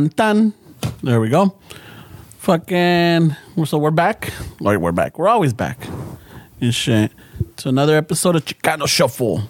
Tan 0.00 0.08
tan. 0.08 0.54
There 1.02 1.20
we 1.20 1.28
go. 1.28 1.54
Fucking. 2.38 3.36
So 3.66 3.76
we're 3.76 3.90
back. 3.90 4.32
Like 4.58 4.78
we're 4.78 4.92
back. 4.92 5.18
We're 5.18 5.28
always 5.28 5.52
back. 5.52 5.76
And 6.58 6.74
shit. 6.74 7.12
To 7.58 7.68
another 7.68 7.98
episode 7.98 8.34
of 8.36 8.46
Chicano 8.46 8.86
Shuffle. 8.88 9.42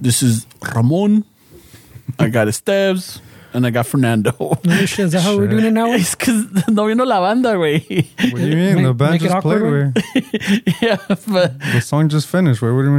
This 0.00 0.22
is 0.22 0.46
Ramon. 0.76 1.24
I 2.20 2.28
got 2.28 2.46
Esteves. 2.46 3.20
And 3.52 3.66
I 3.66 3.70
got 3.70 3.84
Fernando. 3.84 4.60
Shit, 4.86 5.06
is 5.06 5.12
that 5.12 5.22
how 5.22 5.36
we're 5.36 5.48
doing 5.48 5.64
it 5.64 5.72
now? 5.72 5.88
güey? 5.88 5.98
Es 5.98 6.14
que 6.14 6.32
no 6.68 6.86
vino 6.86 7.04
la 7.04 7.18
banda, 7.18 7.54
güey. 7.56 8.06
What 8.30 8.36
do 8.40 8.46
you 8.46 8.54
mean? 8.54 8.74
Make- 8.76 8.84
the 8.84 8.94
band 8.94 9.10
make 9.10 9.22
it 9.22 9.28
just 9.28 9.42
played. 9.42 9.56
awkward, 9.56 9.96
Way. 9.96 10.72
yeah, 10.82 10.98
but 11.26 11.58
The 11.72 11.80
song 11.80 12.08
just 12.08 12.28
finished. 12.28 12.62
Way. 12.62 12.70
What 12.70 12.82
do 12.82 12.88
you 12.90 12.94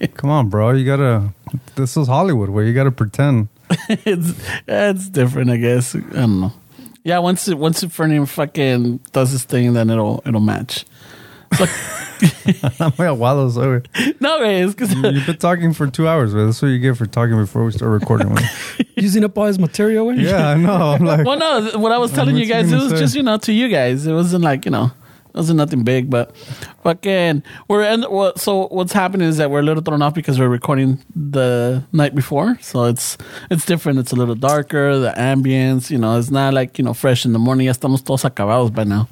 mean? 0.00 0.08
Come 0.14 0.30
on, 0.30 0.48
bro. 0.48 0.70
You 0.70 0.86
gotta. 0.86 1.34
This 1.76 1.94
is 1.98 2.06
Hollywood. 2.08 2.48
Where 2.48 2.64
you 2.64 2.72
gotta 2.72 2.90
pretend. 2.90 3.48
it's 3.88 4.32
it's 4.66 5.08
different, 5.08 5.50
I 5.50 5.56
guess. 5.56 5.94
I 5.94 6.00
don't 6.00 6.40
know. 6.40 6.52
Yeah, 7.02 7.18
once 7.18 7.48
it, 7.48 7.58
once 7.58 7.84
Fernie 7.84 8.24
fucking 8.24 8.98
does 9.12 9.32
this 9.32 9.44
thing, 9.44 9.74
then 9.74 9.90
it'll 9.90 10.22
it'll 10.24 10.40
match. 10.40 10.84
I'm 12.80 12.92
like, 12.98 13.18
wow, 13.18 13.44
that's 13.44 13.56
over. 13.56 13.82
No, 14.20 14.40
güey, 14.40 14.66
es 14.66 14.74
que 14.74 14.86
You've 14.86 15.26
been 15.26 15.36
talking 15.36 15.72
for 15.72 15.86
two 15.88 16.08
hours, 16.08 16.34
man. 16.34 16.46
That's 16.46 16.60
what 16.62 16.68
you 16.68 16.78
get 16.78 16.96
for 16.96 17.06
talking 17.06 17.36
before 17.36 17.64
we 17.64 17.72
start 17.72 17.90
recording. 17.90 18.32
man. 18.34 18.48
Using 18.96 19.24
up 19.24 19.36
all 19.36 19.46
his 19.46 19.58
material, 19.58 20.06
güey? 20.06 20.22
yeah, 20.22 20.48
I 20.48 20.54
know. 20.54 20.72
I'm 20.72 21.04
like, 21.04 21.26
well, 21.26 21.38
no, 21.38 21.78
what 21.78 21.92
I 21.92 21.98
was 21.98 22.12
telling 22.12 22.36
you 22.36 22.46
guys, 22.46 22.72
it 22.72 22.76
was 22.76 22.90
say? 22.90 22.98
just 22.98 23.14
you 23.14 23.22
know 23.22 23.36
to 23.38 23.52
you 23.52 23.68
guys, 23.68 24.06
it 24.06 24.12
wasn't 24.12 24.44
like 24.44 24.64
you 24.64 24.70
know. 24.70 24.90
It 25.34 25.38
wasn't 25.38 25.56
nothing 25.56 25.82
big, 25.82 26.10
but 26.10 26.36
fucking 26.84 27.42
we're 27.66 27.82
in. 27.82 28.06
Well, 28.08 28.36
so 28.36 28.68
what's 28.68 28.92
happening 28.92 29.26
is 29.26 29.38
that 29.38 29.50
we're 29.50 29.58
a 29.58 29.62
little 29.64 29.82
thrown 29.82 30.00
off 30.00 30.14
because 30.14 30.38
we're 30.38 30.48
recording 30.48 31.02
the 31.16 31.82
night 31.90 32.14
before, 32.14 32.56
so 32.60 32.84
it's 32.84 33.18
it's 33.50 33.66
different. 33.66 33.98
It's 33.98 34.12
a 34.12 34.16
little 34.16 34.36
darker. 34.36 34.96
The 35.00 35.10
ambience, 35.10 35.90
you 35.90 35.98
know, 35.98 36.16
it's 36.20 36.30
not 36.30 36.54
like 36.54 36.78
you 36.78 36.84
know 36.84 36.94
fresh 36.94 37.24
in 37.24 37.32
the 37.32 37.40
morning. 37.40 37.66
Ya 37.66 37.72
estamos 37.72 38.04
todos 38.04 38.22
acabados 38.22 38.72
by 38.72 38.84
now. 38.84 39.08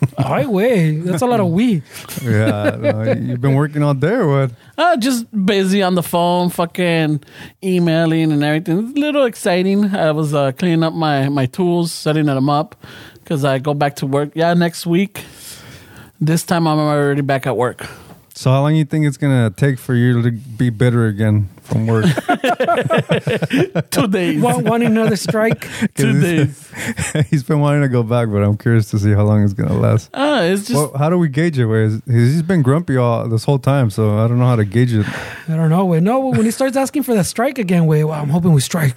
Ay, 0.18 0.44
güey. 0.44 1.04
That's 1.04 1.22
a 1.22 1.26
lot 1.26 1.38
of 1.38 1.48
we. 1.50 1.82
yeah, 2.22 2.76
no, 2.76 3.02
you've 3.12 3.40
been 3.40 3.54
working 3.54 3.84
all 3.84 3.94
day 3.94 4.14
or 4.14 4.26
what? 4.26 4.50
Uh, 4.76 4.96
just 4.96 5.26
busy 5.46 5.82
on 5.82 5.94
the 5.94 6.02
phone, 6.02 6.50
fucking 6.50 7.22
emailing 7.62 8.32
and 8.32 8.42
everything. 8.42 8.78
It's 8.78 8.96
a 8.96 9.00
little 9.00 9.24
exciting. 9.26 9.94
I 9.94 10.10
was 10.10 10.34
uh, 10.34 10.52
cleaning 10.52 10.82
up 10.82 10.94
my, 10.94 11.28
my 11.28 11.46
tools, 11.46 11.92
setting 11.92 12.26
them 12.26 12.48
up 12.48 12.74
because 13.30 13.44
I 13.44 13.60
go 13.60 13.74
back 13.74 13.94
to 13.96 14.06
work. 14.06 14.32
Yeah, 14.34 14.54
next 14.54 14.86
week. 14.86 15.22
This 16.20 16.42
time 16.42 16.66
I'm 16.66 16.80
already 16.80 17.22
back 17.22 17.46
at 17.46 17.56
work. 17.56 17.86
So 18.34 18.50
how 18.50 18.62
long 18.62 18.74
you 18.74 18.84
think 18.84 19.06
it's 19.06 19.16
gonna 19.16 19.50
take 19.50 19.78
for 19.78 19.94
you 19.94 20.20
to 20.20 20.32
be 20.32 20.68
bitter 20.68 21.06
again 21.06 21.48
from 21.70 21.86
work? 21.86 22.04
Two 23.90 24.06
days. 24.08 24.40
Want, 24.42 24.64
want 24.66 24.82
another 24.82 25.16
strike? 25.16 25.66
Two 25.94 26.20
days. 26.20 26.70
He's 27.30 27.42
been 27.42 27.60
wanting 27.60 27.82
to 27.82 27.88
go 27.88 28.02
back, 28.02 28.28
but 28.30 28.42
I'm 28.42 28.56
curious 28.56 28.90
to 28.90 28.98
see 28.98 29.12
how 29.12 29.24
long 29.24 29.42
it's 29.44 29.52
gonna 29.52 29.78
last. 29.78 30.10
Uh, 30.14 30.40
it's 30.44 30.66
just 30.66 30.74
Well, 30.74 30.92
how 30.96 31.08
do 31.10 31.18
we 31.18 31.28
gauge 31.28 31.58
it? 31.58 31.66
Wait, 31.66 31.84
is- 31.84 32.02
he's 32.06 32.42
been 32.42 32.62
grumpy 32.62 32.96
all 32.96 33.28
this 33.28 33.44
whole 33.44 33.58
time, 33.58 33.90
so 33.90 34.18
I 34.18 34.28
don't 34.28 34.38
know 34.38 34.46
how 34.46 34.56
to 34.56 34.64
gauge 34.64 34.92
it. 34.92 35.06
I 35.48 35.56
don't 35.56 35.70
know, 35.70 35.86
güey. 35.86 36.02
No, 36.02 36.20
when 36.28 36.44
he 36.44 36.50
starts 36.50 36.76
asking 36.76 37.02
for 37.04 37.14
that 37.14 37.24
strike 37.24 37.58
again, 37.58 37.84
güey, 37.84 38.06
well, 38.06 38.20
I'm 38.20 38.28
hoping 38.30 38.52
we 38.52 38.60
strike. 38.60 38.94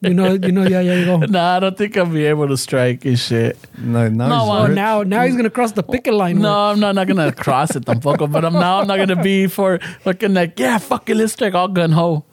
you 0.00 0.14
know, 0.14 0.32
you 0.34 0.52
know, 0.52 0.62
yeah, 0.66 0.80
yeah, 0.80 0.94
you 0.94 1.04
go. 1.04 1.18
nah. 1.18 1.56
I 1.56 1.60
don't 1.60 1.76
think 1.76 1.96
I'll 1.96 2.06
be 2.06 2.24
able 2.26 2.48
to 2.48 2.56
strike 2.56 3.04
and 3.04 3.18
shit. 3.18 3.58
No, 3.78 4.08
now 4.08 4.28
No, 4.28 4.38
he's 4.40 4.48
well, 4.48 4.62
Oh, 4.62 4.66
now, 4.66 5.02
now 5.02 5.24
he's 5.24 5.36
gonna 5.36 5.50
cross 5.50 5.72
the 5.72 5.82
picket 5.82 6.14
line. 6.14 6.38
No, 6.38 6.48
güey. 6.48 6.72
I'm 6.72 6.80
not, 6.80 6.94
not 6.94 7.06
gonna 7.06 7.32
cross 7.32 7.74
it 7.76 7.84
tampoco. 7.84 8.30
But 8.30 8.44
I'm 8.44 8.52
now 8.54 8.80
I'm 8.80 8.86
not 8.86 8.96
gonna 8.96 9.22
be 9.22 9.46
for 9.46 9.78
fucking 10.02 10.34
like 10.34 10.58
yeah, 10.58 10.78
fuck 10.78 11.08
it, 11.26 11.30
let's 11.30 11.32
strike 11.34 11.54
all 11.54 11.68
gun 11.68 11.92
ho. 11.92 12.24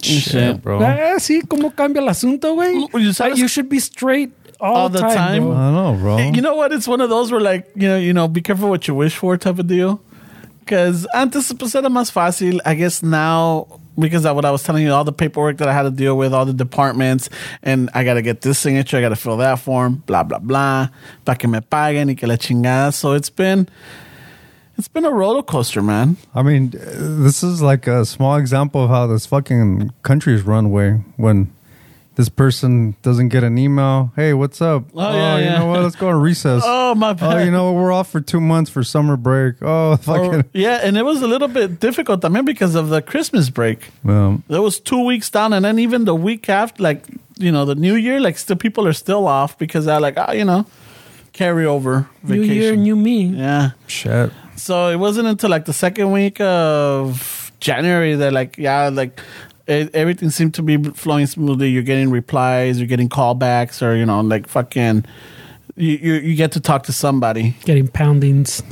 Shit, 0.00 0.62
bro. 0.62 0.80
Ah, 0.82 1.16
sí, 1.18 1.42
cómo 1.46 1.74
cambia 1.74 2.00
el 2.02 2.08
asunto, 2.08 2.54
güey. 2.54 2.88
You 2.94 3.12
Uh, 3.20 3.34
You 3.34 3.48
should 3.48 3.68
be 3.68 3.78
straight 3.78 4.32
all, 4.60 4.76
All 4.76 4.88
the 4.88 4.98
the 5.00 5.06
time. 5.08 5.16
time? 5.16 5.42
bro. 5.44 5.52
I 5.52 5.56
don't 5.56 5.74
know, 5.74 5.94
bro. 6.00 6.18
You 6.18 6.40
know 6.42 6.54
what? 6.54 6.72
It's 6.72 6.88
one 6.88 7.00
of 7.00 7.10
those 7.10 7.30
where 7.30 7.40
like, 7.40 7.68
you 7.74 7.88
know, 7.88 7.98
you 7.98 8.12
know, 8.12 8.28
be 8.28 8.40
careful 8.40 8.68
what 8.70 8.86
you 8.88 8.94
wish 8.94 9.16
for 9.16 9.36
type 9.36 9.58
of 9.58 9.66
deal. 9.66 10.00
Because 10.60 11.06
antes 11.14 11.52
pues 11.52 11.74
era 11.74 11.88
más 11.88 12.10
fácil. 12.12 12.60
I 12.64 12.74
guess 12.74 13.02
now, 13.02 13.66
because 13.98 14.24
of 14.24 14.36
what 14.36 14.44
I 14.44 14.50
was 14.52 14.62
telling 14.62 14.84
you, 14.84 14.92
all 14.92 15.04
the 15.04 15.12
paperwork 15.12 15.58
that 15.58 15.68
I 15.68 15.72
had 15.74 15.82
to 15.82 15.90
deal 15.90 16.16
with, 16.16 16.32
all 16.32 16.46
the 16.46 16.52
departments, 16.54 17.28
and 17.62 17.90
I 17.94 18.04
got 18.04 18.14
to 18.14 18.22
get 18.22 18.40
this 18.42 18.58
signature, 18.60 18.96
I 18.96 19.00
got 19.00 19.08
to 19.10 19.16
fill 19.16 19.36
that 19.38 19.58
form, 19.58 20.04
blah, 20.06 20.22
blah, 20.22 20.38
blah, 20.38 20.88
para 21.24 21.36
que 21.36 21.48
me 21.48 21.58
paguen 21.60 22.08
y 22.08 22.14
que 22.14 22.28
la 22.28 22.36
chingada. 22.36 22.94
So 22.94 23.12
it's 23.12 23.28
been, 23.28 23.68
it's 24.78 24.88
been 24.88 25.04
a 25.04 25.10
roller 25.10 25.42
coaster, 25.42 25.82
man. 25.82 26.16
I 26.34 26.42
mean, 26.42 26.72
uh, 26.74 26.78
this 27.22 27.42
is 27.42 27.60
like 27.62 27.86
a 27.86 28.04
small 28.04 28.36
example 28.36 28.84
of 28.84 28.90
how 28.90 29.06
this 29.06 29.26
fucking 29.26 29.92
country 30.02 30.34
is 30.34 30.42
run. 30.42 30.70
Way 30.70 31.02
when 31.16 31.52
this 32.14 32.28
person 32.28 32.94
doesn't 33.02 33.28
get 33.30 33.42
an 33.42 33.56
email, 33.56 34.12
hey, 34.16 34.34
what's 34.34 34.60
up? 34.60 34.84
Oh, 34.94 35.00
yeah, 35.12 35.38
you 35.38 35.44
yeah. 35.44 35.58
know 35.58 35.66
what? 35.66 35.80
Let's 35.82 35.96
go 35.96 36.08
on 36.08 36.20
recess. 36.20 36.62
Oh, 36.66 36.94
my 36.94 37.16
Oh, 37.20 37.38
you 37.38 37.50
know 37.50 37.72
what? 37.72 37.80
We're 37.82 37.90
off 37.92 38.10
for 38.10 38.20
two 38.20 38.40
months 38.40 38.70
for 38.70 38.84
summer 38.84 39.16
break. 39.16 39.54
Oh, 39.62 39.92
Or- 39.92 39.96
fucking. 39.98 40.44
yeah, 40.52 40.80
and 40.82 40.98
it 40.98 41.04
was 41.06 41.22
a 41.22 41.26
little 41.26 41.48
bit 41.48 41.80
difficult 41.80 42.22
I 42.24 42.28
mean, 42.28 42.44
because 42.44 42.74
of 42.74 42.90
the 42.90 43.00
Christmas 43.00 43.48
break. 43.48 43.88
Um, 44.04 44.42
There 44.48 44.60
was 44.60 44.78
two 44.78 45.02
weeks 45.06 45.30
down, 45.30 45.54
and 45.54 45.64
then 45.64 45.78
even 45.78 46.04
the 46.04 46.14
week 46.14 46.48
after, 46.50 46.82
like 46.82 47.06
you 47.38 47.50
know, 47.50 47.64
the 47.64 47.74
New 47.74 47.94
Year, 47.94 48.20
like 48.20 48.36
still 48.36 48.56
people 48.56 48.86
are 48.86 48.92
still 48.92 49.26
off 49.26 49.56
because 49.56 49.86
they're 49.86 49.98
like, 50.00 50.18
oh, 50.18 50.32
you 50.32 50.44
know, 50.44 50.66
carry 51.32 51.64
over 51.64 52.08
New 52.22 52.42
vacation. 52.42 52.54
year, 52.54 52.76
new 52.76 52.94
me. 52.96 53.22
yeah. 53.24 53.70
shit. 53.86 54.30
So 54.62 54.90
it 54.90 54.96
wasn't 54.96 55.26
until 55.26 55.50
like 55.50 55.64
the 55.64 55.72
second 55.72 56.12
week 56.12 56.40
of 56.40 57.50
January 57.58 58.14
that 58.14 58.32
like 58.32 58.56
yeah, 58.58 58.90
like 58.90 59.18
it, 59.66 59.92
everything 59.92 60.30
seemed 60.30 60.54
to 60.54 60.62
be 60.62 60.76
flowing 60.92 61.26
smoothly. 61.26 61.68
You're 61.68 61.82
getting 61.82 62.10
replies, 62.10 62.78
you're 62.78 62.86
getting 62.86 63.08
callbacks, 63.08 63.82
or 63.84 63.96
you 63.96 64.06
know, 64.06 64.20
like 64.20 64.46
fucking. 64.46 65.04
You, 65.74 65.98
you 66.02 66.12
you 66.14 66.34
get 66.36 66.52
to 66.52 66.60
talk 66.60 66.82
to 66.84 66.92
somebody 66.92 67.54
Getting 67.64 67.88
poundings. 67.88 68.62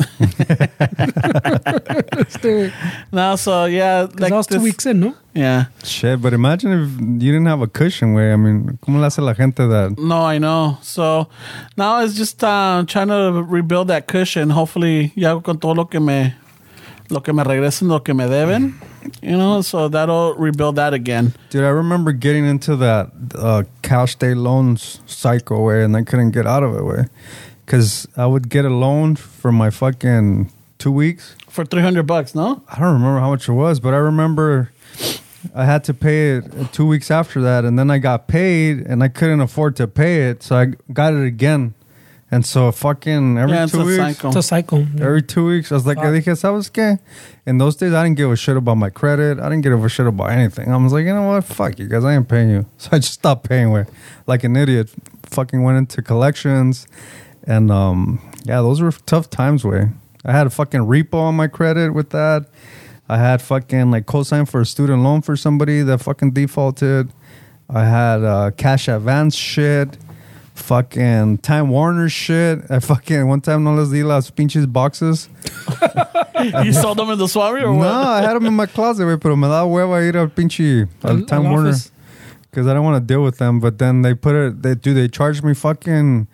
Because 2.21 2.73
now, 3.13 3.37
so 3.37 3.65
yeah, 3.65 4.03
like 4.03 4.17
that 4.17 4.33
was 4.33 4.47
two 4.47 4.55
this- 4.57 4.63
weeks 4.63 4.87
in, 4.87 5.01
no? 5.01 5.15
Yeah, 5.33 5.67
Shit, 5.85 6.21
but 6.21 6.33
imagine 6.35 6.73
if 6.73 7.01
you 7.23 7.31
didn't 7.33 7.47
have 7.47 7.63
a 7.63 7.69
cushion, 7.69 8.15
way. 8.15 8.33
I 8.33 8.37
mean, 8.37 8.79
¿cómo 8.83 8.99
le 9.01 9.07
hace 9.07 9.23
la 9.23 9.33
gente 9.33 9.67
that? 9.67 9.97
No, 9.97 10.23
I 10.27 10.39
know. 10.39 10.77
So 10.83 11.29
now 11.77 12.01
it's 12.03 12.15
just 12.17 12.43
uh, 12.43 12.85
trying 12.87 13.09
to 13.09 13.45
rebuild 13.49 13.89
that 13.89 14.07
cushion. 14.09 14.51
Hopefully, 14.51 15.13
ya 15.15 15.39
con 15.41 15.59
todo 15.59 15.75
lo 15.75 15.85
que 15.85 16.01
me 16.01 16.35
lo 17.09 17.21
que 17.21 17.33
me 17.33 17.45
regresen, 17.45 17.89
lo 17.89 18.01
que 18.01 18.13
me 18.13 18.25
deben, 18.27 18.75
you 19.23 19.37
know. 19.37 19.63
So 19.63 19.89
that'll 19.89 20.35
rebuild 20.35 20.77
that 20.77 20.95
again. 20.95 21.35
Dude, 21.51 21.65
I 21.65 21.69
remember 21.69 22.13
getting 22.13 22.45
into 22.45 22.77
that 22.77 23.11
uh, 23.35 23.65
cash 23.83 24.17
day 24.17 24.35
loans 24.35 25.01
cycle 25.07 25.65
way, 25.65 25.85
and 25.85 25.97
I 25.97 26.03
couldn't 26.03 26.31
get 26.31 26.47
out 26.47 26.63
of 26.63 26.75
it 26.77 26.85
way, 26.85 27.07
because 27.65 28.07
I 28.17 28.27
would 28.27 28.49
get 28.49 28.65
a 28.65 28.71
loan 28.71 29.17
for 29.17 29.53
my 29.53 29.71
fucking 29.71 30.53
two 30.79 30.93
weeks. 30.93 31.37
For 31.49 31.65
three 31.65 31.83
hundred 31.83 32.05
bucks, 32.05 32.35
no? 32.35 32.63
I 32.69 32.79
don't 32.79 32.95
remember 32.95 33.21
how 33.21 33.31
much 33.31 33.49
it 33.49 33.53
was, 33.53 33.81
but 33.81 33.95
I 33.95 33.99
remember 33.99 34.73
I 35.55 35.65
had 35.65 35.85
to 35.85 35.95
pay 35.95 36.37
it 36.37 36.73
two 36.73 36.87
weeks 36.87 37.11
after 37.11 37.41
that, 37.41 37.65
and 37.65 37.79
then 37.79 37.91
I 37.91 37.99
got 37.99 38.29
paid, 38.29 38.81
and 38.81 39.03
I 39.03 39.09
couldn't 39.09 39.41
afford 39.41 39.77
to 39.77 39.87
pay 39.89 40.29
it, 40.29 40.43
so 40.43 40.57
I 40.57 40.67
got 40.93 41.15
it 41.15 41.25
again. 41.25 41.75
And 42.33 42.47
so 42.47 42.71
fucking 42.71 43.39
every 43.39 43.57
Yeah, 43.57 43.67
two 43.67 43.85
weeks, 43.85 43.97
cycle. 43.97 44.31
It's 44.31 44.37
a 44.37 44.43
cycle. 44.43 44.87
every 45.01 45.23
two 45.23 45.47
weeks, 45.47 45.73
I 45.73 45.75
was 45.75 45.85
like, 45.87 45.99
Fuck. 45.99 46.07
dije, 46.07 46.37
¿sabes 46.37 46.71
qué? 46.71 47.01
In 47.45 47.59
those 47.59 47.75
days, 47.75 47.93
I 47.93 48.05
didn't 48.05 48.17
give 48.19 48.31
a 48.31 48.37
shit 48.37 48.57
about 48.57 48.77
my 48.77 48.89
credit. 48.89 49.41
I 49.41 49.49
didn't 49.49 49.63
give 49.63 49.83
a 49.85 49.89
shit 49.89 50.07
about 50.07 50.31
anything. 50.31 50.73
I 50.73 50.77
was 50.77 50.93
like, 50.93 51.05
you 51.07 51.13
know 51.13 51.27
what? 51.27 51.43
Fuck 51.45 51.79
you 51.81 51.89
guys. 51.89 52.05
I 52.05 52.15
ain't 52.15 52.29
paying 52.29 52.51
you. 52.51 52.67
So 52.79 52.91
I 52.93 52.99
just 53.01 53.15
stopped 53.15 53.49
paying. 53.49 53.73
Way 53.73 53.87
like 54.29 54.45
an 54.45 54.55
idiot. 54.57 54.91
Fucking 55.25 55.63
went 55.63 55.79
into 55.79 56.03
collections, 56.03 56.87
And 57.47 57.71
um, 57.73 58.21
yeah, 58.45 58.57
those 58.63 58.81
were 58.81 58.93
tough 59.07 59.29
times. 59.29 59.65
Way 59.65 59.91
I 60.25 60.33
had 60.33 60.47
a 60.47 60.51
fucking 60.51 60.81
repo 60.83 61.15
on 61.15 61.35
my 61.35 61.49
credit 61.49 61.95
with 61.95 62.11
that. 62.11 62.47
I 63.09 63.19
had 63.19 63.43
fucking 63.43 63.91
like 63.91 64.07
cosign 64.07 64.49
for 64.49 64.61
a 64.61 64.67
student 64.67 65.03
loan 65.03 65.23
for 65.23 65.35
somebody 65.37 65.83
that 65.83 65.99
fucking 65.99 66.31
defaulted. 66.33 67.11
I 67.69 67.85
had 67.87 68.23
uh, 68.23 68.51
cash 68.57 68.87
advance 68.87 69.35
shit, 69.35 69.97
fucking 70.61 71.39
Time 71.39 71.69
Warner 71.71 72.09
shit. 72.09 72.61
I 72.71 72.79
fucking 72.79 73.27
one 73.27 73.41
time 73.41 73.65
no 73.65 73.75
les 73.75 73.91
di 73.91 74.03
las 74.03 74.31
pinches 74.31 74.67
boxes. 74.67 75.29
you 76.65 76.73
sold 76.73 76.99
them 76.99 77.11
in 77.11 77.19
the 77.19 77.27
Swami 77.29 77.63
or 77.63 77.75
No. 77.75 77.89
I 77.89 78.21
had 78.21 78.35
them 78.35 78.47
in 78.47 78.55
my 78.55 78.67
closet, 78.67 79.05
güey, 79.05 79.21
pero 79.21 79.37
me 79.37 79.49
da 79.49 79.65
hueva 79.65 80.07
ir 80.07 80.17
al 80.17 80.29
pinche 80.29 80.89
al 81.03 81.11
Al- 81.11 81.23
Time 81.25 81.51
Warner 81.51 81.75
because 82.51 82.67
I 82.67 82.75
don't 82.75 82.85
want 82.85 82.97
to 83.03 83.07
deal 83.15 83.23
with 83.23 83.39
them. 83.39 83.61
But 83.61 83.79
then 83.79 84.03
they 84.03 84.15
put 84.15 84.35
it, 84.35 84.63
they 84.63 84.75
do 84.75 84.95
they 84.95 85.09
charge 85.09 85.43
me 85.43 85.55
fucking 85.55 86.27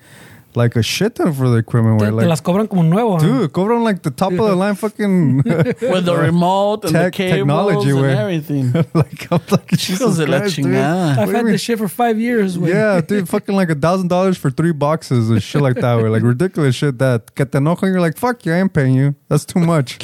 like 0.57 0.75
a 0.77 0.83
shit 0.83 1.15
ton 1.17 1.33
for 1.33 1.49
the 1.49 1.59
equipment. 1.59 1.99
Te, 2.01 2.05
Where 2.05 2.11
te 2.11 2.17
like, 2.17 2.29
las 2.29 2.41
cobran 2.41 2.67
como 2.69 2.83
nuevo. 2.83 3.19
huh? 3.19 3.25
dude, 3.27 3.53
cobran 3.53 3.85
like 3.85 4.03
the 4.03 4.11
top 4.11 4.33
of 4.33 4.39
the 4.39 4.57
line 4.57 4.75
fucking 4.75 5.37
With 5.45 6.05
the 6.07 6.17
remote 6.29 6.85
and 6.85 6.93
Tech- 6.95 7.13
the 7.13 7.17
cables 7.17 7.39
technology, 7.39 7.91
and 7.91 7.99
güey. 7.99 8.17
everything. 8.17 8.73
like 8.95 9.31
I'm 9.31 9.41
like 9.51 9.69
Jesus 9.69 10.01
Hijos 10.01 10.17
de 10.17 10.27
la 10.27 10.39
Christ, 10.41 10.57
dude. 10.57 10.75
I've 10.75 11.17
What 11.19 11.25
do 11.27 11.31
you 11.31 11.37
had 11.37 11.47
this 11.47 11.61
shit 11.61 11.79
for 11.79 11.89
five 11.89 12.19
years. 12.19 12.57
güey. 12.59 12.69
Yeah, 12.71 13.01
dude, 13.01 13.29
fucking 13.29 13.55
like 13.55 13.71
a 13.71 13.75
thousand 13.75 14.09
dollars 14.09 14.37
for 14.39 14.51
three 14.51 14.73
boxes 14.73 15.31
and 15.31 15.43
shit 15.43 15.61
like 15.63 15.77
that. 15.77 15.95
Where 15.97 16.11
like 16.11 16.23
ridiculous 16.23 16.75
shit 16.75 16.99
that 16.99 17.35
que 17.35 17.45
te 17.45 17.59
enoja, 17.59 17.83
you're 17.83 18.01
like, 18.01 18.17
fuck 18.17 18.45
you, 18.47 18.53
I 18.53 18.57
ain't 18.61 18.73
paying 18.73 18.95
you. 18.95 19.15
That's 19.29 19.45
too 19.45 19.61
much. 19.61 19.99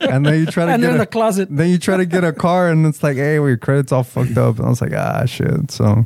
and 0.00 0.26
then 0.26 0.40
you 0.40 0.46
try 0.46 0.66
to 0.66 0.72
And 0.72 0.82
get 0.82 0.90
in 0.90 0.96
a, 0.96 0.98
the 0.98 1.06
closet. 1.06 1.48
then 1.50 1.68
you 1.70 1.78
try 1.78 1.96
to 1.96 2.06
get 2.06 2.24
a 2.24 2.32
car 2.32 2.68
and 2.70 2.84
it's 2.86 3.02
like, 3.02 3.16
hey, 3.16 3.38
well, 3.38 3.48
your 3.48 3.58
credit's 3.58 3.92
all 3.92 4.02
fucked 4.02 4.36
up. 4.38 4.56
And 4.58 4.66
I 4.66 4.68
was 4.70 4.80
like, 4.80 4.92
ah, 4.94 5.24
shit. 5.26 5.70
So 5.70 6.04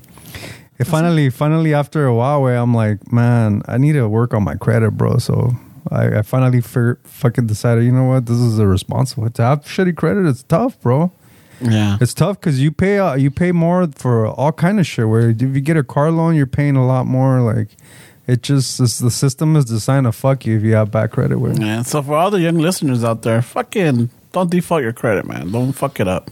it 0.78 0.86
finally, 0.86 1.30
finally, 1.30 1.74
after 1.74 2.06
a 2.06 2.14
while, 2.14 2.42
where 2.42 2.56
I'm 2.56 2.74
like, 2.74 3.12
man, 3.12 3.62
I 3.66 3.78
need 3.78 3.92
to 3.92 4.08
work 4.08 4.32
on 4.32 4.44
my 4.44 4.54
credit, 4.54 4.92
bro. 4.92 5.18
So 5.18 5.52
I, 5.90 6.18
I 6.18 6.22
finally 6.22 6.60
figured, 6.60 7.00
fucking 7.04 7.46
decided, 7.46 7.84
you 7.84 7.92
know 7.92 8.04
what, 8.04 8.26
this 8.26 8.38
is 8.38 8.58
irresponsible. 8.58 9.28
To 9.30 9.42
have 9.42 9.64
shitty 9.64 9.96
credit, 9.96 10.26
it's 10.26 10.42
tough, 10.44 10.80
bro. 10.80 11.12
Yeah. 11.60 11.98
It's 12.00 12.14
tough 12.14 12.38
because 12.38 12.60
you 12.60 12.70
pay 12.70 12.98
uh, 12.98 13.14
you 13.16 13.30
pay 13.30 13.50
more 13.50 13.88
for 13.96 14.28
all 14.28 14.52
kind 14.52 14.78
of 14.78 14.86
shit. 14.86 15.08
Where 15.08 15.30
if 15.30 15.42
you 15.42 15.60
get 15.60 15.76
a 15.76 15.82
car 15.82 16.10
loan, 16.10 16.36
you're 16.36 16.46
paying 16.46 16.76
a 16.76 16.86
lot 16.86 17.06
more. 17.06 17.40
Like 17.40 17.70
it 18.28 18.42
just 18.42 18.78
it's, 18.78 19.00
the 19.00 19.10
system 19.10 19.56
is 19.56 19.64
designed 19.64 20.06
to 20.06 20.12
fuck 20.12 20.46
you 20.46 20.56
if 20.56 20.62
you 20.62 20.74
have 20.74 20.92
bad 20.92 21.10
credit. 21.10 21.38
Yeah. 21.58 21.82
So 21.82 22.00
for 22.02 22.14
all 22.14 22.30
the 22.30 22.40
young 22.40 22.58
listeners 22.58 23.02
out 23.02 23.22
there, 23.22 23.42
fucking 23.42 24.10
don't 24.30 24.50
default 24.50 24.82
your 24.82 24.92
credit, 24.92 25.26
man. 25.26 25.50
Don't 25.50 25.72
fuck 25.72 25.98
it 25.98 26.06
up. 26.06 26.30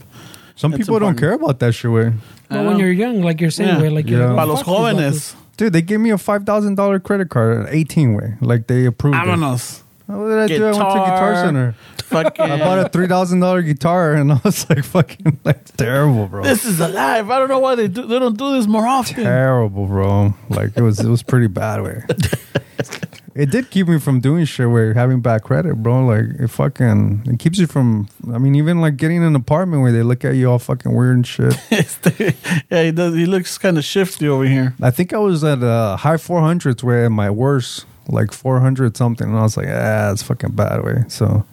some 0.55 0.73
It's 0.73 0.85
people 0.85 0.99
don't 0.99 1.17
care 1.17 1.33
about 1.33 1.59
that 1.59 1.73
shit. 1.73 1.91
Way 1.91 2.13
But 2.49 2.65
when 2.65 2.79
you're 2.79 2.91
young, 2.91 3.21
like 3.21 3.41
you're 3.41 3.51
saying, 3.51 3.69
Yeah. 3.75 3.81
güey, 3.81 3.93
like 3.93 4.05
Yeah. 4.09 4.17
you're 4.17 4.27
like, 4.27 4.35
Para 4.37 4.47
los 4.47 4.61
fuck 4.63 4.67
these 4.67 5.33
jóvenes. 5.33 5.35
dude, 5.57 5.73
they 5.73 5.81
gave 5.81 5.99
me 5.99 6.11
a 6.11 6.17
five 6.17 6.43
thousand 6.45 6.75
dollar 6.75 6.99
credit 6.99 7.29
card 7.29 7.65
at 7.67 7.73
eighteen. 7.73 8.13
Way 8.15 8.35
like 8.41 8.67
they 8.67 8.85
approved. 8.85 9.17
it. 9.17 9.19
Vámonos. 9.25 9.81
What 10.07 10.29
did 10.29 10.39
I 10.39 10.47
do? 10.47 10.63
I 10.63 10.71
went 10.71 10.75
to 10.75 10.79
Guitar 10.79 11.05
Guitar. 11.05 11.35
Center. 11.35 11.75
Fucking. 12.05 12.45
I 12.51 12.57
bought 12.59 12.79
a 12.79 12.87
three 12.87 13.07
thousand 13.07 13.41
dollar 13.41 13.61
guitar, 13.61 14.13
and 14.13 14.31
I 14.31 14.39
was 14.45 14.69
like, 14.69 14.85
fucking, 14.85 15.39
like 15.43 15.65
terrible, 15.75 16.27
bro. 16.27 16.43
This 16.43 16.63
is 16.63 16.79
alive. 16.79 17.29
I 17.29 17.37
don't 17.39 17.49
know 17.49 17.59
why 17.59 17.75
they 17.75 17.89
do. 17.89 18.05
They 18.07 18.17
don't 18.17 18.37
do 18.37 18.53
this 18.53 18.65
more 18.67 18.87
often. 18.87 19.23
terrible, 19.25 19.85
bro. 19.87 20.33
Like 20.49 20.71
it 20.77 20.81
was, 20.81 21.01
it 21.01 21.09
was 21.09 21.21
pretty 21.23 21.47
bad. 21.47 21.81
Way 21.83 22.03
it 23.37 23.51
did 23.51 23.69
keep 23.69 23.87
me 23.87 23.99
from 23.99 24.19
doing 24.19 24.45
shit 24.45 24.69
where 24.69 24.95
having 24.95 25.21
bad 25.21 25.43
credit, 25.43 25.75
bro. 25.75 26.05
Like 26.05 26.25
it 26.39 26.47
fucking, 26.47 27.23
it 27.27 27.39
keeps 27.39 27.59
you 27.59 27.67
from. 27.67 28.09
I 28.33 28.39
mean, 28.39 28.55
even 28.55 28.81
like 28.81 28.97
getting 28.97 29.23
an 29.23 29.35
apartment 29.35 29.83
where 29.83 29.91
they 29.91 30.01
look 30.01 30.25
at 30.25 30.35
you 30.35 30.49
all 30.49 30.59
fucking 30.59 30.93
weird 30.93 31.17
and 31.17 31.27
shit. 31.27 31.55
yeah, 32.71 32.83
he 32.83 32.91
does. 32.91 33.13
He 33.13 33.27
looks 33.27 33.57
kind 33.59 33.77
of 33.77 33.83
shifty 33.83 34.27
over 34.27 34.45
here. 34.45 34.73
I 34.81 34.89
think 34.89 35.13
I 35.13 35.19
was 35.19 35.43
at 35.43 35.61
uh, 35.61 35.97
high 35.97 36.17
four 36.17 36.41
hundreds 36.41 36.83
where 36.83 37.05
at 37.05 37.11
my 37.11 37.29
worst, 37.29 37.85
like 38.07 38.31
four 38.31 38.59
hundred 38.59 38.97
something, 38.97 39.27
and 39.27 39.37
I 39.37 39.43
was 39.43 39.55
like, 39.55 39.67
ah, 39.69 40.11
it's 40.11 40.23
fucking 40.23 40.51
bad 40.51 40.83
way. 40.83 41.05
So. 41.07 41.45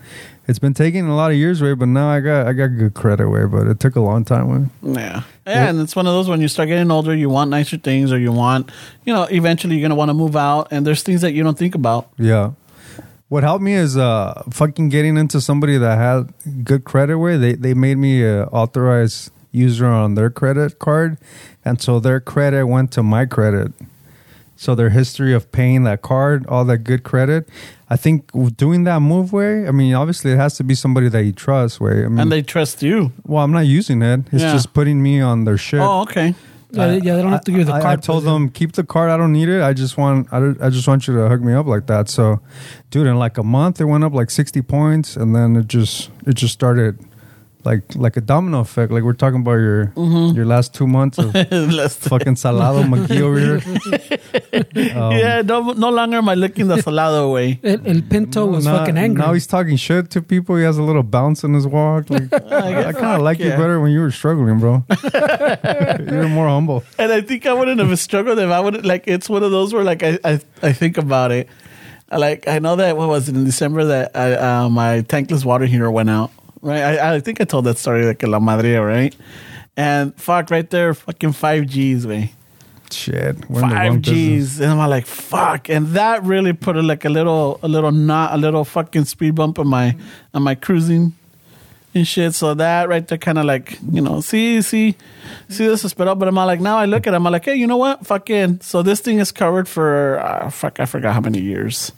It's 0.47 0.59
been 0.59 0.75
taking 0.75 1.07
a 1.07 1.17
lot 1.17 1.31
of 1.31 1.37
years, 1.39 1.63
way, 1.63 1.73
but 1.75 1.89
now 1.89 2.09
I 2.09 2.21
got 2.21 2.47
I 2.47 2.53
got 2.53 2.69
good 2.69 2.95
credit, 2.95 3.29
way, 3.29 3.47
but 3.47 3.67
it 3.67 3.81
took 3.81 3.97
a 3.97 4.01
long 4.01 4.25
time, 4.25 4.49
way. 4.49 4.69
Yeah. 5.01 5.23
Yeah, 5.47 5.69
and 5.69 5.81
it's 5.81 5.97
one 5.97 6.07
of 6.07 6.13
those 6.13 6.29
when 6.29 6.41
you 6.41 6.49
start 6.49 6.69
getting 6.69 6.91
older, 6.91 7.15
you 7.15 7.29
want 7.31 7.51
nicer 7.51 7.77
things, 7.79 8.13
or 8.13 8.19
you 8.19 8.33
want, 8.33 8.71
you 9.05 9.13
know, 9.13 9.25
eventually 9.25 9.77
you're 9.77 9.89
gonna 9.89 9.95
want 9.95 10.11
to 10.11 10.15
move 10.15 10.37
out, 10.37 10.69
and 10.71 10.87
there's 10.87 11.03
things 11.03 11.23
that 11.23 11.33
you 11.33 11.43
don't 11.43 11.59
think 11.59 11.75
about. 11.75 12.11
Yeah. 12.19 12.53
What 13.29 13.43
helped 13.43 13.63
me 13.63 13.73
is 13.73 13.97
uh 13.97 14.43
fucking 14.51 14.91
getting 14.91 15.17
into 15.17 15.41
somebody 15.41 15.79
that 15.79 15.97
had 15.99 16.65
good 16.65 16.85
credit 16.85 17.19
where 17.19 17.39
they 17.39 17.55
they 17.55 17.75
made 17.75 17.97
me 17.97 18.23
a 18.23 18.45
authorized 18.47 19.33
user 19.51 19.87
on 19.87 20.15
their 20.15 20.31
credit 20.31 20.79
card 20.79 21.17
and 21.65 21.81
so 21.81 22.01
their 22.01 22.21
credit 22.21 22.67
went 22.67 22.91
to 22.93 23.03
my 23.03 23.25
credit. 23.25 23.73
So 24.57 24.75
their 24.75 24.91
history 24.91 25.35
of 25.35 25.51
paying 25.51 25.85
that 25.85 26.03
card, 26.03 26.47
all 26.47 26.65
that 26.67 26.79
good 26.79 27.03
credit, 27.03 27.49
I 27.91 27.97
think 27.97 28.31
doing 28.57 28.85
that 28.85 29.01
move 29.01 29.33
way, 29.33 29.67
I 29.67 29.73
mean 29.73 29.95
obviously 29.95 30.33
it 30.33 30.37
has 30.37 30.55
to 30.57 30.65
be 30.65 30.75
somebody 30.75 31.09
that 31.09 31.25
you 31.25 31.33
trust 31.33 31.81
way. 31.81 32.05
I 32.05 32.09
mean 32.09 32.21
And 32.21 32.33
they 32.33 32.43
trust 32.43 32.83
you. 32.83 33.13
well, 33.27 33.43
I'm 33.45 33.53
not 33.53 33.67
using 33.67 34.01
it. 34.03 34.21
It's 34.33 34.43
Yeah. 34.43 34.53
just 34.53 34.73
putting 34.73 35.03
me 35.03 35.21
on 35.21 35.45
their 35.45 35.59
shit. 35.59 35.81
Oh, 35.81 36.03
okay. 36.03 36.35
Yeah, 36.71 36.87
they- 36.89 37.01
yeah, 37.03 37.15
they 37.17 37.23
don't 37.23 37.31
have 37.33 37.45
to 37.45 37.51
give 37.53 37.61
you 37.61 37.65
the 37.67 37.75
I, 37.75 37.81
card. 37.81 37.99
I 37.99 38.03
told 38.03 38.25
them 38.25 38.49
keep 38.49 38.73
the 38.73 38.83
card. 38.85 39.09
I 39.11 39.17
don't 39.17 39.33
need 39.33 39.49
it. 39.49 39.63
I 39.63 39.73
just 39.75 39.97
want 39.97 40.29
I, 40.33 40.55
I 40.61 40.71
just 40.71 40.89
want 40.89 41.07
you 41.07 41.15
to 41.15 41.29
hook 41.29 41.41
me 41.41 41.53
up 41.53 41.67
like 41.67 41.87
that. 41.87 42.09
So, 42.09 42.41
dude, 42.91 43.07
in 43.07 43.17
like 43.17 43.39
a 43.39 43.45
month, 43.45 43.81
it 43.81 43.85
went 43.85 44.03
up 44.03 44.13
like 44.13 44.31
sixty 44.31 44.61
points, 44.63 45.17
and 45.17 45.35
then 45.37 45.55
it 45.57 45.69
just 45.69 46.11
it 46.27 46.35
just 46.35 46.53
started 46.55 46.99
like 47.65 47.83
like 47.95 48.17
a 48.17 48.21
domino 48.21 48.61
effect. 48.61 48.93
Like 48.93 49.03
we're 49.03 49.13
talking 49.15 49.41
about 49.41 49.53
your 49.55 49.87
Mm-hmm. 49.97 50.37
your 50.37 50.47
last 50.47 50.75
two 50.75 50.87
months 50.87 51.19
of 51.19 51.33
fucking 51.93 52.37
salado 52.37 52.83
McGee 52.83 53.21
over 53.21 53.39
here. 53.39 53.61
Um, 54.95 55.13
yeah, 55.13 55.43
no, 55.43 55.73
no 55.73 55.91
longer 55.91 56.19
am 56.19 56.29
I 56.29 56.35
looking 56.35 56.69
the 56.69 56.81
salado 56.81 57.33
way. 57.33 57.59
El, 57.65 57.87
el 57.87 58.03
Pinto 58.03 58.47
was 58.47 58.65
now, 58.65 58.79
fucking 58.79 58.97
angry. 58.97 59.25
Now 59.25 59.33
he's 59.33 59.47
talking 59.47 59.77
shit 59.77 60.11
to 60.11 60.23
people. 60.23 60.57
He 60.57 60.63
has 60.63 60.79
a 60.79 60.83
little 60.83 61.03
bounce 61.03 61.43
in 61.45 61.55
his 61.55 61.67
walk. 61.67 62.09
Like, 62.11 62.33
I, 62.33 62.93
kind 62.93 63.17
of 63.17 63.23
like 63.23 63.39
you 63.41 63.49
yeah. 63.49 63.57
better 63.57 63.81
when 63.81 63.91
you 63.91 64.01
were 64.01 64.11
struggling, 64.11 64.59
bro. 64.61 64.85
You're 66.11 66.29
more 66.29 66.49
humble. 66.49 66.85
And 66.99 67.13
I 67.13 67.21
think 67.21 67.47
I 67.47 67.53
wouldn't 67.53 67.81
have 67.81 67.99
struggled 67.99 68.39
if 68.39 68.51
I 68.51 68.61
would 68.61 68.85
like. 68.87 69.05
It's 69.07 69.29
one 69.29 69.43
of 69.43 69.51
those 69.51 69.73
where 69.75 69.85
like 69.85 70.03
I 70.03 70.19
I, 70.25 70.41
I 70.63 70.73
think 70.73 70.99
about 70.99 71.33
it. 71.33 71.49
I 72.11 72.17
Like 72.19 72.47
I 72.49 72.59
know 72.61 72.77
that 72.77 72.97
what 72.97 73.09
was 73.09 73.29
it 73.29 73.35
in 73.35 73.45
December 73.45 73.85
that 73.87 74.17
I, 74.17 74.33
uh, 74.35 74.69
my 74.69 75.03
tankless 75.03 75.45
water 75.45 75.67
heater 75.67 75.91
went 75.91 76.11
out. 76.11 76.31
Right, 76.65 76.81
I, 76.81 77.17
I 77.17 77.21
think 77.21 77.43
I 77.43 77.45
told 77.45 77.67
that 77.67 77.77
story 77.77 78.07
like 78.07 78.23
a 78.23 78.27
la 78.27 78.41
madre, 78.41 78.77
right? 78.77 79.15
And 79.77 80.15
fuck, 80.17 80.51
right 80.51 80.69
there, 80.71 80.95
fucking 80.95 81.33
five 81.33 81.67
Gs, 81.67 82.07
man. 82.07 82.31
Shit, 82.91 83.51
we're 83.51 83.63
in 83.63 83.69
the 83.69 83.75
wrong 83.75 83.93
Five 83.93 84.03
business. 84.03 84.55
Gs, 84.55 84.61
and 84.61 84.81
I'm 84.81 84.89
like, 84.89 85.05
fuck, 85.05 85.69
and 85.69 85.89
that 85.89 86.23
really 86.23 86.55
put 86.55 86.77
a, 86.77 86.83
like 86.83 87.05
a 87.05 87.11
little, 87.11 87.61
a 87.63 87.69
little 87.69 87.93
not, 87.93 88.33
a 88.33 88.39
little 88.39 88.65
fucking 88.65 89.05
speed 89.05 89.35
bump 89.35 89.59
on 89.59 89.69
my, 89.69 89.95
on 90.33 90.43
my 90.43 90.55
cruising 90.55 91.13
and 91.95 92.09
shit. 92.09 92.33
So 92.33 92.55
that 92.55 92.89
right 92.89 93.07
there, 93.07 93.19
kind 93.19 93.37
of 93.37 93.45
like, 93.45 93.79
you 93.93 94.01
know, 94.01 94.23
see, 94.23 94.63
see, 94.63 94.97
see 95.51 95.67
this 95.67 95.85
is 95.85 95.91
sped 95.91 96.09
up. 96.09 96.19
But 96.19 96.29
I'm 96.29 96.35
like, 96.35 96.61
now 96.61 96.79
I 96.79 96.87
look 96.87 97.07
at 97.07 97.13
it, 97.13 97.17
I'm 97.17 97.25
like, 97.25 97.45
hey, 97.45 97.57
you 97.57 97.67
know 97.67 97.77
what? 97.77 98.07
Fucking, 98.07 98.61
so 98.63 98.83
this 98.83 99.01
thing 99.01 99.19
is 99.19 99.33
covered 99.33 99.69
for, 99.69 100.19
uh, 100.19 100.49
fuck, 100.49 100.81
I 100.81 100.87
forgot 100.87 101.13
how 101.13 101.21
many 101.21 101.41
years. 101.41 101.93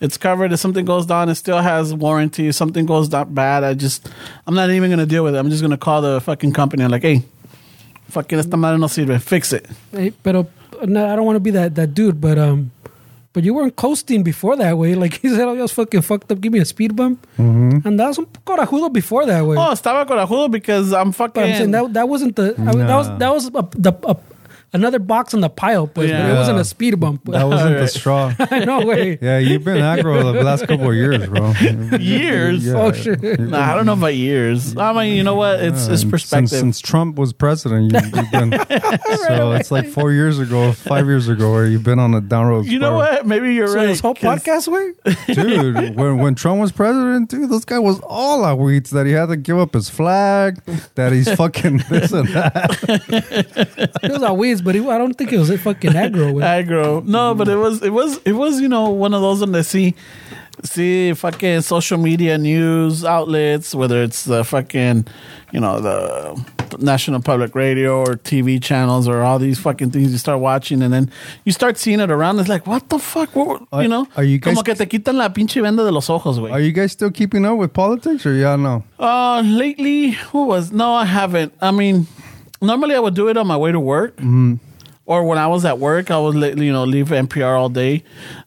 It's 0.00 0.16
covered. 0.16 0.52
If 0.52 0.60
something 0.60 0.84
goes 0.84 1.06
down, 1.06 1.28
it 1.28 1.34
still 1.34 1.58
has 1.58 1.92
warranty. 1.92 2.48
If 2.48 2.54
something 2.54 2.86
goes 2.86 3.08
down 3.08 3.34
bad, 3.34 3.64
I 3.64 3.74
just, 3.74 4.08
I'm 4.46 4.54
not 4.54 4.70
even 4.70 4.90
gonna 4.90 5.06
deal 5.06 5.24
with 5.24 5.34
it. 5.34 5.38
I'm 5.38 5.50
just 5.50 5.60
gonna 5.62 5.76
call 5.76 6.02
the 6.02 6.20
fucking 6.20 6.52
company. 6.52 6.84
I'm 6.84 6.90
like, 6.90 7.02
hey, 7.02 7.22
fucking 8.08 8.38
esta 8.38 8.56
madre 8.56 8.78
no 8.78 8.86
sirve. 8.86 9.20
Fix 9.20 9.52
it. 9.52 9.66
Hey, 9.92 10.10
pero 10.22 10.46
no, 10.84 11.06
I 11.12 11.16
don't 11.16 11.24
want 11.26 11.36
to 11.36 11.40
be 11.40 11.50
that, 11.50 11.74
that 11.74 11.94
dude, 11.94 12.20
but 12.20 12.38
um, 12.38 12.70
but 13.32 13.42
you 13.44 13.52
weren't 13.54 13.74
coasting 13.76 14.22
before 14.22 14.56
that 14.56 14.78
way. 14.78 14.94
Like 14.94 15.14
he 15.22 15.28
said, 15.30 15.40
oh, 15.48 15.56
I 15.56 15.62
was 15.62 15.72
fucking 15.72 16.02
fucked 16.02 16.30
up. 16.30 16.40
Give 16.40 16.52
me 16.52 16.60
a 16.60 16.64
speed 16.64 16.94
bump, 16.94 17.26
Mm-hmm. 17.36 17.86
and 17.86 17.98
that 17.98 18.06
was 18.06 18.18
un 18.18 18.26
corajudo 18.46 18.92
before 18.92 19.26
that 19.26 19.44
way. 19.44 19.56
Oh, 19.56 19.72
estaba 19.72 20.06
corajudo 20.06 20.50
because 20.50 20.92
I'm 20.92 21.10
fucking. 21.12 21.32
but 21.34 21.44
I'm 21.44 21.56
saying 21.56 21.70
that 21.72 21.92
that 21.94 22.08
wasn't 22.08 22.36
the 22.36 22.54
I 22.56 22.72
mean, 22.72 22.86
that 22.86 22.96
was 22.96 23.08
that 23.18 23.32
was 23.34 23.46
a, 23.46 23.50
the 23.76 23.92
a, 24.06 24.16
another 24.72 24.98
box 24.98 25.34
on 25.34 25.40
the 25.40 25.48
pile, 25.48 25.86
pues, 25.86 26.10
but 26.10 26.20
it 26.30 26.34
wasn't 26.34 26.58
a 26.58 26.64
speed 26.64 26.98
bump. 27.00 27.24
That 27.24 27.44
wasn't 27.44 27.70
the 27.70 27.74
Alright. 27.76 27.90
straw. 27.90 28.34
no 28.64 28.84
way. 28.86 29.18
Yeah, 29.20 29.38
you've 29.38 29.64
been 29.64 29.78
aggro 29.78 30.32
the 30.32 30.42
last 30.44 30.66
couple 30.66 30.90
of 30.90 30.94
years, 30.96 31.26
bro. 31.26 31.52
Years? 31.98 32.64
Yeah. 32.66 32.74
Oh, 32.74 32.92
shit. 32.92 33.22
You've 33.22 33.40
Nah, 33.40 33.72
I 33.72 33.74
don't 33.74 33.86
know 33.86 33.92
about 33.94 34.14
years. 34.14 34.76
I 34.76 34.92
mean, 34.92 35.16
you 35.16 35.22
know 35.22 35.34
what? 35.36 35.60
It's 35.60 35.84
been- 35.86 35.94
it's 35.94 36.04
perspective. 36.04 36.50
since 36.50 36.80
Trump 36.80 37.16
was 37.16 37.32
president. 37.32 37.92
You, 37.92 38.00
you've 38.00 38.30
been 38.30 38.52
so 39.26 39.52
it's 39.52 39.70
like 39.70 39.86
four 39.88 40.12
years 40.12 40.38
ago, 40.38 40.72
five 40.72 41.06
years 41.06 41.28
ago, 41.28 41.52
where 41.52 41.66
you've 41.66 41.82
been 41.84 41.98
on 41.98 42.14
a 42.14 42.20
down 42.20 42.46
road. 42.46 42.66
you 42.66 42.78
know 42.78 42.96
what? 42.96 43.26
Maybe 43.26 43.54
you're 43.54 43.68
So 43.68 43.76
right. 43.76 43.86
this 43.86 44.00
whole 44.00 44.14
'cause- 44.14 44.42
podcast 44.42 44.68
way. 44.68 45.34
dude? 45.34 45.96
When 45.96 46.18
when 46.18 46.34
Trump 46.34 46.60
was 46.60 46.72
president, 46.72 47.30
dude, 47.30 47.50
this 47.50 47.64
guy 47.64 47.78
was 47.78 48.00
all 48.00 48.44
out 48.44 48.58
weeds 48.58 48.90
that 48.90 49.06
he 49.06 49.12
had 49.12 49.26
to 49.26 49.36
give 49.36 49.58
up 49.58 49.74
his 49.74 49.88
flag, 49.88 50.60
that 50.94 51.12
he's 51.12 51.32
fucking 51.34 51.78
this 51.88 52.12
and 52.12 52.28
that. 52.28 52.78
It 54.02 54.12
was 54.12 54.22
a 54.22 54.32
weeds, 54.34 54.57
but 54.62 54.76
it, 54.76 54.84
I 54.86 54.98
don't 54.98 55.14
think 55.14 55.32
it 55.32 55.38
was 55.38 55.50
a 55.50 55.58
fucking 55.58 55.92
aggro. 55.92 56.34
Aggro. 56.42 57.04
No, 57.04 57.34
but 57.34 57.48
it 57.48 57.56
was 57.56 57.82
it 57.82 57.90
was 57.90 58.18
it 58.24 58.32
was 58.32 58.60
you 58.60 58.68
know 58.68 58.90
one 58.90 59.14
of 59.14 59.20
those 59.22 59.40
when 59.40 59.52
they 59.52 59.62
see 59.62 59.94
see 60.64 61.12
fucking 61.14 61.60
social 61.62 61.98
media 61.98 62.36
news 62.38 63.04
outlets, 63.04 63.74
whether 63.74 64.02
it's 64.02 64.24
the 64.24 64.44
fucking 64.44 65.06
you 65.52 65.60
know 65.60 65.80
the 65.80 66.44
National 66.78 67.22
Public 67.22 67.54
Radio 67.54 68.00
or 68.00 68.16
TV 68.16 68.62
channels 68.62 69.08
or 69.08 69.22
all 69.22 69.38
these 69.38 69.58
fucking 69.58 69.90
things 69.90 70.12
you 70.12 70.18
start 70.18 70.40
watching 70.40 70.82
and 70.82 70.92
then 70.92 71.10
you 71.44 71.52
start 71.52 71.78
seeing 71.78 72.00
it 72.00 72.10
around. 72.10 72.38
It's 72.40 72.48
like, 72.48 72.66
what 72.66 72.88
the 72.90 72.98
fuck? 72.98 73.34
What, 73.34 73.62
Are- 73.72 73.82
you 73.82 73.88
know? 73.88 74.06
are 74.16 74.24
you 74.24 74.38
guys- 74.38 74.52
Como 74.54 74.62
que 74.62 74.74
te 74.74 74.84
quitan 74.86 75.16
la 75.16 75.28
pinche 75.30 75.62
venda 75.62 75.82
de 75.84 75.90
los 75.92 76.10
ojos, 76.10 76.38
güey. 76.38 76.50
Are 76.52 76.60
you 76.60 76.72
guys 76.72 76.92
still 76.92 77.10
keeping 77.10 77.44
up 77.46 77.56
with 77.56 77.72
politics 77.72 78.26
or 78.26 78.34
yeah, 78.34 78.56
no? 78.56 78.84
Uh, 78.98 79.42
lately, 79.44 80.12
what 80.32 80.46
was? 80.48 80.72
No, 80.72 80.92
I 80.92 81.04
haven't. 81.06 81.54
I 81.62 81.70
mean, 81.70 82.06
normally 82.60 82.94
I 82.94 82.98
would 83.00 83.14
do 83.14 83.28
it 83.28 83.36
on 83.36 83.46
my 83.46 83.56
way 83.56 83.72
to 83.72 83.80
work, 83.80 84.16
Mm-hmm. 84.16 84.54
or 85.06 85.24
when 85.24 85.38
I 85.38 85.46
was 85.46 85.64
at 85.64 85.78
work, 85.78 86.10
I 86.10 86.18
would 86.18 86.34
you 86.58 86.72
know 86.72 86.84
leave 86.84 87.08
NPR 87.08 87.58
all 87.58 87.68
day. 87.68 88.02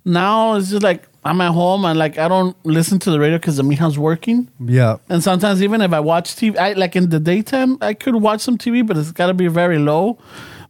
Now 0.05 0.55
it's 0.55 0.69
just 0.69 0.83
like 0.83 1.07
I'm 1.23 1.39
at 1.41 1.51
home 1.51 1.85
and 1.85 1.99
like 1.99 2.17
I 2.17 2.27
don't 2.27 2.55
listen 2.65 2.97
to 2.99 3.11
the 3.11 3.19
radio 3.19 3.37
because 3.37 3.57
the 3.57 3.63
mija's 3.63 3.97
working. 3.97 4.47
Yeah. 4.59 4.97
And 5.09 5.23
sometimes 5.23 5.61
even 5.61 5.81
if 5.81 5.93
I 5.93 5.99
watch 5.99 6.35
TV, 6.35 6.57
I 6.57 6.73
like 6.73 6.95
in 6.95 7.09
the 7.09 7.19
daytime, 7.19 7.77
I 7.81 7.93
could 7.93 8.15
watch 8.15 8.41
some 8.41 8.57
TV, 8.57 8.85
but 8.85 8.97
it's 8.97 9.11
got 9.11 9.27
to 9.27 9.33
be 9.33 9.47
very 9.47 9.77
low. 9.77 10.17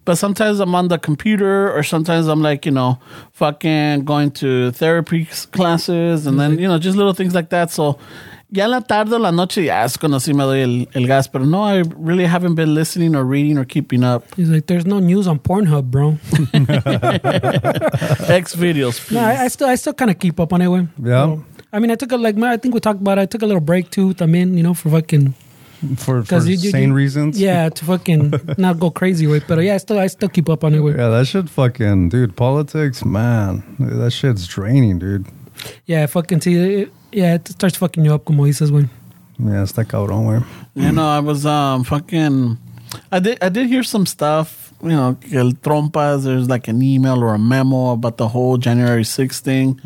But 0.04 0.16
sometimes 0.16 0.60
I'm 0.60 0.74
on 0.74 0.88
the 0.88 0.98
computer, 0.98 1.72
or 1.72 1.84
sometimes 1.84 2.28
I'm 2.28 2.42
like, 2.42 2.66
you 2.66 2.72
know, 2.72 2.98
fucking 3.34 4.04
going 4.04 4.32
to 4.32 4.72
therapy 4.72 5.26
classes, 5.52 6.26
and 6.26 6.40
then, 6.40 6.58
you 6.58 6.68
know, 6.68 6.80
just 6.80 6.98
little 6.98 7.14
things 7.14 7.36
like 7.36 7.50
that. 7.50 7.70
So, 7.70 8.00
ya 8.52 8.66
en 8.66 8.72
la 8.72 8.82
tarde 8.82 9.16
o 9.16 9.20
la 9.20 9.32
noche, 9.32 9.64
ya 9.64 9.84
es 9.86 9.98
cuando 9.98 10.20
sí 10.20 10.34
me 10.34 10.44
doy 10.44 10.62
el, 10.62 10.90
el 10.94 11.08
gas. 11.08 11.28
But 11.28 11.44
no, 11.44 11.64
I 11.64 11.84
really 11.98 12.26
haven't 12.26 12.56
been 12.56 12.74
listening 12.76 13.16
or 13.16 13.24
reading 13.24 13.58
or 13.58 13.66
keeping 13.66 14.04
up. 14.04 14.24
He's 14.36 14.50
like, 14.50 14.68
there's 14.68 14.86
no 14.86 15.00
news 15.00 15.28
on 15.28 15.40
Pornhub, 15.40 15.86
bro. 15.90 16.18
X 18.30 18.56
videos. 18.56 19.12
no, 19.12 19.20
I, 19.20 19.44
I 19.44 19.48
still, 19.48 19.68
I 19.68 19.76
still 19.76 19.94
kind 19.94 20.12
of 20.12 20.20
keep 20.20 20.40
up 20.40 20.54
on 20.54 20.62
it, 20.62 20.68
way. 20.68 20.88
Yeah. 21.02 21.38
I 21.74 21.80
mean, 21.80 21.92
I 21.92 21.96
took 21.96 22.12
a 22.12 22.18
like, 22.18 22.38
I 22.38 22.58
think 22.58 22.74
we 22.74 22.80
talked 22.80 23.00
about. 23.02 23.18
it. 23.18 23.22
I 23.22 23.26
took 23.26 23.42
a 23.42 23.46
little 23.46 23.62
break 23.62 23.90
too. 23.92 24.14
I 24.20 24.26
mean, 24.26 24.58
you 24.58 24.64
know, 24.64 24.74
for 24.74 24.90
fucking 24.90 25.34
For, 25.96 25.96
for 25.98 26.22
because 26.22 26.48
you, 26.48 26.56
you 26.58 26.70
sane 26.70 26.90
you- 26.90 26.96
reasons. 26.96 27.40
Yeah, 27.40 27.70
to 27.70 27.86
fucking 27.86 28.34
not 28.58 28.80
go 28.80 28.92
crazy 28.92 29.26
with. 29.28 29.48
But 29.48 29.60
yeah, 29.64 29.76
I 29.76 29.78
still, 29.78 29.98
I 30.00 30.08
still 30.08 30.30
keep 30.30 30.50
up 30.50 30.64
on 30.66 30.76
it. 30.76 30.80
Way. 30.82 30.92
Yeah, 30.92 31.08
that 31.10 31.28
shit 31.28 31.50
fucking, 31.50 32.10
dude, 32.10 32.36
politics, 32.36 33.06
man. 33.06 33.64
That 33.80 34.12
shit's 34.12 34.46
draining, 34.48 35.00
dude. 35.00 35.28
Yeah, 35.86 36.06
fucking 36.06 36.42
see, 36.42 36.88
yeah, 37.12 37.36
it 37.36 37.48
starts 37.48 37.78
fucking 37.78 38.04
you 38.06 38.14
up, 38.14 38.26
como 38.26 38.46
dices, 38.46 38.72
when. 38.72 38.90
Yeah, 39.40 39.64
está 39.64 39.86
cabrón, 39.86 40.26
güey. 40.26 40.46
You 40.76 40.92
know, 40.92 41.08
I 41.08 41.20
was 41.20 41.46
um 41.46 41.84
fucking. 41.84 42.58
I 43.12 43.20
did 43.20 43.38
I 43.42 43.50
did 43.50 43.68
hear 43.68 43.84
some 43.84 44.06
stuff. 44.06 44.74
You 44.84 44.90
know, 44.90 45.18
el 45.34 45.52
trompas. 45.54 46.24
There's 46.24 46.48
like 46.50 46.68
an 46.68 46.82
email 46.82 47.24
or 47.24 47.34
a 47.34 47.40
memo 47.40 47.92
about 47.92 48.18
the 48.18 48.28
whole 48.28 48.58
January 48.58 49.04
6th 49.04 49.40
thing, 49.40 49.80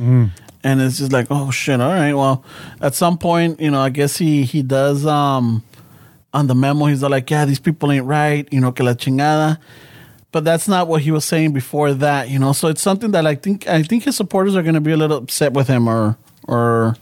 and 0.63 0.82
it's 0.82 0.98
just 0.98 1.12
like, 1.12 1.27
oh 1.29 1.51
shit. 1.51 1.79
All 1.79 1.89
right, 1.89 2.13
well, 2.13 2.44
at 2.82 2.96
some 2.96 3.17
point, 3.17 3.60
you 3.62 3.72
know, 3.72 3.79
I 3.82 3.89
guess 3.89 4.17
he 4.17 4.44
he 4.44 4.62
does 4.62 5.05
um 5.05 5.63
on 6.34 6.48
the 6.48 6.55
memo. 6.55 6.86
He's 6.86 7.01
like, 7.01 7.29
yeah, 7.29 7.46
these 7.46 7.60
people 7.60 7.91
ain't 7.91 8.05
right. 8.05 8.48
You 8.51 8.60
know, 8.62 8.72
que 8.72 8.84
la 8.84 8.94
chingada. 8.94 9.58
But 10.36 10.44
that's 10.44 10.68
not 10.68 10.89
what 10.89 11.01
he 11.01 11.12
was 11.12 11.24
saying 11.24 11.54
before 11.54 11.94
that. 11.94 12.27
You 12.27 12.39
know, 12.39 12.51
so 12.51 12.68
it's 12.68 12.82
something 12.82 13.12
that 13.12 13.25
I 13.25 13.36
think 13.36 13.70
I 13.70 13.84
think 13.84 14.04
his 14.04 14.18
supporters 14.18 14.54
are 14.58 14.63
going 14.63 14.75
to 14.75 14.82
be 14.82 14.92
a 14.92 14.98
little 14.98 15.15
upset 15.15 15.54
with 15.54 15.70
him 15.70 15.88
or 15.88 16.18
or 16.46 16.98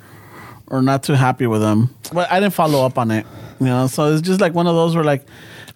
or 0.67 0.83
not 0.83 1.01
too 1.01 1.13
happy 1.13 1.47
with 1.47 1.63
him. 1.63 1.89
But 2.13 2.31
I 2.31 2.39
didn't 2.39 2.53
follow 2.53 2.85
up 2.85 2.99
on 2.99 3.09
it. 3.09 3.25
You 3.59 3.65
know, 3.65 3.87
so 3.87 4.13
it's 4.13 4.21
just 4.21 4.39
like 4.39 4.53
one 4.53 4.67
of 4.67 4.75
those 4.75 4.93
where 4.93 5.03
like 5.03 5.25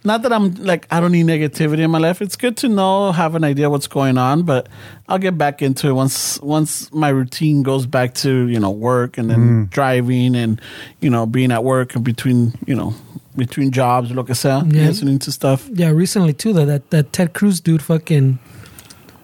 not 0.03 0.21
that 0.21 0.31
I'm 0.31 0.53
like 0.53 0.85
I 0.91 0.99
don't 0.99 1.11
need 1.11 1.25
negativity 1.25 1.79
in 1.79 1.89
my 1.89 1.97
life. 1.97 2.21
It's 2.21 2.35
good 2.35 2.57
to 2.57 2.69
know, 2.69 3.11
have 3.11 3.33
an 3.33 3.43
idea 3.43 3.71
what's 3.71 3.87
going 3.87 4.19
on, 4.19 4.43
but 4.43 4.69
I'll 5.07 5.17
get 5.17 5.35
back 5.35 5.63
into 5.63 5.87
it 5.87 5.93
once 5.93 6.39
once 6.41 6.93
my 6.93 7.09
routine 7.09 7.63
goes 7.63 7.87
back 7.87 8.13
to, 8.21 8.47
you 8.49 8.59
know, 8.59 8.69
work 8.69 9.17
and 9.17 9.31
then 9.31 9.39
mm. 9.39 9.69
driving 9.71 10.35
and, 10.35 10.61
you 11.01 11.09
know, 11.09 11.25
being 11.25 11.51
at 11.51 11.63
work 11.63 11.95
and 11.95 12.05
between, 12.05 12.53
you 12.67 12.75
know, 12.75 12.93
between 13.37 13.71
jobs, 13.71 14.11
lo 14.11 14.23
que 14.23 14.33
sea, 14.35 14.61
Yeah. 14.67 14.87
listening 14.87 15.19
to 15.19 15.31
stuff. 15.31 15.69
Yeah, 15.73 15.91
recently 15.91 16.33
too, 16.33 16.53
that 16.53 16.65
that, 16.65 16.89
that 16.89 17.13
Ted 17.13 17.33
Cruz 17.33 17.61
dude 17.61 17.81
fucking 17.81 18.39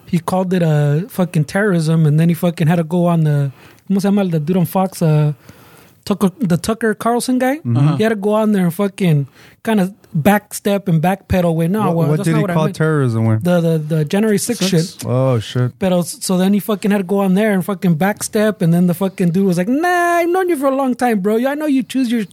he 0.06 0.18
called 0.20 0.52
it 0.54 0.62
a 0.62 1.06
fucking 1.08 1.44
terrorism, 1.46 2.06
and 2.06 2.18
then 2.20 2.28
he 2.28 2.34
fucking 2.34 2.68
had 2.68 2.76
to 2.76 2.84
go 2.84 3.06
on 3.06 3.24
the 3.24 3.50
¿cómo 3.90 4.00
se 4.00 4.08
llama 4.08 4.24
the 4.24 4.38
dude 4.40 4.56
on 4.56 4.64
Fox? 4.66 5.02
Uh, 5.02 5.32
Tucker, 6.04 6.30
the 6.38 6.56
Tucker 6.58 6.94
Carlson 6.94 7.38
guy. 7.38 7.58
Mm-hmm. 7.58 7.96
He 7.96 8.02
had 8.02 8.10
to 8.10 8.16
go 8.16 8.34
on 8.34 8.52
there 8.52 8.64
and 8.64 8.74
fucking 8.74 9.26
kind 9.62 9.80
of 9.80 9.94
backstep 10.14 10.86
and 10.86 11.02
backpedal. 11.02 11.54
Way 11.54 11.68
no, 11.68 11.86
what 11.86 11.96
well, 11.96 12.08
what 12.10 12.24
did 12.24 12.36
he 12.36 12.42
what 12.42 12.50
call 12.50 12.68
terrorism, 12.70 13.24
güey? 13.24 13.42
the 13.42 13.60
the 13.60 13.78
the 13.78 14.04
January 14.04 14.36
6th 14.36 14.68
shit. 14.68 15.02
Oh, 15.06 15.38
shit. 15.40 15.78
But 15.78 16.02
so 16.02 16.36
then 16.36 16.52
he 16.52 16.60
fucking 16.60 16.90
had 16.90 16.98
to 16.98 17.04
go 17.04 17.20
on 17.20 17.32
there 17.34 17.52
and 17.52 17.64
fucking 17.64 17.96
backstep, 17.96 18.60
and 18.60 18.72
then 18.74 18.86
the 18.86 18.92
fucking 18.94 19.30
dude 19.30 19.46
was 19.46 19.56
like, 19.56 19.68
"Nah, 19.68 19.88
I've 20.20 20.28
known 20.28 20.50
you 20.50 20.56
for 20.56 20.66
a 20.66 20.76
long 20.76 20.94
time, 20.94 21.20
bro. 21.20 21.36
I 21.46 21.54
know 21.54 21.66
you 21.66 21.82
choose 21.82 22.12
your 22.12 22.24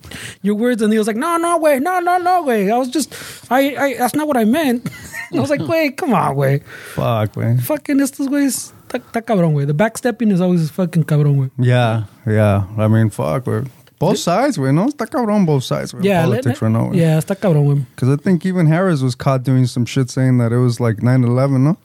your 0.42 0.56
words." 0.56 0.82
And 0.82 0.92
he 0.92 1.00
was 1.00 1.08
like, 1.08 1.16
"No, 1.16 1.38
no 1.38 1.58
way, 1.58 1.80
no, 1.80 2.00
no, 2.01 2.18
no 2.18 2.44
way. 2.44 2.70
I 2.70 2.78
was 2.78 2.90
just, 2.90 3.16
I, 3.50 3.75
I 3.78 3.98
that's 3.98 4.16
not 4.16 4.28
what 4.28 4.36
I 4.36 4.44
meant." 4.44 4.90
I 5.34 5.40
was 5.40 5.50
like, 5.50 5.62
"Wait, 5.62 5.96
come 5.96 6.13
on, 6.13 6.36
way, 6.36 6.60
Fuck, 6.94 7.34
güey. 7.36 7.62
fucking 7.62 7.96
this, 7.96 8.12
estos 8.12 8.28
güeyes, 8.28 8.74
está 8.91 9.00
está 9.00 9.21
cabrón, 9.21 9.53
way. 9.53 9.65
The 9.65 9.74
backstepping 9.74 10.31
is 10.31 10.41
always 10.41 10.69
fucking 10.71 11.03
cabrón, 11.05 11.38
way. 11.39 11.50
Yeah, 11.57 12.03
yeah. 12.25 12.65
I 12.77 12.88
mean, 12.88 13.10
fuck, 13.10 13.45
güey. 13.45 13.67
Both 14.00 14.17
sides, 14.17 14.57
güey. 14.57 14.74
No, 14.74 14.88
está 14.88 15.05
cabrón 15.05 15.45
both 15.45 15.63
sides, 15.63 15.93
güey. 15.93 16.03
Yeah, 16.05 16.24
Politics 16.24 16.45
let- 16.45 16.62
right 16.62 16.71
now, 16.71 16.89
güey. 16.91 16.98
yeah, 16.98 17.17
está 17.17 17.36
cabrón, 17.36 17.65
way. 17.67 17.86
Because 17.95 18.10
I 18.10 18.15
think 18.17 18.45
even 18.45 18.65
Harris 18.67 19.01
was 19.01 19.15
caught 19.15 19.43
doing 19.43 19.65
some 19.67 19.86
shit 19.86 20.10
saying 20.10 20.38
that 20.39 20.51
it 20.51 20.57
was 20.57 20.79
like 20.79 20.98
9-11, 20.98 21.62
no? 21.62 21.77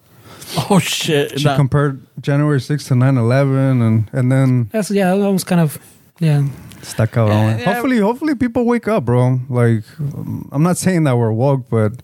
Oh 0.70 0.78
shit. 0.78 1.38
She 1.38 1.44
That- 1.44 1.56
compared 1.56 2.00
January 2.20 2.58
6th 2.60 2.88
to 2.88 2.94
9-11 2.94 3.82
and, 3.86 4.08
and 4.12 4.30
then 4.32 4.68
That's 4.72 4.90
yeah, 4.90 5.14
that 5.14 5.30
was 5.32 5.44
kind 5.44 5.60
of 5.60 5.78
yeah. 6.20 6.42
está 6.80 7.06
cabrón. 7.06 7.44
güey. 7.52 7.58
Yeah. 7.58 7.64
Hopefully, 7.74 7.98
hopefully 7.98 8.34
people 8.34 8.64
wake 8.64 8.86
up, 8.88 9.04
bro. 9.04 9.40
Like, 9.50 9.82
um, 10.00 10.48
I'm 10.52 10.62
not 10.62 10.78
saying 10.78 11.04
that 11.04 11.18
we're 11.18 11.32
woke, 11.32 11.68
but 11.68 12.00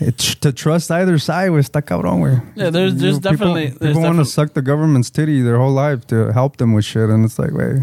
it's 0.00 0.34
to 0.36 0.52
trust 0.52 0.90
either 0.90 1.18
side, 1.18 1.50
güey, 1.50 1.60
está 1.60 1.82
cabrón, 1.82 2.20
güey. 2.20 2.42
Yeah, 2.56 2.70
there's- 2.70 2.94
there's 2.94 3.18
people- 3.18 3.30
definitely- 3.30 3.70
People, 3.72 3.78
there's 3.80 3.96
want 3.96 4.18
to 4.18 4.24
suck 4.24 4.54
the 4.54 4.62
government's 4.62 5.10
titty 5.10 5.42
their 5.42 5.58
whole 5.58 5.72
life 5.72 6.06
to 6.08 6.32
help 6.32 6.56
them 6.58 6.72
with 6.74 6.84
shit, 6.84 7.08
and 7.10 7.24
it's 7.24 7.38
like, 7.38 7.52
wait, 7.52 7.82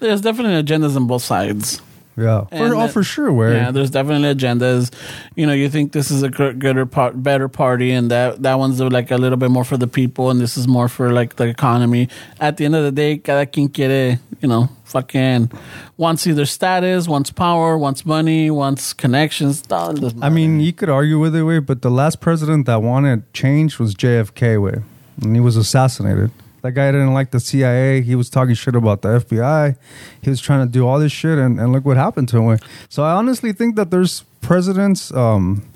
There's 0.00 0.20
definitely 0.20 0.62
agendas 0.62 0.94
on 0.96 1.06
both 1.06 1.22
sides. 1.24 1.80
Yeah. 2.18 2.44
For, 2.44 2.54
And 2.54 2.74
oh, 2.74 2.88
for 2.88 3.02
sure, 3.02 3.32
where 3.32 3.54
Yeah, 3.54 3.70
there's 3.70 3.90
definitely 3.90 4.34
agendas. 4.34 4.92
You 5.36 5.46
know, 5.46 5.52
you 5.52 5.68
think 5.68 5.92
this 5.92 6.10
is 6.10 6.22
a 6.22 6.28
gr- 6.28 6.52
gooder 6.52 6.86
part, 6.86 7.22
better 7.22 7.48
party, 7.48 7.92
and 7.92 8.10
that 8.10 8.42
that 8.42 8.58
one's 8.58 8.80
like 8.80 9.10
a 9.10 9.16
little 9.16 9.38
bit 9.38 9.50
more 9.50 9.64
for 9.64 9.76
the 9.76 9.86
people, 9.86 10.30
and 10.30 10.40
this 10.40 10.56
is 10.56 10.66
more 10.66 10.88
for 10.88 11.12
like 11.12 11.36
the 11.36 11.44
economy. 11.44 12.08
At 12.40 12.56
the 12.56 12.64
end 12.64 12.74
of 12.74 12.84
the 12.84 12.92
day, 12.92 13.18
cada 13.18 13.46
quien 13.46 13.68
quiere, 13.68 14.18
you 14.40 14.48
know, 14.48 14.68
fucking 14.84 15.50
wants 15.96 16.26
either 16.26 16.46
status, 16.46 17.06
wants 17.06 17.30
power, 17.30 17.78
wants 17.78 18.04
money, 18.04 18.50
wants 18.50 18.92
connections. 18.92 19.62
todo 19.62 20.10
I 20.20 20.28
mean, 20.28 20.60
you 20.60 20.72
could 20.72 20.90
argue 20.90 21.18
with 21.18 21.36
it, 21.36 21.44
way, 21.44 21.60
but 21.60 21.82
the 21.82 21.90
last 21.90 22.20
president 22.20 22.66
that 22.66 22.82
wanted 22.82 23.32
change 23.32 23.78
was 23.78 23.94
JFK, 23.94 24.60
way, 24.60 24.82
and 25.22 25.34
he 25.34 25.40
was 25.40 25.56
assassinated. 25.56 26.30
That 26.68 26.74
guy 26.74 26.92
didn't 26.92 27.14
like 27.14 27.30
the 27.30 27.40
CIA. 27.40 28.02
He 28.02 28.14
was 28.14 28.28
talking 28.28 28.54
shit 28.54 28.74
about 28.74 29.00
the 29.00 29.20
FBI. 29.20 29.74
He 30.20 30.28
was 30.28 30.38
trying 30.38 30.66
to 30.66 30.70
do 30.70 30.86
all 30.86 30.98
this 30.98 31.12
shit, 31.12 31.38
and, 31.38 31.58
and 31.58 31.72
look 31.72 31.86
what 31.86 31.96
happened 31.96 32.28
to 32.28 32.42
him. 32.42 32.58
So 32.90 33.04
I 33.04 33.12
honestly 33.12 33.54
think 33.54 33.74
that 33.76 33.90
there's 33.90 34.24
presidents 34.42 35.10
um, 35.14 35.66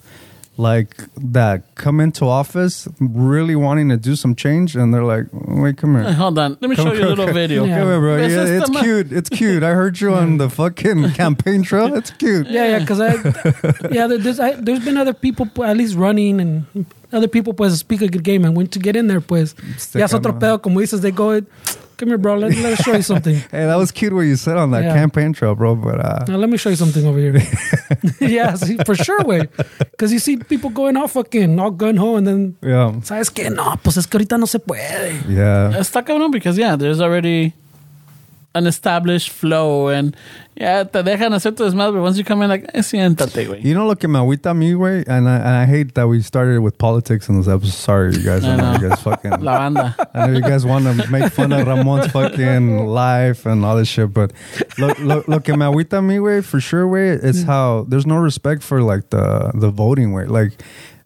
like 0.63 0.95
that 1.35 1.63
come 1.75 2.01
into 2.01 2.25
office 2.25 2.89
really 3.01 3.57
wanting 3.57 3.89
to 3.91 3.97
do 3.97 4.15
some 4.17 4.35
change, 4.35 4.77
and 4.77 4.95
they're 4.95 5.05
like, 5.05 5.27
"Wait, 5.33 5.77
come 5.77 5.95
here." 5.97 6.13
hold 6.15 6.39
on, 6.39 6.57
let 6.61 6.71
me 6.71 6.77
Come- 6.77 6.87
show 6.87 6.95
you 6.95 7.07
a 7.07 7.13
little 7.15 7.33
video. 7.35 7.65
Yeah. 7.65 7.79
Come 7.81 7.89
here, 7.89 8.01
bro. 8.01 8.17
This 8.17 8.33
Yeah, 8.33 8.43
is 8.45 8.51
it's 8.63 8.71
cute. 8.81 9.13
It's 9.13 9.29
cute. 9.29 9.63
I 9.63 9.73
heard 9.75 10.01
you 10.01 10.15
on 10.15 10.39
the 10.39 10.49
fucking 10.49 11.11
campaign 11.21 11.63
trail. 11.63 11.95
It's 11.95 12.13
cute. 12.13 12.47
Yeah, 12.49 12.67
yeah, 12.73 12.79
because 12.79 13.01
I, 13.01 13.13
yeah, 13.91 14.07
there's 14.07 14.39
I, 14.41 14.53
there's 14.55 14.85
been 14.85 14.97
other 14.97 15.13
people 15.15 15.47
at 15.65 15.77
least 15.77 15.97
running 15.97 16.41
and 16.41 16.65
other 17.13 17.29
people 17.29 17.53
pues 17.53 17.77
speak 17.79 18.01
a 18.01 18.09
good 18.09 18.25
game 18.25 18.45
and 18.47 18.57
when 18.57 18.67
to 18.69 18.79
get 18.79 18.97
in 18.97 19.07
there 19.09 19.21
pues 19.21 19.55
Este 19.77 19.99
ya 19.99 20.05
es 20.07 20.15
otro 20.15 20.33
cabrón. 20.33 20.41
pedo 20.41 20.63
como 20.63 20.81
dices 20.81 21.03
they 21.03 21.11
go 21.13 21.43
come 22.03 22.09
here 22.11 22.19
bro 22.19 22.35
let, 22.35 22.51
let 22.57 22.73
us 22.79 22.83
show 22.85 22.95
you 22.99 23.03
something 23.03 23.37
Hey, 23.55 23.67
that 23.71 23.77
was 23.79 23.93
cute 23.93 24.13
what 24.13 24.23
you 24.27 24.35
said 24.35 24.57
on 24.59 24.73
that 24.73 24.83
Yeah. 24.83 24.95
campaign 24.95 25.33
trail, 25.33 25.55
bro. 25.55 25.77
But 25.77 26.01
uh, 26.05 26.25
now 26.27 26.37
let 26.37 26.51
me 26.51 26.57
show 26.59 26.71
you 26.71 26.77
something 26.77 27.07
over 27.07 27.19
here 27.19 27.39
yeah 28.21 28.55
see, 28.59 28.77
for 28.85 28.97
sure 28.97 29.23
way 29.23 29.47
because 29.95 30.13
you 30.13 30.19
see 30.19 30.37
people 30.37 30.71
going 30.71 30.97
all 30.97 31.07
fucking 31.07 31.61
all 31.63 31.71
gun 31.71 31.97
ho 31.97 32.17
and 32.17 32.27
then 32.27 32.57
yeah, 32.61 32.91
sabes 33.07 33.31
que 33.33 33.49
no 33.51 33.77
pues 33.85 33.97
es 33.97 34.07
que 34.11 34.19
ahorita 34.19 34.39
no 34.39 34.47
se 34.47 34.59
puede 34.59 35.15
yeah. 35.29 35.71
Está 35.79 36.03
cabrón 36.03 36.33
because 36.33 36.59
yeah, 36.59 36.75
there's 36.75 37.01
already 37.01 37.55
an 38.55 38.67
established 38.67 39.31
flow 39.31 39.89
and 39.89 40.17
yeah, 40.55 40.85
te 40.85 41.03
dejan 41.03 41.33
hacer 41.33 41.57
tu 41.57 41.65
desmadre, 41.65 41.95
but 41.95 42.03
once 42.03 42.19
you 42.19 42.25
come 42.25 42.43
in 42.43 42.51
like, 42.51 42.67
eh, 42.75 42.81
siéntate, 42.81 43.47
güey. 43.47 43.65
You 43.65 43.75
know, 43.75 43.87
look 43.87 44.05
at 44.05 44.11
my 44.11 44.19
agüita 44.19 44.51
a 44.51 44.55
mí, 44.55 44.75
güey, 44.75 45.03
and 45.09 45.29
I, 45.29 45.37
and 45.37 45.49
I 45.49 45.65
hate 45.65 45.95
that 45.95 46.07
we 46.09 46.21
started 46.21 46.61
with 46.61 46.77
politics 46.77 47.29
in 47.29 47.39
this 47.39 47.49
episode. 47.49 47.73
Sorry, 47.73 48.15
you 48.15 48.23
guys. 48.23 48.45
I 48.45 48.53
I 48.53 48.57
know 48.57 48.73
know. 48.73 48.79
you 48.79 48.89
guys 48.91 49.01
fucking. 49.01 49.31
La 49.41 49.59
banda. 49.59 49.97
I 50.15 50.27
know 50.27 50.35
you 50.35 50.43
guys 50.43 50.67
want 50.67 50.85
to 50.85 51.11
make 51.11 51.33
fun 51.33 51.53
of 51.53 51.67
Ramon's 51.67 52.13
fucking 52.13 52.87
life 52.87 53.47
and 53.47 53.65
all 53.65 53.77
this 53.77 53.89
shit, 53.89 54.13
but 54.13 54.33
look, 54.79 54.99
look, 54.99 55.27
look 55.27 55.49
at 55.49 55.57
my 55.59 55.67
agüita 55.67 55.99
a 55.99 56.03
mí, 56.03 56.19
güey, 56.19 56.45
for 56.45 56.61
sure, 56.61 56.87
way. 56.87 57.09
It's 57.11 57.43
how 57.45 57.87
there's 57.89 58.07
no 58.07 58.17
respect 58.17 58.63
for 58.63 58.83
like 58.83 59.09
the 59.11 59.53
the 59.55 59.71
voting 59.71 60.13
way. 60.13 60.27
Like 60.27 60.63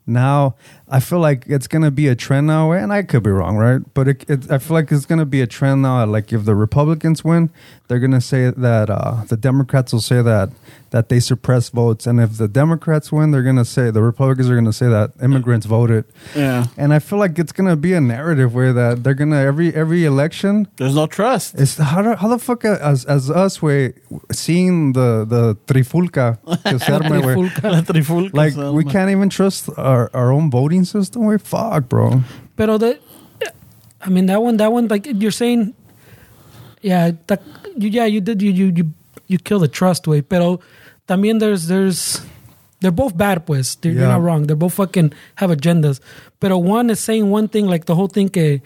now, 0.07 0.57
I 0.88 1.00
feel 1.00 1.19
like 1.19 1.45
it's 1.49 1.66
gonna 1.66 1.90
be 1.90 2.07
a 2.07 2.14
trend 2.14 2.47
now, 2.47 2.71
and 2.71 2.93
I 2.93 3.02
could 3.02 3.25
be 3.25 3.31
wrong, 3.31 3.57
right? 3.57 3.81
But 3.93 4.07
it, 4.09 4.31
it, 4.31 4.50
I 4.50 4.59
feel 4.59 4.75
like 4.75 4.93
it's 4.93 5.07
gonna 5.07 5.26
be 5.26 5.40
a 5.40 5.47
trend 5.47 5.83
now. 5.83 6.05
Like 6.07 6.33
if 6.33 6.45
the 6.45 6.55
Republicans 6.55 7.25
win, 7.25 7.50
they're 7.88 7.99
gonna 7.99 8.21
say 8.21 8.50
that 8.50 8.88
uh, 8.88 9.25
the 9.25 9.37
Democrats 9.37 9.93
will 9.93 10.00
say 10.00 10.23
that 10.23 10.50
that 10.90 11.09
they 11.09 11.19
suppress 11.21 11.69
votes, 11.69 12.07
and 12.07 12.21
if 12.21 12.37
the 12.38 12.47
Democrats 12.49 13.11
win, 13.11 13.31
they're 13.33 13.43
gonna 13.43 13.64
say 13.64 13.90
the 13.90 14.02
Republicans 14.02 14.49
are 14.49 14.55
gonna 14.55 14.73
say 14.73 14.88
that 14.88 15.12
immigrants 15.23 15.66
voted. 15.66 16.05
Yeah. 16.35 16.66
And 16.76 16.95
I 16.95 17.00
feel 17.00 17.19
like 17.19 17.38
it's 17.38 17.52
gonna 17.52 17.76
be 17.76 17.93
a 17.93 18.00
narrative 18.00 18.55
where 18.55 18.73
that 18.73 19.02
they're 19.02 19.14
gonna 19.14 19.40
every 19.40 19.75
every 19.75 20.05
election. 20.05 20.69
There's 20.76 20.95
no 20.95 21.07
trust. 21.07 21.55
It's 21.59 21.76
how, 21.76 22.02
do- 22.02 22.14
how 22.14 22.28
the 22.28 22.38
fuck 22.38 22.64
uh, 22.64 22.78
as 22.81 23.05
as 23.05 23.31
us 23.31 23.61
we 23.61 23.95
seeing 24.33 24.93
the 24.93 25.25
the 25.28 25.57
trifulca 25.66 26.38
que 26.64 26.78
se 26.78 26.93
arma, 26.93 27.21
güey. 27.21 27.35
Trifulca. 27.50 27.62
La 27.71 27.81
trifulca, 27.83 28.35
like 28.35 28.52
so, 28.52 28.73
we 28.73 28.85
can't 28.85 29.11
even 29.11 29.28
trust 29.28 29.69
our, 29.76 30.11
our 30.14 30.31
own 30.33 30.50
voting 30.50 30.85
system. 30.85 31.26
We 31.26 31.38
fuck, 31.38 31.88
bro. 31.88 32.23
Pero 32.57 32.78
the, 32.78 32.99
I 34.00 34.09
mean 34.09 34.26
that 34.26 34.40
one, 34.40 34.57
that 34.59 34.73
one, 34.73 34.88
like 34.88 35.07
you're 35.07 35.31
saying, 35.31 35.75
yeah, 36.81 37.11
that, 37.26 37.43
you, 37.76 37.88
yeah, 37.90 38.05
you 38.07 38.21
did, 38.21 38.40
you, 38.40 38.50
you, 38.50 38.73
you, 38.75 38.93
you 39.28 39.38
kill 39.38 39.59
the 39.59 39.68
trust 39.68 40.06
way. 40.06 40.23
Pero 40.23 40.61
también 41.06 41.38
there's, 41.38 41.66
there's, 41.68 42.21
they're 42.80 42.90
both 42.90 43.16
bad, 43.16 43.47
pues. 43.47 43.76
They're, 43.80 43.92
You're 43.92 44.09
not 44.09 44.23
wrong. 44.23 44.47
They're 44.47 44.56
both 44.56 44.75
fucking 44.75 45.12
have 45.37 45.50
agendas. 45.50 46.00
Pero 46.40 46.59
one 46.59 46.90
is 46.90 47.00
saying 47.00 47.30
one 47.30 47.49
thing, 47.49 47.66
like 47.66 47.87
the 47.87 47.95
whole 47.95 48.09
thing 48.09 48.28
que, 48.28 48.61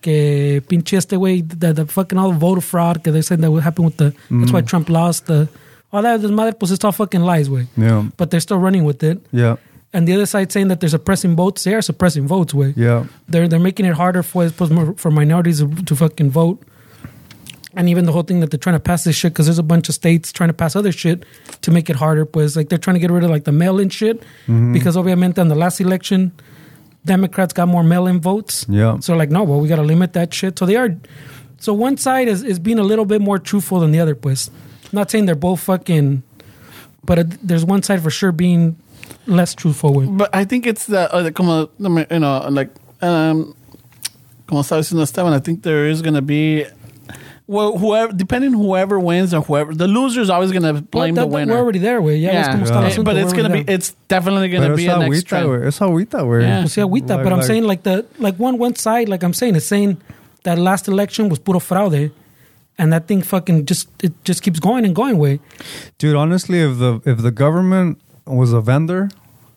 que 0.00 0.60
pinche 0.68 0.96
este 0.96 1.16
way, 1.18 1.40
that 1.42 1.76
the 1.76 1.86
fucking 1.86 2.18
all 2.18 2.32
the 2.32 2.38
voter 2.38 2.60
fraud, 2.60 3.02
que 3.02 3.12
they 3.12 3.22
said 3.22 3.40
that 3.40 3.50
would 3.50 3.64
happen 3.64 3.84
with 3.84 3.96
the, 3.96 4.14
that's 4.30 4.52
why 4.52 4.62
mm. 4.62 4.66
Trump 4.66 4.88
lost 4.88 5.26
the, 5.26 5.48
all 5.92 6.02
that, 6.02 6.20
the 6.22 6.28
madre, 6.28 6.52
pues 6.52 6.70
it's 6.70 6.84
all 6.84 6.92
fucking 6.92 7.22
lies, 7.22 7.50
way. 7.50 7.66
Yeah, 7.76 8.08
But 8.16 8.30
they're 8.30 8.40
still 8.40 8.58
running 8.58 8.84
with 8.84 9.02
it. 9.02 9.20
yeah, 9.32 9.56
And 9.92 10.06
the 10.06 10.12
other 10.14 10.26
side 10.26 10.52
saying 10.52 10.68
that 10.68 10.80
they're 10.80 10.90
suppressing 10.90 11.34
votes. 11.34 11.64
They 11.64 11.74
are 11.74 11.82
suppressing 11.82 12.26
votes, 12.28 12.52
way 12.54 12.74
yeah. 12.76 13.06
they're 13.26 13.48
they're 13.48 13.58
making 13.58 13.86
it 13.86 13.94
harder 13.94 14.22
for 14.22 14.50
for 14.50 15.10
minorities 15.10 15.62
to 15.86 15.96
fucking 15.96 16.30
vote. 16.30 16.62
And 17.74 17.88
even 17.88 18.06
the 18.06 18.12
whole 18.12 18.22
thing 18.22 18.40
that 18.40 18.50
they're 18.50 18.58
trying 18.58 18.76
to 18.76 18.80
pass 18.80 19.04
this 19.04 19.14
shit 19.14 19.32
because 19.32 19.46
there's 19.46 19.58
a 19.58 19.62
bunch 19.62 19.88
of 19.88 19.94
states 19.94 20.32
trying 20.32 20.48
to 20.48 20.54
pass 20.54 20.74
other 20.74 20.90
shit 20.90 21.24
to 21.62 21.70
make 21.70 21.90
it 21.90 21.96
harder. 21.96 22.24
Pues 22.24 22.56
like 22.56 22.70
they're 22.70 22.78
trying 22.78 22.94
to 22.94 23.00
get 23.00 23.10
rid 23.10 23.24
of 23.24 23.30
like 23.30 23.44
the 23.44 23.52
mail-in 23.52 23.90
shit 23.90 24.22
because 24.72 24.96
obviamente 24.96 25.38
in 25.38 25.48
the 25.48 25.54
last 25.54 25.80
election, 25.80 26.32
Democrats 27.04 27.52
got 27.52 27.68
more 27.68 27.82
mail-in 27.82 28.20
votes. 28.20 28.64
Yeah. 28.68 28.98
So 29.00 29.14
like 29.14 29.30
no, 29.30 29.42
well 29.42 29.60
we 29.60 29.68
got 29.68 29.76
to 29.76 29.82
limit 29.82 30.14
that 30.14 30.32
shit. 30.32 30.58
So 30.58 30.64
they 30.66 30.76
are. 30.76 30.96
So 31.58 31.74
one 31.74 31.98
side 31.98 32.28
is 32.28 32.42
is 32.42 32.58
being 32.58 32.78
a 32.78 32.84
little 32.84 33.04
bit 33.04 33.20
more 33.20 33.38
truthful 33.38 33.80
than 33.80 33.92
the 33.92 34.00
other. 34.00 34.14
Pues 34.14 34.50
not 34.92 35.10
saying 35.10 35.26
they're 35.26 35.34
both 35.34 35.60
fucking, 35.60 36.22
but 37.04 37.18
it, 37.18 37.46
there's 37.46 37.64
one 37.64 37.82
side 37.82 38.02
for 38.02 38.10
sure 38.10 38.32
being 38.32 38.76
less 39.26 39.54
truthful 39.54 39.92
with. 39.92 40.16
But 40.16 40.34
I 40.34 40.44
think 40.44 40.66
it's 40.66 40.86
the, 40.86 41.12
uh, 41.12 41.30
como, 41.30 41.70
you 41.78 42.18
know, 42.18 42.48
like, 42.50 42.70
um, 43.02 43.54
como 44.46 44.62
estaba 44.62 44.80
diciendo 44.80 45.02
Esteban, 45.02 45.32
I 45.32 45.40
think 45.40 45.62
there 45.62 45.86
is 45.86 46.02
going 46.02 46.14
to 46.14 46.22
be, 46.22 46.64
well, 47.48 47.78
whoever, 47.78 48.12
depending 48.12 48.52
whoever 48.52 49.00
wins 49.00 49.32
or 49.34 49.40
whoever, 49.40 49.74
the 49.74 49.88
loser 49.88 50.20
is 50.20 50.28
always 50.30 50.52
going 50.52 50.62
to 50.62 50.82
blame 50.82 51.14
But 51.14 51.22
the 51.22 51.26
that- 51.28 51.34
winner. 51.34 51.54
We're 51.54 51.58
already 51.60 51.78
there, 51.80 52.00
way. 52.00 52.16
Yeah, 52.18 52.32
yeah, 52.32 52.40
es 52.42 52.48
como 52.48 52.64
está 52.66 52.76
el 52.76 52.84
Eh, 52.84 52.90
asunto, 52.90 53.04
but 53.04 53.16
it's 53.16 53.32
going 53.32 53.46
to 53.46 53.52
be, 53.52 53.62
there. 53.64 53.74
it's 53.74 53.96
definitely 54.06 54.48
going 54.50 54.62
to 54.62 54.68
Pero 54.68 54.76
be 54.76 54.86
es 54.86 54.94
a 54.94 54.98
next 54.98 55.08
agüita, 55.24 55.28
trend. 55.28 55.46
güey. 55.48 55.66
Es 55.66 55.78
agüita, 55.80 56.18
güey. 56.22 56.42
Yeah. 56.42 56.60
Pues 56.60 56.72
sí, 56.74 56.80
agüita, 56.82 57.08
Like- 57.16 57.24
but 57.24 57.32
I'm 57.32 57.38
like- 57.38 57.46
saying 57.46 57.64
like 57.64 57.82
the 57.82 58.04
like 58.18 58.36
one 58.38 58.58
one 58.58 58.76
side, 58.76 59.08
like 59.08 59.22
I'm 59.24 59.32
saying, 59.34 59.56
is 59.56 59.66
saying 59.66 59.96
that 60.44 60.58
last 60.58 60.86
election 60.88 61.28
was 61.30 61.38
puro 61.40 61.58
fraude, 61.58 62.10
and 62.78 62.92
that 62.92 63.06
thing 63.08 63.22
fucking 63.22 63.64
just 63.64 63.88
it 64.02 64.12
just 64.24 64.42
keeps 64.42 64.60
going 64.60 64.84
and 64.84 64.94
going. 64.94 65.16
Way 65.18 65.40
Dude, 65.98 66.14
honestly, 66.16 66.60
if 66.60 66.78
the 66.78 67.00
if 67.06 67.22
the 67.22 67.30
government 67.32 67.98
was 68.26 68.52
a 68.52 68.60
vendor, 68.60 69.08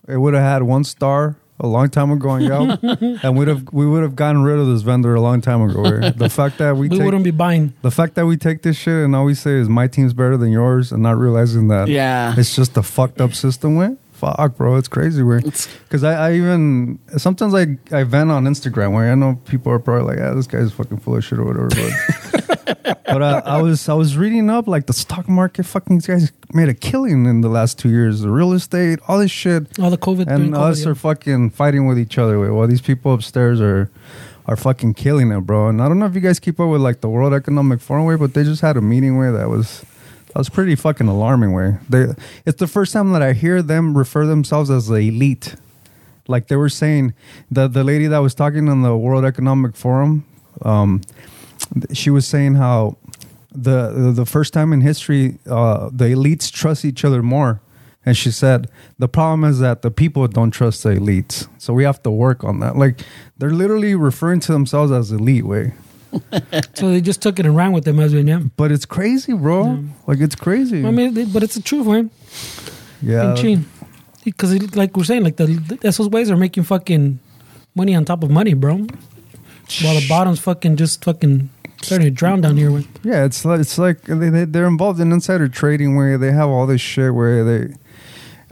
it 0.07 0.17
would 0.17 0.33
have 0.33 0.43
had 0.43 0.63
one 0.63 0.86
star 0.86 1.36
a 1.62 1.68
long 1.68 1.88
time 1.89 2.12
ago 2.12 2.30
on 2.30 2.41
Yelp, 2.41 2.80
and 3.24 3.38
we'd 3.38 3.48
have 3.48 3.63
we 3.72 3.86
would 3.88 4.01
have 4.03 4.15
gotten 4.15 4.41
rid 4.44 4.60
of 4.60 4.68
this 4.68 4.82
vendor 4.82 5.13
a 5.15 5.22
long 5.22 5.39
time 5.41 5.62
ago. 5.62 5.80
güey. 5.84 6.18
The 6.18 6.30
fact 6.30 6.58
that 6.58 6.75
we, 6.75 6.89
we 6.89 6.98
take 6.98 7.06
wouldn't 7.06 7.24
be 7.24 7.32
buying. 7.32 7.74
the 7.84 7.91
fact 7.91 8.15
that 8.15 8.25
we 8.25 8.36
take 8.36 8.63
this 8.63 8.75
shit 8.77 9.06
and 9.06 9.15
all 9.15 9.25
we 9.25 9.36
say 9.36 9.51
is 9.63 9.70
my 9.70 9.88
team's 9.88 10.13
better 10.13 10.38
than 10.38 10.51
yours, 10.51 10.91
and 10.91 11.01
not 11.03 11.18
realizing 11.18 11.67
that 11.69 11.88
Yeah. 11.88 12.34
it's 12.38 12.56
just 12.56 12.76
a 12.78 12.84
fucked 12.84 13.21
up 13.21 13.34
system. 13.34 13.76
Way 13.78 13.95
fuck, 14.21 14.55
bro, 14.55 14.75
it's 14.75 14.88
crazy. 14.88 15.23
Way 15.23 15.39
because 15.39 16.03
I, 16.03 16.29
I 16.29 16.34
even 16.34 16.99
sometimes 17.17 17.53
I 17.53 17.77
I 17.91 18.03
vent 18.03 18.31
on 18.31 18.45
Instagram 18.45 18.93
where 18.93 19.12
I 19.12 19.15
know 19.15 19.39
people 19.45 19.71
are 19.71 19.79
probably 19.79 20.15
like, 20.15 20.23
ah, 20.23 20.34
this 20.36 20.47
guy's 20.47 20.71
fucking 20.71 20.99
full 20.99 21.15
of 21.15 21.23
shit 21.23 21.39
or 21.39 21.45
whatever, 21.45 21.69
but. 21.69 21.91
but 23.05 23.23
I, 23.23 23.39
I 23.39 23.62
was 23.62 23.89
I 23.89 23.93
was 23.93 24.15
reading 24.17 24.49
up 24.49 24.67
like 24.67 24.86
the 24.86 24.93
stock 24.93 25.27
market. 25.27 25.65
Fucking 25.65 25.97
these 25.97 26.07
guys 26.07 26.31
made 26.53 26.69
a 26.69 26.73
killing 26.73 27.25
in 27.25 27.41
the 27.41 27.49
last 27.49 27.79
two 27.79 27.89
years. 27.89 28.21
The 28.21 28.29
real 28.29 28.53
estate, 28.53 28.99
all 29.07 29.19
this 29.19 29.31
shit, 29.31 29.79
All 29.79 29.89
the 29.89 29.97
COVID 29.97 30.27
and 30.27 30.53
COVID, 30.53 30.57
us 30.57 30.84
yeah. 30.84 30.91
are 30.91 30.95
fucking 30.95 31.49
fighting 31.51 31.88
with 31.88 31.99
each 31.99 32.17
other. 32.17 32.53
While 32.53 32.67
these 32.67 32.81
people 32.81 33.13
upstairs 33.13 33.60
are 33.60 33.89
are 34.45 34.55
fucking 34.55 34.93
killing 34.93 35.31
it, 35.31 35.41
bro. 35.41 35.69
And 35.69 35.81
I 35.81 35.88
don't 35.88 35.99
know 35.99 36.05
if 36.05 36.15
you 36.15 36.21
guys 36.21 36.39
keep 36.39 36.60
up 36.60 36.69
with 36.69 36.81
like 36.81 37.01
the 37.01 37.10
World 37.10 37.34
Economic 37.34 37.81
Forum 37.81 38.05
way, 38.05 38.15
but 38.15 38.34
they 38.34 38.43
just 38.43 38.62
had 38.62 38.77
a 38.77 38.81
meeting 38.81 39.17
where 39.17 39.31
that 39.31 39.49
was 39.49 39.84
that 40.34 40.38
was 40.38 40.50
pretty 40.50 40.76
fucking 40.76 41.08
alarming. 41.08 41.54
Way 41.54 41.78
they 41.89 42.13
it's 42.46 42.60
the 42.60 42.67
first 42.67 42.94
time 42.94 43.12
that 43.12 43.22
I 43.22 43.34
hear 43.34 43.62
them 43.62 43.98
refer 43.98 44.26
themselves 44.26 44.70
as 44.70 44.88
the 44.88 44.96
elite. 44.96 45.56
Like 46.28 46.48
they 46.48 46.56
were 46.56 46.70
saying, 46.70 47.13
the 47.50 47.67
the 47.67 47.84
lady 47.84 48.08
that 48.08 48.20
was 48.20 48.34
talking 48.34 48.70
on 48.70 48.82
the 48.82 48.96
World 48.96 49.26
Economic 49.26 49.76
Forum, 49.76 50.26
um, 50.62 51.02
she 51.91 52.10
was 52.10 52.26
saying 52.26 52.56
how 52.56 52.98
the 53.52 53.91
the, 53.91 54.12
the 54.12 54.26
first 54.26 54.54
time 54.54 54.72
in 54.72 54.82
history 54.82 55.39
uh, 55.50 55.89
the 55.91 56.06
elites 56.06 56.52
trust 56.52 56.86
each 56.86 57.04
other 57.04 57.22
more. 57.22 57.62
And 58.04 58.17
she 58.17 58.32
said 58.32 58.70
the 58.98 59.08
problem 59.08 59.44
is 59.44 59.60
that 59.60 59.82
the 59.82 59.91
people 59.91 60.28
don't 60.28 60.52
trust 60.52 60.84
the 60.84 60.91
elites, 60.91 61.48
so 61.58 61.74
we 61.74 61.84
have 61.84 62.02
to 62.04 62.12
work 62.12 62.44
on 62.44 62.60
that. 62.62 62.78
Like 62.78 63.02
they're 63.38 63.52
literally 63.52 63.96
referring 63.96 64.39
to 64.41 64.52
themselves 64.54 64.91
as 64.91 65.12
elite 65.12 65.46
way, 65.46 65.74
so 66.74 66.89
they 66.89 67.02
just 67.02 67.21
took 67.21 67.39
it 67.39 67.45
and 67.45 67.56
ran 67.56 67.71
with 67.71 67.84
them 67.86 68.00
as 68.00 68.13
well. 68.13 68.24
Yeah, 68.24 68.41
but 68.58 68.71
it's 68.71 68.86
crazy, 68.86 69.34
bro. 69.34 69.84
Like 70.08 70.19
it's 70.19 70.36
crazy. 70.36 70.86
I 70.86 70.91
mean, 70.91 71.15
it- 71.17 71.34
but 71.34 71.43
it's 71.43 71.56
the 71.56 71.62
truth, 71.62 71.88
man. 71.88 72.10
yeah, 73.02 73.36
Because 74.24 74.76
like 74.76 74.95
we're 74.95 75.04
saying, 75.04 75.24
like 75.24 75.38
the 75.38 75.45
esos 75.84 76.12
ways 76.12 76.30
are 76.30 76.38
making 76.38 76.63
fucking 76.63 77.19
money 77.76 77.95
on 77.95 78.06
top 78.06 78.24
of 78.24 78.30
money, 78.30 78.54
bro. 78.54 78.76
While 79.84 79.95
the 79.95 80.06
bottom's 80.10 80.39
fucking 80.39 80.76
just 80.76 81.04
fucking 81.06 81.50
starting 81.82 82.06
to 82.08 82.12
drown 82.12 82.41
down 82.41 82.58
here. 82.58 82.71
With 82.71 82.88
Yeah, 83.04 83.24
it's 83.26 83.45
like 83.45 83.62
it's 83.62 83.78
like 83.78 84.02
they, 84.04 84.30
they 84.30 84.45
they're 84.45 84.67
involved 84.67 85.00
in 85.00 85.12
insider 85.12 85.47
trading 85.47 85.95
where 85.95 86.17
they 86.17 86.32
have 86.32 86.50
all 86.50 86.67
this 86.67 86.82
shit 86.82 87.13
where 87.13 87.43
they. 87.43 87.74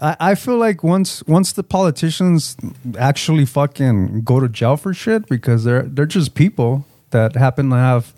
I, 0.02 0.16
I 0.32 0.36
feel 0.36 0.58
like 0.58 0.82
once 0.82 1.22
once 1.28 1.52
the 1.52 1.64
politicians 1.64 2.56
actually 2.98 3.46
fucking 3.46 4.22
go 4.22 4.40
to 4.40 4.48
jail 4.48 4.78
for 4.78 4.94
shit 4.94 5.28
because 5.28 5.66
they're 5.66 5.84
they're 5.84 6.06
just 6.06 6.36
people 6.36 6.86
that 7.12 7.36
happen 7.36 7.70
to 7.70 7.76
have 7.76 8.14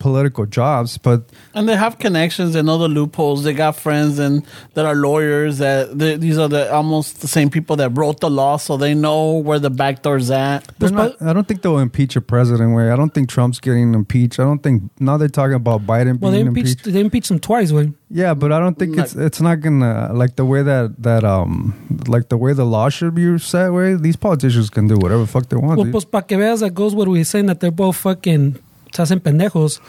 political 0.00 0.46
jobs, 0.46 0.98
but 0.98 1.30
And 1.54 1.68
they 1.68 1.76
have 1.76 1.98
connections 2.00 2.56
and 2.56 2.68
other 2.68 2.88
loopholes. 2.88 3.44
They 3.44 3.52
got 3.52 3.76
friends 3.76 4.18
and 4.18 4.44
that 4.74 4.84
are 4.84 4.96
lawyers. 4.96 5.58
That 5.58 5.96
they, 5.96 6.16
these 6.16 6.38
are 6.38 6.48
the 6.48 6.72
almost 6.72 7.20
the 7.20 7.28
same 7.28 7.50
people 7.50 7.76
that 7.76 7.90
wrote 7.90 8.18
the 8.18 8.30
law, 8.30 8.56
so 8.56 8.76
they 8.76 8.94
know 8.94 9.36
where 9.36 9.60
the 9.60 9.70
back 9.70 10.02
door's 10.02 10.30
at. 10.30 10.66
not, 10.80 11.22
I 11.22 11.32
don't 11.32 11.46
think 11.46 11.62
they'll 11.62 11.78
impeach 11.78 12.16
a 12.16 12.20
president. 12.20 12.74
Way 12.74 12.90
I 12.90 12.96
don't 12.96 13.14
think 13.14 13.28
Trump's 13.28 13.60
getting 13.60 13.94
impeached. 13.94 14.40
I 14.40 14.44
don't 14.44 14.62
think 14.62 14.90
now 14.98 15.16
they're 15.16 15.28
talking 15.28 15.54
about 15.54 15.86
Biden 15.86 16.18
well, 16.18 16.32
they 16.32 16.38
being 16.38 16.48
impeached 16.48 16.80
impeached. 16.80 16.94
they 16.94 17.00
impeached 17.00 17.30
him 17.30 17.38
twice. 17.38 17.70
Way 17.70 17.92
Yeah, 18.08 18.34
but 18.34 18.50
I 18.52 18.58
don't 18.58 18.78
think 18.78 18.96
Not- 18.96 19.06
it's 19.06 19.14
it's 19.14 19.40
not 19.40 19.60
gonna 19.60 20.10
like 20.12 20.34
the 20.36 20.44
way 20.44 20.62
that 20.62 21.02
that 21.02 21.22
um 21.22 21.74
like 22.08 22.28
the 22.30 22.36
way 22.36 22.52
the 22.54 22.64
law 22.64 22.88
should 22.88 23.14
be 23.14 23.38
set. 23.38 23.72
Way 23.72 23.94
these 23.94 24.16
politicians 24.16 24.70
can 24.70 24.88
do 24.88 24.96
whatever 24.96 25.22
the 25.22 25.28
fuck 25.28 25.48
they 25.48 25.56
want. 25.56 25.76
Well, 25.76 25.84
dude. 25.84 25.92
pues 25.92 26.04
para 26.04 26.22
que 26.24 26.36
veas 26.38 26.60
that 26.60 26.74
goes 26.74 26.94
what 26.94 27.06
we 27.08 27.18
were 27.18 27.24
saying 27.24 27.46
that 27.46 27.60
they're 27.60 27.70
both 27.70 27.96
fucking 27.96 28.56
se 28.94 29.02
hacen 29.02 29.20
pendejos. 29.20 29.80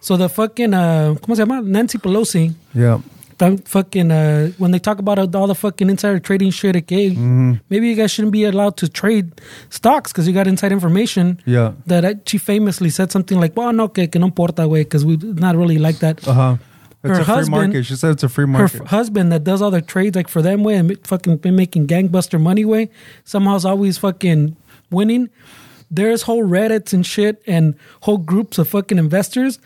So 0.00 0.16
the 0.16 0.28
fucking 0.28 0.74
uh, 0.74 1.14
¿cómo 1.20 1.34
se 1.36 1.42
llama? 1.42 1.60
Nancy 1.62 1.98
Pelosi. 1.98 2.54
yeah, 2.74 3.00
that 3.38 3.66
fucking 3.68 4.10
uh, 4.12 4.50
when 4.58 4.70
they 4.70 4.78
talk 4.78 4.98
about 5.00 5.18
all 5.34 5.46
the 5.46 5.54
fucking 5.54 5.90
insider 5.90 6.20
trading 6.20 6.50
shit, 6.52 6.76
okay, 6.76 7.10
Mm-hmm. 7.10 7.54
maybe 7.68 7.88
you 7.88 7.96
guys 7.96 8.10
shouldn't 8.12 8.32
be 8.32 8.44
allowed 8.44 8.76
to 8.76 8.88
trade 8.88 9.32
stocks 9.70 10.12
because 10.12 10.26
you 10.28 10.34
got 10.34 10.46
inside 10.46 10.70
information. 10.72 11.40
yeah, 11.46 11.72
That 11.86 12.28
she 12.28 12.38
famously 12.38 12.90
said 12.90 13.10
something 13.10 13.40
like, 13.40 13.56
"Well, 13.56 13.72
no, 13.72 13.88
que, 13.88 14.06
que 14.06 14.20
no 14.20 14.26
importa, 14.28 14.68
way," 14.68 14.82
because 14.84 15.04
we 15.04 15.16
not 15.16 15.56
really 15.56 15.78
like 15.78 15.98
that. 15.98 16.26
uh 16.28 16.32
huh. 16.32 16.56
It's 17.04 17.10
Her 17.16 17.22
a 17.22 17.24
free 17.24 17.34
husband- 17.34 17.72
market. 17.72 17.86
She 17.86 17.94
said 17.96 18.10
it's 18.10 18.24
a 18.24 18.28
free 18.28 18.42
Her 18.42 18.46
market. 18.48 18.80
f- 18.82 18.86
husband 18.88 19.30
that 19.32 19.44
does 19.44 19.62
all 19.62 19.70
their 19.70 19.80
trades 19.80 20.16
like 20.16 20.26
for 20.28 20.42
them 20.42 20.64
way 20.64 20.74
and 20.76 20.96
fucking 21.06 21.36
been 21.38 21.54
making 21.54 21.86
gangbuster 21.86 22.40
money 22.40 22.64
way 22.64 22.90
somehow's 23.24 23.64
always 23.64 23.98
fucking 23.98 24.56
winning. 24.90 25.28
There's 25.90 26.22
whole 26.22 26.44
Reddits 26.44 26.92
and 26.92 27.04
shit 27.06 27.42
and 27.46 27.74
whole 28.02 28.18
groups 28.18 28.58
of 28.58 28.68
fucking 28.68 28.98
investors 28.98 29.58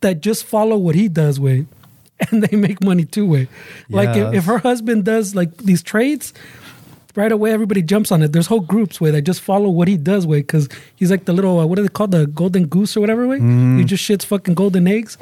that 0.00 0.20
just 0.20 0.44
follow 0.44 0.76
what 0.76 0.94
he 0.94 1.08
does 1.08 1.38
way, 1.38 1.66
and 2.30 2.42
they 2.42 2.56
make 2.56 2.82
money 2.82 3.04
too 3.04 3.26
way. 3.26 3.48
Like 3.88 4.16
if, 4.16 4.34
if 4.34 4.44
her 4.44 4.58
husband 4.58 5.04
does 5.04 5.34
like 5.34 5.56
these 5.58 5.82
trades. 5.82 6.32
Right 7.16 7.32
away, 7.32 7.50
everybody 7.50 7.82
jumps 7.82 8.12
on 8.12 8.22
it. 8.22 8.32
There's 8.32 8.46
whole 8.46 8.60
groups 8.60 9.00
where 9.00 9.10
they 9.10 9.20
just 9.20 9.40
follow 9.40 9.68
what 9.68 9.88
he 9.88 9.96
does, 9.96 10.28
way 10.28 10.42
because 10.42 10.68
he's 10.94 11.10
like 11.10 11.24
the 11.24 11.32
little 11.32 11.58
uh, 11.58 11.66
what 11.66 11.76
are 11.76 11.82
they 11.82 11.88
called, 11.88 12.12
the 12.12 12.28
golden 12.28 12.66
goose 12.66 12.96
or 12.96 13.00
whatever 13.00 13.26
way. 13.26 13.40
He 13.78 13.84
just 13.84 14.08
shits 14.08 14.24
fucking 14.24 14.54
golden 14.54 14.86
eggs. 14.86 15.18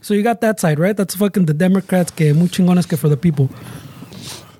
So 0.00 0.14
you 0.14 0.24
got 0.24 0.40
that 0.40 0.58
side, 0.58 0.80
right? 0.80 0.96
That's 0.96 1.14
fucking 1.14 1.46
the 1.46 1.54
Democrats 1.54 2.10
que 2.10 2.34
muy 2.34 2.48
chingones 2.48 2.88
que 2.88 2.98
for 2.98 3.08
the 3.08 3.16
people. 3.16 3.48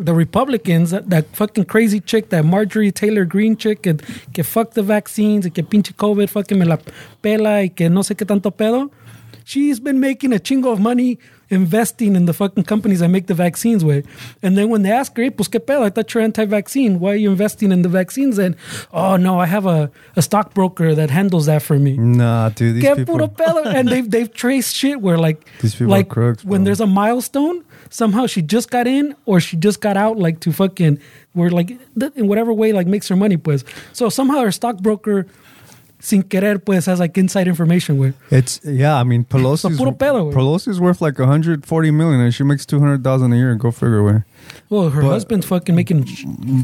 The 0.05 0.15
Republicans, 0.15 0.91
that, 0.91 1.11
that 1.11 1.27
fucking 1.35 1.67
crazy 1.67 2.01
chick, 2.01 2.31
that 2.31 2.45
Marjorie 2.45 2.91
Taylor 2.91 3.25
Greene 3.25 3.57
chick, 3.57 3.83
que, 3.83 3.95
que 4.33 4.43
fuck 4.43 4.73
the 4.73 4.83
vaccines, 4.83 5.47
que 5.47 5.62
pinche 5.62 5.95
COVID 5.95 6.29
fucking 6.29 6.59
me 6.59 6.65
la 6.65 6.79
pela, 7.23 7.62
y 7.62 7.69
que 7.69 7.88
no 7.88 8.01
sé 8.01 8.17
qué 8.17 8.27
tanto 8.27 8.51
pedo. 8.51 8.91
She's 9.45 9.81
been 9.81 10.01
making 10.01 10.33
a 10.33 10.38
chingo 10.38 10.73
of 10.73 10.81
money 10.81 11.19
investing 11.53 12.17
in 12.17 12.25
the 12.25 12.33
fucking 12.33 12.65
companies 12.65 13.01
that 13.01 13.09
make 13.09 13.27
the 13.27 13.35
vaccines 13.35 13.85
with. 13.85 14.07
And 14.43 14.57
then 14.57 14.69
when 14.71 14.83
they 14.83 14.91
ask 14.91 15.17
her, 15.17 15.23
hey, 15.23 15.31
pues 15.31 15.49
qué 15.49 15.61
pedo, 15.61 15.83
I 15.83 15.91
thought 15.91 16.12
you're 16.15 16.23
anti-vaccine. 16.23 16.99
Why 16.99 17.12
are 17.12 17.17
you 17.17 17.31
investing 17.31 17.71
in 17.71 17.83
the 17.83 17.88
vaccines? 17.88 18.38
And, 18.38 18.57
oh 18.93 19.17
no, 19.17 19.38
I 19.38 19.47
have 19.47 19.67
a, 19.67 19.91
a 20.17 20.23
stockbroker 20.23 20.95
that 20.95 21.11
handles 21.11 21.47
that 21.47 21.62
for 21.62 21.79
me. 21.79 21.97
Nah, 21.97 22.49
dude, 22.49 22.77
these 22.77 22.85
Que 22.85 22.97
people. 22.97 23.15
puro 23.19 23.29
pedo. 23.29 23.67
And 23.67 23.88
they've, 23.88 24.11
they've 24.11 24.33
traced 24.33 24.75
shit 24.75 25.01
where 25.01 25.19
like, 25.19 25.47
These 25.61 25.75
people 25.75 25.93
are 25.93 25.99
like 25.99 26.09
crooks, 26.09 26.45
when 26.45 26.65
there's 26.65 26.81
a 26.81 26.87
milestone, 26.87 27.65
somehow 27.91 28.27
she 28.27 28.41
just 28.43 28.71
got 28.71 28.87
in 28.87 29.15
or 29.27 29.38
she 29.38 29.57
just 29.57 29.81
got 29.81 29.97
out 29.97 30.17
like 30.19 30.41
to 30.41 30.53
fucking, 30.53 30.99
where 31.35 31.51
like, 31.51 31.79
in 32.17 32.27
whatever 32.29 32.53
way 32.53 32.73
like 32.73 32.87
makes 32.87 33.09
her 33.09 33.17
money 33.17 33.37
pues. 33.37 33.65
So 33.93 34.09
somehow 34.09 34.41
her 34.41 34.53
stockbroker 34.53 35.27
sin 36.03 36.23
querer 36.25 36.59
pues 36.59 36.87
has 36.87 36.99
like 36.99 37.17
inside 37.17 37.47
information 37.49 37.97
with. 37.97 38.15
It's 38.31 38.61
yeah. 38.65 38.97
I 38.99 39.05
mean, 39.05 39.25
Pelosi's 39.25 39.79
puro 39.79 39.93
pedo, 39.93 40.25
güey. 40.27 40.35
Pelosi's 40.35 40.81
worth 40.81 41.01
like 41.01 41.19
140 41.19 41.91
million, 41.93 42.21
and 42.21 42.35
she 42.35 42.43
makes 42.43 42.67
200 42.67 43.03
thousand 43.05 43.33
a 43.33 43.37
year. 43.37 43.53
And 43.53 43.61
go 43.61 43.71
figure, 43.71 44.03
way. 44.03 44.23
Well, 44.69 44.91
her 44.91 45.03
But- 45.03 45.11
husband's 45.11 45.47
fucking 45.47 45.75
making 45.77 46.05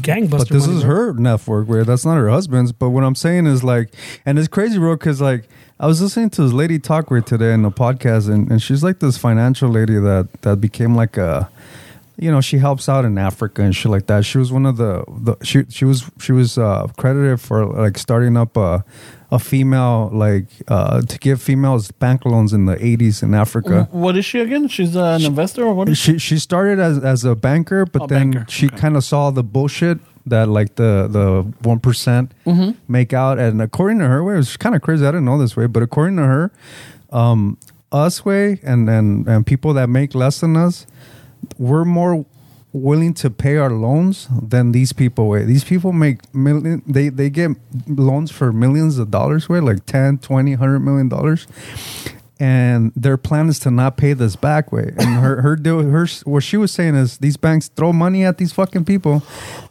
gangbuster 0.01 0.29
But 0.39 0.49
this 0.49 0.67
money, 0.67 0.77
is 0.79 0.83
bro. 0.83 0.95
her 0.95 1.13
network, 1.13 1.67
where 1.69 1.83
that's 1.85 2.03
not 2.05 2.17
her 2.17 2.29
husband's. 2.29 2.71
But 2.73 2.89
what 2.89 3.03
I'm 3.03 3.15
saying 3.15 3.47
is 3.47 3.63
like, 3.63 3.93
and 4.25 4.37
it's 4.37 4.47
crazy, 4.49 4.77
bro, 4.77 4.95
because 4.95 5.21
like 5.21 5.47
I 5.79 5.87
was 5.87 6.01
listening 6.01 6.29
to 6.31 6.41
this 6.43 6.51
lady 6.53 6.77
talk 6.77 7.09
right 7.09 7.25
today 7.25 7.53
in 7.53 7.61
the 7.61 7.71
podcast, 7.71 8.29
and, 8.29 8.51
and 8.51 8.61
she's 8.61 8.83
like 8.83 8.99
this 8.99 9.17
financial 9.17 9.69
lady 9.69 9.97
that 9.97 10.27
that 10.41 10.59
became 10.59 10.93
like 10.95 11.15
a, 11.15 11.49
you 12.17 12.29
know, 12.29 12.41
she 12.41 12.57
helps 12.57 12.89
out 12.89 13.05
in 13.05 13.17
Africa 13.17 13.61
and 13.61 13.73
shit 13.73 13.89
like 13.89 14.07
that. 14.07 14.25
She 14.25 14.37
was 14.37 14.51
one 14.51 14.65
of 14.65 14.75
the 14.75 15.05
the 15.07 15.37
she 15.45 15.63
she 15.69 15.85
was 15.85 16.03
she 16.19 16.33
was 16.33 16.57
uh, 16.57 16.87
credited 16.97 17.39
for 17.39 17.65
like 17.65 17.97
starting 17.97 18.35
up 18.35 18.57
a 18.57 18.83
a 19.31 19.37
female 19.39 20.09
like 20.11 20.47
uh 20.67 21.01
to 21.01 21.17
give 21.19 21.41
females 21.41 21.91
bank 21.91 22.25
loans 22.25 22.51
in 22.53 22.65
the 22.65 22.75
80s 22.75 23.21
in 23.23 23.33
Africa. 23.35 23.87
What 23.91 24.17
is 24.17 24.25
she 24.25 24.39
again? 24.39 24.67
She's 24.67 24.95
uh, 24.95 25.17
an 25.19 25.25
investor 25.25 25.63
or 25.65 25.73
what? 25.73 25.87
Is 25.89 25.97
she? 25.97 26.13
She 26.13 26.19
she 26.19 26.39
started 26.39 26.79
as 26.79 26.97
as 27.03 27.23
a 27.25 27.35
banker, 27.35 27.85
but 27.85 28.01
Oh, 28.03 28.07
then 28.07 28.31
banker. 28.31 28.45
she 28.49 28.65
Okay. 28.67 28.77
kind 28.77 28.97
of 28.97 29.03
saw 29.03 29.29
the 29.31 29.43
bullshit 29.43 29.99
that 30.25 30.47
like 30.49 30.75
the 30.75 31.07
the 31.09 31.43
one 31.67 31.79
Mm-hmm. 32.45 32.71
make 32.87 33.13
out, 33.13 33.37
and 33.39 33.61
according 33.61 33.99
to 33.99 34.07
her, 34.07 34.23
way 34.23 34.33
it 34.33 34.37
was 34.37 34.57
kind 34.57 34.75
of 34.75 34.81
crazy. 34.81 35.05
I 35.05 35.09
didn't 35.11 35.25
know 35.25 35.37
this 35.37 35.55
way, 35.55 35.67
but 35.67 35.83
according 35.83 36.17
to 36.17 36.23
her, 36.23 36.51
um, 37.11 37.57
us 37.91 38.25
way 38.25 38.59
and 38.63 38.89
and 38.89 39.27
and 39.27 39.45
people 39.45 39.73
that 39.75 39.89
make 39.89 40.13
less 40.15 40.39
than 40.39 40.57
us, 40.57 40.85
we're 41.57 41.85
more 41.85 42.25
willing 42.71 43.13
to 43.15 43.29
pay 43.29 43.57
our 43.57 43.71
loans 43.71 44.27
than 44.41 44.71
these 44.71 44.93
people 44.93 45.27
way 45.27 45.43
these 45.43 45.63
people 45.63 45.91
make 45.91 46.33
million 46.35 46.83
they 46.85 47.09
they 47.09 47.29
get 47.29 47.51
loans 47.87 48.29
for 48.29 48.53
millions 48.53 48.99
of 48.99 49.09
dollars 49.09 49.49
way 49.49 49.59
like 49.59 49.85
10 49.87 50.19
20 50.19 50.51
100 50.51 50.79
million 50.79 51.09
dollars 51.09 51.47
and 52.39 52.93
their 52.95 53.17
plan 53.17 53.49
is 53.49 53.59
to 53.59 53.71
not 53.71 53.97
pay 53.97 54.13
this 54.13 54.35
back 54.37 54.71
way. 54.71 54.93
And 54.97 55.15
her 55.19 55.41
her 55.41 55.55
deal, 55.55 55.83
her 55.83 56.07
what 56.23 56.43
she 56.43 56.55
was 56.55 56.71
saying 56.71 56.95
is 56.95 57.17
these 57.17 57.35
banks 57.35 57.67
throw 57.67 57.91
money 57.91 58.23
at 58.23 58.37
these 58.37 58.53
fucking 58.53 58.85
people, 58.85 59.23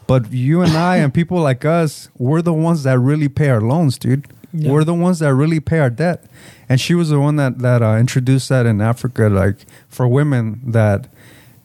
but 0.06 0.30
you 0.30 0.60
and 0.60 0.72
I 0.72 0.96
and 0.96 1.12
people 1.12 1.40
like 1.40 1.64
us, 1.64 2.10
we're 2.18 2.42
the 2.42 2.52
ones 2.52 2.82
that 2.82 2.98
really 2.98 3.28
pay 3.28 3.48
our 3.48 3.62
loans, 3.62 3.96
dude. 3.96 4.26
Yeah. 4.52 4.70
We're 4.70 4.84
the 4.84 4.94
ones 4.94 5.18
that 5.20 5.34
really 5.34 5.60
pay 5.60 5.78
our 5.78 5.90
debt. 5.90 6.24
And 6.68 6.80
she 6.80 6.94
was 6.94 7.08
the 7.08 7.20
one 7.20 7.36
that 7.36 7.60
that 7.60 7.82
uh, 7.82 7.96
introduced 7.96 8.50
that 8.50 8.66
in 8.66 8.80
Africa, 8.82 9.28
like 9.28 9.66
for 9.88 10.06
women 10.06 10.60
that. 10.66 11.08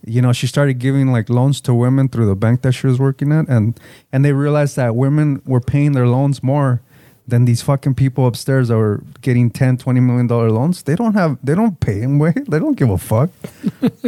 You 0.06 0.22
know, 0.22 0.34
she 0.34 0.48
started 0.48 0.80
giving 0.80 1.12
like 1.12 1.30
loans 1.30 1.62
to 1.62 1.74
women 1.74 2.10
through 2.10 2.26
the 2.26 2.36
bank 2.36 2.62
that 2.62 2.74
she 2.74 2.88
was 2.88 3.00
working 3.00 3.32
at, 3.32 3.48
and 3.48 3.80
and 4.12 4.24
they 4.26 4.34
realized 4.34 4.76
that 4.76 4.96
women 4.96 5.42
were 5.46 5.62
paying 5.62 5.94
their 5.94 6.08
loans 6.08 6.44
more 6.44 6.82
than 7.28 7.46
these 7.46 7.62
fucking 7.62 7.96
people 7.96 8.28
upstairs 8.28 8.68
that 8.68 8.76
were 8.76 9.02
getting 9.22 9.50
10 9.50 9.78
20 9.78 10.00
million 10.00 10.28
dollar 10.28 10.52
loans. 10.52 10.84
They 10.84 10.96
don't 10.96 11.14
have 11.14 11.38
they 11.44 11.56
don't 11.56 11.80
pay 11.80 12.02
them 12.02 12.20
way 12.20 12.34
they 12.34 12.60
don't 12.60 12.76
give 12.76 12.90
a 12.90 12.98
fuck. 12.98 13.30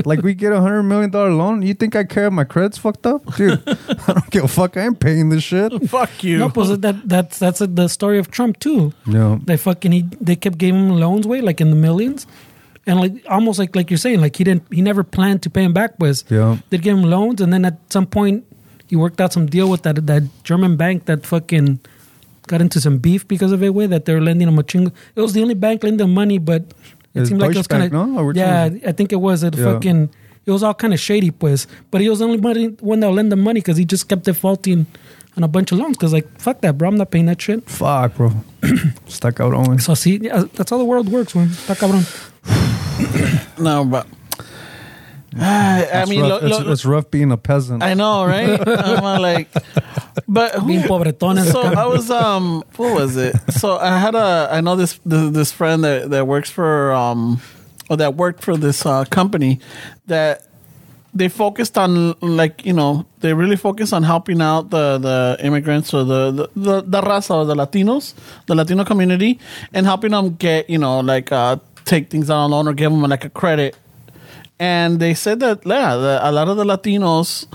Like 0.06 0.22
we 0.22 0.34
get 0.34 0.52
a 0.52 0.60
hundred 0.60 0.84
million 0.84 1.10
dollar 1.10 1.32
loan 1.32 1.62
you 1.62 1.74
think 1.74 1.96
i 1.96 2.04
care 2.04 2.28
if 2.28 2.34
my 2.34 2.44
credit's 2.44 2.78
fucked 2.78 3.06
up? 3.06 3.24
Dude 3.36 3.62
i 4.08 4.14
don't 4.14 4.30
give 4.30 4.44
a 4.44 4.48
fuck. 4.48 4.76
I 4.76 4.86
ain't 4.86 5.00
paying 5.00 5.30
this 5.30 5.44
shit. 5.44 5.72
Fuck 5.90 6.24
you. 6.24 6.40
No, 6.40 6.50
pues 6.50 6.78
that 6.80 7.08
that's 7.08 7.40
that's 7.40 7.60
the 7.60 7.88
story 7.88 8.20
of 8.20 8.30
Trump 8.30 8.60
too. 8.60 8.92
no 9.06 9.40
They 9.46 9.58
fucking 9.58 9.92
he 9.94 10.04
they 10.20 10.36
kept 10.36 10.58
giving 10.58 10.90
him 10.90 11.00
loans 11.00 11.26
way 11.26 11.42
like 11.42 11.62
in 11.62 11.70
the 11.70 11.76
millions, 11.76 12.28
and 12.88 13.00
like 13.00 13.14
almost 13.30 13.58
like 13.60 13.76
like 13.76 13.90
you're 13.90 13.98
saying 13.98 14.22
like 14.22 14.36
he 14.36 14.44
didn't 14.44 14.64
he 14.72 14.82
never 14.82 15.04
planned 15.04 15.42
to 15.44 15.50
pay 15.50 15.64
him 15.64 15.74
back. 15.74 16.00
Was 16.00 16.24
Yeah. 16.30 16.58
they'd 16.70 16.82
give 16.82 16.98
him 16.98 17.04
loans, 17.04 17.42
and 17.42 17.52
then 17.52 17.66
at 17.66 17.78
some 17.90 18.06
point 18.06 18.44
he 18.88 18.96
worked 18.96 19.20
out 19.20 19.34
some 19.34 19.46
deal 19.48 19.70
with 19.70 19.82
that 19.84 20.06
that 20.08 20.24
German 20.44 20.76
bank 20.78 21.06
that 21.06 21.26
fucking 21.26 21.80
got 22.48 22.62
into 22.62 22.80
some 22.80 23.00
beef 23.00 23.28
because 23.28 23.52
of 23.52 23.64
it. 23.64 23.74
Way 23.74 23.88
that 23.88 24.06
they're 24.06 24.22
lending 24.22 24.48
him 24.48 24.60
a 24.60 24.64
chingo. 24.64 24.92
It 25.16 25.22
was 25.22 25.34
the 25.34 25.42
only 25.42 25.56
bank 25.56 25.84
lending 25.84 26.08
him 26.08 26.14
money, 26.14 26.38
but 26.38 26.62
it 27.16 27.26
seemed 27.28 27.42
like 27.42 27.52
it 27.52 27.58
was 27.58 27.68
kind 27.68 27.84
of 27.84 27.92
no? 27.92 28.32
Yeah. 28.32 28.70
I 28.86 28.92
think 28.92 29.12
it 29.12 29.18
was 29.22 29.42
it 29.44 29.56
Yeah. 29.56 29.74
fucking. 29.74 30.10
It 30.46 30.52
was 30.52 30.62
all 30.62 30.76
kind 30.76 30.94
of 30.94 31.00
shady, 31.00 31.32
pues. 31.32 31.66
But 31.90 32.02
he 32.02 32.10
was 32.10 32.20
the 32.20 32.26
only 32.26 32.38
money, 32.38 32.68
one 32.80 33.00
that 33.00 33.10
lend 33.10 33.34
him 33.34 33.42
money 33.42 33.62
because 33.62 33.78
he 33.78 33.86
just 33.86 34.08
kept 34.08 34.26
defaulting 34.26 34.86
on 35.36 35.44
a 35.44 35.48
bunch 35.48 35.72
of 35.72 35.80
loans. 35.80 35.98
Because 35.98 36.14
like 36.14 36.28
fuck 36.40 36.62
that, 36.62 36.78
bro, 36.78 36.90
I'm 36.90 36.98
not 36.98 37.10
paying 37.10 37.26
that 37.26 37.42
shit. 37.42 37.68
fuck 37.68 38.14
bro 38.16 38.32
stuck 39.08 39.40
out 39.40 39.54
on 39.56 39.80
So 39.80 39.96
see, 39.96 40.18
yeah, 40.22 40.44
that's 40.54 40.70
how 40.70 40.78
the 40.78 40.86
world 40.86 41.10
works, 41.10 41.34
man. 41.34 41.48
Está 41.50 41.76
cabrón. 41.76 42.06
No, 43.60 43.86
but 43.86 44.08
I 45.38 46.02
it's, 46.02 46.10
mean, 46.10 46.22
rough, 46.22 46.42
lo- 46.42 46.48
it's, 46.48 46.60
lo- 46.60 46.72
it's 46.72 46.86
rough 46.86 47.12
being 47.12 47.32
a 47.32 47.38
peasant 47.38 47.84
I 47.84 47.94
know, 47.94 48.26
right? 48.26 48.60
I'm 48.68 49.04
uh, 49.04 49.20
like, 49.20 49.50
but 50.28 50.56
who, 50.56 50.68
Bien 50.68 50.84
pobretones. 50.84 51.52
so 51.52 51.62
I 51.62 51.86
was 51.86 52.10
um, 52.10 52.64
what 52.78 52.94
was 52.96 53.18
it? 53.18 53.36
So 53.52 53.78
I 53.78 53.98
had 53.98 54.16
a, 54.16 54.48
I 54.52 54.62
know 54.62 54.76
this 54.76 55.00
this, 55.06 55.32
this 55.32 55.52
friend 55.52 55.84
that 55.84 56.10
that 56.12 56.26
works 56.28 56.50
for 56.50 56.94
um, 56.94 57.42
or 57.90 57.98
that 57.98 58.16
worked 58.16 58.44
for 58.44 58.56
this 58.56 58.86
uh, 58.86 59.04
company 59.06 59.60
that 60.08 60.48
they 61.14 61.30
focused 61.30 61.78
on 61.78 62.14
like 62.22 62.66
you 62.66 62.74
know 62.74 63.06
they 63.22 63.34
really 63.34 63.56
focused 63.56 63.94
on 63.94 64.04
helping 64.04 64.42
out 64.42 64.70
the 64.70 64.98
the 64.98 65.38
immigrants 65.46 65.94
or 65.94 66.04
the 66.04 66.32
the 66.32 66.50
the, 66.56 66.82
the 66.82 67.02
raza 67.02 67.36
or 67.36 67.46
the 67.46 67.56
Latinos, 67.56 68.14
the 68.48 68.56
Latino 68.56 68.86
community, 68.86 69.40
and 69.74 69.86
helping 69.86 70.12
them 70.12 70.36
get 70.36 70.70
you 70.70 70.78
know 70.78 71.02
like 71.02 71.32
uh, 71.32 71.58
take 71.86 72.10
things 72.10 72.30
on 72.30 72.52
loan 72.52 72.68
or 72.68 72.74
give 72.74 72.92
them 72.92 73.02
like 73.02 73.26
a 73.26 73.30
credit. 73.30 73.78
And 74.60 75.00
they 75.00 75.14
said 75.14 75.40
that 75.42 75.66
yeah, 75.66 75.96
the, 75.96 76.20
a 76.22 76.32
lot 76.32 76.48
of 76.48 76.58
the 76.58 76.64
Latinos 76.64 77.46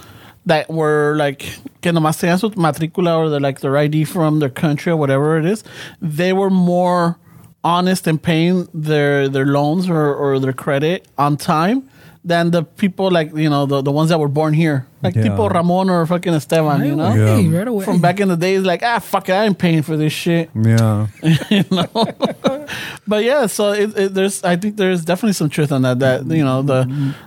that 0.46 0.70
were 0.70 1.14
like 1.16 1.40
que 1.82 1.92
nomás 1.92 2.18
tenían 2.20 2.40
su 2.40 2.50
matrícula 2.50 3.16
or 3.16 3.28
the, 3.28 3.40
like 3.40 3.60
their 3.60 3.76
ID 3.76 4.04
from 4.04 4.38
their 4.38 4.48
country 4.48 4.92
or 4.92 4.96
whatever 4.96 5.38
it 5.38 5.44
is, 5.44 5.62
they 6.00 6.32
were 6.32 6.50
more 6.50 7.18
honest 7.62 8.06
in 8.06 8.18
paying 8.18 8.68
their 8.72 9.28
their 9.28 9.46
loans 9.46 9.88
or, 9.88 10.14
or 10.14 10.38
their 10.38 10.52
credit 10.52 11.06
on 11.18 11.36
time 11.36 11.88
than 12.22 12.50
the 12.50 12.62
people 12.62 13.10
like 13.10 13.34
you 13.34 13.48
know 13.48 13.64
the, 13.64 13.80
the 13.80 13.90
ones 13.90 14.10
that 14.10 14.18
were 14.20 14.28
born 14.28 14.52
here 14.52 14.86
like 15.02 15.14
Yeah. 15.14 15.22
people 15.22 15.48
Ramon 15.48 15.88
or 15.88 16.04
fucking 16.04 16.34
Esteban 16.34 16.84
you 16.84 16.94
know 16.94 17.10
Hey, 17.12 17.40
Yeah. 17.40 17.58
right 17.58 17.66
away. 17.68 17.84
from 17.84 18.00
back 18.02 18.20
in 18.20 18.28
the 18.28 18.36
days 18.36 18.62
like 18.62 18.82
ah 18.82 18.98
fuck 18.98 19.30
it 19.30 19.32
I 19.32 19.46
ain't 19.46 19.56
paying 19.58 19.80
for 19.82 19.96
this 19.96 20.12
shit 20.12 20.50
yeah 20.54 21.06
you 21.48 21.64
know 21.70 21.88
but 23.08 23.24
yeah 23.24 23.46
so 23.46 23.72
it, 23.72 23.96
it, 23.96 24.14
there's 24.14 24.44
i 24.44 24.54
think 24.54 24.76
there's 24.76 25.02
definitely 25.02 25.32
some 25.32 25.48
truth 25.48 25.72
on 25.72 25.80
that 25.82 25.98
that 26.00 26.26
you 26.26 26.44
know 26.44 26.60
the 26.60 26.84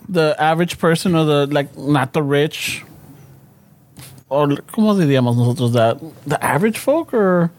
the 0.08 0.36
average 0.40 0.78
person 0.78 1.16
or 1.16 1.26
the 1.26 1.48
like 1.48 1.76
not 1.76 2.14
the 2.14 2.22
rich 2.22 2.84
or 4.30 4.48
cómo 4.74 4.94
diríamos 4.96 5.36
nosotros 5.36 5.74
that 5.74 5.98
the 6.28 6.38
average 6.44 6.78
folk 6.78 7.14
or 7.14 7.50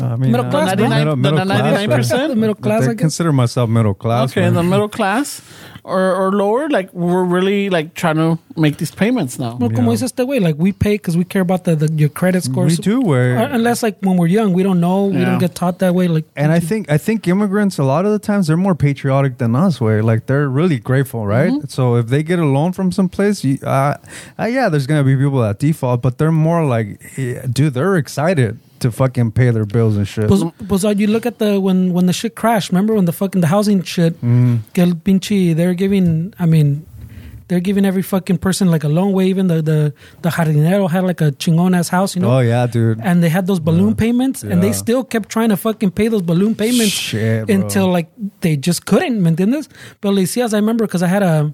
I 0.00 0.16
mean, 0.16 0.30
Middle 0.30 0.46
uh, 0.46 0.50
class, 0.50 0.76
bro. 0.76 0.88
middle, 0.88 1.16
middle 1.16 1.38
The 1.38 1.44
99%? 1.44 2.12
right? 2.12 2.28
The 2.28 2.36
middle 2.36 2.54
class, 2.54 2.86
I 2.86 2.90
I 2.90 2.94
consider 2.94 3.32
myself 3.32 3.68
middle 3.70 3.94
class. 3.94 4.30
okay 4.30 4.42
man. 4.42 4.54
the 4.54 4.62
middle 4.62 4.88
class 4.88 5.40
or 5.84 6.14
or 6.14 6.30
lower 6.30 6.68
like 6.68 6.92
we're 6.94 7.24
really 7.24 7.68
like 7.68 7.94
trying 7.94 8.14
to 8.14 8.38
make 8.56 8.76
these 8.76 8.92
payments 8.92 9.36
now 9.38 9.56
Well, 9.56 9.68
como 9.70 9.90
Yeah. 9.90 9.96
dice 9.96 10.02
este 10.04 10.24
way, 10.24 10.38
like 10.38 10.56
we 10.56 10.70
pay 10.72 10.94
because 10.94 11.16
we 11.16 11.24
care 11.24 11.42
about 11.42 11.64
the, 11.64 11.74
the 11.74 11.88
your 11.92 12.08
credit 12.08 12.44
score. 12.44 12.66
we 12.66 12.76
do 12.76 13.00
way. 13.00 13.36
Uh, 13.36 13.48
unless 13.50 13.82
like 13.82 13.96
when 14.00 14.16
we're 14.16 14.28
young, 14.28 14.52
we 14.52 14.62
don't 14.62 14.78
know, 14.80 15.06
we 15.06 15.18
Yeah. 15.18 15.24
don't 15.24 15.38
get 15.40 15.54
taught 15.56 15.80
that 15.80 15.92
way. 15.94 16.06
Like, 16.06 16.24
And 16.36 16.52
I 16.52 16.60
think 16.60 16.88
I 16.88 16.98
think 16.98 17.26
immigrants 17.26 17.78
a 17.78 17.84
lot 17.84 18.04
of 18.06 18.12
the 18.12 18.20
times 18.20 18.46
they're 18.46 18.56
more 18.68 18.76
patriotic 18.76 19.38
than 19.38 19.56
us. 19.56 19.80
Way 19.80 20.00
like 20.02 20.26
they're 20.26 20.48
really 20.48 20.78
grateful, 20.78 21.26
right? 21.26 21.50
Mm-hmm. 21.52 21.66
So 21.68 21.96
if 21.96 22.06
they 22.06 22.22
get 22.22 22.38
a 22.38 22.46
loan 22.46 22.72
from 22.72 22.92
someplace, 22.92 23.42
you, 23.42 23.58
uh, 23.66 23.96
uh, 24.38 24.44
yeah, 24.46 24.68
there's 24.68 24.86
gonna 24.86 25.02
be 25.04 25.16
people 25.16 25.40
that 25.40 25.58
default, 25.58 26.00
but 26.02 26.18
they're 26.18 26.30
more 26.30 26.64
like, 26.64 26.88
yeah, 27.18 27.44
dude, 27.50 27.74
they're 27.74 27.96
excited 27.96 28.58
to 28.82 28.92
fucking 28.92 29.32
pay 29.32 29.50
their 29.50 29.64
bills 29.64 29.96
and 29.96 30.06
shit. 30.06 30.28
was, 30.28 30.44
was 30.68 30.84
uh, 30.84 30.90
you 30.90 31.06
look 31.06 31.26
at 31.26 31.38
the 31.38 31.60
when 31.60 31.92
when 31.92 32.06
the 32.06 32.12
shit 32.12 32.34
crashed? 32.34 32.70
Remember 32.70 32.94
when 32.94 33.06
the 33.06 33.12
fucking 33.12 33.40
the 33.40 33.46
housing 33.46 33.82
shit? 33.82 34.20
Mm. 34.20 34.60
Que 34.74 34.94
pinche, 34.94 35.56
they're 35.56 35.74
giving. 35.74 36.34
I 36.38 36.46
mean, 36.46 36.86
they're 37.48 37.60
giving 37.60 37.84
every 37.84 38.02
fucking 38.02 38.38
person 38.38 38.70
like 38.70 38.84
a 38.84 38.88
long 38.88 39.12
Way 39.12 39.26
even 39.26 39.46
the 39.46 39.60
the 39.60 39.94
the 40.22 40.30
jardinero 40.30 40.88
had 40.88 41.04
like 41.04 41.20
a 41.20 41.32
chingon 41.32 41.76
ass 41.76 41.88
house, 41.88 42.16
you 42.16 42.22
know. 42.22 42.38
Oh 42.38 42.40
yeah, 42.40 42.66
dude. 42.66 43.00
and 43.02 43.22
they 43.22 43.28
had 43.28 43.46
those 43.46 43.60
balloon 43.60 43.94
payments, 43.94 44.42
and 44.42 44.62
they 44.62 44.72
still 44.72 45.04
kept 45.04 45.28
trying 45.28 45.50
to 45.50 45.56
fucking 45.56 45.90
pay 45.90 46.08
those 46.08 46.22
balloon 46.22 46.54
payments 46.54 46.92
Shit, 46.92 47.50
until 47.50 47.88
like 47.88 48.08
they 48.40 48.56
just 48.56 48.86
couldn't, 48.86 49.22
¿me 49.22 49.30
entiendes? 49.30 49.68
But 50.00 50.14
decías, 50.14 50.54
I 50.54 50.56
remember 50.56 50.86
because 50.86 51.02
I 51.02 51.08
had 51.08 51.22
a, 51.22 51.52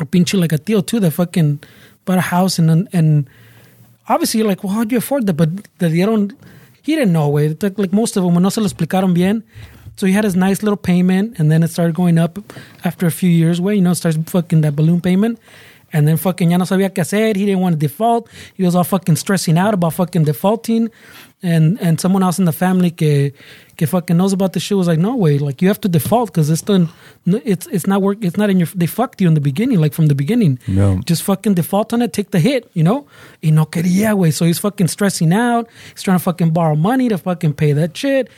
a 0.00 0.06
pinche 0.06 0.38
like 0.38 0.52
a 0.52 0.58
tío 0.58 0.84
too 0.84 1.00
that 1.00 1.12
fucking 1.12 1.60
bought 2.04 2.18
a 2.18 2.22
house 2.22 2.58
and 2.58 2.88
and 2.92 3.30
obviously 4.08 4.38
you're 4.38 4.48
like, 4.48 4.64
well, 4.64 4.72
how 4.72 4.84
do 4.84 4.94
you 4.94 4.98
afford 4.98 5.26
that? 5.26 5.34
But 5.34 5.64
the 5.78 5.88
dieron, 5.88 6.34
he 6.82 6.94
didn't 6.94 7.12
know, 7.12 7.28
way. 7.28 7.48
Like 7.48 7.92
most 7.92 8.16
of 8.16 8.24
them, 8.24 8.34
when 8.34 8.42
no 8.42 8.48
se 8.48 8.60
lo 8.60 8.68
explicaron 8.68 9.14
bien. 9.14 9.44
So 9.96 10.06
he 10.06 10.12
had 10.12 10.22
his 10.22 10.36
nice 10.36 10.62
little 10.62 10.76
payment, 10.76 11.40
and 11.40 11.50
then 11.50 11.64
it 11.64 11.70
started 11.70 11.96
going 11.96 12.18
up 12.18 12.38
after 12.84 13.06
a 13.06 13.10
few 13.10 13.28
years. 13.28 13.60
Where 13.60 13.74
you 13.74 13.80
know, 13.80 13.94
starts 13.94 14.16
fucking 14.26 14.60
that 14.60 14.76
balloon 14.76 15.00
payment, 15.00 15.40
and 15.92 16.06
then 16.06 16.16
fucking 16.16 16.52
ya 16.52 16.56
no 16.56 16.64
sabía 16.64 16.90
qué 16.90 17.02
hacer. 17.02 17.36
He 17.36 17.46
didn't 17.46 17.60
want 17.60 17.72
to 17.74 17.78
default. 17.78 18.28
He 18.54 18.62
was 18.62 18.76
all 18.76 18.84
fucking 18.84 19.16
stressing 19.16 19.58
out 19.58 19.74
about 19.74 19.94
fucking 19.94 20.22
defaulting, 20.22 20.90
and 21.42 21.78
and 21.80 22.00
someone 22.00 22.22
else 22.22 22.38
in 22.38 22.44
the 22.46 22.52
family 22.52 22.90
que 22.90 23.32
que 23.76 23.86
fucking 23.86 24.16
knows 24.16 24.32
about 24.32 24.54
the 24.54 24.60
shit 24.60 24.76
was 24.76 24.88
like, 24.88 24.98
no 24.98 25.14
way, 25.14 25.38
like 25.38 25.62
you 25.62 25.68
have 25.68 25.80
to 25.80 25.88
default 25.88 26.30
because 26.32 26.50
it's 26.50 26.62
done. 26.62 26.88
It's 27.26 27.66
it's 27.68 27.86
not 27.86 28.02
work. 28.02 28.18
It's 28.22 28.36
not 28.36 28.50
in 28.50 28.58
your. 28.58 28.66
They 28.74 28.86
fucked 28.86 29.20
you 29.20 29.28
in 29.28 29.34
the 29.34 29.40
beginning, 29.40 29.80
like 29.80 29.94
from 29.94 30.06
the 30.06 30.14
beginning. 30.14 30.58
No. 30.66 31.00
Just 31.04 31.22
fucking 31.22 31.54
default 31.54 31.92
on 31.92 32.02
it, 32.02 32.12
take 32.12 32.32
the 32.32 32.40
hit, 32.40 32.68
you 32.74 32.82
know? 32.82 33.06
Y 33.42 33.50
no 33.50 33.66
quería, 33.66 34.14
güey. 34.14 34.32
So 34.32 34.44
he's 34.46 34.58
fucking 34.58 34.88
stressing 34.88 35.32
out. 35.32 35.68
He's 35.92 36.02
trying 36.02 36.18
to 36.18 36.22
fucking 36.22 36.50
borrow 36.50 36.74
money 36.74 37.08
to 37.08 37.18
fucking 37.18 37.54
pay 37.54 37.72
that 37.72 37.96
shit. 37.96 38.28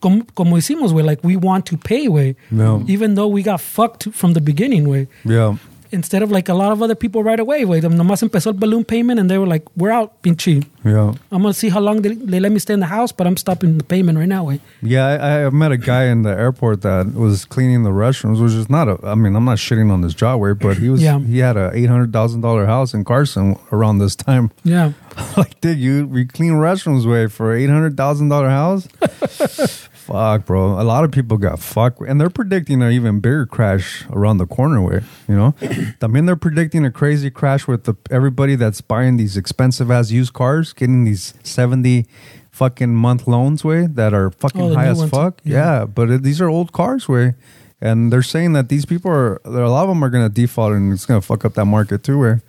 Como, 0.00 0.24
como 0.34 0.56
hicimos, 0.56 0.92
güey. 0.92 1.04
Like, 1.04 1.24
we 1.24 1.36
want 1.36 1.66
to 1.66 1.76
pay, 1.76 2.06
güey. 2.06 2.36
No. 2.50 2.84
Even 2.86 3.14
though 3.14 3.28
we 3.28 3.42
got 3.42 3.60
fucked 3.60 4.12
from 4.12 4.34
the 4.34 4.40
beginning, 4.40 4.84
güey. 4.84 5.08
Yeah. 5.24 5.56
Instead 5.94 6.22
of 6.22 6.30
like 6.30 6.48
a 6.48 6.54
lot 6.54 6.72
of 6.72 6.82
other 6.82 6.96
people 6.96 7.22
right 7.22 7.38
away, 7.38 7.64
wait, 7.64 7.82
güey. 7.84 7.94
Nomás 7.94 8.22
empezó 8.22 8.48
el 8.48 8.54
balloon 8.54 8.84
payment 8.84 9.20
and 9.20 9.30
they 9.30 9.38
were 9.38 9.46
like, 9.46 9.64
we're 9.76 9.92
out, 9.92 10.22
pinche. 10.22 10.66
Yeah. 10.84 11.14
I'm 11.30 11.42
going 11.42 11.54
to 11.54 11.58
see 11.58 11.68
how 11.68 11.80
long 11.80 12.02
they, 12.02 12.14
they 12.14 12.40
let 12.40 12.52
me 12.52 12.58
stay 12.58 12.74
in 12.74 12.80
the 12.80 12.86
house, 12.86 13.12
but 13.12 13.26
I'm 13.26 13.36
stopping 13.36 13.78
the 13.78 13.84
payment 13.84 14.18
right 14.18 14.28
now, 14.28 14.44
güey. 14.44 14.60
Yeah, 14.82 15.06
I, 15.06 15.46
I 15.46 15.50
met 15.50 15.72
a 15.72 15.76
guy 15.76 16.04
in 16.06 16.22
the 16.22 16.30
airport 16.30 16.82
that 16.82 17.14
was 17.14 17.44
cleaning 17.44 17.84
the 17.84 17.90
restrooms, 17.90 18.42
which 18.42 18.52
is 18.52 18.68
not 18.68 18.88
a. 18.88 18.98
I 19.04 19.14
mean, 19.14 19.36
I'm 19.36 19.44
not 19.44 19.58
shitting 19.58 19.90
on 19.90 20.02
his 20.02 20.14
job, 20.14 20.40
way, 20.40 20.52
but 20.52 20.78
he 20.78 20.90
was. 20.90 21.02
Yeah. 21.02 21.20
He 21.20 21.38
had 21.38 21.56
a 21.56 21.70
eight 21.72 21.88
hundred 21.88 22.12
thousand 22.12 22.40
dollar 22.40 22.66
house 22.66 22.92
in 22.92 23.04
Carson 23.04 23.56
around 23.72 23.98
this 23.98 24.16
time. 24.16 24.50
Yeah. 24.64 24.92
like, 25.36 25.60
dude, 25.60 25.78
you 25.78 26.06
we 26.06 26.26
clean 26.26 26.52
restrooms 26.52 27.08
way 27.08 27.28
for 27.28 27.54
eight 27.54 27.70
hundred 27.70 27.96
thousand 27.96 28.28
dollar 28.28 28.50
house. 28.50 28.88
Fuck, 30.06 30.46
bro. 30.46 30.80
A 30.80 30.84
lot 30.84 31.04
of 31.04 31.10
people 31.12 31.38
got 31.38 31.58
fucked, 31.60 32.00
and 32.00 32.20
they're 32.20 32.28
predicting 32.30 32.82
an 32.82 32.92
even 32.92 33.20
bigger 33.20 33.46
crash 33.46 34.04
around 34.10 34.36
the 34.38 34.46
corner. 34.46 34.82
Way, 34.82 35.00
you 35.28 35.34
know. 35.34 35.54
I 36.02 36.06
mean, 36.06 36.26
they're 36.26 36.36
predicting 36.36 36.84
a 36.84 36.90
crazy 36.90 37.30
crash 37.30 37.66
with 37.66 37.84
the 37.84 37.94
everybody 38.10 38.54
that's 38.54 38.80
buying 38.80 39.16
these 39.16 39.36
expensive 39.36 39.90
ass 39.90 40.10
used 40.10 40.32
cars, 40.34 40.72
getting 40.72 41.04
these 41.04 41.32
seventy 41.42 42.06
fucking 42.50 42.94
month 42.94 43.26
loans 43.26 43.64
way 43.64 43.86
that 43.86 44.12
are 44.14 44.30
fucking 44.30 44.60
Oh, 44.60 44.74
high 44.74 44.86
as 44.86 45.02
fuck. 45.10 45.40
yeah. 45.42 45.80
Yeah, 45.80 45.84
but 45.86 46.10
it, 46.10 46.22
these 46.22 46.40
are 46.40 46.48
old 46.48 46.72
cars 46.72 47.08
way. 47.08 47.34
And 47.80 48.12
they're 48.12 48.22
saying 48.22 48.52
that 48.52 48.68
these 48.68 48.86
people 48.86 49.10
are, 49.10 49.40
a 49.44 49.50
lot 49.68 49.82
of 49.82 49.88
them 49.88 50.02
are 50.04 50.08
going 50.08 50.24
to 50.26 50.32
default 50.32 50.72
and 50.72 50.92
it's 50.92 51.04
going 51.04 51.20
to 51.20 51.26
fuck 51.26 51.44
up 51.44 51.54
that 51.54 51.64
market 51.66 52.02
too. 52.04 52.18
Where 52.18 52.42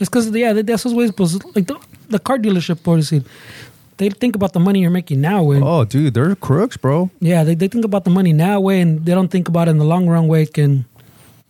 It's 0.00 0.08
because, 0.10 0.30
yeah, 0.30 0.52
esos 0.52 0.92
güeyes, 0.92 1.16
pues, 1.16 1.34
like 1.56 1.66
the, 1.66 1.78
the 2.10 2.18
car 2.18 2.38
dealership, 2.38 2.76
decir, 2.82 3.24
they 3.98 4.08
think 4.10 4.34
about 4.34 4.52
the 4.52 4.60
money 4.60 4.80
you're 4.80 4.90
making 4.90 5.20
now. 5.20 5.44
Oh, 5.52 5.84
dude, 5.84 6.14
they're 6.14 6.34
crooks, 6.34 6.76
bro. 6.76 7.10
Yeah, 7.20 7.44
they, 7.44 7.54
they 7.54 7.68
think 7.68 7.84
about 7.84 8.04
the 8.04 8.10
money 8.10 8.32
now, 8.32 8.60
way, 8.60 8.80
and 8.80 9.04
they 9.04 9.12
don't 9.12 9.28
think 9.28 9.48
about 9.48 9.68
it 9.68 9.72
in 9.72 9.78
the 9.78 9.84
long 9.84 10.08
run, 10.08 10.28
way. 10.28 10.46
Can 10.46 10.84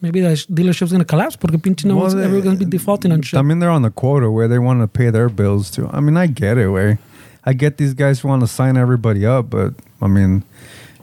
maybe 0.00 0.20
the 0.20 0.36
sh- 0.36 0.46
dealership's 0.48 0.92
gonna 0.92 1.04
collapse 1.04 1.36
porque 1.36 1.56
pinche 1.62 1.84
no 1.84 1.94
Well, 1.94 2.02
one's 2.04 2.14
they- 2.14 2.24
ever 2.24 2.40
gonna 2.40 2.56
be 2.56 2.64
eh, 2.64 2.68
defaulting 2.68 3.12
on 3.12 3.22
shit. 3.22 3.38
I 3.38 3.42
mean, 3.42 3.58
they're 3.60 3.70
on 3.70 3.82
the 3.82 3.90
quota 3.90 4.30
where 4.30 4.48
they 4.48 4.58
want 4.58 4.80
to 4.80 4.88
pay 4.88 5.10
their 5.10 5.28
bills 5.28 5.70
too. 5.70 5.88
I 5.92 6.00
mean, 6.00 6.16
I 6.16 6.26
get 6.26 6.58
it, 6.58 6.68
way. 6.68 6.98
I 7.44 7.52
get 7.54 7.76
these 7.76 7.94
guys 7.94 8.20
who 8.20 8.28
want 8.28 8.42
to 8.42 8.46
sign 8.48 8.76
everybody 8.76 9.24
up, 9.26 9.50
but 9.50 9.74
I 10.00 10.06
mean, 10.08 10.42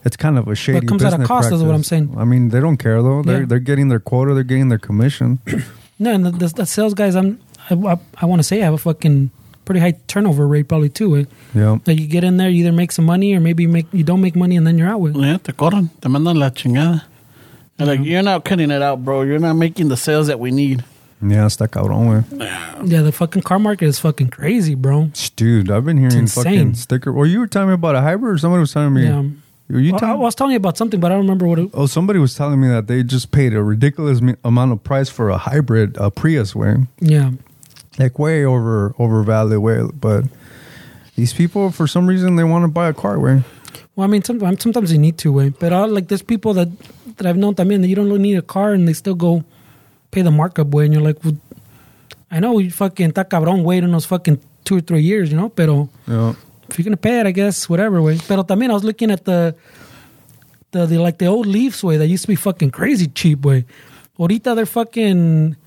it's 0.06 0.16
kind 0.16 0.38
of 0.38 0.48
a 0.48 0.56
shady. 0.56 0.80
It 0.80 0.88
comes 0.88 1.04
at 1.04 1.08
a 1.08 1.18
business 1.18 1.28
cost, 1.28 1.52
is 1.52 1.62
what 1.64 1.76
I'm 1.76 1.84
saying. 1.84 2.14
I 2.18 2.24
mean, 2.26 2.50
they 2.50 2.60
don't 2.62 2.78
care 2.78 3.02
though. 3.02 3.22
They're 3.24 3.40
Yeah. 3.42 3.46
they're 3.46 3.60
getting 3.60 3.90
their 3.90 4.00
quota. 4.00 4.34
They're 4.34 4.44
getting 4.44 4.70
their 4.70 4.78
commission. 4.80 5.40
no, 6.00 6.14
and 6.14 6.26
the, 6.26 6.32
the, 6.32 6.48
the 6.48 6.66
sales 6.66 6.94
guys, 6.94 7.16
I'm 7.16 7.40
I, 7.70 7.74
I, 7.76 7.98
I 8.22 8.26
want 8.26 8.40
to 8.40 8.44
say 8.44 8.62
I 8.62 8.66
have 8.66 8.74
a 8.74 8.78
fucking 8.78 9.32
pretty 9.70 9.82
high 9.82 9.94
turnover 10.08 10.48
rate, 10.48 10.68
probably 10.68 10.90
too. 10.90 11.12
Way. 11.12 11.28
yeah. 11.54 11.78
That 11.84 11.94
you 11.94 12.08
get 12.08 12.24
in 12.24 12.38
there, 12.38 12.50
you 12.50 12.62
either 12.66 12.72
make 12.72 12.92
some 12.92 13.06
money 13.06 13.36
or 13.36 13.40
maybe 13.40 13.62
you 13.64 13.70
make 13.70 13.86
you 13.94 14.04
don't 14.04 14.20
make 14.20 14.36
money 14.36 14.56
and 14.58 14.66
then 14.66 14.80
you're 14.80 14.90
out 14.90 15.00
with. 15.00 15.16
Yeah, 15.16 15.38
te 15.38 15.52
corren, 15.52 15.92
te 16.02 16.10
mandan 16.10 16.40
la 16.40 16.50
chingada. 16.50 17.04
They're 17.78 17.86
like, 17.86 18.00
you're 18.02 18.24
not 18.24 18.46
cutting 18.46 18.72
it 18.72 18.82
out, 18.82 19.06
bro. 19.06 19.22
You're 19.22 19.38
not 19.38 19.54
making 19.54 19.90
the 19.90 19.96
sales 19.96 20.26
that 20.26 20.40
we 20.40 20.50
need. 20.50 20.84
Yeah, 21.22 21.46
está 21.46 21.68
cabrón, 21.68 22.10
way. 22.10 22.24
Yeah, 22.84 23.04
the 23.04 23.12
fucking 23.12 23.44
car 23.44 23.60
market 23.60 23.86
is 23.86 24.00
fucking 24.00 24.32
crazy, 24.32 24.74
bro. 24.74 25.12
Dude, 25.36 25.70
I've 25.70 25.86
been 25.86 25.98
hearing 25.98 26.26
fucking 26.26 26.74
sticker. 26.74 27.14
Well, 27.14 27.28
you 27.28 27.40
were 27.40 27.48
telling 27.48 27.68
me 27.68 27.76
about 27.76 27.96
a 27.96 28.02
hybrid, 28.02 28.34
or 28.34 28.38
somebody 28.40 28.62
was 28.62 28.74
telling 28.74 28.94
me. 28.94 29.04
Yeah. 29.04 29.24
Were 29.70 29.80
you 29.80 29.94
Well, 29.94 30.04
I, 30.04 30.14
was 30.16 30.34
telling 30.34 30.54
you 30.54 30.58
about 30.58 30.78
something, 30.78 31.00
but 31.00 31.12
I 31.12 31.16
don't 31.16 31.22
remember 31.22 31.46
what 31.46 31.60
it. 31.60 31.70
Oh, 31.76 31.86
somebody 31.86 32.18
was 32.18 32.34
telling 32.34 32.60
me 32.60 32.68
that 32.70 32.88
they 32.88 33.04
just 33.04 33.30
paid 33.30 33.54
a 33.54 33.62
ridiculous 33.62 34.20
amount 34.44 34.72
of 34.72 34.84
price 34.84 35.10
for 35.10 35.30
a 35.30 35.38
hybrid, 35.38 35.96
a 35.98 36.10
Prius, 36.10 36.56
way 36.56 36.88
Yeah, 37.00 37.32
like 38.00 38.18
way 38.18 38.46
over 38.46 38.96
overvalued, 38.98 39.60
way. 39.62 39.84
But 39.94 40.24
these 41.16 41.34
people, 41.34 41.70
for 41.72 41.86
some 41.86 42.08
reason, 42.08 42.36
they 42.38 42.44
want 42.46 42.64
to 42.64 42.70
buy 42.70 42.88
a 42.88 42.94
car, 42.94 43.20
way. 43.20 43.44
Well, 43.96 44.08
I 44.08 44.10
mean, 44.10 44.24
sometimes 44.24 44.64
sometimes 44.64 44.92
you 44.92 44.98
need 44.98 45.18
to, 45.20 45.32
way. 45.34 45.50
But 45.50 45.74
I, 45.74 45.86
like, 45.86 46.08
there's 46.08 46.22
people 46.24 46.54
that 46.56 46.70
that 47.18 47.28
I've 47.28 47.36
known 47.38 47.54
that 47.56 47.68
you 47.88 47.96
don't 47.96 48.06
really 48.08 48.20
need 48.22 48.38
a 48.38 48.42
car 48.42 48.72
and 48.72 48.88
they 48.88 48.94
still 48.94 49.16
go 49.16 49.44
pay 50.12 50.22
the 50.22 50.32
markup, 50.32 50.68
way. 50.68 50.86
And 50.86 50.94
you're 50.94 51.04
like, 51.04 51.22
well, 51.24 51.38
I 52.32 52.40
know 52.40 52.58
you 52.60 52.72
fucking 52.72 53.12
está 53.12 53.26
cabrón 53.28 53.64
waiting 53.64 53.92
those 53.92 54.06
fucking 54.06 54.40
two 54.64 54.78
or 54.78 54.82
three 54.82 55.02
years, 55.02 55.30
you 55.32 55.38
know. 55.38 55.50
Pero 55.50 55.90
Yeah. 56.08 56.34
if 56.70 56.78
you're 56.80 56.86
gonna 56.86 56.96
pay 56.98 57.20
it, 57.20 57.26
I 57.28 57.32
guess 57.32 57.68
whatever, 57.68 58.02
way. 58.02 58.18
Pero 58.28 58.44
también 58.44 58.70
I 58.70 58.74
was 58.74 58.84
looking 58.86 59.12
at 59.12 59.26
the 59.26 59.56
the, 60.72 60.86
the 60.86 60.98
like 61.00 61.18
the 61.18 61.26
old 61.26 61.48
Leafs 61.48 61.84
way 61.84 61.98
that 61.98 62.08
used 62.08 62.22
to 62.24 62.28
be 62.28 62.36
fucking 62.36 62.72
crazy 62.72 63.08
cheap, 63.08 63.44
way. 63.44 63.66
Ahorita 64.18 64.56
they're 64.56 64.66
fucking. 64.66 65.58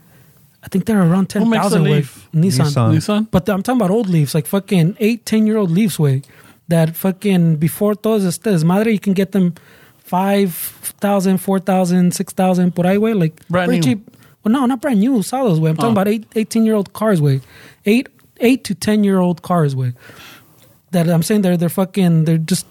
I 0.64 0.68
think 0.68 0.87
they're 0.87 1.01
around 1.03 1.29
ten 1.29 1.42
thousand 1.51 1.85
Who 1.87 1.90
makes 1.90 2.12
the 2.14 2.20
thousand. 2.33 2.33
way. 2.35 2.40
Nissan. 2.48 2.66
Nissan. 2.70 2.94
Nissan? 2.96 3.29
But 3.31 3.48
I'm 3.48 3.62
talking 3.62 3.81
about 3.81 3.90
old 3.90 4.09
Leafs, 4.09 4.35
like 4.35 4.46
fucking 4.46 4.96
eight, 5.01 5.27
ten 5.27 5.46
year 5.46 5.57
old 5.57 5.70
Leafs 5.70 5.98
way. 5.98 6.22
That 6.68 6.96
fucking 6.96 7.57
before 7.57 7.94
todos 7.96 8.25
este 8.25 8.64
madre, 8.64 8.92
you 8.92 9.01
can 9.01 9.12
get 9.12 9.33
them 9.33 9.55
five 9.98 10.55
thousand, 11.01 11.38
four 11.38 11.59
thousand, 11.59 12.14
six 12.14 12.33
thousand 12.33 12.75
por 12.77 12.85
ahí 12.85 12.98
way, 12.98 13.12
like 13.14 13.46
Brand 13.48 13.68
pretty 13.68 13.81
new. 13.87 13.96
cheap. 13.96 14.16
Well, 14.44 14.53
no, 14.53 14.66
not 14.66 14.81
brand 14.81 15.01
new, 15.01 15.12
usados 15.18 15.59
way. 15.61 15.70
I'm 15.70 15.77
talking 15.77 15.90
Oh. 15.90 15.92
about 15.92 16.09
eight, 16.09 16.27
18 16.35 16.64
year 16.64 16.75
old 16.75 16.92
cars 16.92 17.20
way, 17.20 17.40
eight, 17.87 18.09
eight 18.40 18.64
to 18.64 18.75
ten 18.75 19.05
year 19.05 19.18
old 19.18 19.42
cars 19.42 19.75
way. 19.77 19.92
That 20.92 21.09
I'm 21.09 21.22
saying 21.22 21.42
they're 21.42 21.57
they're 21.57 21.68
fucking 21.68 22.25
they're 22.25 22.38
just 22.38 22.66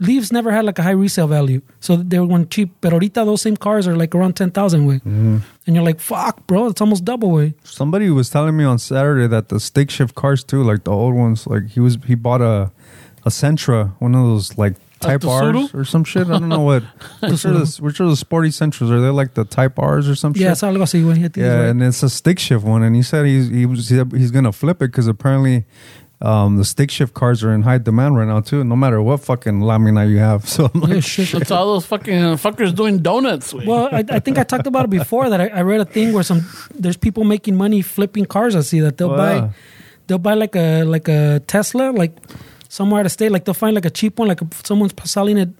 Leaves 0.00 0.32
never 0.32 0.50
had 0.50 0.64
like 0.64 0.78
a 0.80 0.82
high 0.82 0.90
resale 0.90 1.28
value, 1.28 1.62
so 1.78 1.94
they 1.96 2.18
were 2.18 2.26
going 2.26 2.48
cheap. 2.48 2.74
But 2.80 2.92
ahorita 2.92 3.24
those 3.24 3.42
same 3.42 3.56
cars 3.56 3.86
are 3.86 3.96
like 3.96 4.12
around 4.14 4.34
ten 4.34 4.50
thousand 4.50 4.86
way, 4.86 4.96
Mm-hmm. 4.96 5.38
and 5.66 5.76
you're 5.76 5.84
like, 5.84 6.00
"Fuck, 6.00 6.46
bro, 6.48 6.66
it's 6.66 6.80
almost 6.80 7.04
double 7.04 7.30
way." 7.30 7.54
Somebody 7.62 8.10
was 8.10 8.28
telling 8.28 8.56
me 8.56 8.64
on 8.64 8.78
Saturday 8.80 9.28
that 9.28 9.50
the 9.50 9.60
stick 9.60 9.90
shift 9.90 10.16
cars 10.16 10.42
too, 10.42 10.64
like 10.64 10.82
the 10.82 10.90
old 10.90 11.14
ones, 11.14 11.46
like 11.46 11.68
he 11.68 11.78
was 11.80 11.96
he 12.06 12.16
bought 12.16 12.42
a 12.42 12.72
a 13.24 13.30
Sentra, 13.30 13.92
one 14.00 14.14
of 14.16 14.22
those 14.26 14.58
like 14.58 14.74
Type? 15.00 15.24
R's 15.26 15.74
or 15.74 15.84
some 15.84 16.02
shit. 16.02 16.26
I 16.28 16.38
don't 16.38 16.48
know 16.48 16.60
what. 16.60 16.82
which, 17.20 17.44
are 17.44 17.52
the, 17.52 17.76
which 17.80 18.00
are 18.00 18.08
the 18.08 18.16
sporty 18.16 18.50
Sentras? 18.50 18.90
Are 18.90 19.00
they 19.02 19.10
like 19.10 19.34
the 19.34 19.44
Type 19.44 19.78
R's 19.78 20.08
or 20.08 20.14
some 20.14 20.32
Yeah, 20.34 20.48
shit? 20.48 20.52
it's 20.52 20.62
algo 20.62 20.82
así, 20.82 21.02
güey. 21.04 21.12
I 21.12 21.14
think 21.28 21.34
he's 21.36 21.44
Yeah, 21.44 21.68
and 21.68 21.82
it's 21.82 22.02
a 22.02 22.08
stick 22.08 22.38
shift 22.38 22.64
one, 22.64 22.82
and 22.82 22.96
he 22.96 23.02
said 23.02 23.26
he's 23.26 23.48
he 23.48 23.64
was 23.66 23.88
he's 23.90 24.30
gonna 24.30 24.50
flip 24.52 24.78
it 24.82 24.90
because 24.90 25.06
apparently 25.06 25.66
um, 26.24 26.56
the 26.56 26.64
stick 26.64 26.90
shift 26.90 27.12
cars 27.14 27.44
are 27.44 27.52
in 27.52 27.62
high 27.62 27.78
demand 27.78 28.16
right 28.16 28.26
now 28.26 28.40
too. 28.40 28.64
No 28.64 28.76
matter 28.76 29.00
what 29.02 29.20
fucking 29.20 29.62
lamina 29.62 30.06
you 30.06 30.18
have, 30.18 30.48
so 30.54 30.70
I'm 30.72 30.80
like, 30.80 30.90
Yeah, 30.94 31.00
shit. 31.00 31.34
It's 31.34 31.50
all 31.50 31.66
those 31.74 31.86
fucking 31.86 32.14
fuckers 32.40 32.74
doing 32.74 32.98
donuts. 33.00 33.52
With. 33.52 33.66
Well, 33.66 33.88
I, 33.92 34.02
I 34.08 34.18
think 34.20 34.38
I 34.38 34.44
talked 34.44 34.66
about 34.66 34.84
it 34.86 34.90
before 34.90 35.28
that 35.30 35.40
I, 35.40 35.48
I 35.48 35.62
read 35.62 35.80
a 35.80 35.84
thing 35.84 36.12
where 36.12 36.22
some 36.22 36.40
there's 36.74 36.96
people 36.96 37.24
making 37.24 37.56
money 37.56 37.82
flipping 37.82 38.24
cars. 38.24 38.56
I 38.56 38.60
see 38.62 38.80
that 38.80 38.96
they'll 38.96 39.10
Oh, 39.12 39.16
buy 39.16 39.34
yeah. 39.34 39.50
they'll 40.06 40.18
buy 40.18 40.34
like 40.34 40.56
a 40.56 40.84
like 40.84 41.08
a 41.08 41.40
Tesla 41.46 41.90
like 41.90 42.16
somewhere 42.68 43.00
out 43.00 43.06
of 43.06 43.12
state. 43.12 43.30
Like 43.30 43.44
they'll 43.44 43.54
find 43.54 43.74
like 43.74 43.84
a 43.84 43.90
cheap 43.90 44.18
one, 44.18 44.28
like 44.28 44.40
a, 44.40 44.46
someone's 44.64 44.94
selling 45.04 45.36
it. 45.38 45.50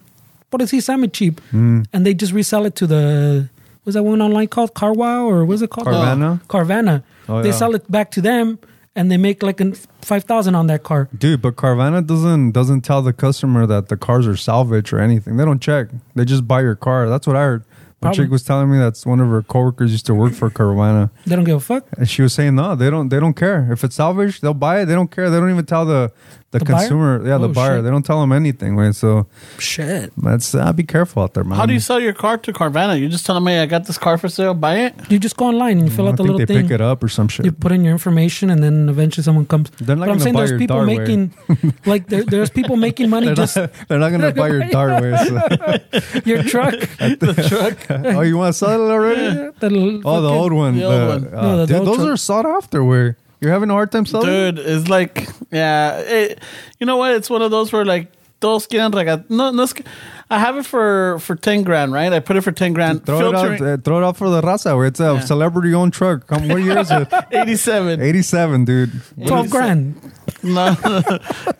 What 0.50 0.62
is 0.62 0.70
he 0.70 0.81
selling 0.81 1.11
cheap? 1.11 1.40
Mm. 1.53 1.87
And 1.92 2.07
they 2.07 2.14
just 2.14 2.33
resell 2.33 2.64
it 2.64 2.74
to 2.77 2.87
the 2.87 3.48
what's 3.83 3.94
that 3.94 4.03
one 4.03 4.22
online 4.22 4.48
called 4.48 4.72
Carwow 4.72 5.27
or 5.27 5.44
what's 5.44 5.61
it 5.62 5.68
called? 5.70 5.88
Carvana? 5.88 6.40
Carvana. 6.46 7.03
Oh, 7.29 7.42
they 7.42 7.48
yeah. 7.50 7.55
sell 7.55 7.74
it 7.74 7.90
back 7.90 8.11
to 8.12 8.20
them 8.22 8.59
and 8.96 9.11
they 9.11 9.16
make 9.16 9.42
like 9.42 9.61
an 9.61 9.74
five 10.02 10.24
thousand 10.24 10.54
on 10.54 10.66
that 10.68 10.83
car. 10.83 11.09
Dude, 11.16 11.42
but 11.42 11.57
Carvana 11.57 12.07
doesn't 12.07 12.52
doesn't 12.52 12.83
tell 12.83 13.02
the 13.02 13.12
customer 13.12 13.66
that 13.66 13.88
the 13.88 13.96
cars 13.96 14.26
are 14.26 14.37
salvage 14.37 14.92
or 14.92 14.98
anything. 15.00 15.37
They 15.37 15.44
don't 15.44 15.61
check. 15.61 15.88
They 16.14 16.24
just 16.24 16.46
buy 16.46 16.61
your 16.62 16.76
car. 16.76 17.09
That's 17.09 17.26
what 17.26 17.37
I 17.37 17.42
heard. 17.42 17.64
My 18.00 18.09
Probably. 18.09 18.24
chick 18.24 18.30
was 18.33 18.42
telling 18.42 18.70
me 18.70 18.76
that's 18.76 19.07
one 19.07 19.18
of 19.18 19.28
her 19.28 19.40
coworkers 19.42 19.90
used 19.90 20.04
to 20.07 20.14
work 20.14 20.35
for 20.35 20.50
Carvana, 20.50 21.09
They 21.24 21.37
don't 21.37 21.44
give 21.44 21.57
a 21.57 21.61
fuck. 21.61 21.87
and 21.96 22.07
she 22.07 22.20
was 22.20 22.35
saying 22.35 22.54
no, 22.54 22.74
they 22.74 22.90
don't. 22.90 23.09
They 23.09 23.18
don't 23.18 23.33
care 23.35 23.72
if 23.72 23.83
it's 23.83 23.94
salvage. 23.94 24.40
They'll 24.42 24.52
buy 24.52 24.83
it. 24.83 24.87
They 24.87 24.94
don't 24.94 25.11
care. 25.11 25.30
They 25.30 25.38
don't 25.40 25.50
even 25.50 25.64
tell 25.64 25.87
the 25.87 26.12
the, 26.55 26.61
The 26.61 26.64
buyer? 26.67 26.79
consumer, 26.79 27.12
yeah, 27.27 27.38
the 27.38 27.49
Oh, 27.49 27.53
buyer. 27.53 27.77
shit. 27.79 27.85
They 27.85 27.90
don't 27.90 28.05
tell 28.07 28.21
them 28.21 28.31
anything, 28.33 28.77
right? 28.77 28.95
So 28.95 29.27
Shit. 29.59 30.12
that's 30.17 30.55
uh, 30.55 30.61
I'll 30.67 30.73
be 30.73 30.85
careful 30.85 31.23
out 31.25 31.35
there, 31.35 31.43
man. 31.43 31.59
How 31.59 31.67
do 31.67 31.73
you 31.75 31.81
sell 31.81 31.99
your 31.99 32.12
car 32.14 32.38
to 32.38 32.53
Carvana? 32.53 32.99
You 32.99 33.09
just 33.09 33.27
tell 33.27 33.35
them, 33.35 33.47
hey, 33.49 33.59
I 33.61 33.67
got 33.67 33.87
this 33.87 33.99
car 33.99 34.17
for 34.19 34.29
sale, 34.29 34.55
buy 34.55 34.77
it. 34.87 34.95
You 35.11 35.19
just 35.19 35.37
go 35.37 35.47
online 35.47 35.79
and 35.79 35.88
you 35.88 35.95
fill 35.95 36.07
I 36.07 36.11
out 36.11 36.17
the 36.17 36.23
little 36.23 36.38
they 36.38 36.47
thing. 36.47 36.62
pick 36.62 36.71
it 36.71 36.81
up 36.81 37.03
or 37.03 37.09
some 37.09 37.27
shit. 37.29 37.45
You 37.45 37.53
put 37.53 37.73
in 37.73 37.83
your 37.83 37.93
information, 37.93 38.51
and 38.51 38.62
then 38.62 38.88
eventually 38.88 39.25
someone 39.25 39.47
comes. 39.47 39.69
They're 39.71 39.97
not 39.97 40.07
but 40.07 40.12
I'm 40.12 40.19
gonna 40.19 40.21
saying 40.21 40.35
buy 40.35 40.40
there's 40.40 40.51
your 40.51 40.59
people 40.61 40.77
Darware. 40.77 40.99
making, 40.99 41.35
like 41.87 42.07
there, 42.07 42.23
there's 42.25 42.51
people 42.51 42.77
making 42.77 43.11
money 43.11 43.27
they're, 43.27 43.35
just 43.35 43.57
not, 43.57 43.71
they're 43.88 43.99
not 43.99 44.11
gonna 44.11 44.33
buy 44.33 44.49
your 44.49 44.62
Darware. 44.62 45.19
So. 45.19 46.21
your 46.25 46.43
truck. 46.45 46.75
the 47.19 47.35
truck. 47.49 47.77
oh, 48.17 48.21
you 48.23 48.37
want 48.38 48.55
to 48.55 48.59
sell 48.59 48.71
it 48.88 48.93
already? 48.93 49.51
the 49.59 50.03
Oh, 50.05 50.21
the 50.23 50.29
old 50.29 50.53
one. 50.53 50.77
the 50.77 50.85
old 50.85 51.23
The- 51.23 51.29
one. 51.31 51.35
uh, 51.35 51.57
No, 51.57 51.67
dude, 51.67 51.87
those 51.87 51.97
truck. 51.97 52.09
are 52.11 52.17
sought 52.17 52.47
after. 52.47 52.85
Where 52.85 53.17
you're 53.44 53.52
having 53.52 53.70
a 53.70 53.74
hard 53.74 53.92
time 53.92 54.07
selling. 54.07 54.26
Dude, 54.26 54.59
it's 54.59 54.88
like, 54.88 55.28
yeah. 55.52 55.98
It, 56.00 56.40
you 56.80 56.87
know 56.87 56.96
what? 56.96 57.12
It's 57.14 57.30
one 57.30 57.42
of 57.42 57.50
those 57.52 57.72
where, 57.72 57.85
like, 57.85 58.11
those 58.40 58.66
quieren 58.66 58.90
regat. 58.92 59.30
No, 59.30 59.50
no, 59.52 59.62
es 59.62 59.72
que- 59.72 59.85
I 60.30 60.38
have 60.38 60.57
it 60.57 60.64
for, 60.66 61.18
for 61.20 61.37
10 61.37 61.62
grand, 61.62 61.92
right? 61.92 62.12
I 62.12 62.18
put 62.20 62.37
it 62.37 62.40
for 62.42 62.50
10 62.52 62.72
grand. 62.72 63.04
Throw 63.07 63.28
it 63.28 63.35
out. 63.35 63.61
Uh, 63.61 63.76
throw 63.76 63.98
it 64.02 64.04
out 64.04 64.16
for 64.16 64.28
the 64.30 64.40
raza. 64.42 64.74
Where 64.76 64.87
it's 64.87 64.98
a 65.00 65.14
Yeah. 65.14 65.20
celebrity 65.20 65.72
owned 65.74 65.92
truck. 65.92 66.26
Come, 66.26 66.48
what 66.48 66.62
year 66.62 66.78
is 66.78 66.90
it? 66.90 67.09
87. 67.33 68.00
87, 68.00 68.64
dude. 68.64 68.90
Twelve 69.26 69.48
grand. 69.50 69.94
No, 70.42 70.62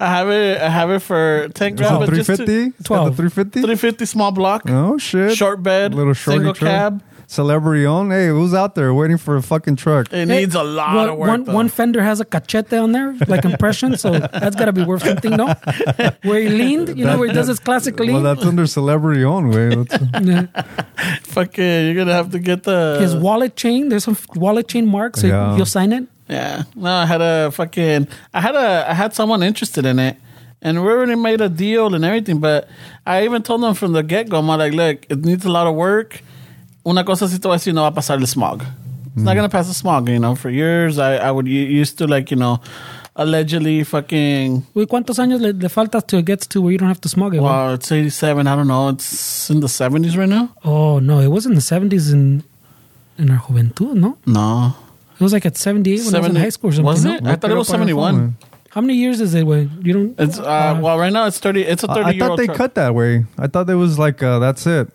I 0.01 0.07
have 0.17 0.29
it. 0.31 0.61
I 0.61 0.69
have 0.69 0.91
it 0.91 1.01
for 1.01 1.49
ten 1.55 1.77
grand, 1.77 2.03
it 2.03 2.07
but 2.11 2.15
just 2.15 2.29
to- 2.31 2.37
350? 2.37 2.83
12. 2.85 3.17
350? 3.17 3.61
350 3.61 4.05
small 4.07 4.33
block, 4.33 4.63
Oh 4.69 4.99
shit! 4.99 5.37
short 5.37 5.63
bed, 5.63 5.95
little 5.95 6.13
shorty 6.15 6.39
single 6.39 6.55
truck. 6.55 6.71
cab. 6.71 7.03
Celebrity 7.27 7.87
owned. 7.87 8.13
Hey, 8.13 8.29
who's 8.29 8.55
out 8.55 8.75
there 8.75 8.93
waiting 8.95 9.17
for 9.19 9.37
a 9.37 9.43
fucking 9.43 9.77
truck? 9.77 10.13
It 10.13 10.27
needs 10.27 10.55
a 10.55 10.63
lot 10.63 10.95
One, 10.95 11.09
of 11.09 11.17
work. 11.19 11.29
one, 11.29 11.45
one 11.45 11.69
fender 11.69 12.03
has 12.03 12.21
a 12.21 12.25
cachete 12.25 12.81
on 12.83 12.93
there, 12.93 13.15
like 13.29 13.45
impression, 13.45 13.97
so 13.97 14.13
that's 14.19 14.57
got 14.57 14.67
to 14.67 14.73
be 14.73 14.85
worth 14.85 15.05
something, 15.05 15.31
no? 15.33 15.47
Where 16.23 16.41
he 16.41 16.49
leaned, 16.49 16.97
you 16.99 17.05
know, 17.05 17.19
where 17.19 17.29
he 17.29 17.35
does 17.35 17.49
his 17.49 17.59
classic 17.59 17.99
Well, 17.99 18.09
lean. 18.09 18.23
that's 18.23 18.45
under 18.45 18.67
celebrity 18.67 19.25
owned. 19.25 19.51
Way. 19.55 19.75
That's- 19.75 20.25
Yeah. 20.25 20.47
Fucking, 21.23 21.87
you're 21.87 21.95
gonna 21.95 22.13
have 22.13 22.31
to 22.31 22.39
get 22.39 22.63
the 22.63 22.99
His 23.01 23.15
wallet 23.15 23.57
chain, 23.57 23.89
there's 23.89 24.05
some 24.05 24.17
wallet 24.37 24.69
chain 24.69 24.87
marks, 24.87 25.21
so 25.21 25.27
Yeah. 25.27 25.57
you'll 25.57 25.67
sign 25.67 25.93
it. 25.93 26.05
Yeah. 26.29 26.63
No, 26.75 26.91
I 26.91 27.07
had 27.07 27.21
a 27.21 27.51
fucking. 27.51 28.09
I 28.33 28.41
had 28.41 28.55
a. 28.55 28.91
I 28.91 28.95
had 28.95 29.13
someone 29.15 29.43
interested 29.43 29.85
in 29.85 29.99
it, 29.99 30.17
and 30.63 30.83
we 30.83 30.89
already 30.91 31.17
made 31.17 31.43
a 31.43 31.51
deal 31.51 31.95
and 31.95 32.03
everything. 32.05 32.39
But 32.41 32.67
I 33.05 33.25
even 33.25 33.43
told 33.43 33.63
them 33.63 33.75
from 33.75 33.93
the 33.93 34.03
get 34.03 34.31
go, 34.31 34.39
I'm 34.39 34.47
like, 34.47 34.73
look, 34.73 35.05
it 35.11 35.23
needs 35.23 35.45
a 35.45 35.51
lot 35.51 35.67
of 35.67 35.75
work. 35.75 36.23
Una 36.85 37.05
cosa 37.05 37.27
sí 37.29 37.39
te 37.39 37.49
voy 37.49 37.55
a 37.55 37.59
decir, 37.59 37.75
no 37.75 37.83
va 37.83 37.89
a 37.89 37.95
pasar 37.95 38.19
el 38.19 38.27
smog. 38.27 38.63
It's 39.15 39.23
not 39.23 39.37
gonna 39.37 39.49
pass 39.49 39.69
the 39.69 39.75
smog. 39.75 40.09
You 40.09 40.19
know, 40.19 40.35
for 40.35 40.51
years 40.51 40.99
I, 40.99 41.17
I 41.17 41.31
would 41.31 41.47
used 41.47 41.99
to 41.99 42.07
like 42.07 42.31
you 42.31 42.37
know, 42.37 42.61
allegedly 43.17 43.85
fucking. 43.85 44.67
Uy, 44.75 44.87
¿Cuántos 44.87 45.19
años 45.19 45.41
le, 45.41 45.53
le 45.53 45.69
faltas 45.69 46.05
to 46.09 46.21
get 46.23 46.41
to 46.51 46.61
where 46.61 46.73
you 46.73 46.79
don't 46.79 46.89
have 46.89 47.01
to 47.01 47.09
smog 47.09 47.35
it? 47.35 47.41
güey? 47.41 47.45
Well, 47.45 47.75
it's 47.75 47.91
87. 47.93 48.47
I 48.47 48.57
don't 48.57 48.67
know. 48.67 48.89
It's 48.89 49.51
in 49.51 49.61
the 49.61 49.69
70s 49.69 50.17
right 50.17 50.29
now. 50.29 50.51
Oh, 50.65 50.99
no, 50.99 51.21
it 51.21 51.29
was 51.29 51.47
in 51.47 51.55
the 51.55 51.61
70s 51.61 52.13
in 52.13 52.43
in 53.17 53.31
our 53.31 53.39
juventud, 53.39 53.95
no? 53.95 54.19
No. 54.27 54.75
It 55.15 55.21
was 55.21 55.33
like 55.33 55.47
at 55.47 55.57
78 55.57 56.07
when 56.07 56.15
I 56.17 56.19
was 56.19 56.29
in 56.31 56.37
high 56.37 56.49
school 56.49 56.71
or 56.71 56.73
something. 56.73 56.87
Was 56.87 57.05
no? 57.05 57.15
it? 57.15 57.25
I 57.25 57.37
thought 57.37 57.51
it 57.51 57.55
was 57.55 57.69
Look 57.69 57.77
up 57.77 57.83
on 57.83 57.89
your 57.89 57.97
71. 57.97 58.37
How 58.71 58.81
many 58.81 58.95
years 58.95 59.21
is 59.21 59.35
it? 59.35 59.45
When 59.47 59.71
you 59.85 59.93
don't? 59.93 60.15
It's 60.19 60.41
uh, 60.41 60.77
well 60.83 60.99
right 60.99 61.13
now 61.13 61.27
it's 61.27 61.39
30. 61.39 61.63
It's 61.63 61.85
a 61.85 61.87
30 61.87 62.01
I, 62.01 62.03
I 62.03 62.11
year 62.11 62.19
thought 62.19 62.31
old 62.31 62.39
they 62.41 62.47
truck. 62.47 62.59
cut 62.59 62.75
that 62.75 62.93
way. 62.97 63.25
I 63.39 63.47
thought 63.47 63.71
it 63.71 63.77
was 63.77 64.01
like 64.01 64.21
uh, 64.21 64.41
that's 64.41 64.67
it. 64.67 64.91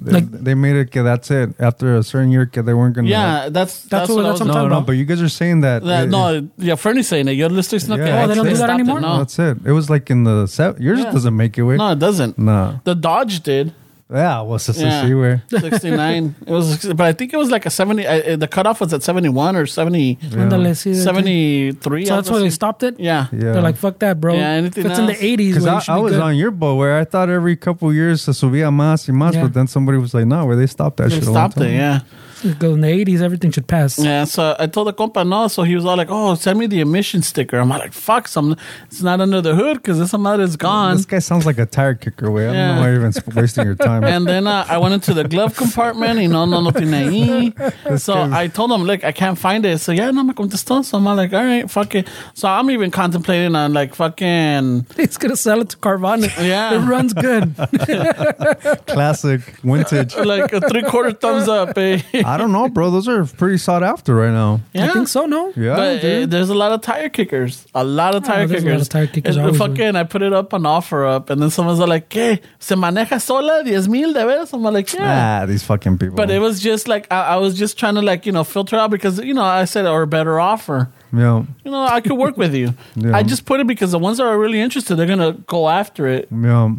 They, 0.00 0.12
Like- 0.12 0.30
they 0.30 0.54
made 0.54 0.76
it. 0.76 0.92
That's 0.92 1.30
it. 1.30 1.50
After 1.58 1.96
a 1.96 2.02
certain 2.02 2.30
year, 2.30 2.48
they 2.52 2.72
weren't 2.74 2.94
gonna. 2.94 3.08
Yeah, 3.08 3.48
that's 3.50 3.82
that's, 3.84 4.08
what- 4.08 4.16
what, 4.16 4.22
that's 4.22 4.28
I 4.28 4.32
was 4.32 4.40
what 4.40 4.42
I'm 4.42 4.46
No, 4.48 4.52
talking 4.54 4.70
no, 4.70 4.76
about. 4.78 4.86
but 4.86 4.92
you 4.92 5.04
guys 5.04 5.20
are 5.20 5.28
saying 5.28 5.60
that. 5.62 5.82
That, 5.84 6.04
it- 6.04 6.10
no, 6.10 6.48
yeah, 6.58 6.74
Fernie's 6.76 7.08
saying 7.08 7.28
it. 7.28 7.32
You're 7.32 7.48
listening 7.48 7.80
to 7.98 8.04
Yeah. 8.04 8.24
Oh, 8.24 8.26
they 8.28 8.34
don't 8.34 8.44
do 8.44 8.50
that 8.50 8.56
stopped 8.56 8.70
it. 8.70 8.74
anymore? 8.74 9.00
No, 9.00 9.18
That's 9.18 9.38
it. 9.38 9.58
It 9.64 9.72
was 9.72 9.90
like 9.90 10.10
in 10.10 10.24
the 10.24 10.46
se- 10.46 10.74
yours 10.78 11.00
Yeah. 11.00 11.10
doesn't 11.12 11.36
make 11.36 11.58
it 11.58 11.62
way. 11.62 11.76
no, 11.76 11.90
it 11.92 11.98
doesn't. 11.98 12.38
No. 12.38 12.80
The 12.84 12.94
Dodge 12.94 13.40
did. 13.42 13.72
Yeah, 14.10 14.40
well, 14.40 14.56
it's 14.56 14.68
Yeah. 14.78 15.04
see 15.04 15.12
where. 15.14 15.42
69. 15.50 16.34
it 16.46 16.50
was, 16.50 16.84
but 16.94 17.00
I 17.02 17.12
think 17.12 17.34
it 17.34 17.36
was 17.36 17.50
like 17.50 17.66
a 17.66 17.70
70. 17.70 18.06
Uh, 18.06 18.36
the 18.36 18.48
cutoff 18.48 18.80
was 18.80 18.92
at 18.94 19.02
71 19.02 19.54
or 19.54 19.66
70, 19.66 20.16
Ándale, 20.32 20.70
sí, 20.72 20.92
de- 20.94 21.02
73. 21.02 22.06
So 22.06 22.16
that's 22.16 22.30
why 22.30 22.38
they 22.38 22.48
stopped 22.50 22.82
it? 22.84 22.98
Yeah. 22.98 23.26
Yeah. 23.32 23.52
They're 23.52 23.60
like, 23.60 23.76
fuck 23.76 23.98
that, 23.98 24.18
bro. 24.20 24.34
Yeah, 24.34 24.48
anything 24.50 24.84
if 24.86 24.90
it's 24.92 24.98
in 24.98 25.06
the 25.06 25.12
else? 25.12 25.20
80s, 25.22 25.48
Because 25.48 25.64
well, 25.64 25.74
you 25.74 25.92
I, 25.92 25.94
I 25.94 25.98
be 25.98 26.02
was 26.04 26.12
good. 26.14 26.22
on 26.22 26.36
your 26.36 26.50
boat 26.50 26.76
where 26.76 26.96
I 26.98 27.04
thought 27.04 27.28
every 27.28 27.56
couple 27.56 27.92
years 27.92 28.22
se 28.22 28.32
subía 28.32 28.70
más 28.72 29.06
y 29.08 29.12
más, 29.14 29.34
Yeah. 29.34 29.42
but 29.42 29.52
then 29.52 29.66
somebody 29.66 29.98
was 29.98 30.14
like, 30.14 30.26
no, 30.26 30.46
where 30.46 30.56
they 30.56 30.66
stopped 30.66 30.96
that 30.98 31.10
They 31.10 31.16
shit. 31.16 31.24
a 31.28 31.30
long 31.30 31.34
stopped 31.50 31.58
time 31.58 31.66
it, 31.68 31.74
yeah. 31.74 32.00
Because 32.42 32.74
in 32.74 32.80
the 32.82 32.88
80s, 32.88 33.20
everything 33.20 33.50
should 33.50 33.66
pass. 33.66 33.98
Yeah, 33.98 34.24
so 34.24 34.54
I 34.58 34.66
told 34.66 34.86
the 34.88 34.92
compa 34.92 35.26
no, 35.28 35.48
so 35.48 35.62
he 35.64 35.74
was 35.74 35.84
all 35.84 35.96
like, 35.96 36.08
"Oh, 36.10 36.34
send 36.34 36.58
me 36.58 36.66
the 36.66 36.80
emission 36.80 37.22
sticker." 37.22 37.58
I'm 37.58 37.68
like, 37.68 37.92
"Fuck, 37.92 38.28
some 38.28 38.56
it's 38.86 39.02
not 39.02 39.20
under 39.20 39.40
the 39.40 39.54
hood 39.54 39.78
because 39.78 39.98
this 39.98 40.12
mother 40.12 40.42
is 40.44 40.56
gone." 40.56 40.96
This 40.96 41.06
guy 41.06 41.18
sounds 41.18 41.46
like 41.46 41.58
a 41.58 41.66
tire 41.66 41.94
kicker 41.94 42.30
way. 42.30 42.44
I 42.44 42.46
don't 42.46 42.54
Yeah. 42.54 42.74
know 42.74 42.80
why 42.80 42.86
you're 42.90 42.96
even 43.08 43.12
wasting 43.34 43.64
your 43.66 43.74
time. 43.74 44.04
And 44.04 44.26
then 44.26 44.46
uh, 44.46 44.66
I 44.68 44.78
went 44.78 44.94
into 44.94 45.14
the 45.14 45.24
glove 45.24 45.56
compartment, 45.56 46.18
y 46.18 46.26
no, 46.26 46.44
no, 46.46 46.60
no 46.60 46.70
tiene 46.70 46.92
ahí. 47.06 47.98
So 47.98 48.14
guy's- 48.14 48.32
I 48.32 48.48
told 48.48 48.70
him, 48.72 48.82
look, 48.84 49.02
I 49.04 49.12
can't 49.12 49.38
find 49.38 49.64
it. 49.66 49.78
So 49.80 49.92
yeah, 49.92 50.10
no 50.10 50.22
me 50.22 50.32
contestó. 50.34 50.84
So 50.84 50.98
I'm 50.98 51.04
like, 51.04 51.32
all 51.32 51.44
right, 51.44 51.68
fuck 51.70 51.94
it. 51.94 52.06
So 52.34 52.48
I'm 52.48 52.70
even 52.70 52.90
contemplating 52.90 53.54
on 53.56 53.72
like 53.72 53.94
fucking, 53.94 54.86
He's 54.96 55.16
going 55.16 55.30
to 55.30 55.36
sell 55.36 55.60
it 55.60 55.70
to 55.70 55.76
Carvana. 55.78 56.28
Yeah. 56.38 56.74
It 56.74 56.86
runs 56.86 57.12
good. 57.14 57.54
Classic 58.86 59.40
vintage. 59.62 60.16
like 60.16 60.52
a 60.52 60.60
three 60.68 60.82
quarter 60.82 61.12
thumbs 61.12 61.48
up, 61.48 61.76
eh? 61.78 62.00
I 62.28 62.36
don't 62.36 62.52
know, 62.52 62.68
bro. 62.68 62.90
Those 62.90 63.08
are 63.08 63.24
pretty 63.24 63.58
sought 63.58 63.82
after 63.82 64.14
right 64.14 64.30
now. 64.32 64.60
Yeah. 64.72 64.84
I 64.84 64.88
think 64.92 65.08
so, 65.08 65.26
no? 65.26 65.52
Yeah, 65.56 65.76
But 65.76 65.96
uh, 65.96 66.00
dude. 66.00 66.30
there's 66.30 66.50
a 66.50 66.54
lot 66.54 66.72
of 66.72 66.80
tire 66.82 67.08
kickers. 67.08 67.66
A 67.74 67.82
lot 67.84 68.14
of 68.14 68.24
tire 68.24 68.46
there's 68.46 68.62
a 68.62 68.66
lot 68.66 68.70
kickers. 68.72 68.82
of 68.82 68.88
tire 68.88 69.06
kickers 69.06 69.36
And 69.36 69.44
always, 69.46 69.58
fucking, 69.58 69.96
I 69.96 70.04
put 70.04 70.22
it 70.22 70.32
up 70.32 70.52
on 70.54 70.66
offer 70.66 71.04
up, 71.06 71.30
and 71.30 71.40
then 71.42 71.50
someone's 71.50 71.78
like, 71.80 72.08
¿qué? 72.08 72.40
¿Se 72.58 72.74
maneja 72.76 73.20
sola? 73.20 73.62
¿10 73.64 73.88
mil 73.88 74.12
de 74.12 74.20
veras? 74.24 74.52
I'm 74.52 74.62
like, 74.62 74.92
yeah. 74.92 75.40
Ah, 75.42 75.46
these 75.46 75.62
fucking 75.62 75.98
people. 75.98 76.16
But 76.16 76.30
it 76.30 76.40
was 76.40 76.60
just 76.60 76.86
like, 76.88 77.06
I, 77.10 77.34
I 77.34 77.36
was 77.36 77.54
just 77.58 77.78
trying 77.78 77.94
to 77.96 78.02
like, 78.02 78.26
you 78.26 78.32
know, 78.32 78.44
filter 78.44 78.76
out 78.76 78.90
because, 78.90 79.18
you 79.20 79.34
know, 79.34 79.44
I 79.44 79.64
said, 79.64 79.86
or 79.86 80.04
better 80.06 80.38
offer. 80.38 80.88
yeah, 81.12 81.44
You 81.64 81.70
know, 81.70 81.82
I 81.82 82.00
could 82.00 82.18
work 82.18 82.36
with 82.36 82.54
you. 82.54 82.74
Yeah. 82.96 83.16
I 83.16 83.22
just 83.22 83.44
put 83.46 83.60
it 83.60 83.66
because 83.66 83.92
the 83.92 83.98
ones 83.98 84.18
that 84.18 84.26
are 84.26 84.38
really 84.38 84.60
interested, 84.60 84.96
they're 84.96 85.06
going 85.06 85.18
to 85.20 85.40
go 85.46 85.68
after 85.68 86.06
it. 86.06 86.28
yeah. 86.30 86.74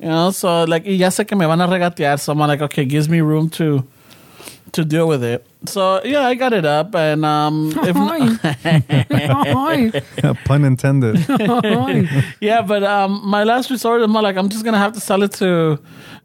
You 0.00 0.10
know, 0.10 0.30
so 0.32 0.64
like, 0.64 0.84
y 0.84 0.92
ya 0.92 1.08
sé 1.08 1.26
que 1.26 1.36
me 1.36 1.46
van 1.46 1.60
a 1.60 1.66
regatear. 1.68 2.18
So 2.20 2.32
I'm 2.32 2.38
like, 2.38 2.60
okay, 2.60 2.84
gives 2.84 3.08
me 3.08 3.20
room 3.20 3.48
to 3.50 3.84
to 4.72 4.84
deal 4.84 5.06
with 5.06 5.22
it. 5.22 5.46
So 5.66 6.02
yeah, 6.04 6.26
I 6.26 6.34
got 6.34 6.52
it 6.52 6.64
up, 6.64 6.94
and 6.94 7.24
um, 7.24 7.72
if 7.76 7.96
Ay. 7.96 9.90
Pun 10.44 10.64
intended. 10.64 11.24
Yeah, 12.40 12.62
but 12.62 12.82
um, 12.82 13.20
my 13.24 13.44
last 13.44 13.70
resort, 13.70 14.02
I'm 14.02 14.12
like, 14.12 14.36
I'm 14.36 14.48
just 14.48 14.64
gonna 14.64 14.78
have 14.78 14.92
to 14.92 15.00
sell 15.00 15.22
it 15.22 15.32
to 15.34 15.78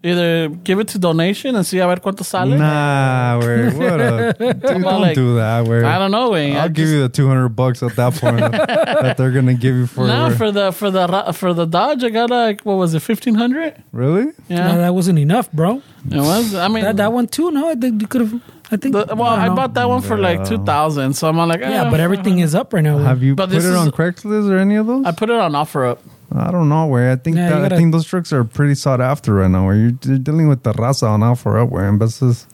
either 0.04 0.48
give 0.50 0.80
it 0.80 0.88
to 0.90 0.98
donation 1.00 1.56
and 1.56 1.66
see 1.66 1.80
a 1.80 1.88
ver 1.88 1.98
cuánto 1.98 2.24
sale. 2.24 2.46
nah, 2.58 3.38
wait, 3.40 3.74
what 3.74 4.00
a 4.00 4.34
dude, 4.40 4.62
don't 4.62 4.82
like- 4.82 5.16
do 5.16 5.36
that. 5.36 5.68
Where 5.68 5.86
I 5.86 5.98
don't 6.00 6.12
know, 6.12 6.30
güey. 6.32 6.54
I'll 6.56 6.62
I 6.64 6.68
give 6.68 6.76
just- 6.86 6.94
you 6.94 7.02
the 7.02 7.10
two 7.10 7.28
hundred 7.28 7.50
bucks 7.50 7.84
at 7.84 7.96
that 7.98 8.14
point 8.14 8.40
that 8.52 9.18
they're 9.18 9.32
gonna 9.32 9.54
give 9.56 9.76
you 9.76 9.88
for. 9.88 10.08
No, 10.08 10.30
for 10.36 10.52
the 10.52 10.72
for 10.72 10.90
the 10.92 11.34
for 11.34 11.54
the 11.54 11.66
Dodge, 11.66 12.04
I 12.04 12.10
got 12.10 12.30
like 12.30 12.62
what 12.62 12.76
was 12.76 12.94
it, 12.94 13.02
fifteen 13.02 13.36
hundred? 13.36 13.82
really? 13.92 14.32
Yeah, 14.48 14.68
No, 14.72 14.78
that 14.78 14.94
wasn't 14.94 15.20
enough, 15.20 15.52
bro. 15.52 15.82
it 16.10 16.16
was. 16.18 16.56
I 16.56 16.68
mean, 16.70 16.84
That, 16.84 16.98
that 16.98 17.12
one 17.14 17.28
too, 17.28 17.52
no? 17.52 17.70
I 17.70 17.76
think 17.76 18.02
you 18.02 18.08
could 18.08 18.22
have. 18.22 18.42
I 18.72 18.78
think. 18.78 18.94
the, 18.94 19.06
well, 19.16 19.36
don't 19.36 19.40
I 19.40 19.50
bought 19.50 19.74
that 19.74 19.90
one 19.90 20.02
for 20.02 20.16
like 20.18 20.46
two 20.46 20.64
thousand. 20.64 21.14
So 21.14 21.28
I'm 21.28 21.36
like, 21.38 21.60
eh, 21.62 21.70
Yeah, 21.70 21.90
but 21.90 22.00
everything 22.00 22.40
is 22.40 22.54
up 22.56 22.72
right 22.74 22.84
now. 22.84 23.00
Have 23.00 23.22
you 23.24 23.36
But 23.36 23.50
put 23.50 23.56
this 23.56 23.66
it 23.66 23.70
is- 23.72 23.76
on 23.76 23.92
Craigslist 23.92 24.50
or 24.50 24.58
any 24.58 24.76
of 24.76 24.86
those? 24.88 25.06
I 25.06 25.12
put 25.12 25.30
it 25.30 25.36
on 25.36 25.56
offer 25.56 25.86
up. 25.86 26.02
I 26.32 26.52
don't 26.52 26.70
know 26.70 26.86
where. 26.86 27.12
I 27.12 27.16
think 27.16 27.38
Yeah, 27.38 27.50
that, 27.50 27.58
I 27.58 27.62
gotta- 27.64 27.78
think 27.78 27.92
those 27.92 28.06
trucks 28.06 28.32
are 28.34 28.44
pretty 28.44 28.76
sought 28.76 29.02
after 29.02 29.34
right 29.34 29.50
now. 29.50 29.66
Where 29.66 29.76
you're, 29.76 29.94
you're 30.06 30.18
dealing 30.20 30.48
with 30.48 30.64
the 30.64 30.74
raza 30.74 31.10
on 31.10 31.24
offer 31.24 31.58
up, 31.58 31.70
where 31.70 31.92
veces. 31.98 32.46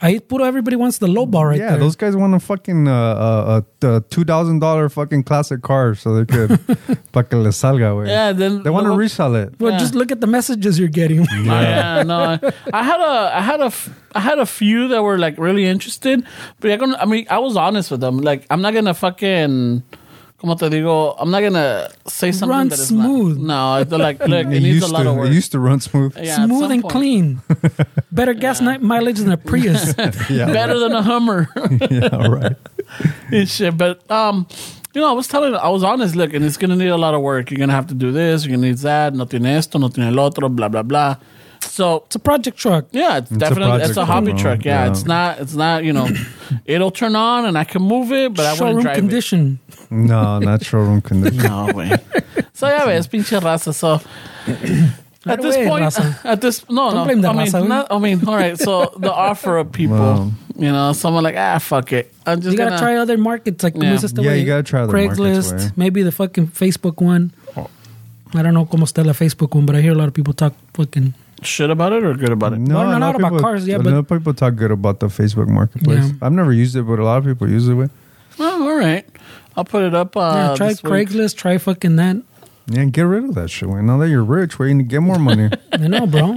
I 0.00 0.20
put 0.20 0.40
everybody 0.42 0.76
wants 0.76 0.98
the 0.98 1.08
low 1.08 1.26
bar 1.26 1.48
right 1.48 1.58
yeah, 1.58 1.70
there. 1.70 1.80
those 1.80 1.96
guys 1.96 2.14
want 2.14 2.32
a 2.32 2.38
fucking 2.38 2.86
uh, 2.86 2.92
uh, 2.94 3.60
uh, 3.84 4.00
two 4.10 4.22
thousand 4.24 4.60
dollar 4.60 4.88
fucking 4.88 5.24
classic 5.24 5.60
car, 5.62 5.96
so 5.96 6.14
they 6.14 6.24
could 6.24 6.50
pa 7.12 7.22
que 7.24 7.36
les 7.36 7.56
salga, 7.60 7.90
güey. 7.96 8.06
Yeah, 8.06 8.32
then 8.32 8.62
They 8.62 8.70
want 8.70 8.86
to 8.86 8.92
resell 8.92 9.34
it. 9.34 9.58
well, 9.58 9.72
yeah. 9.72 9.78
just 9.78 9.96
look 9.96 10.12
at 10.12 10.20
the 10.20 10.28
messages 10.28 10.78
you're 10.78 10.86
getting. 10.86 11.26
Yeah, 11.44 12.04
no, 12.06 12.16
I, 12.16 12.38
I 12.72 12.82
had 12.84 13.00
a, 13.00 13.36
I 13.38 13.40
had 13.42 13.60
a, 13.60 13.64
f- 13.74 13.90
I 14.14 14.20
had 14.20 14.38
a 14.38 14.46
few 14.46 14.86
that 14.86 15.02
were 15.02 15.18
like 15.18 15.36
really 15.36 15.66
interested, 15.66 16.24
but 16.60 16.70
I'm 16.80 16.94
I 16.94 17.04
mean, 17.04 17.26
I 17.28 17.40
was 17.40 17.56
honest 17.56 17.90
with 17.90 17.98
them. 18.00 18.18
Like, 18.18 18.46
I'm 18.50 18.62
not 18.62 18.74
gonna 18.74 18.94
fucking, 18.94 19.82
como 20.38 20.54
te 20.54 20.68
digo, 20.70 21.16
I'm 21.18 21.30
not 21.30 21.40
gonna 21.42 21.88
say 22.06 22.30
something 22.32 22.56
Run 22.56 22.68
that 22.68 22.78
is 22.78 22.88
smooth. 22.88 23.38
Not, 23.38 23.78
no, 23.78 23.84
they're 23.84 23.98
like, 23.98 24.20
look, 24.20 24.46
it, 24.46 24.52
It 24.52 24.60
needs 24.62 24.64
a 24.64 24.68
used 24.86 24.88
lot 24.90 25.02
to. 25.02 25.10
of 25.10 25.16
work. 25.16 25.28
It 25.30 25.34
used 25.34 25.52
to 25.52 25.58
run 25.60 25.80
smooth. 25.80 26.16
Yeah, 26.16 26.46
Smooth 26.46 26.70
and 26.70 26.82
point. 26.82 26.92
clean. 26.92 27.40
Better 28.12 28.34
gas 28.34 28.60
night 28.60 28.80
mileage 28.80 29.18
than 29.18 29.32
a 29.32 29.36
Prius. 29.36 29.94
Yeah, 30.30 30.46
better 30.52 30.78
than 30.78 30.92
a 30.92 31.02
Hummer. 31.02 31.48
yeah, 31.90 32.26
right. 32.28 32.56
and 33.32 33.48
shit. 33.48 33.76
But 33.76 34.08
um, 34.10 34.46
you 34.94 35.00
know, 35.00 35.08
I 35.10 35.12
was 35.12 35.26
telling, 35.26 35.54
I 35.54 35.68
was 35.68 35.82
honest. 35.82 36.14
Look, 36.16 36.32
and 36.34 36.44
it's 36.44 36.56
gonna 36.56 36.76
need 36.76 36.88
a 36.88 36.96
lot 36.96 37.14
of 37.14 37.20
work. 37.22 37.50
You're 37.50 37.58
gonna 37.58 37.72
have 37.72 37.88
to 37.88 37.94
do 37.94 38.12
this. 38.12 38.44
You're 38.46 38.56
gonna 38.56 38.68
need 38.68 38.78
that. 38.78 39.14
No 39.14 39.24
tiene 39.24 39.46
esto. 39.46 39.78
No 39.78 39.88
tiene 39.88 40.08
el 40.08 40.18
otro. 40.18 40.48
Blah 40.48 40.68
blah 40.68 40.82
blah. 40.82 41.16
So 41.78 42.02
it's 42.06 42.16
a 42.16 42.18
project 42.18 42.58
truck. 42.58 42.86
yeah, 42.90 43.18
it's, 43.18 43.30
a 43.30 43.38
definitely 43.38 43.70
project 43.70 43.90
it's 43.90 43.98
a 43.98 44.04
hobby 44.04 44.32
bro. 44.32 44.40
truck. 44.42 44.64
Yeah, 44.64 44.82
Yeah. 44.84 44.90
it's 44.90 45.04
not. 45.06 45.38
It's 45.38 45.54
not. 45.54 45.84
You 45.84 45.92
know, 45.92 46.08
it'll 46.66 46.90
turn 46.90 47.14
on 47.14 47.46
and 47.46 47.56
I 47.56 47.62
can 47.62 47.82
move 47.82 48.10
it, 48.10 48.34
but 48.34 48.46
I 48.46 48.52
wouldn't 48.54 48.58
Showroom 48.58 48.82
drive 48.82 48.96
condition. 48.96 49.60
No, 49.88 50.40
not 50.40 50.64
showroom 50.64 51.00
condition. 51.02 51.38
No 51.38 51.70
way. 51.72 51.94
So 52.52 52.66
ya 52.66 52.84
ves, 52.84 53.06
pinche 53.06 53.38
raza. 53.38 53.72
So 53.72 54.00
at 55.24 55.40
this 55.40 55.54
away, 55.54 55.68
point, 55.68 55.84
raza. 55.84 56.18
at 56.32 56.40
this 56.40 56.68
no 56.68 56.90
Don't 56.90 56.94
no, 56.96 57.04
blame 57.04 57.20
the 57.20 57.28
I 57.28 57.32
mean, 57.32 57.46
raza, 57.46 57.68
not, 57.68 57.86
I 57.92 57.98
mean, 58.00 58.26
all 58.26 58.34
right. 58.34 58.58
So 58.58 58.92
the 58.98 59.12
offer 59.14 59.58
of 59.58 59.70
people, 59.70 59.96
Wow. 59.96 60.32
you 60.56 60.72
know, 60.72 60.92
someone 60.92 61.22
like 61.22 61.36
ah 61.38 61.58
fuck 61.62 61.92
it, 61.92 62.12
I'm 62.26 62.40
just 62.40 62.52
You 62.52 62.58
gotta 62.58 62.70
gonna 62.70 62.82
try 62.82 62.96
other 62.96 63.16
markets 63.16 63.62
like 63.62 63.74
Yeah. 63.76 63.94
yeah. 63.94 64.00
Yeah, 64.02 64.34
güey. 64.34 64.40
you 64.40 64.46
gotta 64.46 64.64
try 64.64 64.80
other 64.82 64.92
Craigslist, 64.92 65.76
maybe 65.76 66.02
the 66.02 66.10
fucking 66.10 66.48
Facebook 66.48 67.00
one. 67.00 67.30
Oh. 67.56 67.70
I 68.34 68.42
don't 68.42 68.54
know 68.58 68.66
cómo 68.66 68.82
está 68.82 69.06
la 69.06 69.12
Facebook 69.14 69.54
one, 69.54 69.64
but 69.64 69.76
I 69.76 69.80
hear 69.80 69.92
a 69.92 70.00
lot 70.02 70.08
of 70.08 70.14
people 70.14 70.34
talk 70.34 70.54
fucking. 70.74 71.14
Shit 71.42 71.70
about 71.70 71.92
it 71.92 72.04
or 72.04 72.14
good 72.14 72.30
about 72.32 72.52
it. 72.52 72.58
No, 72.58 72.82
no, 72.84 72.90
lot 72.90 72.98
not 72.98 73.14
of 73.14 73.20
about 73.22 73.40
cars, 73.40 73.66
yeah, 73.66 73.78
but- 73.78 73.92
lot 73.92 74.08
people 74.08 74.34
talk 74.34 74.54
good 74.56 74.70
about 74.70 75.00
the 75.00 75.06
Facebook 75.06 75.48
Marketplace. 75.48 76.06
Yeah. 76.08 76.12
I've 76.22 76.32
never 76.32 76.52
used 76.52 76.76
it, 76.76 76.82
but 76.82 76.98
a 76.98 77.04
lot 77.04 77.18
of 77.18 77.24
people 77.24 77.48
use 77.48 77.68
it. 77.68 77.74
With 77.74 77.90
Oh, 78.38 78.68
all 78.70 78.76
right. 78.78 79.06
I'll 79.56 79.64
put 79.64 79.82
it 79.82 79.94
up. 79.94 80.16
Uh, 80.16 80.32
yeah, 80.50 80.54
try 80.56 80.68
this 80.68 80.82
week. 80.82 81.08
Craigslist, 81.08 81.36
try 81.36 81.58
fucking 81.58 81.96
that. 81.96 82.16
Yeah, 82.70 82.84
get 82.84 83.02
rid 83.02 83.24
of 83.24 83.34
that 83.34 83.48
shit. 83.48 83.68
Now 83.68 83.98
that 83.98 84.08
you're 84.08 84.24
rich, 84.24 84.58
where 84.58 84.68
you 84.68 84.76
can 84.76 84.86
get 84.86 85.00
more 85.00 85.18
money. 85.18 85.50
I 85.72 85.76
know, 85.88 86.06
bro. 86.06 86.34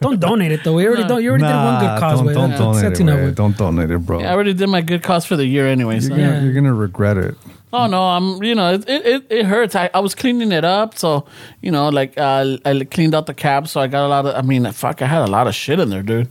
don't 0.00 0.20
donate 0.20 0.52
it 0.52 0.64
though. 0.64 0.74
We 0.74 0.86
already 0.86 1.04
don't. 1.04 1.22
You 1.22 1.30
already 1.30 1.44
did 1.44 1.54
one 1.54 1.80
good 1.80 2.00
cause 2.00 2.18
don't, 2.18 2.26
with 2.26 2.34
don't 2.34 2.52
it. 2.52 2.58
donate 2.58 2.82
That's 2.82 3.00
it. 3.00 3.02
enough, 3.02 3.16
way. 3.18 3.30
güey. 3.30 3.34
Don't 3.34 3.56
donate 3.56 3.90
it, 3.90 3.98
bro. 4.06 4.20
Yeah, 4.20 4.30
I 4.30 4.34
already 4.34 4.54
did 4.54 4.68
my 4.68 4.80
good 4.80 5.02
cause 5.02 5.24
for 5.26 5.36
the 5.36 5.46
year 5.46 5.66
anyway. 5.66 5.94
you're, 5.94 6.02
So. 6.02 6.08
gonna, 6.10 6.22
Yeah. 6.22 6.42
you're 6.42 6.52
gonna 6.54 6.74
regret 6.74 7.16
it. 7.18 7.34
Oh 7.72 7.86
no, 7.88 8.02
I'm. 8.02 8.42
You 8.42 8.54
know, 8.54 8.74
it 8.74 8.88
it, 8.88 9.06
it, 9.06 9.26
it 9.30 9.46
hurts. 9.46 9.74
I, 9.74 9.90
I 9.92 9.98
was 10.00 10.14
cleaning 10.14 10.52
it 10.52 10.64
up, 10.64 10.96
so 10.96 11.26
you 11.60 11.72
know, 11.72 11.88
like 11.88 12.16
uh, 12.16 12.56
I 12.64 12.84
cleaned 12.84 13.14
out 13.16 13.26
the 13.26 13.34
cab, 13.34 13.66
so 13.66 13.80
I 13.80 13.88
got 13.88 14.06
a 14.06 14.08
lot 14.08 14.26
of. 14.26 14.34
I 14.36 14.42
mean, 14.42 14.70
fuck, 14.72 15.02
I 15.02 15.06
had 15.06 15.22
a 15.22 15.30
lot 15.30 15.46
of 15.48 15.54
shit 15.54 15.80
in 15.80 15.90
there, 15.90 16.02
dude. 16.02 16.28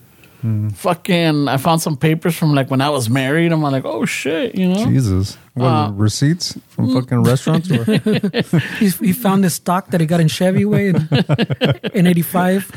Fucking, 0.76 1.48
I 1.48 1.56
found 1.58 1.82
some 1.82 1.96
papers 1.96 2.36
from 2.36 2.54
like 2.54 2.70
when 2.70 2.82
I 2.82 2.90
was 2.90 3.10
married. 3.10 3.52
I'm 3.54 3.62
like, 3.62 3.86
oh 3.86 4.06
shit, 4.06 4.56
you 4.56 4.68
know. 4.68 4.86
Jesus, 4.86 5.38
what 5.56 5.68
Uh, 5.68 5.92
receipts 5.94 6.58
from 6.68 6.94
fucking 6.94 7.24
restaurants? 7.30 7.70
Or? 7.70 7.84
He, 8.80 8.90
he 8.90 9.14
found 9.14 9.44
his 9.44 9.54
stock 9.54 9.90
that 9.92 10.02
he 10.02 10.08
got 10.08 10.20
in 10.20 10.28
Chevy 10.28 10.66
way 10.66 10.88
in, 10.90 10.96
in 11.94 12.08
'85. 12.08 12.72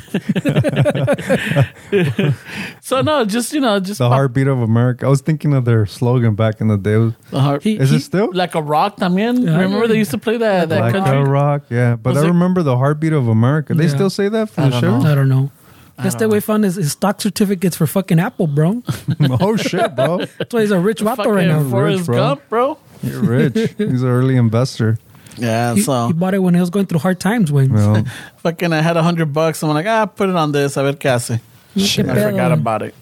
So 2.80 3.00
no, 3.02 3.24
just 3.24 3.52
you 3.52 3.60
know, 3.60 3.80
just 3.80 3.98
the 3.98 4.08
heartbeat 4.08 4.46
of 4.46 4.60
America. 4.60 5.06
I 5.06 5.08
was 5.08 5.20
thinking 5.20 5.54
of 5.54 5.64
their 5.64 5.86
slogan 5.86 6.34
back 6.34 6.60
in 6.60 6.68
the 6.68 6.76
day. 6.76 7.12
The 7.30 7.40
heart. 7.40 7.62
He- 7.62 7.78
Is 7.78 7.90
he- 7.90 7.96
it 7.96 8.00
still? 8.02 8.30
like 8.32 8.54
a 8.54 8.62
rock 8.62 8.96
también. 8.98 9.44
Yeah. 9.44 9.56
Remember 9.58 9.86
they 9.88 9.98
used 9.98 10.10
to 10.12 10.18
play 10.18 10.36
that 10.36 10.68
that 10.68 10.80
Like 10.80 10.92
country. 10.94 11.16
a 11.16 11.24
rock, 11.24 11.62
yeah. 11.70 11.96
But 11.96 12.14
Was 12.14 12.22
I 12.22 12.26
it- 12.26 12.30
remember 12.30 12.62
the 12.62 12.76
heartbeat 12.76 13.12
of 13.12 13.28
America. 13.28 13.74
They 13.74 13.84
Yeah. 13.84 13.94
still 13.94 14.10
say 14.10 14.28
that 14.28 14.50
for 14.50 14.60
I 14.62 14.68
the 14.68 14.80
show? 14.80 14.98
know. 15.00 15.10
I 15.10 15.14
don't 15.14 15.28
know. 15.28 15.50
Este 15.98 16.28
way 16.28 16.40
found 16.40 16.64
his, 16.64 16.76
his 16.76 16.92
stock 16.92 17.20
certificates 17.20 17.76
for 17.76 17.86
fucking 17.86 18.18
Apple, 18.18 18.46
bro. 18.46 18.82
oh 19.40 19.56
shit, 19.56 19.94
bro! 19.96 20.18
That's 20.38 20.52
why 20.52 20.60
he's 20.60 20.70
a 20.70 20.78
rich 20.78 21.00
vato 21.00 21.34
right 21.34 21.46
now. 21.48 21.68
Forrest 21.68 22.00
Rich, 22.00 22.06
bro. 22.06 22.16
Gump, 22.16 22.48
bro. 22.48 22.78
You're 23.02 23.22
rich. 23.22 23.54
He's 23.78 24.02
an 24.02 24.08
early 24.08 24.36
investor. 24.36 24.98
Yeah, 25.38 25.74
He, 25.74 25.82
so 25.82 26.06
he 26.06 26.12
bought 26.12 26.34
it 26.34 26.38
when 26.38 26.54
he 26.54 26.60
was 26.60 26.70
going 26.70 26.86
through 26.86 27.00
hard 27.00 27.20
times, 27.20 27.52
When 27.52 27.72
Well, 27.72 28.04
fucking, 28.38 28.72
I 28.72 28.80
had 28.80 28.96
a 28.96 29.02
hundred 29.02 29.32
bucks. 29.32 29.62
I'm 29.62 29.70
like, 29.70 29.86
ah, 29.86 30.06
put 30.06 30.28
it 30.28 30.36
on 30.36 30.52
this. 30.52 30.76
I 30.76 30.82
ver 30.82 30.92
qué 30.94 31.10
hace. 31.10 31.40
Qué 31.74 32.08
I 32.08 32.30
forgot 32.30 32.52
about 32.52 32.82
it. 32.82 32.94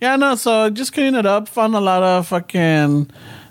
Yeah, 0.00 0.16
no, 0.16 0.34
so 0.34 0.68
just 0.70 0.92
clean 0.92 1.14
it 1.14 1.24
up. 1.24 1.48
Found 1.48 1.74
a 1.74 1.80
lot 1.80 2.02
of 2.02 2.28
fucking 2.28 3.10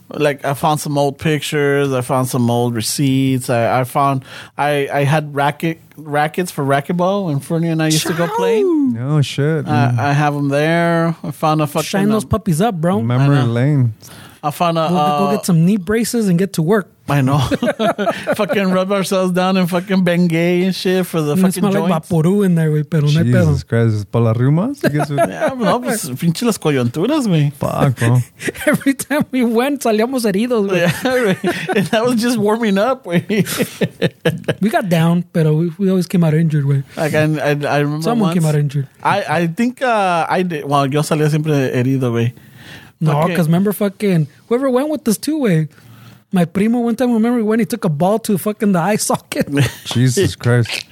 like 0.09 0.45
I 0.45 0.53
found 0.53 0.79
some 0.79 0.97
old 0.97 1.17
pictures. 1.17 1.91
I 1.91 2.01
found 2.01 2.27
some 2.27 2.49
old 2.49 2.75
receipts. 2.75 3.49
I, 3.49 3.81
I 3.81 3.83
found 3.83 4.23
I 4.57 4.87
I 4.91 5.03
had 5.03 5.35
racket 5.35 5.79
rackets 5.97 6.51
for 6.51 6.63
racquetball 6.63 7.25
when 7.27 7.39
Fernie 7.39 7.69
and 7.69 7.81
I 7.81 7.87
used 7.87 8.07
to 8.07 8.13
go 8.13 8.27
play. 8.35 8.61
no 8.63 9.21
shit. 9.21 9.67
I, 9.67 10.09
I 10.09 10.13
have 10.13 10.33
them 10.33 10.49
there. 10.49 11.15
I 11.23 11.31
found 11.31 11.61
a 11.61 11.67
fucking. 11.67 11.85
Shine 11.85 12.09
those 12.09 12.25
puppies 12.25 12.61
up, 12.61 12.75
bro. 12.75 13.01
Memory 13.01 13.37
I 13.37 13.45
know. 13.45 13.51
lane. 13.51 13.93
I 14.43 14.51
found 14.51 14.77
a. 14.77 14.87
Go, 14.89 14.95
uh, 14.95 15.19
go 15.19 15.35
get 15.35 15.45
some 15.45 15.65
knee 15.65 15.77
braces 15.77 16.27
and 16.29 16.37
get 16.37 16.53
to 16.53 16.61
work. 16.61 16.89
I 17.07 17.21
know. 17.21 17.37
fucking 18.35 18.71
rub 18.71 18.91
ourselves 18.91 19.31
down 19.31 19.57
in 19.57 19.67
fucking 19.67 20.03
Bengay 20.03 20.63
and 20.65 20.73
shit 20.75 21.05
for 21.05 21.21
the 21.21 21.33
It 21.33 21.37
fucking 21.37 21.51
smell 21.51 21.71
like 21.87 21.91
vaporú 22.03 22.43
in 22.43 22.55
there, 22.55 22.71
güey, 22.71 22.83
pero 22.89 23.03
no 23.07 23.19
hay 23.19 23.25
pedo. 23.31 23.45
Jesus 23.45 23.63
Christ. 23.63 24.11
¿Para 24.11 24.25
las 24.25 24.37
rimas? 24.37 24.83
I 24.83 24.89
guess 24.89 25.09
it- 25.11 25.17
Yeah, 25.17 25.53
no, 25.55 25.79
pues 25.81 26.09
pinche 26.19 26.45
las 26.45 26.57
coyunturas, 26.57 27.27
güey. 27.27 27.51
Fuck, 27.53 27.99
bro. 27.99 28.17
Every 28.65 28.95
time 28.95 29.25
we 29.31 29.43
went, 29.43 29.81
salíamos 29.83 30.25
heridos, 30.25 30.67
güey. 30.67 30.79
Yeah, 30.79 30.91
güey. 31.03 31.77
and 31.77 31.87
that 31.87 32.03
was 32.05 32.21
just 32.21 32.37
warming 32.37 32.79
up, 32.79 33.03
güey. 33.05 33.23
We 34.61 34.69
got 34.69 34.89
down, 34.89 35.23
pero 35.31 35.53
we, 35.55 35.71
we 35.77 35.89
always 35.89 36.07
came 36.07 36.23
out 36.23 36.33
injured, 36.33 36.65
güey. 36.65 36.83
Like 36.97 37.13
I, 37.13 37.23
I, 37.23 37.51
I 37.51 37.79
remember 37.81 38.01
Someone 38.03 38.29
once, 38.29 38.33
came 38.39 38.45
out 38.45 38.55
injured. 38.55 38.87
I, 39.03 39.43
I 39.43 39.47
think 39.47 39.81
uh, 39.83 40.25
I 40.27 40.41
did. 40.41 40.65
Well, 40.65 40.87
yo 40.87 41.01
salía 41.01 41.29
siempre 41.29 41.53
herido, 41.71 42.11
güey. 42.11 42.33
No, 42.99 43.11
Fucking- 43.11 43.27
because 43.29 43.47
remember 43.47 43.73
fucking 43.73 44.27
whoever 44.47 44.69
went 44.69 44.89
with 44.89 45.07
us 45.07 45.17
too, 45.17 45.37
way. 45.37 45.67
My 46.35 46.43
primo 46.43 46.79
one 46.81 46.95
time, 46.97 47.13
remember 47.13 47.43
when 47.45 47.59
he 47.59 47.65
took 47.65 47.85
a 47.85 47.89
ball 47.89 48.19
to 48.27 48.37
fucking 48.37 48.73
the 48.73 48.79
eye 48.79 48.97
socket? 49.09 49.47
Jesus 49.85 50.35
Christ. 50.35 50.83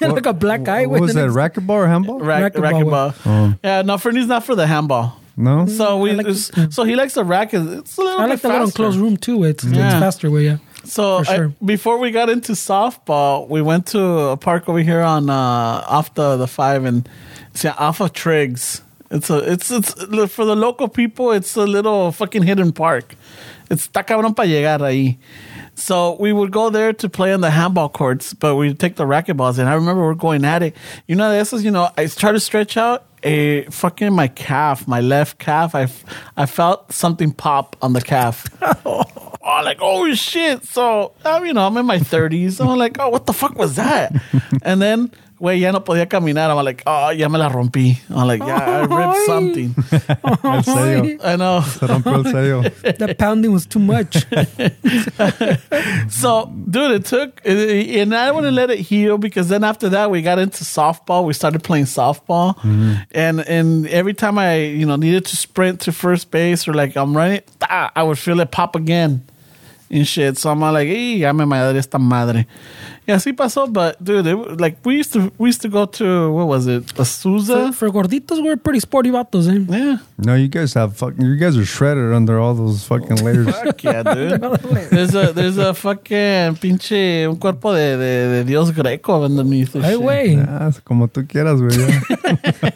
like 0.00 0.26
a 0.26 0.32
black 0.34 0.66
eye. 0.66 0.86
What 0.86 1.00
was 1.00 1.14
that? 1.14 1.28
Racquetball 1.30 1.70
or 1.84 1.86
handball? 1.86 2.18
Rack, 2.18 2.54
Racquetball, 2.54 3.14
racquetball. 3.14 3.58
Yeah, 3.62 3.82
no, 3.82 3.96
Fernie's 3.96 4.26
not 4.26 4.42
for 4.44 4.56
the 4.56 4.66
handball. 4.66 5.14
No? 5.36 5.66
So 5.66 5.98
we, 6.02 6.10
I 6.10 6.14
like- 6.14 6.26
it's- 6.26 6.50
so 6.74 6.82
he 6.82 6.96
likes 6.96 7.14
the 7.14 7.22
racket. 7.24 7.62
It's 7.78 7.96
a 7.96 8.00
little 8.02 8.18
I 8.20 8.24
bit 8.24 8.30
like 8.30 8.40
the 8.42 8.48
little 8.48 8.66
faster. 8.66 8.82
enclosed 8.82 8.98
room 8.98 9.16
too. 9.16 9.44
It's, 9.44 9.62
Yeah. 9.62 9.86
it's 9.92 10.00
faster 10.00 10.30
way, 10.32 10.44
yeah. 10.46 10.56
So 10.84 11.22
For 11.22 11.44
I- 11.46 11.64
before 11.64 11.98
we 11.98 12.10
got 12.10 12.28
into 12.28 12.52
softball, 12.54 13.46
we 13.48 13.62
went 13.62 13.86
to 13.94 14.00
a 14.34 14.36
park 14.36 14.68
over 14.68 14.80
here 14.80 15.02
on 15.02 15.30
uh, 15.30 15.84
off 15.96 16.12
the 16.14 16.36
the 16.36 16.48
five 16.48 16.84
and 16.84 17.08
it's 17.52 17.62
yeah, 17.62 17.74
off 17.78 18.00
of 18.00 18.12
Triggs. 18.12 18.82
It's 19.12 19.30
a 19.30 19.38
it's 19.52 19.70
it's 19.70 19.92
for 20.34 20.44
the 20.44 20.56
local 20.56 20.88
people. 20.88 21.30
It's 21.38 21.54
a 21.56 21.64
little 21.76 22.10
fucking 22.10 22.42
hidden 22.42 22.72
park. 22.72 23.14
It's 23.70 23.88
está 23.88 24.04
cabrón 24.04 24.34
para 24.34 24.48
llegar 24.48 24.80
ahí. 24.80 25.18
So 25.74 26.16
we 26.18 26.32
would 26.32 26.50
go 26.50 26.70
there 26.70 26.92
to 26.92 27.08
play 27.08 27.32
on 27.32 27.40
the 27.40 27.50
handball 27.50 27.88
courts, 27.88 28.34
but 28.34 28.56
we'd 28.56 28.78
take 28.78 28.96
the 28.96 29.04
racquetballs. 29.04 29.58
And 29.58 29.68
I 29.68 29.74
remember 29.74 30.02
we're 30.02 30.14
going 30.14 30.44
at 30.44 30.62
it. 30.62 30.74
You 31.06 31.14
know, 31.14 31.30
this 31.30 31.52
is, 31.52 31.64
you 31.64 31.70
know, 31.70 31.90
I 31.96 32.06
try 32.06 32.32
to 32.32 32.40
stretch 32.40 32.76
out 32.76 33.04
a 33.22 33.64
fucking 33.64 34.12
my 34.12 34.28
calf, 34.28 34.88
my 34.88 35.00
left 35.00 35.38
calf. 35.38 35.74
I, 35.74 35.88
I 36.36 36.46
felt 36.46 36.92
something 36.92 37.32
pop 37.32 37.76
on 37.80 37.92
the 37.92 38.00
calf. 38.00 38.46
oh, 38.84 39.04
like, 39.64 39.78
oh 39.80 40.12
shit. 40.14 40.64
So, 40.64 41.12
um, 41.24 41.46
you 41.46 41.52
know, 41.52 41.66
I'm 41.66 41.76
in 41.76 41.86
my 41.86 41.98
30s. 41.98 42.52
So 42.52 42.68
I'm 42.68 42.78
like, 42.78 42.98
oh, 42.98 43.08
what 43.10 43.26
the 43.26 43.32
fuck 43.32 43.56
was 43.56 43.76
that? 43.76 44.12
and 44.62 44.82
then, 44.82 45.12
güey, 45.38 45.60
ya 45.60 45.72
no 45.72 45.80
podía 45.80 46.08
caminar. 46.08 46.50
I'm 46.50 46.64
like, 46.64 46.82
oh, 46.86 47.10
ya 47.10 47.28
me 47.28 47.38
la 47.38 47.48
rompí. 47.48 47.98
I'm 48.10 48.26
like, 48.26 48.40
yeah, 48.40 48.56
I 48.56 48.80
ripped 48.80 48.92
Ay. 48.92 49.26
something. 49.26 49.74
El 50.44 50.62
sello. 50.62 51.24
I 51.24 51.36
know. 51.36 51.60
Se 51.60 51.86
rompió 51.86 52.14
el 52.14 52.24
sello. 52.24 52.98
that 52.98 53.18
pounding 53.18 53.52
was 53.52 53.66
too 53.66 53.78
much. 53.78 54.24
So, 56.10 56.46
dude, 56.46 56.92
it 56.92 57.04
took, 57.04 57.40
and 57.44 58.14
I 58.14 58.30
want 58.32 58.44
to 58.44 58.50
let 58.50 58.70
it 58.70 58.78
heal 58.80 59.18
because 59.18 59.48
then 59.48 59.62
after 59.62 59.88
that 59.90 60.10
we 60.10 60.22
got 60.22 60.38
into 60.38 60.64
softball. 60.64 61.24
We 61.24 61.32
started 61.32 61.62
playing 61.62 61.84
softball, 61.84 62.56
and 63.12 63.40
and 63.40 63.86
every 63.88 64.14
time 64.14 64.38
I 64.38 64.56
you 64.56 64.86
know 64.86 64.96
needed 64.96 65.26
to 65.26 65.36
sprint 65.36 65.80
to 65.82 65.92
first 65.92 66.30
base 66.30 66.66
or 66.66 66.74
like 66.74 66.96
I'm 66.96 67.16
running, 67.16 67.42
ah, 67.62 67.92
I 67.94 68.02
would 68.02 68.18
feel 68.18 68.40
it 68.40 68.50
pop 68.50 68.74
again 68.74 69.22
and 69.90 70.06
shit. 70.06 70.38
So 70.38 70.50
I'm 70.50 70.60
like, 70.60 70.88
hey, 70.88 71.16
ya 71.16 71.32
me 71.32 71.44
madre 71.44 71.78
esta 71.78 71.98
madre. 71.98 72.46
Yeah, 73.08 73.16
así 73.16 73.32
pasó, 73.32 73.66
but 73.72 73.96
dude, 74.04 74.26
it, 74.26 74.60
like 74.60 74.76
we 74.84 74.96
used 74.96 75.14
to 75.14 75.32
we 75.38 75.48
used 75.48 75.62
to 75.62 75.68
go 75.70 75.86
to 75.86 76.30
what 76.30 76.46
was 76.46 76.66
it, 76.66 76.90
for, 76.92 77.02
Azusa? 77.02 77.72
for 77.74 77.88
gorditos, 77.88 78.42
we're 78.44 78.58
pretty 78.58 78.80
sporty 78.80 79.08
vatos, 79.10 79.48
eh? 79.48 79.64
Yeah, 79.66 79.96
No, 80.18 80.34
you 80.34 80.48
guys 80.48 80.74
have 80.74 80.94
fucking. 80.94 81.24
You 81.24 81.36
guys 81.36 81.56
are 81.56 81.64
shredded 81.64 82.12
under 82.12 82.38
all 82.38 82.52
those 82.54 82.84
fucking 82.84 83.24
layers. 83.24 83.48
fuck 83.64 83.82
yeah, 83.82 84.02
dude. 84.02 84.40
there's 84.90 85.14
a 85.14 85.32
there's 85.32 85.56
a 85.56 85.72
fucking 85.72 86.56
pinche 86.60 87.26
un 87.26 87.36
cuerpo 87.36 87.72
de 87.72 87.96
de, 87.96 88.28
de 88.28 88.44
Dios 88.44 88.70
greco 88.72 89.24
underneath. 89.24 89.72
this 89.72 89.82
Hey, 89.84 89.92
shit. 89.92 90.00
güey. 90.02 90.46
Ah, 90.46 90.70
como 90.84 91.06
tú 91.08 91.26
quieras, 91.26 91.60
güey. 91.62 91.78
ya. 91.78 92.68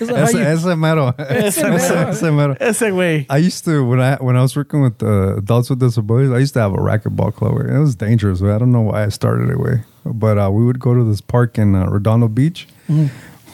Is 0.00 0.08
that 0.08 0.16
how 0.16 0.24
Ese, 0.24 0.32
you- 0.32 0.40
ese 0.70 0.76
mero. 0.78 1.14
Ese 1.18 1.58
Ese, 1.58 1.62
mero. 1.62 2.08
ese 2.10 2.22
mero. 2.32 2.56
Ese 2.58 2.82
güey. 2.90 3.26
I 3.28 3.36
used 3.36 3.64
to 3.66 3.84
when 3.84 4.00
I 4.00 4.16
when 4.16 4.34
I 4.36 4.40
was 4.40 4.56
working 4.56 4.80
with 4.80 5.02
uh, 5.02 5.36
adults 5.36 5.68
with 5.68 5.78
disabilities. 5.80 6.30
I 6.32 6.38
used 6.38 6.54
to 6.54 6.60
have 6.60 6.72
a 6.72 6.78
racquetball 6.78 7.34
club. 7.34 7.60
It 7.60 7.78
was 7.78 7.94
dangerous. 7.96 8.40
Way. 8.40 8.52
I 8.52 8.58
don't 8.58 8.72
know 8.72 8.80
why 8.80 9.04
I 9.04 9.08
started 9.10 9.25
it 9.34 9.58
way, 9.58 9.82
but 10.04 10.38
uh, 10.38 10.50
we 10.50 10.64
would 10.64 10.78
go 10.80 10.94
to 10.94 11.04
this 11.04 11.20
park 11.20 11.58
in 11.58 11.74
uh, 11.74 11.86
Redondo 11.86 12.28
Beach. 12.28 12.68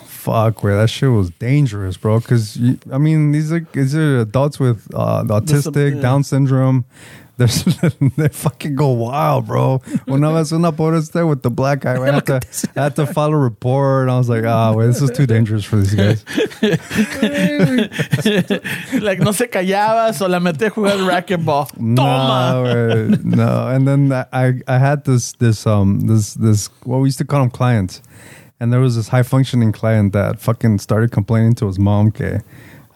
Fuck, 0.06 0.62
where 0.62 0.76
that 0.76 0.88
shit 0.88 1.10
was 1.10 1.30
dangerous, 1.30 1.96
bro. 1.96 2.20
Because 2.20 2.56
I 2.92 2.98
mean, 2.98 3.32
these 3.32 3.50
are 3.52 3.66
these 3.72 3.94
are 3.96 4.20
adults 4.20 4.60
with 4.60 4.86
uh, 4.94 5.24
autistic. 5.24 6.00
Down 6.00 6.22
syndrome. 6.22 6.84
They 8.16 8.28
fucking 8.28 8.76
go 8.76 8.88
wild, 8.88 9.46
bro. 9.46 9.80
Una 10.08 10.32
vez 10.32 10.52
una 10.52 10.70
por 10.70 10.94
este 10.94 11.26
with 11.26 11.42
the 11.42 11.50
black 11.50 11.80
guy. 11.80 12.00
I 12.00 12.12
had 12.12 12.26
to, 12.26 12.40
I 12.76 12.82
had 12.84 12.96
to 12.96 13.06
file 13.06 13.32
a 13.32 13.36
report. 13.36 14.08
I 14.08 14.16
was 14.18 14.28
like, 14.28 14.44
ah, 14.44 14.72
wait, 14.74 14.86
this 14.86 15.02
is 15.02 15.10
too 15.10 15.26
dangerous 15.26 15.64
for 15.64 15.76
these 15.76 15.94
guys. 15.94 16.24
like 19.02 19.18
no 19.20 19.32
se 19.32 19.46
callaba, 19.48 20.14
so 20.14 20.26
la 20.28 20.38
metí 20.38 20.66
a 20.66 20.70
jugar 20.70 20.98
racquetball. 21.08 21.68
No, 21.78 22.02
Toma. 22.02 22.62
güey, 22.64 23.24
no. 23.24 23.68
And 23.68 23.88
then 23.88 24.12
I 24.12 24.60
I 24.68 24.78
had 24.78 25.04
this 25.04 25.32
this 25.32 25.66
um 25.66 26.00
this 26.00 26.34
this 26.34 26.68
what 26.84 26.98
we 26.98 27.08
used 27.08 27.18
to 27.18 27.24
call 27.24 27.40
them 27.40 27.50
clients, 27.50 28.02
and 28.60 28.72
there 28.72 28.80
was 28.80 28.96
this 28.96 29.08
high 29.08 29.22
functioning 29.22 29.72
client 29.72 30.12
that 30.12 30.38
fucking 30.38 30.78
started 30.78 31.12
complaining 31.12 31.54
to 31.56 31.66
his 31.66 31.78
mom. 31.78 32.08
Okay, 32.08 32.40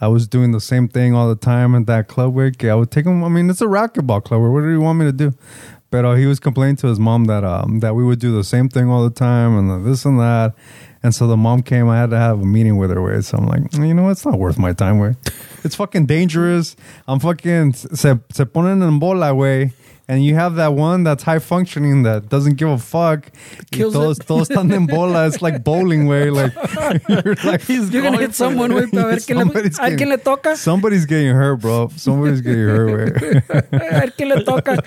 I 0.00 0.08
was 0.08 0.28
doing 0.28 0.52
the 0.52 0.60
same 0.60 0.88
thing 0.88 1.14
all 1.14 1.28
the 1.28 1.36
time 1.36 1.74
at 1.74 1.86
that 1.86 2.08
club. 2.08 2.34
Where 2.34 2.52
I 2.62 2.74
would 2.74 2.90
take 2.90 3.06
him. 3.06 3.24
I 3.24 3.28
mean, 3.28 3.48
it's 3.48 3.60
a 3.60 3.66
racquetball 3.66 4.24
club. 4.24 4.40
Where 4.40 4.50
what 4.50 4.60
do 4.62 4.70
you 4.70 4.80
want 4.80 4.98
me 4.98 5.06
to 5.06 5.12
do? 5.12 5.34
But 5.90 6.04
uh, 6.04 6.14
he 6.14 6.26
was 6.26 6.40
complaining 6.40 6.76
to 6.76 6.88
his 6.88 6.98
mom 6.98 7.24
that 7.26 7.44
um 7.44 7.80
that 7.80 7.94
we 7.94 8.04
would 8.04 8.18
do 8.18 8.34
the 8.34 8.44
same 8.44 8.68
thing 8.68 8.88
all 8.90 9.04
the 9.04 9.14
time 9.14 9.56
and 9.56 9.86
this 9.86 10.04
and 10.04 10.18
that. 10.18 10.54
And 11.02 11.14
so 11.14 11.26
the 11.26 11.36
mom 11.36 11.62
came. 11.62 11.88
I 11.88 11.98
had 11.98 12.10
to 12.10 12.18
have 12.18 12.40
a 12.40 12.44
meeting 12.44 12.76
with 12.76 12.90
her. 12.90 13.00
Way, 13.00 13.20
so 13.20 13.38
I'm 13.38 13.46
like, 13.46 13.72
you 13.72 13.94
know, 13.94 14.04
what? 14.04 14.10
it's 14.10 14.24
not 14.24 14.38
worth 14.38 14.58
my 14.58 14.72
time. 14.72 14.98
Way, 14.98 15.14
it's 15.62 15.76
fucking 15.76 16.06
dangerous. 16.06 16.76
I'm 17.06 17.20
fucking 17.20 17.74
se 17.74 18.18
se 18.32 18.44
ponen 18.44 18.82
en 18.82 18.98
bola 18.98 19.34
way. 19.34 19.72
And 20.08 20.24
you 20.24 20.36
have 20.36 20.54
that 20.54 20.72
one 20.72 21.02
that's 21.02 21.24
high 21.24 21.40
functioning 21.40 22.04
that 22.04 22.28
doesn't 22.28 22.54
give 22.54 22.68
a 22.68 22.78
fuck. 22.78 23.28
Kills 23.72 23.92
todos, 23.92 24.18
it. 24.20 24.26
todos 24.26 24.48
están 24.48 24.72
en 24.72 24.86
bola. 24.86 25.26
It's 25.26 25.42
like 25.42 25.64
bowling 25.64 26.06
way. 26.06 26.30
Like 26.36 26.52
you're 27.08 27.34
like 27.44 27.62
He's 27.62 27.90
You're 27.90 28.02
gonna 28.02 28.18
hit 28.18 28.34
someone, 28.34 28.70
it. 28.70 28.90
güey, 28.90 29.02
ver 29.02 29.16
quién 29.16 29.38
le, 29.38 29.44
Somebody's 29.44 29.78
a 29.78 29.82
ver 29.90 29.96
quién 29.96 30.08
le 30.10 30.18
toca. 30.18 30.56
Somebody's 30.56 31.06
getting 31.06 31.34
hurt, 31.34 31.56
bro. 31.56 31.88
Somebody's 31.96 32.40
getting 32.40 32.60
hurt. 32.60 33.16
A 33.16 34.00
ver 34.00 34.12
quién 34.16 34.28
le 34.28 34.44
toca. 34.44 34.78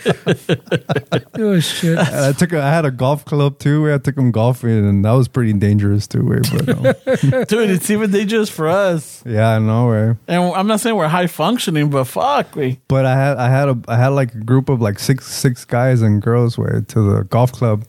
oh, 1.40 1.60
shit. 1.60 1.98
And 1.98 2.26
I 2.26 2.32
took. 2.32 2.54
A, 2.54 2.62
I 2.62 2.70
had 2.70 2.86
a 2.86 2.92
golf 2.92 3.26
club 3.26 3.60
too. 3.60 3.82
Where 3.82 3.96
I 3.96 3.98
took 3.98 4.18
him 4.18 4.32
golfing, 4.32 4.70
and 4.70 5.04
that 5.04 5.12
was 5.12 5.28
pretty 5.28 5.54
dangerous 5.54 6.08
too. 6.08 6.26
Way, 6.26 6.40
but 6.52 6.70
um, 6.70 6.84
Dude, 7.46 7.70
it's 7.70 7.90
even 7.90 8.12
dangerous 8.12 8.50
for 8.50 8.68
us. 8.68 9.24
yeah, 9.26 9.50
I 9.56 9.60
know. 9.60 9.90
Way. 9.90 10.16
And 10.28 10.54
I'm 10.54 10.68
not 10.68 10.80
saying 10.80 10.96
we're 10.96 11.08
high 11.08 11.28
functioning, 11.28 11.90
but 11.90 12.06
fuck, 12.06 12.56
we. 12.56 12.80
But 12.88 13.06
I 13.06 13.16
had 13.16 13.38
I 13.38 13.50
had 13.50 13.70
a 13.70 13.80
I 13.88 13.98
had 13.98 14.10
like 14.10 14.34
a 14.34 14.40
group 14.40 14.70
of 14.70 14.82
like 14.82 15.00
six 15.10 15.26
six 15.26 15.66
guys 15.66 16.04
and 16.04 16.22
girls 16.22 16.56
way 16.56 16.82
to 16.88 17.00
the 17.02 17.24
golf 17.32 17.52
club, 17.52 17.84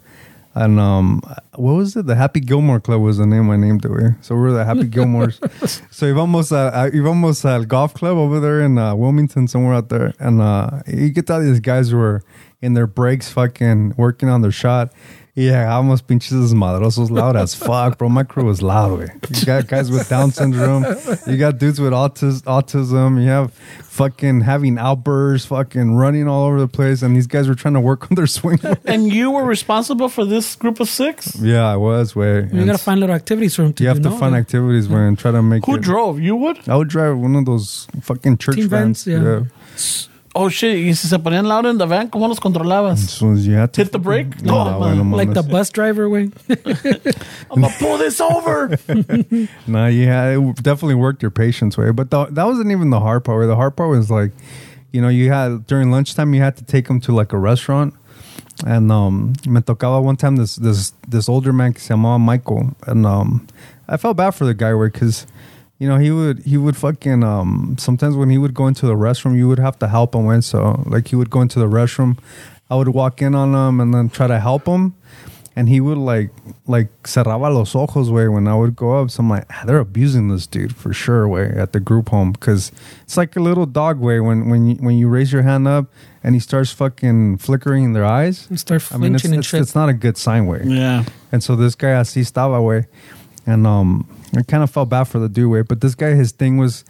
and 0.54 0.80
um, 0.80 1.20
what 1.54 1.74
was 1.74 1.94
it? 1.94 2.06
The 2.06 2.14
Happy 2.14 2.40
Gilmore 2.40 2.80
Club 2.80 3.02
was 3.02 3.18
the 3.18 3.26
name 3.26 3.50
I 3.50 3.56
named 3.56 3.84
it. 3.84 4.14
So 4.22 4.34
we 4.34 4.40
were 4.40 4.52
the 4.52 4.64
Happy 4.64 4.88
Gilmores. 4.94 5.36
so 5.90 6.06
íbamos 6.06 6.50
a 6.50 6.90
íbamos 6.90 7.44
al 7.44 7.66
golf 7.66 7.92
club 7.92 8.16
over 8.16 8.40
there 8.40 8.62
in 8.62 8.78
uh, 8.78 8.94
Wilmington 8.94 9.48
somewhere 9.48 9.74
out 9.74 9.90
there, 9.90 10.14
and 10.18 10.40
uh, 10.40 10.80
you 10.86 11.10
get 11.10 11.30
all 11.30 11.42
these 11.42 11.60
guys 11.60 11.92
were 11.92 12.22
in 12.62 12.72
their 12.72 12.86
breaks, 12.86 13.28
fucking 13.28 13.94
working 13.98 14.30
on 14.30 14.40
their 14.40 14.50
shot. 14.50 14.94
Yeah, 15.36 15.72
I 15.72 15.76
almost 15.76 16.06
pinches 16.08 16.32
desmadrosos 16.52 17.08
loud 17.10 17.36
as 17.36 17.54
fuck, 17.54 17.98
bro. 17.98 18.08
My 18.08 18.24
crew 18.24 18.44
was 18.46 18.62
loud, 18.62 18.98
way. 18.98 19.08
You 19.32 19.46
got 19.46 19.68
guys 19.68 19.90
with 19.90 20.08
Down 20.08 20.32
syndrome. 20.32 20.84
You 21.26 21.36
got 21.36 21.58
dudes 21.58 21.80
with 21.80 21.92
autis- 21.92 22.42
autism. 22.42 23.22
You 23.22 23.28
have 23.28 23.52
fucking 23.54 24.40
having 24.40 24.76
outbursts, 24.76 25.46
fucking 25.46 25.94
running 25.94 26.26
all 26.26 26.46
over 26.46 26.58
the 26.58 26.66
place. 26.68 27.02
And 27.02 27.14
these 27.16 27.28
guys 27.28 27.48
were 27.48 27.54
trying 27.54 27.74
to 27.74 27.80
work 27.80 28.02
on 28.10 28.16
their 28.16 28.26
swing. 28.26 28.58
And 28.84 29.12
you 29.12 29.30
were 29.30 29.44
responsible 29.44 30.08
for 30.08 30.24
this 30.24 30.56
group 30.56 30.80
of 30.80 30.88
six? 30.88 31.36
yeah, 31.40 31.62
I 31.64 31.76
was, 31.76 32.16
way. 32.16 32.48
You 32.52 32.66
gotta 32.66 32.78
find 32.78 32.98
little 32.98 33.14
activities 33.14 33.54
for 33.54 33.62
him 33.62 33.72
to 33.74 33.82
You 33.84 33.88
have 33.88 33.98
do. 33.98 34.04
to 34.04 34.10
no? 34.10 34.16
find 34.18 34.34
activities, 34.34 34.88
way, 34.88 35.06
and 35.06 35.16
try 35.18 35.30
to 35.30 35.42
make 35.42 35.64
Who 35.64 35.76
it. 35.76 35.80
drove? 35.82 36.18
You 36.20 36.34
would? 36.36 36.68
I 36.68 36.74
would 36.76 36.88
drive 36.88 37.16
one 37.16 37.36
of 37.36 37.44
those 37.46 37.86
fucking 38.02 38.38
church 38.38 38.56
Team 38.56 38.68
vans. 38.68 39.04
vans, 39.04 39.46
yeah. 39.78 40.09
Oh 40.32 40.48
shit, 40.48 40.86
y 40.86 40.94
si 40.94 41.08
se 41.08 41.18
ponían 41.18 41.46
loud 41.48 41.66
in 41.66 41.78
the 41.78 41.86
van, 41.86 42.08
¿cómo 42.08 42.28
los 42.28 42.38
controlabas? 42.38 43.00
So 43.00 43.32
you 43.32 43.54
had 43.54 43.72
to 43.72 43.82
Hit 43.82 43.90
the 43.90 43.98
brake? 43.98 44.40
No, 44.42 44.64
No, 44.64 44.78
güey, 44.78 44.96
no 44.96 45.16
Like 45.16 45.34
the 45.34 45.42
bus 45.42 45.70
driver, 45.70 46.08
way. 46.08 46.30
I'm 47.50 47.60
gonna 47.60 47.74
pull 47.80 47.98
this 47.98 48.20
over. 48.20 48.76
No, 49.66 49.86
yeah, 49.86 50.38
it 50.38 50.62
definitely 50.62 50.94
worked 50.94 51.22
your 51.22 51.32
patience 51.32 51.76
way. 51.76 51.90
But 51.90 52.10
the, 52.10 52.26
that 52.26 52.44
wasn't 52.44 52.70
even 52.70 52.90
the 52.90 53.00
hard 53.00 53.24
part. 53.24 53.44
The 53.48 53.56
hard 53.56 53.76
part 53.76 53.90
was 53.90 54.08
like, 54.10 54.30
you 54.92 55.00
know, 55.00 55.08
you 55.08 55.32
had 55.32 55.66
during 55.66 55.90
lunchtime 55.90 56.32
you 56.32 56.42
had 56.42 56.56
to 56.58 56.64
take 56.64 56.86
them 56.86 57.00
to 57.00 57.12
like 57.12 57.32
a 57.32 57.38
restaurant, 57.38 57.94
and 58.64 58.92
um, 58.92 59.32
me 59.46 59.60
tocaba 59.60 60.00
one 60.02 60.16
time 60.16 60.36
this 60.36 60.56
this 60.56 60.92
this 61.08 61.28
older 61.28 61.52
man 61.52 61.72
que 61.72 61.80
se 61.80 61.92
llamaba 61.94 62.20
Michael, 62.20 62.76
and 62.86 63.04
um, 63.04 63.48
I 63.88 63.96
felt 63.96 64.16
bad 64.16 64.30
for 64.30 64.44
the 64.44 64.54
guy 64.54 64.74
where 64.74 64.88
because. 64.88 65.26
You 65.80 65.88
know, 65.88 65.96
he 65.96 66.10
would 66.12 66.44
he 66.44 66.56
would 66.56 66.76
fucking 66.76 67.24
um 67.24 67.74
sometimes 67.78 68.14
when 68.14 68.30
he 68.30 68.38
would 68.38 68.54
go 68.54 68.68
into 68.68 68.86
the 68.86 68.94
restroom, 68.94 69.36
you 69.36 69.48
would 69.48 69.58
have 69.58 69.78
to 69.80 69.88
help 69.88 70.14
him 70.14 70.26
with. 70.26 70.44
So 70.44 70.84
like 70.86 71.08
he 71.08 71.16
would 71.16 71.30
go 71.30 71.40
into 71.40 71.58
the 71.58 71.66
restroom, 71.66 72.18
I 72.70 72.76
would 72.76 72.88
walk 72.88 73.20
in 73.20 73.34
on 73.34 73.54
him 73.54 73.80
and 73.80 73.92
then 73.92 74.08
try 74.08 74.28
to 74.28 74.38
help 74.38 74.66
him 74.66 74.94
and 75.56 75.68
he 75.68 75.80
would 75.80 75.98
like 75.98 76.30
like 76.66 76.88
cerraba 77.02 77.52
los 77.52 77.74
ojos 77.74 78.10
way 78.10 78.28
when 78.28 78.46
I 78.46 78.54
would 78.54 78.76
go 78.76 79.00
up. 79.00 79.10
So 79.10 79.22
I'm 79.22 79.28
like, 79.28 79.44
"Ah, 79.50 79.64
they're 79.66 79.78
abusing 79.78 80.28
this 80.28 80.46
dude 80.46 80.74
for 80.74 80.92
sure 80.92 81.26
way 81.26 81.52
at 81.54 81.72
the 81.72 81.80
group 81.80 82.08
home 82.08 82.32
because 82.32 82.72
it's 83.02 83.16
like 83.16 83.36
a 83.36 83.40
little 83.40 83.66
dog 83.66 83.98
way 84.00 84.20
when 84.20 84.48
when 84.48 84.66
you, 84.68 84.74
when 84.76 84.96
you 84.96 85.08
raise 85.08 85.32
your 85.32 85.42
hand 85.42 85.66
up 85.66 85.86
and 86.22 86.34
he 86.34 86.40
starts 86.40 86.72
fucking 86.72 87.38
flickering 87.38 87.84
in 87.84 87.92
their 87.92 88.04
eyes. 88.04 88.46
And 88.48 88.58
start 88.60 88.86
I 88.92 88.96
mean, 88.96 89.14
it's, 89.14 89.22
flinching 89.22 89.34
and 89.34 89.40
it's, 89.40 89.48
shit. 89.48 89.60
it's 89.60 89.74
not 89.74 89.88
a 89.88 89.92
good 89.92 90.16
sign 90.16 90.46
way. 90.46 90.62
yeah. 90.64 91.04
And 91.32 91.42
so 91.42 91.56
this 91.56 91.74
guy 91.74 91.92
así 91.92 92.22
estaba 92.22 92.64
way, 92.64 92.86
and 93.50 93.66
um, 93.66 94.06
I 94.36 94.42
kind 94.42 94.62
of 94.62 94.70
felt 94.70 94.88
bad 94.88 95.04
for 95.04 95.18
the 95.18 95.28
dude 95.28 95.50
way. 95.50 95.62
But 95.62 95.80
this 95.80 95.94
guy, 95.94 96.10
his 96.14 96.32
thing 96.32 96.56
was, 96.58 96.84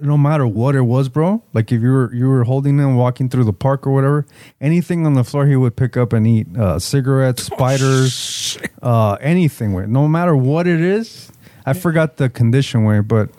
no 0.00 0.16
matter 0.16 0.46
what 0.46 0.74
it 0.74 0.82
was, 0.82 1.08
bro. 1.08 1.42
Like 1.52 1.72
if 1.72 1.82
you 1.82 1.90
were 1.92 2.14
you 2.14 2.28
were 2.28 2.44
holding 2.44 2.78
him 2.78 2.96
walking 2.96 3.28
through 3.28 3.44
the 3.44 3.52
park 3.52 3.86
or 3.86 3.92
whatever, 3.92 4.26
anything 4.60 5.06
on 5.06 5.14
the 5.14 5.24
floor 5.24 5.46
he 5.46 5.56
would 5.56 5.76
pick 5.76 5.96
up 5.96 6.12
and 6.12 6.26
eat. 6.26 6.46
Uh, 6.56 6.78
cigarettes, 6.78 7.42
spiders, 7.44 8.58
uh, 8.82 9.16
anything 9.20 9.72
way. 9.74 9.86
No 9.86 10.06
matter 10.08 10.34
what 10.36 10.66
it 10.66 10.80
is, 10.80 11.30
I 11.66 11.72
forgot 11.72 12.16
the 12.16 12.28
condition 12.28 12.84
way, 12.84 13.00
but. 13.00 13.30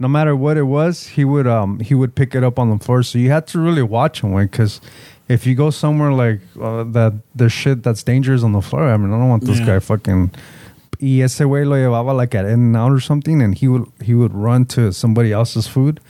No 0.00 0.06
matter 0.06 0.36
what 0.36 0.56
it 0.56 0.62
was, 0.62 1.08
he 1.08 1.24
would 1.24 1.48
um 1.48 1.80
he 1.80 1.92
would 1.92 2.14
pick 2.14 2.36
it 2.36 2.44
up 2.44 2.56
on 2.60 2.70
the 2.70 2.78
floor. 2.78 3.02
So 3.02 3.18
you 3.18 3.32
had 3.32 3.48
to 3.48 3.58
really 3.58 3.82
watch 3.82 4.20
him, 4.22 4.32
because 4.36 4.80
if 5.28 5.44
you 5.44 5.56
go 5.56 5.70
somewhere 5.70 6.12
like 6.12 6.38
uh, 6.54 6.84
that, 6.94 7.14
there's 7.34 7.50
shit 7.52 7.82
that's 7.82 8.04
dangerous 8.04 8.44
on 8.44 8.52
the 8.52 8.62
floor. 8.62 8.84
I 8.88 8.96
mean, 8.96 9.12
I 9.12 9.18
don't 9.18 9.28
want 9.28 9.44
this 9.44 9.58
Yeah. 9.58 9.66
guy 9.66 9.78
fucking. 9.80 10.30
Y 11.00 11.22
ese 11.22 11.44
güey 11.44 11.64
lo 11.64 11.76
llevaba 11.76 12.16
like 12.16 12.34
at 12.34 12.44
In 12.44 12.52
and 12.52 12.76
Out 12.76 12.92
or 12.92 13.00
something, 13.00 13.40
and 13.40 13.54
he 13.54 13.68
would 13.68 13.86
he 14.02 14.14
would 14.14 14.34
run 14.34 14.64
to 14.66 14.92
somebody 14.92 15.32
else's 15.32 15.68
food, 15.68 16.00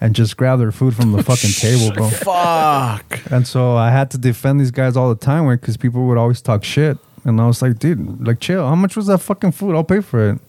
and 0.00 0.14
just 0.14 0.36
grab 0.36 0.58
their 0.58 0.70
food 0.72 0.94
from 0.94 1.12
the 1.12 1.22
fucking 1.30 1.50
table, 1.50 1.92
bro. 1.94 2.08
Fuck. 2.10 3.20
And 3.32 3.46
so 3.46 3.76
I 3.76 3.90
had 3.90 4.10
to 4.12 4.18
defend 4.18 4.60
these 4.60 4.70
guys 4.70 4.96
all 4.96 5.08
the 5.08 5.20
time, 5.20 5.48
because 5.48 5.76
people 5.76 6.06
would 6.06 6.18
always 6.18 6.40
talk 6.40 6.62
shit, 6.62 6.98
and 7.24 7.40
I 7.40 7.46
was 7.46 7.60
like, 7.60 7.78
dude, 7.78 8.24
like 8.24 8.38
chill. 8.38 8.66
How 8.66 8.76
much 8.76 8.94
was 8.96 9.06
that 9.06 9.18
fucking 9.18 9.52
food? 9.52 9.74
I'll 9.74 9.84
pay 9.84 10.00
for 10.00 10.30
it. 10.30 10.40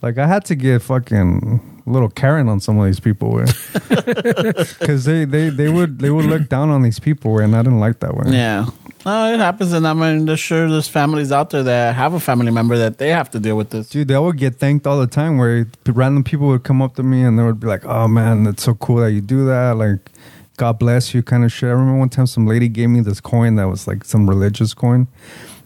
Like 0.00 0.18
I 0.18 0.26
had 0.26 0.44
to 0.46 0.54
get 0.54 0.82
fucking 0.82 1.73
little 1.86 2.08
Karen 2.08 2.48
on 2.48 2.60
some 2.60 2.78
of 2.78 2.86
these 2.86 3.00
people, 3.00 3.40
because 3.88 5.04
they, 5.04 5.24
they 5.24 5.50
they 5.50 5.68
would 5.68 5.98
they 5.98 6.10
would 6.10 6.24
look 6.24 6.48
down 6.48 6.70
on 6.70 6.82
these 6.82 6.98
people, 6.98 7.38
and 7.38 7.54
I 7.54 7.62
didn't 7.62 7.80
like 7.80 8.00
that 8.00 8.14
way. 8.14 8.32
Yeah. 8.32 8.66
No, 9.06 9.30
it 9.34 9.38
happens, 9.38 9.74
and 9.74 9.86
I 9.86 9.92
mean, 9.92 10.24
there's 10.24 10.40
sure 10.40 10.68
there's 10.70 10.88
families 10.88 11.30
out 11.30 11.50
there 11.50 11.62
that 11.62 11.94
have 11.94 12.14
a 12.14 12.20
family 12.20 12.50
member 12.50 12.78
that 12.78 12.96
they 12.96 13.10
have 13.10 13.30
to 13.32 13.38
deal 13.38 13.54
with 13.54 13.68
this. 13.68 13.90
Dude, 13.90 14.10
I 14.10 14.18
would 14.18 14.38
get 14.38 14.54
thanked 14.56 14.86
all 14.86 14.98
the 14.98 15.06
time 15.06 15.36
where 15.36 15.66
random 15.86 16.24
people 16.24 16.46
would 16.46 16.64
come 16.64 16.80
up 16.80 16.94
to 16.94 17.02
me 17.02 17.22
and 17.22 17.38
they 17.38 17.42
would 17.42 17.60
be 17.60 17.66
like, 17.66 17.84
oh 17.84 18.08
man, 18.08 18.44
that's 18.44 18.62
so 18.62 18.72
cool 18.74 18.96
that 18.96 19.12
you 19.12 19.20
do 19.20 19.44
that. 19.44 19.76
Like, 19.76 20.10
God 20.56 20.78
bless 20.78 21.12
you, 21.12 21.22
kind 21.22 21.44
of 21.44 21.52
shit. 21.52 21.68
I 21.68 21.72
remember 21.72 21.98
one 21.98 22.08
time 22.08 22.26
some 22.26 22.46
lady 22.46 22.68
gave 22.68 22.88
me 22.88 23.00
this 23.00 23.20
coin 23.20 23.56
that 23.56 23.68
was 23.68 23.86
like 23.86 24.04
some 24.06 24.26
religious 24.26 24.72
coin. 24.72 25.06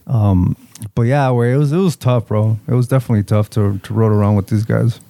Um, 0.09 0.57
but 0.97 1.03
yeah, 1.03 1.31
where 1.31 1.53
it 1.53 1.59
was, 1.59 1.71
it 1.71 1.77
was 1.77 1.95
tough, 1.95 2.27
bro. 2.27 2.59
It 2.66 2.75
was 2.75 2.89
definitely 2.89 3.23
tough 3.23 3.51
to, 3.51 3.79
to 3.79 3.95
roll 3.95 4.11
around 4.11 4.35
with 4.35 4.49
these 4.49 4.64
guys. 4.64 5.01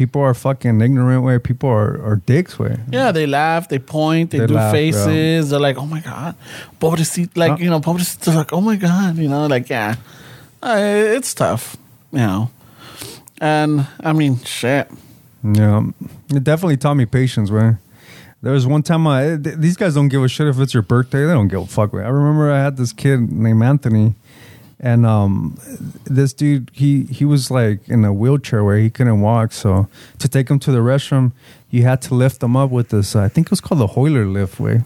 People 0.00 0.22
are 0.22 0.32
fucking 0.32 0.80
ignorant, 0.80 1.24
way. 1.24 1.38
People 1.38 1.68
are, 1.68 2.02
are 2.02 2.16
dicks, 2.16 2.58
way. 2.58 2.78
Yeah, 2.90 3.12
they 3.12 3.26
laugh, 3.26 3.68
they 3.68 3.78
point, 3.78 4.30
they, 4.30 4.38
They 4.38 4.46
do 4.46 4.54
laugh, 4.54 4.72
faces. 4.72 5.50
They're 5.50 5.60
like, 5.60 5.76
"Oh 5.76 5.84
my 5.84 6.00
god, 6.00 6.36
pobrecito!" 6.80 7.36
Like 7.36 7.60
you 7.60 7.68
know, 7.68 7.80
pobrecito. 7.80 8.34
Like, 8.34 8.50
"Oh 8.50 8.62
my 8.62 8.76
god," 8.76 9.18
you 9.18 9.28
know, 9.28 9.46
like 9.46 9.68
yeah, 9.68 9.96
uh, 10.62 10.78
it's 10.78 11.34
tough, 11.34 11.76
you 12.12 12.20
know. 12.20 12.50
And 13.42 13.86
I 14.02 14.14
mean, 14.14 14.38
shit. 14.38 14.88
Yeah, 15.44 15.82
it 16.30 16.44
definitely 16.44 16.78
taught 16.78 16.94
me 16.94 17.04
patience, 17.04 17.50
man. 17.50 17.78
There 18.40 18.54
was 18.54 18.66
one 18.66 18.82
time 18.82 19.06
I 19.06 19.36
th- 19.36 19.56
these 19.56 19.76
guys 19.76 19.96
don't 19.96 20.08
give 20.08 20.22
a 20.24 20.28
shit 20.28 20.48
if 20.48 20.58
it's 20.60 20.72
your 20.72 20.82
birthday. 20.82 21.26
They 21.26 21.34
don't 21.34 21.48
give 21.48 21.60
a 21.60 21.66
fuck. 21.66 21.92
Man. 21.92 22.06
I 22.06 22.08
remember 22.08 22.50
I 22.50 22.62
had 22.64 22.78
this 22.78 22.94
kid 22.94 23.30
named 23.30 23.62
Anthony, 23.62 24.14
and 24.80 25.04
um, 25.06 25.58
this 26.04 26.32
dude 26.32 26.70
he 26.72 27.04
he 27.04 27.24
was 27.24 27.50
like 27.50 27.88
in 27.88 28.04
a 28.04 28.12
wheelchair 28.12 28.64
where 28.64 28.78
he 28.78 28.90
couldn't 28.90 29.20
walk. 29.20 29.52
So 29.52 29.88
to 30.18 30.28
take 30.28 30.48
him 30.50 30.58
to 30.60 30.72
the 30.72 30.78
restroom, 30.78 31.32
you 31.70 31.82
had 31.84 32.00
to 32.02 32.14
lift 32.14 32.42
him 32.42 32.56
up 32.56 32.70
with 32.70 32.88
this. 32.88 33.14
Uh, 33.14 33.22
I 33.22 33.28
think 33.28 33.46
it 33.48 33.50
was 33.50 33.60
called 33.60 33.80
the 33.80 33.88
Hoyer 33.88 34.24
lift. 34.26 34.58
Way 34.58 34.82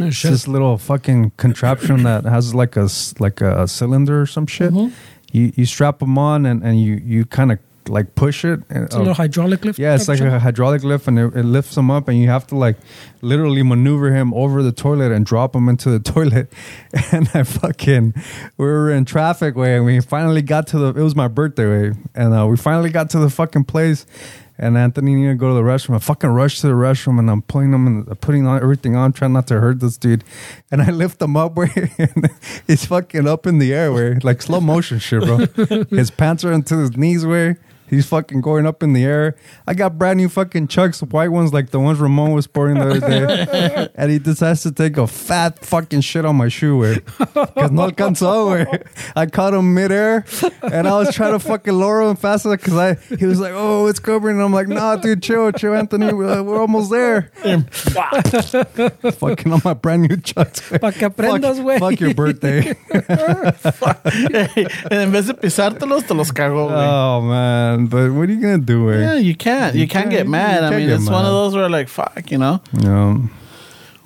Oh, 0.00 0.06
it's 0.06 0.22
this 0.22 0.46
little 0.46 0.76
fucking 0.78 1.32
contraption 1.38 2.02
that 2.02 2.24
has 2.24 2.54
like 2.54 2.76
a 2.76 2.88
like 3.18 3.40
a 3.40 3.66
cylinder 3.66 4.20
or 4.20 4.26
some 4.26 4.46
shit. 4.46 4.72
You 5.32 5.52
you 5.56 5.66
strap 5.66 6.02
him 6.02 6.18
on 6.18 6.46
and 6.46 6.62
and 6.62 6.80
you 6.80 6.94
you 7.04 7.24
kind 7.24 7.52
of 7.52 7.58
like 7.88 8.14
push 8.14 8.44
it. 8.44 8.60
And, 8.70 8.84
It's 8.84 8.94
a 8.94 8.98
little 8.98 9.14
hydraulic 9.14 9.64
lift. 9.64 9.78
yeah, 9.78 9.94
it's 9.94 10.08
like 10.08 10.20
a 10.20 10.38
hydraulic 10.38 10.84
lift, 10.84 11.08
and 11.08 11.18
it, 11.18 11.34
it 11.36 11.44
lifts 11.44 11.76
him 11.76 11.90
up, 11.90 12.08
and 12.08 12.18
you 12.18 12.28
have 12.28 12.46
to 12.48 12.56
like 12.56 12.76
literally 13.22 13.62
maneuver 13.62 14.12
him 14.12 14.32
over 14.34 14.62
the 14.62 14.72
toilet 14.72 15.10
and 15.12 15.26
drop 15.26 15.54
him 15.54 15.68
into 15.68 15.90
the 15.90 15.98
toilet. 16.12 16.52
And 17.12 17.28
I 17.34 17.42
fucking, 17.42 18.14
we 18.56 18.66
were 18.66 18.90
in 18.90 19.04
traffic 19.04 19.56
way, 19.56 19.76
and 19.76 19.84
we 19.84 20.00
finally 20.00 20.42
got 20.42 20.66
to 20.68 20.78
the. 20.78 20.88
It 20.88 21.02
was 21.02 21.16
my 21.16 21.28
birthday 21.28 21.66
way, 21.66 21.92
and 22.14 22.34
uh, 22.34 22.46
we 22.46 22.56
finally 22.56 22.90
got 22.90 23.10
to 23.10 23.18
the 23.18 23.30
fucking 23.30 23.64
place. 23.64 24.06
And 24.60 24.76
Anthony 24.76 25.14
needed 25.14 25.34
to 25.34 25.34
go 25.36 25.50
to 25.50 25.54
the 25.54 25.60
restroom. 25.60 25.94
I 25.94 26.00
fucking 26.00 26.30
rushed 26.30 26.62
to 26.62 26.66
the 26.66 26.72
restroom, 26.72 27.20
and 27.20 27.30
I'm 27.30 27.42
pulling 27.42 27.72
him 27.72 27.86
and 27.86 28.20
putting 28.20 28.44
on 28.44 28.60
everything 28.60 28.96
on, 28.96 29.12
trying 29.12 29.32
not 29.32 29.46
to 29.46 29.60
hurt 29.60 29.78
this 29.78 29.96
dude. 29.96 30.24
And 30.72 30.82
I 30.82 30.90
lift 30.90 31.22
him 31.22 31.36
up 31.36 31.54
where 31.56 31.70
and 31.96 32.28
he's 32.66 32.84
fucking 32.84 33.28
up 33.28 33.46
in 33.46 33.60
the 33.60 33.72
air, 33.72 33.92
where 33.92 34.18
like 34.24 34.42
slow 34.42 34.60
motion 34.60 34.98
shit, 34.98 35.22
bro. 35.22 35.46
his 35.90 36.10
pants 36.10 36.44
are 36.44 36.52
into 36.52 36.76
his 36.78 36.96
knees, 36.96 37.24
where 37.24 37.60
He's 37.88 38.06
fucking 38.06 38.40
going 38.40 38.66
up 38.66 38.82
in 38.82 38.92
the 38.92 39.04
air. 39.04 39.36
I 39.66 39.74
got 39.74 39.98
brand 39.98 40.18
new 40.18 40.28
fucking 40.28 40.68
Chucks, 40.68 41.00
white 41.02 41.28
ones 41.28 41.52
like 41.52 41.70
the 41.70 41.80
ones 41.80 41.98
Ramon 41.98 42.32
was 42.32 42.44
sporting 42.44 42.78
the 42.78 42.90
other 42.90 43.00
day. 43.00 43.88
and 43.94 44.10
he 44.10 44.18
decides 44.18 44.62
to 44.62 44.72
take 44.72 44.96
a 44.96 45.06
fat 45.06 45.64
fucking 45.64 46.00
shit 46.02 46.24
on 46.24 46.36
my 46.36 46.48
shoe, 46.48 46.84
eh? 46.84 46.88
way. 46.88 46.94
Because 47.18 47.70
no 47.70 47.90
alcanzó, 47.90 48.50
way. 48.52 48.66
Eh? 48.70 48.78
I 49.16 49.26
caught 49.26 49.54
him 49.54 49.74
midair 49.74 50.24
and 50.62 50.88
I 50.88 50.98
was 50.98 51.14
trying 51.14 51.32
to 51.32 51.38
fucking 51.38 51.74
lower 51.74 52.02
him 52.02 52.16
faster 52.16 52.50
because 52.56 52.74
I 52.74 52.94
he 53.16 53.26
was 53.26 53.40
like, 53.40 53.52
oh, 53.54 53.86
it's 53.86 54.00
covering. 54.00 54.36
And 54.36 54.44
I'm 54.44 54.52
like, 54.52 54.68
nah, 54.68 54.96
dude, 54.96 55.22
chill, 55.22 55.50
chill, 55.52 55.74
Anthony. 55.74 56.12
We're, 56.12 56.42
we're 56.42 56.60
almost 56.60 56.90
there. 56.90 57.30
fucking 59.18 59.52
on 59.52 59.60
my 59.64 59.74
brand 59.74 60.02
new 60.02 60.16
Chucks. 60.16 60.60
güey. 60.60 60.80
Pa' 60.80 60.90
que 60.90 61.08
aprendas, 61.08 61.56
Fuck- 61.56 61.64
güey. 61.64 61.78
Fuck 61.78 62.00
your 62.00 62.14
birthday. 62.14 62.74
en 64.90 65.12
vez 65.12 65.26
de 65.26 65.34
pisártelos, 65.34 66.06
te 66.06 66.14
los 66.14 66.32
cagó, 66.32 66.68
güey. 66.68 66.86
oh, 66.86 67.20
man. 67.22 67.77
But 67.86 68.12
what 68.12 68.28
are 68.28 68.32
you 68.32 68.40
going 68.40 68.60
to 68.60 68.66
do, 68.66 68.84
way? 68.86 69.00
yeah, 69.00 69.14
you 69.14 69.34
can't. 69.36 69.74
You, 69.74 69.86
can't 69.86 70.04
can't- 70.04 70.10
get 70.10 70.28
mad. 70.28 70.64
I 70.64 70.70
can't 70.70 70.76
mean, 70.76 70.88
get 70.88 71.00
it's 71.00 71.08
one 71.10 71.24
of 71.24 71.30
those 71.32 71.54
where, 71.54 71.68
like, 71.68 71.88
fuck, 71.88 72.30
you 72.30 72.38
know. 72.38 72.60
No. 72.72 73.28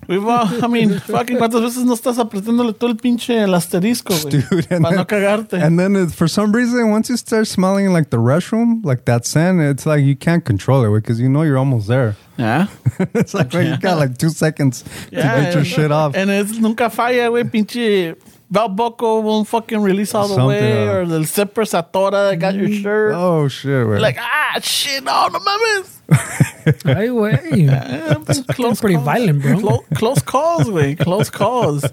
We've 0.09 0.27
all, 0.27 0.49
I 0.64 0.66
mean, 0.66 0.99
fucking, 1.07 1.39
¿cuántas 1.39 1.62
veces 1.62 1.85
no 1.85 1.95
estás 1.95 2.18
apretándole 2.18 2.73
todo 2.77 2.91
el 2.91 2.97
pinche 2.97 3.41
el 3.41 3.55
asterisco, 3.55 4.12
güey? 4.20 4.43
Dude, 4.51 4.66
and 4.70 4.83
Para 4.83 4.97
no 4.97 5.05
cagarte. 5.07 5.55
And 5.62 5.79
then 5.79 5.95
it, 5.95 6.11
for 6.12 6.27
some 6.27 6.51
reason, 6.53 6.91
once 6.91 7.09
you 7.09 7.16
start 7.16 7.47
smelling 7.47 7.93
like 7.93 8.11
the 8.11 8.16
restroom, 8.16 8.85
like 8.85 9.05
that 9.05 9.25
scent, 9.25 9.61
it's 9.61 9.87
like 9.87 10.03
you 10.05 10.16
can't 10.16 10.45
control 10.45 10.85
it 10.85 11.01
because 11.01 11.20
you 11.20 11.29
know 11.29 11.43
you're 11.43 11.57
almost 11.57 11.87
there. 11.87 12.16
yeah. 12.37 12.66
it's 13.14 13.33
like 13.33 13.53
well, 13.53 13.62
you 13.62 13.77
got 13.79 13.97
like 13.99 14.18
two 14.18 14.31
seconds 14.31 14.83
to 15.11 15.16
get 15.16 15.55
your 15.55 15.64
shit 15.64 15.93
off. 15.93 16.16
And 16.16 16.31
it's 16.33 16.59
nunca 16.59 16.91
falla, 16.91 17.31
güey, 17.31 17.45
pinche 17.45 18.16
belt 18.53 18.76
buckle 18.76 19.22
won't 19.22 19.48
fucking 19.48 19.80
release 19.80 20.14
all 20.14 20.28
the 20.28 20.34
Something, 20.34 20.48
way, 20.48 20.88
uh, 20.88 20.92
or 20.94 21.07
the 21.07 21.24
zipper 21.24 21.64
se 21.64 21.78
atora 21.78 22.30
that 22.30 22.38
got 22.38 22.55
your 22.55 22.68
shirt. 22.70 23.14
oh 23.16 23.48
shit! 23.48 23.86
Wait. 23.88 24.00
Like, 24.00 24.18
ah, 24.20 24.59
shit, 24.62 25.03
no, 25.03 25.28
no 25.32 25.38
mames. 25.40 25.98
Ay, 26.84 27.09
güey. 27.09 27.66
Yeah, 27.66 28.18
it's 28.28 28.40
Fucking 28.40 28.76
pretty 28.76 28.96
violent, 28.96 29.40
bro. 29.42 29.59
Close, 29.59 29.84
close 29.94 30.22
calls, 30.22 30.68
güey. 30.68 30.98
Close 30.98 31.30
calls. 31.30 31.84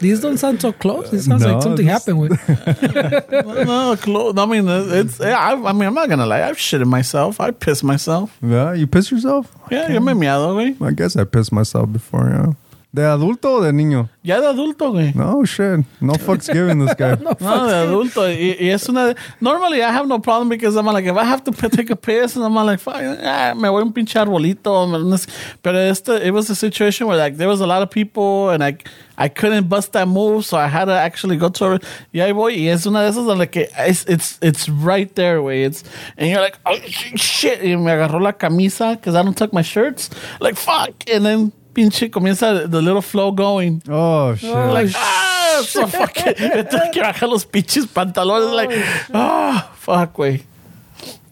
These 0.00 0.20
don't 0.20 0.36
sound 0.38 0.60
so 0.60 0.72
close. 0.72 1.12
It 1.12 1.22
sounds 1.22 1.44
No, 1.44 1.52
like 1.54 1.62
something 1.62 1.86
happened 1.86 2.18
with. 2.20 2.32
No, 3.30 3.64
no, 3.64 3.96
close. 3.96 4.36
I 4.36 4.46
mean, 4.46 4.66
it's. 4.68 5.20
Yeah, 5.20 5.38
I, 5.38 5.52
I 5.52 5.72
mean, 5.72 5.86
I'm 5.88 5.94
not 5.94 6.08
gonna 6.08 6.26
lie. 6.26 6.42
I've 6.42 6.56
shitted 6.58 6.86
myself. 6.86 7.40
I 7.40 7.50
pissed 7.52 7.84
myself. 7.84 8.36
yeah, 8.42 8.72
you 8.74 8.86
piss 8.86 9.10
yourself? 9.12 9.46
Yeah, 9.70 9.88
yo 9.88 10.00
me 10.00 10.12
he 10.12 10.18
miado, 10.18 10.54
güey. 10.56 10.74
I 10.84 10.90
guess 10.92 11.16
I 11.16 11.24
pissed 11.24 11.52
myself 11.52 11.92
before. 11.92 12.28
Yeah. 12.28 12.52
De 12.92 13.02
adulto 13.06 13.52
o 13.54 13.60
de 13.62 13.72
niño? 13.72 14.08
Ya 14.24 14.40
de 14.40 14.48
adulto, 14.48 14.90
güey. 14.90 15.12
No 15.14 15.44
shit. 15.44 15.84
No 16.00 16.14
fucks 16.14 16.48
given 16.52 16.84
this 16.84 16.92
guy. 16.98 17.14
No, 17.40 17.66
de 17.68 17.74
adulto. 17.76 18.28
Y, 18.28 18.56
y 18.58 18.70
es 18.70 18.88
una. 18.88 19.14
Normally, 19.40 19.80
I 19.80 19.92
have 19.92 20.08
no 20.08 20.18
problem 20.18 20.48
because 20.48 20.76
I'm 20.76 20.86
like, 20.86 21.04
if 21.04 21.16
I 21.16 21.22
have 21.22 21.44
to 21.44 21.52
take 21.70 21.88
a 21.90 21.94
piss, 21.94 22.34
and 22.34 22.44
I'm 22.44 22.54
like, 22.56 22.80
fuck, 22.80 22.96
ah, 22.96 23.54
me 23.54 23.68
voy 23.68 23.78
a 23.82 23.84
un 23.84 23.92
pinche 23.92 24.16
arbolito. 24.18 24.88
me- 24.90 25.08
no 25.08 25.16
sé. 25.16 25.28
But 25.62 25.76
este, 25.76 26.08
it 26.26 26.32
was 26.32 26.50
a 26.50 26.56
situation 26.56 27.06
where 27.06 27.16
like 27.16 27.36
there 27.36 27.46
was 27.48 27.60
a 27.60 27.66
lot 27.66 27.80
of 27.82 27.90
people, 27.92 28.50
and 28.50 28.64
I, 28.64 28.76
I 29.16 29.28
couldn't 29.28 29.68
bust 29.68 29.92
that 29.92 30.08
move, 30.08 30.44
so 30.44 30.56
I 30.58 30.66
had 30.66 30.86
to 30.86 30.92
actually 30.92 31.36
go 31.36 31.48
to. 31.48 31.74
A, 31.74 31.80
y 32.12 32.18
ahí 32.20 32.32
voy. 32.34 32.56
Y 32.56 32.66
es 32.70 32.86
una 32.86 33.02
de 33.02 33.10
esas 33.10 33.24
de 33.24 33.36
like 33.36 33.52
que 33.52 33.68
it's 33.78 34.04
it's 34.08 34.36
it's 34.42 34.68
right 34.68 35.14
there, 35.14 35.40
way. 35.40 35.62
It's 35.62 35.84
and 36.18 36.28
you're 36.28 36.40
like, 36.40 36.58
oh 36.66 36.76
shit. 37.14 37.62
Y 37.62 37.76
me 37.76 37.92
agarró 37.92 38.20
la 38.20 38.32
camisa 38.32 38.96
because 38.96 39.14
I 39.14 39.22
don't 39.22 39.36
tuck 39.36 39.52
my 39.52 39.62
shirts. 39.62 40.10
Like 40.40 40.56
fuck, 40.56 41.04
and 41.08 41.24
then. 41.24 41.52
Pinche 41.72 42.10
comienza 42.10 42.68
the 42.70 42.82
little 42.82 43.02
flow 43.02 43.30
going. 43.32 43.82
Oh 43.88 44.34
shit. 44.34 44.50
Like, 44.52 44.90
ah, 44.94 45.62
so 45.64 45.86
fucking. 45.86 46.34
Me 46.38 46.62
tuve 46.64 46.90
que 46.92 47.02
bajar 47.02 47.28
los 47.28 47.44
pinches 47.44 47.86
pantalones. 47.86 48.52
Like, 48.54 48.70
ah, 49.14 49.70
fuck, 49.76 50.18
way. 50.18 50.42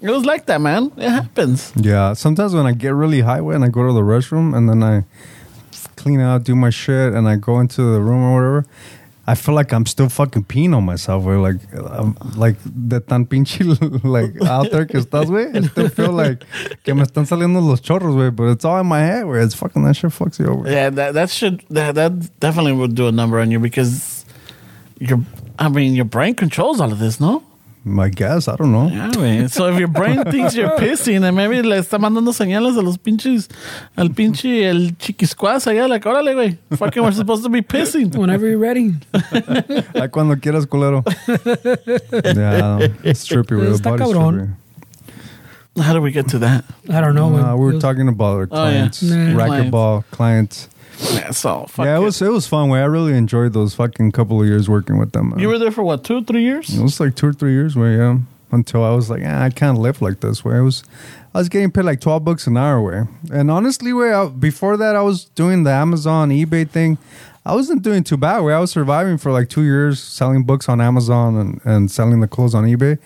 It 0.01 0.11
was 0.11 0.25
like 0.25 0.47
that, 0.47 0.61
man. 0.61 0.93
It 0.97 1.11
happens. 1.11 1.73
Yeah, 1.75 2.13
sometimes 2.13 2.55
when 2.55 2.67
I 2.67 2.73
get 2.73 2.95
really 2.95 3.21
high 3.21 3.41
and 3.41 3.65
I 3.65 3.69
go 3.69 3.85
to 3.85 3.93
the 3.93 4.03
restroom 4.03 4.57
and 4.57 4.69
then 4.69 4.83
I 4.83 5.05
clean 5.97 6.21
out, 6.21 6.45
do 6.45 6.55
my 6.55 6.71
shit, 6.71 7.13
and 7.15 7.29
I 7.29 7.35
go 7.35 7.59
into 7.59 7.83
the 7.83 8.01
room 8.01 8.23
or 8.23 8.35
whatever, 8.37 8.67
I 9.29 9.35
feel 9.35 9.55
like 9.55 9.75
I'm 9.75 9.85
still 9.85 10.09
fucking 10.09 10.45
peeing 10.45 10.75
on 10.75 10.85
myself. 10.85 11.27
Or 11.27 11.37
like, 11.37 11.61
I'm, 11.75 12.17
like 12.35 12.57
de 12.65 12.99
tan 13.01 13.27
pinche 13.27 13.61
like 14.03 14.33
out 14.49 14.71
there 14.71 14.87
que 14.87 14.99
estás, 14.99 15.27
güey. 15.27 15.55
I 15.55 15.69
still 15.69 15.91
feel 15.91 16.13
like 16.13 16.45
que 16.83 16.95
me 16.95 17.03
están 17.03 17.27
saliendo 17.27 17.61
los 17.61 17.83
chorros, 17.83 18.15
güey. 18.15 18.35
But 18.35 18.45
it's 18.53 18.65
all 18.65 18.81
in 18.81 18.87
my 18.87 19.01
head, 19.01 19.27
where 19.27 19.43
it's 19.43 19.55
fucking 19.55 19.85
that 19.85 19.97
shit 19.97 20.13
fucks 20.13 20.39
you 20.39 20.47
over. 20.47 20.71
Yeah, 20.71 20.89
that 20.89 21.13
that 21.13 21.29
should 21.29 21.63
that 21.69 21.95
that 21.97 22.41
definitely 22.41 22.73
would 22.73 22.95
do 22.95 23.07
a 23.07 23.13
number 23.13 23.39
on 23.39 23.51
you 23.51 23.59
because 23.59 24.25
your 24.99 25.21
I 25.59 25.69
mean 25.69 25.95
your 25.95 26.07
brain 26.07 26.35
controls 26.35 26.81
all 26.81 26.91
of 26.91 26.99
this, 26.99 27.21
no? 27.21 27.43
I 27.99 28.09
guess 28.09 28.49
I 28.49 28.57
don't 28.57 28.73
know. 28.73 28.89
Yeah, 28.89 29.11
güey. 29.11 29.49
So 29.51 29.67
if 29.73 29.79
your 29.79 29.89
brain 29.89 30.25
thinks 30.31 30.55
you're 30.57 30.71
pissing, 30.79 31.23
and 31.25 31.37
maybe 31.37 31.63
le 31.63 31.77
está 31.79 31.99
mandando 31.99 32.33
señales 32.33 32.77
a 32.77 32.83
los 32.83 32.97
pinches, 32.99 33.49
al 33.97 34.09
pinche 34.11 34.65
el 34.69 34.97
chiquiscuas 34.99 35.67
allá, 35.67 35.89
like, 35.89 36.05
órale, 36.05 36.35
güey. 36.35 36.59
Fucking 36.77 37.03
we're 37.03 37.13
supposed 37.13 37.43
to 37.45 37.49
be 37.51 37.63
pissing. 37.63 38.15
Whenever 38.17 38.49
you're 38.49 38.59
ready. 38.59 38.95
Like 39.95 40.11
cuando 40.13 40.35
quieras, 40.37 40.67
culero. 40.67 41.03
yeah, 41.27 42.89
it's 43.05 43.27
trippy, 43.27 43.57
güey. 43.57 43.67
The 43.67 43.75
Está 43.75 43.91
body's 43.97 44.09
cabrón. 44.15 44.35
trippy. 44.35 45.83
How 45.83 45.93
do 45.93 46.01
we 46.01 46.11
get 46.11 46.29
to 46.31 46.39
that? 46.41 46.65
I 46.91 47.01
don't 47.01 47.15
know. 47.15 47.27
Uh, 47.37 47.55
we 47.55 47.61
It 47.61 47.65
were 47.67 47.73
was- 47.75 47.83
talking 47.83 48.09
about 48.09 48.37
our 48.37 48.49
Oh, 48.51 48.65
yeah. 48.65 48.71
clients, 48.89 49.03
Nah. 49.03 49.17
racquetball 49.39 50.05
clients. 50.11 50.69
Yeah, 51.01 51.31
so 51.31 51.67
fuck 51.67 51.87
yeah, 51.87 51.97
it 51.97 52.01
was 52.01 52.21
it 52.21 52.31
was 52.31 52.47
fun. 52.47 52.69
Way 52.69 52.81
I 52.81 52.87
really 52.87 53.17
enjoyed 53.17 53.53
those 53.53 53.75
fucking 53.75 54.13
couple 54.13 54.41
of 54.41 54.47
years 54.47 54.69
working 54.69 54.99
with 54.99 55.13
them. 55.13 55.31
man. 55.31 55.39
You 55.39 55.49
were 55.49 55.59
there 55.59 55.71
for 55.71 55.83
what, 55.83 56.05
two, 56.05 56.25
three 56.25 56.43
years? 56.43 56.77
It 56.77 56.83
was 56.83 56.99
like 56.99 57.15
two 57.15 57.29
or 57.29 57.33
three 57.33 57.53
years. 57.53 57.77
Where 57.77 57.97
yeah, 57.97 58.19
until 58.51 58.85
I 58.85 58.91
was 58.91 59.09
like, 59.09 59.23
ah, 59.25 59.45
I 59.45 59.51
can't 59.51 59.79
live 59.79 60.03
like 60.03 60.21
this. 60.21 60.45
Where 60.45 60.57
I 60.57 60.61
was, 60.61 60.83
I 61.35 61.39
was 61.39 61.49
getting 61.49 61.71
paid 61.71 61.85
like 61.85 62.01
twelve 62.01 62.25
bucks 62.25 62.47
an 62.47 62.57
hour. 62.57 62.81
Where 62.81 63.09
and 63.33 63.51
honestly, 63.51 63.93
where 63.93 64.15
I, 64.15 64.27
before 64.27 64.77
that, 64.77 64.97
I 64.97 65.03
was 65.03 65.25
doing 65.25 65.63
the 65.63 65.71
Amazon 65.71 66.31
eBay 66.31 66.69
thing. 66.69 66.99
I 67.47 67.55
wasn't 67.55 67.83
doing 67.83 68.05
too 68.05 68.17
bad. 68.17 68.41
Where 68.41 68.55
I 68.55 68.61
was 68.61 68.73
surviving 68.73 69.17
for 69.19 69.33
like 69.33 69.49
two 69.49 69.63
years, 69.63 70.03
selling 70.03 70.45
books 70.45 70.69
on 70.69 70.81
Amazon 70.81 71.37
and, 71.37 71.61
and 71.65 71.91
selling 71.91 72.21
the 72.21 72.29
clothes 72.29 72.55
on 72.55 72.65
eBay. 72.65 72.99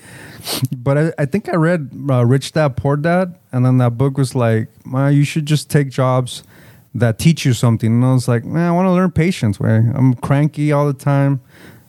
But 0.76 0.98
I, 0.98 1.12
I 1.18 1.26
think 1.26 1.48
I 1.48 1.56
read 1.56 1.90
uh, 2.10 2.24
Rich 2.24 2.52
Dad 2.52 2.76
Poor 2.76 2.96
Dad, 2.96 3.36
and 3.52 3.64
then 3.64 3.78
that 3.78 3.96
book 3.96 4.18
was 4.18 4.34
like, 4.34 4.68
man, 4.84 5.12
you 5.12 5.24
should 5.24 5.46
just 5.46 5.70
take 5.70 5.90
jobs 5.90 6.42
that 6.94 7.18
teach 7.18 7.44
you 7.44 7.52
something. 7.52 7.90
And 7.90 8.04
I 8.04 8.12
was 8.12 8.28
like, 8.28 8.44
man, 8.44 8.68
I 8.68 8.72
want 8.72 8.86
to 8.86 8.92
learn 8.92 9.10
patience. 9.10 9.58
Where 9.58 9.92
I'm 9.94 10.14
cranky 10.14 10.72
all 10.72 10.86
the 10.86 10.92
time. 10.92 11.40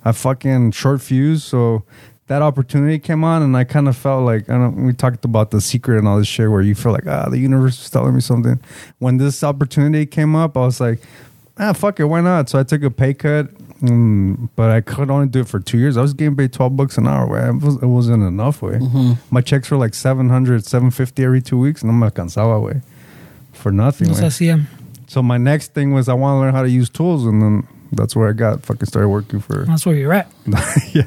I 0.05 0.11
fucking 0.11 0.71
short 0.71 1.01
fuse. 1.01 1.43
So 1.43 1.83
that 2.27 2.41
opportunity 2.41 2.99
came 2.99 3.23
on, 3.23 3.41
and 3.41 3.55
I 3.55 3.63
kind 3.63 3.87
of 3.87 3.97
felt 3.97 4.25
like 4.25 4.49
I 4.49 4.53
don't. 4.53 4.85
We 4.85 4.93
talked 4.93 5.25
about 5.25 5.51
the 5.51 5.61
secret 5.61 5.97
and 5.97 6.07
all 6.07 6.17
this 6.17 6.27
shit, 6.27 6.49
where 6.49 6.61
you 6.61 6.75
feel 6.75 6.91
like 6.91 7.07
ah, 7.07 7.29
the 7.29 7.37
universe 7.37 7.81
is 7.81 7.89
telling 7.89 8.15
me 8.15 8.21
something. 8.21 8.59
When 8.99 9.17
this 9.17 9.43
opportunity 9.43 10.05
came 10.05 10.35
up, 10.35 10.55
I 10.57 10.61
was 10.61 10.79
like, 10.79 11.01
ah, 11.57 11.73
fuck 11.73 11.99
it, 11.99 12.05
why 12.05 12.21
not? 12.21 12.49
So 12.49 12.59
I 12.59 12.63
took 12.63 12.83
a 12.83 12.91
pay 12.91 13.13
cut. 13.13 13.47
Mm, 13.81 14.49
but 14.55 14.69
I 14.69 14.79
could 14.79 15.11
only 15.11 15.27
do 15.27 15.41
it 15.41 15.47
for 15.49 15.59
two 15.59 15.77
years. 15.77 15.97
I 15.97 16.01
was 16.01 16.13
getting 16.13 16.37
paid 16.37 16.53
12 16.53 16.77
bucks 16.77 16.97
an 16.97 17.05
hour. 17.05 17.27
Way. 17.27 17.49
It, 17.49 17.61
was, 17.61 17.75
it 17.75 17.85
wasn't 17.85 18.23
enough. 18.23 18.61
Way. 18.61 18.79
My 19.29 19.41
checks 19.41 19.69
were 19.69 19.75
like 19.75 19.93
700, 19.93 20.65
750 20.65 21.21
every 21.21 21.41
two 21.41 21.59
weeks, 21.59 21.81
and 21.81 21.91
I'm 21.91 21.99
like, 21.99 22.13
cansaba, 22.13 22.61
way. 22.61 22.81
For 23.51 23.73
nothing. 23.73 24.07
No 24.07 24.13
way. 24.13 24.19
se 24.21 24.25
hacía. 24.27 24.65
So 25.13 25.21
my 25.21 25.37
next 25.37 25.75
thing 25.75 25.93
was 25.93 26.09
I 26.09 26.15
want 26.15 26.37
to 26.37 26.39
learn 26.39 26.55
how 26.55 26.63
to 26.63 26.69
use 26.71 26.89
tools, 26.89 27.27
and 27.27 27.39
then 27.39 27.67
that's 27.91 28.15
where 28.15 28.27
I 28.27 28.31
got 28.33 28.65
fucking 28.65 28.87
started 28.87 29.09
working 29.09 29.41
for. 29.41 29.63
That's 29.63 29.85
where 29.85 29.93
you're 29.93 30.11
at. 30.11 30.27
yeah, 30.91 31.03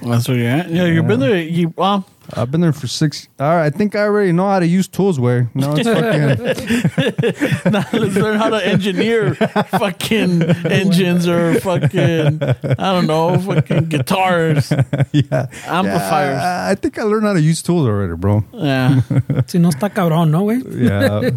That's 0.00 0.28
where 0.28 0.36
you're 0.36 0.48
at. 0.48 0.70
Yeah, 0.70 0.84
you've 0.84 1.08
been 1.08 1.18
there. 1.18 1.42
You, 1.42 1.74
well, 1.76 2.08
I've 2.34 2.52
been 2.52 2.60
there 2.60 2.72
for 2.72 2.86
six. 2.86 3.26
All 3.40 3.48
right, 3.48 3.66
I 3.66 3.70
think 3.70 3.96
I 3.96 4.02
already 4.02 4.30
know 4.30 4.46
how 4.46 4.60
to 4.60 4.66
use 4.66 4.86
tools. 4.86 5.18
Way 5.18 5.48
now 5.54 5.74
it's 5.76 5.88
fucking 7.64 7.72
now 7.72 7.84
let's 7.92 8.14
learn 8.14 8.38
how 8.38 8.50
to 8.50 8.64
engineer 8.64 9.34
fucking 9.34 10.42
engines 10.70 11.26
or 11.26 11.58
fucking, 11.58 12.44
I 12.44 12.92
don't 12.92 13.08
know, 13.08 13.40
fucking 13.40 13.88
guitars, 13.88 14.70
yeah 15.10 15.48
amplifiers. 15.66 16.38
Yeah, 16.38 16.68
I 16.70 16.76
think 16.76 16.96
I 16.96 17.02
learned 17.02 17.26
how 17.26 17.32
to 17.32 17.42
use 17.42 17.60
tools 17.60 17.88
already, 17.88 18.14
bro. 18.14 18.44
Yeah. 18.52 19.00
Si 19.48 19.58
no 19.58 19.70
está 19.70 19.90
cabrón, 19.90 20.30
¿no, 20.30 20.44
way. 20.44 20.62
Yeah. 20.64 21.32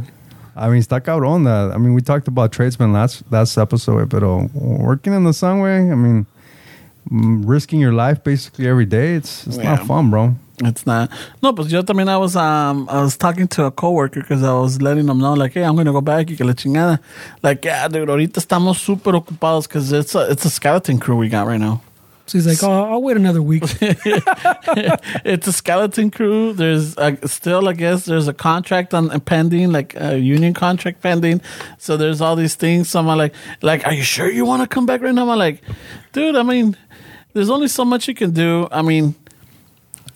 I 0.60 0.70
mean, 0.70 0.82
está 0.82 1.00
cabrón 1.02 1.46
that. 1.46 1.74
I 1.74 1.78
mean, 1.78 1.94
we 1.94 2.02
talked 2.02 2.28
about 2.28 2.52
tradesmen 2.52 2.92
last 2.92 3.24
last 3.32 3.58
episode, 3.58 4.10
but 4.10 4.24
working 4.54 5.14
in 5.14 5.24
the 5.24 5.34
sun 5.34 5.62
way, 5.62 5.78
I 5.78 5.96
mean, 5.96 6.26
mm, 7.12 7.44
risking 7.48 7.80
your 7.80 7.94
life 7.94 8.24
basically 8.24 8.68
every 8.68 8.86
day. 8.86 9.16
It's 9.16 9.48
it's 9.48 9.58
Yeah. 9.58 9.76
not 9.76 9.88
fun, 9.88 10.10
bro. 10.10 10.36
It's 10.62 10.86
not. 10.86 11.10
No, 11.42 11.54
pues 11.54 11.72
yo 11.72 11.82
también 11.84 12.10
I 12.10 12.18
was 12.18 12.36
um 12.36 12.88
I 12.92 13.02
was 13.02 13.16
talking 13.16 13.48
to 13.56 13.64
a 13.66 13.72
coworker 13.72 14.20
because 14.20 14.44
I 14.44 14.52
was 14.52 14.82
letting 14.82 15.06
them 15.06 15.20
know 15.20 15.34
like, 15.34 15.54
hey, 15.54 15.64
I'm 15.64 15.78
gonna 15.78 15.94
go 15.94 16.02
back 16.02 16.28
y 16.30 16.36
que 16.36 16.46
la 16.46 16.52
chingada. 16.54 17.00
Like, 17.42 17.64
yeah, 17.64 17.88
dude, 17.88 18.10
ahorita 18.10 18.42
estamos 18.42 18.78
súper 18.78 19.14
ocupados 19.16 19.68
because 19.70 19.94
it's 19.94 20.14
a 20.16 20.30
it's 20.30 20.44
a 20.44 20.50
skeleton 20.50 21.00
crew 21.00 21.16
we 21.16 21.30
got 21.30 21.48
right 21.48 21.60
now. 21.62 21.80
So 22.30 22.38
he's 22.38 22.46
like, 22.46 22.62
oh, 22.62 22.92
I'll 22.92 23.02
wait 23.02 23.18
another 23.18 23.42
week. 23.42 23.64
it's 23.82 25.48
a 25.48 25.52
skeleton 25.52 26.12
crew. 26.12 26.54
There's 26.54 26.96
uh, 26.96 27.16
still, 27.26 27.68
I 27.68 27.74
guess, 27.74 28.06
there's 28.06 28.28
a 28.28 28.36
contract 28.36 28.94
on 28.94 29.10
pending, 29.22 29.72
like 29.72 29.96
a 29.96 30.16
union 30.20 30.54
contract 30.54 31.02
pending. 31.02 31.42
So 31.80 31.98
there's 31.98 32.22
all 32.22 32.36
these 32.36 32.54
things. 32.54 32.88
So 32.88 33.00
I'm 33.00 33.08
like, 33.08 33.34
like, 33.64 33.84
are 33.88 33.94
you 33.94 34.04
sure 34.04 34.30
you 34.30 34.46
want 34.46 34.62
to 34.62 34.68
come 34.68 34.86
back 34.86 35.02
right 35.02 35.12
now? 35.12 35.28
I'm 35.28 35.40
like, 35.40 35.64
dude, 36.12 36.36
I 36.36 36.44
mean, 36.44 36.78
there's 37.34 37.50
only 37.50 37.68
so 37.68 37.84
much 37.84 38.08
you 38.08 38.14
can 38.14 38.30
do. 38.30 38.68
I 38.72 38.84
mean, 38.84 39.16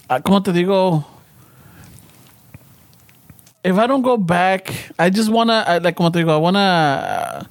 uh, 0.07 0.19
como 0.19 0.39
te 0.41 0.51
digo, 0.51 1.03
if 3.63 3.75
I 3.75 3.87
don't 3.87 4.03
go 4.03 4.17
back, 4.17 4.71
I 4.99 5.09
just 5.09 5.31
wanna 5.31 5.63
I, 5.65 5.79
like 5.79 5.95
como 5.95 6.11
te 6.11 6.21
digo, 6.21 6.29
I 6.29 6.37
wanna. 6.37 7.49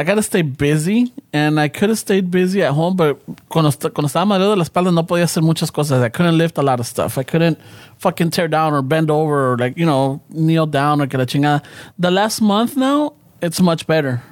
I 0.00 0.02
gotta 0.02 0.22
stay 0.22 0.40
busy, 0.40 1.12
and 1.30 1.60
I 1.60 1.68
could 1.68 1.90
have 1.90 1.98
stayed 1.98 2.30
busy 2.30 2.62
at 2.62 2.72
home, 2.72 2.96
but 2.96 3.20
cuando, 3.50 3.70
cuando 3.70 4.08
estaba 4.08 4.24
mareado 4.24 4.52
de 4.52 4.56
la 4.56 4.64
espalda 4.64 4.90
no 4.90 5.02
podía 5.02 5.24
hacer 5.24 5.42
muchas 5.42 5.70
cosas. 5.70 6.02
I 6.02 6.08
couldn't 6.08 6.38
lift 6.38 6.56
a 6.56 6.62
lot 6.62 6.80
of 6.80 6.86
stuff. 6.86 7.18
I 7.18 7.22
couldn't 7.22 7.60
fucking 7.98 8.30
tear 8.30 8.48
down 8.48 8.72
or 8.72 8.80
bend 8.80 9.10
over 9.10 9.52
or 9.52 9.58
like 9.58 9.76
you 9.76 9.84
know 9.84 10.22
kneel 10.30 10.64
down 10.64 11.02
or 11.02 11.06
que 11.06 11.18
la 11.18 11.26
chingada. 11.26 11.62
The 11.98 12.10
last 12.10 12.40
month 12.40 12.78
now, 12.78 13.12
it's 13.42 13.60
much 13.60 13.86
better. 13.86 14.22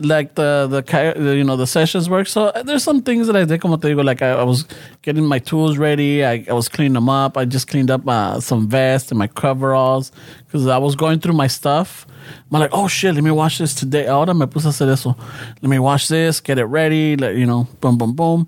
Like 0.00 0.36
the 0.36 0.68
the, 0.70 1.14
the 1.20 1.36
you 1.36 1.42
know 1.42 1.56
the 1.56 1.66
sessions 1.66 2.08
work. 2.08 2.28
So 2.28 2.46
uh, 2.46 2.62
there's 2.62 2.84
some 2.84 3.02
things 3.02 3.26
that 3.26 3.34
I 3.34 3.44
did 3.44 3.60
como 3.60 3.76
te 3.76 3.88
digo, 3.88 4.04
like 4.04 4.22
I, 4.22 4.30
I 4.30 4.44
was 4.44 4.64
getting 5.02 5.24
my 5.24 5.40
tools 5.40 5.76
ready. 5.76 6.24
I, 6.24 6.44
I 6.48 6.52
was 6.52 6.68
cleaning 6.68 6.92
them 6.92 7.08
up. 7.08 7.36
I 7.36 7.44
just 7.44 7.66
cleaned 7.66 7.90
up 7.90 8.06
uh, 8.06 8.38
some 8.38 8.68
vests 8.68 9.10
and 9.10 9.18
my 9.18 9.26
coveralls 9.26 10.12
because 10.46 10.68
I 10.68 10.78
was 10.78 10.94
going 10.94 11.18
through 11.18 11.34
my 11.34 11.48
stuff. 11.48 12.06
I'm 12.52 12.60
like, 12.60 12.70
oh 12.72 12.86
shit, 12.86 13.14
let 13.14 13.24
me 13.24 13.32
wash 13.32 13.58
this 13.58 13.74
today. 13.74 14.06
Ahora 14.06 14.34
me 14.34 14.46
puse 14.46 14.66
a 14.66 14.68
hacer 14.68 14.88
eso. 14.88 15.16
Let 15.62 15.68
me 15.68 15.78
wash 15.80 16.06
this, 16.06 16.40
get 16.40 16.58
it 16.58 16.64
ready, 16.64 17.16
let, 17.16 17.34
you 17.34 17.46
know, 17.46 17.66
boom, 17.80 17.98
boom, 17.98 18.14
boom. 18.14 18.46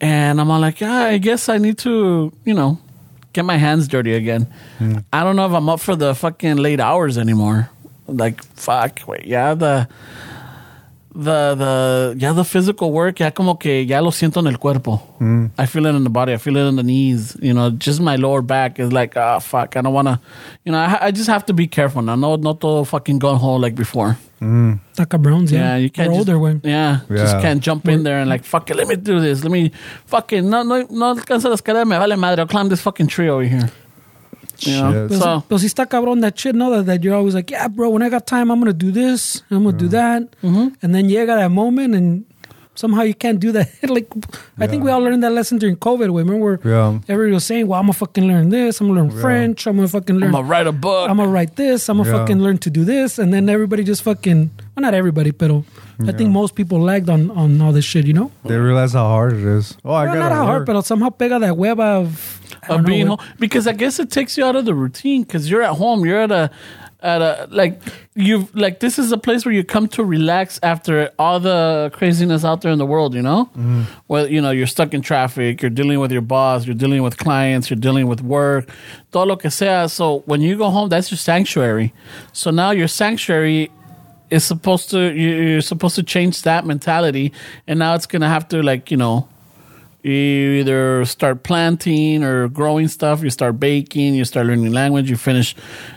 And 0.00 0.40
I'm 0.40 0.50
all 0.50 0.60
like, 0.60 0.80
yeah, 0.80 1.04
I 1.04 1.18
guess 1.18 1.48
I 1.48 1.58
need 1.58 1.78
to, 1.78 2.32
you 2.44 2.54
know, 2.54 2.78
get 3.32 3.44
my 3.44 3.56
hands 3.56 3.88
dirty 3.88 4.14
again. 4.14 4.46
I 5.12 5.22
don't 5.22 5.36
know 5.36 5.46
if 5.46 5.52
I'm 5.52 5.68
up 5.68 5.80
for 5.80 5.96
the 5.96 6.14
fucking 6.14 6.56
late 6.56 6.80
hours 6.80 7.16
anymore. 7.16 7.70
Like, 8.08 8.42
fuck, 8.42 9.00
wait, 9.06 9.24
yeah, 9.24 9.54
the, 9.54 9.88
the, 11.14 11.54
the, 11.54 12.14
yeah, 12.18 12.32
the 12.32 12.44
physical 12.44 12.90
work, 12.92 13.20
ya 13.20 13.30
como 13.30 13.54
que 13.56 13.84
ya 13.84 14.00
lo 14.00 14.10
siento 14.10 14.38
en 14.38 14.46
el 14.46 14.56
cuerpo. 14.58 15.00
I 15.58 15.66
feel 15.66 15.86
it 15.86 15.94
in 15.94 16.04
the 16.04 16.10
body. 16.10 16.32
I 16.32 16.36
feel 16.38 16.56
it 16.56 16.66
in 16.68 16.76
the 16.76 16.82
knees. 16.82 17.36
You 17.40 17.52
know, 17.54 17.70
just 17.70 18.00
my 18.00 18.16
lower 18.16 18.42
back 18.42 18.78
is 18.80 18.92
like, 18.92 19.16
ah, 19.16 19.38
fuck, 19.38 19.76
I 19.76 19.82
don't 19.82 19.92
want 19.92 20.08
to, 20.08 20.18
you 20.64 20.72
know, 20.72 20.78
I, 20.78 21.06
I 21.06 21.10
just 21.12 21.28
have 21.28 21.46
to 21.46 21.52
be 21.52 21.66
careful 21.66 22.02
now. 22.02 22.16
No, 22.16 22.36
not 22.36 22.60
to 22.62 22.84
fucking 22.84 23.18
go 23.18 23.34
home 23.36 23.60
like 23.60 23.74
before. 23.74 24.16
Está 24.40 25.06
cabrón, 25.06 25.48
Yeah, 25.48 25.58
yeah. 25.58 25.76
you 25.76 25.88
can't 25.90 26.10
We're 26.10 26.18
just, 26.18 26.28
older, 26.28 26.38
güey. 26.40 26.60
Yeah, 26.64 27.00
just 27.08 27.38
can't 27.40 27.60
jump 27.62 27.86
in 27.86 28.02
there 28.02 28.18
and 28.18 28.28
like 28.28 28.42
fuck 28.44 28.68
it. 28.70 28.76
Let 28.76 28.88
me 28.88 28.96
do 28.96 29.20
this. 29.20 29.44
Let 29.44 29.52
me 29.52 29.70
fucking 30.06 30.50
no 30.50 30.64
no 30.64 30.84
no 30.90 31.14
alcanza 31.14 31.48
la 31.48 31.54
escalera. 31.54 31.86
Me 31.86 31.96
vale 31.96 32.16
madre. 32.16 32.40
I'll 32.40 32.48
climb 32.48 32.68
this 32.68 32.80
fucking 32.80 33.06
tree 33.06 33.28
over 33.28 33.44
here. 33.44 33.70
You 34.66 34.80
know? 34.80 34.92
Shit. 35.08 35.08
Pero, 35.10 35.20
So 35.20 35.44
pero 35.48 35.58
si 35.58 35.66
está 35.66 35.86
cabrón 35.86 36.20
that 36.22 36.38
shit, 36.38 36.54
no, 36.54 36.70
that, 36.70 36.86
that 36.86 37.02
you're 37.04 37.14
always 37.14 37.34
like, 37.34 37.50
yeah, 37.50 37.68
bro, 37.68 37.90
when 37.90 38.02
I 38.02 38.08
got 38.08 38.26
time, 38.26 38.50
I'm 38.50 38.58
gonna 38.60 38.72
do 38.72 38.90
this, 38.90 39.42
I'm 39.50 39.64
gonna 39.64 39.76
do 39.76 39.88
that, 39.88 40.22
Mm-hmm. 40.42 40.68
and 40.82 40.94
then 40.94 41.08
you 41.08 41.18
llega 41.18 41.36
that 41.36 41.50
moment 41.50 41.94
and 41.94 42.24
somehow 42.74 43.02
you 43.02 43.12
can't 43.14 43.38
do 43.38 43.52
that. 43.52 43.68
like, 43.90 44.08
I 44.58 44.66
think 44.66 44.82
we 44.82 44.90
all 44.90 45.00
learned 45.00 45.22
that 45.22 45.32
lesson 45.32 45.58
during 45.58 45.76
COVID. 45.76 46.08
Way, 46.10 46.22
remember 46.22 46.38
where 46.42 46.58
Yeah. 46.64 46.98
everybody 47.06 47.34
was 47.34 47.44
saying, 47.44 47.66
well, 47.66 47.78
I'm 47.78 47.84
gonna 47.86 47.92
fucking 47.92 48.26
learn 48.26 48.48
this, 48.48 48.80
I'm 48.80 48.88
gonna 48.88 49.00
learn 49.02 49.10
French, 49.20 49.66
I'm 49.66 49.76
gonna 49.76 49.88
fucking 49.88 50.16
learn, 50.16 50.28
I'm 50.28 50.32
gonna 50.40 50.48
write 50.48 50.66
a 50.66 50.72
book. 50.72 51.10
I'm 51.10 51.18
gonna 51.18 51.28
write 51.30 51.56
this, 51.56 51.88
I'm 51.90 51.98
gonna 51.98 52.08
Yeah. 52.10 52.18
fucking 52.18 52.40
learn 52.40 52.56
to 52.58 52.70
do 52.70 52.84
this, 52.84 53.18
and 53.18 53.32
then 53.32 53.48
everybody 53.50 53.84
just 53.84 54.02
fucking, 54.02 54.50
well, 54.74 54.82
not 54.82 54.94
everybody, 54.94 55.32
but 55.32 55.50
I 56.08 56.12
think 56.12 56.30
most 56.30 56.54
people 56.56 56.80
lagged 56.80 57.08
on 57.10 57.30
on 57.30 57.60
all 57.60 57.72
this 57.72 57.84
shit, 57.84 58.06
you 58.06 58.14
know. 58.14 58.30
They 58.44 58.56
realize 58.56 58.94
how 58.94 59.04
hard 59.06 59.34
it 59.34 59.44
is. 59.44 59.76
Oh, 59.84 59.92
I 59.92 60.06
Well, 60.06 60.14
got 60.14 60.18
not 60.20 60.32
how 60.32 60.46
hard, 60.46 60.64
but 60.66 60.80
somehow 60.84 61.10
pega 61.10 61.38
that 61.40 61.56
web 61.58 61.78
of, 61.78 62.08
I 62.08 62.40
don't 62.40 62.41
of 62.68 62.84
being 62.84 63.06
home 63.08 63.18
because 63.38 63.66
I 63.66 63.72
guess 63.72 63.98
it 63.98 64.10
takes 64.10 64.36
you 64.36 64.44
out 64.44 64.56
of 64.56 64.64
the 64.64 64.74
routine 64.74 65.22
because 65.22 65.50
you're 65.50 65.62
at 65.62 65.76
home. 65.76 66.04
You're 66.04 66.20
at 66.20 66.30
a 66.30 66.50
at 67.00 67.20
a 67.20 67.48
like 67.50 67.80
you've 68.14 68.54
like 68.54 68.78
this 68.78 68.98
is 68.98 69.10
a 69.10 69.18
place 69.18 69.44
where 69.44 69.52
you 69.52 69.64
come 69.64 69.88
to 69.88 70.04
relax 70.04 70.60
after 70.62 71.10
all 71.18 71.40
the 71.40 71.90
craziness 71.92 72.44
out 72.44 72.60
there 72.60 72.70
in 72.70 72.78
the 72.78 72.86
world. 72.86 73.14
You 73.14 73.22
know, 73.22 73.50
well 74.08 74.28
you 74.28 74.40
know 74.40 74.50
you're 74.50 74.68
stuck 74.68 74.94
in 74.94 75.02
traffic. 75.02 75.60
You're 75.62 75.70
dealing 75.70 75.98
with 75.98 76.12
your 76.12 76.22
boss. 76.22 76.64
You're 76.66 76.76
dealing 76.76 77.02
with 77.02 77.16
clients. 77.16 77.70
You're 77.70 77.80
dealing 77.80 78.06
with 78.06 78.20
work. 78.22 78.68
Todo 79.10 79.26
lo 79.26 79.36
que 79.36 79.50
sea. 79.50 79.88
So 79.88 80.22
when 80.26 80.40
you 80.40 80.56
go 80.56 80.70
home, 80.70 80.88
that's 80.88 81.10
your 81.10 81.18
sanctuary. 81.18 81.92
So 82.32 82.50
now 82.50 82.70
your 82.70 82.88
sanctuary 82.88 83.70
is 84.30 84.44
supposed 84.44 84.88
to 84.90 85.12
you're 85.12 85.60
supposed 85.60 85.96
to 85.96 86.02
change 86.02 86.42
that 86.42 86.64
mentality, 86.64 87.32
and 87.66 87.78
now 87.78 87.94
it's 87.94 88.06
gonna 88.06 88.28
have 88.28 88.48
to 88.48 88.62
like 88.62 88.90
you 88.90 88.96
know 88.96 89.28
you 90.02 90.12
either 90.60 91.04
start 91.04 91.42
planting 91.44 92.24
or 92.24 92.48
growing 92.48 92.88
stuff, 92.88 93.22
you 93.22 93.30
start 93.30 93.60
baking, 93.60 94.14
you 94.14 94.24
start 94.24 94.46
learning 94.46 94.72
language, 94.72 95.08
you 95.10 95.16
finish. 95.16 95.54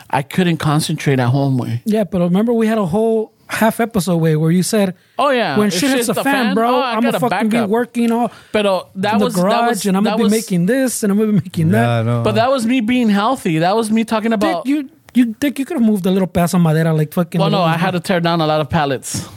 I 0.09 0.21
couldn't 0.21 0.57
concentrate 0.57 1.19
at 1.19 1.29
home 1.29 1.57
way. 1.57 1.81
Yeah, 1.85 2.03
but 2.03 2.19
remember 2.21 2.53
we 2.53 2.67
had 2.67 2.77
a 2.77 2.85
whole 2.85 3.33
half 3.47 3.79
episode 3.79 4.17
way 4.17 4.35
where 4.35 4.51
you 4.51 4.63
said, 4.63 4.95
Oh 5.19 5.29
yeah, 5.29 5.57
when 5.57 5.67
if 5.67 5.73
shit 5.75 5.89
hits 5.91 6.07
the 6.07 6.15
fan, 6.15 6.53
bro, 6.55 6.75
oh, 6.75 6.79
I 6.79 6.93
I'm 6.93 7.01
gonna 7.01 7.17
a 7.17 7.19
fucking 7.19 7.49
be 7.49 7.61
working 7.61 8.11
all 8.11 8.31
But 8.51 8.91
that 8.95 9.13
in 9.13 9.19
the 9.19 9.25
was 9.25 9.35
garage, 9.35 9.51
that 9.53 9.69
was, 9.69 9.85
and 9.85 9.97
I'm 9.97 10.03
gonna 10.03 10.17
be 10.17 10.23
was- 10.23 10.31
making 10.31 10.65
this, 10.67 11.03
and 11.03 11.11
I'm 11.11 11.17
gonna 11.19 11.31
be 11.33 11.39
making 11.41 11.67
Yeah, 11.67 11.73
that. 11.73 11.99
I 11.99 12.03
know. 12.03 12.23
But 12.23 12.35
that 12.35 12.49
was 12.51 12.65
me 12.65 12.81
being 12.81 13.09
healthy. 13.09 13.59
That 13.59 13.75
was 13.75 13.91
me 13.91 14.03
talking 14.03 14.31
Dick, 14.31 14.37
about. 14.37 14.65
you 14.67 14.89
you 15.13 15.33
think 15.39 15.59
you 15.59 15.65
could 15.65 15.77
have 15.77 15.85
moved 15.85 16.05
a 16.05 16.11
little 16.11 16.27
pedazo 16.27 16.61
madera 16.61 16.93
like 16.93 17.13
fucking. 17.13 17.39
well, 17.39 17.49
no, 17.49 17.61
I 17.61 17.77
had 17.77 17.91
to 17.91 17.99
tear 17.99 18.19
down 18.19 18.41
a 18.41 18.47
lot 18.47 18.61
of 18.61 18.69
pallets. 18.69 19.27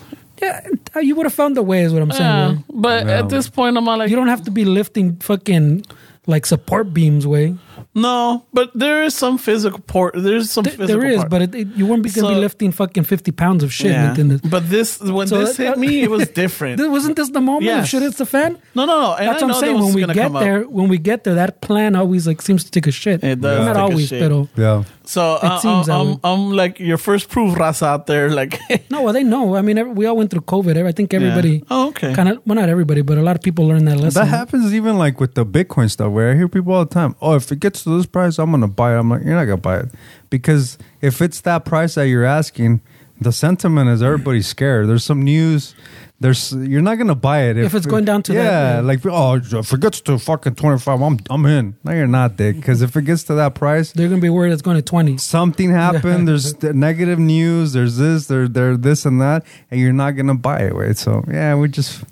Yeah, 0.42 0.66
uh, 0.96 1.00
you 1.00 1.14
would 1.16 1.26
have 1.26 1.34
found 1.34 1.56
the 1.56 1.62
way. 1.62 1.82
Is 1.82 1.92
what 1.92 2.02
I'm 2.02 2.10
saying. 2.12 2.22
Yeah, 2.22 2.52
way. 2.52 2.64
but 2.70 3.06
Yeah. 3.06 3.18
at 3.20 3.28
this 3.28 3.48
point, 3.48 3.76
I'm 3.76 3.88
all 3.88 3.98
like, 3.98 4.10
You 4.10 4.16
don't 4.16 4.28
have 4.28 4.44
to 4.44 4.50
be 4.50 4.64
lifting 4.64 5.16
fucking 5.16 5.84
like 6.26 6.46
support 6.46 6.92
beams. 6.94 7.26
Way 7.26 7.56
no. 7.94 8.44
But 8.52 8.70
there 8.74 9.02
is 9.04 9.14
some 9.14 9.38
physical 9.38 9.80
port. 9.80 10.14
There's 10.16 10.50
some 10.50 10.64
Th- 10.64 10.76
physical 10.76 11.00
there 11.00 11.10
is, 11.10 11.18
part. 11.18 11.30
but 11.30 11.42
it, 11.42 11.54
it- 11.54 11.68
you 11.76 11.86
weren't 11.86 12.02
gonna 12.02 12.28
So- 12.28 12.28
be 12.28 12.34
lifting 12.40 12.72
fucking 12.72 13.04
50 13.04 13.32
pounds 13.32 13.62
of 13.62 13.72
shit. 13.72 13.92
yeah. 13.92 14.12
¿me 14.12 14.14
entiendes? 14.16 14.50
But 14.50 14.68
this 14.70 15.00
when 15.00 15.26
So 15.26 15.38
this 15.38 15.56
that- 15.56 15.76
hit 15.76 15.78
me, 15.78 16.02
it 16.02 16.10
was 16.10 16.28
different. 16.42 16.78
Th- 16.78 16.90
Wasn't 16.90 17.16
this 17.16 17.30
the 17.30 17.40
moment 17.40 17.64
Yes. 17.64 17.84
if 17.84 17.90
shit 17.90 18.02
hits 18.02 18.18
the 18.18 18.26
fan? 18.26 18.58
no, 18.74 18.84
no, 18.84 19.00
no. 19.00 19.14
And 19.14 19.28
That's 19.28 19.42
I 19.42 19.46
what 19.46 19.54
I'm 19.54 19.60
saying. 19.60 19.78
When 19.80 19.94
we 19.94 20.04
get 20.06 20.16
come 20.16 20.36
up. 20.36 20.42
there, 20.42 20.62
when 20.62 20.88
we 20.88 20.98
get 20.98 21.24
there, 21.24 21.34
that 21.34 21.60
plan 21.60 21.94
always 21.96 22.26
like 22.26 22.40
seems 22.42 22.64
to 22.64 22.70
take 22.70 22.86
a 22.86 22.92
shit. 22.92 23.22
It 23.22 23.40
does 23.40 23.66
Not 23.66 23.74
take 23.74 23.82
always, 23.82 24.08
shit. 24.08 24.20
pero 24.22 24.48
yeah. 24.56 24.84
So 25.04 25.22
uh, 25.40 25.58
seems 25.58 25.86
that 25.86 25.96
I'm. 25.98 26.20
I'm 26.22 26.50
like 26.52 26.78
your 26.80 26.98
first 26.98 27.30
proof, 27.30 27.56
Ras 27.58 27.82
out 27.82 28.06
there. 28.06 28.28
Like, 28.30 28.58
no, 28.90 29.02
well 29.02 29.12
they 29.14 29.24
know. 29.24 29.56
I 29.56 29.62
mean, 29.62 29.78
every, 29.78 29.92
we 29.92 30.04
all 30.06 30.16
went 30.16 30.30
through 30.30 30.42
COVID. 30.42 30.76
I 30.86 30.92
think 30.92 31.14
everybody. 31.14 31.64
Oh, 31.70 31.88
okay. 31.88 32.12
Kind 32.14 32.28
of, 32.28 32.40
well, 32.46 32.56
not 32.56 32.68
everybody, 32.68 33.00
but 33.02 33.16
a 33.18 33.22
lot 33.22 33.34
of 33.36 33.42
people 33.42 33.66
learned 33.66 33.88
that 33.88 33.96
lesson. 33.98 34.20
That 34.22 34.28
happens 34.28 34.74
even 34.74 34.98
like 34.98 35.18
with 35.20 35.34
the 35.34 35.46
Bitcoin 35.46 35.90
stuff 35.90 36.12
where 36.12 36.30
I 36.32 36.34
hear 36.36 36.48
people 36.48 36.72
all 36.74 36.84
the 36.84 36.92
time, 36.94 37.14
oh, 37.22 37.34
if 37.36 37.50
it 37.50 37.58
gets 37.60 37.67
to 37.74 37.96
this 37.96 38.06
price, 38.06 38.38
I'm 38.38 38.50
going 38.50 38.60
to 38.62 38.66
buy 38.66 38.94
it. 38.94 38.98
I'm 38.98 39.10
like, 39.10 39.22
you're 39.24 39.34
not 39.34 39.44
going 39.44 39.58
to 39.58 39.62
buy 39.62 39.78
it. 39.78 39.88
Because 40.30 40.78
if 41.00 41.20
it's 41.22 41.40
that 41.42 41.64
price 41.64 41.94
that 41.94 42.08
you're 42.08 42.24
asking, 42.24 42.80
the 43.20 43.32
sentiment 43.32 43.90
is 43.90 44.02
everybody's 44.02 44.46
scared. 44.46 44.88
There's 44.88 45.04
some 45.04 45.22
news. 45.22 45.74
There's 46.20 46.52
you're 46.52 46.82
not 46.82 46.98
gonna 46.98 47.14
buy 47.14 47.42
it 47.42 47.56
If 47.56 47.74
it's 47.76 47.86
going 47.86 48.04
down 48.04 48.24
to 48.24 48.32
yeah, 48.34 48.42
that, 48.42 48.74
yeah. 48.76 48.80
like 48.80 49.06
oh 49.06 49.34
if 49.36 49.72
it 49.72 49.80
gets 49.80 50.00
to 50.00 50.18
fucking 50.18 50.56
twenty 50.56 50.80
five, 50.80 51.00
I'm 51.00 51.16
I'm 51.30 51.46
in. 51.46 51.76
No, 51.84 51.92
you're 51.92 52.08
not, 52.08 52.36
dick. 52.36 52.56
Because 52.56 52.82
if 52.82 52.96
it 52.96 53.02
gets 53.02 53.22
to 53.24 53.34
that 53.34 53.54
price, 53.54 53.92
They're 53.92 54.08
gonna 54.08 54.20
be 54.20 54.28
worried 54.28 54.52
it's 54.52 54.60
going 54.62 54.76
to 54.76 54.82
20. 54.82 55.16
something 55.18 55.70
happened. 55.70 56.26
there's 56.26 56.54
the 56.64 56.72
negative 56.72 57.20
news. 57.20 57.72
There's 57.72 57.98
this. 57.98 58.26
There, 58.26 58.48
there, 58.48 58.76
this 58.76 59.06
and 59.06 59.20
that, 59.20 59.46
and 59.70 59.80
you're 59.80 59.92
not 59.92 60.12
gonna 60.16 60.34
buy 60.34 60.62
it. 60.62 60.74
Wait, 60.74 60.96
so 60.96 61.22
yeah, 61.28 61.54
we 61.54 61.68
just 61.68 62.02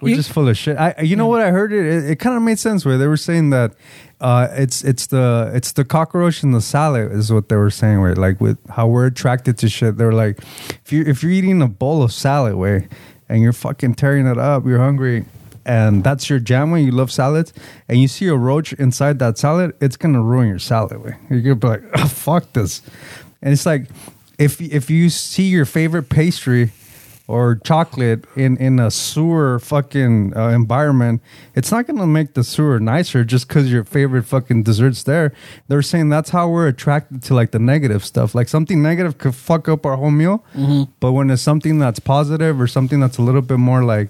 we're 0.00 0.08
You- 0.10 0.16
just 0.16 0.32
full 0.32 0.48
of 0.48 0.58
shit. 0.58 0.76
I, 0.76 0.96
you 1.00 1.14
know 1.14 1.28
what 1.28 1.40
I 1.40 1.52
heard? 1.52 1.72
It 1.72 1.86
it, 1.86 2.10
it 2.10 2.16
kind 2.18 2.36
of 2.36 2.42
made 2.42 2.58
sense. 2.58 2.84
Where 2.84 2.98
they 2.98 3.06
were 3.06 3.16
saying 3.16 3.50
that 3.50 3.74
uh, 4.20 4.48
it's 4.54 4.82
it's 4.82 5.06
the 5.06 5.52
it's 5.54 5.70
the 5.70 5.84
cockroach 5.84 6.42
in 6.42 6.50
the 6.50 6.60
salad 6.60 7.12
is 7.12 7.32
what 7.32 7.48
they 7.48 7.56
were 7.56 7.70
saying. 7.70 8.00
Where 8.00 8.16
like 8.16 8.40
with 8.40 8.58
how 8.70 8.88
we're 8.88 9.06
attracted 9.06 9.56
to 9.58 9.68
shit. 9.68 9.98
they're 9.98 10.12
like, 10.12 10.40
if 10.84 10.92
you 10.92 11.04
if 11.04 11.22
you're 11.22 11.30
eating 11.32 11.62
a 11.62 11.68
bowl 11.68 12.02
of 12.02 12.12
salad, 12.12 12.54
way, 12.56 12.88
and 13.28 13.42
you're 13.42 13.52
fucking 13.52 13.94
tearing 13.94 14.26
it 14.26 14.38
up, 14.38 14.64
you're 14.66 14.78
hungry. 14.78 15.24
And 15.64 16.02
that's 16.02 16.28
your 16.28 16.40
jam 16.40 16.72
when 16.72 16.84
you 16.84 16.90
love 16.90 17.12
salads, 17.12 17.52
and 17.88 18.00
you 18.00 18.08
see 18.08 18.26
a 18.26 18.34
roach 18.34 18.72
inside 18.72 19.20
that 19.20 19.38
salad, 19.38 19.74
it's 19.80 19.96
gonna 19.96 20.20
ruin 20.20 20.48
your 20.48 20.58
salad. 20.58 21.00
Way 21.04 21.16
you're 21.30 21.40
gonna 21.40 21.54
be 21.54 21.68
like, 21.68 21.82
oh, 21.94 22.06
"Fuck 22.08 22.52
this," 22.52 22.82
and 23.40 23.52
it's 23.52 23.64
like 23.64 23.86
if 24.38 24.60
if 24.60 24.90
you 24.90 25.08
see 25.08 25.44
your 25.44 25.64
favorite 25.64 26.08
pastry 26.08 26.72
or 27.32 27.56
chocolate 27.64 28.26
in 28.36 28.56
in 28.58 28.78
a 28.78 28.90
sewer 28.90 29.58
fucking 29.58 30.36
uh, 30.36 30.48
environment, 30.48 31.22
it's 31.54 31.70
not 31.72 31.86
gonna 31.86 32.06
make 32.06 32.34
the 32.34 32.44
sewer 32.44 32.78
nicer 32.78 33.24
just 33.24 33.48
because 33.48 33.72
your 33.72 33.84
favorite 33.84 34.24
fucking 34.24 34.62
dessert's 34.64 35.02
there. 35.04 35.32
They're 35.68 35.80
saying 35.92 36.10
that's 36.10 36.30
how 36.30 36.48
we're 36.50 36.68
attracted 36.68 37.22
to 37.24 37.34
like 37.34 37.50
the 37.52 37.58
negative 37.58 38.04
stuff. 38.04 38.34
Like 38.34 38.48
something 38.48 38.82
negative 38.82 39.16
could 39.16 39.34
fuck 39.34 39.66
up 39.66 39.86
our 39.86 39.96
whole 39.96 40.10
meal, 40.10 40.44
but 41.00 41.12
when 41.12 41.30
it's 41.30 41.40
something 41.42 41.78
that's 41.78 42.00
positive 42.00 42.60
or 42.60 42.66
something 42.66 43.00
that's 43.00 43.16
a 43.18 43.22
little 43.22 43.42
bit 43.42 43.58
more 43.58 43.82
like 43.82 44.08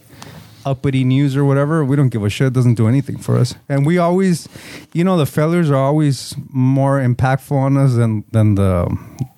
uppity 0.64 1.04
news 1.04 1.36
or 1.36 1.44
whatever, 1.44 1.84
we 1.84 1.96
don't 1.96 2.08
give 2.10 2.24
a 2.24 2.30
shit. 2.30 2.48
It 2.48 2.52
doesn't 2.52 2.74
do 2.74 2.86
anything 2.88 3.18
for 3.18 3.36
us. 3.36 3.54
And 3.68 3.86
we 3.86 3.98
always, 3.98 4.48
you 4.92 5.04
know, 5.04 5.16
the 5.16 5.26
failures 5.26 5.70
are 5.70 5.76
always 5.76 6.34
more 6.50 7.00
impactful 7.00 7.56
on 7.56 7.76
us 7.76 7.94
than 7.94 8.24
than 8.32 8.54
the 8.56 8.86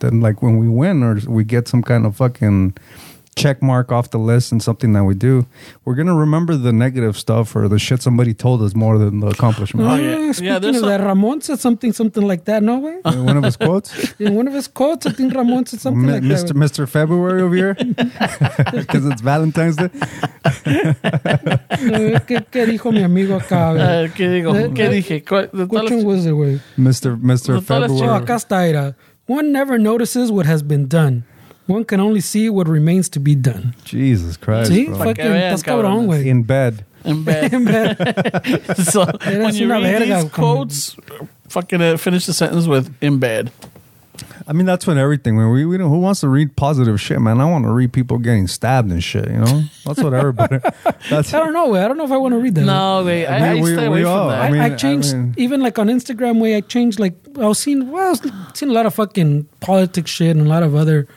than 0.00 0.20
like 0.20 0.42
when 0.42 0.56
we 0.58 0.68
win 0.68 1.02
or 1.02 1.20
we 1.28 1.44
get 1.44 1.68
some 1.68 1.82
kind 1.82 2.06
of 2.06 2.16
fucking 2.16 2.74
check 3.36 3.62
mark 3.62 3.90
off 3.92 4.10
the 4.10 4.18
list 4.18 4.52
and 4.52 4.62
something 4.62 4.92
that 4.94 5.04
we 5.04 5.14
do. 5.14 5.46
We're 5.84 5.94
gonna 5.96 6.14
remember 6.14 6.56
the 6.56 6.72
negative 6.72 7.16
stuff 7.16 7.54
or 7.56 7.68
the 7.68 7.78
shit 7.78 8.02
somebody 8.02 8.34
told 8.34 8.62
us 8.62 8.74
more 8.74 8.96
than 8.98 9.20
the 9.20 9.28
accomplishment. 9.28 9.88
Oh, 9.88 9.94
yeah. 9.96 10.14
Uh, 10.14 10.18
Yeah, 10.24 10.32
Speaking 10.32 10.60
there's 10.62 10.76
of 10.76 10.80
some- 10.80 10.88
that, 10.88 11.00
Ramon 11.04 11.40
said 11.42 11.58
something, 11.60 11.92
something 11.92 12.26
like 12.26 12.44
that. 12.46 12.62
No 12.62 12.78
way. 12.78 12.98
One 13.04 13.36
of 13.36 13.44
his 13.44 13.56
quotes, 13.56 13.92
In 14.20 14.34
one 14.34 14.46
of 14.48 14.54
his 14.54 14.68
quotes, 14.68 15.06
I 15.06 15.12
think 15.12 15.34
Ramon 15.34 15.66
said 15.66 15.80
something 15.80 16.02
Mi- 16.06 16.12
like 16.12 16.22
Mr. 16.22 16.48
that. 16.48 16.56
Mr. 16.56 16.88
February 16.88 17.42
over 17.42 17.54
here, 17.54 17.74
because 18.72 19.04
it's 19.06 19.20
Valentine's 19.22 19.76
Day. 19.76 19.90
Eh, 20.64 22.20
¿Qué, 22.26 22.44
¿Qué 22.50 22.66
dijo 22.66 22.92
mi 22.92 23.02
amigo 23.02 23.36
acá? 23.36 23.70
A 23.70 23.72
güey? 23.74 23.86
ver, 23.86 24.10
¿qué 24.12 24.28
digo? 24.28 24.52
De- 24.52 24.70
¿Qué 24.74 24.88
dije? 24.88 25.24
¿Cuál- 25.24 25.50
de 25.52 25.66
todas 25.66 25.84
Which 25.84 25.92
one 25.92 26.04
was 26.04 26.26
it, 26.26 26.32
güey? 26.32 26.60
Mr. 26.76 27.16
Mr. 27.20 27.60
Todas 27.64 27.90
Oh, 27.90 27.98
February. 27.98 28.22
acá 28.24 28.36
está, 28.36 28.66
era. 28.68 28.96
One 29.26 29.52
never 29.52 29.78
notices 29.78 30.30
what 30.30 30.46
has 30.46 30.62
been 30.62 30.86
done. 30.88 31.24
One 31.66 31.84
can 31.84 32.00
only 32.00 32.20
see 32.20 32.50
what 32.50 32.68
remains 32.68 33.08
to 33.10 33.20
be 33.20 33.34
done. 33.34 33.74
Jesus 33.84 34.36
Christ. 34.36 34.70
Sí, 34.70 34.86
bro. 34.86 34.98
fucking, 34.98 35.14
que 35.14 35.24
vean, 35.28 35.52
estás 35.54 35.62
cabrón, 35.64 36.06
cabrones. 36.08 36.22
güey. 36.22 36.26
In 36.26 36.42
bed. 36.42 36.84
In 37.04 37.24
bed. 37.24 38.76
so 38.84 39.04
when 39.06 39.40
Eres 39.42 39.58
you 39.60 39.66
una 39.66 39.80
read 39.80 40.02
these 40.02 40.30
como- 40.30 40.56
quotes, 40.56 40.96
fucking 41.48 41.80
uh, 41.80 41.96
finish 41.96 42.26
the 42.26 42.32
sentence 42.34 42.66
with 42.66 42.92
"in 43.00 43.18
bed." 43.18 43.50
I 44.46 44.52
mean, 44.52 44.66
that's 44.66 44.86
when 44.86 44.98
everything. 44.98 45.36
When 45.36 45.50
we, 45.50 45.64
we 45.64 45.78
don't, 45.78 45.88
who 45.88 45.98
wants 45.98 46.20
to 46.20 46.28
read 46.28 46.54
positive 46.54 47.00
shit, 47.00 47.18
man? 47.20 47.40
I 47.40 47.46
want 47.50 47.64
to 47.64 47.70
read 47.70 47.92
people 47.94 48.18
getting 48.18 48.46
stabbed 48.46 48.90
and 48.92 49.02
shit. 49.02 49.26
You 49.28 49.38
know, 49.38 49.62
that's 49.86 50.02
what 50.02 50.12
everybody. 50.12 50.58
That's 51.10 51.32
I 51.34 51.38
don't 51.40 51.52
know, 51.54 51.68
güey. 51.70 51.82
I 51.82 51.88
don't 51.88 51.96
know 51.98 52.04
if 52.04 52.12
I 52.12 52.16
want 52.18 52.32
to 52.32 52.38
read 52.38 52.54
that. 52.56 52.64
No, 52.64 53.02
wait, 53.04 53.26
I, 53.26 53.52
I 53.52 53.54
We- 53.54 53.62
we- 53.62 53.72
stay 53.72 53.88
we 53.88 54.00
away 54.00 54.04
all- 54.04 54.28
from 54.28 54.38
that. 54.38 54.42
I 54.42 54.46
I, 54.46 54.50
mean- 54.50 54.60
I 54.60 54.74
changed 54.76 55.14
mean- 55.14 55.34
even 55.38 55.60
like 55.62 55.78
on 55.78 55.88
Instagram 55.88 56.40
way. 56.40 56.56
I 56.56 56.60
changed 56.60 57.00
like 57.00 57.14
I 57.40 57.46
was 57.48 57.58
seeing 57.58 57.90
well, 57.90 58.06
I 58.06 58.10
was 58.10 58.20
seeing 58.52 58.70
a 58.70 58.74
lot 58.74 58.84
of 58.86 58.94
fucking 58.94 59.46
politics 59.60 60.10
shit 60.10 60.36
and 60.36 60.46
a 60.46 60.48
lot 60.48 60.62
of 60.62 60.74
other 60.74 61.08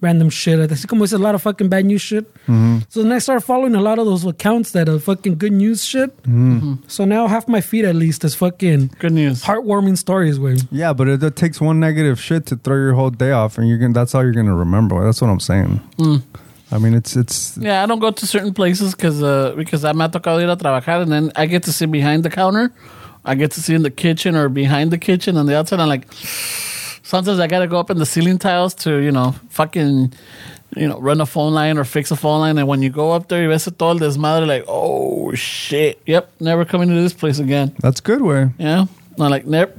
random 0.00 0.30
shit. 0.30 0.58
I 0.70 0.74
see 0.74 0.86
como 0.88 1.04
it's 1.04 1.12
a 1.12 1.18
lot 1.18 1.34
of 1.34 1.42
fucking 1.42 1.68
bad 1.68 1.84
news 1.86 2.02
shit. 2.02 2.32
Mm-hmm. 2.46 2.78
So 2.88 3.02
then 3.02 3.12
I 3.12 3.18
started 3.18 3.42
following 3.42 3.74
a 3.74 3.80
lot 3.80 3.98
of 3.98 4.06
those 4.06 4.24
accounts 4.24 4.72
that 4.72 4.88
are 4.88 4.98
fucking 4.98 5.38
good 5.38 5.52
news 5.52 5.84
shit. 5.84 6.16
Mm-hmm. 6.22 6.74
So 6.88 7.04
now 7.04 7.26
half 7.28 7.48
my 7.48 7.60
feed 7.60 7.84
at 7.84 7.94
least 7.96 8.24
is 8.24 8.34
fucking 8.34 8.90
Good 8.98 9.12
news. 9.12 9.42
heartwarming 9.44 9.98
stories. 9.98 10.38
Way 10.38 10.58
yeah, 10.70 10.92
but 10.92 11.08
it, 11.08 11.22
it 11.22 11.36
takes 11.36 11.60
one 11.60 11.80
negative 11.80 12.20
shit 12.20 12.46
to 12.46 12.56
throw 12.56 12.76
your 12.76 12.94
whole 12.94 13.10
day 13.10 13.32
off, 13.32 13.58
and 13.58 13.68
you're 13.68 13.78
gonna. 13.78 13.94
That's 13.94 14.14
all 14.14 14.22
you're 14.22 14.32
gonna 14.32 14.54
remember. 14.54 15.04
That's 15.04 15.20
what 15.20 15.28
I'm 15.30 15.40
saying. 15.40 15.80
I 16.70 16.78
mean, 16.78 16.94
it's 16.94 17.16
it's 17.16 17.56
Yeah, 17.56 17.82
I 17.82 17.86
don't 17.86 18.00
go 18.00 18.10
to 18.10 18.26
certain 18.26 18.52
places 18.52 18.94
because 18.94 19.22
uh, 19.22 19.54
because 19.56 19.84
I 19.84 19.92
me 19.92 20.00
ha 20.00 20.08
tocado 20.08 20.42
ir 20.42 20.50
a 20.50 20.56
trabajar 20.56 21.02
and 21.02 21.12
then 21.12 21.32
I 21.36 21.46
get 21.46 21.62
to 21.64 21.72
sit 21.72 21.90
behind 21.90 22.24
the 22.24 22.30
counter. 22.30 22.72
I 23.24 23.34
get 23.34 23.50
to 23.52 23.60
see 23.62 23.74
in 23.74 23.82
the 23.82 23.90
kitchen 23.90 24.36
or 24.36 24.48
behind 24.48 24.90
the 24.90 24.98
kitchen 24.98 25.36
on 25.36 25.46
the 25.46 25.56
outside. 25.56 25.80
I'm 25.80 25.88
like, 25.88 26.06
sometimes 27.06 27.38
I 27.38 27.46
gotta 27.46 27.66
go 27.66 27.78
up 27.78 27.90
in 27.90 27.98
the 27.98 28.06
ceiling 28.06 28.38
tiles 28.38 28.74
to 28.84 28.98
you 28.98 29.12
know 29.12 29.34
fucking 29.50 30.12
you 30.76 30.88
know 30.88 30.98
run 30.98 31.20
a 31.20 31.26
phone 31.26 31.54
line 31.54 31.78
or 31.78 31.84
fix 31.84 32.10
a 32.10 32.16
phone 32.16 32.40
line. 32.40 32.58
And 32.58 32.68
when 32.68 32.82
you 32.82 32.90
go 32.90 33.12
up 33.12 33.28
there, 33.28 33.42
you 33.42 33.48
ves 33.48 33.64
todo 33.64 33.90
el 33.90 33.98
desmadre. 33.98 34.46
Like, 34.46 34.64
oh 34.68 35.32
shit, 35.34 36.00
yep, 36.06 36.30
never 36.40 36.64
coming 36.64 36.88
to 36.88 36.94
this 36.94 37.14
place 37.14 37.38
again. 37.38 37.74
that's 37.78 38.00
good 38.00 38.22
way. 38.22 38.50
Yeah, 38.58 38.86
I'm 39.18 39.30
like, 39.30 39.46
nope. 39.46 39.74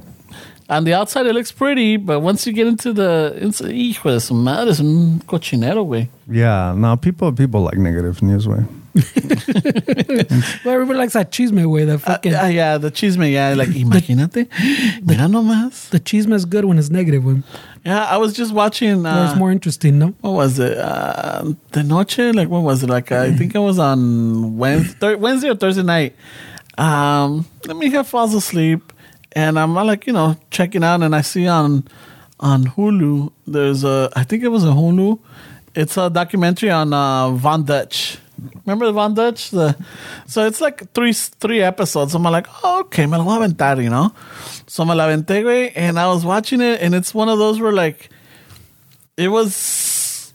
On 0.70 0.84
the 0.84 0.92
outside, 0.92 1.24
it 1.26 1.32
looks 1.32 1.50
pretty, 1.50 1.96
but 1.96 2.20
once 2.20 2.46
you 2.46 2.52
get 2.52 2.66
into 2.66 2.92
the, 2.92 3.34
inside, 3.40 3.70
hijo 3.72 4.10
de 4.10 4.20
su 4.20 4.34
madre, 4.34 4.68
es 4.70 4.80
un 4.80 5.18
cochinero, 5.26 5.84
güey. 5.86 6.08
Yeah, 6.30 6.74
no, 6.76 6.96
people 6.96 7.32
people 7.32 7.62
like 7.62 7.78
negative 7.78 8.20
news 8.22 8.46
way. 8.46 8.64
well, 8.94 10.74
everybody 10.74 10.98
likes 10.98 11.12
that 11.14 11.30
chisme 11.30 11.64
way. 11.70 11.84
That 11.84 11.98
fucking 12.00 12.34
Ah, 12.34 12.46
yeah, 12.48 12.78
the 12.78 12.90
chisme, 12.90 13.30
yeah. 13.30 13.54
Like, 13.54 13.68
imagínate. 13.68 14.48
Mira 15.06 15.22
nomás. 15.28 15.88
the 15.90 16.00
chisme 16.00 16.32
is 16.34 16.44
good 16.44 16.64
when 16.64 16.78
it's 16.78 16.90
negative. 16.90 17.24
When 17.24 17.44
Yeah, 17.84 18.04
I 18.04 18.16
was 18.18 18.32
just 18.34 18.52
watching. 18.52 19.06
Or 19.06 19.24
it's 19.24 19.32
Uh, 19.34 19.36
more 19.36 19.52
interesting. 19.52 19.98
No, 19.98 20.08
what 20.20 20.32
was 20.32 20.58
it? 20.58 20.76
Uh, 20.76 21.52
the 21.72 21.82
noche? 21.82 22.18
Like, 22.34 22.48
what 22.48 22.62
was 22.62 22.82
it? 22.82 22.90
Like, 22.90 23.12
I 23.12 23.32
think 23.32 23.54
it 23.54 23.58
was 23.60 23.78
on 23.78 24.58
Wednesday, 24.58 25.14
Wednesday 25.14 25.48
or 25.50 25.54
Thursday 25.56 25.82
night. 25.82 26.14
Um, 26.76 27.46
let 27.66 27.76
me 27.76 27.90
have 27.90 28.06
falls 28.06 28.34
asleep, 28.34 28.92
and 29.38 29.56
I'm 29.56 29.72
like, 29.72 30.08
you 30.08 30.12
know, 30.12 30.36
checking 30.50 30.82
out, 30.82 31.02
and 31.02 31.14
I 31.14 31.20
see 31.20 31.46
on 31.46 31.86
on 32.40 32.64
Hulu. 32.64 33.30
There's 33.46 33.84
a, 33.84 34.10
I 34.16 34.24
think 34.24 34.42
it 34.42 34.48
was 34.48 34.64
a 34.64 34.74
Hulu. 34.78 35.20
It's 35.76 35.96
a 35.96 36.10
documentary 36.10 36.70
on 36.70 36.92
uh, 36.92 37.30
Von 37.30 37.64
Dutch. 37.64 38.18
Remember 38.66 38.90
Von 38.90 39.14
Dutch? 39.14 39.50
The 39.50 39.76
so 40.26 40.44
it's 40.44 40.60
like 40.60 40.92
three 40.92 41.12
three 41.12 41.62
episodes. 41.62 42.14
I'm 42.16 42.24
like, 42.24 42.48
oh, 42.64 42.80
okay, 42.80 43.06
me 43.06 43.16
lo 43.16 43.24
aventar, 43.26 43.80
you 43.80 43.90
know. 43.90 44.12
So 44.66 44.84
me 44.84 44.94
aventé, 44.94 45.72
and 45.76 46.00
I 46.00 46.08
was 46.08 46.24
watching 46.24 46.60
it, 46.60 46.82
and 46.82 46.92
it's 46.92 47.14
one 47.14 47.28
of 47.28 47.38
those 47.38 47.60
where 47.60 47.72
like 47.72 48.10
it 49.16 49.28
was 49.28 50.32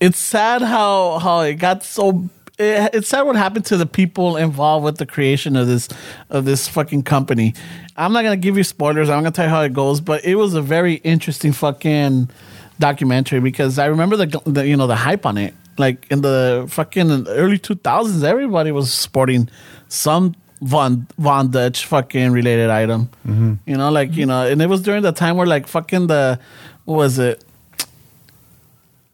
it's 0.00 0.18
sad 0.18 0.62
how 0.62 1.18
how 1.18 1.40
it 1.40 1.56
got 1.56 1.84
so 1.84 2.30
it, 2.58 2.94
it's 2.94 3.08
sad 3.08 3.22
what 3.22 3.36
happened 3.36 3.64
to 3.66 3.76
the 3.76 3.86
people 3.86 4.36
involved 4.36 4.84
with 4.84 4.98
the 4.98 5.06
creation 5.06 5.56
of 5.56 5.66
this 5.66 5.88
of 6.30 6.44
this 6.44 6.68
fucking 6.68 7.02
company. 7.04 7.54
I'm 7.96 8.12
not 8.12 8.22
gonna 8.22 8.36
give 8.36 8.56
you 8.56 8.64
spoilers. 8.64 9.08
I'm 9.08 9.22
gonna 9.22 9.30
tell 9.30 9.46
you 9.46 9.50
how 9.50 9.62
it 9.62 9.72
goes 9.72 10.00
but 10.00 10.24
it 10.24 10.34
was 10.34 10.54
a 10.54 10.62
very 10.62 10.94
interesting 10.94 11.52
fucking 11.52 12.30
documentary 12.78 13.40
because 13.40 13.76
i 13.76 13.86
remember 13.86 14.16
the, 14.16 14.40
the 14.46 14.64
you 14.64 14.76
know 14.76 14.86
the 14.86 14.96
hype 14.96 15.26
on 15.26 15.38
it. 15.38 15.54
Like 15.78 16.06
in 16.10 16.22
the 16.22 16.66
fucking 16.68 17.28
early 17.28 17.58
2000s 17.58 18.24
everybody 18.24 18.72
was 18.72 18.92
sporting 18.92 19.48
some 19.88 20.34
Von 20.60 21.06
Von 21.18 21.50
Dutch 21.50 21.86
fucking 21.86 22.32
related 22.32 22.68
item, 22.68 23.08
mm-hmm. 23.26 23.54
you 23.64 23.76
know, 23.76 23.90
like 23.90 24.16
you 24.16 24.26
know, 24.26 24.44
and 24.44 24.60
it 24.60 24.68
was 24.68 24.82
during 24.82 25.02
the 25.02 25.12
time 25.12 25.36
where 25.36 25.46
like 25.46 25.68
fucking 25.68 26.08
the 26.08 26.40
what 26.84 26.96
was 26.96 27.18
it? 27.18 27.44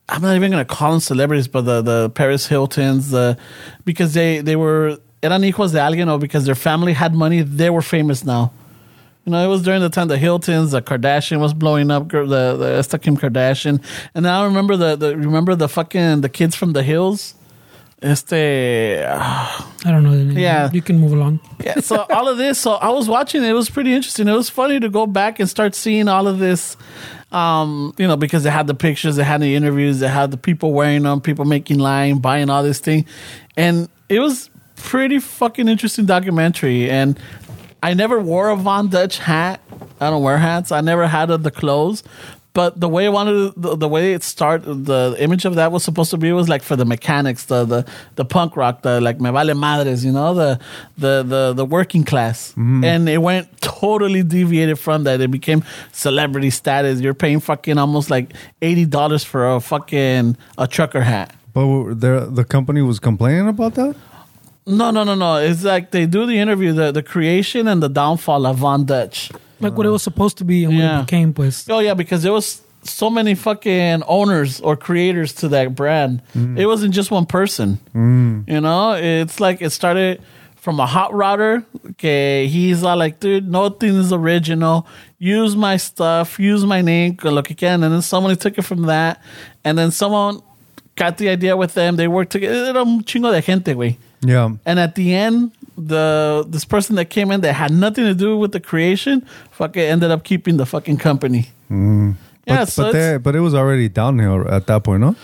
I'm 0.09 0.23
not 0.23 0.37
even 0.37 0.51
gonna 0.51 0.65
call 0.65 0.93
them 0.93 1.01
celebrities, 1.01 1.49
but 1.49 1.63
the 1.63 1.83
the 1.83 2.11
Paris 2.11 2.47
Hiltons, 2.47 3.11
the 3.11 3.39
because 3.85 4.15
they 4.15 4.41
they 4.41 4.57
were 4.57 4.99
eran 5.23 5.43
hijos 5.43 5.73
de 5.73 5.79
alguien 5.79 6.13
or 6.13 6.19
because 6.19 6.45
their 6.45 6.55
family 6.55 6.93
had 6.93 7.15
money, 7.15 7.43
they 7.43 7.71
were 7.71 7.83
famous 7.83 8.25
now. 8.25 8.53
You 9.25 9.33
know, 9.33 9.43
it 9.43 9.49
was 9.49 9.63
during 9.63 9.81
the 9.81 9.89
time 9.89 10.09
the 10.09 10.19
Hiltons, 10.19 10.73
the 10.73 10.83
Kardashian 10.83 11.41
was 11.41 11.55
blowing 11.55 11.91
up, 11.91 12.11
the 12.11 12.27
the 12.27 12.77
esta 12.79 12.99
Kim 12.99 13.17
Kardashian, 13.17 13.83
and 14.15 14.23
now 14.25 14.43
I 14.43 14.45
remember 14.45 14.77
the, 14.77 14.97
the 14.97 15.17
remember 15.17 15.55
the 15.55 15.69
fucking 15.69 16.21
the 16.21 16.29
kids 16.29 16.55
from 16.55 16.75
the 16.75 16.83
hills. 16.83 17.35
Este, 18.03 19.03
ah, 19.09 19.73
I 19.87 19.91
don't 19.91 20.03
know. 20.03 20.11
The 20.11 20.25
name. 20.25 20.39
Yeah. 20.39 20.71
you 20.71 20.83
can 20.83 20.99
move 20.99 21.13
along. 21.13 21.41
yeah, 21.65 21.81
so 21.81 22.05
all 22.11 22.29
of 22.29 22.37
this, 22.37 22.59
so 22.59 22.73
I 22.73 22.91
was 22.91 23.09
watching 23.09 23.43
it. 23.43 23.49
It 23.49 23.55
was 23.55 23.71
pretty 23.71 23.95
interesting. 23.95 24.29
It 24.29 24.35
was 24.35 24.51
funny 24.51 24.79
to 24.79 24.91
go 24.91 25.07
back 25.07 25.41
and 25.41 25.49
start 25.49 25.75
seeing 25.75 26.07
all 26.07 26.29
of 26.29 26.39
this, 26.39 26.77
um, 27.35 27.93
you 27.99 28.07
know, 28.07 28.17
because 28.17 28.45
they 28.45 28.51
had 28.51 28.69
the 28.69 28.75
pictures, 28.75 29.17
they 29.17 29.25
had 29.25 29.43
the 29.43 29.57
interviews, 29.57 29.99
they 29.99 30.09
had 30.09 30.31
the 30.31 30.37
people 30.37 30.73
wearing 30.73 31.03
them, 31.03 31.21
people 31.21 31.45
making 31.45 31.79
line, 31.79 32.19
buying 32.19 32.49
all 32.49 32.63
this 32.63 32.79
thing, 32.79 33.05
and 33.57 33.89
it 34.09 34.21
was 34.21 34.51
pretty 34.77 35.19
fucking 35.19 35.67
interesting 35.67 36.07
documentary. 36.07 36.89
And 36.89 37.19
I 37.83 37.95
never 37.95 38.21
wore 38.21 38.51
a 38.51 38.57
Von 38.57 38.89
Dutch 38.89 39.19
hat. 39.19 39.61
I 40.01 40.11
don't 40.11 40.23
wear 40.23 40.39
hats. 40.39 40.73
I 40.73 40.81
never 40.81 41.07
had 41.07 41.27
the 41.27 41.51
clothes. 41.51 42.03
But 42.55 42.79
the 42.79 42.89
way 42.89 43.07
I 43.07 43.09
wanted, 43.09 43.53
the, 43.57 43.77
the 43.77 43.89
way 43.89 44.13
it 44.13 44.23
started, 44.23 44.87
the 44.87 45.17
image 45.19 45.45
of 45.45 45.57
that 45.57 45.73
was 45.73 45.83
supposed 45.83 46.11
to 46.13 46.17
be 46.17 46.33
was 46.33 46.49
like 46.49 46.63
for 46.63 46.77
the 46.77 46.85
mechanics, 46.85 47.47
the 47.47 47.65
the, 47.65 47.85
the 48.15 48.25
punk 48.25 48.57
rock, 48.57 48.83
the 48.83 49.01
like 49.01 49.21
me 49.21 49.31
vale 49.31 49.55
madres, 49.55 50.05
you 50.05 50.13
know, 50.13 50.35
the 50.35 50.61
the 50.97 51.25
the, 51.25 51.53
the 51.53 51.65
working 51.65 52.05
class, 52.05 52.53
mm-hmm. 52.53 52.85
and 52.85 53.09
it 53.09 53.19
went 53.19 53.61
totally 53.61 54.23
deviated 54.23 54.79
from 54.79 55.03
that. 55.03 55.21
It 55.21 55.33
became 55.33 55.65
celebrity 55.91 56.51
status. 56.51 57.01
You're 57.01 57.13
paying 57.13 57.41
fucking 57.41 57.77
almost 57.77 58.09
like 58.09 58.33
eighty 58.63 58.87
dollars 58.87 59.25
for 59.25 59.53
a 59.53 59.61
fucking 59.61 60.37
a 60.57 60.69
trucker 60.69 61.03
hat. 61.03 61.35
But 61.53 61.95
the 61.95 62.29
the 62.31 62.45
company 62.45 62.83
was 62.83 63.01
complaining 63.01 63.49
about 63.49 63.75
that. 63.75 63.97
No, 64.67 64.93
no, 64.93 65.03
no, 65.03 65.17
no. 65.17 65.37
It's 65.37 65.65
like 65.65 65.91
they 65.91 66.07
do 66.07 66.25
the 66.25 66.39
interview, 66.39 66.73
the 66.73 66.93
the 66.93 67.03
creation 67.03 67.67
and 67.67 67.83
the 67.83 67.89
downfall 67.89 68.47
of 68.47 68.59
Von 68.59 68.85
Dutch. 68.85 69.33
Like 69.61 69.77
what 69.77 69.87
it 69.87 69.91
was 69.91 70.03
uh-huh. 70.03 70.13
supposed 70.13 70.39
to 70.39 70.45
be 70.45 70.65
and 70.65 70.75
what 70.75 70.83
Yeah. 70.83 71.01
it 71.01 71.07
became. 71.07 71.33
Pues 71.33 71.67
Oh 71.69 71.79
yeah, 71.81 71.95
because 71.95 72.23
there 72.23 72.33
was 72.33 72.63
so 72.83 73.09
many 73.09 73.35
fucking 73.35 74.03
owners 74.07 74.61
or 74.61 74.77
creators 74.77 75.33
to 75.33 75.49
that 75.49 75.75
brand. 75.75 76.23
Mm. 76.37 76.59
It 76.59 76.67
wasn't 76.67 76.93
just 76.93 77.11
one 77.11 77.27
person. 77.27 77.79
Mm. 77.95 78.49
You 78.49 78.61
know, 78.61 78.93
it's 78.93 79.41
like 79.41 79.63
it 79.63 79.71
started 79.71 80.21
from 80.57 80.81
a 80.81 80.87
hot 80.87 81.13
rodder. 81.13 81.65
Okay, 81.93 82.47
he's 82.47 82.83
all 82.83 82.97
like, 82.97 83.21
dude, 83.21 83.49
nothing 83.49 83.95
is 83.97 84.13
original. 84.13 84.87
Use 85.19 85.57
my 85.57 85.77
stuff, 85.79 86.39
use 86.39 86.65
my 86.65 86.83
name, 86.83 87.17
que 87.17 87.31
lo 87.31 87.43
que 87.43 87.55
quieran. 87.55 87.83
And 87.85 87.93
then 87.95 88.03
somebody 88.03 88.37
took 88.37 88.59
it 88.59 88.63
from 88.63 88.83
that, 88.83 89.21
and 89.65 89.79
then 89.79 89.91
someone 89.91 90.41
got 90.97 91.17
the 91.17 91.29
idea 91.29 91.57
with 91.57 91.75
them. 91.75 91.97
They 91.97 92.09
worked 92.09 92.33
together. 92.33 92.67
Era 92.67 92.83
un 92.83 93.03
chingo 93.03 93.31
de 93.33 93.41
gente, 93.41 93.75
güey. 93.75 93.97
Yeah, 94.23 94.57
And 94.65 94.79
at 94.79 94.95
the 94.95 95.15
end, 95.15 95.53
the 95.77 96.45
this 96.49 96.65
person 96.65 96.97
that 96.97 97.07
came 97.07 97.31
in 97.31 97.41
that 97.43 97.55
had 97.55 97.71
nothing 97.73 98.05
to 98.05 98.15
do 98.15 98.37
with 98.37 98.53
the 98.53 98.61
creation, 98.61 99.27
fucking 99.51 99.83
ended 99.83 100.11
up 100.11 100.25
keeping 100.25 100.57
the 100.57 100.67
fucking 100.67 100.97
company. 100.99 101.49
Mm. 101.71 102.15
but 102.47 102.53
Yeah, 102.53 102.65
so 102.65 102.83
but, 102.85 102.89
it's- 102.91 103.13
they, 103.13 103.17
but 103.19 103.35
it 103.37 103.41
was 103.41 103.55
already 103.55 103.89
downhill 103.89 104.47
at 104.49 104.67
that 104.67 104.85
point, 104.85 105.01
no? 105.01 105.17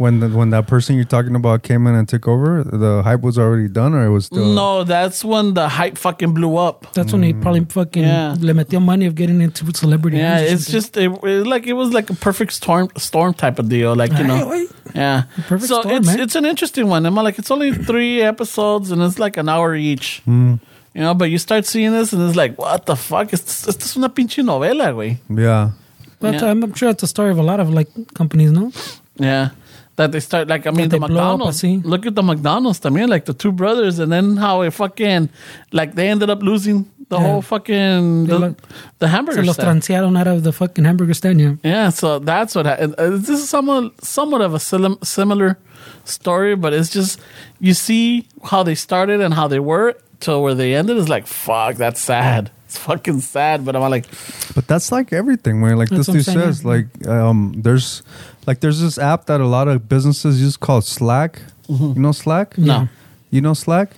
When 0.00 0.20
the, 0.20 0.28
when 0.30 0.48
that 0.56 0.66
person 0.66 0.96
you're 0.96 1.04
talking 1.04 1.34
about 1.36 1.62
came 1.62 1.86
in 1.86 1.94
and 1.94 2.08
took 2.08 2.26
over, 2.26 2.64
the 2.64 3.02
hype 3.04 3.20
was 3.20 3.36
already 3.38 3.68
done, 3.68 3.92
or 3.92 4.02
it 4.06 4.08
was 4.08 4.24
still. 4.32 4.54
no, 4.54 4.82
that's 4.82 5.22
when 5.22 5.52
the 5.52 5.68
hype 5.68 5.98
fucking 5.98 6.32
blew 6.32 6.56
up. 6.56 6.86
that's 6.94 7.12
when 7.12 7.22
he 7.22 7.34
probably 7.34 7.66
fucking 7.66 8.02
Yeah. 8.02 8.34
le 8.40 8.54
metió 8.54 8.80
money 8.80 9.04
of 9.04 9.14
getting 9.14 9.42
into 9.42 9.60
celebrity. 9.74 10.16
Yeah, 10.16 10.40
news 10.40 10.52
it's 10.52 10.70
just 10.72 10.96
it, 10.96 11.10
it- 11.22 11.46
like 11.46 11.66
it 11.66 11.74
was 11.74 11.92
like 11.92 12.08
a 12.08 12.14
perfect 12.14 12.52
storm 12.54 12.88
storm 12.96 13.34
type 13.34 13.58
of 13.58 13.68
deal, 13.68 13.94
like 13.94 14.12
you 14.16 14.24
know. 14.24 14.46
güey. 14.48 14.66
Yeah, 14.94 15.24
Perfect 15.46 15.68
so 15.68 15.80
storm, 15.82 15.96
it's 15.96 16.06
man. 16.06 16.20
it's 16.20 16.34
an 16.34 16.46
interesting 16.46 16.88
one. 16.88 17.04
I'm 17.04 17.14
like, 17.14 17.38
it's 17.38 17.50
only 17.50 17.70
three 17.72 18.22
episodes 18.22 18.90
and 18.90 19.02
it's 19.02 19.18
like 19.18 19.36
an 19.36 19.48
hour 19.50 19.74
each. 19.76 20.22
Hmm. 20.24 20.54
You 20.94 21.02
know, 21.02 21.12
but 21.14 21.28
you 21.30 21.36
start 21.38 21.66
seeing 21.66 21.92
this 21.92 22.14
and 22.14 22.22
it's 22.26 22.36
like, 22.36 22.56
what 22.58 22.86
the 22.86 22.96
fuck? 22.96 23.34
Esto 23.34 23.68
esto 23.68 23.84
es 23.84 23.96
una 23.98 24.08
pinche 24.08 24.42
novela, 24.42 24.94
güey. 24.96 25.18
Yeah, 25.28 25.72
But 26.20 26.34
Yeah. 26.40 26.46
I'm, 26.50 26.64
I'm 26.64 26.72
sure 26.74 26.88
that's 26.88 27.02
the 27.02 27.06
story 27.06 27.30
of 27.30 27.38
a 27.38 27.42
lot 27.44 27.60
of 27.60 27.68
like 27.68 27.88
companies. 28.14 28.50
No, 28.50 28.72
Yeah. 29.18 29.50
That 29.96 30.12
they 30.12 30.20
start 30.20 30.48
like 30.48 30.66
I 30.66 30.70
mean 30.70 30.88
the 30.88 30.96
up 30.96 31.02
McDonald's. 31.10 31.62
así. 31.62 31.84
Look 31.84 32.06
at 32.06 32.14
the 32.14 32.22
McDonald's 32.22 32.80
también, 32.80 33.08
like 33.08 33.24
the 33.26 33.34
two 33.34 33.52
brothers, 33.52 33.98
and 33.98 34.10
then 34.10 34.36
how 34.36 34.62
it 34.62 34.70
fucking 34.72 35.28
like 35.72 35.94
they 35.94 36.08
ended 36.08 36.30
up 36.30 36.42
losing 36.42 36.86
the 37.08 37.18
Yeah. 37.18 37.26
whole 37.26 37.42
fucking 37.42 38.26
the, 38.26 38.38
lo- 38.38 38.56
the 39.00 39.06
Se 39.06 39.10
hamburger 39.10 39.42
los 39.44 39.56
stand. 39.56 39.82
transearon 39.82 40.16
out 40.18 40.28
of 40.28 40.42
the 40.44 40.52
fucking 40.52 40.84
hamburger 40.84 41.12
stand. 41.14 41.40
Yeah. 41.40 41.54
Yeah, 41.64 41.90
so 41.90 42.18
that's 42.20 42.54
what 42.54 42.66
happened. 42.66 42.94
Uh, 42.98 43.10
This 43.10 43.28
is 43.30 43.48
somewhat 43.48 44.02
somewhat 44.04 44.40
of 44.42 44.54
a 44.54 44.60
sim- 44.60 44.98
similar 45.02 45.58
story, 46.04 46.54
but 46.56 46.72
it's 46.72 46.88
just 46.90 47.20
you 47.58 47.74
see 47.74 48.26
how 48.44 48.62
they 48.62 48.74
started 48.76 49.20
and 49.20 49.34
how 49.34 49.48
they 49.48 49.58
were 49.60 49.94
to 50.20 50.38
where 50.38 50.54
they 50.54 50.74
ended. 50.74 50.96
Is 50.98 51.08
like 51.08 51.26
fuck, 51.26 51.76
that's 51.76 52.00
sad. 52.00 52.50
It's 52.70 52.78
fucking 52.78 53.18
sad, 53.18 53.64
but 53.64 53.74
I'm 53.74 53.90
like, 53.90 54.06
But 54.54 54.68
that's 54.68 54.92
like 54.92 55.12
everything, 55.12 55.60
man. 55.60 55.76
Like 55.76 55.88
this 55.88 56.06
dude 56.06 56.24
saying, 56.24 56.38
says, 56.38 56.62
yeah. 56.62 56.68
like 56.68 57.08
um, 57.08 57.52
there's 57.56 58.04
like 58.46 58.60
there's 58.60 58.80
this 58.80 58.96
app 58.96 59.26
that 59.26 59.40
a 59.40 59.46
lot 59.48 59.66
of 59.66 59.88
businesses 59.88 60.40
use 60.40 60.56
called 60.56 60.84
Slack. 60.84 61.42
You 61.68 61.94
know 61.96 62.12
Slack? 62.12 62.56
No. 62.56 62.88
You 63.30 63.40
know 63.40 63.54
Slack? 63.54 63.90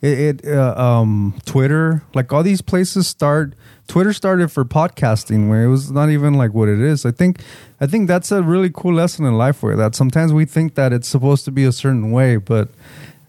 It, 0.00 0.40
it 0.42 0.48
uh, 0.48 0.74
um, 0.74 1.34
Twitter, 1.44 2.02
like 2.14 2.32
all 2.32 2.42
these 2.42 2.62
places 2.62 3.06
start. 3.06 3.52
Twitter 3.88 4.14
started 4.14 4.50
for 4.50 4.64
podcasting, 4.64 5.50
where 5.50 5.62
it 5.64 5.68
was 5.68 5.90
not 5.90 6.08
even 6.08 6.32
like 6.32 6.54
what 6.54 6.70
it 6.70 6.80
is. 6.80 7.04
I 7.04 7.10
think, 7.10 7.42
I 7.78 7.86
think 7.86 8.08
that's 8.08 8.32
a 8.32 8.42
really 8.42 8.70
cool 8.72 8.94
lesson 8.94 9.26
in 9.26 9.36
life, 9.36 9.62
where 9.62 9.76
that 9.76 9.94
sometimes 9.94 10.32
we 10.32 10.46
think 10.46 10.76
that 10.76 10.94
it's 10.94 11.08
supposed 11.08 11.44
to 11.44 11.50
be 11.50 11.64
a 11.64 11.72
certain 11.72 12.10
way, 12.10 12.38
but 12.38 12.70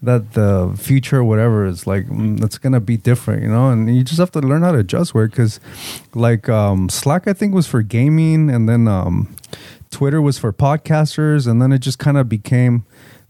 that 0.06 0.32
the 0.32 0.74
future 0.78 1.18
or 1.18 1.24
whatever 1.24 1.66
is 1.66 1.86
like 1.86 2.06
that's 2.40 2.58
gonna 2.58 2.80
be 2.80 2.96
different 2.96 3.42
you 3.42 3.48
know 3.48 3.68
and 3.70 3.94
you 3.94 4.02
just 4.02 4.18
have 4.18 4.30
to 4.30 4.40
learn 4.40 4.62
how 4.62 4.72
to 4.72 4.78
adjust 4.78 5.14
where 5.14 5.28
because 5.28 5.60
like 6.14 6.48
um 6.48 6.88
slack 6.88 7.28
i 7.28 7.32
think 7.32 7.52
was 7.54 7.66
for 7.66 7.82
gaming 7.82 8.48
and 8.48 8.68
then 8.68 8.88
um 8.88 9.28
twitter 9.90 10.22
was 10.22 10.38
for 10.38 10.52
podcasters 10.52 11.46
and 11.46 11.60
then 11.60 11.72
it 11.72 11.80
just 11.80 11.98
kind 11.98 12.16
of 12.16 12.28
became 12.28 12.84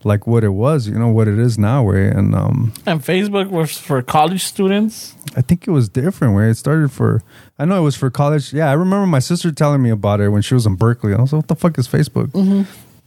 like 0.05 0.27
what 0.27 0.45
it 0.45 0.51
was 0.51 0.87
you 0.87 0.95
know 0.99 1.09
what 1.09 1.27
it 1.27 1.39
is 1.39 1.59
now 1.59 1.83
where 1.83 2.09
and 2.09 2.35
um 2.35 2.73
and 2.87 3.01
Facebook 3.03 3.49
was 3.51 3.77
for 3.77 4.01
college 4.03 4.45
students. 4.45 5.15
I 5.35 5.41
think 5.43 5.67
it 5.67 5.71
was 5.73 5.89
different 5.89 6.35
where 6.35 6.49
it 6.49 6.55
started 6.57 6.93
for 6.93 7.23
I 7.59 7.65
know 7.65 7.79
it 7.79 7.83
was 7.83 7.97
for 7.97 8.11
college. 8.11 8.53
Yeah, 8.53 8.71
I 8.71 8.75
remember 8.75 9.07
my 9.07 9.19
sister 9.19 9.51
telling 9.51 9.83
me 9.83 9.91
about 9.91 10.21
it 10.21 10.29
when 10.29 10.43
she 10.43 10.55
was 10.55 10.65
in 10.65 10.77
Berkeley. 10.77 11.13
I 11.15 11.21
was 11.21 11.33
like, 11.33 11.41
what 11.41 11.49
the 11.49 11.57
fuck 11.57 11.79
is 11.79 11.89
Facebook? 11.89 12.31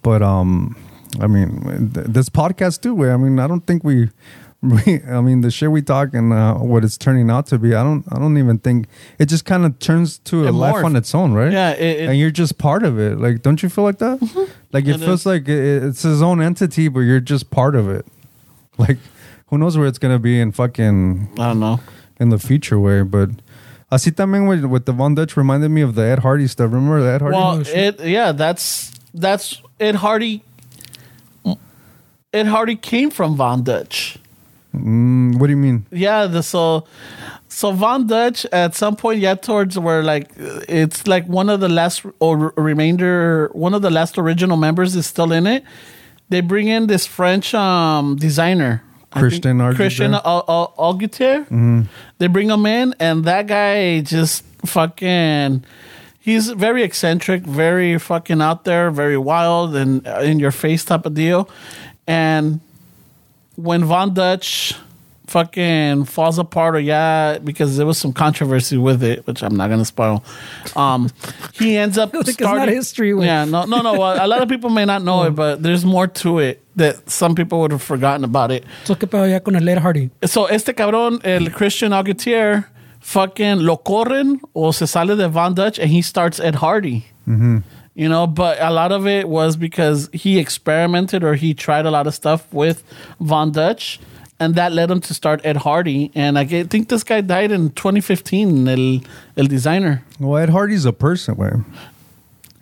But 0.02 0.22
um 0.22 0.76
I 1.20 1.28
mean 1.28 1.92
th- 1.94 2.08
this 2.08 2.30
podcast 2.30 2.82
too 2.82 2.94
I 3.10 3.18
mean 3.18 3.40
I 3.40 3.48
don't 3.48 3.66
think 3.66 3.84
we, 3.84 4.10
we 4.62 5.02
I 5.10 5.22
mean 5.22 5.42
the 5.42 5.50
shit 5.52 5.72
we 5.72 5.82
talk 5.82 6.14
and 6.14 6.32
uh, 6.34 6.56
what 6.56 6.84
it's 6.84 6.98
turning 6.98 7.30
out 7.32 7.48
to 7.48 7.58
be 7.58 7.74
I 7.74 7.82
don't 7.84 8.04
I 8.12 8.20
don't 8.20 8.38
even 8.38 8.60
think 8.60 8.88
it 9.18 9.26
just 9.28 9.46
kind 9.46 9.66
of 9.66 9.80
turns 9.80 10.20
to 10.30 10.44
a 10.46 10.48
It 10.50 10.52
life 10.52 10.76
morphed. 10.76 10.86
on 10.86 10.96
its 10.96 11.16
own, 11.16 11.34
right? 11.34 11.52
Yeah, 11.52 11.72
it, 11.72 12.02
it, 12.02 12.10
and 12.10 12.18
you're 12.20 12.30
just 12.32 12.58
part 12.58 12.84
of 12.84 13.00
it. 13.00 13.18
Like, 13.20 13.42
don't 13.42 13.64
you 13.64 13.70
feel 13.70 13.84
like 13.86 13.98
that? 14.00 14.20
Like, 14.72 14.86
it, 14.86 14.96
It 14.96 15.00
feels 15.00 15.22
is. 15.22 15.26
like 15.26 15.48
it, 15.48 15.84
it's 15.84 16.04
his 16.04 16.22
own 16.22 16.42
entity, 16.42 16.90
but 16.90 17.00
you're 17.02 17.20
just 17.22 17.50
part 17.50 17.76
of 17.76 17.90
it. 17.90 18.06
Like, 18.78 18.98
who 19.48 19.58
knows 19.58 19.78
where 19.78 19.88
it's 19.88 19.98
gonna 20.00 20.20
be 20.20 20.40
in 20.40 20.52
fucking 20.52 21.30
I 21.40 21.48
don't 21.50 21.60
know. 21.60 21.80
in 22.20 22.30
the 22.30 22.38
future 22.38 22.78
way, 22.80 23.02
but 23.02 23.30
así 23.92 24.12
también 24.12 24.48
with, 24.48 24.64
with 24.66 24.86
the 24.86 24.92
Von 24.94 25.16
Dutch 25.16 25.36
reminded 25.36 25.70
me 25.70 25.82
of 25.82 25.96
the 25.96 26.04
Ed 26.04 26.20
Hardy 26.20 26.46
stuff. 26.48 26.72
Remember 26.72 27.02
the 27.02 27.10
Ed 27.10 27.22
Hardy? 27.22 27.36
Well, 27.36 27.64
it 27.66 28.00
yeah, 28.06 28.32
that's 28.32 28.94
that's 29.14 29.62
Ed 29.80 29.96
Hardy. 29.96 30.44
Ed 32.34 32.48
Hardy 32.48 32.76
came 32.76 33.10
from 33.10 33.36
Von 33.36 33.64
Dutch. 33.64 34.18
Mm, 34.76 35.40
what 35.40 35.48
do 35.48 35.52
you 35.52 35.58
mean? 35.58 35.86
Yeah, 35.92 36.28
the 36.28 36.44
so 36.44 36.86
so 37.48 37.72
Von 37.72 38.06
Dutch 38.06 38.46
at 38.52 38.76
some 38.76 38.96
point, 38.96 39.20
yeah, 39.20 39.34
towards 39.34 39.80
where 39.80 40.04
like 40.04 40.30
it's 40.38 41.08
like 41.08 41.26
one 41.28 41.50
of 41.50 41.60
the 41.60 41.70
last 41.70 42.06
or 42.20 42.54
remainder, 42.56 43.50
one 43.54 43.74
of 43.74 43.82
the 43.82 43.90
last 43.90 44.18
original 44.18 44.58
members 44.58 44.96
is 44.96 45.08
still 45.08 45.32
in 45.32 45.48
it. 45.48 45.64
They 46.30 46.42
bring 46.42 46.68
in 46.68 46.86
this 46.86 47.08
French 47.08 47.56
um 47.56 48.16
designer, 48.18 48.84
Christian 49.10 49.58
Augustier? 49.58 49.76
Christian 49.76 50.14
Au- 50.14 50.74
Augustier. 50.78 51.88
They 52.20 52.28
bring 52.28 52.52
him 52.52 52.66
in, 52.68 52.94
and 53.00 53.26
that 53.26 53.48
guy 53.48 54.02
just 54.02 54.44
fucking. 54.68 55.64
He's 56.22 56.52
very 56.52 56.84
eccentric, 56.84 57.42
very 57.42 57.98
fucking 57.98 58.40
out 58.40 58.66
there, 58.66 58.92
very 58.92 59.18
wild 59.18 59.76
and 59.76 60.06
uh, 60.06 60.20
in 60.20 60.38
your 60.38 60.52
face 60.52 60.86
type 60.86 61.08
of 61.08 61.16
deal. 61.16 61.50
And 62.10 62.60
when 63.56 63.86
Von 63.86 64.16
Dutch 64.16 64.74
fucking 65.28 66.06
falls 66.06 66.40
apart 66.40 66.76
or 66.76 66.80
yeah, 66.80 67.38
because 67.38 67.78
there 67.78 67.86
was 67.86 68.00
some 68.00 68.12
controversy 68.12 68.78
with 68.78 69.04
it, 69.04 69.28
which 69.28 69.44
I'm 69.44 69.56
not 69.56 69.70
gonna 69.70 69.86
spoil. 69.86 70.24
Um, 70.76 71.12
he 71.54 71.78
ends 71.78 72.00
up 72.00 72.12
Like 72.14 72.28
it's 72.28 72.34
starting 72.34 72.66
not 72.66 72.70
history, 72.70 73.12
güey. 73.12 73.26
Yeah, 73.26 73.46
no, 73.46 73.66
no, 73.66 73.82
no. 73.82 73.94
Well, 73.94 74.18
a 74.20 74.28
lot 74.28 74.42
of 74.42 74.50
people 74.50 74.72
may 74.72 74.86
not 74.86 75.04
know 75.04 75.26
it, 75.26 75.36
but 75.36 75.62
there's 75.62 75.86
more 75.86 76.08
to 76.08 76.40
it 76.40 76.64
that 76.78 77.10
some 77.10 77.36
people 77.36 77.60
would 77.60 77.72
have 77.72 77.84
forgotten 77.84 78.24
about 78.24 78.50
it. 78.52 78.66
So, 78.86 78.96
¿qué 78.96 79.08
pedo 79.08 79.30
ya 79.30 79.40
con 79.40 79.56
el 79.56 79.70
Ed 79.70 79.78
Hardy? 79.78 80.10
So 80.26 80.48
este 80.48 80.74
cabrón, 80.76 81.24
el 81.24 81.52
Christian 81.52 81.92
Augutier, 81.92 82.66
fucking 83.02 83.60
lo 83.60 83.78
corren 83.78 84.40
o 84.56 84.72
se 84.72 84.88
sale 84.88 85.16
de 85.16 85.30
Von 85.30 85.54
Dutch 85.54 85.78
and 85.78 85.92
he 85.92 86.02
starts 86.02 86.40
Ed 86.40 86.56
Hardy. 86.56 87.06
You 88.00 88.08
know, 88.08 88.28
but 88.28 88.62
a 88.62 88.72
lot 88.72 88.94
of 88.94 89.08
it 89.08 89.28
was 89.28 89.58
because 89.58 90.10
he 90.14 90.40
experimented 90.40 91.22
or 91.22 91.36
he 91.36 91.54
tried 91.54 91.86
a 91.86 91.92
lot 91.92 92.08
of 92.08 92.16
stuff 92.16 92.48
with 92.54 92.82
Von 93.20 93.52
Dutch. 93.52 94.00
And 94.40 94.56
that 94.56 94.72
led 94.72 94.90
him 94.90 95.02
to 95.02 95.14
start 95.14 95.42
Ed 95.44 95.58
Hardy. 95.58 96.10
And 96.16 96.40
I 96.40 96.46
think 96.46 96.88
this 96.88 97.04
guy 97.04 97.20
died 97.20 97.52
in 97.52 97.72
2015, 97.72 98.70
el, 98.70 99.02
el 99.36 99.46
designer. 99.48 100.02
Well, 100.18 100.42
Ed 100.42 100.48
Hardy's 100.48 100.86
a 100.86 100.94
person, 100.94 101.36
way. 101.36 101.52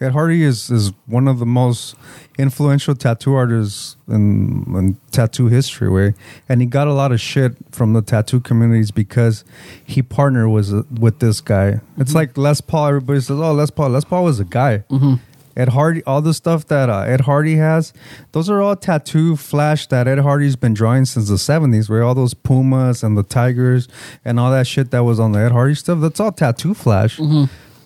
Ed 0.02 0.14
Hardy 0.14 0.42
is, 0.42 0.72
is 0.72 0.92
one 1.06 1.28
of 1.28 1.38
the 1.38 1.46
most 1.46 1.96
influential 2.40 2.96
tattoo 2.96 3.36
artists 3.36 3.96
in, 4.08 4.66
in 4.76 4.98
tattoo 5.12 5.50
history, 5.50 5.88
way. 5.88 6.16
And 6.50 6.62
he 6.62 6.66
got 6.66 6.88
a 6.88 6.94
lot 6.94 7.12
of 7.12 7.22
shit 7.22 7.54
from 7.72 7.94
the 7.94 8.02
tattoo 8.02 8.40
communities 8.40 8.90
because 8.90 9.44
he 9.86 10.02
partnered 10.02 10.50
with, 10.50 10.88
with 11.00 11.20
this 11.20 11.42
guy. 11.42 11.82
It's 11.98 12.10
mm-hmm. 12.10 12.16
like 12.16 12.38
Les 12.38 12.60
Paul. 12.60 12.88
Everybody 12.88 13.20
says, 13.20 13.40
oh, 13.40 13.54
Les 13.54 13.70
Paul. 13.70 13.90
Les 13.90 14.04
Paul 14.04 14.24
was 14.24 14.40
a 14.40 14.46
guy. 14.46 14.84
Mm-hmm. 14.90 15.16
Ed 15.58 15.70
Hardy, 15.70 16.04
all 16.04 16.22
the 16.22 16.34
stuff 16.34 16.68
that 16.68 16.88
uh, 16.90 17.00
Ed 17.00 17.22
Hardy 17.22 17.56
has, 17.56 17.92
those 18.32 18.48
are 18.50 18.62
all 18.62 18.76
tattoo 18.76 19.36
flash 19.36 19.88
that 19.88 20.08
Ed 20.08 20.20
Hardy's 20.20 20.56
been 20.56 20.74
drawing 20.76 21.06
since 21.06 21.28
the 21.30 21.36
70s, 21.36 21.90
where 21.90 22.04
all 22.04 22.14
those 22.14 22.36
pumas 22.36 23.04
and 23.04 23.18
the 23.18 23.24
tigers 23.24 23.88
and 24.24 24.40
all 24.40 24.52
that 24.52 24.68
shit 24.68 24.92
that 24.92 25.04
was 25.04 25.20
on 25.20 25.32
the 25.32 25.40
Ed 25.40 25.52
Hardy 25.52 25.74
stuff, 25.74 26.00
that's 26.00 26.20
all 26.20 26.32
tattoo 26.32 26.74
flash. 26.76 27.18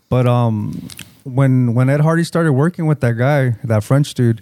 But 0.09 0.27
um, 0.27 0.89
when 1.23 1.73
when 1.73 1.89
Ed 1.89 2.01
Hardy 2.01 2.25
started 2.25 2.51
working 2.53 2.85
with 2.87 2.99
that 2.99 3.13
guy, 3.13 3.55
that 3.63 3.83
French 3.83 4.13
dude, 4.13 4.41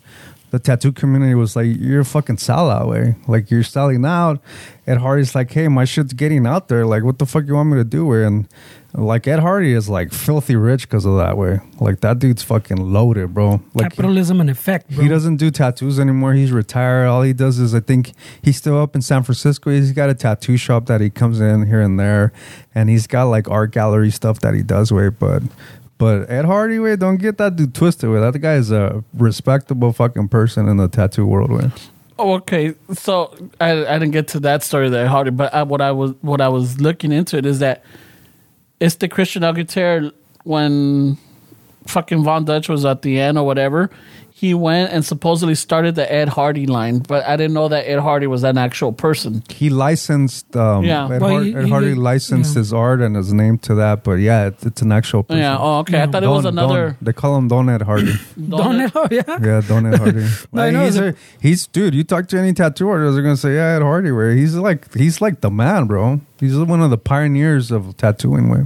the 0.50 0.58
tattoo 0.58 0.92
community 0.92 1.36
was 1.36 1.56
like, 1.56 1.68
"You're 1.80 2.02
a 2.02 2.06
fucking 2.06 2.38
sellout, 2.38 2.88
way. 2.90 3.16
Like 3.28 3.52
you're 3.52 3.62
selling 3.62 4.04
out." 4.04 4.42
Ed 4.88 4.98
Hardy's 4.98 5.36
like, 5.36 5.52
"Hey, 5.52 5.68
my 5.68 5.86
shit's 5.86 6.14
getting 6.14 6.48
out 6.48 6.68
there. 6.70 6.88
Like, 6.88 7.04
what 7.04 7.20
the 7.20 7.28
fuck 7.28 7.46
you 7.46 7.54
want 7.54 7.70
me 7.70 7.78
to 7.78 7.84
do?" 7.84 8.08
Way 8.08 8.26
and 8.26 8.48
like 8.94 9.28
Ed 9.28 9.40
Hardy 9.40 9.74
is 9.74 9.88
like 9.88 10.12
filthy 10.12 10.56
rich 10.56 10.88
because 10.90 11.06
of 11.06 11.18
that 11.18 11.38
way. 11.38 11.60
Like 11.80 12.02
that 12.02 12.20
dude's 12.20 12.42
fucking 12.42 12.78
loaded, 12.78 13.34
bro. 13.34 13.62
Like 13.74 13.92
Capitalism 13.92 14.42
in 14.42 14.50
effect, 14.50 14.90
bro. 14.90 15.04
he 15.04 15.08
doesn't 15.10 15.38
do 15.38 15.52
tattoos 15.52 16.00
anymore. 16.00 16.34
He's 16.34 16.52
retired. 16.52 17.06
All 17.06 17.22
he 17.22 17.34
does 17.34 17.60
is, 17.60 17.76
I 17.76 17.82
think, 17.82 18.14
he's 18.42 18.58
still 18.58 18.82
up 18.82 18.96
in 18.96 19.02
San 19.02 19.24
Francisco. 19.24 19.70
He's 19.70 19.92
got 19.92 20.10
a 20.10 20.16
tattoo 20.16 20.58
shop 20.58 20.88
that 20.88 21.02
he 21.02 21.10
comes 21.10 21.40
in 21.40 21.68
here 21.68 21.82
and 21.82 22.00
there, 22.00 22.34
and 22.74 22.90
he's 22.90 23.06
got 23.06 23.26
like 23.26 23.50
art 23.50 23.72
gallery 23.72 24.10
stuff 24.12 24.40
that 24.40 24.54
he 24.54 24.64
does. 24.64 24.92
Wait, 24.92 25.20
but 25.20 25.44
but 26.00 26.30
Ed 26.30 26.46
Hardy, 26.46 26.80
wait, 26.80 27.00
don't 27.00 27.18
get 27.18 27.38
that 27.38 27.56
dude 27.58 27.76
twisted. 27.76 28.10
Wait, 28.10 28.20
that 28.20 28.40
guy 28.40 28.56
is 28.56 28.72
a 28.72 29.04
respectable 29.14 29.94
fucking 29.94 30.30
person 30.30 30.68
in 30.68 30.78
the 30.78 30.88
tattoo 30.88 31.26
world. 31.26 31.52
Wait, 31.52 31.72
Oh, 32.18 32.34
okay. 32.34 32.74
So 32.94 33.34
I, 33.62 33.86
I 33.86 34.00
didn't 34.00 34.12
get 34.12 34.28
to 34.30 34.42
that 34.42 34.62
story 34.64 34.90
there, 34.90 35.08
Hardy. 35.08 35.32
But 35.32 35.54
I, 35.54 35.64
what 35.64 35.80
I 35.80 35.92
was 35.92 36.14
what 36.22 36.42
I 36.42 36.50
was 36.50 36.82
looking 36.82 37.12
into 37.14 37.38
it 37.38 37.46
is 37.46 37.60
that 37.60 37.84
it's 38.80 38.96
the 38.96 39.08
Christian 39.08 39.44
Aguirre 39.44 40.12
when 40.44 41.18
fucking 41.86 42.24
Von 42.24 42.46
Dutch 42.46 42.70
was 42.70 42.86
at 42.86 43.02
the 43.02 43.20
end 43.20 43.38
or 43.38 43.46
whatever. 43.46 43.90
He 44.40 44.54
went 44.54 44.94
and 44.94 45.04
supposedly 45.04 45.54
started 45.54 45.96
the 45.96 46.10
Ed 46.10 46.30
Hardy 46.30 46.66
line, 46.66 47.00
but 47.00 47.26
I 47.28 47.36
didn't 47.36 47.54
know 47.54 47.68
that 47.68 47.84
Ed 47.90 48.00
Hardy 48.00 48.26
was 48.26 48.44
an 48.46 48.58
actual 48.58 48.94
person. 48.94 49.44
he 49.50 49.70
licensed. 49.70 50.56
Um, 50.56 50.86
Yeah. 50.86 51.10
Ed, 51.12 51.22
Well, 51.22 51.32
Har- 51.32 51.44
he- 51.44 51.56
Ed 51.56 51.66
he 51.66 51.70
Hardy 51.70 51.88
did- 51.90 51.98
licensed 51.98 52.56
yeah. 52.56 52.60
his 52.60 52.72
art 52.72 53.02
and 53.02 53.18
his 53.18 53.34
name 53.34 53.58
to 53.68 53.76
that. 53.76 54.06
But 54.06 54.20
yeah, 54.20 54.48
it, 54.48 54.56
it's 54.64 54.82
an 54.82 54.94
actual 54.94 55.24
person. 55.24 55.42
Yeah. 55.42 55.58
Oh, 55.60 55.80
okay. 55.80 56.02
I 56.02 56.08
thought 56.08 56.24
it 56.24 56.28
was 56.30 56.46
another. 56.46 56.92
Don- 56.92 56.98
they 57.02 57.12
call 57.12 57.36
him 57.38 57.50
Don 57.50 57.68
Ed 57.70 57.82
Hardy. 57.82 58.14
Don't 58.50 58.78
know, 58.78 59.08
yeah. 59.12 59.24
Yeah, 59.42 59.62
don't 59.68 59.86
Ed 59.86 59.98
Hardy. 60.00 60.24
I 60.54 60.58
Like, 60.58 60.74
know, 60.74 60.86
he's, 60.86 60.98
a, 60.98 61.16
he's 61.42 61.68
dude. 61.68 61.94
You 61.94 62.06
talk 62.06 62.28
to 62.30 62.40
any 62.40 62.54
tattoo 62.54 62.88
artist, 62.88 63.16
they're 63.16 63.24
gonna 63.24 63.36
say, 63.36 63.56
"Yeah, 63.56 63.76
Ed 63.76 63.82
Hardy." 63.82 64.12
Where 64.12 64.32
he's 64.32 64.56
like, 64.56 64.94
he's 64.94 65.20
like 65.20 65.42
the 65.42 65.50
man, 65.52 65.86
bro. 65.88 66.22
He's 66.40 66.56
one 66.58 66.82
of 66.82 66.90
the 66.92 66.98
pioneers 66.98 67.72
of 67.72 67.98
tattooing. 67.98 68.48
Way, 68.50 68.64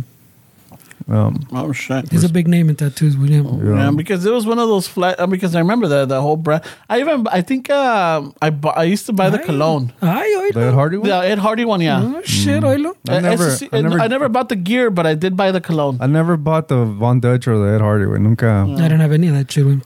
Um, 1.08 1.46
Oh 1.52 1.72
shit. 1.74 2.10
He's 2.12 2.24
a 2.24 2.30
big 2.30 2.48
name 2.48 2.70
in 2.70 2.76
tattoos, 2.76 3.18
William. 3.18 3.46
Yeah, 3.66 3.92
because 3.92 4.26
it 4.26 4.32
was 4.32 4.46
one 4.46 4.60
of 4.60 4.68
those 4.70 4.88
flat. 4.88 5.20
Uh, 5.20 5.28
because 5.28 5.56
I 5.56 5.60
remember 5.60 5.88
the 5.88 6.06
the 6.06 6.22
whole 6.22 6.38
brand. 6.38 6.64
I 6.90 7.00
even 7.02 7.28
I 7.28 7.42
think 7.42 7.70
uh, 7.70 8.22
I 8.42 8.50
bu- 8.50 8.70
I 8.70 8.84
used 8.84 9.06
to 9.08 9.14
buy 9.14 9.30
the 9.30 9.40
Ay. 9.42 9.46
cologne. 9.46 9.94
Ay, 10.02 10.52
the. 10.54 10.62
Ed 10.62 10.74
Hardy 10.74 10.98
one. 10.98 11.10
The 11.10 11.16
Ed 11.16 11.40
Hardy 11.40 11.66
one, 11.66 11.82
yeah. 11.82 12.02
Oh, 12.04 12.22
shit, 12.24 12.64
oílo. 12.64 12.96
I 13.10 13.18
Uh, 13.18 13.20
never- 13.20 13.50
SEC 13.52 13.70
I 13.74 13.82
never- 13.82 14.00
I 14.00 14.08
never 14.08 14.30
bought 14.30 14.50
the 14.50 14.56
gear, 14.56 14.90
but 14.92 15.06
I 15.06 15.16
did 15.16 15.36
buy 15.36 15.52
the 15.52 15.62
cologne. 15.62 15.98
I 16.00 16.08
never 16.08 16.38
bought 16.38 16.68
the 16.68 16.86
Von 16.86 17.20
Dutch 17.20 17.48
or 17.48 17.58
the 17.58 17.70
Ed 17.76 17.82
Hardy 17.82 18.06
one. 18.06 18.24
Nunca. 18.24 18.66
I 18.70 18.76
didn't 18.88 19.02
have 19.02 19.12
any 19.12 19.28
of 19.28 19.36
that 19.36 19.52
shit. 19.52 19.66
güey. 19.66 19.82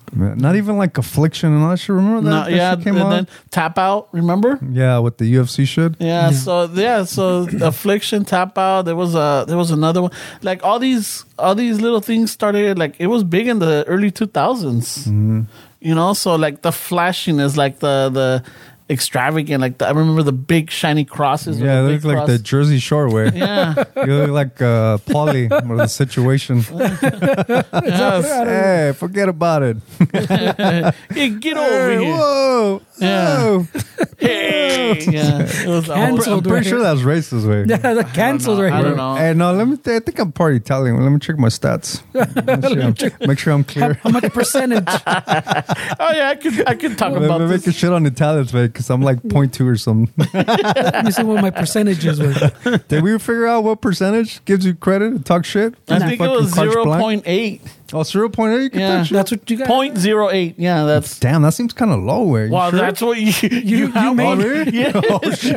Not 0.45 0.55
even 0.55 0.78
like 0.78 0.97
Affliction 0.97 1.53
and 1.53 1.63
all 1.63 1.72
that 1.72 1.80
shit. 1.80 1.95
Remember 1.95 2.22
that? 2.22 2.30
No, 2.30 2.43
that 2.43 2.51
yeah, 2.51 2.76
shit 2.76 2.84
came 2.84 2.95
and 2.97 3.05
out? 3.05 3.09
then 3.09 3.28
tap 3.51 3.78
out. 3.78 4.09
Remember? 4.11 4.59
Yeah, 4.72 4.99
with 4.99 5.18
the 5.18 5.26
UFC 5.36 5.65
shit. 5.65 5.95
Yeah, 5.99 6.30
Yeah. 6.30 6.32
So 6.32 6.70
yeah. 6.74 7.03
So 7.05 7.47
affliction, 7.61 8.26
tap 8.26 8.57
out. 8.57 8.84
There 8.86 8.95
was 8.95 9.15
a 9.15 9.45
there 9.47 9.57
was 9.57 9.72
another 9.72 10.01
one. 10.01 10.11
Like 10.43 10.63
all 10.63 10.80
these 10.80 11.07
all 11.38 11.55
these 11.55 11.82
little 11.82 12.01
things 12.01 12.32
started. 12.32 12.78
Like 12.78 12.95
it 12.99 13.08
was 13.08 13.24
big 13.24 13.47
in 13.47 13.60
the 13.60 13.84
early 13.88 14.12
two 14.12 14.28
mm-hmm. 14.28 15.41
You 15.80 15.95
know, 15.95 16.14
so 16.14 16.36
like 16.36 16.62
the 16.62 16.72
flashiness, 16.72 17.55
like 17.55 17.80
the 17.80 18.10
the 18.10 18.43
extravagant. 18.90 19.62
Like 19.62 19.78
the, 19.80 19.88
I 19.88 19.92
remember 19.92 20.24
the 20.24 20.32
big 20.32 20.70
shiny 20.72 21.06
crosses. 21.06 21.60
Yeah, 21.60 21.82
the 21.82 21.88
they 21.88 21.94
big 21.96 22.06
look 22.06 22.16
like 22.16 22.26
cross. 22.26 22.38
the 22.38 22.44
Jersey 22.44 22.80
Shore 22.80 23.10
way. 23.12 23.32
Yeah, 23.34 23.84
You 23.98 24.16
look 24.24 24.30
like 24.30 24.62
uh, 24.62 24.98
Pauly 25.00 25.52
or 25.70 25.78
the 25.78 25.88
situation. 25.88 26.58
yes. 26.72 28.26
hey, 28.26 28.94
forget 28.98 29.30
about 29.30 29.64
it. 29.64 29.78
Hey, 30.14 31.30
get 31.30 31.58
over 31.58 31.90
Hey, 31.90 32.06
here. 32.06 32.16
whoa. 32.16 32.82
Yeah. 33.00 33.38
whoa. 33.44 33.68
Hey, 34.18 35.00
yeah. 35.10 35.42
It 35.42 35.68
was 35.68 35.88
a 35.90 35.96
whole- 35.96 36.04
I'm 36.04 36.16
Cancelled. 36.16 36.48
pretty 36.48 36.70
sure 36.70 36.80
that's 36.80 37.02
racist 37.02 37.48
way. 37.48 37.66
Yeah, 37.68 37.94
the 37.94 38.04
canceled 38.04 38.60
right 38.60 38.74
I 38.74 38.82
don't 38.82 38.98
know. 38.98 39.16
Hey, 39.16 39.34
no, 39.34 39.54
let 39.54 39.68
me. 39.68 39.78
I 39.86 40.00
think 40.00 40.18
I'm 40.20 40.32
part 40.32 40.56
Italian. 40.56 41.02
Let 41.02 41.10
me 41.12 41.20
check 41.20 41.38
my 41.38 41.50
stats. 41.50 42.02
Make 42.14 42.98
sure 43.00 43.12
I'm, 43.22 43.28
make 43.28 43.40
sure 43.40 43.54
I'm 43.54 43.64
clear. 43.64 43.94
How 43.96 44.10
much 44.10 44.24
percentage? 44.34 44.84
Oh 44.88 46.12
yeah, 46.14 46.30
I 46.30 46.36
could 46.36 46.68
I 46.68 46.76
could 46.76 46.98
talk 46.98 47.14
Let 47.14 47.24
about 47.24 47.42
me 47.42 47.48
make 47.48 47.62
a 47.62 47.66
this. 47.66 47.76
shit 47.76 47.92
on 47.92 48.06
Italians, 48.06 48.54
man, 48.54 48.68
because 48.78 48.91
I'm 48.91 49.01
like 49.01 49.23
0.2 49.23 49.67
or 49.67 49.75
something. 49.75 50.13
you 50.34 51.03
me 51.03 51.11
see 51.11 51.23
what 51.23 51.41
my 51.41 51.49
percentages 51.49 52.19
were. 52.19 52.78
Did 52.88 53.01
we 53.01 53.17
figure 53.17 53.47
out 53.47 53.63
what 53.63 53.82
percentage 53.82 54.45
gives 54.45 54.67
you 54.67 54.75
credit 54.75 55.17
to 55.17 55.23
talk 55.23 55.45
shit? 55.45 55.73
I 55.89 55.97
think 55.97 56.21
it 56.21 56.30
was 56.30 56.53
carte 56.53 56.71
zero 56.71 56.84
blanche? 56.84 57.01
point 57.01 57.23
eight. 57.25 57.61
Oh, 57.94 58.00
0.8? 58.02 58.64
You 58.64 58.70
can 58.70 58.80
Yeah. 58.80 58.98
talk 58.98 59.06
shit? 59.08 59.14
That's 59.16 59.32
what 59.32 59.50
you 59.50 59.58
got. 59.58 59.68
Point 59.68 59.98
zero 59.98 60.30
eight. 60.30 60.56
Yeah, 60.58 60.84
that's 60.84 61.20
Damn, 61.20 61.42
that 61.44 61.54
seems 61.54 61.74
kind 61.74 61.92
of 61.92 62.00
low. 62.04 62.24
Where? 62.24 62.50
Wow, 62.50 62.70
that's 62.72 63.02
what 63.02 63.18
you 63.20 63.32
you, 63.50 63.60
you 63.60 63.92
have 63.92 64.16
made- 64.16 64.26
on- 64.26 64.42
Oh, 64.42 64.46
really? 64.48 64.78
Yeah, 64.80 64.88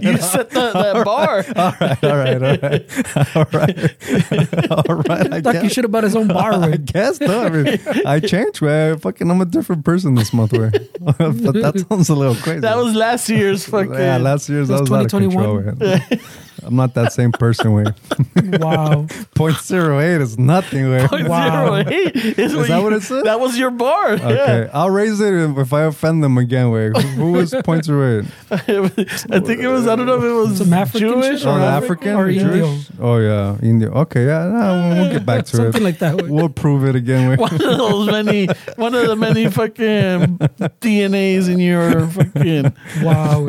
you 0.02 0.16
set 0.18 0.50
the, 0.50 0.72
the 0.94 1.02
bar. 1.04 1.44
all 1.56 1.74
right, 1.80 2.04
all 2.04 2.16
right, 2.16 2.42
all 2.42 2.56
right, 2.56 3.36
all 3.36 3.46
right, 3.52 4.88
all 4.88 4.96
right. 4.96 5.32
I 5.32 5.40
Talk 5.40 5.54
you 5.54 5.62
guess, 5.62 5.72
shit 5.72 5.84
about 5.84 6.04
his 6.04 6.14
own 6.16 6.28
bar. 6.28 6.52
I 6.52 6.68
With. 6.70 6.86
guess 6.92 7.20
no. 7.20 7.42
I, 7.44 7.48
mean, 7.50 7.78
I 8.06 8.20
changed. 8.20 8.60
Where 8.60 8.96
fucking, 8.98 9.30
I'm 9.30 9.40
a 9.40 9.44
different 9.44 9.84
person 9.84 10.14
this 10.14 10.32
month. 10.32 10.52
Where, 10.52 10.70
but 10.70 11.18
that 11.18 11.84
sounds 11.88 12.08
a 12.08 12.14
little 12.14 12.34
crazy. 12.36 12.60
That 12.60 12.76
was 12.76 12.94
last 12.94 13.28
year's 13.28 13.64
fucking. 13.66 13.92
yeah, 13.94 14.16
last 14.18 14.48
year's 14.48 14.68
that 14.68 14.78
That's 14.78 14.90
was 14.90 14.92
out 14.92 15.04
of 15.06 15.10
2021. 15.10 15.76
control. 15.76 15.88
Where. 15.90 16.20
I'm 16.62 16.76
not 16.76 16.94
that 16.94 17.12
same 17.12 17.32
person. 17.32 17.72
Where 17.72 17.84
wow, 18.36 19.06
0.08 19.34 20.20
is 20.20 20.38
nothing. 20.38 20.88
Where 20.88 21.02
wow, 21.02 21.82
0.08 21.82 22.38
is, 22.38 22.54
is 22.54 22.68
that 22.68 22.82
what 22.82 22.92
it 22.92 23.02
said? 23.02 23.24
That 23.24 23.40
was 23.40 23.58
your 23.58 23.70
bar. 23.70 24.12
Okay, 24.12 24.62
yeah. 24.64 24.70
I'll 24.72 24.90
raise 24.90 25.20
it 25.20 25.32
if 25.58 25.72
I 25.72 25.82
offend 25.82 26.22
them 26.22 26.38
again. 26.38 26.70
Where 26.70 26.92
who 26.92 27.32
was 27.32 27.52
0.08? 27.52 28.26
I 29.32 29.40
think 29.40 29.60
it 29.60 29.68
was. 29.68 29.86
I 29.86 29.96
don't 29.96 30.06
know 30.06 30.18
if 30.18 30.24
it 30.24 30.32
was 30.32 30.58
some 30.58 30.72
African 30.72 31.08
Jewish 31.08 31.44
oh, 31.44 31.52
or 31.52 31.60
African 31.60 32.16
or 32.16 32.30
Jewish. 32.30 32.42
Indian. 32.42 32.80
Oh 33.00 33.18
yeah, 33.18 33.56
India. 33.62 33.90
Okay, 33.90 34.26
yeah, 34.26 34.46
no, 34.46 34.94
we'll 34.94 35.12
get 35.12 35.26
back 35.26 35.44
to 35.46 35.56
Something 35.56 35.68
it. 35.68 35.72
Something 35.72 35.84
like 35.84 35.98
that. 35.98 36.28
We'll 36.28 36.48
prove 36.48 36.84
it 36.84 36.96
again. 36.96 37.38
one 37.38 37.54
of 37.54 37.60
those 37.60 38.06
many, 38.06 38.48
one 38.76 38.94
of 38.94 39.06
the 39.06 39.16
many 39.16 39.50
fucking 39.50 40.38
DNAs 40.80 41.48
in 41.48 41.58
your 41.58 42.06
fucking 42.08 42.72
wow. 43.02 43.48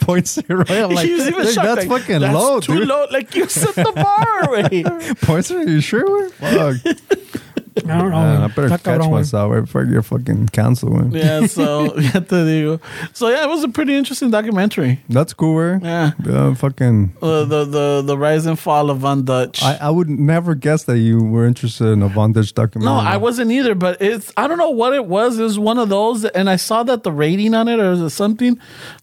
Point 0.00 0.26
zero 0.26 0.64
eight. 0.68 0.87
I'm 0.88 0.94
like, 0.96 1.06
He 1.06 1.14
was 1.14 1.26
even 1.28 1.44
"Dude, 1.44 1.54
shocked, 1.54 1.66
that's 1.66 1.86
like, 1.86 2.00
fucking 2.02 2.20
that's 2.20 2.34
low, 2.34 2.60
too 2.60 2.74
dude. 2.78 2.88
low. 2.88 3.06
Like 3.10 3.34
you 3.34 3.48
set 3.48 3.74
the 3.74 3.92
bar. 3.92 4.50
Wait. 4.52 4.86
Point 5.22 5.44
zero. 5.46 5.62
You 5.62 5.80
sure? 5.80 6.28
Fuck. 6.30 6.76
I 7.84 7.98
don't 7.98 8.10
know. 8.10 8.20
Man, 8.20 8.42
I 8.42 8.46
better 8.48 8.68
catch 8.68 8.82
cabrón, 8.82 9.10
myself 9.10 9.52
right 9.52 9.60
before 9.60 9.84
you're 9.84 10.02
fucking 10.02 10.48
canceled. 10.48 10.94
Man. 10.94 11.10
Yeah. 11.12 11.46
So 11.46 11.84
ya 11.98 12.20
te 12.20 12.36
digo. 12.44 12.80
So 13.12 13.28
yeah, 13.28 13.44
it 13.44 13.48
was 13.48 13.64
a 13.64 13.68
pretty 13.68 13.94
interesting 13.94 14.30
documentary. 14.30 15.00
That's 15.08 15.32
cool. 15.32 15.54
Where? 15.54 15.80
Yeah. 15.82 16.12
Uh, 16.26 16.54
fucking. 16.54 17.14
Uh, 17.20 17.44
the 17.44 17.64
the 17.64 18.02
the 18.04 18.18
rise 18.18 18.46
and 18.46 18.58
fall 18.58 18.90
of 18.90 18.98
Von 18.98 19.24
Dutch. 19.24 19.62
I, 19.62 19.76
I 19.80 19.90
would 19.90 20.08
never 20.08 20.54
guess 20.54 20.84
that 20.84 20.98
you 20.98 21.22
were 21.22 21.46
interested 21.46 21.86
in 21.86 22.02
a 22.02 22.08
Von 22.08 22.32
Dutch 22.32 22.54
documentary. 22.54 22.94
no, 22.94 23.00
I 23.00 23.16
wasn't 23.16 23.50
either, 23.50 23.74
but 23.74 24.00
it's 24.00 24.32
I 24.36 24.46
don't 24.46 24.58
know 24.58 24.70
what 24.70 24.94
it 24.94 25.06
was. 25.06 25.38
It 25.38 25.42
was 25.42 25.58
one 25.58 25.78
of 25.78 25.88
those, 25.88 26.24
and 26.24 26.48
I 26.48 26.56
saw 26.56 26.82
that 26.84 27.02
the 27.02 27.12
rating 27.12 27.54
on 27.54 27.68
it 27.68 27.78
or 27.80 28.08
something. 28.10 28.58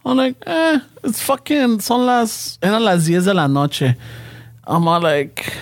I'm 0.05 0.17
like, 0.17 0.35
eh, 0.45 0.79
it's 1.03 1.21
fucking 1.21 1.79
son 1.81 2.05
las 2.05 2.57
eran 2.61 2.83
las 2.83 3.07
diez 3.07 3.25
de 3.25 3.33
la 3.33 3.47
noche. 3.47 3.95
I'm 4.67 4.87
all 4.87 5.01
like, 5.01 5.53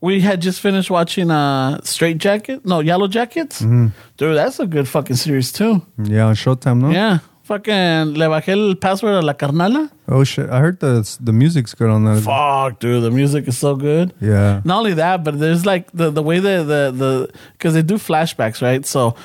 we 0.00 0.20
had 0.20 0.40
just 0.40 0.60
finished 0.60 0.90
watching 0.90 1.30
uh 1.30 1.80
Straight 1.82 2.18
Jacket, 2.18 2.64
no 2.64 2.80
Yellow 2.80 3.08
Jackets, 3.08 3.62
Mm-hmm. 3.62 3.86
dude. 4.16 4.36
That's 4.36 4.60
a 4.60 4.66
good 4.66 4.86
fucking 4.88 5.16
series 5.16 5.52
too. 5.52 5.82
Yeah, 6.02 6.26
on 6.26 6.34
Showtime, 6.34 6.80
no? 6.80 6.90
Yeah, 6.90 7.18
fucking 7.44 8.14
le 8.14 8.26
bajé 8.28 8.48
el 8.48 8.74
password 8.76 9.14
a 9.14 9.22
la 9.22 9.32
carnala. 9.32 9.90
Oh 10.08 10.24
shit! 10.24 10.48
I 10.50 10.58
heard 10.60 10.78
the 10.80 10.92
the 11.20 11.32
music's 11.32 11.74
good 11.74 11.90
on 11.90 12.04
that. 12.04 12.22
Fuck, 12.22 12.78
dude, 12.80 13.02
the 13.02 13.10
music 13.10 13.48
is 13.48 13.58
so 13.58 13.74
good. 13.76 14.12
Yeah. 14.20 14.60
Not 14.64 14.78
only 14.78 14.94
that, 14.94 15.24
but 15.24 15.38
there's 15.38 15.64
like 15.66 15.90
the 15.92 16.10
the 16.10 16.22
way 16.22 16.38
the 16.40 16.62
the 16.72 16.82
the 16.96 17.30
because 17.52 17.74
they 17.74 17.82
do 17.82 17.96
flashbacks, 17.96 18.62
right? 18.62 18.84
So, 18.86 19.16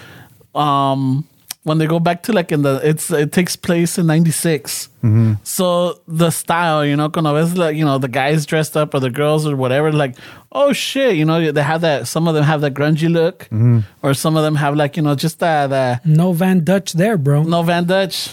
um, 0.56 1.28
when 1.64 1.78
they 1.78 1.88
go 1.88 2.00
back 2.00 2.24
to 2.24 2.34
like 2.34 2.52
in 2.52 2.62
the 2.62 2.80
it's 2.84 3.10
it 3.12 3.32
takes 3.32 3.56
place 3.56 3.98
in 3.98 4.06
'96. 4.08 4.90
Mm-hmm. 5.04 5.34
So 5.44 6.00
the 6.08 6.30
style, 6.30 6.86
you 6.86 6.96
know, 6.96 7.10
cuando 7.10 7.34
ves 7.34 7.58
like 7.58 7.76
you 7.76 7.86
know 7.86 7.98
the 7.98 8.08
guys 8.08 8.46
dressed 8.46 8.78
up 8.78 8.94
or 8.94 9.00
the 9.00 9.10
girls 9.10 9.48
or 9.48 9.56
whatever, 9.56 9.92
like 9.92 10.16
oh 10.52 10.74
shit, 10.74 11.16
you 11.16 11.26
know, 11.26 11.52
they 11.52 11.64
have 11.64 11.82
that. 11.82 12.08
Some 12.08 12.28
of 12.28 12.36
them 12.36 12.44
have 12.44 12.62
that 12.62 12.74
grungy 12.74 13.12
look, 13.12 13.46
mm-hmm. 13.46 13.80
or 14.02 14.14
some 14.14 14.36
of 14.38 14.44
them 14.44 14.56
have 14.56 14.76
like 14.76 14.98
you 14.98 15.04
know 15.04 15.16
just 15.16 15.40
that 15.40 15.68
that 15.68 16.06
No 16.06 16.34
Van 16.34 16.64
Dutch 16.64 16.94
there, 16.94 17.18
bro. 17.18 17.44
no 17.44 17.64
Van 17.64 17.86
Dutch. 17.86 18.30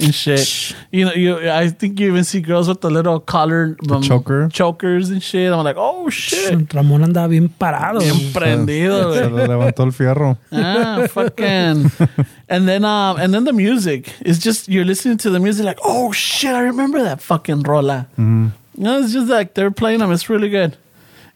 And 0.00 0.14
shit, 0.14 0.74
you 0.90 1.04
know, 1.06 1.12
you. 1.12 1.50
I 1.50 1.68
think 1.68 1.98
you 1.98 2.08
even 2.08 2.24
see 2.24 2.40
girls 2.40 2.68
with 2.68 2.80
the 2.82 2.90
little 2.90 3.18
collar 3.18 3.76
um, 3.90 4.02
choker? 4.02 4.48
chokers 4.52 5.10
and 5.10 5.22
shit. 5.22 5.52
I'm 5.52 5.64
like, 5.64 5.76
oh 5.78 6.10
shit, 6.10 6.52
Ramón 6.68 7.02
andaba 7.04 7.30
bien 7.30 7.48
parado. 7.48 8.00
Bien 8.00 8.32
prendido, 8.32 9.14
Se 9.14 9.28
le 9.28 9.46
levantó 9.46 9.84
el 9.84 9.92
fierro. 9.92 10.36
Ah, 10.52 11.06
fucking. 11.08 11.90
and 12.48 12.68
then 12.68 12.84
um 12.84 13.16
and 13.18 13.32
then 13.32 13.44
the 13.44 13.52
music 13.52 14.12
is 14.20 14.38
just 14.38 14.68
you're 14.68 14.84
listening 14.84 15.16
to 15.18 15.30
the 15.30 15.40
music 15.40 15.64
like, 15.64 15.78
oh 15.82 16.12
shit, 16.12 16.54
I 16.54 16.60
remember 16.60 17.02
that 17.02 17.22
fucking 17.22 17.62
rola. 17.62 18.06
You 18.18 18.84
know, 18.84 18.98
it's 19.00 19.12
just 19.14 19.28
like 19.28 19.54
they're 19.54 19.70
playing 19.70 20.00
them. 20.00 20.12
It's 20.12 20.28
really 20.28 20.50
good. 20.50 20.76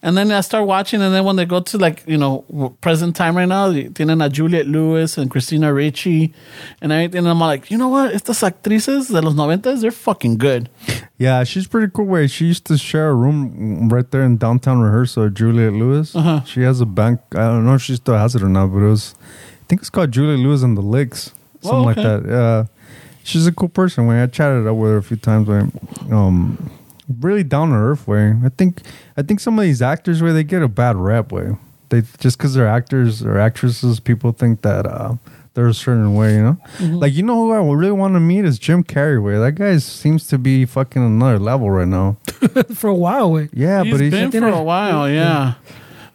And 0.02 0.16
then 0.16 0.32
I 0.32 0.40
start 0.40 0.66
watching, 0.66 1.02
and 1.02 1.12
then 1.14 1.24
when 1.24 1.36
they 1.36 1.44
go 1.44 1.60
to 1.60 1.76
like 1.76 2.02
you 2.06 2.16
know 2.16 2.40
present 2.80 3.14
time 3.16 3.36
right 3.36 3.44
now, 3.48 3.70
tienen 3.70 4.24
a 4.24 4.30
Juliette 4.30 4.66
Lewis 4.66 5.18
and 5.18 5.30
Christina 5.30 5.74
Ricci 5.74 6.32
and 6.80 6.90
everything. 6.90 7.18
And 7.18 7.28
I'm 7.28 7.38
like, 7.40 7.70
you 7.70 7.76
know 7.76 7.88
what? 7.88 8.14
Estas 8.14 8.42
actrices 8.42 9.08
de 9.08 9.20
los 9.20 9.34
noventas, 9.34 9.82
they're 9.82 9.90
fucking 9.90 10.38
good. 10.38 10.70
Yeah, 11.18 11.44
she's 11.44 11.66
pretty 11.66 11.92
cool. 11.94 12.06
Way 12.06 12.28
she 12.28 12.46
used 12.46 12.64
to 12.66 12.78
share 12.78 13.10
a 13.10 13.14
room 13.14 13.90
right 13.90 14.10
there 14.10 14.22
in 14.22 14.38
downtown 14.38 14.80
rehearsal. 14.80 15.28
Juliette 15.28 15.74
Lewis. 15.74 16.16
Uh-huh. 16.16 16.42
She 16.44 16.62
has 16.62 16.80
a 16.80 16.86
bank. 16.86 17.20
I 17.32 17.48
don't 17.48 17.66
know 17.66 17.74
if 17.74 17.82
she 17.82 17.96
still 17.96 18.16
has 18.16 18.34
it 18.34 18.42
or 18.42 18.48
not, 18.48 18.68
but 18.68 18.78
it 18.78 18.88
was. 18.88 19.14
I 19.20 19.64
think 19.68 19.82
it's 19.82 19.90
called 19.90 20.12
Juliette 20.12 20.38
Lewis 20.40 20.62
and 20.62 20.76
the 20.78 20.82
Licks, 20.82 21.32
something 21.60 21.70
Oh, 21.78 21.82
like 21.82 21.96
that. 21.96 22.24
Yeah, 22.26 22.64
she's 23.22 23.46
a 23.46 23.52
cool 23.52 23.68
person. 23.68 24.06
Way 24.06 24.22
I 24.22 24.26
chatted 24.28 24.66
up 24.66 24.76
with 24.76 24.92
her 24.92 24.96
a 24.96 25.02
few 25.02 25.18
times. 25.18 25.46
Way, 25.46 25.66
um, 26.10 26.69
really 27.20 27.42
down 27.42 27.70
to 27.70 27.76
earth. 27.76 28.06
Way 28.06 28.34
I 28.44 28.48
think. 28.50 28.82
I 29.16 29.22
think 29.22 29.40
some 29.40 29.58
of 29.58 29.62
these 29.62 29.82
actors 29.82 30.22
where 30.22 30.32
they 30.32 30.44
get 30.44 30.62
a 30.62 30.68
bad 30.68 30.96
rep. 30.96 31.32
Way 31.32 31.56
they 31.88 32.02
just 32.18 32.38
because 32.38 32.54
they're 32.54 32.68
actors 32.68 33.22
or 33.22 33.38
actresses, 33.38 34.00
people 34.00 34.32
think 34.32 34.62
that. 34.62 34.86
uh 34.86 35.14
they're 35.54 35.66
a 35.66 35.74
certain 35.74 36.14
way, 36.14 36.34
you 36.34 36.42
know. 36.42 36.56
Mm-hmm. 36.78 36.96
Like 36.96 37.12
you 37.12 37.22
know 37.22 37.34
who 37.34 37.52
I 37.52 37.74
really 37.74 37.92
want 37.92 38.14
to 38.14 38.20
meet 38.20 38.44
is 38.44 38.58
Jim 38.58 38.84
Carrey. 38.84 39.22
Way 39.22 39.38
that 39.38 39.56
guy 39.56 39.78
seems 39.78 40.26
to 40.28 40.38
be 40.38 40.64
fucking 40.64 41.04
another 41.04 41.38
level 41.38 41.70
right 41.70 41.88
now. 41.88 42.16
For 42.74 42.88
a 42.88 42.94
while, 42.94 43.30
güey. 43.32 43.50
Yeah, 43.52 43.82
He's 43.82 43.92
but 43.92 44.00
he's 44.00 44.10
been 44.10 44.30
for 44.30 44.48
a 44.48 44.62
while, 44.62 45.10
yeah. 45.10 45.54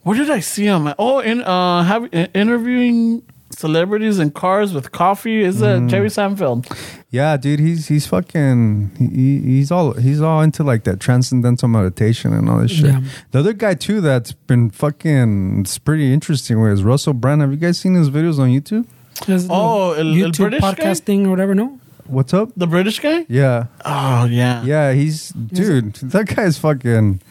Where 0.04 0.18
did 0.18 0.30
I 0.30 0.39
see 0.39 0.66
him? 0.66 0.93
Oh, 0.98 1.20
in 1.20 1.41
uh, 1.41 1.84
have 1.84 2.08
interviewing 2.34 3.24
celebrities 3.52 4.19
and 4.19 4.34
cars 4.34 4.74
with 4.74 4.91
coffee. 4.91 5.41
Is 5.44 5.60
that 5.60 5.80
Mm. 5.82 5.90
Jerry 5.90 6.10
Seinfeld? 6.10 6.65
yeah, 7.11 7.38
dude. 7.38 7.60
He's 7.60 7.88
he's 7.88 8.06
fucking 8.07 8.91
he, 8.98 9.40
he's 9.40 9.72
all 9.72 9.94
he's 9.94 10.22
all 10.22 10.41
into 10.41 10.64
like 10.64 10.84
that 10.84 10.99
transcendental 10.99 11.68
meditation 11.69 12.34
and 12.34 12.49
all 12.49 12.60
this 12.60 12.72
shit. 12.72 12.86
Yeah. 12.91 13.02
The 13.32 13.40
other 13.40 13.53
guy 13.53 13.74
too 13.76 14.02
that's 14.02 14.32
been 14.34 14.69
fucking 14.72 15.61
it's 15.61 15.78
pretty 15.78 16.14
interesting. 16.14 16.60
Where 16.60 16.72
is 16.72 16.84
Russell 16.84 17.14
Brand? 17.14 17.41
Have 17.41 17.52
you 17.52 17.57
guys 17.57 17.78
seen 17.78 17.94
his 17.95 18.10
videos 18.10 18.40
on 18.40 18.49
YouTube? 18.49 18.86
There's 19.26 19.48
Oh, 19.49 19.94
the 19.94 20.02
el- 20.02 20.07
el 20.07 20.14
YouTube 20.32 20.52
guy? 20.52 20.60
podcasting 20.60 21.26
or 21.28 21.30
whatever, 21.30 21.56
no? 21.56 21.80
What's 22.07 22.34
up? 22.34 22.49
The 22.57 22.68
British 22.68 22.99
guy? 22.99 23.26
Yeah, 23.30 23.65
Oh 23.86 24.26
yeah. 24.26 24.64
yeah. 24.64 24.91
He's 24.94 25.30
dude. 25.30 25.94
That 25.95 26.26
guy's 26.36 26.57
fucking. 26.57 27.22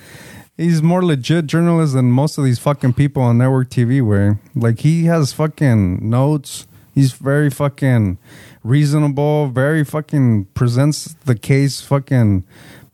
He's 0.56 0.82
more 0.82 1.04
legit 1.04 1.46
journalist 1.46 1.94
than 1.94 2.10
most 2.10 2.38
of 2.38 2.44
these 2.44 2.58
fucking 2.58 2.94
people 2.94 3.22
on 3.22 3.38
network 3.38 3.70
TV. 3.70 4.04
Where 4.04 4.40
like 4.54 4.80
he 4.80 5.04
has 5.04 5.32
fucking 5.32 6.08
notes. 6.08 6.66
He's 6.94 7.12
very 7.12 7.50
fucking 7.50 8.18
reasonable. 8.62 9.48
Very 9.48 9.84
fucking 9.84 10.46
presents 10.54 11.14
the 11.24 11.34
case 11.34 11.80
fucking 11.80 12.44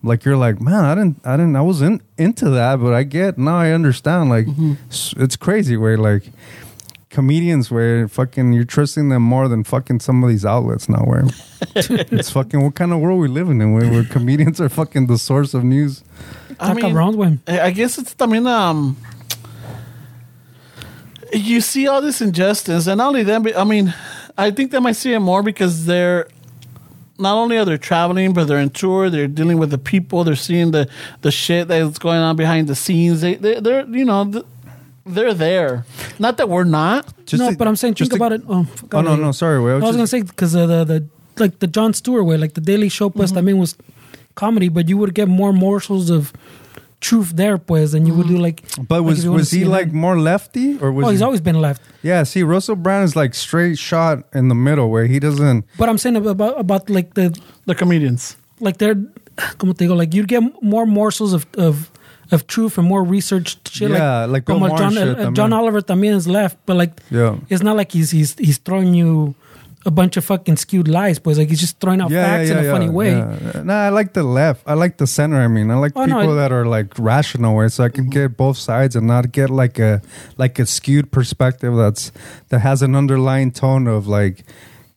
like 0.03 0.25
you're 0.25 0.37
like 0.37 0.61
man. 0.61 0.85
I 0.85 0.95
didn't. 0.95 1.21
I 1.27 1.37
didn't. 1.37 1.57
I 1.57 1.61
wasn't 1.61 2.03
into 2.17 2.51
that, 2.51 2.77
but 2.77 2.95
I 2.95 3.03
get 3.03 3.39
now. 3.39 3.59
I 3.59 3.73
understand. 3.73 4.31
Like 4.31 4.47
mm-hmm. 4.47 4.75
s- 4.89 5.15
it's 5.17 5.37
crazy 5.37 5.77
where 5.77 5.99
like 5.99 6.25
comedians 7.11 7.71
where 7.71 8.07
fucking 8.09 8.53
you're 8.53 8.65
trusting 8.65 9.09
them 9.09 9.23
more 9.23 9.49
than 9.49 9.65
fucking 9.65 9.99
some 10.01 10.23
of 10.23 10.31
these 10.31 10.45
outlets 10.45 10.89
now 10.89 11.03
where 11.05 11.25
it's 11.75 12.31
fucking 12.31 12.63
what 12.63 12.75
kind 12.77 12.93
of 12.93 13.01
world 13.01 13.19
we 13.21 13.27
living 13.29 13.61
in 13.61 13.73
where, 13.73 13.91
where 13.91 14.05
comedians 14.05 14.61
are 14.61 14.69
fucking 14.69 15.07
the 15.09 15.19
source 15.19 15.53
of 15.53 15.65
news 15.65 16.03
I 16.61 16.71
Está 16.71 16.75
mean, 16.77 16.85
cabrón, 16.85 17.15
güey. 17.17 17.39
I 17.49 17.61
I 17.67 17.71
guess 17.73 17.99
it's 17.99 18.15
también 18.15 18.47
um 18.47 18.97
you 21.33 21.61
see 21.61 21.87
all 21.89 22.01
this 22.01 22.21
injustice 22.21 22.87
and 22.87 22.99
not 22.99 23.09
only 23.09 23.23
them 23.23 23.43
but 23.43 23.57
I 23.57 23.65
mean 23.65 23.93
I 24.39 24.51
think 24.51 24.71
they 24.71 24.79
might 24.79 24.97
see 24.97 25.13
it 25.13 25.21
more 25.21 25.43
because 25.43 25.87
they're 25.87 26.29
not 27.19 27.35
only 27.37 27.59
are 27.59 27.65
they 27.65 27.77
traveling 27.77 28.33
but 28.33 28.47
they're 28.47 28.59
in 28.59 28.71
tour 28.71 29.11
they're 29.11 29.29
dealing 29.29 29.59
with 29.59 29.71
the 29.71 29.79
people 29.79 30.23
they're 30.25 30.37
seeing 30.37 30.71
the 30.71 30.89
the 31.23 31.31
shit 31.31 31.69
that's 31.69 31.99
going 31.99 32.19
on 32.19 32.37
behind 32.37 32.69
the 32.69 32.75
scenes 32.75 33.21
they, 33.21 33.35
they 33.35 33.61
they're 33.61 33.87
you 33.89 34.05
know 34.05 34.31
th- 34.31 34.45
they're 35.07 35.35
there 35.35 35.85
not 36.19 36.37
that 36.37 36.49
we're 36.49 36.65
not 36.65 37.07
Just 37.27 37.41
no, 37.43 37.51
to- 37.51 37.57
but 37.57 37.67
I'm 37.69 37.77
saying, 37.77 37.95
just 37.95 38.11
think 38.11 38.21
to- 38.21 38.27
about 38.27 38.33
it. 38.33 38.43
Oh, 38.49 38.65
fuck, 38.65 38.95
oh 38.95 39.01
no 39.01 39.13
okay. 39.13 39.23
no 39.23 39.33
sorry 39.33 39.61
wait, 39.63 39.73
I 39.73 39.75
was 39.77 39.85
just- 39.85 39.97
gonna 39.97 40.07
say 40.07 40.23
because 40.23 40.55
uh, 40.57 40.67
the 40.67 40.85
the 40.85 41.09
like 41.39 41.59
the 41.61 41.67
Jon 41.67 41.93
Stewart 41.95 42.25
way, 42.27 42.37
like 42.37 42.55
the 42.55 42.61
Daily 42.61 42.89
Show, 42.89 43.09
pues 43.11 43.31
Mm-hmm. 43.33 43.39
también 43.39 43.59
was 43.59 43.77
comedy, 44.35 44.69
but 44.69 44.89
you 44.89 44.97
would 44.99 45.15
get 45.15 45.27
more 45.29 45.53
morsels 45.53 46.11
of 46.11 46.33
truth 47.01 47.33
there, 47.35 47.57
pues, 47.57 47.93
than 47.93 48.05
you 48.07 48.13
would 48.15 48.29
do 48.29 48.37
like. 48.37 48.61
but 48.89 49.03
was 49.05 49.25
if 49.25 49.31
was 49.31 49.51
he 49.51 49.65
like 49.65 49.89
him. 49.89 49.97
more 49.97 50.19
lefty 50.21 50.77
or 50.83 50.93
was 50.93 51.07
Oh, 51.07 51.11
he's 51.11 51.21
he, 51.21 51.25
always 51.25 51.41
been 51.41 51.61
left. 51.61 51.81
yeah 52.03 52.25
see 52.25 52.43
Russell 52.43 52.77
Brand 52.77 53.05
is 53.05 53.17
like 53.17 53.33
straight 53.35 53.79
shot 53.79 54.25
in 54.35 54.49
the 54.49 54.55
middle 54.55 54.91
where 54.91 55.07
he 55.07 55.19
doesn't 55.19 55.65
But 55.79 55.89
I'm 55.89 55.97
saying 55.97 56.17
about 56.17 56.61
about 56.61 56.91
like 56.91 57.15
the 57.15 57.33
the 57.65 57.75
comedians 57.75 58.37
like 58.61 58.77
they're 58.77 58.97
como 59.59 59.73
te 59.73 59.87
digo, 59.87 59.97
like 59.97 60.13
you'd 60.15 60.29
get 60.29 60.43
more 60.63 60.85
morsels 60.85 61.33
of 61.33 61.47
of 61.57 61.91
of 62.33 62.47
truth 62.47 62.79
and 62.79 62.87
more 62.87 63.03
research 63.03 63.59
shit. 63.69 63.91
Yeah, 63.91 64.25
like 64.27 64.45
Bill 64.45 64.57
como 64.57 64.69
Maher 64.69 64.79
John, 64.79 64.93
shit 64.93 65.19
uh, 65.19 65.31
John. 65.33 65.53
Oliver 65.53 65.81
también 65.83 66.15
is 66.15 66.27
left, 66.29 66.57
but 66.67 66.77
like 66.77 66.93
Yeah. 67.11 67.37
it's 67.49 67.63
not 67.63 67.77
like 67.77 67.93
he's 67.93 68.11
he's 68.11 68.35
he's 68.39 68.59
throwing 68.59 68.95
you 68.95 69.35
a 69.87 69.91
bunch 69.91 70.19
of 70.19 70.25
fucking 70.27 70.57
skewed 70.59 70.89
lies, 70.89 71.19
but 71.19 71.37
like 71.39 71.49
he's 71.49 71.59
just 71.61 71.81
throwing 71.81 72.03
out 72.03 72.11
facts 72.11 72.51
in 72.51 72.59
a 72.59 72.71
funny 72.71 72.91
way. 72.91 73.13
yeah. 73.17 73.63
Nah, 73.65 73.87
I 73.87 73.89
like 73.89 74.13
the 74.13 74.23
left. 74.23 74.63
I 74.67 74.75
like 74.75 74.99
the 74.99 75.07
center. 75.07 75.41
I 75.41 75.49
mean, 75.49 75.71
I 75.71 75.77
like 75.77 75.93
Oh, 75.97 76.05
no, 76.05 76.21
people 76.21 76.33
I- 76.39 76.43
that 76.43 76.53
are 76.53 76.67
like 76.67 76.93
rational, 76.99 77.55
where 77.57 77.69
so 77.71 77.85
I 77.85 77.89
can 77.89 78.11
get 78.11 78.37
both 78.37 78.59
sides 78.59 78.95
and 78.95 79.07
not 79.07 79.33
get 79.33 79.49
like 79.49 79.79
a 79.79 80.03
like 80.37 80.59
a 80.59 80.67
skewed 80.67 81.11
perspective 81.11 81.75
that's 81.77 82.13
that 82.51 82.61
has 82.61 82.83
an 82.83 82.95
underlying 82.95 83.53
tone 83.53 83.87
of 83.89 84.07
like 84.07 84.45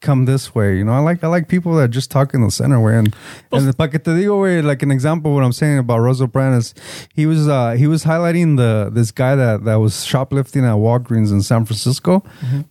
come 0.03 0.25
this 0.25 0.53
way. 0.53 0.77
You 0.77 0.83
know, 0.83 0.93
I 0.93 0.99
like 0.99 1.23
I 1.23 1.27
like 1.27 1.47
people 1.47 1.73
that 1.75 1.89
just 1.89 2.11
talk 2.11 2.33
in 2.35 2.41
the 2.41 2.51
center 2.51 2.79
way. 2.79 2.97
And 2.97 3.15
and 3.51 3.67
the 3.67 3.73
paquete 3.73 4.03
digo 4.03 4.41
way, 4.41 4.61
like 4.61 4.83
an 4.83 4.91
example 4.91 5.31
of 5.31 5.35
what 5.35 5.43
I'm 5.43 5.53
saying 5.53 5.79
about 5.79 5.99
Russell 5.99 6.27
Brand 6.27 6.55
is 6.55 6.75
he 7.13 7.25
was 7.25 7.47
uh 7.47 7.71
he 7.71 7.87
was 7.87 8.03
highlighting 8.03 8.57
the 8.57 8.91
this 8.93 9.09
guy 9.09 9.35
that 9.35 9.63
that 9.65 9.75
was 9.75 10.05
shoplifting 10.05 10.63
at 10.63 10.75
Walgreens 10.75 11.31
in 11.31 11.41
San 11.41 11.65
Francisco. 11.65 12.23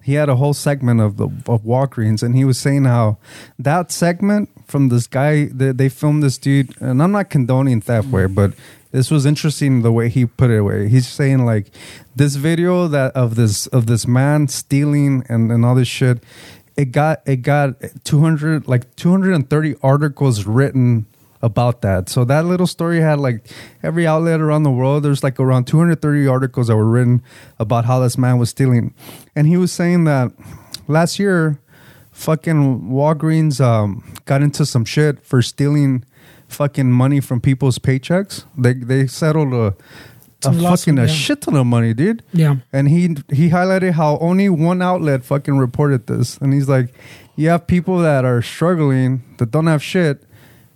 He 0.03 0.15
had 0.15 0.29
a 0.29 0.37
whole 0.37 0.55
segment 0.55 1.01
of 1.01 1.17
the 1.17 1.29
of 1.47 1.63
Walgreens, 1.63 2.23
and 2.23 2.37
he 2.37 2.45
was 2.45 2.59
saying 2.59 2.85
how 2.85 3.19
that 3.59 3.91
segment 3.91 4.51
from 4.67 4.89
this 4.89 5.07
guy 5.07 5.47
they, 5.47 5.73
they 5.73 5.89
filmed 5.89 6.23
this 6.23 6.39
dude, 6.39 6.81
and 6.81 7.03
I'm 7.03 7.13
not 7.13 7.31
condoning 7.31 7.81
theft 7.81 8.09
way, 8.09 8.27
but 8.27 8.53
this 8.93 9.11
was 9.11 9.25
interesting 9.25 9.83
the 9.83 9.91
way 9.91 10.09
he 10.09 10.27
put 10.27 10.51
it 10.51 10.59
away. 10.59 10.89
He's 10.89 11.09
saying 11.09 11.45
like 11.45 11.71
this 12.15 12.37
video 12.37 12.89
that 12.89 13.13
of 13.17 13.35
this 13.35 13.67
of 13.69 13.87
this 13.87 14.07
man 14.07 14.49
stealing 14.49 15.25
and, 15.29 15.51
and 15.51 15.65
all 15.65 15.75
this 15.75 15.89
shit, 15.89 16.23
it 16.77 16.93
got 16.93 17.23
it 17.27 17.43
got 17.43 17.75
200 18.05 18.67
like 18.67 18.95
230 18.97 19.77
articles 19.83 20.47
written 20.47 21.07
about 21.43 21.83
that. 21.83 22.09
So 22.09 22.25
that 22.25 22.45
little 22.45 22.67
story 22.67 23.01
had 23.01 23.19
like 23.19 23.47
every 23.83 24.07
outlet 24.07 24.41
around 24.41 24.63
the 24.63 24.71
world. 24.71 25.03
There's 25.03 25.23
like 25.23 25.41
around 25.41 25.67
230 25.67 26.27
articles 26.27 26.69
that 26.69 26.77
were 26.77 26.89
written 26.89 27.23
about 27.59 27.85
how 27.85 27.99
this 27.99 28.17
man 28.17 28.39
was 28.39 28.51
stealing, 28.51 28.95
and 29.35 29.47
he 29.47 29.57
was 29.57 29.73
saying 29.73 30.05
that 30.05 30.33
last 30.87 31.19
year, 31.19 31.61
fucking 32.13 32.83
Walgreens 32.83 33.61
um, 33.61 34.15
got 34.25 34.43
into 34.43 34.65
some 34.65 34.85
shit 34.85 35.25
for 35.25 35.43
stealing 35.43 36.05
fucking 36.47 36.93
money 36.93 37.21
from 37.21 37.41
people's 37.41 37.79
paychecks. 37.79 38.45
They 38.57 38.75
they 38.75 39.07
settled 39.07 39.53
a, 39.53 39.75
a 40.43 40.53
Some 40.53 40.59
lawsuit, 40.61 40.97
fucking 40.97 40.99
a 40.99 41.09
shit 41.09 41.41
ton 41.43 41.57
of 41.57 41.67
money, 41.67 41.95
dude. 41.95 42.23
Yeah. 42.33 42.57
And 42.73 42.89
he 42.89 43.17
he 43.33 43.51
highlighted 43.51 43.93
how 43.93 44.19
only 44.19 44.49
one 44.49 44.83
outlet 44.83 45.25
fucking 45.25 45.57
reported 45.57 46.07
this, 46.07 46.37
and 46.39 46.53
he's 46.53 46.69
like, 46.69 46.93
you 47.37 47.49
have 47.49 47.67
people 47.67 47.99
that 47.99 48.25
are 48.25 48.43
struggling 48.43 49.23
that 49.39 49.51
don't 49.51 49.67
have 49.67 49.83
shit. 49.83 50.25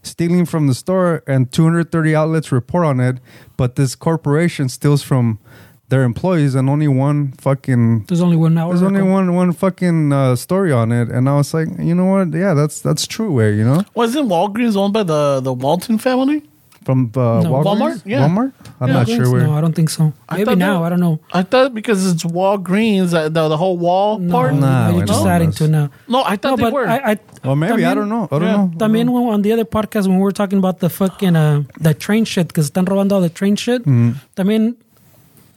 Stealing 0.02 0.46
from 0.46 0.68
the 0.68 0.74
store, 0.74 1.24
and 1.26 1.50
230 1.50 2.14
outlets 2.14 2.52
report 2.52 2.86
on 2.86 3.00
it, 3.00 3.18
but 3.56 3.74
this 3.74 3.96
corporation 3.96 4.68
steals 4.68 5.02
from 5.02 5.40
their 5.88 6.04
employees, 6.04 6.54
and 6.54 6.70
only 6.70 6.86
one 6.86 7.32
fucking 7.32 8.04
There's 8.06 8.20
only 8.20 8.36
one 8.36 8.56
hour. 8.56 8.68
there's 8.70 8.82
only 8.82 9.02
one 9.02 9.34
one 9.34 9.52
fucking 9.52 10.12
uh, 10.12 10.36
story 10.36 10.70
on 10.70 10.92
it, 10.92 11.08
and 11.08 11.28
I 11.28 11.34
was 11.34 11.52
like, 11.52 11.66
you 11.80 11.92
know 11.92 12.04
what? 12.06 12.32
Yeah, 12.32 12.54
that's 12.54 12.80
that's 12.80 13.04
true. 13.08 13.32
Way, 13.32 13.56
you 13.56 13.64
know, 13.64 13.82
wasn't 13.94 14.28
Walgreens 14.28 14.76
owned 14.76 14.92
by 14.92 15.02
the 15.02 15.40
the 15.40 15.52
Walton 15.52 15.98
family 15.98 16.44
from 16.86 17.10
uh, 17.18 17.42
No. 17.42 17.50
Walgreens? 17.50 17.66
Walmart? 17.66 17.98
Yeah. 18.06 18.22
Walmart. 18.28 18.52
I'm 18.80 18.88
Yeah. 18.88 18.94
not 19.02 19.08
sure 19.10 19.26
where. 19.32 19.42
No, 19.42 19.54
I 19.58 19.60
don't 19.60 19.74
think 19.74 19.90
so. 19.90 20.12
I 20.30 20.34
Maybe 20.38 20.44
thought 20.46 20.58
now. 20.62 20.74
that- 20.80 20.86
I 20.86 20.88
don't 20.94 21.00
know. 21.06 21.18
I 21.34 21.42
thought 21.42 21.74
because 21.74 22.06
it's 22.06 22.22
Walgreens 22.22 23.10
uh, 23.12 23.28
the 23.28 23.42
the 23.50 23.56
whole 23.58 23.76
wall 23.76 24.18
No, 24.22 24.30
part 24.32 24.54
Nah, 24.54 24.90
you're 24.94 25.02
wait, 25.02 25.08
just 25.10 25.24
no. 25.26 25.30
adding 25.34 25.50
to 25.58 25.64
it 25.66 25.72
now. 25.74 25.86
no 26.06 26.22
I 26.22 26.36
thought 26.40 26.54
No, 26.54 26.56
they 26.56 26.62
but 26.70 26.72
were 26.78 26.86
I, 26.86 26.98
I 27.10 27.12
Well, 27.44 27.56
maybe 27.58 27.82
I 27.84 27.90
también- 27.90 27.94
don't 27.98 28.08
know. 28.14 28.24
I 28.30 28.38
don't 28.38 28.48
yeah. 28.48 28.56
know. 28.56 28.70
También 28.78 29.06
when- 29.10 29.26
on 29.34 29.42
the 29.42 29.50
other 29.52 29.66
podcast 29.66 30.06
when 30.06 30.16
we 30.16 30.22
were 30.22 30.36
talking 30.42 30.58
about 30.62 30.78
the 30.78 30.88
fucking 30.88 31.34
uh, 31.34 31.64
the 31.86 31.92
train 31.92 32.24
shit 32.24 32.46
because 32.48 32.70
están 32.70 32.86
robando 32.86 33.12
all 33.18 33.24
the 33.28 33.34
train 33.40 33.56
shit. 33.58 33.82
Mm-hmm. 33.82 34.10
También 34.38 34.76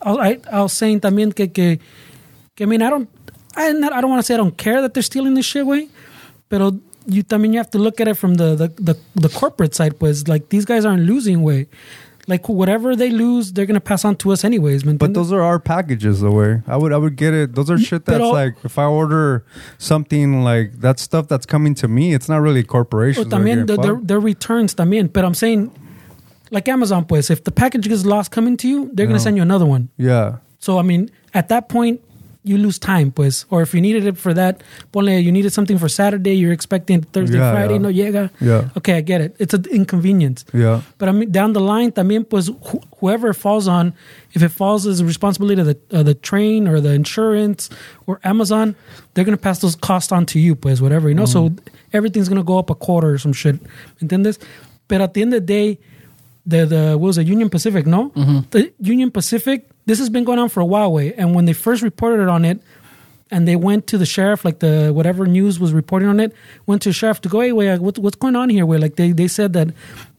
I, 0.02 0.12
I, 0.12 0.32
I 0.52 0.60
was 0.66 0.74
saying 0.74 1.00
también 1.06 1.30
que 1.38 1.46
que, 1.54 1.78
que 2.58 2.64
I 2.64 2.66
mean 2.66 2.82
I 2.82 2.90
don't 2.90 3.08
I 3.56 3.70
not, 3.74 3.94
I 3.94 4.02
don't 4.02 4.10
want 4.10 4.22
to 4.22 4.26
say 4.26 4.34
I 4.34 4.42
don't 4.42 4.58
care 4.58 4.82
that 4.82 4.94
they're 4.98 5.06
stealing 5.06 5.36
this 5.38 5.46
shit 5.46 5.66
way, 5.66 5.90
pero 6.50 6.72
you 7.08 7.24
I 7.32 7.38
mean 7.38 7.54
you 7.54 7.60
have 7.60 7.70
to 7.72 7.80
look 7.80 8.00
at 8.02 8.08
it 8.08 8.16
from 8.16 8.36
the 8.36 8.56
the 8.56 8.68
the, 8.82 8.96
the 9.16 9.30
corporate 9.30 9.74
side 9.76 10.00
pues 10.00 10.28
like 10.28 10.50
these 10.50 10.66
guys 10.66 10.86
aren't 10.86 11.04
losing 11.04 11.42
way. 11.44 11.68
Like 12.28 12.48
whatever 12.48 12.96
they 12.96 13.10
lose, 13.10 13.54
they're 13.54 13.66
gonna 13.66 13.80
pass 13.80 14.06
on 14.06 14.16
to 14.18 14.32
us 14.32 14.44
anyways. 14.44 14.86
¿me 14.86 14.94
But 14.94 15.16
those 15.16 15.32
are 15.32 15.42
our 15.42 15.58
packages, 15.60 16.20
the 16.20 16.30
way 16.30 16.62
I 16.68 16.78
would 16.78 16.94
I 16.94 16.98
would 16.98 17.16
get 17.16 17.34
it. 17.34 17.56
Those 17.56 17.72
are 17.72 17.78
mm, 17.78 17.86
shit 17.86 18.06
that's 18.06 18.20
Pero- 18.20 18.30
like 18.30 18.56
if 18.64 18.78
I 18.78 18.86
order 18.86 19.44
something 19.80 20.44
like 20.44 20.82
that 20.82 21.00
stuff 21.00 21.28
that's 21.28 21.48
coming 21.48 21.74
to 21.76 21.88
me, 21.88 22.14
it's 22.14 22.30
not 22.30 22.42
really 22.42 22.62
Or 22.62 22.66
corporations. 22.66 23.26
are 23.26 23.30
también 23.30 23.66
the, 23.66 23.78
their, 23.78 23.96
their 23.96 24.20
returns 24.20 24.76
también. 24.76 25.12
But 25.12 25.26
I'm 25.26 25.34
saying, 25.34 25.72
like 26.52 26.68
Amazon, 26.68 27.06
pues, 27.06 27.32
if 27.32 27.44
the 27.44 27.52
package 27.52 27.88
gets 27.88 28.06
lost 28.06 28.30
coming 28.32 28.58
to 28.58 28.68
you, 28.68 28.92
they're 28.94 29.08
gonna 29.08 29.20
send 29.20 29.36
you 29.36 29.42
another 29.42 29.66
one. 29.66 29.90
yeah, 29.98 30.38
So 30.60 30.78
I 30.78 30.84
mean, 30.84 31.10
at 31.34 31.50
that 31.50 31.68
point, 31.68 32.02
you 32.50 32.58
lose 32.58 32.78
time, 32.80 33.12
pues. 33.12 33.46
Or 33.52 33.62
if 33.62 33.74
you 33.74 33.82
needed 33.82 34.06
it 34.06 34.18
for 34.18 34.34
that, 34.34 34.62
ponle, 34.92 35.22
you 35.24 35.32
needed 35.32 35.52
something 35.54 35.78
for 35.78 35.88
Saturday, 35.88 36.34
you're 36.36 36.52
expecting 36.60 37.02
Thursday, 37.14 37.38
Yeah, 37.38 37.52
Friday, 37.54 37.74
yeah. 37.78 37.86
no 37.86 37.90
llega. 37.90 38.30
Yeah. 38.42 38.70
Okay, 38.78 38.94
I 38.98 39.02
get 39.02 39.22
it. 39.22 39.36
It's 39.40 39.54
an 39.54 39.66
inconvenience. 39.72 40.44
yeah. 40.54 40.82
But 40.98 41.10
I 41.10 41.12
mean, 41.14 41.32
down 41.32 41.54
the 41.54 41.62
line, 41.62 41.92
también, 41.92 42.26
pues, 42.28 42.50
wh- 42.50 42.84
whoever 43.00 43.34
falls 43.34 43.68
on, 43.68 43.94
if 44.34 44.42
it 44.44 44.50
falls 44.50 44.86
as 44.88 45.00
a 45.00 45.06
responsibility 45.06 45.62
of 45.62 45.68
the, 45.68 45.78
uh, 45.98 46.04
the 46.04 46.16
train 46.16 46.68
or 46.68 46.82
the 46.82 46.94
insurance 46.94 47.70
or 48.08 48.20
Amazon, 48.24 48.76
they're 49.14 49.26
going 49.26 49.38
to 49.38 49.42
pass 49.42 49.60
those 49.60 49.76
costs 49.76 50.12
on 50.12 50.26
to 50.26 50.40
you, 50.40 50.56
pues, 50.56 50.82
whatever, 50.82 51.08
you 51.10 51.16
know? 51.16 51.26
So 51.28 51.54
everything's 51.94 52.30
going 52.30 52.42
to 52.42 52.44
go 52.54 52.58
up 52.60 52.70
a 52.70 52.76
quarter 52.76 53.12
or 53.14 53.18
some 53.20 53.34
shit. 53.34 53.56
¿Entiendes? 54.02 54.40
But 54.88 55.02
at 55.02 55.14
the 55.14 55.22
end 55.22 55.34
of 55.36 55.42
the 55.42 55.46
day, 55.46 55.78
the, 56.46 56.66
the 56.66 56.82
what 56.98 57.08
was 57.14 57.18
it, 57.20 57.28
Union 57.28 57.50
Pacific, 57.50 57.86
no? 57.86 58.10
The 58.50 58.74
Union 58.80 59.12
Pacific, 59.12 59.69
this 59.86 60.00
has 60.00 60.10
been 60.10 60.24
going 60.24 60.40
on 60.40 60.50
for 60.50 60.60
a 60.60 60.66
while, 60.66 60.92
way. 60.92 61.14
And 61.14 61.34
when 61.36 61.46
they 61.46 61.54
first 61.54 61.82
reported 61.82 62.28
on 62.28 62.46
it, 62.46 62.62
and 63.32 63.48
they 63.48 63.56
went 63.56 63.86
to 63.88 63.98
the 64.00 64.08
sheriff, 64.08 64.44
like 64.44 64.58
the 64.60 64.92
whatever 64.94 65.28
news 65.28 65.60
was 65.60 65.72
reporting 65.72 66.08
on 66.10 66.20
it, 66.20 66.34
went 66.66 66.82
to 66.82 66.90
the 66.90 66.94
sheriff 66.94 67.22
to 67.22 67.30
go, 67.30 67.42
hey, 67.42 67.52
wait, 67.52 67.78
what, 67.80 67.98
what's 68.00 68.16
going 68.18 68.36
on 68.36 68.50
here? 68.50 68.66
Where 68.66 68.80
like 68.80 68.96
they, 68.96 69.12
they 69.12 69.28
said 69.28 69.54
that 69.54 69.68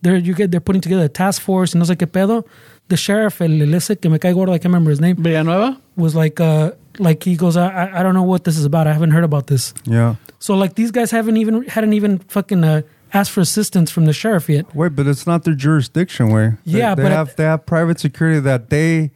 they're 0.03 0.16
you 0.16 0.32
get 0.32 0.53
they're 0.53 0.61
putting 0.61 0.81
together 0.81 1.05
a 1.05 1.09
task 1.09 1.43
force 1.43 1.73
and 1.73 1.81
I 1.81 1.82
was 1.82 1.89
like, 1.89 1.99
¿qué 1.99 2.07
pedo? 2.07 2.47
The 2.89 2.97
sheriff, 2.97 3.41
el, 3.41 3.62
el 3.62 3.74
ese 3.74 3.97
que 4.01 4.09
me 4.11 4.19
cae 4.20 4.32
gordo, 4.32 4.53
I 4.53 4.59
can't 4.59 4.66
remember 4.66 4.91
his 4.91 5.01
name, 5.01 5.16
Villanueva 5.16 5.81
was 5.97 6.15
like, 6.15 6.39
uh, 6.41 6.70
like 7.01 7.24
he 7.24 7.35
goes, 7.37 7.57
I, 7.57 7.69
I 7.69 8.01
I 8.01 8.03
don't 8.05 8.15
know 8.15 8.23
what 8.23 8.45
this 8.45 8.57
is 8.57 8.65
about. 8.65 8.87
I 8.87 8.93
haven't 8.93 9.11
heard 9.11 9.24
about 9.24 9.49
this. 9.49 9.74
Yeah. 9.87 10.15
So 10.39 10.55
like 10.55 10.74
these 10.77 10.93
guys 10.93 11.11
haven't 11.11 11.37
even 11.37 11.65
hadn't 11.65 11.93
even 11.95 12.19
fucking 12.20 12.62
uh, 12.62 12.82
asked 13.12 13.32
for 13.32 13.41
assistance 13.41 13.91
from 13.91 14.05
the 14.07 14.12
sheriff 14.12 14.49
yet. 14.49 14.73
Wait, 14.74 14.95
but 14.95 15.09
it's 15.09 15.27
not 15.27 15.43
their 15.43 15.55
jurisdiction. 15.55 16.31
Where 16.31 16.59
They- 16.65 16.78
Yeah, 16.78 16.95
they, 16.95 17.03
but- 17.03 17.11
have 17.12 17.35
they 17.35 17.45
have 17.45 17.66
private 17.66 17.99
security 17.99 18.39
that 18.39 18.70
they 18.70 19.11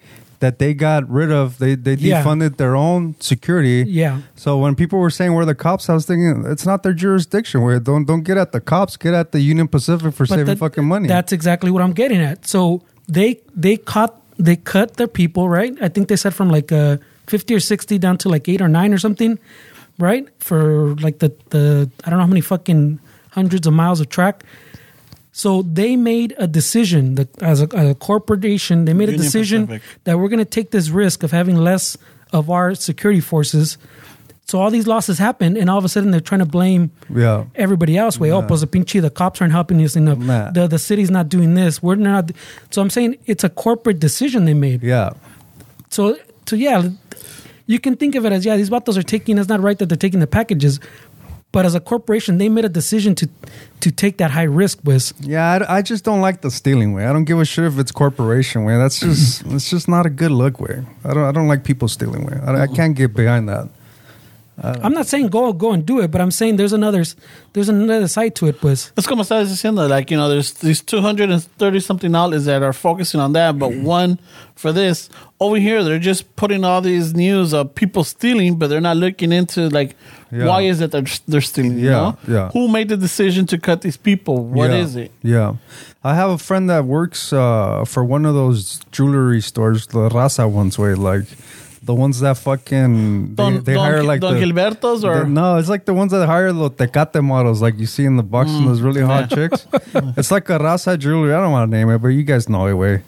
that 0.44 0.58
they 0.58 0.72
got 0.74 1.02
rid 1.20 1.30
of. 1.40 1.58
They 1.62 1.74
they 1.86 1.94
Yeah. 1.94 2.22
defunded 2.22 2.52
their 2.62 2.74
own 2.76 3.14
security. 3.20 3.78
Yeah. 4.02 4.20
So 4.36 4.58
when 4.64 4.74
people 4.82 4.98
were 5.04 5.10
saying 5.18 5.30
we're 5.36 5.44
the 5.54 5.54
cops, 5.66 5.88
I 5.88 5.94
was 5.98 6.04
thinking 6.06 6.44
it's 6.54 6.66
not 6.66 6.82
their 6.84 6.96
jurisdiction. 7.04 7.62
Where 7.64 7.80
don't 7.80 8.04
don't 8.10 8.24
get 8.28 8.36
at 8.44 8.50
the 8.52 8.60
cops, 8.60 8.96
get 8.96 9.14
at 9.14 9.28
the 9.32 9.40
Union 9.52 9.68
Pacific 9.68 10.12
for 10.14 10.24
But 10.26 10.36
saving 10.36 10.46
that- 10.46 10.58
fucking 10.58 10.84
money. 10.94 11.08
That's 11.08 11.32
exactly 11.32 11.70
what 11.74 11.82
I'm 11.82 11.94
getting 12.02 12.20
at. 12.30 12.38
So 12.46 12.82
they 13.08 13.30
they 13.64 13.76
caught 13.92 14.12
they 14.48 14.56
cut 14.56 14.88
their 14.98 15.08
people 15.20 15.48
right. 15.58 15.72
I 15.86 15.88
think 15.88 16.08
they 16.08 16.16
said 16.24 16.34
from 16.34 16.48
like 16.56 16.70
uh, 16.72 16.96
fifty 17.26 17.52
or 17.54 17.60
sixty 17.60 17.96
down 17.98 18.16
to 18.18 18.28
like 18.34 18.44
eight 18.52 18.60
or 18.60 18.68
nine 18.68 18.92
or 18.96 18.98
something, 18.98 19.38
right? 19.98 20.24
For 20.48 20.94
like 21.06 21.18
the 21.24 21.30
the 21.54 21.88
I 22.04 22.10
don't 22.10 22.18
know 22.18 22.26
how 22.28 22.34
many 22.36 22.42
fucking 22.42 22.98
hundreds 23.38 23.66
of 23.66 23.72
miles 23.72 24.00
of 24.00 24.08
track. 24.08 24.44
So 25.36 25.62
they 25.62 25.96
made 25.96 26.32
a 26.38 26.46
decision 26.46 27.16
that 27.16 27.42
as 27.42 27.60
a, 27.60 27.66
a 27.90 27.94
corporation, 27.96 28.84
they 28.84 28.94
made 28.94 29.08
a 29.08 29.16
decision 29.16 29.66
Pacific. 29.66 29.82
that 30.04 30.16
we're 30.20 30.28
going 30.28 30.38
to 30.38 30.44
take 30.44 30.70
this 30.70 30.90
risk 30.90 31.24
of 31.24 31.32
having 31.32 31.56
less 31.56 31.98
of 32.32 32.50
our 32.50 32.76
security 32.76 33.20
forces. 33.20 33.76
So 34.46 34.60
all 34.60 34.70
these 34.70 34.86
losses 34.86 35.18
happen, 35.18 35.56
and 35.56 35.68
all 35.68 35.78
of 35.78 35.84
a 35.84 35.88
sudden 35.88 36.12
they're 36.12 36.20
trying 36.20 36.38
to 36.38 36.46
blame 36.46 36.92
Yeah. 37.12 37.46
everybody 37.56 37.96
else. 37.98 38.20
Way, 38.20 38.30
oh, 38.30 38.42
pues 38.42 38.60
the 38.60 38.68
pinche, 38.68 39.00
the 39.02 39.10
cops 39.10 39.40
aren't 39.40 39.52
helping 39.54 39.82
us 39.82 39.96
enough. 39.96 40.18
Nah. 40.18 40.52
The 40.52 40.68
the 40.68 40.78
city's 40.78 41.10
not 41.10 41.28
doing 41.28 41.54
this. 41.54 41.82
We're 41.82 41.96
not. 41.96 42.30
So 42.70 42.80
I'm 42.80 42.90
saying 42.90 43.16
it's 43.26 43.42
a 43.42 43.48
corporate 43.48 43.98
decision 43.98 44.44
they 44.44 44.54
made. 44.54 44.82
Yeah. 44.84 45.10
So 45.90 46.16
so 46.46 46.54
yeah, 46.56 46.90
you 47.66 47.80
can 47.80 47.96
think 47.96 48.14
of 48.14 48.24
it 48.24 48.32
as 48.32 48.44
yeah, 48.46 48.56
these 48.56 48.70
vatos 48.70 48.96
are 48.96 49.02
taking. 49.02 49.38
It's 49.38 49.48
not 49.48 49.60
right 49.60 49.78
that 49.78 49.88
they're 49.88 49.96
taking 50.06 50.20
the 50.20 50.28
packages, 50.28 50.78
but 51.54 51.64
as 51.64 51.76
a 51.76 51.80
corporation, 51.80 52.38
they 52.38 52.48
made 52.48 52.64
a 52.64 52.68
decision 52.68 53.14
to 53.14 53.28
to 53.78 53.92
take 53.92 54.16
that 54.18 54.32
high 54.32 54.50
risk. 54.62 54.80
Was 54.82 55.14
Yeah, 55.20 55.46
I, 55.54 55.78
I 55.78 55.82
just 55.82 56.04
don't 56.04 56.20
like 56.20 56.40
the 56.40 56.50
stealing 56.50 56.94
way. 56.94 57.06
I 57.06 57.12
don't 57.12 57.24
give 57.24 57.38
a 57.38 57.44
shit 57.44 57.64
if 57.64 57.78
it's 57.78 57.92
corporation 57.92 58.64
way. 58.64 58.76
That's 58.76 58.98
just 58.98 59.46
it's 59.54 59.70
just 59.70 59.86
not 59.86 60.04
a 60.04 60.10
good 60.10 60.32
look 60.32 60.58
way. 60.58 60.84
I 61.04 61.14
don't 61.14 61.24
I 61.24 61.30
don't 61.30 61.46
like 61.46 61.62
people 61.62 61.86
stealing 61.86 62.26
way. 62.26 62.36
I, 62.44 62.62
I 62.62 62.66
can't 62.66 62.96
get 62.96 63.14
behind 63.14 63.48
that. 63.48 63.68
I'm 64.62 64.92
not 64.92 65.06
saying 65.06 65.28
go 65.28 65.52
go 65.52 65.72
and 65.72 65.84
do 65.84 66.00
it, 66.00 66.10
but 66.10 66.20
I'm 66.20 66.30
saying 66.30 66.56
there's 66.56 66.72
another 66.72 67.04
there's 67.52 67.68
another 67.68 68.06
side 68.08 68.34
to 68.36 68.46
it. 68.46 68.62
Was 68.62 68.92
Es 68.96 69.06
como 69.06 69.22
estás 69.22 69.48
diciendo, 69.48 69.88
like, 69.88 70.10
you 70.10 70.16
know, 70.16 70.28
there's 70.28 70.52
these 70.54 70.80
230 70.80 71.80
something 71.80 72.14
outlets 72.14 72.44
that 72.44 72.62
are 72.62 72.72
focusing 72.72 73.20
on 73.20 73.32
that, 73.32 73.58
but 73.58 73.70
mm. 73.70 73.82
one 73.82 74.18
for 74.54 74.72
this. 74.72 75.08
Over 75.40 75.56
here, 75.56 75.82
they're 75.82 75.98
just 75.98 76.36
putting 76.36 76.64
all 76.64 76.80
these 76.80 77.14
news 77.14 77.52
of 77.52 77.74
people 77.74 78.04
stealing, 78.04 78.56
but 78.56 78.68
they're 78.68 78.80
not 78.80 78.96
looking 78.96 79.32
into, 79.32 79.68
like, 79.68 79.96
Yeah. 80.34 80.46
why 80.46 80.62
is 80.62 80.80
it 80.80 80.90
that 80.90 81.04
they're, 81.04 81.18
they're 81.28 81.40
stealing? 81.40 81.78
you 81.78 81.86
Yeah, 81.86 81.90
know? 81.92 82.18
yeah. 82.26 82.48
Who 82.50 82.68
made 82.68 82.88
the 82.88 82.96
decision 82.96 83.46
to 83.46 83.58
cut 83.58 83.82
these 83.82 83.96
people? 83.96 84.44
What 84.44 84.70
yeah, 84.70 84.76
is 84.84 84.96
it? 84.96 85.12
Yeah. 85.22 85.54
I 86.02 86.14
have 86.14 86.30
a 86.30 86.38
friend 86.38 86.68
that 86.70 86.84
works 86.86 87.32
uh, 87.32 87.84
for 87.86 88.04
one 88.04 88.26
of 88.26 88.34
those 88.34 88.80
jewelry 88.92 89.40
stores, 89.40 89.86
the 89.86 90.08
Raza 90.10 90.50
ones 90.50 90.78
way, 90.78 90.94
like 90.94 91.24
the 91.82 91.94
ones 91.94 92.20
that 92.20 92.36
fucking 92.38 93.28
they, 93.28 93.34
Don, 93.34 93.62
they 93.64 93.74
Don, 93.74 93.84
hire 93.84 94.02
like 94.02 94.20
Don 94.20 94.34
the, 94.34 94.40
Gilberto's 94.40 95.04
or 95.04 95.20
the- 95.20 95.26
no, 95.28 95.56
it's 95.58 95.68
like 95.68 95.84
the 95.84 95.94
ones 95.94 96.12
that 96.12 96.26
hire 96.26 96.52
the 96.52 96.70
Tecate 96.70 97.22
models, 97.22 97.60
like 97.62 97.78
you 97.78 97.86
see 97.86 98.04
in 98.04 98.16
the 98.16 98.22
box 98.22 98.50
and 98.50 98.66
those 98.66 98.80
really 98.80 99.02
hot 99.02 99.28
chicks. 99.30 99.66
it's 100.16 100.30
like 100.30 100.48
a 100.50 100.58
Raza 100.58 100.98
jewelry. 100.98 101.32
I 101.34 101.40
don't 101.40 101.52
want 101.52 101.70
to 101.70 101.76
name 101.76 101.90
it, 101.90 101.98
but 101.98 102.08
you 102.08 102.22
guys 102.22 102.48
know 102.48 102.66
it 102.66 102.74
way. 102.74 103.02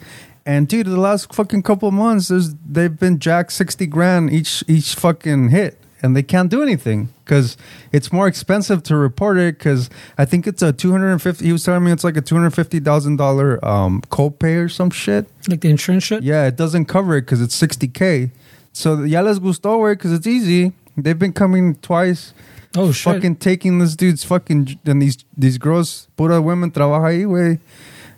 And 0.45 0.67
dude, 0.67 0.85
the 0.87 0.95
last 0.99 1.33
fucking 1.33 1.63
couple 1.63 1.87
of 1.89 1.93
months, 1.93 2.29
there's 2.29 2.53
they've 2.55 2.97
been 2.97 3.19
jacked 3.19 3.51
sixty 3.51 3.85
grand 3.85 4.31
each 4.31 4.63
each 4.67 4.95
fucking 4.95 5.49
hit, 5.49 5.77
and 6.01 6.15
they 6.15 6.23
can't 6.23 6.49
do 6.49 6.61
anything 6.61 7.09
because 7.23 7.57
it's 7.91 8.11
more 8.11 8.27
expensive 8.27 8.83
to 8.83 8.95
report 8.95 9.37
it. 9.37 9.57
Because 9.57 9.89
I 10.17 10.25
think 10.25 10.47
it's 10.47 10.61
a 10.61 10.71
two 10.73 10.91
hundred 10.91 11.11
and 11.11 11.21
fifty. 11.21 11.45
He 11.45 11.51
was 11.51 11.63
telling 11.63 11.83
me 11.83 11.91
it's 11.91 12.03
like 12.03 12.17
a 12.17 12.21
two 12.21 12.35
hundred 12.35 12.51
fifty 12.51 12.79
thousand 12.79 13.17
dollar 13.17 13.63
um 13.65 14.01
copay 14.09 14.63
or 14.63 14.69
some 14.69 14.89
shit. 14.89 15.27
like 15.47 15.61
the 15.61 15.69
insurance 15.69 16.03
shit. 16.03 16.23
Yeah, 16.23 16.45
it 16.47 16.55
doesn't 16.55 16.85
cover 16.85 17.17
it 17.17 17.21
because 17.21 17.41
it's 17.41 17.59
60K. 17.59 18.31
So 18.73 19.03
ya 19.03 19.21
les 19.21 19.39
gustó, 19.39 19.79
güey, 19.79 19.93
because 19.93 20.13
it's 20.13 20.27
easy. 20.27 20.73
They've 20.95 21.17
been 21.17 21.33
coming 21.33 21.75
twice. 21.75 22.33
Oh 22.75 22.91
shit. 22.91 23.13
Fucking 23.13 23.37
taking 23.37 23.79
this 23.79 23.95
dude's 23.95 24.23
fucking, 24.23 24.79
and 24.85 25.01
these 25.01 25.17
these 25.35 25.57
girls, 25.57 26.07
pura 26.17 26.41
women, 26.41 26.69
trabaja 26.71 27.09
ahí, 27.09 27.25
güey. 27.25 27.59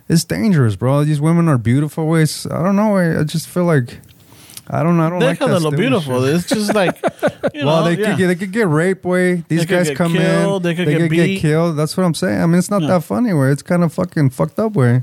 It's 0.08 0.24
dangerous, 0.24 0.74
bro. 0.76 1.04
These 1.04 1.20
women 1.20 1.48
are 1.48 1.56
beautiful, 1.56 2.06
ways. 2.08 2.44
I 2.50 2.62
don't 2.64 2.74
know. 2.74 2.96
I 2.96 3.22
just 3.22 3.46
feel 3.48 3.64
like, 3.64 4.00
I 4.72 4.84
don't 4.84 4.96
know. 4.96 5.06
I 5.06 5.10
don't 5.10 5.18
like 5.18 5.38
Deja 5.40 5.50
that 5.50 5.58
stealing 5.60 5.76
beautiful. 5.76 6.24
shit. 6.24 6.34
It's 6.36 6.48
just 6.48 6.74
like, 6.74 6.96
you 7.54 7.66
well, 7.66 7.80
know, 7.82 7.84
they 7.90 8.00
yeah. 8.00 8.10
could 8.10 8.18
get 8.18 8.26
they 8.28 8.34
could 8.36 8.52
get 8.52 8.68
raped, 8.68 9.04
way. 9.04 9.42
These 9.48 9.66
They 9.66 9.66
guys 9.66 9.90
come 9.90 10.12
killed, 10.12 10.64
in, 10.64 10.68
they 10.70 10.74
could 10.76 10.88
get 10.88 10.98
could 11.00 11.10
get 11.10 11.40
killed. 11.40 11.76
That's 11.76 11.96
what 11.96 12.04
I'm 12.04 12.14
saying. 12.14 12.40
I 12.40 12.46
mean, 12.46 12.58
it's 12.60 12.70
not 12.70 12.82
Yeah. 12.82 12.88
that 12.88 13.00
funny. 13.02 13.32
Where 13.32 13.50
it's 13.50 13.62
kind 13.62 13.82
of 13.82 13.92
fucking 13.92 14.30
fucked 14.30 14.60
up, 14.60 14.74
way. 14.74 15.02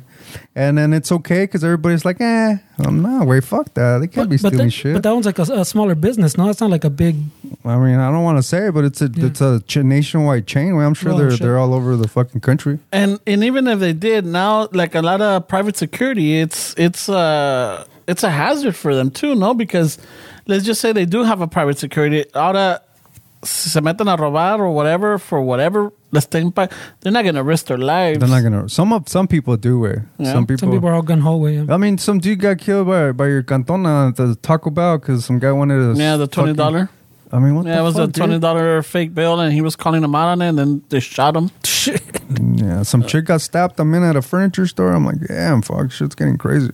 And 0.56 0.78
then 0.78 0.94
it's 0.94 1.12
okay 1.12 1.44
because 1.44 1.64
everybody's 1.64 2.06
like, 2.06 2.20
eh, 2.22 2.58
I'm 2.80 3.02
not, 3.02 3.28
way. 3.28 3.42
Fuck 3.42 3.74
that. 3.74 4.00
They 4.00 4.08
can't 4.08 4.30
be 4.30 4.38
but, 4.38 4.48
stealing 4.50 4.68
that, 4.68 4.72
shit. 4.72 4.94
but 4.94 5.04
that 5.04 5.14
one's 5.14 5.26
like 5.26 5.40
a, 5.40 5.44
a 5.44 5.66
smaller 5.66 5.96
business. 5.96 6.38
No, 6.38 6.50
it's 6.50 6.62
not 6.62 6.70
like 6.70 6.84
a 6.86 6.90
big. 6.90 7.18
I 7.66 7.78
mean, 7.78 8.00
I 8.00 8.10
don't 8.10 8.24
want 8.24 8.38
to 8.38 8.44
say 8.44 8.68
it, 8.68 8.74
but 8.74 8.86
it's 8.86 9.02
a 9.02 9.10
Yeah. 9.14 9.26
it's 9.28 9.42
a 9.42 9.62
ch- 9.68 9.78
nationwide 9.78 10.48
chain. 10.48 10.78
Way. 10.78 10.86
I'm 10.86 10.94
sure 10.94 11.12
Oh, 11.12 11.18
they're 11.18 11.32
shit. 11.32 11.42
they're 11.42 11.58
all 11.58 11.74
over 11.74 11.96
the 11.98 12.08
fucking 12.08 12.40
country. 12.42 12.80
and 12.94 13.20
and 13.28 13.44
even 13.44 13.68
if 13.68 13.80
they 13.80 13.94
did 13.94 14.26
now 14.26 14.70
like 14.72 14.96
a 14.96 15.02
lot 15.02 15.20
of 15.22 15.48
private 15.48 15.76
security 15.76 16.40
it's 16.40 16.74
it's 16.78 17.10
uh 17.10 17.84
it's 18.08 18.24
a 18.24 18.30
hazard 18.30 18.76
for 18.76 18.96
them 18.96 19.10
too 19.12 19.36
no 19.36 19.54
because 19.54 19.98
let's 20.48 20.64
just 20.66 20.80
say 20.82 20.92
they 20.94 21.06
do 21.06 21.24
have 21.24 21.42
a 21.42 21.48
private 21.48 21.78
security 21.78 22.26
ahora 22.34 22.82
se 23.44 23.80
meten 23.82 24.08
a 24.12 24.18
robar 24.18 24.60
or 24.60 24.72
whatever 24.72 25.18
for 25.20 25.42
whatever 25.42 25.92
les 26.12 26.26
estén 26.26 26.54
pa- 26.54 26.68
they're 27.02 27.12
not 27.12 27.24
gonna 27.26 27.44
risk 27.44 27.68
their 27.68 27.78
lives 27.78 28.20
They're 28.20 28.30
not 28.30 28.42
gonna. 28.44 28.68
Some 28.70 28.92
of 28.94 29.08
some 29.08 29.28
people 29.28 29.56
do 29.58 29.86
it. 29.86 30.00
Yeah. 30.18 30.32
Some 30.34 30.46
people. 30.48 30.60
Some 30.60 30.72
people 30.72 30.90
are 30.90 30.94
all 30.94 31.02
gun 31.04 31.20
ho. 31.22 31.46
Yeah. 31.46 31.66
I 31.70 31.78
mean, 31.78 31.98
some 31.98 32.18
dude 32.20 32.40
got 32.40 32.58
killed 32.60 32.88
by 32.88 33.12
by 33.12 33.28
your 33.28 33.44
cantona 33.44 34.10
at 34.10 34.16
the 34.16 34.36
Taco 34.36 34.70
Bell 34.72 34.98
because 34.98 35.26
some 35.26 35.38
guy 35.40 35.52
wanted 35.52 35.80
to. 35.94 36.02
yeah 36.02 36.16
the 36.18 36.28
twenty 36.28 36.54
dollar 36.54 36.90
I 37.32 37.40
mean, 37.40 37.56
what 37.56 37.66
yeah 37.68 37.76
the 37.76 37.80
it 37.82 37.84
was 37.84 37.96
fuck, 37.96 38.10
a 38.10 38.12
twenty 38.14 38.40
dollar 38.40 38.82
fake 38.82 39.14
bill 39.14 39.40
and 39.40 39.54
he 39.54 39.62
was 39.62 39.76
calling 39.76 40.02
them 40.02 40.16
out 40.16 40.30
on 40.30 40.42
it 40.42 40.48
and 40.50 40.58
then 40.58 40.82
they 40.90 41.00
shot 41.02 41.36
him 41.36 41.52
Yeah, 42.56 42.84
some 42.84 43.04
chick 43.04 43.26
got 43.26 43.42
stabbed 43.42 43.80
a 43.80 43.86
minute 43.86 44.10
at 44.10 44.16
a 44.16 44.22
furniture 44.22 44.68
store. 44.68 44.92
I'm 44.94 45.06
like, 45.06 45.20
damn, 45.28 45.62
fuck, 45.62 45.92
shit's 45.92 46.16
getting 46.16 46.38
crazy. 46.38 46.72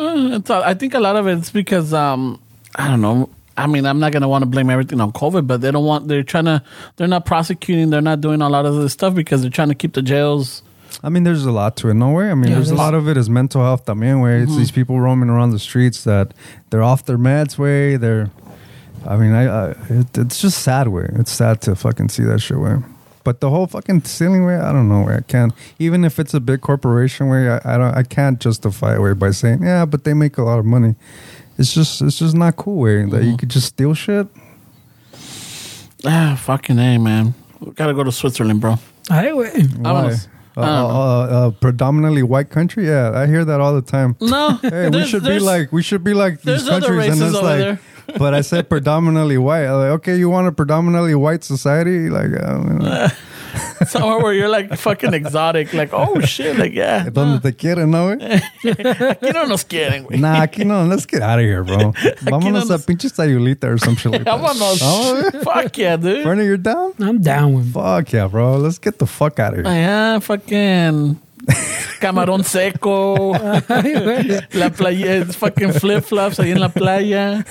Uh, 0.00 0.36
it's, 0.36 0.48
I 0.50 0.74
think 0.74 0.94
a 0.94 1.00
lot 1.00 1.16
of 1.16 1.26
it's 1.26 1.50
because 1.50 1.92
um, 1.92 2.40
I 2.74 2.88
don't 2.88 3.00
know. 3.00 3.28
I 3.56 3.66
mean, 3.66 3.84
I'm 3.84 3.98
not 3.98 4.12
gonna 4.12 4.28
want 4.28 4.42
to 4.42 4.46
blame 4.46 4.70
everything 4.70 5.00
on 5.00 5.12
COVID, 5.12 5.46
but 5.46 5.60
they 5.60 5.70
don't 5.70 5.84
want. 5.84 6.08
They're 6.08 6.22
trying 6.22 6.46
to. 6.46 6.62
They're 6.96 7.08
not 7.08 7.26
prosecuting. 7.26 7.90
They're 7.90 8.00
not 8.00 8.20
doing 8.20 8.40
a 8.40 8.48
lot 8.48 8.64
of 8.64 8.76
this 8.76 8.94
stuff 8.94 9.14
because 9.14 9.42
they're 9.42 9.50
trying 9.50 9.68
to 9.68 9.74
keep 9.74 9.92
the 9.92 10.02
jails. 10.02 10.62
I 11.02 11.08
mean, 11.08 11.24
there's 11.24 11.44
a 11.44 11.52
lot 11.52 11.76
to 11.78 11.88
it. 11.88 11.94
No 11.94 12.10
way. 12.10 12.30
I 12.30 12.34
mean, 12.34 12.50
Yeah, 12.50 12.56
there's 12.56 12.70
a 12.70 12.74
lot 12.74 12.94
of 12.94 13.08
it 13.08 13.16
is 13.16 13.28
mental 13.28 13.62
health. 13.62 13.84
También, 13.84 14.22
way. 14.22 14.30
Mm-hmm. 14.30 14.44
It's 14.44 14.56
these 14.56 14.70
people 14.70 15.00
roaming 15.00 15.28
around 15.28 15.50
the 15.50 15.58
streets 15.58 16.04
that 16.04 16.32
they're 16.70 16.82
off 16.82 17.04
their 17.04 17.18
meds. 17.18 17.58
Way 17.58 17.96
they're. 17.96 18.30
I 19.06 19.16
mean, 19.16 19.32
I, 19.32 19.44
I 19.46 19.70
it, 19.88 20.16
it's 20.16 20.40
just 20.40 20.62
sad. 20.62 20.88
Way 20.88 21.08
it's 21.14 21.32
sad 21.32 21.60
to 21.62 21.74
fucking 21.74 22.08
see 22.08 22.24
that 22.24 22.40
shit. 22.40 22.58
Way. 22.58 22.78
But 23.22 23.40
the 23.40 23.50
whole 23.50 23.66
fucking 23.66 24.04
stealing 24.04 24.46
way, 24.46 24.56
I 24.56 24.72
don't 24.72 24.88
know. 24.88 25.02
Way 25.04 25.16
I 25.16 25.20
can't. 25.20 25.52
Even 25.78 26.04
if 26.04 26.18
it's 26.18 26.32
a 26.34 26.40
big 26.40 26.60
corporation, 26.62 27.28
way 27.28 27.50
I, 27.50 27.60
I 27.64 27.76
don't. 27.76 27.94
I 27.94 28.02
can't 28.02 28.40
justify 28.40 28.94
it 28.96 29.00
way 29.00 29.12
by 29.12 29.30
saying, 29.30 29.62
yeah, 29.62 29.84
but 29.84 30.04
they 30.04 30.14
make 30.14 30.38
a 30.38 30.42
lot 30.42 30.58
of 30.58 30.64
money. 30.64 30.94
It's 31.58 31.74
just, 31.74 32.00
it's 32.00 32.18
just 32.18 32.34
not 32.34 32.56
cool. 32.56 32.78
Way 32.80 33.04
that 33.04 33.10
Mm-hmm. 33.10 33.30
you 33.30 33.36
could 33.36 33.50
just 33.50 33.66
steal 33.66 33.92
shit. 33.94 34.26
Ah, 36.06 36.34
fucking 36.40 36.78
a 36.78 36.96
man. 36.98 37.34
We 37.60 37.72
gotta 37.72 37.92
go 37.92 38.02
to 38.04 38.10
Switzerland, 38.12 38.60
bro. 38.60 38.78
Ay, 39.10 39.26
güey. 39.32 39.66
Vámonos. 39.82 40.28
Know. 40.60 40.90
uh, 40.90 41.26
uh, 41.26 41.50
predominantly 41.52 42.22
white 42.22 42.50
country. 42.50 42.86
Yeah, 42.86 43.12
I 43.14 43.26
hear 43.26 43.44
that 43.44 43.60
all 43.60 43.74
the 43.74 43.82
time. 43.82 44.16
No, 44.20 44.58
Hey, 44.62 44.88
we 44.90 45.04
should 45.10 45.24
be 45.24 45.38
like 45.38 45.72
we 45.72 45.82
should 45.82 46.04
be 46.04 46.14
like 46.14 46.42
these 46.42 46.68
countries, 46.68 47.12
and 47.20 47.22
it's 47.22 47.42
like. 47.42 47.58
there. 47.58 47.80
but 48.18 48.34
I 48.34 48.40
said 48.40 48.68
predominantly 48.68 49.38
white. 49.38 49.66
I'm 49.66 49.74
like, 49.80 49.90
okay, 50.00 50.16
you 50.16 50.28
want 50.30 50.48
a 50.48 50.52
predominantly 50.52 51.14
white 51.14 51.44
society? 51.44 52.10
Like, 52.10 52.30
somewhere 53.86 54.18
where 54.18 54.32
you're 54.32 54.48
like 54.48 54.76
fucking 54.76 55.14
exotic. 55.14 55.72
Like, 55.72 55.90
oh 55.92 56.20
shit, 56.20 56.58
like 56.58 56.72
yeah. 56.72 57.08
donde 57.12 57.42
te 57.42 57.52
quieren, 57.52 57.90
¿no? 57.90 58.16
güey? 58.16 58.18
Aquí 58.62 59.32
no 59.32 59.46
nos 59.46 59.64
quieren, 59.64 60.04
güey. 60.04 60.18
Nah, 60.18 60.42
aquí 60.42 60.64
no. 60.64 60.84
Let's 60.84 61.06
get 61.06 61.22
out 61.22 61.38
of 61.38 61.44
here, 61.44 61.64
bro. 61.64 61.92
Vámonos 62.22 62.52
no 62.52 62.74
a 62.74 62.78
nos- 62.78 62.86
pinche 62.86 63.10
sayulita 63.10 63.64
or 63.64 63.78
some 63.78 63.96
shit 63.96 64.12
like 64.12 64.24
that. 64.24 64.38
Vámonos. 64.38 64.80
Oh, 64.82 65.30
Fuck 65.42 65.78
yeah, 65.78 65.96
dude. 65.96 66.24
Bernie, 66.24 66.44
you're 66.44 66.56
down? 66.56 66.92
I'm 67.00 67.20
down 67.20 67.54
with. 67.54 67.72
Fuck 67.72 68.12
yeah, 68.12 68.26
bro. 68.26 68.56
Let's 68.56 68.78
get 68.78 68.98
the 68.98 69.06
fuck 69.06 69.38
out 69.38 69.54
of 69.54 69.64
here. 69.64 69.64
Allá, 69.64 70.22
fucking 70.22 71.18
camarón 72.00 72.44
seco. 72.44 73.32
La 74.52 74.70
playa, 74.70 75.24
fucking 75.26 75.72
flip 75.74 76.04
flops 76.04 76.40
ahí 76.40 76.52
en 76.52 76.60
la 76.60 76.68
playa. 76.68 77.44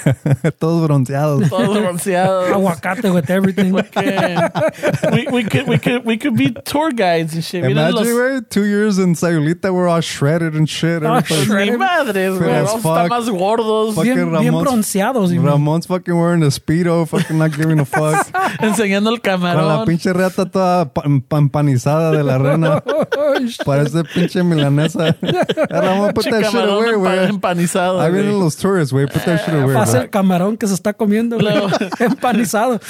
Todos 0.59 0.83
bronceados. 0.87 1.49
Todos 1.49 1.77
bronceados. 1.79 2.49
Aguacate 2.51 3.11
with 3.13 3.29
everything. 3.29 3.73
We, 3.73 5.27
we 5.31 5.43
could 5.43 5.67
we 5.67 5.77
could 5.79 6.05
we 6.05 6.17
could 6.17 6.35
be 6.35 6.51
tour 6.65 6.91
guides 6.91 7.33
and 7.33 7.43
shit. 7.43 7.63
Imagine, 7.63 7.95
los- 7.95 8.07
güey, 8.07 8.41
two 8.49 8.65
years 8.65 8.97
in 8.97 9.13
sayulita, 9.15 9.71
we're 9.73 9.87
all 9.87 10.01
shredded 10.01 10.55
and 10.55 10.67
shit. 10.69 11.03
Oh, 11.03 11.19
shredded. 11.21 11.77
Madres, 11.79 12.37
güey. 12.37 12.63
Vamos 12.63 12.73
a 12.73 12.77
estar 12.77 13.09
más 13.09 13.29
gordos. 13.29 13.95
Bien, 14.01 14.15
Fucking 14.17 14.39
bien 14.39 14.53
Ramon's- 14.53 14.63
bronceados. 14.63 15.31
Ramon's 15.43 15.87
fucking 15.87 16.13
wearing 16.15 16.43
a 16.43 16.51
speedo, 16.51 17.05
fucking 17.07 17.37
not 17.37 17.51
giving 17.55 17.79
a 17.79 17.85
fuck. 17.85 18.27
Enseñando 18.59 19.09
el 19.11 19.21
Con 19.21 19.31
la 19.43 19.53
camarón. 19.53 19.85
pinche 19.85 20.11
reata 20.13 20.45
toda 20.49 20.85
pa- 20.93 21.03
pa- 21.27 21.37
empanizada 21.37 22.11
de 22.11 22.23
la 22.23 22.37
rena. 22.37 22.83
Parece 23.65 23.88
pinche 24.13 24.43
milanesa. 24.43 25.15
Ramón, 25.69 26.13
put 26.13 26.25
that 26.25 26.43
shit 26.43 26.55
away, 26.55 26.91
camarón 26.91 26.95
güey. 26.99 27.17
empa- 27.17 27.29
empanizado. 27.29 28.01
Ahí 28.01 28.11
vienen 28.11 28.39
los 28.39 28.55
tourists, 28.57 28.91
güey. 28.93 29.05
Put 29.07 29.23
that 29.23 29.41
shit 29.45 29.53
away, 29.55 29.73
Pasa 29.75 29.91
bro. 29.93 30.01
el 30.01 30.09
camarón 30.09 30.57
que 30.57 30.67
se 30.67 30.73
está 30.73 30.93
comiendo, 30.93 31.37
güey. 31.37 31.53
Empanizado. 31.99 32.79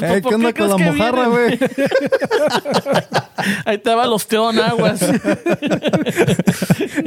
Hey, 0.00 0.20
¿Por 0.22 0.30
¿qué 0.30 0.34
onda 0.36 0.52
con 0.52 0.68
la 0.70 0.76
mojarra, 0.78 1.26
güey? 1.28 1.58
Ahí 3.64 3.78
te 3.78 3.94
va 3.94 4.06
los 4.06 4.26
teo 4.26 4.50
en 4.50 4.58
aguas. 4.60 5.02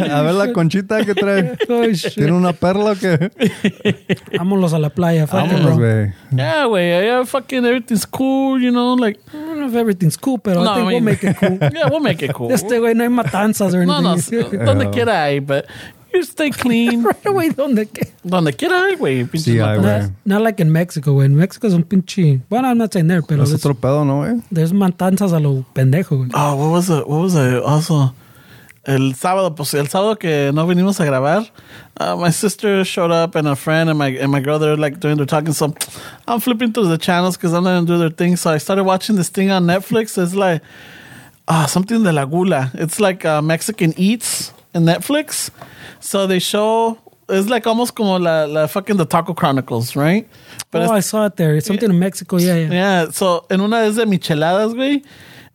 A 0.10 0.22
ver 0.22 0.34
la 0.34 0.52
conchita 0.54 1.04
que 1.06 1.14
trae. 1.16 1.58
¿Tiene 2.16 2.32
una 2.32 2.54
perla 2.54 2.92
o 2.92 2.96
qué? 2.96 3.32
Vámonos 4.38 4.74
a 4.74 4.80
la 4.80 4.90
playa. 4.90 5.26
Vámonos, 5.26 5.78
güey. 5.78 6.14
yeah, 6.36 6.66
güey. 6.66 7.06
Yeah, 7.06 7.26
fucking 7.26 7.66
everything's 7.66 8.06
cool, 8.06 8.60
you 8.62 8.72
know, 8.72 8.96
like. 8.96 9.20
I 9.34 9.38
don't 9.38 9.60
know 9.60 9.68
if 9.68 9.76
everything's 9.76 10.18
cool, 10.18 10.38
pero 10.40 10.64
No, 10.64 10.72
I 10.72 10.76
think 10.76 10.84
I 10.84 10.88
we'll 10.88 11.02
mean- 11.02 11.06
make 11.06 11.24
it 11.24 11.38
cool. 11.38 11.58
Yeah, 11.76 11.90
we'll 11.90 12.00
make 12.02 12.22
it 12.26 12.34
cool. 12.34 12.52
Este 12.52 12.80
güey 12.80 12.96
no 12.96 13.04
hay 13.04 13.10
matanzas 13.10 13.74
or 13.74 13.86
No, 13.86 14.02
no, 14.02 14.14
anything. 14.14 14.64
donde 14.66 14.90
quiera 14.92 15.24
hay, 15.24 15.40
but 15.40 15.66
you 15.66 16.05
stay 16.24 16.50
clean. 16.52 17.04
right 17.06 17.26
away, 17.26 17.50
donde 17.50 17.88
que. 17.88 18.12
donde 18.24 18.54
quiera 18.54 18.86
hay, 18.86 18.96
güey. 18.96 19.26
pinches 19.26 19.54
Sí, 19.54 19.60
hay, 19.60 19.78
güey. 19.80 20.02
Not, 20.02 20.12
not 20.26 20.42
like 20.42 20.62
in 20.62 20.72
Mexico, 20.72 21.14
güey. 21.14 21.26
En 21.26 21.36
Mexico 21.36 21.68
es 21.68 21.74
un 21.74 21.84
pinche. 21.84 22.42
Bueno, 22.50 22.68
I'm 22.68 22.78
not 22.78 22.94
saying 22.94 23.08
there, 23.08 23.22
pero 23.22 23.44
Es 23.44 23.50
there's, 23.50 23.66
otro 23.66 23.76
pedo, 23.76 24.06
¿no, 24.06 24.18
güey? 24.18 24.42
there's 24.52 24.74
matanzas 24.74 25.34
a 25.34 25.40
lo 25.40 25.66
pendejo, 25.74 26.18
güey. 26.18 26.32
Oh, 26.34 26.56
what 26.56 26.72
was 26.72 26.90
it? 26.90 27.08
What 27.08 27.22
was 27.22 27.36
it? 27.36 27.64
Also, 27.64 28.14
el 28.86 29.16
sábado, 29.16 29.56
pues 29.56 29.74
el 29.74 29.88
sábado 29.88 30.18
que 30.18 30.52
no 30.54 30.68
vinimos 30.68 31.00
a 31.00 31.06
grabar, 31.06 31.50
uh, 32.00 32.16
my 32.16 32.32
sister 32.32 32.84
showed 32.86 33.12
up 33.12 33.36
and 33.36 33.48
a 33.48 33.56
friend 33.56 33.90
and 33.90 33.98
my 33.98 34.10
and 34.10 34.32
my 34.32 34.40
girl 34.40 34.60
they're 34.60 34.78
like 34.78 35.00
doing 35.00 35.18
their 35.18 35.26
talking. 35.26 35.54
So 35.54 35.74
I'm 36.28 36.40
flipping 36.40 36.72
through 36.72 36.88
the 36.90 36.98
channels 36.98 37.36
because 37.36 37.54
I'm 37.54 37.64
letting 37.64 37.86
them 37.86 37.96
do 37.96 38.00
their 38.00 38.12
thing. 38.12 38.36
So 38.38 38.52
I 38.52 38.58
started 38.60 38.84
watching 38.84 39.16
this 39.16 39.30
thing 39.30 39.50
on 39.52 39.66
Netflix. 39.66 40.22
It's 40.22 40.36
like 40.36 40.62
ah 41.48 41.66
something 41.66 42.04
de 42.04 42.12
la 42.12 42.26
gula. 42.26 42.72
It's 42.76 43.00
like 43.00 43.26
uh, 43.26 43.42
Mexican 43.42 43.94
eats 43.98 44.52
in 44.76 44.84
Netflix. 44.84 45.50
So 46.00 46.28
they 46.28 46.40
show. 46.40 47.00
It's 47.28 47.50
like 47.50 47.66
almost 47.66 47.96
como 47.96 48.20
la, 48.20 48.46
la 48.46 48.68
fucking 48.68 48.98
the 48.98 49.06
Taco 49.06 49.34
Chronicles, 49.34 49.96
right? 49.96 50.28
oh, 50.72 50.92
I 50.92 51.00
saw 51.00 51.26
it 51.26 51.38
there. 51.38 51.56
It's 51.56 51.66
something 51.66 51.90
in 51.90 51.98
Mexico. 51.98 52.38
Yeah, 52.38 52.56
yeah. 52.56 52.72
Yeah, 52.72 53.10
so 53.10 53.48
en 53.50 53.62
una 53.62 53.78
es 53.78 53.96
de 53.96 54.06
micheladas, 54.06 54.76
güey. 54.76 55.04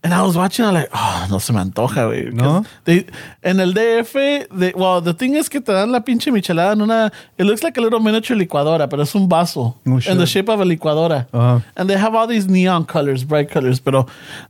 And 0.03 0.15
I 0.15 0.23
was 0.23 0.35
watching, 0.35 0.65
I'm 0.65 0.73
like, 0.73 0.89
oh, 0.95 1.27
no 1.31 1.39
se 1.39 1.53
me 1.53 1.61
antoja, 1.61 2.09
güey. 2.09 2.33
¿No? 2.33 2.65
They, 2.85 3.05
en 3.43 3.61
el 3.61 3.75
DF, 3.75 4.49
they, 4.51 4.73
well, 4.75 5.03
the 5.03 5.13
thing 5.13 5.35
is 5.35 5.51
que 5.51 5.61
te 5.61 5.73
dan 5.73 5.93
la 5.93 6.01
pinche 6.01 6.33
michelada 6.33 6.73
en 6.73 6.81
una, 6.81 7.13
it 7.37 7.45
looks 7.45 7.63
like 7.63 7.77
a 7.77 7.83
little 7.83 8.01
miniature 8.01 8.35
licuadora, 8.35 8.89
pero 8.89 9.03
es 9.03 9.15
un 9.15 9.29
vaso. 9.29 9.77
Oh, 9.87 10.01
in 10.07 10.17
the 10.17 10.25
shape 10.25 10.49
of 10.49 10.59
a 10.59 10.65
licuadora. 10.65 11.29
Ajá. 11.33 11.63
And 11.77 11.91
they 11.91 11.99
have 11.99 12.15
all 12.15 12.27
these 12.27 12.49
neon 12.49 12.87
colors, 12.87 13.25
bright 13.25 13.51
colors, 13.51 13.79
pero 13.79 14.07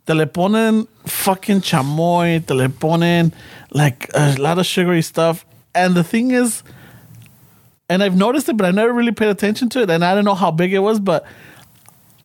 te 0.06 0.14
le 0.14 0.26
ponen 0.26 0.86
fucking 1.06 1.62
chamoy, 1.62 2.46
te 2.46 2.54
le 2.54 2.68
ponen 2.68 3.32
like 3.72 4.08
a 4.14 4.36
lot 4.38 4.58
of 4.60 4.66
sugary 4.66 5.02
stuff. 5.02 5.44
And 5.74 5.96
the 5.96 6.04
thing 6.04 6.30
is, 6.30 6.62
and 7.88 8.04
I've 8.04 8.16
noticed 8.16 8.48
it, 8.48 8.56
but 8.56 8.66
I 8.66 8.70
never 8.70 8.92
really 8.92 9.10
paid 9.10 9.30
attention 9.30 9.68
to 9.70 9.82
it, 9.82 9.90
and 9.90 10.04
I 10.04 10.14
don't 10.14 10.24
know 10.24 10.36
how 10.36 10.52
big 10.52 10.72
it 10.72 10.78
was, 10.78 11.00
but 11.00 11.24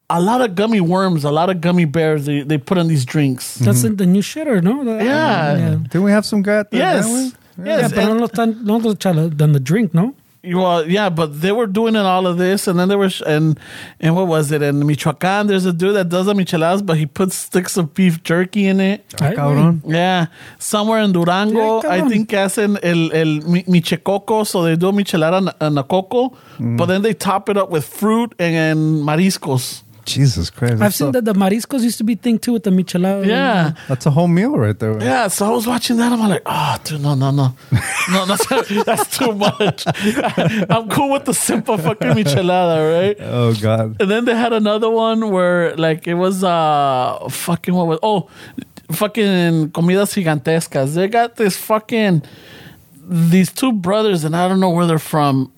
a 0.10 0.22
lot 0.22 0.42
of 0.42 0.56
gummy 0.56 0.82
worms, 0.82 1.24
a 1.24 1.32
lot 1.32 1.50
of 1.50 1.62
gummy 1.62 1.86
bears 1.86 2.26
they, 2.26 2.42
they 2.42 2.58
put 2.58 2.78
in 2.78 2.88
these 2.88 3.06
drinks. 3.06 3.56
That's 3.56 3.84
in 3.84 3.96
the 3.96 4.06
new 4.06 4.22
shit, 4.22 4.48
or 4.48 4.62
no? 4.62 4.84
Mm-hmm. 4.84 5.06
Yeah. 5.06 5.78
Didn't 5.90 6.04
we 6.04 6.12
have 6.12 6.26
some 6.26 6.42
guy 6.44 6.60
at 6.60 6.72
the 6.72 6.78
Yes. 6.78 7.06
that? 7.06 7.34
Yeah, 7.58 7.78
Yes. 7.80 7.94
pero 7.94 8.06
no 8.06 8.12
and- 8.12 8.22
lo 8.22 8.28
están, 8.28 8.62
no 8.64 8.78
lo 8.78 8.94
the 8.94 9.60
drink, 9.60 9.94
no? 9.94 10.14
well, 10.54 10.88
yeah, 10.88 11.10
but 11.10 11.42
they 11.42 11.52
were 11.52 11.66
doing 11.66 11.96
it 11.96 12.06
all 12.06 12.28
of 12.28 12.38
this, 12.38 12.68
and 12.68 12.78
then 12.78 12.88
there 12.88 13.00
was, 13.00 13.20
and 13.22 13.60
and 14.00 14.16
what 14.16 14.28
was 14.28 14.52
it? 14.52 14.62
In 14.62 14.86
Michoacan, 14.86 15.48
there's 15.48 15.66
a 15.66 15.74
dude 15.74 15.96
that 15.96 16.10
does 16.10 16.28
the 16.28 16.34
micheladas, 16.36 16.86
but 16.86 16.98
he 16.98 17.08
puts 17.08 17.36
sticks 17.36 17.78
of 17.78 17.96
beef 17.96 18.22
jerky 18.22 18.68
in 18.68 18.80
it. 18.80 19.04
Ah, 19.20 19.26
Ay, 19.30 19.34
cabrón. 19.36 19.82
Yeah, 19.88 20.28
somewhere 20.60 21.00
in 21.00 21.14
Durango, 21.14 21.82
Yeah, 21.82 21.90
I 21.90 22.08
think 22.08 22.30
hacen 22.30 22.78
el 22.84 23.12
el 23.12 23.42
mi- 23.50 23.64
michecoco, 23.68 24.44
so 24.46 24.62
they 24.62 24.76
do 24.76 24.90
a 24.90 24.94
michelada 24.94 25.52
en 25.62 25.78
a 25.80 25.84
coco, 25.84 26.38
but 26.60 26.86
then 26.88 27.02
they 27.02 27.14
top 27.16 27.50
it 27.50 27.58
up 27.58 27.72
with 27.72 27.84
fruit 27.86 28.36
and, 28.38 28.56
and 28.56 29.04
mariscos. 29.04 29.82
Jesus 30.06 30.50
Christ. 30.50 30.82
I've 30.82 30.94
seen 30.96 31.10
a, 31.10 31.12
that 31.14 31.26
the 31.26 31.34
mariscos 31.34 31.82
used 31.82 31.98
to 31.98 32.04
be 32.04 32.16
thing 32.16 32.40
too 32.40 32.54
with 32.54 32.64
the 32.64 32.70
michelada. 32.70 33.26
Yeah, 33.26 33.74
that's 33.88 34.06
a 34.06 34.12
whole 34.12 34.28
meal 34.28 34.58
right 34.58 34.78
there. 34.78 34.94
güey. 34.94 35.02
yeah. 35.04 35.28
So 35.28 35.46
I 35.46 35.50
was 35.50 35.68
watching 35.68 35.98
that. 35.98 36.12
I'm 36.12 36.20
like, 36.30 36.42
oh, 36.46 36.78
dude, 36.84 37.02
no, 37.02 37.16
no, 37.16 37.32
no, 37.32 37.54
no, 38.12 38.26
that's 38.30 38.48
that's 38.86 39.18
too 39.18 39.34
much. 39.34 39.84
I'm 40.70 40.90
cool 40.90 41.12
with 41.12 41.26
the 41.26 41.34
simple 41.34 41.78
fucking 41.78 42.10
michelada, 42.10 42.80
right? 43.02 43.18
Oh, 43.20 43.54
God. 43.56 43.98
And 44.00 44.10
then 44.10 44.26
they 44.26 44.36
had 44.36 44.54
another 44.54 44.90
one 44.90 45.32
where 45.32 45.76
like 45.76 46.08
it 46.08 46.16
was 46.16 46.44
uh 46.44 47.28
fucking 47.30 47.74
what 47.74 47.88
was 47.88 48.00
oh 48.04 48.30
fucking 48.92 49.72
comidas 49.72 50.14
gigantescas. 50.14 50.94
They 50.96 51.08
got 51.08 51.36
this 51.36 51.58
fucking 51.58 52.24
these 53.08 53.52
two 53.52 53.72
brothers 53.72 54.24
and 54.24 54.36
I 54.36 54.48
don't 54.48 54.60
know 54.60 54.70
where 54.70 54.88
they're 54.88 55.00
from. 55.00 55.52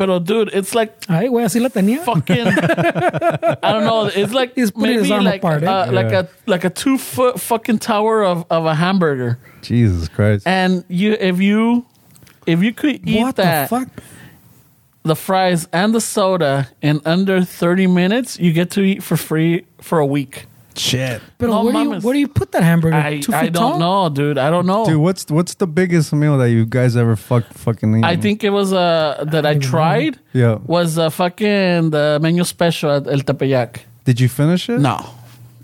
Pero 0.00 0.18
dude, 0.18 0.48
it's 0.54 0.74
like 0.74 0.94
Ay, 1.10 1.28
güey, 1.28 1.44
así 1.44 1.60
la 1.60 1.68
tenía. 1.68 2.02
fucking 2.02 2.46
I 2.48 3.72
don't 3.72 3.84
know. 3.84 4.06
It's 4.06 4.32
like 4.32 4.54
He's 4.54 4.70
putting 4.70 4.96
maybe 4.96 5.02
his 5.02 5.10
arm 5.10 5.24
like 5.24 5.42
apart, 5.42 5.62
eh? 5.62 5.66
uh, 5.70 5.92
like 5.92 6.10
Yeah. 6.10 6.22
a 6.22 6.50
like 6.50 6.64
a 6.64 6.70
two 6.70 6.96
foot 6.96 7.38
fucking 7.38 7.80
tower 7.80 8.24
of, 8.24 8.46
of 8.50 8.64
a 8.64 8.74
hamburger. 8.74 9.38
Jesus 9.60 10.08
Christ. 10.08 10.46
And 10.46 10.84
you 10.88 11.12
if 11.20 11.38
you 11.38 11.84
if 12.46 12.62
you 12.62 12.72
could 12.72 13.06
eat 13.06 13.20
What 13.20 13.36
that 13.36 13.68
the 13.68 13.76
fuck? 13.80 13.88
the 15.02 15.14
fries 15.16 15.68
and 15.72 15.94
the 15.94 16.00
soda 16.00 16.68
in 16.80 17.00
under 17.04 17.44
30 17.44 17.86
minutes, 17.86 18.38
you 18.38 18.52
get 18.54 18.70
to 18.72 18.80
eat 18.80 19.02
for 19.02 19.16
free 19.18 19.66
for 19.82 19.98
a 19.98 20.06
week. 20.06 20.46
Shit. 20.80 21.20
But 21.38 21.48
No 21.50 21.62
where, 21.64 21.72
do 21.72 21.78
you, 21.78 21.90
mames. 21.90 22.02
where 22.04 22.14
do 22.14 22.20
you 22.20 22.28
put 22.40 22.52
that 22.52 22.62
hamburger? 22.62 22.96
I, 22.96 23.20
Two 23.20 23.32
I 23.34 23.42
feet 23.42 23.52
don't 23.52 23.78
tall? 23.78 24.08
know, 24.08 24.14
dude. 24.14 24.38
I 24.38 24.48
don't 24.54 24.66
know. 24.66 24.84
Dude, 24.86 24.96
what's 25.06 25.24
what's 25.30 25.54
the 25.62 25.66
biggest 25.66 26.12
meal 26.12 26.38
that 26.38 26.50
you 26.50 26.64
guys 26.64 26.96
ever 26.96 27.16
fuck 27.16 27.44
fucking 27.64 27.90
eaten? 27.90 28.04
I 28.04 28.16
think 28.16 28.42
it 28.44 28.50
was 28.50 28.72
uh 28.72 29.24
that 29.32 29.44
I 29.52 29.54
tried 29.58 30.18
Yeah. 30.32 30.58
was 30.76 30.96
uh, 30.98 31.10
fucking 31.10 31.90
the 31.90 32.18
menu 32.22 32.44
special 32.44 32.90
at 32.98 33.06
El 33.06 33.20
Tepeyac. 33.28 33.70
Did 34.04 34.20
you 34.22 34.28
finish 34.28 34.68
it? 34.70 34.80
No, 34.80 34.96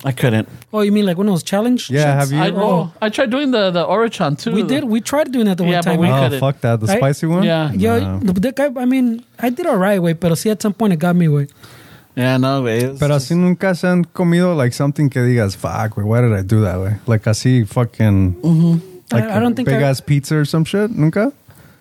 I 0.05 0.13
couldn't. 0.13 0.49
Oh, 0.73 0.83
you 0.87 0.93
mean 0.93 1.07
like 1.07 1.17
one 1.17 1.27
of 1.29 1.33
those 1.33 1.43
challenge? 1.43 1.89
Yeah, 1.91 1.99
shits? 2.05 2.19
have 2.21 2.31
you 2.33 2.39
I 2.45 2.49
ever? 2.49 2.59
know. 2.59 2.93
I 3.01 3.09
tried 3.09 3.31
doing 3.31 3.51
the 3.57 3.71
the 3.71 3.85
Orochon 3.95 4.33
too. 4.39 4.53
We 4.53 4.63
did. 4.63 4.85
We 4.85 5.01
tried 5.01 5.33
doing 5.33 5.47
that 5.47 5.57
the 5.57 5.65
Yeah, 5.65 5.81
one 5.81 5.85
but 5.85 5.91
time. 5.93 6.01
we 6.01 6.09
Oh, 6.09 6.21
couldn't. 6.23 6.41
fuck 6.41 6.61
that. 6.61 6.77
The 6.81 6.93
I- 6.93 6.97
spicy 7.01 7.27
one? 7.27 7.43
Yeah. 7.45 7.73
Yeah, 7.73 7.99
Nah. 7.99 8.19
the, 8.27 8.33
the 8.47 8.53
guy, 8.53 8.69
I 8.77 8.85
mean, 8.85 9.25
I 9.39 9.49
did 9.51 9.65
all 9.67 9.79
right, 9.89 9.99
way, 10.03 10.13
pero 10.15 10.35
see, 10.35 10.51
at 10.51 10.61
some 10.61 10.75
point 10.75 10.93
it 10.93 10.99
got 10.99 11.17
me, 11.17 11.29
way. 11.29 11.47
Yeah, 12.17 12.39
no, 12.39 12.63
güey. 12.63 12.83
It 12.83 12.91
was 12.93 12.99
Pero 12.99 13.15
just- 13.15 13.31
así 13.31 13.37
nunca 13.37 13.75
se 13.75 13.87
han 13.89 14.05
comido 14.05 14.57
like 14.57 14.73
something 14.75 15.09
que 15.11 15.21
digas, 15.23 15.55
fuck, 15.57 15.95
güey, 15.97 16.05
why 16.07 16.23
did 16.23 16.33
I 16.33 16.43
do 16.43 16.63
that, 16.63 16.77
güey? 16.79 16.99
Like 17.07 17.25
así 17.29 17.67
fucking, 17.69 18.37
like 19.13 19.25
I- 19.25 19.37
I 19.37 19.41
don't 19.41 19.55
think 19.55 19.69
big 19.69 19.83
I- 19.83 19.91
ass 19.91 20.01
pizza 20.01 20.37
or 20.37 20.45
some 20.47 20.65
shit, 20.65 20.91
nunca? 20.91 21.33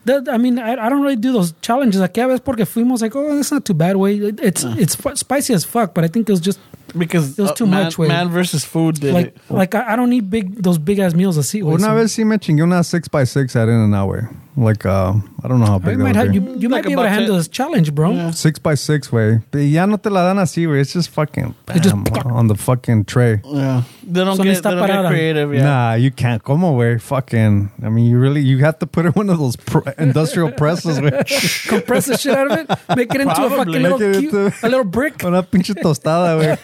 That, 0.05 0.27
I 0.29 0.37
mean, 0.37 0.59
I, 0.59 0.73
I 0.73 0.89
don't 0.89 1.01
really 1.01 1.15
do 1.15 1.31
those 1.33 1.53
challenges. 1.61 1.99
Like, 1.99 2.15
yeah, 2.15 2.27
es 2.31 2.39
porque 2.39 2.65
fuimos 2.67 3.01
like, 3.01 3.15
oh, 3.15 3.39
it's 3.39 3.51
not 3.51 3.65
too 3.65 3.73
bad, 3.73 3.95
way. 3.95 4.17
It- 4.17 4.39
It's 4.39 4.63
it's 4.77 4.95
spicy 5.19 5.53
as 5.53 5.63
fuck, 5.65 5.95
but 5.95 6.03
I 6.03 6.07
think 6.09 6.29
it 6.29 6.31
was 6.31 6.41
just 6.41 6.59
because 6.95 7.39
it 7.39 7.41
was 7.41 7.59
uh, 7.59 7.65
man, 7.65 7.85
much, 7.85 7.95
güey. 7.97 8.07
Man 8.09 8.29
versus 8.29 8.63
food 8.63 8.99
did 8.99 9.13
like 9.15 9.27
it. 9.27 9.37
like 9.49 9.73
I, 9.73 9.93
I 9.93 9.95
don't 9.95 10.09
need 10.11 10.29
big 10.29 10.61
those 10.61 10.77
big 10.77 10.99
ass 10.99 11.15
meals 11.15 11.37
así, 11.39 11.61
güey. 11.61 11.73
Una 11.73 11.87
so- 11.87 11.95
vez 11.95 12.11
sí 12.11 12.23
me 12.25 12.37
chingué 12.37 12.61
una 12.61 12.81
6x6 12.81 13.55
at 13.55 13.67
In-N-Out, 13.67 14.07
güey. 14.09 14.27
Like, 14.57 14.85
uh, 14.85 15.13
I 15.43 15.47
don't 15.49 15.59
know 15.59 15.65
how 15.65 15.75
I 15.75 15.79
big 15.79 15.99
might 15.99 16.15
have, 16.15 16.27
would 16.27 16.35
you, 16.35 16.41
be. 16.41 16.59
you 16.59 16.69
might 16.69 16.85
be 16.85 16.93
able 16.93 17.03
to 17.03 17.09
handle 17.09 17.27
ten- 17.29 17.37
this 17.37 17.47
challenge, 17.49 17.93
bro. 17.93 18.11
Yeah. 18.11 18.29
6x6, 18.29 19.09
güey. 19.09 19.41
Y 19.53 19.59
ya 19.75 19.85
no 19.85 19.97
te 19.97 20.09
la 20.09 20.23
dan 20.23 20.37
así, 20.37 20.65
güey. 20.65 20.79
It's 20.79 20.93
just 20.93 21.09
fucking 21.09 21.53
It 21.75 21.81
just- 21.83 21.93
on 22.25 22.47
the 22.47 22.55
fucking 22.55 23.03
tray. 23.05 23.41
Yeah, 23.43 23.83
they 24.03 24.23
don't 24.23 24.37
So 24.37 24.43
get 24.43 24.57
está 24.57 24.69
they 24.71 24.75
don't 24.87 24.87
get 25.03 25.07
creative. 25.09 25.53
Yeah. 25.53 25.63
Nah, 25.63 25.93
you 25.95 26.09
can't. 26.11 26.41
Como, 26.41 26.73
güey. 26.77 27.01
Fucking. 27.01 27.69
I 27.83 27.89
mean, 27.89 28.05
you 28.09 28.17
really, 28.17 28.41
you 28.41 28.59
have 28.59 28.79
to 28.79 28.87
put 28.87 29.05
it 29.05 29.09
in 29.09 29.13
one 29.13 29.29
of 29.29 29.39
those 29.39 29.57
pr- 29.57 29.89
industrial 29.97 30.51
presses, 30.51 30.99
güey. 30.99 31.67
Compress 31.69 32.05
the 32.05 32.17
shit 32.17 32.33
out 32.33 32.49
of 32.51 32.57
it, 32.59 32.69
make 32.95 33.13
it 33.13 33.19
into 33.21 33.33
a 33.45 33.49
fucking 33.49 33.73
little 33.73 33.99
Make 33.99 34.15
it 34.23 34.29
cute, 34.31 34.53
a 34.63 34.69
little 34.69 34.85
brick. 34.85 35.21
Una 35.25 35.43
pinche 35.43 35.73
tostada, 35.75 36.39
güey. 36.39 36.57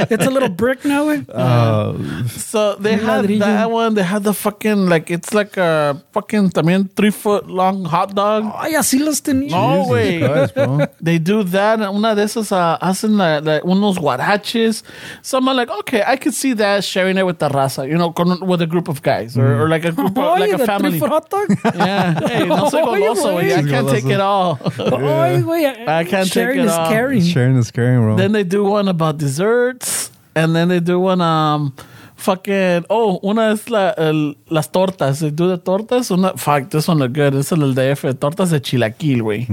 It's 0.10 0.24
a 0.26 0.30
little 0.30 0.48
brick 0.48 0.84
now, 0.86 1.04
güey. 1.04 1.26
Uh, 1.28 2.26
So 2.28 2.76
they 2.76 2.94
Un 2.94 3.00
had 3.00 3.28
that 3.40 3.70
one. 3.70 3.94
They 3.94 4.02
had 4.02 4.22
the 4.24 4.32
fucking 4.32 4.88
like 4.88 5.10
it's 5.10 5.34
like 5.34 5.56
a 5.58 6.00
fucking 6.12 6.50
también 6.70 6.88
three 6.94 7.10
foot 7.10 7.46
long 7.48 7.84
hot 7.84 8.14
dog. 8.14 8.44
Ay, 8.56 8.74
así 8.74 8.98
los 8.98 9.20
tenía. 9.22 9.50
No 9.50 9.84
Jesus 9.84 9.90
way. 9.90 10.20
Christ, 10.20 10.54
bro. 10.54 10.78
They 11.02 11.18
do 11.18 11.42
that. 11.44 11.80
and 11.80 11.94
Una 11.96 12.14
de 12.14 12.22
esas 12.24 12.52
uh, 12.52 12.78
hacen 12.80 13.16
like, 13.16 13.44
like 13.44 13.62
unos 13.64 13.98
guaraches. 13.98 14.82
So 15.22 15.38
I'm 15.38 15.46
like, 15.46 15.70
okay, 15.70 16.02
I 16.06 16.16
could 16.16 16.34
see 16.34 16.52
that 16.54 16.84
sharing 16.84 17.18
it 17.18 17.24
with 17.26 17.38
the 17.38 17.48
raza, 17.48 17.88
you 17.88 17.96
know, 17.98 18.12
con, 18.12 18.46
with 18.46 18.62
a 18.62 18.66
group 18.66 18.88
of 18.88 19.02
guys 19.02 19.36
or, 19.36 19.62
or 19.62 19.68
like 19.68 19.84
a 19.84 19.92
group, 19.92 20.16
of, 20.16 20.18
Oye, 20.18 20.38
like 20.40 20.52
a 20.52 20.56
the 20.58 20.66
family. 20.66 20.90
three-foot 20.92 21.10
hot 21.10 21.30
dog. 21.30 21.48
Yeah, 21.74 22.20
hey, 22.28 22.46
no 22.46 22.68
soy 22.68 22.82
Oye, 22.84 23.00
goloso, 23.00 23.32
güey. 23.34 23.52
I 23.56 23.62
güey. 23.62 23.70
can't 23.70 23.88
take 23.88 24.04
it 24.06 24.20
all. 24.20 24.58
Oye, 24.78 25.42
güey. 25.42 25.88
I 25.88 26.04
can't 26.04 26.26
take 26.26 26.32
Sharing 26.32 26.60
it 26.60 26.64
is 26.66 26.72
all. 26.72 26.88
caring. 26.88 27.22
Sharing 27.22 27.56
is 27.56 27.70
caring, 27.70 28.00
bro. 28.02 28.16
then 28.16 28.32
they 28.32 28.44
do 28.44 28.64
one 28.64 28.88
about 28.88 29.18
desserts, 29.18 30.10
and 30.34 30.54
then 30.54 30.68
they 30.68 30.80
do 30.80 31.00
one 31.00 31.20
um. 31.20 31.72
Fucking 32.20 32.84
oh, 32.88 33.18
una 33.22 33.52
es 33.52 33.70
la, 33.70 33.90
el, 33.90 34.36
las 34.48 34.70
tortas. 34.70 35.20
The 35.20 35.58
tortas. 35.58 36.10
Una 36.10 36.34
fuck, 36.36 36.68
this 36.68 36.88
one 36.88 37.00
look 37.00 37.14
good. 37.14 37.34
Is 37.34 37.50
el 37.52 37.74
DF. 37.74 38.14
Tortas 38.18 38.50
de 38.50 38.60
chilaquil, 38.60 39.22
güey. 39.22 39.46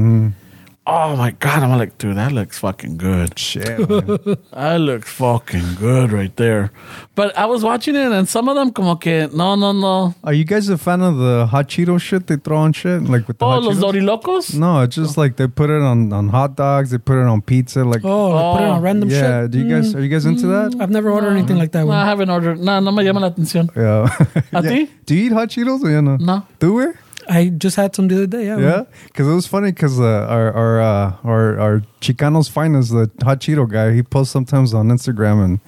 Oh 0.87 1.15
my 1.17 1.31
god, 1.31 1.63
I'm 1.63 1.77
like, 1.77 1.97
dude, 1.97 2.15
that 2.17 2.31
looks 2.31 2.59
fucking 2.59 2.97
good. 2.97 3.37
Shit. 3.37 3.77
man. 3.89 4.19
That 4.53 4.77
looks 4.79 5.11
fucking 5.11 5.75
good 5.75 6.11
right 6.11 6.35
there. 6.37 6.71
But 7.15 7.37
I 7.37 7.45
was 7.45 7.63
watching 7.63 7.95
it, 7.95 8.11
and 8.11 8.27
some 8.27 8.47
of 8.47 8.55
them 8.55 8.71
como 8.71 8.95
que 8.95 9.27
no, 9.33 9.55
no, 9.55 9.71
no. 9.73 10.15
Are 10.23 10.33
you 10.33 10.45
guys 10.45 10.69
a 10.69 10.77
fan 10.77 11.01
of 11.01 11.17
the 11.17 11.45
hot 11.47 11.67
Cheeto 11.67 11.99
shit 11.99 12.27
they 12.27 12.37
throw 12.37 12.57
on 12.57 12.73
shit? 12.73 13.03
Like 13.03 13.27
with 13.27 13.37
the 13.39 13.45
Oh, 13.45 13.49
hot 13.49 13.63
los 13.63 13.77
Cheetos? 13.77 13.91
Dorilocos. 13.93 14.55
No, 14.57 14.81
it's 14.81 14.95
just 14.95 15.17
like 15.17 15.35
they 15.35 15.47
put 15.47 15.69
it 15.69 15.81
on, 15.81 16.13
on 16.13 16.29
hot 16.29 16.55
dogs, 16.55 16.91
they 16.91 16.97
put 16.97 17.17
it 17.19 17.25
on 17.27 17.41
pizza. 17.41 17.83
Like, 17.83 18.01
Oh, 18.03 18.27
they 18.29 18.57
put 18.59 18.65
it 18.65 18.69
on 18.71 18.79
Oh, 18.79 18.81
random 18.81 19.09
yeah. 19.09 19.41
shit. 19.43 19.51
Do 19.51 19.59
you 19.59 19.69
guys, 19.69 19.93
are 19.95 20.01
you 20.01 20.09
guys 20.09 20.25
into 20.25 20.47
that? 20.47 20.71
Mm, 20.71 20.81
I've 20.81 20.89
never 20.91 21.11
ordered 21.11 21.31
anything 21.31 21.57
like 21.57 21.71
that. 21.73 21.85
No, 21.85 21.91
I 21.91 22.05
haven't 22.05 22.29
ordered. 22.29 22.59
No, 22.59 22.79
no 22.79 22.91
me 22.91 23.03
llama 23.03 23.19
la 23.19 23.29
atención. 23.31 23.69
Yeah. 23.75 24.07
¿A 24.53 24.63
Yeah. 24.63 24.69
ti? 24.85 24.91
Do 25.05 25.15
you 25.15 25.25
eat 25.25 25.31
hot 25.33 25.49
Cheetos 25.49 25.83
or 25.83 25.89
you 25.91 26.01
know? 26.01 26.17
No. 26.17 26.45
Do 26.59 26.73
we? 26.75 26.85
I 27.29 27.49
just 27.49 27.75
had 27.75 27.95
some 27.95 28.07
the 28.07 28.15
other 28.17 28.27
day. 28.27 28.45
Yeah. 28.45 28.57
Yeah, 28.59 28.83
because 29.05 29.27
it 29.27 29.33
was 29.33 29.47
funny 29.47 29.71
because 29.71 29.99
uh, 29.99 30.25
our 30.29 30.51
our 30.53 30.81
uh, 30.81 31.15
our 31.23 31.59
our 31.59 31.81
Chicanos 32.01 32.49
finest, 32.49 32.91
the 32.91 33.09
hot 33.23 33.39
Cheeto 33.41 33.69
guy, 33.69 33.93
he 33.93 34.03
posts 34.03 34.31
sometimes 34.31 34.73
on 34.73 34.87
Instagram 34.89 35.43
and 35.43 35.59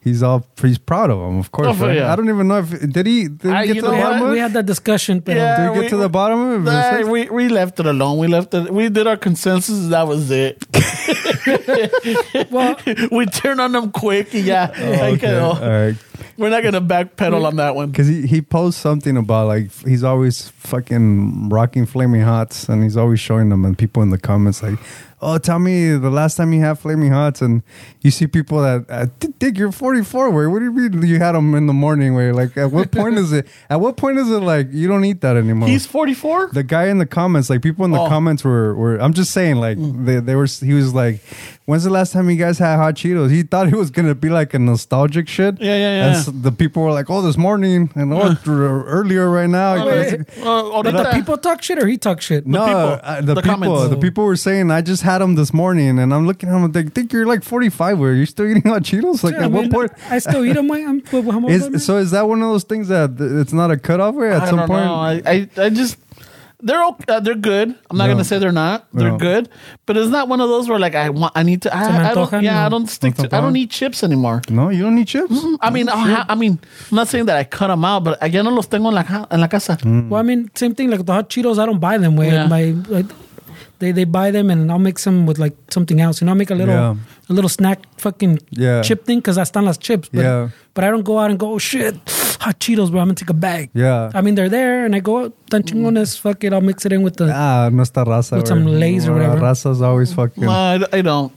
he's 0.00 0.22
all 0.22 0.46
he's 0.60 0.78
proud 0.78 1.10
of 1.10 1.18
him, 1.18 1.38
of 1.38 1.50
course. 1.50 1.68
Oh, 1.68 1.86
right? 1.86 1.96
yeah. 1.96 2.12
I 2.12 2.16
don't 2.16 2.28
even 2.28 2.46
know 2.48 2.58
if 2.58 2.70
did 2.92 3.06
he 3.06 3.28
did 3.28 3.50
I- 3.50 3.62
he 3.62 3.68
get 3.68 3.76
you 3.76 3.82
to 3.82 3.88
the 3.88 3.92
know 3.92 3.96
We 3.96 4.02
bottom 4.02 4.18
had, 4.18 4.24
of 4.26 4.30
we 4.32 4.38
had 4.38 4.52
that 4.52 4.66
discussion, 4.66 5.20
but 5.20 5.34
Yeah. 5.36 5.56
Did 5.68 5.74
we 5.76 5.80
get 5.82 5.90
to 5.90 5.96
the 5.96 6.08
bottom 6.08 6.38
of 6.40 6.66
it? 6.66 6.70
Nah, 6.70 7.10
we 7.10 7.28
we 7.30 7.48
left 7.48 7.80
it 7.80 7.86
alone. 7.86 8.18
We 8.18 8.28
left 8.28 8.52
it. 8.54 8.70
We 8.72 8.88
did 8.88 9.06
our 9.06 9.16
consensus. 9.16 9.88
That 9.88 10.06
was 10.06 10.30
it. 10.30 10.64
well, 12.50 12.76
we 13.10 13.26
turned 13.26 13.60
on 13.60 13.72
them 13.72 13.90
quick. 13.92 14.28
Yeah, 14.32 14.70
Oh, 14.76 15.12
okay. 15.14 15.38
All 15.38 15.58
right. 15.60 15.96
We're 16.38 16.50
not 16.50 16.62
gonna 16.62 16.80
backpedal 16.80 17.44
on 17.44 17.56
that 17.56 17.74
one. 17.74 17.90
Because 17.90 18.06
he, 18.06 18.26
he 18.26 18.40
posts 18.40 18.80
something 18.80 19.16
about 19.16 19.48
like 19.48 19.70
he's 19.84 20.04
always 20.04 20.48
fucking 20.50 21.48
rocking 21.50 21.84
flaming 21.84 22.22
hots 22.22 22.68
and 22.68 22.82
he's 22.82 22.96
always 22.96 23.20
showing 23.20 23.48
them 23.48 23.64
and 23.64 23.76
people 23.76 24.02
in 24.02 24.10
the 24.10 24.18
comments 24.18 24.62
like, 24.62 24.78
oh, 25.20 25.36
tell 25.38 25.58
me 25.58 25.90
the 25.96 26.10
last 26.10 26.36
time 26.36 26.52
you 26.52 26.60
had 26.60 26.78
flaming 26.78 27.10
hots 27.10 27.42
and 27.42 27.62
you 28.02 28.10
see 28.10 28.26
people 28.26 28.60
that 28.62 28.86
uh, 28.88 29.06
Dick, 29.38 29.58
you're 29.58 29.72
44. 29.72 30.30
Where 30.30 30.48
what 30.48 30.60
do 30.60 30.66
you 30.66 30.72
mean 30.72 31.02
you 31.02 31.18
had 31.18 31.32
them 31.32 31.54
in 31.54 31.66
the 31.66 31.72
morning? 31.72 32.14
Where 32.14 32.32
like 32.32 32.56
at 32.56 32.70
what 32.70 32.92
point 32.92 33.18
is 33.18 33.32
it? 33.32 33.46
At 33.70 33.80
what 33.80 33.96
point 33.96 34.18
is 34.18 34.30
it 34.30 34.40
like 34.40 34.68
you 34.70 34.86
don't 34.88 35.04
eat 35.04 35.20
that 35.22 35.36
anymore? 35.36 35.68
He's 35.68 35.86
forty 35.86 36.14
four. 36.14 36.48
the 36.52 36.62
guy 36.62 36.86
in 36.86 36.98
the 36.98 37.06
comments, 37.06 37.50
like 37.50 37.62
people 37.62 37.84
in 37.84 37.90
the 37.90 37.98
Oh. 38.00 38.08
comments 38.08 38.44
were, 38.44 38.74
were 38.74 38.96
I'm 38.98 39.12
just 39.12 39.32
saying, 39.32 39.56
like 39.56 39.76
they, 39.80 40.20
they 40.20 40.34
were. 40.36 40.46
He 40.46 40.72
was 40.72 40.94
like, 40.94 41.20
"When's 41.68 41.84
the 41.84 41.90
last 41.90 42.14
time 42.14 42.30
you 42.30 42.36
guys 42.36 42.58
had 42.58 42.76
hot 42.76 42.94
Cheetos?" 42.94 43.30
He 43.30 43.42
thought 43.42 43.68
it 43.68 43.76
was 43.76 43.90
gonna 43.90 44.14
be 44.14 44.30
like 44.30 44.54
a 44.54 44.58
nostalgic 44.58 45.28
shit. 45.28 45.60
Yeah, 45.60 45.76
yeah, 45.76 45.78
yeah. 45.78 46.06
And 46.06 46.24
so 46.24 46.30
the 46.30 46.50
people 46.50 46.82
were 46.82 46.92
like, 46.92 47.10
"Oh, 47.10 47.20
this 47.20 47.36
morning 47.36 47.90
and 47.94 48.10
oh, 48.14 48.30
it's 48.30 48.48
earlier 48.48 49.28
right 49.28 49.50
now." 49.50 49.84
wait. 49.84 50.20
Uh, 50.42 50.82
but 50.82 50.96
the 50.96 51.10
people 51.12 51.36
talk 51.36 51.62
shit 51.62 51.78
or 51.78 51.86
he 51.86 51.98
talk 51.98 52.22
shit. 52.22 52.46
no, 52.46 52.64
people, 52.64 53.00
uh, 53.02 53.20
the, 53.20 53.34
the 53.34 53.42
people, 53.42 53.88
the 53.90 53.96
people 53.98 54.24
were 54.24 54.36
saying, 54.36 54.70
"I 54.70 54.80
just 54.80 55.02
had 55.02 55.18
them 55.18 55.34
this 55.34 55.52
morning," 55.52 55.98
and 55.98 56.14
I'm 56.14 56.26
looking 56.26 56.48
at 56.48 56.52
them. 56.52 56.72
They 56.72 56.84
think 56.84 57.12
you're 57.12 57.26
like 57.26 57.44
45. 57.44 57.98
Where 57.98 58.14
you 58.14 58.24
still 58.24 58.46
eating 58.46 58.62
hot 58.62 58.82
Cheetos? 58.82 59.22
Like 59.22 59.34
Yeah, 59.34 59.42
I 59.42 59.44
at 59.44 59.52
what 59.52 59.70
point? 59.70 59.92
I 60.08 60.20
still 60.20 60.46
eat 60.46 60.54
them. 60.54 60.70
I'm, 60.70 61.02
I'm, 61.12 61.28
I'm 61.28 61.44
Is, 61.48 61.84
so 61.84 61.98
is 61.98 62.12
that 62.12 62.26
one 62.26 62.40
of 62.40 62.48
those 62.48 62.64
things 62.64 62.88
that 62.88 63.16
it's 63.20 63.52
not 63.52 63.70
a 63.70 63.76
cutoff 63.76 64.14
way 64.14 64.30
at 64.32 64.42
I 64.42 64.46
some 64.46 64.60
don't 64.60 64.68
point? 64.68 64.84
know. 64.84 64.94
I, 64.94 65.22
I, 65.26 65.48
I 65.66 65.68
just 65.68 65.98
they're 66.60 66.84
okay, 66.86 67.04
uh, 67.08 67.20
they're 67.20 67.34
good. 67.36 67.74
I'm 67.90 67.96
not 67.96 68.06
No. 68.06 68.14
gonna 68.14 68.24
say 68.24 68.38
they're 68.38 68.50
not. 68.52 68.86
They're 68.92 69.12
No. 69.12 69.16
good, 69.18 69.48
but 69.86 69.96
it's 69.96 70.10
not 70.10 70.28
one 70.28 70.40
of 70.40 70.48
those 70.48 70.68
where 70.68 70.78
like 70.78 70.94
I 70.94 71.08
want. 71.10 71.32
I 71.36 71.42
need 71.44 71.62
to. 71.62 71.74
I, 71.74 72.10
I 72.10 72.14
don't. 72.14 72.26
antojan, 72.30 72.42
Yeah, 72.42 72.60
I 72.60 72.68
no. 72.68 72.70
don't 72.78 72.86
stick 72.88 73.14
to. 73.16 73.24
I 73.24 73.40
don't 73.40 73.52
antojan? 73.52 73.58
eat 73.58 73.70
chips 73.70 74.02
anymore. 74.02 74.42
No, 74.50 74.68
you 74.70 74.82
don't 74.82 74.94
need 74.96 75.06
chips. 75.06 75.32
I 75.60 75.70
mean, 75.70 75.88
I'll 75.88 75.96
ha- 75.98 76.26
I 76.28 76.34
mean, 76.34 76.58
I'm 76.90 76.96
not 76.96 77.08
saying 77.08 77.26
that 77.26 77.36
I 77.36 77.44
cut 77.44 77.68
them 77.68 77.84
out, 77.84 78.02
but 78.04 78.18
ya 78.32 78.42
no 78.42 78.50
los 78.50 78.66
tengo 78.66 78.88
en 78.88 78.94
la, 78.94 79.02
ca- 79.04 79.26
en 79.30 79.40
la 79.40 79.46
casa. 79.46 79.76
Mm. 79.76 80.08
Well, 80.08 80.18
I 80.20 80.24
mean, 80.24 80.50
same 80.54 80.74
thing. 80.74 80.90
Like 80.90 81.04
the 81.06 81.12
hot 81.12 81.28
Cheetos, 81.30 81.58
I 81.58 81.66
don't 81.66 81.78
buy 81.80 81.96
them. 81.98 82.16
Way 82.16 82.32
Yeah. 82.32 82.46
my 82.48 82.74
like, 82.88 83.06
they 83.80 83.92
they 83.92 84.04
buy 84.04 84.30
them 84.30 84.50
and 84.50 84.70
I'll 84.70 84.78
mix 84.78 85.04
them 85.04 85.26
with 85.26 85.38
like 85.38 85.54
something 85.70 86.00
else. 86.00 86.20
You 86.20 86.26
know, 86.26 86.32
I'll 86.32 86.38
make 86.38 86.50
a 86.50 86.54
little 86.54 86.74
Yeah. 86.74 86.96
a 87.28 87.32
little 87.32 87.48
snack 87.48 87.78
fucking 87.98 88.38
Yeah. 88.50 88.82
chip 88.82 89.04
thing 89.06 89.18
because 89.18 89.38
I 89.38 89.44
stand 89.44 89.66
las 89.66 89.78
chips. 89.78 90.08
But, 90.12 90.22
Yeah. 90.22 90.48
But 90.74 90.84
I 90.84 90.90
don't 90.90 91.02
go 91.04 91.18
out 91.18 91.30
and 91.30 91.38
go, 91.38 91.52
oh 91.54 91.58
shit, 91.58 91.94
hot 92.40 92.58
Cheetos, 92.60 92.90
bro. 92.90 93.00
I'm 93.00 93.08
gonna 93.08 93.14
take 93.14 93.30
a 93.30 93.34
bag. 93.34 93.70
Yeah. 93.74 94.10
I 94.14 94.20
mean, 94.20 94.34
they're 94.36 94.48
there, 94.48 94.84
and 94.84 94.94
I 94.94 95.00
go, 95.00 95.32
tan 95.50 95.62
chingones, 95.62 96.18
fuck 96.18 96.42
it, 96.44 96.52
I'll 96.52 96.60
mix 96.60 96.86
it 96.86 96.92
in 96.92 97.02
with 97.02 97.16
the. 97.16 97.32
Ah, 97.34 97.68
no 97.72 97.82
está 97.82 98.04
raza. 98.06 98.36
With 98.36 98.46
some 98.48 98.64
güey. 98.64 98.78
Lay's 98.80 99.06
or 99.08 99.10
No, 99.10 99.16
whatever. 99.16 99.40
Raza's 99.40 99.80
always 99.82 100.12
fucking. 100.12 100.44
No, 100.44 100.50
I, 100.50 100.78
I 100.92 101.02
don't. 101.02 101.32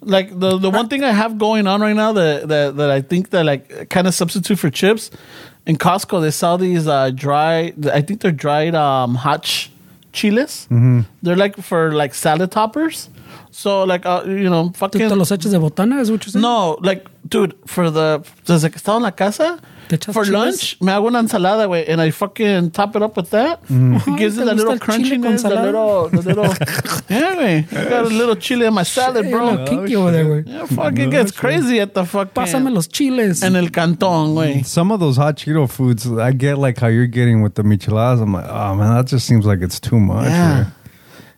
Like 0.00 0.38
the 0.38 0.58
the 0.58 0.70
one 0.70 0.88
thing 0.88 1.02
I 1.02 1.12
have 1.12 1.38
going 1.38 1.66
on 1.66 1.80
right 1.80 1.96
now 1.96 2.12
that 2.12 2.46
that, 2.48 2.76
that 2.76 2.90
I 2.90 3.00
think 3.00 3.30
that 3.30 3.44
like 3.44 3.88
kind 3.88 4.06
of 4.06 4.12
substitute 4.14 4.58
for 4.58 4.68
chips 4.68 5.10
in 5.66 5.76
Costco 5.78 6.20
they 6.20 6.30
sell 6.30 6.58
these 6.58 6.86
uh, 6.86 7.08
dry 7.10 7.72
I 7.90 8.02
think 8.02 8.20
they're 8.20 8.30
dried 8.30 8.74
um, 8.74 9.14
hot 9.14 9.44
ch- 9.44 9.70
chiles. 10.14 10.66
Mm-hmm. 10.70 11.00
They're 11.22 11.36
like 11.36 11.60
for 11.60 11.92
like 11.92 12.14
salad 12.14 12.50
toppers. 12.50 13.10
So 13.50 13.84
like 13.84 14.06
uh, 14.06 14.22
you 14.26 14.48
know 14.48 14.72
fucking 14.74 15.08
te 15.08 15.14
los 15.14 15.30
echas 15.30 15.50
de 15.50 15.58
botana? 15.58 16.00
¿Es 16.00 16.10
what 16.10 16.24
you're 16.24 16.32
saying? 16.32 16.42
no 16.42 16.78
like 16.80 17.06
dude 17.28 17.54
for 17.66 17.90
the 17.90 18.22
desde 18.46 18.70
que 18.70 18.78
estaba 18.78 18.96
en 18.96 19.02
la 19.02 19.12
casa 19.12 19.56
¿Te 19.56 19.58
echas 19.58 19.64
for 20.12 20.24
chiles? 20.24 20.30
lunch 20.30 20.80
me 20.80 20.92
hago 20.92 21.06
una 21.08 21.18
ensalada 21.20 21.68
way 21.68 21.86
and 21.86 22.00
I 22.00 22.10
fucking 22.10 22.70
top 22.72 22.96
it 22.96 23.02
up 23.02 23.16
with 23.16 23.30
that. 23.30 23.60
It 23.68 24.16
gives 24.18 24.38
it 24.38 24.44
¿te 24.44 24.50
a 24.50 24.54
little 24.54 24.76
gusta 24.76 24.92
el 24.92 24.98
chile 24.98 25.16
crunchiness, 25.18 25.44
a 25.44 25.48
ensalada? 25.48 25.62
little, 25.64 26.08
the 26.08 26.22
little 26.22 26.54
yeah, 27.08 27.36
way. 27.36 27.66
I 27.70 27.84
got 27.88 28.04
a 28.06 28.08
little 28.08 28.36
chili 28.36 28.66
in 28.66 28.74
my 28.74 28.82
salad, 28.84 29.24
Hey, 29.24 29.30
bro. 29.30 29.50
little 29.50 29.66
kinky 29.66 29.96
over 29.96 30.10
there, 30.10 30.24
güey. 30.24 30.46
Yeah, 30.46 30.66
fuck, 30.66 30.98
it 30.98 31.10
gets 31.10 31.32
crazy 31.32 31.80
at 31.80 31.94
the 31.94 32.04
fucking 32.04 32.32
Pásame 32.34 32.72
los 32.72 32.86
chiles. 32.88 33.42
en 33.42 33.56
el 33.56 33.68
cantón, 33.70 34.34
güey. 34.34 34.64
Some 34.64 34.90
of 34.92 35.00
those 35.00 35.16
hot 35.16 35.36
Cheeto 35.36 35.68
foods, 35.68 36.06
I 36.06 36.32
get 36.32 36.58
like 36.58 36.78
how 36.78 36.88
you're 36.88 37.06
getting 37.06 37.42
with 37.42 37.54
the 37.54 37.62
micheladas. 37.62 38.20
I'm 38.22 38.32
like, 38.32 38.46
oh 38.48 38.74
man, 38.74 38.94
that 38.94 39.06
just 39.06 39.26
seems 39.26 39.44
like 39.46 39.60
it's 39.62 39.80
too 39.80 39.98
much. 40.00 40.26
Yeah. 40.26 40.66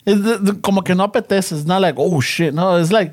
It's 0.05 0.23
the, 0.23 0.39
the, 0.39 0.55
como 0.60 0.82
que 0.82 0.94
no 0.94 1.09
apetece. 1.09 1.52
It's 1.52 1.64
not 1.66 1.82
like 1.82 1.97
oh 1.98 2.20
shit. 2.20 2.55
No, 2.55 2.77
it's 2.77 2.93
like 2.93 3.12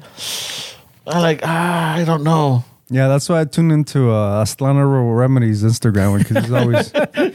I 1.08 1.20
like 1.22 1.40
ah, 1.44 1.96
I 1.96 2.04
don't 2.04 2.24
know. 2.24 2.64
Yeah, 2.90 3.08
that's 3.08 3.28
why 3.30 3.40
I 3.42 3.46
tune 3.46 3.72
into 3.72 4.12
uh, 4.12 4.44
Astlana 4.44 4.84
Remedies 5.18 5.64
Instagram 5.64 6.18
because 6.20 6.44
he's 6.44 6.52
always 6.54 6.92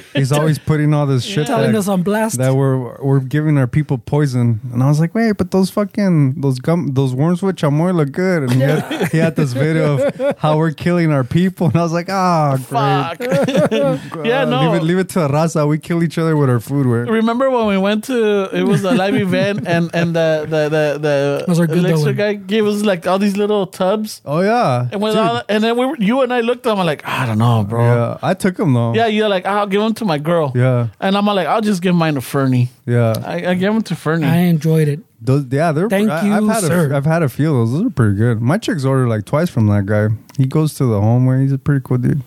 he's 0.14 0.30
always 0.32 0.58
putting 0.58 0.92
all 0.94 1.06
this 1.06 1.24
shit 1.24 1.46
telling 1.46 1.72
that, 1.72 1.78
us 1.78 1.88
on 1.88 2.02
blast. 2.02 2.38
that 2.38 2.54
we're 2.54 3.00
we're 3.02 3.18
giving 3.20 3.56
our 3.58 3.66
people 3.66 3.98
poison. 3.98 4.60
And 4.72 4.82
I 4.82 4.88
was 4.88 5.00
like, 5.00 5.14
wait, 5.14 5.32
but 5.38 5.50
those 5.50 5.70
fucking 5.70 6.40
those 6.40 6.58
gum 6.60 6.92
those 6.94 7.14
worms 7.14 7.42
with 7.42 7.56
chamoy 7.56 7.94
look 7.94 8.12
good. 8.12 8.42
And 8.44 8.52
he 8.52 8.60
had, 8.60 9.08
he 9.10 9.18
had 9.18 9.36
this 9.36 9.52
video 9.54 9.98
of 10.06 10.38
how 10.38 10.58
we're 10.58 10.70
killing 10.72 11.10
our 11.12 11.24
people, 11.24 11.68
and 11.68 11.76
I 11.76 11.82
was 11.82 11.92
like, 11.92 12.08
ah, 12.10 12.56
Fuck. 12.68 13.18
great. 13.18 13.28
yeah, 14.26 14.42
Uh, 14.42 14.44
no. 14.44 14.70
leave 14.70 14.74
it 14.82 14.84
leave 14.84 14.98
it 14.98 15.08
to 15.10 15.20
Raza. 15.20 15.66
We 15.66 15.78
kill 15.78 16.02
each 16.04 16.18
other 16.18 16.36
with 16.36 16.50
our 16.50 16.60
food. 16.60 16.86
Where 16.86 17.04
Remember 17.06 17.50
when 17.50 17.66
we 17.66 17.78
went 17.78 18.04
to 18.04 18.48
it 18.52 18.62
was 18.64 18.84
a 18.84 18.92
live 18.92 19.14
event 19.16 19.66
and 19.66 19.90
and 19.94 20.14
the 20.14 20.46
the 20.48 20.68
the, 20.68 20.98
the 21.00 21.44
Those 21.48 21.58
are 21.58 21.66
good, 21.66 21.84
though, 21.84 21.88
elixir 21.88 22.12
güey. 22.12 22.16
guy 22.16 22.32
gave 22.34 22.66
us 22.66 22.82
like 22.82 23.06
all 23.06 23.18
these 23.18 23.36
little 23.36 23.66
tubs. 23.66 24.20
oh 24.24 24.40
yeah, 24.40 24.88
And, 24.92 25.00
with 25.02 25.14
Dude, 25.14 25.22
all, 25.22 25.37
and 25.48 25.62
then 25.64 25.76
we 25.78 25.86
were, 25.86 25.96
you 25.98 26.22
and 26.22 26.32
I 26.32 26.40
looked 26.40 26.66
at 26.66 26.72
him 26.72 26.78
I'm 26.80 26.86
like, 26.86 27.06
I 27.06 27.26
don't 27.26 27.38
know, 27.38 27.64
bro. 27.64 27.82
yeah, 27.84 28.18
I 28.22 28.34
took 28.34 28.58
him 28.58 28.72
though. 28.74 28.94
Yeah, 28.94 29.06
you're 29.06 29.28
like, 29.28 29.46
I'll 29.46 29.66
give 29.66 29.80
them 29.80 29.94
to 29.94 30.04
my 30.04 30.18
girl. 30.18 30.52
yeah, 30.54 30.88
And 31.00 31.16
I'm 31.16 31.26
like, 31.26 31.46
I'll 31.46 31.60
just 31.60 31.82
give 31.82 31.94
mine 31.94 32.14
to 32.14 32.20
Fernie. 32.20 32.68
yeah. 32.86 33.14
I, 33.24 33.46
I 33.50 33.54
give 33.54 33.72
them 33.72 33.82
to 33.82 33.96
Fernie. 33.96 34.26
I 34.26 34.36
enjoyed 34.48 34.88
it. 34.88 35.00
Those, 35.20 35.46
yeah, 35.50 35.72
they're. 35.72 35.88
Thank 35.88 36.10
I, 36.10 36.26
you, 36.26 36.32
I've 36.32 36.46
had 36.46 36.62
sir. 36.64 36.92
A, 36.92 36.96
I've 36.96 37.04
had 37.06 37.22
a 37.24 37.28
few 37.28 37.50
of 37.50 37.56
those. 37.56 37.72
Those 37.72 37.86
are 37.86 37.90
pretty 37.90 38.14
good. 38.16 38.40
My 38.40 38.56
chicks 38.56 38.84
ordered 38.84 39.08
like 39.08 39.24
twice 39.24 39.50
from 39.50 39.66
that 39.66 39.84
guy. 39.86 40.08
He 40.36 40.46
goes 40.46 40.74
to 40.74 40.84
the 40.84 41.00
home 41.00 41.26
where 41.26 41.40
he's 41.40 41.50
a 41.52 41.58
pretty 41.58 41.80
cool 41.84 41.98
dude. 41.98 42.22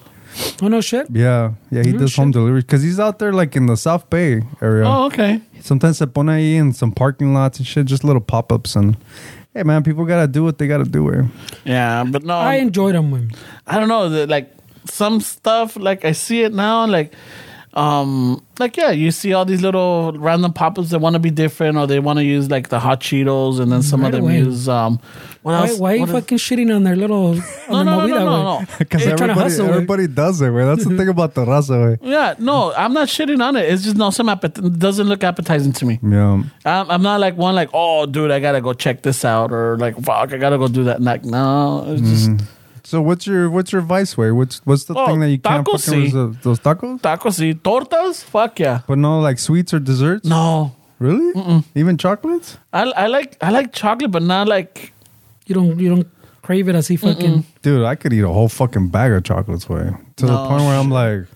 Oh 0.61 0.67
no 0.67 0.79
shit. 0.81 1.07
Yeah, 1.11 1.53
yeah, 1.71 1.83
he 1.83 1.93
Oh, 1.95 1.99
does 1.99 2.11
shit. 2.11 2.19
home 2.19 2.31
delivery 2.31 2.61
because 2.61 2.83
he's 2.83 2.99
out 2.99 3.19
there 3.19 3.31
like 3.33 3.55
in 3.55 3.65
the 3.65 3.75
South 3.77 4.09
Bay 4.09 4.43
area. 4.61 4.85
oh, 4.85 5.05
okay. 5.05 5.41
Sometimes 5.61 5.99
se 5.99 6.05
pone 6.07 6.27
ahí 6.27 6.55
in 6.55 6.73
some 6.73 6.91
parking 6.91 7.33
lots 7.33 7.59
and 7.59 7.67
shit, 7.67 7.85
just 7.85 8.03
little 8.03 8.21
pop 8.21 8.51
ups 8.51 8.75
and. 8.75 8.97
Hey 9.53 9.64
man, 9.64 9.84
people 9.84 10.06
gotta 10.06 10.28
do 10.28 10.44
what 10.45 10.57
they 10.57 10.68
gotta 10.68 10.86
do. 10.86 11.11
eh? 11.14 11.23
Yeah, 11.65 12.06
but 12.07 12.23
no, 12.23 12.36
I 12.36 12.53
I, 12.53 12.56
enjoyed 12.56 12.95
them. 12.95 13.32
I 13.68 13.80
don't 13.80 13.90
know. 13.90 14.07
The, 14.07 14.26
like 14.26 14.56
some 14.86 15.19
stuff, 15.19 15.76
like 15.76 16.06
I 16.06 16.14
see 16.14 16.44
it 16.44 16.53
now, 16.53 16.88
like, 16.88 17.14
um, 17.73 18.43
like 18.60 18.76
yeah, 18.77 18.91
you 18.91 19.11
see 19.11 19.34
all 19.34 19.45
these 19.45 19.61
little 19.61 20.11
random 20.14 20.52
pop-ups 20.53 20.89
that 20.89 20.99
want 20.99 21.14
to 21.14 21.19
be 21.19 21.30
different, 21.31 21.77
or 21.77 21.88
they 21.88 21.99
want 21.99 22.19
to 22.19 22.23
use 22.26 22.49
like 22.49 22.69
the 22.69 22.80
hot 22.80 22.99
Cheetos, 22.99 23.60
and 23.60 23.72
then 23.72 23.81
some 23.81 24.02
Right 24.02 24.07
of 24.07 24.11
them 24.14 24.23
away. 24.23 24.38
use 24.39 24.68
um. 24.68 24.99
What 25.43 25.53
why, 25.53 25.68
else? 25.69 25.80
why 25.80 25.91
are 25.91 25.95
you 25.95 25.99
What 26.02 26.10
is- 26.10 26.15
fucking 26.15 26.38
shitting 26.38 26.76
on 26.76 26.84
their 26.84 26.95
little 26.95 27.30
on 27.31 27.35
No, 27.85 28.02
their 28.02 28.07
no, 28.07 28.07
no, 28.07 28.07
no, 28.07 28.26
no, 28.26 28.60
no. 28.60 28.65
Because 28.77 29.03
They're 29.03 29.15
trying 29.18 29.30
to 29.30 29.31
everybody, 29.31 29.49
hustle, 29.49 29.69
everybody 29.69 30.07
does 30.07 30.39
it. 30.41 30.52
Way. 30.52 30.65
That's 30.65 30.84
the 30.85 30.95
thing 30.95 31.07
about 31.15 31.34
the 31.34 31.45
raza. 31.45 31.98
Way. 31.99 32.10
Yeah, 32.10 32.35
no, 32.38 32.73
I'm 32.73 32.93
not 32.93 33.07
shitting 33.07 33.41
on 33.43 33.56
it. 33.56 33.65
It's 33.72 33.84
just 33.84 33.95
not 33.95 34.14
some 34.14 34.27
appet- 34.27 34.77
doesn't 34.77 35.07
look 35.07 35.23
appetizing 35.23 35.73
to 35.73 35.85
me. 35.85 35.99
Yeah. 36.03 36.43
I'm, 36.65 36.91
I'm 36.91 37.02
not 37.02 37.19
like 37.22 37.38
one 37.38 37.56
like, 37.56 37.69
oh, 37.73 38.06
dude, 38.06 38.30
I 38.30 38.39
gotta 38.39 38.61
go 38.61 38.73
check 38.73 39.02
this 39.02 39.26
out, 39.26 39.52
or 39.52 39.77
like, 39.80 39.95
fuck, 40.03 40.31
I 40.34 40.38
gotta 40.38 40.60
go 40.60 40.68
do 40.68 40.84
that. 40.84 41.02
Like, 41.02 41.23
no, 41.26 41.85
it's 41.88 42.02
just 42.02 42.30
So 42.83 43.01
what's 43.01 43.27
your 43.27 43.49
what's 43.49 43.71
your 43.71 43.81
vice 43.81 44.17
way? 44.17 44.31
What's 44.31 44.59
what's 44.65 44.85
the 44.85 44.95
Oh, 44.95 45.05
thing 45.07 45.19
that 45.21 45.29
you 45.29 45.37
can't 45.39 45.65
tacos, 45.65 45.85
fucking 45.85 45.99
sí. 45.99 46.03
resist? 46.13 46.43
Those 46.43 46.59
tacos? 46.59 47.01
tacos 47.01 47.39
y 47.39 47.53
tortas. 47.53 48.23
Fuck 48.23 48.59
yeah. 48.59 48.81
But 48.87 48.97
no 48.97 49.19
like 49.19 49.37
sweets 49.39 49.73
or 49.73 49.79
desserts? 49.79 50.25
No, 50.27 50.73
Really? 50.99 51.63
Even 51.75 51.97
chocolates? 51.97 52.57
I, 52.73 52.83
I 52.83 53.07
like 53.07 53.37
I 53.41 53.49
like 53.51 53.71
chocolate, 53.73 54.11
but 54.11 54.23
not 54.23 54.47
like 54.47 54.93
You 55.47 55.55
don't 55.55 55.79
you 55.79 55.89
don't 55.89 56.07
crave 56.41 56.67
it 56.69 56.75
as 56.75 56.87
he 56.87 56.95
fucking. 56.97 57.45
Dude, 57.61 57.83
I 57.85 57.95
could 57.95 58.13
eat 58.13 58.21
a 58.23 58.29
whole 58.29 58.49
fucking 58.49 58.89
bag 58.89 59.11
of 59.11 59.23
chocolates 59.23 59.67
way. 59.69 59.91
To 60.17 60.25
the 60.25 60.31
No, 60.33 60.47
point 60.47 60.61
where 60.63 60.77
I'm 60.79 60.89
like, 60.89 61.27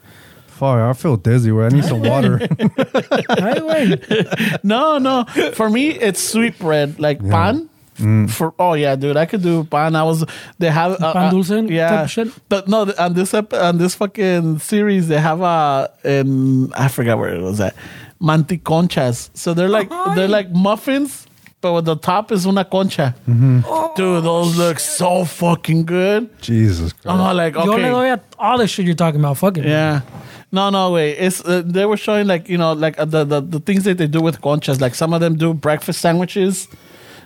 Fuck, 0.47 0.77
I 0.79 0.93
feel 0.93 1.17
dizzy. 1.17 1.51
Where 1.51 1.65
I 1.65 1.69
need 1.69 1.83
some 1.83 2.01
water. 2.01 2.39
Ay, 2.41 3.59
güey. 3.59 4.63
No, 4.63 4.97
no. 4.99 5.25
For 5.53 5.69
me, 5.69 5.89
it's 5.91 6.21
sweet 6.21 6.57
bread, 6.57 6.97
like 6.99 7.19
pan. 7.19 7.69
Mm. 7.97 8.29
For 8.29 8.53
oh 8.59 8.73
yeah, 8.73 8.95
dude, 8.95 9.17
I 9.17 9.25
could 9.25 9.41
do 9.41 9.63
pan. 9.63 9.95
I 9.95 10.03
was 10.03 10.25
they 10.59 10.69
have 10.69 11.01
uh, 11.01 11.13
Pan 11.13 11.27
uh, 11.27 11.31
dulce 11.31 11.49
type 11.49 11.69
yeah. 11.69 12.03
of 12.03 12.11
shit? 12.11 12.27
But 12.49 12.67
no, 12.67 12.91
on 12.97 13.13
this 13.13 13.33
ep- 13.33 13.53
on 13.53 13.77
this 13.77 13.95
fucking 13.95 14.59
series, 14.59 15.07
they 15.07 15.19
have 15.19 15.41
a 15.41 15.89
in 16.03 16.73
I 16.73 16.89
forgot 16.89 17.17
where 17.17 17.33
it 17.33 17.41
was 17.41 17.61
at 17.61 17.75
manteconchas. 18.21 19.29
So 19.33 19.53
they're 19.53 19.69
like 19.69 19.89
they're 20.15 20.27
like 20.27 20.51
muffins, 20.51 21.25
but 21.61 21.73
with 21.73 21.85
the 21.85 21.95
top 21.95 22.31
is 22.31 22.45
una 22.45 22.65
concha. 22.65 23.15
Mm-hmm. 23.29 23.95
Dude, 23.95 24.23
those 24.23 24.57
look 24.57 24.79
so 24.79 25.23
fucking 25.25 25.85
good. 25.85 26.29
Jesus 26.41 26.91
Christ. 26.91 27.07
I'm 27.07 27.35
like 27.35 27.55
Yo 27.55 27.63
le 27.63 27.73
okay, 27.75 27.89
doy 27.89 28.13
a 28.13 28.21
all 28.37 28.57
the 28.57 28.67
shit 28.67 28.85
you're 28.85 28.95
talking 28.95 29.19
about. 29.19 29.37
Fucking 29.37 29.63
yeah. 29.63 30.01
No, 30.51 30.69
no, 30.69 30.91
wait. 30.91 31.13
It's 31.13 31.43
uh, 31.43 31.63
they 31.65 31.85
were 31.85 31.97
showing 31.97 32.27
like 32.27 32.49
you 32.49 32.57
know 32.57 32.73
like 32.73 32.99
uh, 32.99 33.05
the, 33.05 33.23
the 33.23 33.41
the 33.41 33.59
things 33.59 33.83
that 33.85 33.97
they 33.97 34.07
do 34.07 34.21
with 34.21 34.41
conchas. 34.41 34.79
Like 34.81 34.95
some 34.95 35.13
of 35.13 35.21
them 35.21 35.37
do 35.37 35.53
breakfast 35.53 36.01
sandwiches. 36.01 36.67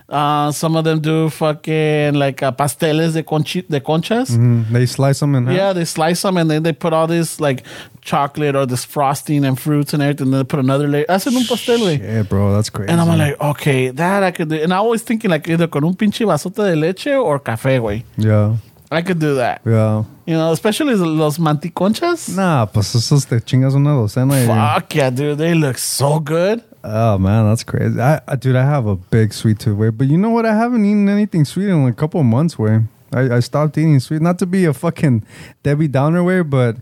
Uh, 0.09 0.51
some 0.51 0.75
of 0.75 0.83
them 0.85 0.99
do 0.99 1.29
fucking 1.29 2.15
like 2.15 2.41
uh, 2.41 2.51
pasteles 2.51 3.13
de 3.13 3.21
conchi 3.21 3.61
de 3.67 3.79
conchas. 3.79 4.31
Mm, 4.31 4.67
they 4.71 4.85
slice 4.87 5.19
them 5.19 5.35
in 5.35 5.45
half. 5.45 5.55
Yeah, 5.55 5.73
they 5.73 5.85
slice 5.85 6.21
them 6.23 6.37
and 6.37 6.49
then 6.49 6.63
they 6.63 6.73
put 6.73 6.93
all 6.93 7.05
this 7.05 7.39
like 7.39 7.63
chocolate 8.01 8.55
or 8.55 8.65
this 8.65 8.83
frosting 8.85 9.45
and 9.45 9.59
fruits 9.59 9.93
and 9.93 10.01
everything. 10.01 10.27
And 10.27 10.33
then 10.33 10.39
they 10.39 10.45
put 10.45 10.59
another 10.59 10.87
layer. 10.87 11.05
Hacen 11.07 11.35
un 11.35 11.45
pastel. 11.45 11.91
Yeah, 11.91 12.23
bro, 12.23 12.51
that's 12.53 12.71
crazy. 12.71 12.89
And 12.91 12.99
I'm 12.99 13.17
like, 13.17 13.39
okay, 13.39 13.89
that 13.91 14.23
I 14.23 14.31
could 14.31 14.49
do. 14.49 14.55
And 14.55 14.73
I 14.73 14.77
always 14.77 15.03
thinking 15.03 15.29
like 15.29 15.47
either 15.47 15.67
con 15.67 15.83
un 15.83 15.93
pinche 15.93 16.25
vasote 16.25 16.55
de 16.55 16.75
leche 16.75 17.07
or 17.15 17.39
café, 17.39 17.79
güey. 17.79 18.03
yeah, 18.17 18.55
I 18.91 19.03
could 19.03 19.19
do 19.19 19.35
that. 19.35 19.61
yeah. 19.65 20.03
You 20.25 20.35
know, 20.35 20.51
especially 20.51 20.95
los 20.95 21.37
manteconchas. 21.39 22.35
Nah, 22.35 22.65
pues 22.65 22.93
esos 22.95 23.25
te 23.27 23.39
chingas 23.41 23.73
una 23.75 23.91
docena. 23.91 24.33
Fuck 24.75 24.95
yeah, 24.95 25.09
dude. 25.11 25.37
They 25.37 25.53
look 25.53 25.77
so 25.77 26.19
good. 26.19 26.63
Oh 26.83 27.17
man, 27.17 27.47
that's 27.49 27.63
crazy. 27.63 27.99
I, 27.99 28.21
I 28.27 28.35
dude, 28.35 28.55
I 28.55 28.63
have 28.63 28.85
a 28.85 28.95
big 28.95 29.33
sweet 29.33 29.59
tooth 29.59 29.77
way, 29.77 29.89
but 29.89 30.07
you 30.07 30.17
know 30.17 30.29
what? 30.29 30.45
I 30.45 30.55
haven't 30.55 30.85
eaten 30.85 31.09
anything 31.09 31.45
sweet 31.45 31.69
in 31.69 31.87
a 31.87 31.93
couple 31.93 32.19
of 32.19 32.25
months. 32.25 32.57
Way 32.57 32.83
I, 33.13 33.35
I 33.35 33.39
stopped 33.39 33.77
eating 33.77 33.99
sweet. 33.99 34.21
Not 34.21 34.39
to 34.39 34.45
be 34.45 34.65
a 34.65 34.73
fucking 34.73 35.25
Debbie 35.63 35.87
Downer 35.87 36.23
way, 36.23 36.41
but 36.41 36.77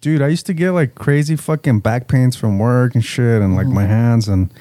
dude, 0.00 0.22
I 0.22 0.28
used 0.28 0.46
to 0.46 0.54
get 0.54 0.70
like 0.72 0.94
crazy 0.94 1.36
fucking 1.36 1.80
back 1.80 2.08
pains 2.08 2.36
from 2.36 2.58
work 2.58 2.94
and 2.94 3.04
shit, 3.04 3.42
and 3.42 3.56
like 3.56 3.66
my 3.66 3.84
hands 3.84 4.28
and 4.28 4.52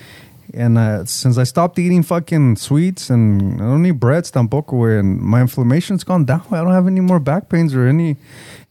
and 0.54 0.78
uh, 0.78 1.06
since 1.06 1.38
I 1.38 1.44
stopped 1.44 1.80
eating 1.80 2.04
fucking 2.04 2.58
sweets 2.58 3.10
and 3.10 3.62
I 3.62 3.66
don't 3.66 3.86
eat 3.86 3.92
breads 3.92 4.32
tampoco, 4.32 5.00
and 5.00 5.20
my 5.20 5.42
inflammation's 5.42 6.04
gone 6.04 6.26
down. 6.26 6.44
I 6.52 6.58
don't 6.58 6.72
have 6.72 6.88
any 6.88 7.02
more 7.02 7.20
back 7.20 7.50
pains 7.50 7.76
or 7.76 7.88
any 7.88 8.18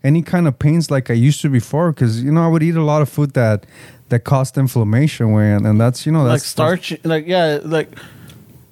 any 0.02 0.22
kind 0.22 0.48
of 0.48 0.58
pains 0.58 0.90
like 0.90 1.10
I 1.10 1.14
used 1.14 1.40
to 1.42 1.48
before. 1.48 1.92
Because 1.92 2.22
you 2.22 2.32
know 2.32 2.42
I 2.42 2.48
would 2.48 2.62
eat 2.62 2.76
a 2.76 2.82
lot 2.82 3.02
of 3.02 3.08
food 3.08 3.34
that 3.34 3.64
that 4.10 4.24
cause 4.24 4.56
inflammation, 4.56 5.32
way, 5.32 5.52
and, 5.52 5.80
that's 5.80 6.06
you 6.06 6.12
know 6.12 6.24
that's 6.24 6.32
like 6.32 6.40
that's 6.40 6.46
starch, 6.46 7.04
like 7.04 7.26
yeah, 7.26 7.58
like 7.62 7.88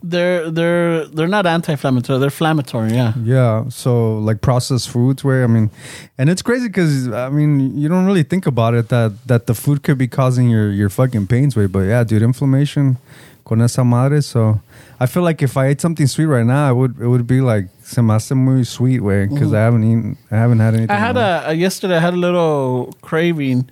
they're 0.03 0.51
they're 0.51 1.07
they're 1.07 1.29
not 1.29 1.47
anti-inflammatory. 1.47 2.19
They're 2.19 2.27
inflammatory. 2.27 2.93
Yeah. 2.93 3.15
Yeah, 3.23 3.69
so 3.69 4.19
like 4.19 4.41
processed 4.41 4.89
foods, 4.89 5.25
where 5.25 5.45
I 5.45 5.47
mean, 5.47 5.71
and 6.17 6.31
it's 6.31 6.43
crazy 6.43 6.69
because 6.69 7.09
I 7.09 7.29
mean 7.31 7.79
you 7.79 7.89
don't 7.89 8.07
really 8.07 8.23
think 8.23 8.47
about 8.47 8.75
it 8.75 8.89
that 8.91 9.27
that 9.27 9.47
the 9.47 9.55
food 9.55 9.83
could 9.83 9.99
be 9.99 10.09
causing 10.09 10.51
your 10.51 10.71
your 10.71 10.89
fucking 10.89 11.27
pains, 11.27 11.57
way. 11.57 11.67
But 11.67 11.81
yeah, 11.81 12.05
dude, 12.05 12.23
inflammation 12.23 12.99
con 13.45 13.63
esa 13.63 13.85
madre. 13.85 14.21
So 14.21 14.61
I 15.01 15.07
feel 15.07 15.23
like 15.23 15.43
if 15.43 15.57
I 15.57 15.67
ate 15.69 15.81
something 15.81 16.07
sweet 16.07 16.27
right 16.27 16.47
now, 16.47 16.71
it 16.71 16.75
would 16.75 17.01
it 17.01 17.09
would 17.09 17.27
be 17.27 17.41
like 17.41 17.69
se 17.83 18.03
me 18.03 18.13
hace 18.13 18.33
muy 18.33 18.65
sweet, 18.65 19.01
way, 19.01 19.27
because 19.27 19.51
mm. 19.51 19.57
I 19.57 19.61
haven't 19.61 19.85
eaten, 19.85 20.17
I 20.31 20.37
haven't 20.37 20.61
had 20.61 20.75
anything. 20.75 20.91
I 20.91 20.99
had 20.99 21.17
a, 21.17 21.51
a 21.51 21.55
yesterday. 21.55 21.97
I 21.97 22.01
had 22.01 22.15
a 22.15 22.19
little 22.19 22.95
craving 23.03 23.69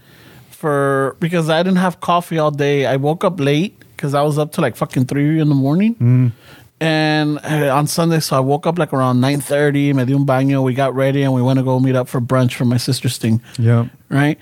for 0.56 1.16
because 1.20 1.50
I 1.50 1.62
didn't 1.62 1.78
have 1.78 2.00
coffee 2.00 2.38
all 2.38 2.50
day. 2.50 2.86
I 2.86 2.96
woke 2.96 3.22
up 3.24 3.38
late 3.38 3.78
because 3.94 4.14
I 4.14 4.22
was 4.22 4.38
up 4.38 4.52
to 4.52 4.60
like 4.60 4.74
fucking 4.76 5.06
three 5.06 5.38
in 5.38 5.48
the 5.48 5.54
morning. 5.54 6.32
And 6.78 7.38
uh, 7.42 7.74
on 7.74 7.86
Sunday, 7.86 8.20
so 8.20 8.36
I 8.36 8.40
woke 8.40 8.66
up 8.66 8.78
like 8.78 8.92
around 8.92 9.20
nine 9.20 9.40
thirty. 9.40 9.92
Me 9.92 10.04
di 10.04 10.14
un 10.14 10.26
baño. 10.26 10.62
We 10.62 10.74
got 10.74 10.94
ready 10.94 11.22
and 11.22 11.32
we 11.32 11.40
went 11.40 11.58
to 11.58 11.62
go 11.64 11.80
meet 11.80 11.96
up 11.96 12.08
for 12.08 12.20
brunch 12.20 12.54
for 12.54 12.64
my 12.66 12.76
sister's 12.76 13.16
thing. 13.18 13.40
yeah. 13.58 13.86
right? 14.10 14.38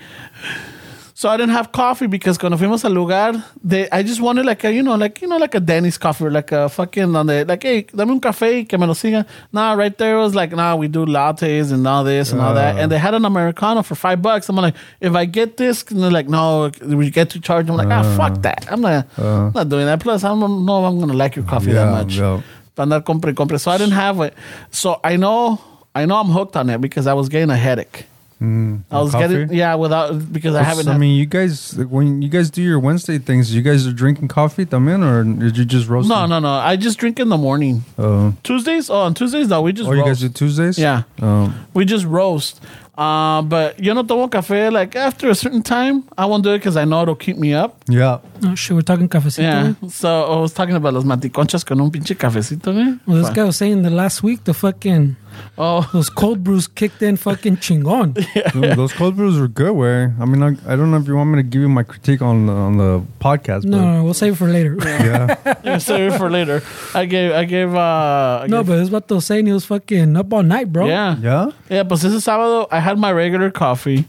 So 1.17 1.29
I 1.29 1.37
didn't 1.37 1.53
have 1.53 1.71
coffee 1.71 2.07
because 2.07 2.37
cuando 2.37 2.57
fuimos 2.57 2.83
al 2.83 2.91
lugar, 2.91 3.41
they, 3.63 3.89
I 3.89 4.03
just 4.03 4.19
wanted 4.19 4.45
like 4.45 4.65
a, 4.65 4.73
you 4.73 4.83
know, 4.83 4.95
like, 4.95 5.21
you 5.21 5.29
know, 5.29 5.37
like 5.37 5.55
a 5.55 5.61
Denny's 5.61 5.97
coffee, 5.97 6.29
like 6.29 6.51
a 6.51 6.67
fucking, 6.67 7.13
donde, 7.13 7.47
like, 7.47 7.63
hey, 7.63 7.83
dame 7.83 8.11
un 8.11 8.19
café 8.19 8.67
que 8.67 8.77
me 8.77 8.85
lo 8.85 8.93
siga. 8.93 9.25
Nah, 9.53 9.75
right 9.75 9.97
there 9.97 10.17
was 10.17 10.35
like, 10.35 10.51
nah, 10.51 10.75
we 10.75 10.89
do 10.89 11.05
lattes 11.05 11.71
and 11.71 11.87
all 11.87 12.03
this 12.03 12.33
and 12.33 12.41
all 12.41 12.53
that. 12.53 12.75
Uh. 12.75 12.79
And 12.79 12.91
they 12.91 12.97
had 12.97 13.13
an 13.13 13.23
Americano 13.23 13.81
for 13.81 13.95
five 13.95 14.21
bucks. 14.21 14.49
I'm 14.49 14.57
like, 14.57 14.75
if 14.99 15.15
I 15.15 15.23
get 15.23 15.55
this, 15.55 15.83
and 15.83 16.03
they're 16.03 16.11
like, 16.11 16.27
no, 16.27 16.69
we 16.83 17.09
get 17.09 17.29
to 17.29 17.39
charge. 17.39 17.69
I'm 17.69 17.77
like, 17.77 17.87
ah, 17.87 18.03
fuck 18.17 18.41
that. 18.41 18.65
I'm 18.69 18.81
not, 18.81 19.07
I'm 19.17 19.53
not 19.53 19.69
doing 19.69 19.85
that. 19.85 20.01
Plus, 20.01 20.25
I 20.25 20.27
don't 20.27 20.65
know 20.65 20.83
if 20.83 20.91
I'm 20.91 20.97
going 20.97 21.11
to 21.11 21.15
like 21.15 21.37
your 21.37 21.45
coffee 21.45 21.71
that 21.71 21.91
much. 21.91 22.17
yeah. 22.17 22.41
Para 22.75 22.87
andar 22.87 23.01
compre, 23.01 23.33
compre. 23.33 23.57
So 23.57 23.71
I 23.71 23.77
didn't 23.77 23.93
have 23.93 24.19
it. 24.19 24.33
So 24.69 24.99
I 25.01 25.15
know, 25.15 25.61
I 25.95 26.05
know 26.05 26.17
I'm 26.17 26.27
hooked 26.27 26.57
on 26.57 26.69
it 26.69 26.81
because 26.81 27.07
I 27.07 27.13
was 27.13 27.29
getting 27.29 27.51
a 27.51 27.55
headache. 27.55 28.05
Mm, 28.41 28.83
I 28.91 29.01
was 29.01 29.13
coffee? 29.13 29.27
getting, 29.27 29.53
yeah, 29.57 29.75
without, 29.75 30.33
because 30.33 30.55
I 30.55 30.63
haven't 30.63 30.89
I 30.89 30.97
mean, 30.97 31.17
you 31.17 31.25
guys, 31.25 31.73
when 31.75 32.21
you 32.21 32.27
guys 32.27 32.49
do 32.49 32.61
your 32.61 32.79
Wednesday 32.79 33.17
things, 33.17 33.55
you 33.55 33.61
guys 33.61 33.87
are 33.87 33.93
drinking 33.93 34.27
coffee 34.27 34.65
también, 34.65 35.03
or 35.03 35.23
did 35.23 35.57
you 35.57 35.63
just 35.63 35.87
roast? 35.87 36.09
No, 36.09 36.21
them? 36.21 36.29
no, 36.31 36.39
no. 36.39 36.49
I 36.49 36.75
just 36.75 36.99
drink 36.99 37.19
in 37.19 37.29
the 37.29 37.37
morning. 37.37 37.85
Oh, 37.97 38.33
Tuesdays? 38.43 38.89
Oh, 38.89 38.99
on 38.99 39.13
Tuesdays, 39.13 39.47
no, 39.47 39.61
we 39.61 39.71
just 39.71 39.89
oh, 39.89 39.93
you 39.93 40.03
guys 40.03 40.19
do 40.19 40.29
Tuesdays? 40.29 40.77
Yeah. 40.77 41.03
Um, 41.21 41.65
We 41.73 41.85
just 41.85 42.05
roast. 42.05 42.61
Uh, 42.97 43.41
but 43.41 43.79
yo 43.79 43.93
no 43.93 44.03
tomo 44.03 44.27
café. 44.27 44.71
Like 44.71 44.95
after 44.95 45.29
a 45.29 45.35
certain 45.35 45.61
time, 45.61 46.03
I 46.17 46.25
won't 46.25 46.43
do 46.43 46.51
it 46.53 46.59
because 46.59 46.77
I 46.77 46.85
know 46.85 47.01
it'll 47.01 47.15
keep 47.15 47.37
me 47.37 47.53
up. 47.53 47.77
yeah. 47.89 48.19
Oh 48.43 48.53
shit, 48.55 48.75
we're 48.75 48.81
talking 48.81 49.07
cafecito. 49.09 49.43
Yeah. 49.43 49.73
güey. 49.81 49.91
So 49.91 50.09
I 50.09 50.39
was 50.39 50.53
talking 50.53 50.75
about 50.75 50.93
los 50.93 51.03
manteconchas 51.05 51.65
con 51.65 51.79
un 51.81 51.89
pinche 51.91 52.15
cafecito, 52.15 52.71
eh? 52.75 52.97
Well, 53.07 53.17
this 53.23 53.29
guy 53.31 53.43
was 53.43 53.57
saying 53.57 53.81
the 53.83 53.89
last 53.89 54.23
week 54.23 54.43
the 54.43 54.53
fucking 54.53 55.15
Oh, 55.57 55.89
those 55.91 56.09
cold 56.09 56.45
brews 56.45 56.65
kicked 56.65 57.01
in 57.01 57.17
fucking 57.17 57.57
chingon. 57.57 58.13
Dude, 58.53 58.77
those 58.77 58.93
cold 58.93 59.17
brews 59.17 59.37
are 59.37 59.49
good. 59.49 59.73
Where 59.73 60.15
I 60.19 60.23
mean, 60.25 60.41
I, 60.41 60.55
I 60.71 60.75
don't 60.77 60.91
know 60.91 60.97
if 60.97 61.07
you 61.07 61.15
want 61.17 61.31
me 61.31 61.39
to 61.39 61.43
give 61.43 61.61
you 61.61 61.67
my 61.67 61.83
critique 61.83 62.21
on 62.21 62.47
on 62.49 62.77
the 62.77 63.01
podcast, 63.19 63.65
No, 63.65 63.77
but 63.79 63.83
no, 63.85 64.03
we'll 64.05 64.13
save 64.13 64.33
it 64.33 64.35
for 64.37 64.47
later. 64.47 64.77
yeah, 64.79 65.35
yeah, 65.63 65.77
save 65.89 66.13
it 66.13 66.17
for 66.17 66.29
later. 66.29 66.61
I 66.93 67.03
gave, 67.05 67.33
I 67.33 67.43
gave, 67.43 67.75
uh, 67.75 68.43
I 68.43 68.47
no, 68.47 68.59
gave- 68.63 68.67
but 68.67 68.79
it's 68.79 68.89
what 68.91 69.07
they 69.09 69.15
was 69.15 69.25
saying. 69.25 69.45
He 69.47 69.51
was 69.51 69.65
fucking 69.65 70.15
up 70.15 70.31
all 70.33 70.43
night, 70.43 70.71
bro. 70.71 70.85
yeah, 70.87 71.17
yeah. 71.19 71.51
Yeah, 71.69 71.83
but 71.83 71.99
this 71.99 72.13
sábado, 72.25 72.67
I 72.71 72.79
had 72.85 72.97
my 72.97 73.11
regular 73.11 73.49
coffee, 73.51 74.05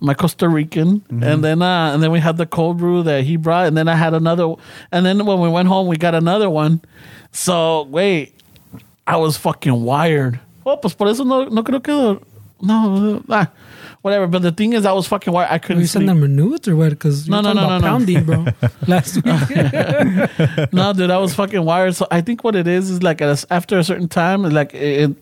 my 0.00 0.14
Costa 0.14 0.48
Rican, 0.48 1.00
Mm-hmm. 1.00 1.22
and 1.24 1.42
then 1.42 1.62
uh, 1.62 1.92
and 1.94 2.02
then 2.02 2.10
we 2.12 2.20
had 2.20 2.36
the 2.36 2.46
cold 2.46 2.78
brew 2.78 3.02
that 3.02 3.24
he 3.24 3.36
brought, 3.36 3.66
and 3.66 3.76
then 3.76 3.88
I 3.88 3.96
had 3.96 4.14
another, 4.14 4.54
and 4.92 5.04
then 5.04 5.24
when 5.26 5.40
we 5.40 5.48
went 5.48 5.68
home, 5.68 5.88
we 5.88 5.96
got 5.96 6.14
another 6.14 6.48
one. 6.50 6.80
So 7.32 7.82
wait, 7.90 8.34
I 9.06 9.16
was 9.16 9.36
fucking 9.36 9.82
wired. 9.82 10.38
Oh, 10.64 10.76
pues 10.76 10.94
por 10.94 11.08
eso 11.08 11.24
no, 11.24 11.44
no 11.48 11.62
creo 11.62 11.82
que 11.82 12.20
no, 12.62 13.22
ah, 13.30 13.50
whatever. 14.02 14.26
But 14.28 14.42
the 14.42 14.52
thing 14.52 14.74
is, 14.74 14.84
I 14.86 14.92
was 14.92 15.06
fucking 15.08 15.32
wired. 15.32 15.50
I 15.50 15.58
couldn't 15.58 15.80
you 15.82 15.86
sleep. 15.88 16.06
sending 16.06 16.20
them 16.20 16.36
nudes 16.36 16.68
or 16.68 16.76
what? 16.76 16.90
Because 16.90 17.28
No, 17.28 17.40
you're 17.40 17.54
no, 17.54 17.60
talking 17.60 17.68
no, 17.68 17.76
about 17.76 17.82
no, 17.82 17.88
no. 17.88 17.92
pounding, 17.98 18.24
bro. 18.24 18.68
Last 18.86 19.16
week. 19.16 20.72
no, 20.72 20.92
dude, 20.92 21.10
I 21.10 21.18
was 21.18 21.34
fucking 21.34 21.64
wired. 21.64 21.94
So 21.96 22.06
I 22.10 22.20
think 22.20 22.44
what 22.44 22.54
it 22.54 22.68
is 22.68 22.90
is 22.90 23.02
like 23.02 23.20
at 23.20 23.30
a, 23.42 23.52
after 23.52 23.78
a 23.78 23.84
certain 23.84 24.08
time, 24.08 24.42
like 24.44 24.74
it. 24.74 25.10
it 25.10 25.16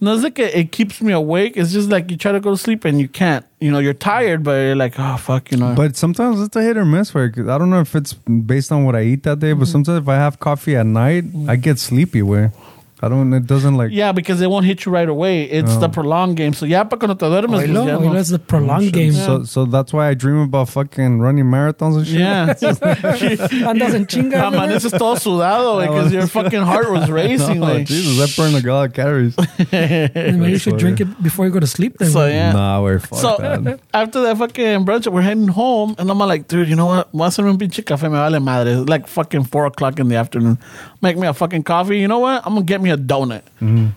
no, 0.00 0.14
it's 0.14 0.22
like 0.22 0.38
it, 0.38 0.54
it 0.54 0.72
keeps 0.72 1.00
me 1.00 1.12
awake. 1.12 1.56
It's 1.56 1.72
just 1.72 1.88
like 1.88 2.10
you 2.10 2.16
try 2.16 2.32
to 2.32 2.40
go 2.40 2.50
to 2.50 2.56
sleep 2.56 2.84
and 2.84 3.00
you 3.00 3.08
can't. 3.08 3.44
You 3.60 3.72
know, 3.72 3.80
you're 3.80 3.94
tired, 3.94 4.44
but 4.44 4.52
you're 4.52 4.76
like, 4.76 4.94
oh 4.98 5.16
fuck, 5.16 5.50
you 5.50 5.58
know. 5.58 5.74
But 5.74 5.96
sometimes 5.96 6.40
it's 6.40 6.54
a 6.54 6.62
hit 6.62 6.76
or 6.76 6.84
miss. 6.84 7.12
Where 7.12 7.32
I 7.36 7.58
don't 7.58 7.70
know 7.70 7.80
if 7.80 7.96
it's 7.96 8.12
based 8.12 8.70
on 8.70 8.84
what 8.84 8.94
I 8.94 9.02
eat 9.02 9.24
that 9.24 9.40
day, 9.40 9.52
but 9.52 9.64
mm-hmm. 9.64 9.72
sometimes 9.72 10.02
if 10.02 10.08
I 10.08 10.14
have 10.14 10.38
coffee 10.38 10.76
at 10.76 10.86
night, 10.86 11.24
I 11.48 11.56
get 11.56 11.78
sleepy. 11.78 12.22
Where 12.22 12.52
I 13.00 13.08
don't, 13.08 13.32
it 13.32 13.46
doesn't 13.46 13.76
like. 13.76 13.90
yeah, 13.92 14.10
because 14.12 14.40
it 14.40 14.50
won't 14.50 14.66
hit 14.66 14.84
you 14.84 14.90
right 14.92 15.08
away. 15.08 15.44
It's 15.44 15.72
Oh. 15.76 15.80
the 15.80 15.88
prolonged 15.88 16.36
game. 16.36 16.52
So 16.52 16.66
ya 16.66 16.84
para 16.84 16.98
cuando 16.98 17.14
te 17.14 17.26
duermes, 17.26 17.60
Oilo, 17.62 17.84
pues 17.84 17.86
ya 17.86 17.98
no. 17.98 18.00
oilo, 18.00 18.18
it's 18.20 18.30
the 18.30 18.38
prolonged 18.40 18.88
oh, 18.88 18.90
game. 18.98 19.12
So, 19.12 19.44
so 19.44 19.64
that's 19.66 19.92
why 19.92 20.08
I 20.08 20.14
dream 20.14 20.38
about 20.40 20.68
fucking 20.68 21.20
running 21.20 21.44
marathons 21.44 21.96
and 21.98 22.06
shit. 22.06 22.18
Yeah. 22.20 22.54
Andas 23.70 23.94
en 23.94 24.06
chinga. 24.06 24.38
güey. 24.38 24.46
Amaneces 24.52 24.92
todo 24.98 25.14
sudado, 25.16 25.80
because 25.80 26.12
your 26.12 26.26
fucking 26.26 26.62
heart 26.62 26.90
was 26.90 27.10
racing. 27.22 27.62
Oh, 27.62 27.66
like. 27.66 27.86
Jesus, 27.86 28.18
I 28.18 28.26
burned 28.42 28.56
a 28.64 28.72
lot 28.72 28.86
of 28.88 28.92
calories. 28.94 29.36
Maybe 29.72 30.50
you 30.50 30.58
should 30.58 30.78
drink 30.78 31.00
it 31.00 31.22
before 31.22 31.46
you 31.46 31.52
go 31.52 31.60
to 31.60 31.66
sleep. 31.66 31.98
Then 31.98 32.10
So 32.10 32.20
güey. 32.20 32.32
yeah. 32.32 32.52
Nah, 32.52 32.82
we're 32.82 32.98
fuck 32.98 33.18
So 33.18 33.36
that. 33.38 33.80
after 33.94 34.22
that 34.22 34.36
fucking 34.38 34.84
brunch, 34.84 35.06
we're 35.10 35.22
heading 35.22 35.48
home, 35.48 35.94
and 35.98 36.10
I'm 36.10 36.18
like, 36.18 36.48
dude, 36.48 36.68
you 36.68 36.76
know 36.76 36.86
what? 36.86 37.10
Voy 37.12 37.24
a 37.24 37.28
hacerme 37.28 37.50
un 37.50 37.58
pinche 37.58 37.82
café, 37.84 38.10
me 38.10 38.16
vale 38.18 38.40
madre. 38.40 38.72
It's 38.80 38.88
like 38.88 39.06
fucking 39.06 39.44
four 39.44 39.66
o'clock 39.66 39.98
in 39.98 40.08
the 40.08 40.16
afternoon. 40.16 40.58
Make 41.00 41.16
me 41.16 41.26
a 41.26 41.34
fucking 41.34 41.62
coffee. 41.62 41.98
You 41.98 42.08
know 42.08 42.18
what? 42.18 42.42
I'm 42.46 42.54
gonna 42.54 42.64
get 42.64 42.80
me 42.80 42.87
a 42.90 42.96
donut. 42.96 43.42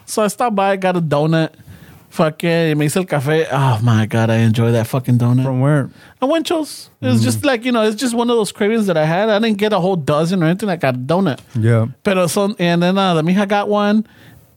So 0.05 0.23
I 0.23 0.27
stopped 0.27 0.55
by, 0.55 0.75
got 0.77 0.95
a 0.97 1.01
donut. 1.01 1.51
Fucking, 2.09 2.77
me 2.77 2.87
hice 2.87 2.97
el 2.97 3.05
café. 3.05 3.47
Oh 3.49 3.79
my 3.81 4.05
god, 4.05 4.29
I 4.29 4.39
enjoy 4.39 4.73
that 4.73 4.85
fucking 4.87 5.17
donut. 5.17 5.45
From 5.45 5.61
where? 5.61 5.89
I 6.21 6.25
went 6.25 6.45
Chos. 6.45 6.89
It 6.99 7.07
was 7.07 7.23
just 7.23 7.45
like 7.45 7.63
you 7.63 7.71
know, 7.71 7.83
it's 7.83 7.95
just 7.95 8.13
one 8.13 8.29
of 8.29 8.35
those 8.35 8.51
cravings 8.51 8.87
that 8.87 8.97
I 8.97 9.05
had. 9.05 9.29
I 9.29 9.39
didn't 9.39 9.57
get 9.57 9.71
a 9.71 9.79
whole 9.79 9.95
dozen 9.95 10.43
or 10.43 10.47
anything. 10.47 10.67
I 10.69 10.75
got 10.75 10.95
a 10.95 10.97
donut. 10.97 11.39
Yeah. 11.55 11.87
Pero 12.03 12.27
son, 12.27 12.55
and 12.59 12.83
then 12.83 12.97
uh, 12.97 13.13
the 13.13 13.21
mija 13.21 13.47
got 13.47 13.69
one, 13.69 14.05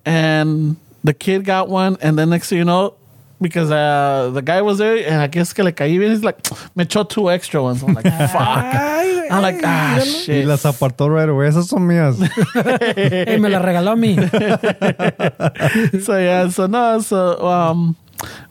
and 0.05 0.77
the 1.05 1.15
kid 1.15 1.45
got 1.45 1.69
one, 1.69 1.97
and 2.01 2.19
then 2.19 2.31
next 2.31 2.49
thing 2.49 2.59
you 2.59 2.65
know, 2.65 2.95
because 3.41 3.71
uh, 3.71 4.31
the 4.33 4.43
guy 4.43 4.63
was 4.63 4.79
there 4.79 4.97
and 5.07 5.21
I 5.21 5.27
guess 5.27 5.53
que 5.53 5.63
le 5.65 5.73
caí 5.73 5.99
bien. 5.99 6.11
He's 6.13 6.25
like, 6.25 6.39
me 6.75 6.85
echó 6.85 7.09
two 7.09 7.31
extra 7.31 7.63
ones. 7.63 7.83
I'm 7.83 7.95
like, 7.95 8.05
fuck. 8.33 8.41
Ay, 8.41 9.29
I'm 9.31 9.43
like, 9.43 9.61
ah, 9.65 9.97
ay, 9.97 10.01
Y 10.01 10.05
shit. 10.05 10.47
las 10.47 10.63
apartó 10.65 11.09
right 11.11 11.29
away. 11.29 11.49
Esas 11.49 11.67
son 11.69 11.87
mías. 11.87 12.17
Hey, 12.97 13.39
me 13.39 13.49
la 13.49 13.59
regaló 13.61 13.93
a 13.93 13.97
mí. 13.97 14.17
so 16.03 16.17
yeah, 16.19 16.49
so 16.49 16.67
no, 16.67 17.01
so 17.01 17.45
um, 17.47 17.97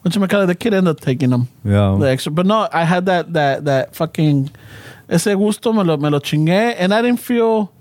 what 0.02 0.16
you 0.16 0.28
call 0.28 0.42
it? 0.44 0.46
The 0.48 0.56
kid 0.56 0.74
ended 0.74 0.92
up 0.92 1.00
taking 1.02 1.30
them, 1.32 1.48
Yeah. 1.64 1.98
the 2.00 2.08
extra. 2.10 2.32
But 2.32 2.46
no, 2.46 2.68
I 2.72 2.84
had 2.84 3.06
that 3.08 3.34
that 3.34 3.66
that 3.66 3.96
fucking 3.96 4.52
ese 5.10 5.36
gusto 5.36 5.74
me 5.74 5.84
lo 5.84 5.98
me 5.98 6.10
lo 6.10 6.20
chingué, 6.20 6.76
and 6.78 6.94
I 6.94 7.02
didn't 7.02 7.20
feel. 7.20 7.72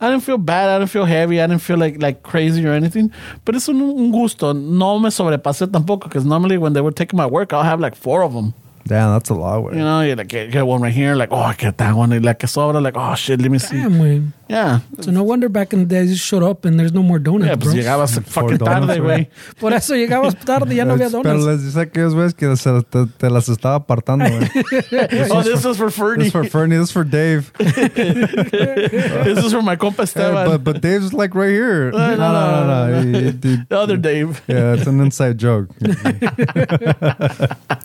I 0.00 0.10
didn't 0.10 0.22
feel 0.22 0.38
bad. 0.38 0.70
I 0.70 0.78
didn't 0.78 0.90
feel 0.90 1.04
heavy. 1.04 1.40
I 1.40 1.46
didn't 1.46 1.62
feel 1.62 1.76
like 1.76 2.00
like 2.00 2.22
crazy 2.22 2.64
or 2.66 2.72
anything. 2.72 3.12
But 3.44 3.54
it's 3.54 3.68
un, 3.68 3.80
un 3.80 4.10
gusto. 4.10 4.52
No 4.52 4.98
me 4.98 5.10
sobrepasé 5.10 5.66
tampoco. 5.66 6.04
Because 6.04 6.24
normally 6.24 6.56
when 6.56 6.72
they 6.72 6.80
were 6.80 6.92
taking 6.92 7.16
my 7.16 7.26
work, 7.26 7.52
I'll 7.52 7.62
have 7.62 7.80
like 7.80 7.94
four 7.94 8.22
of 8.22 8.32
them. 8.32 8.54
Damn, 8.86 9.12
that's 9.12 9.28
a 9.28 9.34
lot. 9.34 9.62
Way. 9.62 9.74
You 9.74 9.80
know, 9.80 10.00
you 10.00 10.16
like 10.16 10.28
get, 10.28 10.50
get 10.50 10.66
one 10.66 10.80
right 10.80 10.92
here. 10.92 11.14
Like, 11.14 11.30
oh, 11.32 11.38
I 11.38 11.54
get 11.54 11.76
that 11.78 11.94
one. 11.94 12.10
Y 12.10 12.18
like 12.18 12.38
que 12.38 12.48
sobra. 12.48 12.82
Like, 12.82 12.96
oh 12.96 13.14
shit, 13.14 13.40
let 13.40 13.50
me 13.50 13.58
see. 13.58 13.76
Damn, 13.76 13.92
güey. 13.92 14.32
Yeah. 14.50 14.80
So 15.00 15.12
no 15.12 15.22
wonder 15.22 15.48
back 15.48 15.72
in 15.72 15.78
the 15.80 15.84
days 15.86 16.10
you 16.10 16.16
showed 16.16 16.42
up 16.42 16.64
and 16.64 16.76
there's 16.78 16.92
no 16.92 17.02
more 17.04 17.20
donuts, 17.20 17.46
Yeah, 17.46 17.54
pues 17.56 17.72
bro. 17.72 17.74
llegabas 17.82 18.18
fucking 18.26 18.58
donuts, 18.58 18.86
tarde, 18.86 18.98
güey. 19.00 19.06
güey. 19.28 19.28
Por 19.60 19.72
eso 19.72 19.94
llegabas 19.94 20.34
tarde 20.44 20.72
y 20.74 20.76
ya 20.78 20.84
no 20.84 20.94
había 20.94 21.08
Pero 21.08 21.22
donuts. 21.22 21.46
les 21.46 21.62
dice 21.64 21.80
aquellos 21.80 22.14
güeyes 22.14 22.34
que 22.34 22.56
se, 22.56 22.82
te, 22.82 23.06
te 23.16 23.30
las 23.30 23.48
estaba 23.48 23.76
apartando, 23.76 24.24
güey. 24.28 24.50
Oh, 25.30 25.42
this 25.44 25.64
is 25.64 25.76
for 25.76 25.90
Fernie. 25.92 26.24
This 26.24 26.26
is 26.28 26.32
for 26.32 26.44
Fernie, 26.44 26.76
this 26.78 26.90
for 26.90 27.04
Dave. 27.04 27.52
this 27.58 29.38
is 29.44 29.52
for 29.52 29.62
my 29.62 29.76
compa 29.76 29.98
Yeah, 29.98 30.02
Esteban. 30.02 30.46
but, 30.48 30.64
but 30.64 30.80
Dave's 30.82 31.12
like 31.12 31.34
right 31.36 31.50
here. 31.50 31.92
no, 31.92 32.16
no, 32.16 32.32
no, 32.32 32.66
no. 32.66 33.00
He- 33.02 33.30
he- 33.30 33.58
the 33.68 33.78
other 33.78 33.96
Dave. 33.96 34.42
yeah, 34.48 34.74
it's 34.74 34.86
an 34.88 35.00
inside 35.00 35.38
joke. 35.38 35.68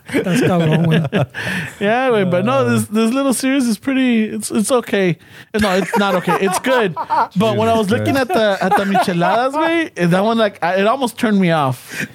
Estás 0.06 0.40
cabrón, 0.42 0.86
güey. 0.86 1.02
Yeah, 1.80 2.10
wait, 2.10 2.30
but 2.30 2.44
no, 2.44 2.64
this 2.68 2.86
this 2.88 3.12
little 3.12 3.34
series 3.34 3.66
is 3.66 3.78
pretty. 3.78 4.24
It's 4.24 4.50
it's 4.50 4.70
okay. 4.70 5.18
No, 5.60 5.76
it's 5.76 5.96
not 5.98 6.14
okay. 6.16 6.38
It's 6.40 6.55
good. 6.60 6.94
But 7.36 7.56
when 7.56 7.68
I 7.68 7.76
was 7.76 7.90
looking 7.90 8.16
at 8.16 8.28
the 8.28 8.58
at 8.60 8.76
the 8.76 8.84
micheladas, 8.84 9.52
way, 9.60 9.90
that 10.06 10.24
one 10.24 10.38
like 10.38 10.62
I, 10.62 10.76
it 10.80 10.86
almost 10.86 11.18
turned 11.18 11.38
me 11.40 11.50
off. 11.50 12.06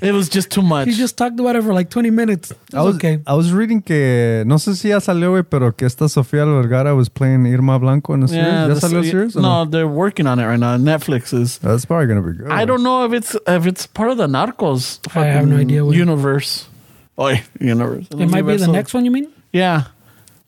It 0.00 0.12
was 0.12 0.28
just 0.28 0.50
too 0.50 0.62
much. 0.62 0.88
He 0.88 0.94
just 0.94 1.16
talked 1.16 1.38
about 1.38 1.56
it 1.56 1.62
for 1.62 1.72
like 1.72 1.88
20 1.90 2.10
minutes. 2.10 2.50
It's 2.50 2.74
I 2.74 2.82
was, 2.82 2.96
okay. 2.96 3.20
I 3.26 3.34
was 3.34 3.52
reading 3.52 3.80
que, 3.82 4.44
no 4.46 4.56
sé 4.56 4.74
si 4.74 4.88
ya 4.88 4.98
salió, 4.98 5.30
güey, 5.32 5.44
pero 5.48 5.72
que 5.72 5.86
esta 5.86 6.06
Sofía 6.08 6.44
Vergara 6.44 6.94
was 6.94 7.08
playing 7.08 7.46
Irma 7.46 7.78
Blanco 7.78 8.12
in 8.14 8.20
the 8.20 8.28
series. 8.28 8.44
¿Ya 8.46 8.66
the 8.68 8.74
salió 8.74 9.02
series? 9.04 9.36
o 9.36 9.40
No, 9.40 9.64
they're 9.64 9.86
working 9.88 10.26
on 10.26 10.38
it 10.38 10.46
right 10.46 10.58
now. 10.58 10.76
Netflix 10.76 11.32
is. 11.32 11.58
That's 11.58 11.84
probably 11.84 12.06
going 12.06 12.22
to 12.22 12.28
be 12.28 12.36
good. 12.38 12.50
I 12.50 12.64
don't 12.64 12.82
know 12.82 13.04
if 13.04 13.12
it's 13.12 13.36
if 13.46 13.66
it's 13.66 13.86
part 13.86 14.10
of 14.10 14.18
the 14.18 14.26
Narcos. 14.26 14.98
I 15.16 15.24
have 15.26 15.46
no 15.46 15.56
fucking 15.56 15.66
idea 15.66 15.84
what- 15.84 15.96
Universe. 15.96 16.68
Oh, 17.16 17.34
universe. 17.60 18.06
It 18.12 18.28
might 18.30 18.42
be 18.42 18.56
the 18.56 18.68
next 18.68 18.94
one, 18.94 19.04
you 19.04 19.10
mean? 19.10 19.28
Yeah. 19.52 19.84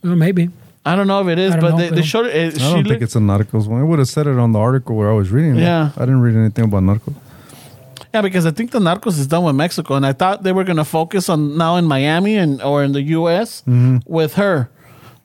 Well, 0.05 0.14
maybe. 0.16 0.51
I 0.90 0.96
don't 0.96 1.06
know 1.06 1.20
if 1.22 1.28
it 1.28 1.38
is, 1.38 1.54
but 1.56 1.70
know, 1.70 1.76
they, 1.78 1.88
they 1.90 2.02
showed 2.02 2.26
it. 2.26 2.34
it 2.34 2.54
I 2.56 2.58
don't 2.58 2.74
think 2.74 2.88
looked- 2.88 3.02
it's 3.02 3.16
a 3.16 3.20
Narcos 3.20 3.66
one. 3.66 3.80
I 3.80 3.84
would 3.84 3.98
have 3.98 4.08
said 4.08 4.26
it 4.26 4.38
on 4.38 4.52
the 4.52 4.58
article 4.58 4.96
where 4.96 5.10
I 5.10 5.14
was 5.14 5.30
reading 5.30 5.56
it. 5.56 5.62
Yeah. 5.62 5.90
I 5.96 6.00
didn't 6.00 6.20
read 6.20 6.36
anything 6.36 6.64
about 6.64 6.82
Narcos. 6.82 7.14
Yeah, 8.12 8.22
because 8.22 8.44
I 8.44 8.50
think 8.50 8.72
the 8.72 8.80
Narcos 8.80 9.18
is 9.18 9.26
done 9.28 9.44
with 9.44 9.54
Mexico, 9.54 9.94
and 9.94 10.04
I 10.04 10.12
thought 10.12 10.42
they 10.42 10.52
were 10.52 10.64
going 10.64 10.78
to 10.78 10.84
focus 10.84 11.28
on 11.28 11.56
now 11.56 11.76
in 11.76 11.84
Miami 11.84 12.36
and 12.36 12.60
or 12.60 12.82
in 12.82 12.92
the 12.92 13.02
U.S. 13.18 13.62
Mm-hmm. 13.62 13.98
with 14.04 14.34
her. 14.34 14.68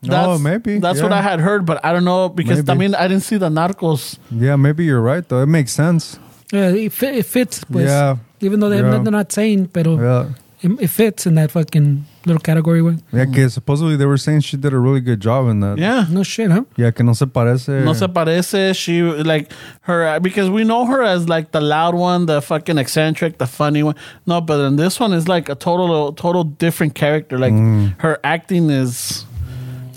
Oh, 0.08 0.38
maybe, 0.38 0.78
That's 0.78 1.02
what. 1.02 1.12
I 1.12 1.22
had 1.24 1.40
heard, 1.40 1.66
but 1.66 1.84
I 1.84 1.92
don't 1.92 2.06
know 2.06 2.30
because 2.30 2.70
I 2.70 2.76
mean 2.76 2.94
I 2.94 3.08
didn't 3.08 3.24
see 3.24 3.38
the 3.38 3.50
Narcos. 3.50 4.20
Yeah, 4.30 4.56
maybe 4.56 4.86
you're 4.86 5.02
right, 5.02 5.28
though. 5.28 5.42
It 5.42 5.48
makes 5.48 5.72
sense. 5.72 6.20
Yeah, 6.54 6.70
it, 6.70 6.94
fit, 6.94 7.16
it 7.16 7.26
fits. 7.26 7.64
Pues, 7.64 7.88
Yeah. 7.90 8.18
Even 8.42 8.60
though 8.60 8.70
they're, 8.70 8.84
Yeah. 8.86 8.92
not, 8.92 9.04
they're 9.04 9.12
not 9.12 9.32
saying, 9.32 9.70
pero 9.70 9.98
Yeah. 9.98 10.30
it, 10.62 10.72
it 10.80 10.88
fits 10.90 11.26
in 11.26 11.34
that 11.36 11.50
fucking 11.50 12.06
little 12.26 12.40
category. 12.42 12.82
Güey. 12.82 13.00
Yeah, 13.14 13.26
que 13.26 13.50
supposedly 13.50 13.96
they 13.98 14.06
were 14.06 14.18
saying 14.18 14.42
she 14.42 14.58
did 14.58 14.74
a 14.74 14.80
really 14.80 15.00
good 15.02 15.20
job 15.22 15.48
in 15.48 15.60
that. 15.62 15.78
Yeah. 15.78 16.06
No 16.10 16.24
shit, 16.24 16.50
huh? 16.52 16.64
Yeah, 16.76 16.92
que 16.92 17.04
no 17.06 17.14
se 17.14 17.26
parece. 17.28 17.84
No 17.84 17.94
se 17.94 18.08
parece. 18.08 18.76
She 18.76 19.02
like 19.02 19.52
her 19.82 20.20
because 20.20 20.50
we 20.50 20.64
know 20.64 20.86
her 20.86 21.04
as 21.04 21.30
like 21.30 21.52
the 21.52 21.62
loud 21.62 21.94
one, 21.96 22.26
the 22.26 22.42
fucking 22.42 22.78
eccentric, 22.78 23.38
the 23.38 23.46
funny 23.48 23.84
one. 23.84 23.96
No, 24.26 24.42
but 24.42 24.60
in 24.66 24.76
this 24.76 25.00
one 25.00 25.14
is 25.14 25.28
like 25.28 25.50
a 25.50 25.56
total, 25.56 26.14
total 26.14 26.44
different 26.44 26.96
character. 26.96 27.38
Like 27.38 27.54
Mm. 27.54 27.94
her 28.00 28.20
acting 28.24 28.70
is. 28.70 29.26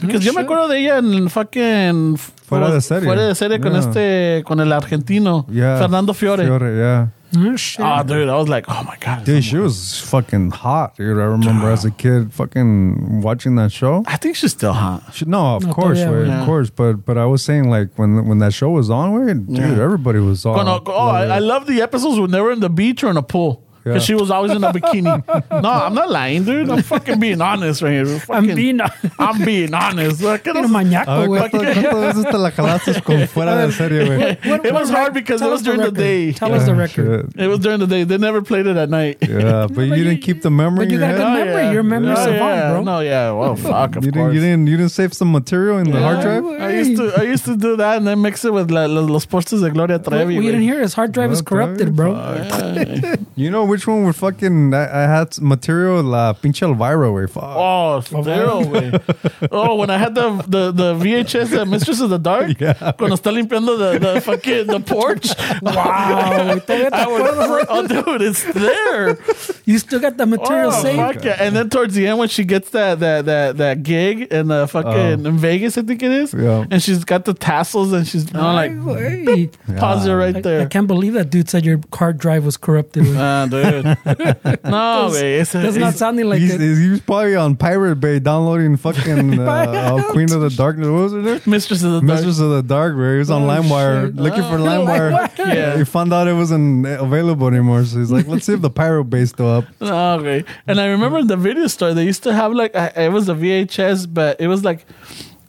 Because 0.00 0.24
yo 0.24 0.32
me 0.32 0.42
shit. 0.42 0.46
acuerdo 0.46 0.68
de 0.68 0.78
ella 0.78 0.98
en 0.98 1.28
fucking 1.28 2.16
Fuera 2.46 2.70
de 2.70 2.80
serie. 2.80 3.04
fuera 3.04 3.26
de 3.26 3.34
serie 3.34 3.58
con 3.60 3.72
Yeah. 3.72 3.80
este 3.80 4.44
con 4.44 4.60
el 4.60 4.72
argentino 4.72 5.44
Yeah. 5.50 5.78
Fernando 5.78 6.14
Fiore. 6.14 6.44
yeah. 6.46 7.08
No 7.34 7.56
shit. 7.56 7.84
Oh, 7.84 8.02
dude, 8.02 8.28
I 8.28 8.36
was 8.36 8.48
like, 8.48 8.64
oh 8.68 8.82
my 8.84 8.96
god, 9.00 9.24
Dude, 9.24 9.44
she 9.44 9.56
was 9.58 10.00
fucking 10.00 10.50
hot, 10.50 10.96
dude. 10.96 11.18
I 11.18 11.24
remember 11.24 11.70
as 11.70 11.84
a 11.84 11.90
kid 11.90 12.32
fucking 12.32 13.20
watching 13.20 13.56
that 13.56 13.70
show. 13.70 14.02
I 14.06 14.16
think 14.16 14.36
she's 14.36 14.52
still 14.52 14.72
hot. 14.72 15.02
She, 15.14 15.24
no, 15.26 15.56
of 15.56 15.66
No, 15.66 15.72
course, 15.74 15.98
todavía, 15.98 16.08
güey, 16.10 16.26
güey. 16.28 16.40
of 16.40 16.46
course. 16.46 16.70
But 16.70 17.04
but 17.04 17.18
I 17.18 17.26
was 17.26 17.44
saying 17.44 17.68
like 17.68 17.90
when 17.98 18.26
when 18.26 18.38
that 18.38 18.54
show 18.54 18.70
was 18.70 18.88
on, 18.90 19.12
güey, 19.12 19.46
dude, 19.46 19.56
Yeah. 19.58 19.82
everybody 19.84 20.20
was 20.20 20.46
on. 20.46 20.54
Cuando- 20.54 20.82
oh, 20.86 21.08
I, 21.08 21.26
I 21.26 21.38
love 21.38 21.66
the 21.66 21.82
episodes 21.82 22.18
when 22.18 22.30
they 22.30 22.40
were 22.40 22.50
in 22.52 22.60
the 22.60 22.70
beach 22.70 23.04
or 23.04 23.10
in 23.10 23.16
a 23.18 23.22
pool. 23.22 23.62
Yeah. 23.84 23.92
Because 23.94 24.04
she 24.04 24.14
was 24.14 24.30
always 24.30 24.52
in 24.52 24.62
a 24.64 24.72
bikini. 24.72 25.04
no, 25.62 25.70
I'm 25.70 25.94
not 25.94 26.10
lying, 26.10 26.44
dude. 26.44 26.68
I'm 26.68 26.82
fucking 26.82 27.20
being 27.20 27.40
honest 27.40 27.80
right 27.80 27.92
here. 27.92 28.06
I'm 28.06 28.18
Fucking- 28.20 28.56
being, 28.56 28.80
I'm 29.18 29.44
being 29.44 29.72
honest. 29.72 30.20
Look, 30.20 30.46
it 30.46 30.52
being 30.52 30.62
was, 30.62 30.70
mañaco, 30.70 31.06
A 31.08 31.20
ver, 31.20 31.28
güey. 31.28 31.50
¿cuántas 31.50 31.74
cuántas 31.74 32.16
veces 32.16 32.30
te 32.30 32.38
la 32.38 32.50
jalaste 32.50 33.02
con 33.02 33.26
fuera 33.28 33.56
de 33.56 33.72
serie, 33.72 34.04
güey? 34.06 34.18
What- 34.18 34.66
It 34.66 34.72
what 34.72 34.80
was 34.82 34.90
rec- 34.90 34.98
hard 34.98 35.14
because 35.14 35.40
tell 35.40 35.48
it 35.48 35.52
was 35.52 35.60
us 35.60 35.64
during 35.64 35.80
the 35.80 35.86
record. 35.86 35.98
day. 35.98 36.32
Tell 36.32 36.52
us 36.54 36.64
the 36.66 36.74
record. 36.74 37.32
shit. 37.34 37.40
it 37.44 37.46
was 37.48 37.60
during 37.60 37.78
the 37.80 37.86
day. 37.86 38.04
They 38.04 38.18
never 38.18 38.42
played 38.42 38.66
it 38.66 38.76
at 38.76 38.90
night. 38.90 39.18
Yeah, 39.22 39.66
but 39.68 39.82
you 39.82 39.94
you- 39.94 40.04
didn't 40.04 40.22
keep 40.22 40.42
the 40.42 40.50
memory 40.50 40.78
but 40.78 40.82
in 40.86 40.90
you 40.90 40.98
your 40.98 41.08
got 41.08 41.18
head. 41.18 41.44
good 41.44 41.54
memory. 41.54 41.72
Your 41.74 41.82
memory's 41.82 42.18
Oh, 42.18 42.24
savant, 42.24 42.40
yeah. 42.56 42.70
bro. 42.72 42.82
No, 42.82 43.00
yeah. 43.00 43.30
Well, 43.32 43.56
fuck, 43.56 43.96
of 43.96 44.04
You 44.04 44.12
course. 44.12 44.32
didn't, 44.32 44.34
you 44.34 44.40
didn't, 44.40 44.66
you 44.66 44.76
didn't 44.76 44.90
save 44.92 45.14
some 45.14 45.30
material 45.32 45.78
in 45.78 45.90
the 45.90 46.00
hard 46.00 46.18
Yeah. 46.18 46.40
drive. 46.40 46.60
I 46.60 46.70
used 46.72 46.96
to, 46.96 47.12
I 47.16 47.22
used 47.22 47.44
to 47.46 47.56
do 47.56 47.76
that 47.76 47.96
and 47.98 48.06
then 48.06 48.20
mix 48.20 48.44
it 48.44 48.52
with 48.52 48.70
la, 48.70 48.86
los, 48.86 49.08
los 49.08 49.24
postes 49.26 49.60
de 49.62 49.70
Gloria 49.70 49.96
What 49.98 50.04
Trevi. 50.04 50.36
we 50.36 50.44
güey. 50.44 50.46
didn't 50.50 50.62
hear 50.62 50.80
his 50.80 50.94
hard 50.94 51.12
drive 51.12 51.30
is 51.32 51.38
What, 51.40 51.46
corrupted, 51.46 51.94
bro? 51.94 52.12
bro. 52.14 53.14
You 53.36 53.50
know 53.50 53.64
which 53.68 53.86
one 53.86 54.04
were 54.04 54.12
fucking? 54.12 54.74
I, 54.74 55.04
I 55.04 55.06
had 55.06 55.40
material 55.40 56.02
la 56.02 56.32
pinche 56.32 56.62
Elvira, 56.62 57.12
way. 57.12 57.26
Fuck. 57.26 57.42
Oh, 57.44 58.00
feo, 58.00 58.62
güey. 58.64 59.48
Oh, 59.52 59.76
when 59.76 59.90
I 59.90 59.98
had 59.98 60.14
the 60.14 60.30
the, 60.46 60.72
the 60.72 60.94
VHS, 60.94 61.50
the 61.50 61.66
Mistress 61.66 62.00
of 62.00 62.10
the 62.10 62.18
Dark, 62.18 62.58
Yeah. 62.60 62.92
cuando 62.92 63.16
está 63.16 63.30
limpiando 63.32 63.76
the, 63.78 63.98
the 63.98 64.20
fucking 64.20 64.66
the 64.66 64.80
porch. 64.80 65.28
Wow. 65.62 66.58
todavía 66.58 66.90
te 66.90 66.96
I 66.96 67.06
was, 67.06 67.22
acuerdas, 67.22 67.66
oh, 67.68 67.86
dude, 67.86 68.22
it's 68.22 68.44
there. 68.52 69.18
You 69.64 69.78
still 69.78 70.00
got 70.00 70.16
the 70.16 70.26
material 70.26 70.70
Oh, 70.72 70.82
saved? 70.82 70.98
fuck 70.98 71.24
yeah. 71.24 71.36
And 71.40 71.54
then 71.56 71.68
towards 71.70 71.94
the 71.94 72.06
end, 72.06 72.18
when 72.18 72.28
she 72.28 72.44
gets 72.44 72.70
that 72.70 73.00
that 73.00 73.24
that, 73.26 73.56
that 73.58 73.82
gig 73.82 74.22
in 74.32 74.48
the 74.48 74.66
fucking 74.68 75.26
in 75.26 75.38
Vegas, 75.38 75.76
I 75.78 75.82
think 75.82 76.02
it 76.02 76.10
is, 76.12 76.34
Oh. 76.34 76.38
Yeah. 76.38 76.66
and 76.70 76.82
she's 76.82 77.04
got 77.04 77.24
the 77.24 77.34
tassels, 77.34 77.92
and 77.92 78.06
she's 78.06 78.32
I'm 78.34 78.54
like, 78.54 78.70
Ay, 78.72 79.48
güey. 79.48 79.76
pause 79.78 80.06
it 80.06 80.12
right 80.14 80.34
I, 80.34 80.38
I 80.38 80.42
there. 80.42 80.66
can't 80.68 80.86
believe 80.86 81.14
that 81.14 81.30
dude 81.30 81.48
said 81.48 81.64
your 81.64 81.80
hard 81.92 82.18
drive 82.18 82.44
was 82.44 82.56
corrupted. 82.56 83.04
güey. 83.04 83.16
Ah, 83.18 83.46
dude. 83.46 83.57
no, 84.64 85.08
güey. 85.10 85.40
It's, 85.40 85.52
That's 85.52 85.76
not 85.76 85.94
sounding 85.94 86.28
like 86.28 86.40
he's, 86.40 86.54
it. 86.54 86.60
he 86.60 86.88
was 86.90 87.00
probably 87.00 87.36
on 87.36 87.56
Pirate 87.56 87.96
Bay 87.96 88.18
downloading 88.18 88.76
fucking 88.84 89.38
uh, 89.38 89.44
uh, 89.44 90.12
Queen 90.12 90.32
of 90.32 90.40
the 90.40 90.50
Darkness. 90.50 90.86
What 90.88 91.02
was 91.02 91.12
it? 91.14 91.24
There? 91.24 91.40
Mistress 91.46 91.82
of 91.82 91.92
the 91.92 92.00
Dark. 92.00 92.04
Mistress 92.10 92.38
of 92.40 92.50
the 92.50 92.62
Dark, 92.62 92.96
where 92.96 93.14
he 93.14 93.18
was 93.18 93.30
on 93.30 93.42
Oh, 93.42 93.46
LimeWire 93.48 94.06
shit. 94.06 94.16
looking 94.16 94.42
for 94.42 94.54
Oh. 94.58 94.64
LimeWire. 94.64 95.38
Yeah. 95.38 95.76
He 95.78 95.84
found 95.84 96.12
out 96.12 96.26
it 96.28 96.34
wasn't 96.34 96.86
available 96.86 97.46
anymore, 97.48 97.84
so 97.84 97.98
he's 97.98 98.10
like, 98.10 98.26
"Let's 98.26 98.46
see 98.46 98.54
if 98.54 98.60
the 98.60 98.70
Pirate 98.70 99.04
Bay's 99.04 99.30
still 99.30 99.48
up." 99.50 99.64
Oh, 99.80 100.14
okay. 100.20 100.44
And 100.66 100.80
I 100.80 100.86
remember 100.88 101.18
in 101.18 101.26
the 101.26 101.36
video 101.36 101.66
store, 101.68 101.94
they 101.94 102.04
used 102.04 102.22
to 102.24 102.32
have 102.34 102.52
like, 102.52 102.74
a, 102.74 103.04
it 103.04 103.08
was 103.10 103.28
a 103.28 103.34
VHS, 103.34 104.12
but 104.12 104.40
it 104.40 104.48
was 104.48 104.64
like, 104.64 104.84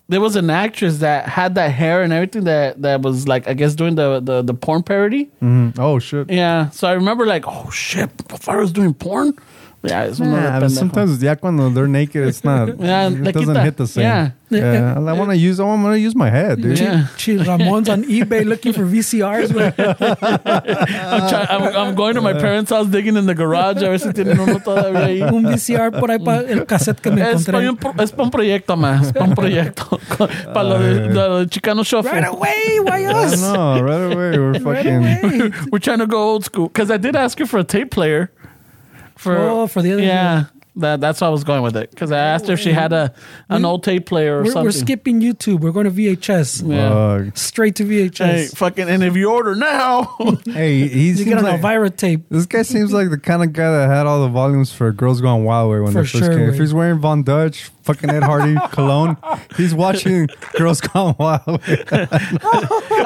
there 0.10 0.20
was 0.20 0.36
an 0.36 0.50
actress 0.50 0.98
that 1.00 1.30
had 1.30 1.56
that 1.56 1.70
hair 1.72 2.02
and 2.04 2.12
everything 2.12 2.44
that, 2.46 2.82
that 2.82 3.02
was 3.02 3.28
like, 3.28 3.48
I 3.48 3.54
guess, 3.54 3.76
doing 3.76 3.96
the, 3.96 4.20
the, 4.20 4.42
the 4.42 4.54
porn 4.54 4.84
parody. 4.84 5.30
Mhm. 5.42 5.78
Oh 5.80 6.00
shit! 6.00 6.30
Yeah. 6.30 6.70
So 6.72 6.88
I 6.88 6.94
remember 6.94 7.26
like, 7.26 7.46
oh 7.48 7.70
shit, 7.70 8.10
Fire 8.28 8.60
was 8.60 8.72
doing 8.74 8.94
porn? 8.94 9.34
Yeah, 9.82 10.04
it's 10.06 10.20
another 10.20 10.42
Yeah, 10.42 10.60
but 10.60 10.66
pendejo. 10.72 10.78
sometimes 10.78 11.24
yeah, 11.24 11.36
cuando 11.36 11.70
they're 11.70 11.88
naked, 11.88 12.28
it's 12.28 12.44
not. 12.44 12.78
Yeah, 12.80 13.08
it 13.08 13.22
like 13.24 13.34
doesn't 13.34 13.48
quita. 13.48 13.64
hit 13.64 13.78
the 13.78 13.88
same. 13.88 14.04
Yeah. 14.04 14.32
yeah. 14.50 14.96
I 14.98 15.14
want 15.14 15.30
to 15.32 15.38
use. 15.38 15.60
I 15.60 15.64
want 15.64 15.86
to 15.86 16.00
use 16.00 16.16
my 16.16 16.30
head, 16.30 16.62
dude. 16.62 16.80
Yeah. 16.80 17.08
Chi 17.18 17.38
Ramon's 17.38 17.88
on 17.88 18.04
eBay 18.04 18.44
looking 18.46 18.74
for 18.74 18.82
VCRs. 18.84 19.54
I'm, 20.50 21.30
try- 21.30 21.48
I'm, 21.50 21.64
I'm 21.76 21.96
going 21.96 22.16
to 22.16 22.22
my 22.22 22.34
parents' 22.34 22.72
house 22.72 22.88
digging 22.88 23.16
in 23.16 23.26
the 23.26 23.36
garage 23.36 23.78
a 23.82 23.90
ver 23.90 23.98
si 24.00 24.10
tienen 24.12 24.40
uno 24.40 24.60
todavía. 24.60 25.32
Un 25.32 25.44
VCR 25.46 25.92
por 25.98 26.10
ahí 26.12 26.20
para 26.20 26.42
el 26.50 26.66
cassette 26.66 27.00
que 27.00 27.12
me 27.12 27.22
Es 27.22 27.46
para, 27.46 27.64
encontré. 27.64 27.90
un, 27.92 28.00
es 28.02 28.12
para 28.12 28.24
un 28.24 28.32
proyecto 28.32 28.76
más, 28.76 29.08
es 29.08 29.14
para 29.14 29.26
un 29.26 29.36
proyecto. 29.36 30.00
para 30.54 30.64
lo 30.64 30.80
de, 30.80 31.10
lo 31.14 31.40
de 31.40 31.48
Chicano 31.48 31.84
Shuffle. 31.84 32.12
Right 32.12 32.26
away, 32.26 32.80
why 32.82 33.06
I 33.06 33.14
us? 33.26 33.40
know, 33.42 33.80
right 33.82 34.12
away. 34.14 34.38
We're 34.38 34.52
Right 34.60 34.86
away. 34.86 35.52
We're 35.72 35.80
trying 35.80 36.00
to 36.00 36.08
go 36.08 36.18
old 36.22 36.44
school 36.46 36.68
because 36.68 36.92
I 36.92 36.98
did 36.98 37.16
ask 37.16 37.40
you 37.40 37.46
for 37.46 37.60
a 37.60 37.64
tape 37.64 37.92
player. 37.92 38.30
For 39.20 39.38
Oh, 39.38 39.68
for 39.68 39.82
the 39.82 39.92
other- 39.94 40.02
yeah, 40.02 40.46
That 40.76 41.02
that's 41.02 41.20
why 41.20 41.28
I 41.28 41.30
was 41.30 41.44
going 41.44 41.62
with 41.62 41.76
it 41.76 41.90
because 41.92 42.10
I 42.12 42.20
asked 42.20 42.48
her 42.48 42.54
if 42.54 42.60
she 42.62 42.72
had 42.72 42.94
a 42.94 43.12
an 43.50 43.66
old 43.66 43.84
tape 43.84 44.06
player 44.06 44.38
or 44.38 44.44
We're, 44.44 44.46
something. 44.52 44.64
we're 44.64 44.72
skipping 44.72 45.20
YouTube. 45.20 45.60
We're 45.60 45.74
going 45.74 45.86
to 45.86 45.92
VHS. 45.92 46.64
Yeah. 46.66 47.26
Fuck. 47.26 47.38
Straight 47.38 47.76
to 47.78 47.84
VHS. 47.84 48.26
Hey, 48.26 48.46
fucking, 48.48 48.88
and 48.88 49.04
if 49.04 49.18
you 49.18 49.30
order 49.30 49.56
now, 49.56 50.16
hey, 50.46 50.88
he 50.88 51.08
you 51.10 51.16
seems 51.16 51.28
get 51.28 51.38
on 51.40 51.44
like, 51.44 51.56
Elvira 51.56 51.90
tape. 51.90 52.22
This 52.30 52.46
guy 52.46 52.62
seems 52.62 52.94
like 52.94 53.10
the 53.10 53.18
kind 53.18 53.44
of 53.44 53.52
guy 53.52 53.70
that 53.70 53.90
had 53.90 54.06
all 54.06 54.22
the 54.22 54.30
volumes 54.30 54.72
for 54.72 54.92
Girls 54.94 55.20
Gone 55.20 55.44
Wild 55.44 55.70
way 55.72 55.80
when 55.82 55.92
For 55.92 56.04
they 56.04 56.08
first 56.08 56.24
sure, 56.24 56.30
came. 56.38 56.48
If 56.50 56.56
he's 56.58 56.74
wearing 56.74 57.00
Von 57.00 57.24
Dutch, 57.24 57.72
fucking 57.90 58.10
Ed 58.12 58.24
Hardy 58.24 58.56
cologne, 58.72 59.18
he's 59.58 59.74
watching 59.74 60.28
Girls 60.58 60.80
Gone 60.82 61.16
Wild. 61.18 61.62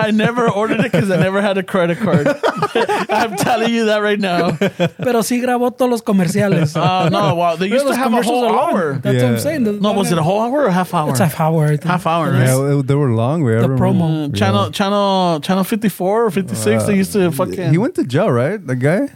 I 0.03 0.11
never 0.13 0.49
ordered 0.49 0.79
it 0.81 0.91
because 0.91 1.09
I 1.09 1.17
never 1.17 1.41
had 1.41 1.57
a 1.57 1.63
credit 1.63 1.97
card. 1.99 2.27
I'm 3.09 3.35
telling 3.37 3.73
you 3.73 3.85
that 3.85 3.99
right 4.01 4.19
now. 4.19 4.51
Pero 4.57 5.21
sí 5.21 5.39
grabó 5.41 5.71
todos 5.75 5.89
los 5.91 6.01
comerciales. 6.01 6.75
Oh 6.75 7.09
no! 7.09 7.35
Wow, 7.35 7.55
they 7.55 7.67
used 7.67 7.85
Los 7.85 7.95
to 7.95 7.97
have 8.01 8.07
a 8.07 8.09
commercials 8.21 8.41
whole 8.41 8.45
are 8.45 8.51
long. 8.51 8.73
hour. 8.73 8.93
That's 8.99 9.15
what 9.15 9.25
I'm 9.25 9.33
Yeah. 9.33 9.39
saying. 9.39 9.79
No, 9.81 9.93
was 9.93 10.11
it 10.11 10.17
a 10.17 10.23
whole 10.23 10.41
hour 10.41 10.65
or 10.65 10.69
half 10.71 10.93
hour? 10.93 11.09
It's 11.11 11.19
a 11.19 11.25
half 11.27 11.39
hour. 11.39 11.65
I 11.65 11.77
think. 11.77 11.83
half 11.83 12.05
hour, 12.07 12.31
right? 12.31 12.45
yeah, 12.47 12.79
it- 12.79 12.87
they 12.87 12.95
were 12.95 13.11
long. 13.11 13.43
We 13.43 13.53
The 13.53 13.67
promo. 13.69 14.29
Uh, 14.33 14.35
channel 14.35 14.71
channel 14.71 15.39
channel 15.39 15.63
54 15.63 16.25
or 16.25 16.31
56 16.31 16.83
they 16.85 16.95
used 16.97 17.13
to 17.13 17.27
uh, 17.27 17.31
fucking 17.31 17.71
He 17.71 17.77
went 17.77 17.95
to 17.95 18.03
jail, 18.03 18.29
right? 18.31 18.59
The 18.65 18.75
guy. 18.75 19.09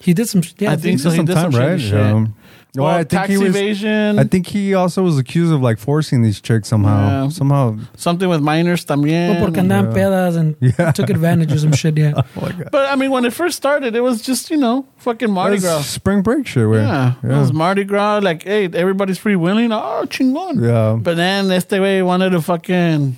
He 0.00 0.14
did 0.14 0.28
some. 0.28 0.42
Yeah, 0.58 0.72
I 0.72 0.76
think 0.76 0.92
He 0.92 0.98
so. 0.98 1.10
did 1.10 1.12
He 1.12 1.16
some 1.18 1.26
did 1.26 1.34
time, 1.34 1.52
some 1.52 1.60
right? 1.60 1.78
shady 1.80 1.90
shit. 1.90 2.00
Um, 2.00 2.34
Yeah. 2.74 2.82
Well, 2.82 2.86
Well, 2.86 2.94
I 2.94 2.98
think 2.98 3.10
tax 3.10 3.28
he 3.30 3.36
was. 3.38 3.48
evasion. 3.48 4.18
I 4.18 4.24
think 4.24 4.46
he 4.46 4.74
also 4.74 5.02
was 5.02 5.18
accused 5.18 5.52
of 5.52 5.60
like 5.60 5.78
forcing 5.78 6.22
these 6.22 6.40
chicks 6.40 6.68
somehow. 6.68 7.24
Yeah. 7.24 7.28
Somehow. 7.30 7.76
something 7.96 8.28
with 8.28 8.40
minors 8.40 8.84
también. 8.84 9.30
Well, 9.34 9.44
porque 9.46 9.56
andaban 9.58 9.92
pedas 9.92 10.36
and 10.36 10.54
Yeah. 10.60 10.92
took 10.92 11.10
advantage 11.10 11.50
of 11.52 11.60
some 11.60 11.72
shit. 11.72 11.96
Yeah. 11.98 12.12
Oh 12.36 12.40
my 12.42 12.52
god. 12.52 12.68
But 12.70 12.86
I 12.92 12.96
mean, 12.96 13.10
when 13.10 13.24
it 13.24 13.32
first 13.32 13.56
started, 13.56 13.96
it 13.96 14.02
was 14.02 14.22
just 14.22 14.50
you 14.50 14.56
know 14.56 14.86
fucking 14.98 15.30
Mardi 15.30 15.58
Gras. 15.58 15.82
Spring 15.86 16.22
break 16.22 16.46
shit. 16.46 16.68
Way. 16.68 16.78
Yeah, 16.82 17.14
it 17.22 17.26
was 17.28 17.52
Mardi 17.52 17.84
Gras. 17.84 18.20
Like, 18.22 18.44
hey, 18.44 18.66
everybody's 18.72 19.18
free 19.18 19.36
willing. 19.36 19.72
Oh, 19.72 20.04
chingón. 20.06 20.62
Yeah. 20.62 20.96
But 21.02 21.16
then 21.16 21.50
este 21.50 21.72
way 21.80 22.02
wanted 22.02 22.30
to 22.30 22.40
fucking, 22.40 23.16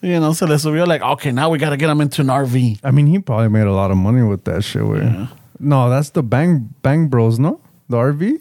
you 0.00 0.18
know, 0.20 0.32
se 0.32 0.46
le 0.46 0.56
subió 0.56 0.86
like, 0.86 1.02
okay, 1.02 1.30
now 1.30 1.50
we 1.50 1.58
got 1.58 1.70
to 1.70 1.76
get 1.76 1.90
him 1.90 2.00
into 2.00 2.22
an 2.22 2.28
RV. 2.28 2.80
I 2.82 2.90
mean, 2.90 3.06
he 3.06 3.18
probably 3.18 3.48
made 3.48 3.66
a 3.66 3.72
lot 3.72 3.90
of 3.90 3.96
money 3.98 4.22
with 4.22 4.44
that 4.44 4.64
shit. 4.64 4.84
Way. 4.86 5.28
No, 5.60 5.88
that's 5.90 6.10
the 6.10 6.22
Bang 6.22 6.74
Bang 6.82 7.06
Bros. 7.08 7.38
No, 7.38 7.60
RV. 7.92 8.40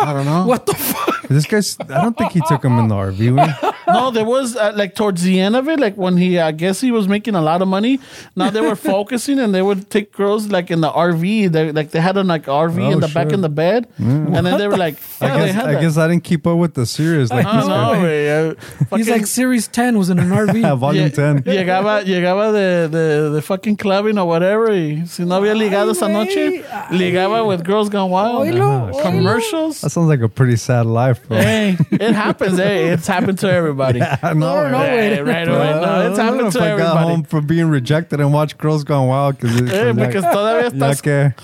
I 0.00 0.12
don't 0.12 0.24
know. 0.26 0.46
What 0.52 0.66
the 0.66 0.74
fuck? 0.74 1.11
This 1.32 1.46
guy's. 1.46 1.76
I 1.80 2.02
don't 2.02 2.16
think 2.16 2.32
he 2.32 2.40
took 2.48 2.64
him 2.64 2.78
in 2.78 2.88
the 2.88 2.94
RV. 2.94 3.74
No, 3.88 4.10
there 4.10 4.24
was 4.24 4.56
uh, 4.56 4.72
like 4.76 4.94
towards 4.94 5.22
the 5.22 5.40
end 5.40 5.56
of 5.56 5.68
it, 5.68 5.80
like 5.80 5.96
when 5.96 6.16
he, 6.16 6.38
I 6.38 6.52
guess 6.52 6.80
he 6.80 6.90
was 6.92 7.08
making 7.08 7.34
a 7.34 7.40
lot 7.42 7.62
of 7.62 7.68
money. 7.68 7.98
Now 8.36 8.50
they 8.50 8.60
were 8.60 8.76
focusing 8.94 9.38
and 9.38 9.54
they 9.54 9.62
would 9.62 9.90
take 9.90 10.12
girls 10.12 10.48
like 10.48 10.70
in 10.70 10.80
the 10.80 10.90
RV. 10.90 11.50
They 11.52 11.72
like 11.72 11.90
they 11.90 12.00
had 12.00 12.16
a 12.16 12.22
like 12.24 12.46
RV 12.46 12.78
Oh, 12.82 12.90
in 12.92 13.00
the 13.00 13.08
back 13.08 13.32
in 13.32 13.40
the 13.40 13.48
bed, 13.48 13.88
and 13.98 14.34
then 14.34 14.58
they 14.58 14.68
were 14.68 14.76
like, 14.86 14.96
yeah, 15.20 15.34
I 15.34 15.38
they 15.40 15.46
guess, 15.46 15.54
had 15.54 15.66
I 15.66 15.80
guess 15.80 15.96
I 15.96 16.08
didn't 16.08 16.24
keep 16.24 16.46
up 16.46 16.58
with 16.58 16.74
the 16.74 16.86
series. 16.86 17.30
Like 17.30 17.46
I 17.46 17.56
this 17.56 17.66
don't 17.66 17.70
know, 17.70 17.92
guy. 17.92 18.08
güey. 18.08 18.52
Uh, 18.92 18.96
He's 18.96 19.08
like 19.10 19.26
Series 19.26 19.68
10 19.68 19.98
was 19.98 20.10
in 20.10 20.18
an 20.18 20.28
RV. 20.30 20.60
Yeah, 20.62 20.74
Volume 20.74 21.10
ten. 21.10 21.42
Llegaba, 21.42 22.04
llegaba 22.04 22.52
de, 22.52 22.88
de, 22.88 23.30
de 23.34 23.42
fucking 23.42 23.76
clubbing 23.76 24.18
or 24.18 24.26
whatever. 24.26 24.70
Y 24.70 25.04
si 25.06 25.24
no 25.24 25.36
había 25.40 25.54
ligado 25.54 25.90
esa 25.92 26.06
güey. 26.06 26.12
noche, 26.12 26.64
ligaba 26.90 27.46
with 27.46 27.64
Girls 27.64 27.88
Gone 27.88 28.10
Wild. 28.10 28.46
Oílo, 28.46 28.90
oílo. 28.92 29.02
Commercials. 29.02 29.80
That 29.80 29.90
sounds 29.90 30.08
like 30.08 30.20
a 30.20 30.28
pretty 30.28 30.56
sad 30.56 30.86
life, 30.86 31.20
bro. 31.21 31.21
Hey, 31.28 31.76
it 31.90 32.12
happens. 32.14 32.58
Hey, 32.58 32.88
it's 32.88 33.06
happened 33.06 33.38
to 33.40 33.50
everybody. 33.50 34.02
I 34.22 34.34
know. 34.34 34.62
No, 34.64 34.68
no, 34.70 34.78
right? 34.78 34.88
Hey, 34.88 35.22
right 35.22 35.48
away. 35.48 35.70
No, 35.70 36.10
it's 36.10 36.18
I 36.18 36.26
don't 36.26 36.36
know 36.38 36.44
happened 36.44 36.46
if 36.48 36.52
to 36.54 36.60
I 36.60 36.68
got 36.68 36.80
everybody. 36.80 37.08
home 37.10 37.22
from 37.24 37.46
being 37.46 37.68
rejected 37.68 38.20
and 38.20 38.32
watched 38.34 38.58
Girls 38.58 38.84
Gone 38.84 39.08
Wild 39.08 39.38
because 39.38 39.70
Hey, 39.70 39.92
because 39.92 40.24
todavía 40.24 40.62
ya 40.62 40.68
estás. 40.70 41.02
que 41.02 41.34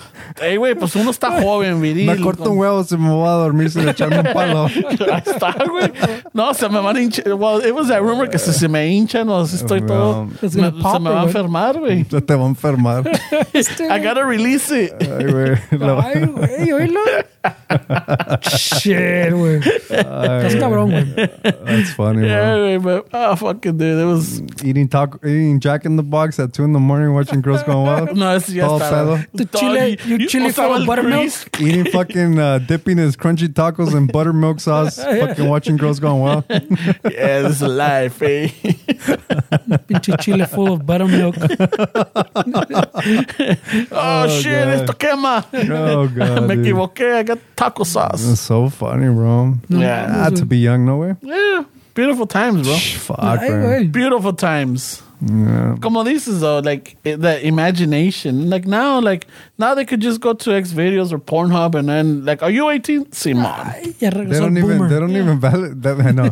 Hey, 0.41 0.57
güey, 0.57 0.75
pues 0.79 0.95
uno 0.95 1.11
está 1.11 1.41
joven, 1.41 1.81
viril. 1.81 2.07
me 2.07 2.17
corto 2.23 2.51
un 2.51 2.59
huevo 2.59 2.85
se 2.85 2.97
me 2.99 3.09
va 3.09 3.35
a 3.35 3.39
dormir 3.45 3.71
sin 3.71 3.89
echarme 3.89 4.19
un 4.19 4.33
palo. 4.35 4.67
Ahí 5.13 5.23
está, 5.25 5.55
güey. 5.69 5.91
No, 6.35 6.53
se 6.55 6.69
me 6.69 6.81
van 6.81 6.97
a 6.97 7.01
hinchar. 7.01 7.35
Well, 7.39 7.61
it 7.65 7.75
was 7.75 7.89
that 7.89 8.03
rumor 8.03 8.29
que 8.29 8.39
si 8.39 8.53
se 8.53 8.69
me 8.69 8.87
hinchan 8.89 9.29
o 9.31 9.47
si 9.47 9.57
estoy 9.57 9.81
todo. 9.87 10.29
It's 10.43 10.55
me- 10.55 10.71
gonna 10.71 10.83
pop 10.83 10.97
se 10.97 11.01
me 11.01 11.11
va 11.11 11.21
a 11.21 11.23
or 11.23 11.27
what? 11.27 11.35
enfermar, 11.35 11.79
güey. 11.79 12.05
Ya 12.11 12.21
te 12.27 12.35
va 12.35 12.45
a 12.45 12.49
enfermar. 12.49 13.07
I 13.91 13.99
gotta 14.01 14.25
release 14.27 14.71
it. 14.71 14.93
Ay, 15.01 15.25
güey. 15.25 15.59
Lo- 15.73 16.01
Ay, 16.01 16.27
güey, 16.27 16.73
oílo. 16.73 17.01
Shit, 18.43 19.33
güey. 19.33 19.61
Estás 19.90 20.55
cabrón, 20.61 20.90
güey. 20.90 21.05
That's 21.65 21.90
funny, 21.95 22.27
Yeah, 22.27 22.55
bro. 22.55 22.78
güey, 22.78 22.82
but 22.82 23.07
oh, 23.12 23.36
fucking 23.36 23.77
dude, 23.78 24.01
it 24.01 24.05
was. 24.05 24.40
Eating 24.65 24.89
taco, 24.89 25.19
eating 25.27 25.61
Jack 25.61 25.85
in 25.85 25.97
the 25.97 26.03
Box 26.03 26.39
at 26.39 26.53
two 26.53 26.65
in 26.65 26.73
the 26.73 26.78
morning, 26.81 27.12
watching 27.15 27.40
Girls 27.40 27.62
Gone 27.62 27.85
Wild. 27.86 28.09
No, 28.19 28.36
it's 28.36 28.49
ya 28.49 28.66
Todo 28.69 28.78
estaba. 28.85 29.27
pedo. 29.32 29.51
Tu 29.51 29.59
chile- 29.59 29.99
you 30.07 30.27
chile 30.28 30.49
usaba 30.51 30.69
full 30.69 30.81
of 30.82 30.86
buttermilk? 30.86 31.61
Eating 31.61 31.85
fucking 31.93 32.39
uh, 32.39 32.59
dipping 32.59 32.99
his 32.99 33.16
crunchy 33.16 33.49
tacos 33.49 33.95
in 33.95 34.07
buttermilk 34.07 34.61
sauce. 34.61 34.97
Fucking 35.19 35.49
watching 35.49 35.77
Girls 35.77 36.01
Gone 36.01 36.20
Wild. 36.20 36.45
Yeah, 36.51 37.43
this 37.43 37.61
is 37.61 37.62
life, 37.62 38.20
eh? 38.23 38.49
Pinche 39.89 40.19
chile 40.20 40.47
full 40.47 40.73
of 40.74 40.86
buttermilk. 40.86 41.36
Oh, 43.90 44.28
shit, 44.28 44.65
God. 44.65 44.69
esto 44.74 44.93
quema. 44.95 45.45
Oh 45.70 46.09
god, 46.09 46.43
Me 46.49 46.57
dude. 46.57 46.66
equivoqué. 46.66 47.15
I 47.15 47.23
got 47.23 47.39
taco 47.57 47.85
sauce. 47.85 48.23
That's 48.24 48.40
so 48.40 48.69
funny, 48.69 49.09
bro. 49.09 49.48
Yeah. 49.69 50.27
Ah, 50.27 50.31
to 50.31 50.45
be 50.45 50.59
young, 50.59 50.85
no 50.87 50.97
way. 50.99 51.15
Yeah, 51.23 51.65
beautiful 51.95 52.27
times, 52.27 52.66
bro. 52.66 52.77
Fuck, 52.77 53.19
Ay, 53.19 53.49
bro. 53.49 53.57
güey. 53.59 53.93
Beautiful 53.93 54.33
times. 54.33 55.03
Yeah. 55.20 55.75
Como 55.81 56.05
dices 56.05 56.39
though, 56.41 56.61
like 56.61 56.97
the 57.03 57.45
imagination. 57.45 58.49
Like 58.51 58.66
now, 58.69 59.01
like 59.01 59.27
now 59.59 59.75
they 59.75 59.85
could 59.85 60.01
just 60.01 60.20
go 60.20 60.33
to 60.33 60.53
X 60.55 60.70
videos 60.73 61.11
or 61.12 61.19
Pornhub 61.19 61.75
and 61.75 61.89
then 61.89 62.25
like, 62.25 62.41
are 62.41 62.51
you 62.53 62.70
18? 62.70 63.11
Simon. 63.12 63.43
Ya 63.99 64.11
They 64.11 64.11
regresó 64.11 64.35
el 64.35 64.41
don't 64.43 64.59
even. 64.59 64.79
boomer. 64.79 64.89
They 64.89 65.01
don't 65.01 65.16
even 65.16 65.41
valid. 65.41 65.83
That, 65.83 65.99
I 66.01 66.12
know. 66.12 66.31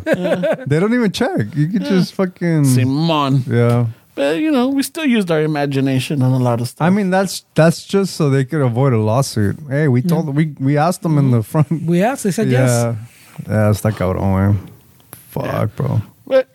They 0.70 0.78
don't 0.78 0.94
even 0.94 1.10
check. 1.10 1.55
You 1.56 1.66
could 1.68 1.82
just 1.84 2.14
fucking. 2.14 2.64
Simon. 2.64 3.43
Yeah. 3.51 3.86
But 4.16 4.38
you 4.40 4.51
know, 4.51 4.68
we 4.68 4.82
still 4.82 5.05
used 5.05 5.30
our 5.30 5.43
imagination 5.43 6.22
on 6.22 6.32
a 6.32 6.38
lot 6.43 6.60
of 6.60 6.68
stuff. 6.68 6.86
I 6.86 6.90
mean, 6.90 7.10
that's 7.10 7.44
that's 7.55 7.84
just 7.86 8.16
so 8.16 8.30
they 8.30 8.44
could 8.47 8.62
avoid 8.62 8.93
a 8.94 8.98
lawsuit. 8.98 9.56
Hey, 9.68 9.88
we 9.88 10.01
told 10.02 10.34
we 10.34 10.55
we 10.59 10.78
asked 10.78 11.02
them 11.02 11.18
in 11.18 11.30
the 11.30 11.43
front. 11.43 11.68
We 11.86 12.02
asked, 12.02 12.24
they 12.24 12.32
said 12.32 12.48
yes. 12.48 12.70
Yeah. 12.70 12.94
Yeah, 13.47 13.70
está 13.70 13.93
cabrón, 13.93 14.32
man. 14.34 14.59
Fuck, 15.30 15.44
Yeah. 15.44 15.66
bro. 15.76 16.01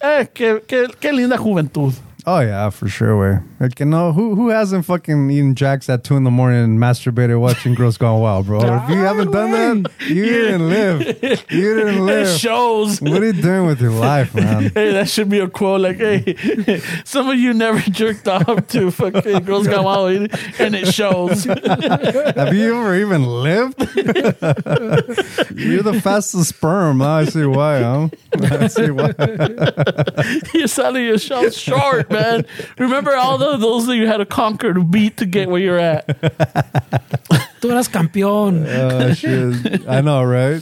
Eh, 0.02 0.26
qué, 0.34 0.62
qué, 0.68 0.88
qué 1.00 1.14
linda 1.14 1.38
juventud. 1.38 1.94
Oh 2.28 2.40
yeah, 2.40 2.70
for 2.70 2.88
sure, 2.88 3.18
way. 3.18 3.40
Like 3.60 3.80
you 3.80 3.86
know, 3.88 4.12
who 4.14 4.36
who 4.36 4.50
hasn't 4.50 4.86
fucking 4.86 5.30
eaten 5.32 5.56
jacks 5.56 5.90
at 5.90 6.04
two 6.04 6.16
in 6.16 6.24
the 6.24 6.30
morning 6.32 6.64
and 6.64 6.78
masturbated 6.80 7.40
watching 7.40 7.74
Girls 7.74 7.98
Gone 7.98 8.22
Wild, 8.22 8.46
bro? 8.46 8.60
If 8.60 8.90
you 8.90 8.98
haven't 8.98 9.32
done 9.32 9.52
that, 9.52 9.92
you 10.08 10.26
didn't 10.26 10.70
live. 10.70 11.02
You 11.52 11.76
didn't 11.76 12.06
live. 12.06 12.28
It 12.28 12.38
shows. 12.40 13.02
What 13.02 13.24
are 13.24 13.26
you 13.26 13.34
doing 13.34 13.66
with 13.66 13.82
your 13.82 13.92
life, 13.92 14.36
man? 14.36 14.72
Hey, 14.82 14.94
that 14.94 15.10
should 15.10 15.30
be 15.30 15.40
a 15.40 15.48
quote 15.50 15.82
like, 15.82 15.98
hey, 15.98 16.82
some 17.06 17.28
of 17.30 17.38
you 17.38 17.54
never 17.54 17.80
jerked 17.90 18.28
off 18.28 18.68
to 18.68 18.92
fucking 18.92 19.44
Girls 19.44 19.68
Gone 19.68 19.84
Wild, 19.84 20.32
and 20.60 20.76
it 20.76 20.94
shows. 20.94 21.44
Have 21.46 22.54
you 22.54 22.76
ever 22.78 22.96
even 22.96 23.24
lived? 23.26 23.80
You're 25.56 25.84
the 25.84 26.00
fastest 26.04 26.50
sperm. 26.50 27.00
Now 27.00 27.18
I 27.18 27.26
see 27.26 27.46
why, 27.46 27.82
huh? 27.82 28.10
I 28.42 28.68
see 28.68 28.92
why. 28.92 29.14
You're 30.54 30.68
selling 30.68 31.06
yourself 31.06 31.54
short, 31.54 32.11
man. 32.12 32.46
Remember 32.78 33.16
all 33.16 33.38
the, 33.38 33.58
those 33.58 33.88
that 33.88 33.96
you 33.96 34.08
had 34.08 34.18
to 34.18 34.26
conquer 34.26 34.74
to 34.74 34.84
beat 34.84 35.18
to 35.18 35.26
get 35.26 35.50
where 35.50 35.62
you're 35.62 35.80
at. 35.80 36.08
Tú 37.62 37.70
eras 37.70 37.88
campeón. 37.88 38.66
Uh, 38.66 39.14
shit. 39.14 39.88
I 39.88 40.02
know, 40.02 40.24
right? 40.24 40.62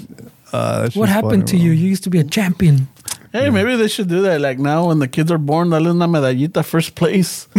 Uh, 0.51 0.89
what 0.93 0.93
shit's 0.93 1.09
happened 1.09 1.47
to 1.47 1.53
funny, 1.57 1.65
you? 1.65 1.71
You 1.71 1.89
used 1.89 2.03
to 2.05 2.09
be 2.09 2.19
a 2.19 2.23
champion. 2.23 2.87
Hey, 3.31 3.49
maybe 3.49 3.75
they 3.75 3.87
should 3.87 4.07
do 4.07 4.21
that. 4.23 4.41
Like 4.41 4.57
now, 4.59 4.87
when 4.87 4.99
the 4.99 5.07
kids 5.07 5.31
are 5.31 5.37
born, 5.37 5.69
dale 5.69 5.87
una 5.87 6.07
medallita 6.07 6.63
first 6.65 6.95
place. 6.95 7.47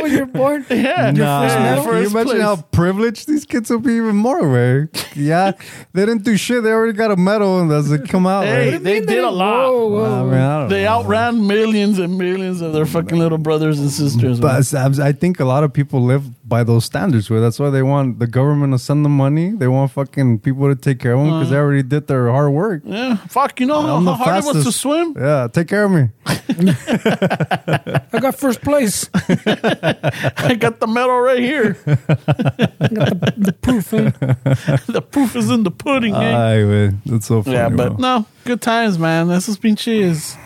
When 0.00 0.12
you're 0.12 0.26
born. 0.26 0.64
Yeah, 0.76 1.10
Nah, 1.10 1.42
first 1.42 1.58
medal? 1.58 1.84
can 1.84 1.92
you 1.94 2.02
First 2.02 2.10
imagine 2.12 2.30
place. 2.30 2.42
how 2.42 2.56
privileged 2.56 3.28
these 3.28 3.44
kids 3.44 3.70
will 3.70 3.78
be 3.78 3.94
even 3.94 4.16
more, 4.16 4.48
way? 4.50 4.88
Yeah, 5.14 5.52
they 5.92 6.04
didn't 6.06 6.24
do 6.24 6.36
shit. 6.36 6.62
They 6.62 6.70
already 6.70 6.92
got 6.92 7.10
a 7.10 7.16
medal 7.16 7.60
and 7.60 7.70
does 7.70 7.90
it 7.90 8.08
come 8.08 8.26
out? 8.26 8.44
Hey, 8.44 8.72
right? 8.72 8.82
they 8.82 9.00
did 9.00 9.24
a 9.24 9.30
lot. 9.30 9.72
Whoa, 9.72 9.86
whoa. 9.88 10.30
I, 10.30 10.60
mean, 10.60 10.68
They 10.68 10.84
know. 10.84 10.90
outran 10.90 11.46
millions 11.46 11.98
and 11.98 12.18
millions 12.18 12.60
of 12.60 12.72
their 12.72 12.86
fucking 12.86 13.18
little 13.18 13.38
brothers 13.38 13.78
and 13.78 13.90
sisters. 13.90 14.40
But 14.40 14.74
I 14.74 15.08
I 15.08 15.12
think 15.12 15.40
a 15.40 15.44
lot 15.44 15.64
of 15.64 15.72
people 15.72 16.02
live 16.02 16.24
by 16.48 16.62
those 16.64 16.84
standards. 16.84 17.30
Where 17.30 17.40
that's 17.40 17.58
why 17.58 17.70
they 17.70 17.82
want 17.82 18.18
the 18.18 18.26
government 18.26 18.72
to 18.74 18.78
send 18.78 19.04
them 19.04 19.16
money. 19.16 19.50
They 19.50 19.68
want 19.68 19.92
fucking 19.92 20.40
people 20.40 20.68
to 20.68 20.76
take 20.76 20.98
care 21.00 21.12
of 21.12 21.20
them 21.20 21.28
because 21.28 21.48
uh-huh. 21.48 21.54
they 21.54 21.58
already 21.58 21.82
did 21.82 22.06
their 22.06 22.28
hard 22.28 22.52
work. 22.52 22.82
Yeah, 22.86 23.16
fuck. 23.28 23.60
You 23.60 23.66
know 23.66 23.82
how, 23.82 23.96
I'm 23.96 24.04
the 24.04 24.14
how 24.14 24.24
hard 24.24 24.44
it 24.44 24.46
was 24.46 24.56
to 24.56 24.62
fastest. 24.64 24.80
swim? 24.80 25.14
Yeah, 25.18 25.48
take 25.52 25.68
care 25.68 25.84
of 25.84 25.90
me. 25.92 26.08
I 28.16 28.18
got 28.20 28.34
first 28.36 28.62
place. 28.62 29.08
I 29.14 30.56
got 30.58 30.80
the 30.80 30.86
medal 30.88 31.20
right 31.20 31.38
here. 31.40 31.76
I 31.86 32.88
got 32.88 33.10
the 33.36 33.54
proof. 33.60 33.92
eh? 33.92 34.10
the 34.92 35.02
proof 35.02 35.36
is 35.36 35.50
in 35.50 35.62
the 35.62 35.70
pudding. 35.70 36.14
eh? 36.14 36.18
Ay, 36.18 36.56
güey. 36.62 36.96
That's 37.06 37.26
so 37.26 37.42
funny. 37.42 37.56
yeah, 37.56 37.68
but 37.68 37.96
bro. 37.96 37.98
no, 37.98 38.26
good 38.44 38.62
times, 38.62 38.98
man. 38.98 39.28
This 39.28 39.46
has 39.46 39.58
been 39.58 39.76
pinches. 39.76 40.36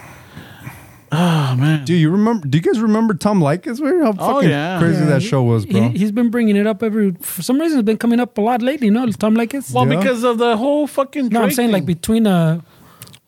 Oh 1.12 1.56
man. 1.56 1.84
Dude, 1.84 2.00
you 2.00 2.10
remember? 2.10 2.46
Do 2.46 2.56
you 2.58 2.62
guys 2.62 2.80
remember 2.80 3.14
Tom 3.14 3.40
Leykis? 3.40 3.80
Where 3.80 4.04
how 4.04 4.14
Oh, 4.18 4.34
fucking 4.34 4.48
yeah. 4.50 4.78
crazy 4.78 5.00
Yeah, 5.00 5.06
that 5.06 5.22
he- 5.22 5.28
show 5.28 5.42
was, 5.42 5.66
bro. 5.66 5.88
He, 5.88 5.98
has 5.98 6.12
been 6.12 6.30
bringing 6.30 6.56
it 6.56 6.66
up 6.66 6.82
every. 6.82 7.12
For 7.20 7.42
some 7.42 7.60
reason, 7.60 7.78
it's 7.80 7.86
been 7.86 7.96
coming 7.98 8.20
up 8.20 8.38
a 8.38 8.40
lot 8.40 8.62
lately. 8.62 8.90
No, 8.90 9.06
Tom 9.12 9.34
Leykis. 9.36 9.72
Well, 9.74 9.88
Yeah. 9.90 9.98
because 9.98 10.22
of 10.22 10.38
the 10.38 10.56
whole 10.56 10.86
fucking. 10.86 11.28
no, 11.28 11.40
I'm 11.40 11.46
Drake 11.46 11.56
saying 11.56 11.72
like 11.72 11.84
between 11.86 12.26
uh. 12.26 12.60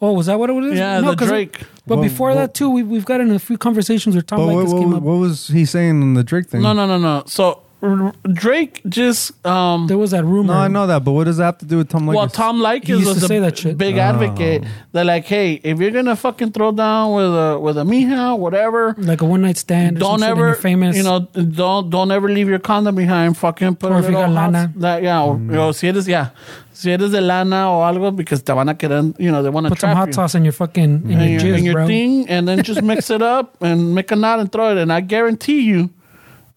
Oh, 0.01 0.13
was 0.15 0.27
that 0.27 0.39
what 0.39 0.51
it 0.51 0.53
was? 0.55 0.77
Yeah, 0.77 1.01
no, 1.01 1.11
the 1.11 1.17
'cause- 1.17 1.29
Drake. 1.29 1.61
But 1.87 1.97
Well, 1.99 2.03
before 2.09 2.29
well- 2.29 2.37
that 2.39 2.55
too, 2.55 2.69
we, 2.71 2.83
we've 2.83 3.05
gotten 3.05 3.31
a 3.33 3.39
few 3.39 3.57
conversations 3.59 4.15
where 4.15 4.23
Tom 4.23 4.39
but 4.39 4.47
what, 4.55 4.67
Likas 4.67 4.73
what, 4.73 4.81
came 4.81 4.95
up. 4.95 5.03
what 5.03 5.15
was 5.19 5.49
he 5.49 5.65
saying 5.65 6.01
in 6.03 6.15
the 6.15 6.23
Drake 6.25 6.49
thing? 6.49 6.63
No, 6.63 6.73
no, 6.73 6.87
no, 6.87 6.99
no. 6.99 7.23
So 7.27 7.45
R- 7.45 7.59
Drake 8.33 8.81
just 8.89 9.45
um 9.45 9.87
There 9.89 9.99
was 9.99 10.13
that 10.13 10.25
rumor. 10.25 10.55
No, 10.55 10.61
I 10.61 10.69
know 10.69 10.87
that, 10.87 11.03
but 11.05 11.13
what 11.13 11.25
does 11.25 11.39
that 11.39 11.45
have 11.45 11.59
to 11.59 11.65
do 11.67 11.79
with 11.79 11.89
Tom 11.89 12.07
Leykis? 12.07 12.15
well, 12.15 12.29
Tom 12.29 12.57
He 12.59 12.63
Likas 12.63 12.89
used 12.89 13.07
was 13.09 13.19
to 13.19 13.25
a 13.25 13.29
say 13.29 13.39
that 13.41 13.59
shit. 13.59 13.77
big 13.77 13.97
Oh. 13.97 14.01
advocate. 14.01 14.63
That 14.93 15.07
like, 15.07 15.25
hey, 15.25 15.61
if 15.65 15.81
you're 15.81 15.91
gonna 15.91 16.15
fucking 16.15 16.53
throw 16.53 16.71
down 16.71 17.15
with 17.15 17.27
a 17.27 17.59
with 17.61 17.77
a 17.79 17.83
mija, 17.83 18.39
whatever, 18.39 18.95
like 18.99 19.21
a 19.21 19.25
one 19.25 19.43
night 19.43 19.57
stand. 19.57 19.97
Or 19.97 20.01
don't 20.01 20.21
some 20.21 20.21
shit 20.21 20.31
and 20.31 20.39
ever, 20.39 20.47
you're 20.49 20.55
famous. 20.55 20.97
you 20.97 21.03
know, 21.03 21.21
don't 21.21 21.91
don't 21.91 22.13
ever 22.13 22.29
leave 22.29 22.49
your 22.49 22.61
condom 22.61 22.95
behind. 22.95 23.37
Fucking 23.37 23.75
put 23.77 23.91
Or 23.91 23.97
a 23.97 23.99
if 23.99 24.05
you 24.05 24.13
little 24.17 24.33
got 24.33 24.41
hot- 24.43 24.53
lana. 24.53 24.73
That, 24.77 25.03
yeah, 25.03 25.23
or, 25.23 25.41
o 25.59 25.73
si 25.73 25.89
eres, 25.89 26.07
yeah, 26.07 26.29
si 26.73 26.93
eres 26.93 27.11
de 27.11 27.21
lana 27.21 27.69
o 27.69 27.81
algo, 27.81 28.15
because 28.15 28.43
te 28.43 28.53
van 28.55 28.69
a 28.69 28.75
querer, 28.77 29.13
you 29.19 29.31
know, 29.33 29.43
they 29.43 29.51
want 29.51 29.67
to 29.67 29.71
put 29.71 29.81
some 29.81 29.91
hot 29.97 30.09
you. 30.09 30.13
sauce 30.13 30.35
in 30.37 30.45
your 30.45 30.53
fucking 30.53 31.03
in 31.05 31.11
in 31.11 31.19
your 31.19 31.29
your, 31.31 31.41
jizz, 31.41 31.59
in 31.59 31.65
your 31.65 31.75
bro. 31.75 31.87
thing, 31.89 32.29
and 32.29 32.47
then 32.47 32.63
just 32.63 32.81
mix 32.83 33.11
it 33.11 33.23
up 33.23 33.57
and 33.61 33.93
make 33.95 34.11
a 34.13 34.17
knot 34.17 34.39
and 34.39 34.53
throw 34.53 34.71
it. 34.71 34.79
And 34.79 34.93
I 34.93 35.01
guarantee 35.01 35.63
you 35.63 35.91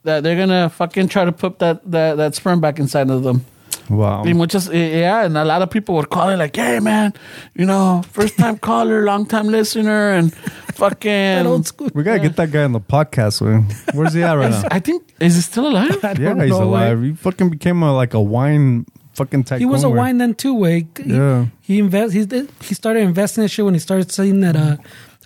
that 0.05 0.23
they're 0.23 0.37
gonna 0.37 0.69
fucking 0.69 1.09
try 1.09 1.25
to 1.25 1.31
put 1.31 1.59
that 1.59 1.81
that, 1.91 2.15
that 2.17 2.35
sperm 2.35 2.61
back 2.61 2.79
inside 2.79 3.09
of 3.09 3.23
them. 3.23 3.45
Wow. 3.89 4.23
Y 4.25 4.33
muchas, 4.33 4.67
eh, 4.73 5.01
yeah, 5.01 5.25
and 5.25 5.37
a 5.37 5.45
lot 5.45 5.61
of 5.61 5.69
people 5.69 5.93
would 5.95 6.09
call 6.09 6.29
it 6.29 6.37
like, 6.37 6.55
"Hey, 6.55 6.79
man, 6.79 7.13
you 7.53 7.65
know, 7.67 8.01
first 8.11 8.35
time 8.37 8.57
caller, 8.57 9.03
long 9.05 9.27
time 9.27 9.47
listener, 9.47 10.11
and 10.17 10.33
fucking." 10.73 11.45
old 11.45 11.67
school. 11.67 11.89
We 11.93 12.01
gotta 12.01 12.19
get 12.19 12.35
that 12.37 12.49
guy 12.51 12.63
on 12.63 12.71
the 12.71 12.79
podcast. 12.79 13.41
Man. 13.41 13.67
Where's 13.93 14.13
he 14.13 14.23
at 14.23 14.33
right 14.33 14.49
now? 14.49 14.63
I 14.71 14.79
think 14.79 15.13
is 15.19 15.35
he 15.35 15.41
still 15.41 15.67
alive? 15.67 15.99
Yeah, 16.01 16.33
he's 16.33 16.49
know, 16.49 16.63
alive. 16.63 16.99
way. 16.99 17.07
He 17.09 17.13
fucking 17.13 17.49
became 17.49 17.83
a, 17.83 17.93
like 17.93 18.13
a 18.15 18.21
wine 18.21 18.85
fucking 19.13 19.43
tycoon. 19.43 19.59
He 19.59 19.65
was 19.65 19.83
a 19.83 19.89
where- 19.89 19.99
wine 19.99 20.17
then 20.17 20.33
too. 20.33 20.55
Way 20.55 20.87
he, 20.97 21.13
Yeah. 21.13 21.45
he 21.61 21.77
invest. 21.77 22.13
He 22.13 22.25
did- 22.25 22.49
he 22.61 22.73
started 22.73 23.01
investing 23.01 23.43
in 23.43 23.49
shit 23.49 23.65
when 23.65 23.75
he 23.75 23.79
started 23.79 24.11
saying 24.11 24.39
that. 24.41 24.55
Uh, 24.55 24.77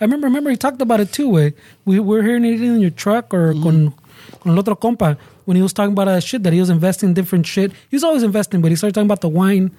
I 0.02 0.04
remember. 0.04 0.28
Remember 0.28 0.50
he 0.50 0.58
talked 0.58 0.82
about 0.82 1.00
it 1.00 1.14
too. 1.14 1.30
Way 1.30 1.54
we 1.86 2.00
were 2.02 2.24
hearing 2.24 2.44
it 2.44 2.60
in 2.62 2.82
your 2.82 2.92
truck 2.92 3.34
or 3.34 3.54
con 3.54 3.94
con 4.40 4.52
el 4.54 4.58
otro 4.58 4.76
compa 4.78 5.18
when 5.46 5.58
he 5.58 5.64
was 5.64 5.74
talking 5.74 5.94
about 5.94 6.08
that 6.08 6.22
shit 6.22 6.44
that 6.44 6.54
he 6.54 6.60
was 6.60 6.70
investing 6.70 7.10
in 7.10 7.14
different 7.14 7.46
shit. 7.46 7.72
He 7.90 7.96
was 7.96 8.04
always 8.04 8.24
investing, 8.24 8.62
but 8.62 8.70
he 8.72 8.76
started 8.76 8.94
talking 8.94 9.08
about 9.08 9.22
the 9.22 9.28
wine. 9.30 9.72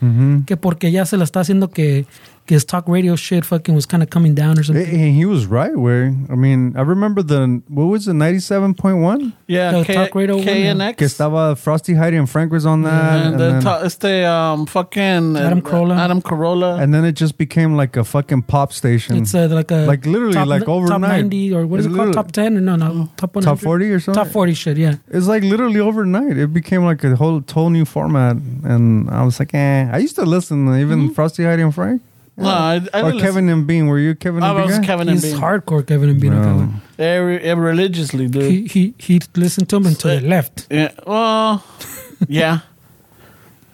Que 0.46 0.56
porque 0.56 0.90
ya 0.90 1.04
se 1.06 1.16
le 1.16 1.24
está 1.24 1.40
haciendo 1.40 1.70
que 1.70 2.06
his 2.50 2.64
talk 2.64 2.86
radio 2.86 3.16
shit 3.16 3.44
fucking 3.46 3.74
was 3.74 3.86
kind 3.86 4.02
of 4.02 4.10
coming 4.10 4.34
down 4.34 4.58
or 4.58 4.62
something. 4.62 4.84
Eh, 4.84 5.10
he 5.10 5.24
was 5.24 5.46
right. 5.46 5.74
Where 5.74 6.12
I 6.28 6.34
mean, 6.34 6.76
I 6.76 6.82
remember 6.82 7.22
the 7.22 7.62
what 7.68 7.84
was 7.84 8.06
it, 8.08 8.12
ninety 8.14 8.40
seven 8.40 8.74
point 8.74 8.98
one? 8.98 9.32
Yeah, 9.46 9.72
The 9.72 9.84
K- 9.84 9.94
talk 9.94 10.14
radio 10.14 10.36
one, 10.36 10.44
KNX. 10.46 10.96
Que 10.98 11.06
estaba 11.06 11.56
Frosty 11.56 11.94
Heidi 11.94 12.16
and 12.18 12.28
Frank 12.28 12.52
was 12.52 12.66
on 12.66 12.82
that, 12.82 13.16
and 13.16 13.26
and, 13.30 13.40
the 13.40 13.50
then, 13.52 13.62
ta- 13.62 13.80
este 13.82 14.24
um 14.26 14.66
fucking 14.66 15.36
uh, 15.36 15.40
Adam 15.40 15.62
Carolla. 15.62 15.96
Adam 15.98 16.20
Carolla. 16.20 16.80
and 16.82 16.92
then 16.92 17.04
it 17.04 17.12
just 17.12 17.38
became 17.38 17.74
like 17.76 17.96
a 17.96 18.04
fucking 18.04 18.42
pop 18.42 18.72
station, 18.72 19.16
It's 19.16 19.34
uh, 19.34 19.48
like 19.50 19.70
a 19.70 19.86
Like, 19.86 20.04
literally, 20.04 20.34
top, 20.34 20.48
like, 20.48 20.64
top 20.66 21.00
ninety 21.00 21.54
or 21.54 21.66
what 21.66 21.80
is 21.80 21.86
It's 21.86 21.94
it 21.94 21.96
called? 21.96 22.12
Top 22.12 22.32
ten 22.32 22.56
or 22.56 22.60
no 22.60 22.76
no 22.76 23.08
top 23.16 23.34
one 23.34 23.44
top 23.44 23.58
forty 23.60 23.90
or 23.90 24.00
something. 24.00 24.22
top 24.24 24.32
forty 24.32 24.54
shit. 24.54 24.76
Yeah. 24.76 24.96
It's 25.08 25.26
like 25.26 25.42
literally 25.42 25.80
overnight. 25.80 26.36
It 26.36 26.52
became 26.52 26.82
like 26.84 27.02
a 27.04 27.16
whole 27.16 27.42
whole 27.52 27.70
new 27.70 27.84
format, 27.84 28.36
and 28.64 29.08
I 29.10 29.22
was 29.24 29.38
like, 29.38 29.54
eh. 29.54 29.88
I 29.92 29.98
used 29.98 30.16
to 30.16 30.24
listen, 30.24 30.66
even 30.80 31.10
Frosty 31.14 31.44
Heidi 31.44 31.62
and 31.62 31.74
Frank. 31.74 32.02
No, 32.40 32.48
I, 32.48 32.74
I 32.74 32.76
or 32.76 32.78
didn't 32.80 33.04
listen- 33.04 33.20
Kevin 33.20 33.48
and 33.48 33.66
Bean. 33.66 33.86
Were 33.86 33.98
you 33.98 34.14
Kevin 34.14 34.42
I 34.42 34.48
and 34.50 34.56
Bean? 34.58 34.66
was 34.66 34.78
guy? 34.78 34.86
Kevin 34.86 35.08
and 35.08 35.20
He's 35.20 35.32
Bean. 35.32 35.40
hardcore 35.40 35.86
Kevin 35.86 36.08
and 36.08 36.20
Bean. 36.20 36.32
No. 36.34 36.68
Every, 36.98 37.38
every 37.40 37.64
religiously, 37.70 38.28
dude. 38.28 38.50
He 38.50 38.66
he 38.66 38.94
he 38.98 39.20
listened 39.36 39.68
to 39.70 39.76
him 39.76 39.86
until 39.86 40.18
he 40.18 40.26
left. 40.26 40.66
yeah. 40.70 40.90
Well, 41.06 41.64
yeah, 42.28 42.60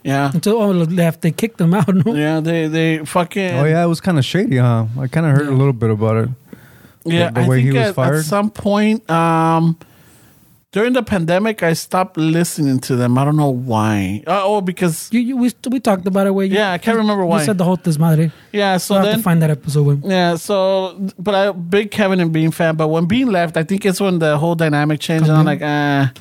yeah, 0.05 0.31
Until 0.33 0.59
all 0.63 0.73
left, 0.73 1.23
they 1.23 1.33
kicked 1.33 1.59
them 1.59 1.75
out. 1.75 1.93
No? 2.05 2.15
yeah. 2.15 2.39
They 2.41 2.69
they 2.69 3.05
fucking. 3.05 3.55
Oh 3.55 3.65
yeah, 3.65 3.83
it 3.85 3.89
was 3.89 4.01
kind 4.01 4.19
of 4.19 4.25
shady, 4.25 4.59
huh? 4.59 4.87
I 5.01 5.09
kind 5.09 5.27
of 5.27 5.33
heard 5.33 5.49
a 5.49 5.57
little 5.57 5.73
bit 5.73 5.91
about 5.91 6.17
it. 6.17 6.29
Yeah, 7.05 7.31
the 7.31 7.41
I 7.43 7.49
way 7.49 7.57
think 7.63 7.73
he 7.73 7.79
was 7.79 7.89
at, 7.89 7.95
fired? 7.95 8.15
at 8.17 8.25
some 8.25 8.51
point 8.51 9.09
um, 9.11 9.77
during 10.77 10.93
the 10.93 11.03
pandemic, 11.03 11.62
I 11.62 11.73
stopped 11.73 12.19
listening 12.19 12.81
to 12.81 12.97
them. 12.97 13.16
I 13.16 13.24
don't 13.24 13.39
know 13.39 13.48
why. 13.48 14.23
Uh, 14.27 14.43
oh, 14.44 14.61
because 14.61 15.09
You, 15.11 15.20
you 15.20 15.35
we 15.39 15.51
we 15.70 15.81
talked 15.81 16.07
about 16.07 16.27
it. 16.27 16.32
Where 16.32 16.44
you, 16.44 16.55
Yeah, 16.55 16.73
I 16.73 16.77
can't 16.77 16.98
remember 16.98 17.24
why. 17.24 17.39
you 17.39 17.47
said 17.47 17.57
the 17.57 17.65
whole 17.65 17.78
desmadre. 17.78 18.31
yeah. 18.53 18.77
So 18.77 18.86
So 18.89 18.94
I 18.94 18.98
have 18.98 19.07
then 19.07 19.16
to 19.16 19.23
find 19.23 19.40
that 19.40 19.48
episode. 19.48 20.05
Yeah, 20.05 20.36
so 20.36 20.57
but 21.19 21.35
I 21.35 21.53
big 21.53 21.90
Kevin 21.90 22.20
and 22.20 22.31
Bean 22.31 22.51
fan, 22.51 22.77
but 22.77 22.89
when 22.89 23.07
Bean 23.07 23.32
left, 23.32 23.57
I 23.57 23.62
think 23.62 23.86
it's 23.86 24.03
when 24.03 24.19
the 24.19 24.36
whole 24.36 24.55
dynamic 24.55 25.01
changed. 25.01 25.28
And 25.31 25.39
I'm 25.39 25.47
like, 25.47 25.62
ah, 25.65 26.12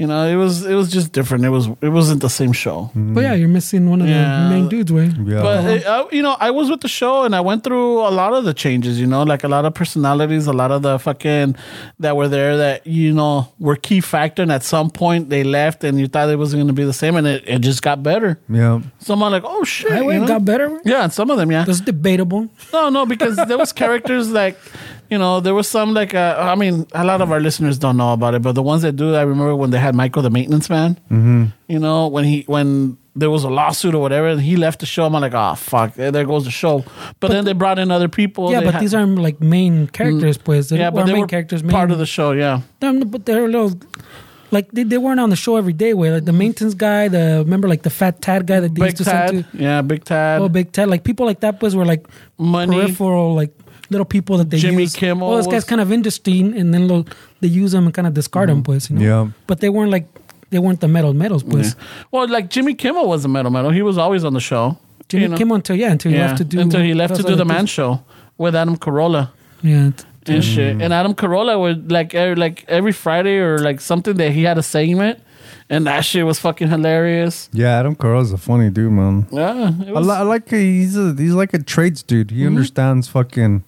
you 0.00 0.06
know, 0.06 0.26
it 0.26 0.36
was 0.44 0.54
it 0.64 0.74
was 0.80 0.88
just 0.90 1.12
different. 1.12 1.44
It 1.44 1.50
was 1.50 1.66
it 1.82 1.90
wasn't 1.98 2.20
the 2.22 2.30
same 2.40 2.52
show. 2.52 2.90
But 2.94 3.20
yeah, 3.26 3.34
you're 3.40 3.54
missing 3.58 3.90
one 3.90 4.00
of 4.00 4.08
Yeah. 4.08 4.44
the 4.44 4.48
main 4.54 4.66
dudes. 4.68 4.90
Way 4.90 5.06
Yeah. 5.32 5.42
But 5.42 5.64
it, 5.74 5.86
uh, 5.86 6.06
you 6.10 6.22
know, 6.26 6.36
I 6.40 6.50
was 6.58 6.70
with 6.70 6.80
the 6.80 6.88
show 7.00 7.24
and 7.26 7.32
I 7.36 7.42
went 7.42 7.64
through 7.64 8.00
a 8.00 8.12
lot 8.20 8.32
of 8.32 8.42
the 8.48 8.54
changes. 8.54 8.98
You 8.98 9.06
know, 9.06 9.22
like 9.24 9.44
a 9.44 9.48
lot 9.56 9.64
of 9.68 9.74
personalities, 9.74 10.46
a 10.46 10.52
lot 10.62 10.70
of 10.76 10.80
the 10.82 10.98
fucking 10.98 11.54
that 11.98 12.16
were 12.16 12.28
there 12.28 12.56
that 12.56 12.86
you 12.86 13.12
know 13.12 13.34
were 13.58 13.76
key 13.76 14.00
factor. 14.00 14.42
And 14.42 14.50
at 14.50 14.62
some 14.64 14.88
point 14.90 15.28
they 15.28 15.44
left, 15.44 15.84
and 15.84 16.00
you 16.00 16.08
thought 16.08 16.30
it 16.30 16.38
wasn't 16.44 16.58
going 16.60 16.68
to 16.74 16.80
be 16.82 16.84
the 16.84 16.98
same, 17.04 17.14
and 17.16 17.26
it, 17.26 17.44
it 17.46 17.58
just 17.60 17.82
got 17.82 18.02
better. 18.02 18.38
yeah. 18.48 18.80
Someone 19.02 19.32
like, 19.32 19.44
oh 19.46 19.64
shit, 19.64 19.90
Highway 19.90 20.14
you 20.14 20.20
know? 20.20 20.26
got 20.26 20.44
better. 20.44 20.78
yeah, 20.84 21.04
and 21.04 21.12
some 21.12 21.30
of 21.30 21.38
them, 21.38 21.50
yeah. 21.50 21.64
That's 21.64 21.80
debatable. 21.80 22.48
No, 22.72 22.90
no, 22.90 23.06
because 23.06 23.34
there 23.36 23.56
was 23.56 23.72
characters 23.72 24.30
like, 24.40 24.58
you 25.08 25.16
know, 25.18 25.40
there 25.40 25.54
was 25.54 25.66
some 25.68 25.94
like, 25.94 26.14
uh, 26.14 26.36
I 26.38 26.54
mean, 26.54 26.86
a 26.92 27.02
lot 27.04 27.20
of 27.22 27.32
our 27.32 27.40
listeners 27.40 27.78
don't 27.78 27.96
know 27.96 28.12
about 28.12 28.34
it, 28.34 28.42
but 28.42 28.52
the 28.52 28.62
ones 28.62 28.82
that 28.82 28.96
do, 28.96 29.14
I 29.14 29.22
remember 29.22 29.56
when 29.56 29.70
they 29.70 29.78
had 29.78 29.94
Michael 29.94 30.20
the 30.22 30.28
maintenance 30.30 30.68
man. 30.68 30.96
Mm-hmm. 31.10 31.44
You 31.68 31.78
know, 31.78 32.08
when 32.08 32.24
he 32.24 32.42
when 32.46 32.98
there 33.16 33.30
was 33.30 33.42
a 33.42 33.48
lawsuit 33.50 33.94
or 33.94 34.00
whatever, 34.00 34.28
and 34.28 34.40
he 34.40 34.56
left 34.56 34.80
the 34.80 34.86
show. 34.86 35.04
I'm 35.06 35.12
like, 35.14 35.34
oh 35.34 35.54
fuck, 35.54 35.94
there 35.94 36.10
there 36.12 36.24
goes 36.26 36.44
the 36.44 36.50
show. 36.50 36.84
But, 37.20 37.30
then 37.30 37.44
they 37.44 37.54
brought 37.54 37.78
in 37.78 37.90
other 37.90 38.08
people. 38.08 38.52
yeah, 38.52 38.60
They 38.60 38.66
but 38.66 38.74
had- 38.74 38.82
these 38.82 38.94
aren't 38.94 39.18
like 39.18 39.40
main 39.40 39.86
characters, 39.88 40.36
pues. 40.38 40.68
They're, 40.68 40.78
yeah, 40.78 40.90
but 40.90 41.00
or 41.02 41.06
they 41.06 41.12
main 41.14 41.22
were 41.22 41.26
characters. 41.26 41.62
part 41.62 41.90
of 41.90 41.98
the 41.98 42.06
show. 42.06 42.32
Yeah, 42.32 42.60
Them, 42.80 43.00
but 43.08 43.24
they're 43.26 43.44
a 43.46 43.48
little 43.48 43.72
like 44.50 44.70
they, 44.72 44.82
they 44.82 44.98
weren't 44.98 45.20
on 45.20 45.30
the 45.30 45.36
show 45.36 45.56
every 45.56 45.72
day. 45.72 45.94
Where 45.94 46.14
like 46.14 46.24
the 46.24 46.32
maintenance 46.32 46.74
guy, 46.74 47.08
the 47.08 47.42
remember 47.44 47.68
like 47.68 47.82
the 47.82 47.90
fat 47.90 48.20
Tad 48.20 48.46
guy 48.46 48.60
that 48.60 48.74
they 48.74 48.80
Big 48.80 48.92
used 48.92 48.96
to 48.98 49.04
send 49.04 49.44
to. 49.50 49.56
Yeah, 49.56 49.82
Big 49.82 50.04
Tad. 50.04 50.40
Oh, 50.40 50.48
Big 50.48 50.72
Ted, 50.72 50.88
like 50.88 51.04
people 51.04 51.26
like 51.26 51.40
that 51.40 51.60
was 51.62 51.74
were 51.76 51.84
like 51.84 52.06
Money. 52.38 52.76
peripheral, 52.76 53.34
like 53.34 53.52
little 53.90 54.04
people 54.04 54.38
that 54.38 54.50
they 54.50 54.58
Jimmy 54.58 54.82
use. 54.82 54.94
Kimmel 54.94 55.32
Oh, 55.32 55.36
this 55.36 55.46
guy's 55.46 55.64
kind 55.64 55.80
of 55.80 55.92
interesting, 55.92 56.56
and 56.56 56.72
then 56.72 56.88
lo- 56.88 57.06
they 57.40 57.48
use 57.48 57.72
them 57.72 57.86
and 57.86 57.94
kind 57.94 58.06
of 58.06 58.14
discard 58.14 58.48
them, 58.48 58.62
mm-hmm. 58.62 58.72
pues. 58.72 58.90
You 58.90 58.96
know? 58.96 59.24
Yeah. 59.24 59.30
But 59.46 59.60
they 59.60 59.68
weren't 59.68 59.90
like 59.90 60.06
they 60.50 60.58
weren't 60.58 60.80
the 60.80 60.88
metal 60.88 61.14
metals, 61.14 61.42
pues. 61.42 61.74
Yeah. 61.74 61.84
Well, 62.10 62.28
like 62.28 62.50
Jimmy 62.50 62.74
Kimmel 62.74 63.08
was 63.08 63.24
a 63.24 63.28
metal 63.28 63.50
metal. 63.50 63.70
He 63.70 63.82
was 63.82 63.98
always 63.98 64.24
on 64.24 64.34
the 64.34 64.40
show. 64.40 64.78
Jimmy 65.08 65.22
you 65.24 65.28
know? 65.28 65.36
Kimmel 65.36 65.56
until 65.56 65.76
yeah 65.76 65.90
until 65.90 66.12
he 66.12 66.18
yeah, 66.18 66.26
left 66.26 66.38
to 66.38 66.44
do 66.44 66.60
until 66.60 66.80
he 66.82 66.94
left 66.94 67.16
to 67.16 67.22
do 67.22 67.34
the 67.34 67.44
Man. 67.44 67.66
Show 67.66 68.02
with 68.38 68.54
Adam 68.54 68.76
Carolla. 68.76 69.30
Yeah, 69.62 69.90
and 70.26 70.42
mm. 70.42 70.54
shit. 70.54 70.80
And 70.80 70.92
Adam 70.92 71.14
Carolla 71.14 71.58
would 71.58 71.90
like 71.90 72.14
every, 72.14 72.36
like 72.36 72.64
every 72.68 72.92
Friday 72.92 73.38
or 73.38 73.58
like 73.58 73.80
something 73.80 74.16
that 74.16 74.32
he 74.32 74.42
had 74.44 74.58
a 74.58 74.62
segment, 74.62 75.20
and 75.68 75.86
that 75.86 76.00
shit 76.00 76.26
was 76.26 76.38
fucking 76.38 76.68
hilarious. 76.68 77.48
Yeah, 77.52 77.78
Adam 77.78 77.96
Carolla's 77.96 78.32
a 78.32 78.38
funny 78.38 78.70
dude, 78.70 78.92
man. 78.92 79.26
Yeah, 79.30 79.68
it 79.68 79.96
I, 79.96 80.00
li- 80.00 80.10
I 80.10 80.22
like 80.22 80.48
he's 80.48 80.96
a, 80.96 81.14
he's 81.14 81.34
like 81.34 81.54
a 81.54 81.62
trades 81.62 82.02
dude. 82.02 82.30
He 82.30 82.38
mm-hmm. 82.38 82.48
understands 82.48 83.08
fucking 83.08 83.64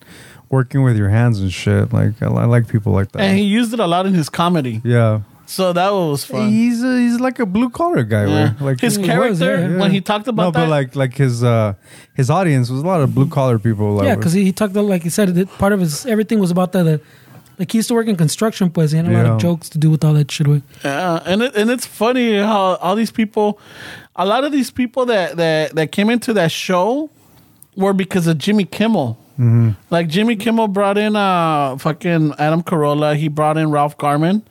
working 0.49 0.83
with 0.83 0.97
your 0.97 1.09
hands 1.09 1.41
and 1.41 1.53
shit. 1.53 1.93
Like 1.93 2.23
I, 2.23 2.27
I 2.27 2.45
like 2.45 2.69
people 2.69 2.93
like 2.93 3.12
that. 3.12 3.23
and 3.23 3.39
he 3.39 3.45
used 3.45 3.73
it 3.73 3.81
a 3.81 3.87
lot 3.87 4.07
in 4.07 4.15
his 4.15 4.29
comedy, 4.29 4.81
yeah, 4.85 5.23
so 5.47 5.73
that 5.73 5.90
was 5.93 6.24
fun. 6.24 6.48
he's 6.48 6.82
a, 6.82 6.98
he's 6.98 7.20
like 7.20 7.39
a 7.39 7.47
blue 7.47 7.69
collar 7.70 8.02
guy. 8.05 8.27
Yeah. 8.27 8.55
where, 8.55 8.56
Like 8.60 8.81
his 8.81 8.94
He 8.97 9.01
was, 9.01 9.09
character 9.09 9.60
yeah. 9.69 9.78
when 9.78 9.90
he 9.90 10.01
talked 10.01 10.28
about 10.28 10.43
no, 10.43 10.51
that. 10.52 10.60
but 10.64 10.69
like 10.69 10.97
like 10.97 11.14
his 11.14 11.43
uh 11.44 11.74
his 12.14 12.31
audience 12.31 12.70
was 12.70 12.81
a 12.82 12.86
lot 12.86 13.01
of 13.01 13.14
blue 13.14 13.28
collar 13.28 13.59
people. 13.59 13.94
Like, 13.94 14.06
yeah, 14.06 14.14
because 14.16 14.32
he, 14.32 14.44
he 14.44 14.52
talked 14.52 14.73
about, 14.73 14.86
like 14.86 15.02
he 15.02 15.10
said 15.10 15.35
that 15.35 15.48
part 15.59 15.73
of 15.73 15.81
his 15.81 16.06
everything 16.06 16.39
was 16.39 16.51
about 16.51 16.73
that. 16.73 16.85
the 16.85 17.01
like 17.59 17.70
he 17.70 17.78
used 17.78 17.89
to 17.89 17.94
work 17.94 18.06
in 18.09 18.16
construction, 18.16 18.70
pues. 18.70 18.93
He 18.93 18.97
had 18.97 19.06
a 19.06 19.10
lot 19.10 19.27
of 19.27 19.39
jokes 19.39 19.69
to 19.70 19.78
do 19.78 19.90
with 19.90 20.02
all 20.05 20.14
that 20.14 20.31
shit. 20.31 20.47
With. 20.48 20.62
Yeah, 20.82 21.23
and 21.27 21.43
it, 21.43 21.55
and 21.55 21.70
it's 21.70 21.86
funny 21.86 22.39
how 22.39 22.77
all 22.77 22.97
these 22.97 23.10
people, 23.12 23.60
a 24.16 24.24
lot 24.24 24.43
of 24.44 24.52
these 24.52 24.70
people 24.70 25.05
that 25.06 25.36
that 25.36 25.74
that 25.74 25.93
came 25.93 26.09
into 26.09 26.32
that 26.32 26.51
show 26.51 27.10
were 27.77 27.93
because 27.93 28.27
of 28.27 28.39
Jimmy 28.39 28.64
Kimmel. 28.64 29.19
Like 29.90 30.06
Jimmy 30.09 30.36
Kimmel 30.36 30.69
brought 30.69 30.97
in 30.97 31.16
uh 31.16 31.77
fucking 31.77 32.35
Adam 32.39 32.62
Carolla. 32.62 33.16
He 33.16 33.28
brought 33.28 33.59
in 33.59 33.70
Ralph 33.73 33.98
Garman. 33.98 34.43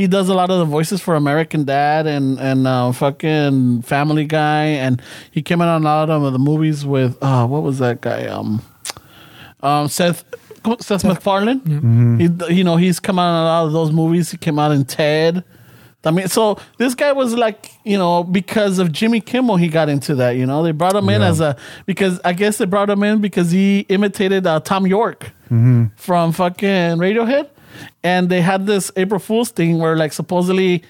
He 0.00 0.06
does 0.06 0.28
a 0.30 0.34
lot 0.34 0.50
of 0.50 0.58
the 0.58 0.64
voices 0.64 0.98
for 1.02 1.14
American 1.14 1.64
Dad 1.64 2.06
and 2.06 2.38
and 2.40 2.66
uh, 2.66 2.90
fucking 2.92 3.82
Family 3.82 4.24
Guy, 4.24 4.64
and 4.84 5.02
he 5.30 5.42
came 5.42 5.60
out 5.60 5.68
on 5.68 5.82
a 5.82 5.84
lot 5.84 6.08
of 6.08 6.32
the 6.32 6.38
movies 6.38 6.86
with 6.86 7.12
uh 7.22 7.46
what 7.46 7.62
was 7.62 7.78
that 7.80 8.00
guy 8.00 8.26
um 8.26 8.62
um 9.62 9.88
Seth 9.88 10.24
Seth 10.80 11.04
MacFarlane. 11.04 11.60
He 12.18 12.54
you 12.56 12.64
know 12.64 12.76
he's 12.76 12.98
come 13.00 13.18
out 13.18 13.30
in 13.30 13.40
a 13.42 13.44
lot 13.44 13.66
of 13.66 13.72
those 13.72 13.90
movies. 13.92 14.30
He 14.30 14.36
came 14.38 14.58
out 14.58 14.72
in 14.72 14.84
Ted. 14.84 15.44
I 16.02 16.10
mean, 16.12 16.28
so 16.28 16.56
this 16.78 16.94
guy 16.94 17.12
was 17.12 17.34
like, 17.34 17.70
you 17.84 17.98
know, 17.98 18.24
because 18.24 18.78
of 18.78 18.90
Jimmy 18.90 19.20
Kimmel, 19.20 19.56
he 19.56 19.68
got 19.68 19.90
into 19.90 20.14
that. 20.14 20.30
You 20.30 20.46
know, 20.46 20.62
they 20.62 20.72
brought 20.72 20.96
him 20.96 21.10
in 21.10 21.20
as 21.20 21.40
a 21.40 21.56
because 21.84 22.18
I 22.24 22.32
guess 22.32 22.56
they 22.56 22.64
brought 22.64 22.88
him 22.88 23.02
in 23.02 23.20
because 23.20 23.50
he 23.50 23.80
imitated 23.90 24.46
uh, 24.46 24.60
Thom 24.60 24.86
Yorke 24.86 25.32
Mm-hmm. 25.50 25.86
from 25.96 26.32
fucking 26.32 26.96
Radiohead, 27.04 27.48
and 28.02 28.28
they 28.28 28.40
had 28.40 28.66
this 28.66 28.90
April 28.96 29.20
Fool's 29.20 29.50
thing 29.50 29.78
where 29.78 29.96
like 29.96 30.12
supposedly. 30.12 30.82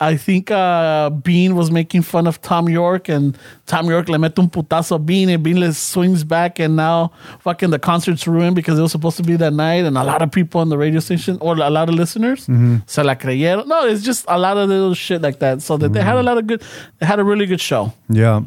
I 0.00 0.16
think 0.16 0.50
uh, 0.50 1.10
Bean 1.10 1.54
was 1.54 1.70
making 1.70 2.02
fun 2.02 2.26
of 2.26 2.40
Thom 2.42 2.68
Yorke, 2.68 3.08
and 3.08 3.38
Thom 3.66 3.88
Yorke 3.88 4.08
le 4.08 4.18
mete 4.18 4.36
un 4.40 4.48
putazo 4.50 4.96
a 4.96 4.98
Bean, 4.98 5.28
and 5.28 5.40
Bean 5.44 5.60
le 5.60 5.72
swings 5.72 6.24
back, 6.24 6.58
and 6.58 6.74
now 6.74 7.12
fucking 7.38 7.70
the 7.70 7.78
concert's 7.78 8.26
ruined 8.26 8.56
because 8.56 8.76
it 8.80 8.82
was 8.82 8.90
supposed 8.90 9.16
to 9.18 9.22
be 9.22 9.36
that 9.36 9.52
night, 9.52 9.84
and 9.84 9.96
a 9.96 10.02
lot 10.02 10.20
of 10.20 10.32
people 10.32 10.60
on 10.60 10.70
the 10.70 10.76
radio 10.76 10.98
station 10.98 11.38
or 11.40 11.54
a 11.56 11.70
lot 11.70 11.88
of 11.88 11.94
listeners 11.94 12.46
se 12.86 13.02
la 13.04 13.14
creyeron. 13.14 13.68
No, 13.68 13.86
it's 13.86 14.02
just 14.02 14.24
a 14.26 14.36
lot 14.36 14.56
of 14.56 14.68
little 14.68 14.92
shit 14.94 15.22
like 15.22 15.38
that. 15.38 15.62
So 15.62 15.76
that 15.76 15.92
they 15.92 16.02
had 16.02 16.16
a 16.16 16.22
lot 16.24 16.36
of 16.36 16.48
good, 16.48 16.62
they 16.98 17.06
had 17.06 17.20
a 17.20 17.24
really 17.24 17.46
good 17.46 17.60
show. 17.60 17.92
Yeah. 18.08 18.40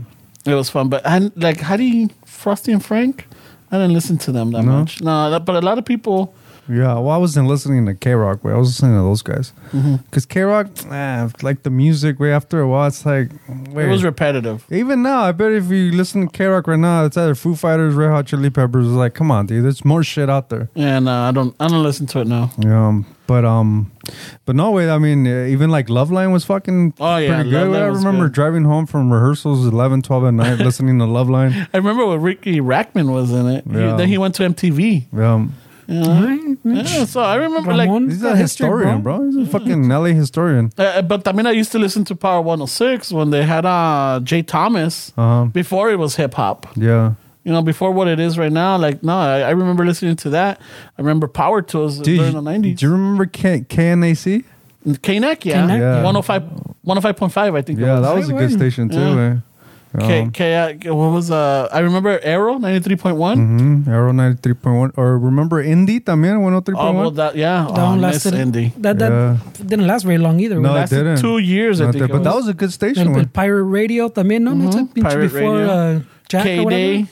It 0.45 0.55
was 0.55 0.69
fun, 0.69 0.89
but 0.89 1.07
I 1.07 1.31
like 1.37 1.61
how 1.61 1.77
do 1.77 1.83
you 1.85 2.09
Frosty 2.25 2.73
and 2.73 2.83
Frank? 2.83 3.27
I 3.71 3.77
didn't 3.77 3.93
listen 3.93 4.17
to 4.25 4.33
them 4.33 4.51
that 4.51 4.63
No? 4.65 4.79
much. 4.79 4.99
No, 5.01 5.39
but 5.39 5.55
a 5.55 5.61
lot 5.65 5.77
of 5.77 5.85
people. 5.85 6.33
Yeah, 6.67 6.93
well, 6.95 7.09
I 7.11 7.17
wasn't 7.17 7.47
listening 7.47 7.85
to 7.85 7.93
K 7.93 8.13
Rock, 8.13 8.43
way. 8.43 8.51
I 8.53 8.57
was 8.57 8.69
listening 8.69 8.93
to 8.97 9.03
those 9.03 9.21
guys. 9.21 9.53
Mm-hmm. 9.71 9.97
Because 9.97 10.25
K 10.25 10.41
Rock, 10.41 10.67
eh, 10.89 11.29
like 11.43 11.61
the 11.63 11.69
music, 11.69 12.19
way 12.19 12.31
after 12.33 12.59
a 12.59 12.67
while, 12.67 12.87
it's 12.87 13.05
like, 13.05 13.29
wait. 13.69 13.85
It 13.85 13.89
was 13.89 14.03
repetitive. 14.03 14.65
Even 14.71 15.03
now, 15.03 15.21
I 15.21 15.31
bet 15.31 15.51
if 15.51 15.69
you 15.69 15.91
listen 15.91 16.27
to 16.27 16.31
K 16.35 16.45
Rock 16.45 16.67
right 16.67 16.79
now, 16.79 17.05
it's 17.05 17.17
either 17.17 17.35
Foo 17.35 17.55
Fighters, 17.55 17.93
Red 17.93 18.09
Hot 18.09 18.25
Chili 18.25 18.49
Peppers. 18.49 18.87
It's 18.87 18.95
like, 18.95 19.13
come 19.13 19.29
on, 19.31 19.45
dude, 19.45 19.63
there's 19.63 19.85
more 19.85 20.03
shit 20.03 20.29
out 20.29 20.49
there. 20.49 20.69
Yeah, 20.73 20.99
no, 20.99 21.11
I 21.13 21.31
don't. 21.31 21.55
I 21.59 21.67
don't 21.67 21.83
listen 21.83 22.07
to 22.07 22.21
it 22.21 22.27
now. 22.27 22.51
Yeah, 22.57 22.87
um, 22.87 23.05
but 23.27 23.45
um, 23.45 23.91
but 24.45 24.55
no 24.55 24.71
way. 24.71 24.89
I 24.89 24.97
mean, 24.97 25.27
uh, 25.27 25.45
even 25.45 25.69
like 25.69 25.87
Loveline 25.87 26.31
was 26.33 26.45
fucking 26.45 26.95
Oh, 26.99 27.17
yeah, 27.17 27.35
pretty 27.35 27.51
Love 27.51 27.67
good. 27.67 27.73
Line 27.73 27.81
I 27.83 27.89
was 27.89 28.03
remember 28.03 28.25
good. 28.25 28.33
driving 28.33 28.63
home 28.63 28.85
from 28.87 29.13
rehearsals 29.13 29.65
11, 29.67 30.01
12 30.01 30.25
at 30.25 30.33
night, 30.33 30.57
listening 30.65 30.97
to 30.99 31.05
Loveline. 31.05 31.67
I 31.73 31.77
remember 31.77 32.05
when 32.07 32.21
Riki 32.21 32.59
Rachtman 32.59 33.11
was 33.13 33.31
in 33.31 33.45
it. 33.47 33.65
He- 33.69 33.77
Yeah. 33.77 33.95
then 33.97 34.07
he 34.07 34.17
went 34.17 34.33
to 34.35 34.43
MTV. 34.43 35.13
Um, 35.13 35.53
Yeah, 35.87 37.05
so 37.05 37.21
I 37.21 37.35
remember 37.35 37.73
like. 37.73 37.87
Ramon. 37.87 38.09
he's 38.09 38.21
Got 38.21 38.33
a 38.33 38.37
historian, 38.37 39.01
bro. 39.01 39.23
He's 39.25 39.35
a 39.37 39.45
fucking 39.45 39.87
LA 39.87 40.05
historian. 40.13 40.71
Uh, 40.77 41.01
but 41.01 41.27
I 41.27 41.31
mean, 41.31 41.45
I 41.45 41.51
used 41.51 41.71
to 41.73 41.79
listen 41.79 42.03
to 42.05 42.15
Power 42.15 42.41
106 42.41 43.11
when 43.11 43.29
they 43.29 43.43
had 43.43 43.65
uh, 43.65 44.19
Jay 44.23 44.41
Thomas 44.41 45.11
Uh-huh. 45.17 45.45
before 45.45 45.91
it 45.91 45.99
was 45.99 46.15
hip 46.15 46.33
hop. 46.33 46.67
Yeah. 46.75 47.13
You 47.43 47.51
know, 47.51 47.61
before 47.61 47.91
what 47.91 48.07
it 48.07 48.19
is 48.19 48.37
right 48.39 48.51
now. 48.51 48.75
Like, 48.77 49.03
no, 49.03 49.15
I, 49.15 49.41
I 49.41 49.49
remember 49.51 49.85
listening 49.85 50.15
to 50.17 50.29
that. 50.31 50.59
I 50.97 51.01
remember 51.01 51.27
Power 51.27 51.61
Tools 51.61 51.99
Dude, 51.99 52.17
during 52.17 52.33
the 52.33 52.41
90s. 52.41 52.77
do 52.77 52.85
you 52.87 52.91
remember 52.91 53.27
K- 53.27 53.61
KNAC? 53.69 54.43
KNEC, 54.87 55.45
yeah. 55.45 55.67
KNEC, 55.67 55.79
yeah. 55.79 56.03
105, 56.03 56.43
105.5, 56.85 57.55
I 57.57 57.61
think. 57.61 57.79
Yeah, 57.79 57.99
that 57.99 58.15
was. 58.15 58.21
was 58.27 58.29
a 58.29 58.33
good 58.33 58.51
station 58.51 58.89
too. 58.89 58.97
Yeah. 58.99 59.37
K, 59.99 60.21
Um, 60.21 60.31
K, 60.31 60.55
uh, 60.55 60.93
what 60.93 61.11
was 61.13 61.31
uh? 61.31 61.67
I 61.71 61.79
remember 61.79 62.19
Arrow 62.23 62.57
ninety 62.57 62.79
three 62.79 62.95
point 62.95 63.17
one. 63.17 63.37
mhm, 63.85 63.87
Arrow 63.87 64.11
93.1. 64.11 64.91
Or 64.97 65.17
remember 65.17 65.63
Indie 65.63 65.99
también, 66.03 66.41
one 66.41 66.53
hundred 66.53 66.65
three 66.65 66.75
point 66.75 66.95
one. 66.95 66.95
Oh, 66.95 66.99
well, 66.99 67.11
that 67.11 67.35
yeah. 67.35 67.65
That 67.69 67.79
oh, 67.79 67.85
one 67.91 68.01
miss 68.01 68.25
lasted. 68.25 68.33
Indy. 68.35 68.73
That 68.77 68.97
that 68.99 69.11
Yeah. 69.11 69.37
didn't 69.65 69.87
last 69.87 70.03
very 70.05 70.17
long 70.17 70.39
either. 70.39 70.59
No, 70.59 70.69
güey. 70.69 70.71
it 70.71 70.79
Lasted 70.79 70.95
didn't. 71.03 71.21
two 71.21 71.37
years, 71.39 71.81
I 71.81 71.91
think. 71.91 71.99
that- 71.99 72.09
it 72.09 72.11
but 72.11 72.23
that 72.23 72.35
was. 72.35 72.45
was 72.45 72.53
a 72.55 72.57
good 72.57 72.71
station. 72.73 73.07
el 73.07 73.13
güey. 73.13 73.31
Pirate 73.33 73.63
Radio 73.63 74.09
también, 74.09 74.41
¿no? 74.43 74.53
¿No? 74.53 74.69
Mhm. 74.69 74.93
Pirate 75.01 75.31
before 75.31 75.57
Radio. 75.59 75.97
uh, 75.97 75.99
Jack 76.27 76.43
K. 76.43 76.65
Day, 76.65 77.05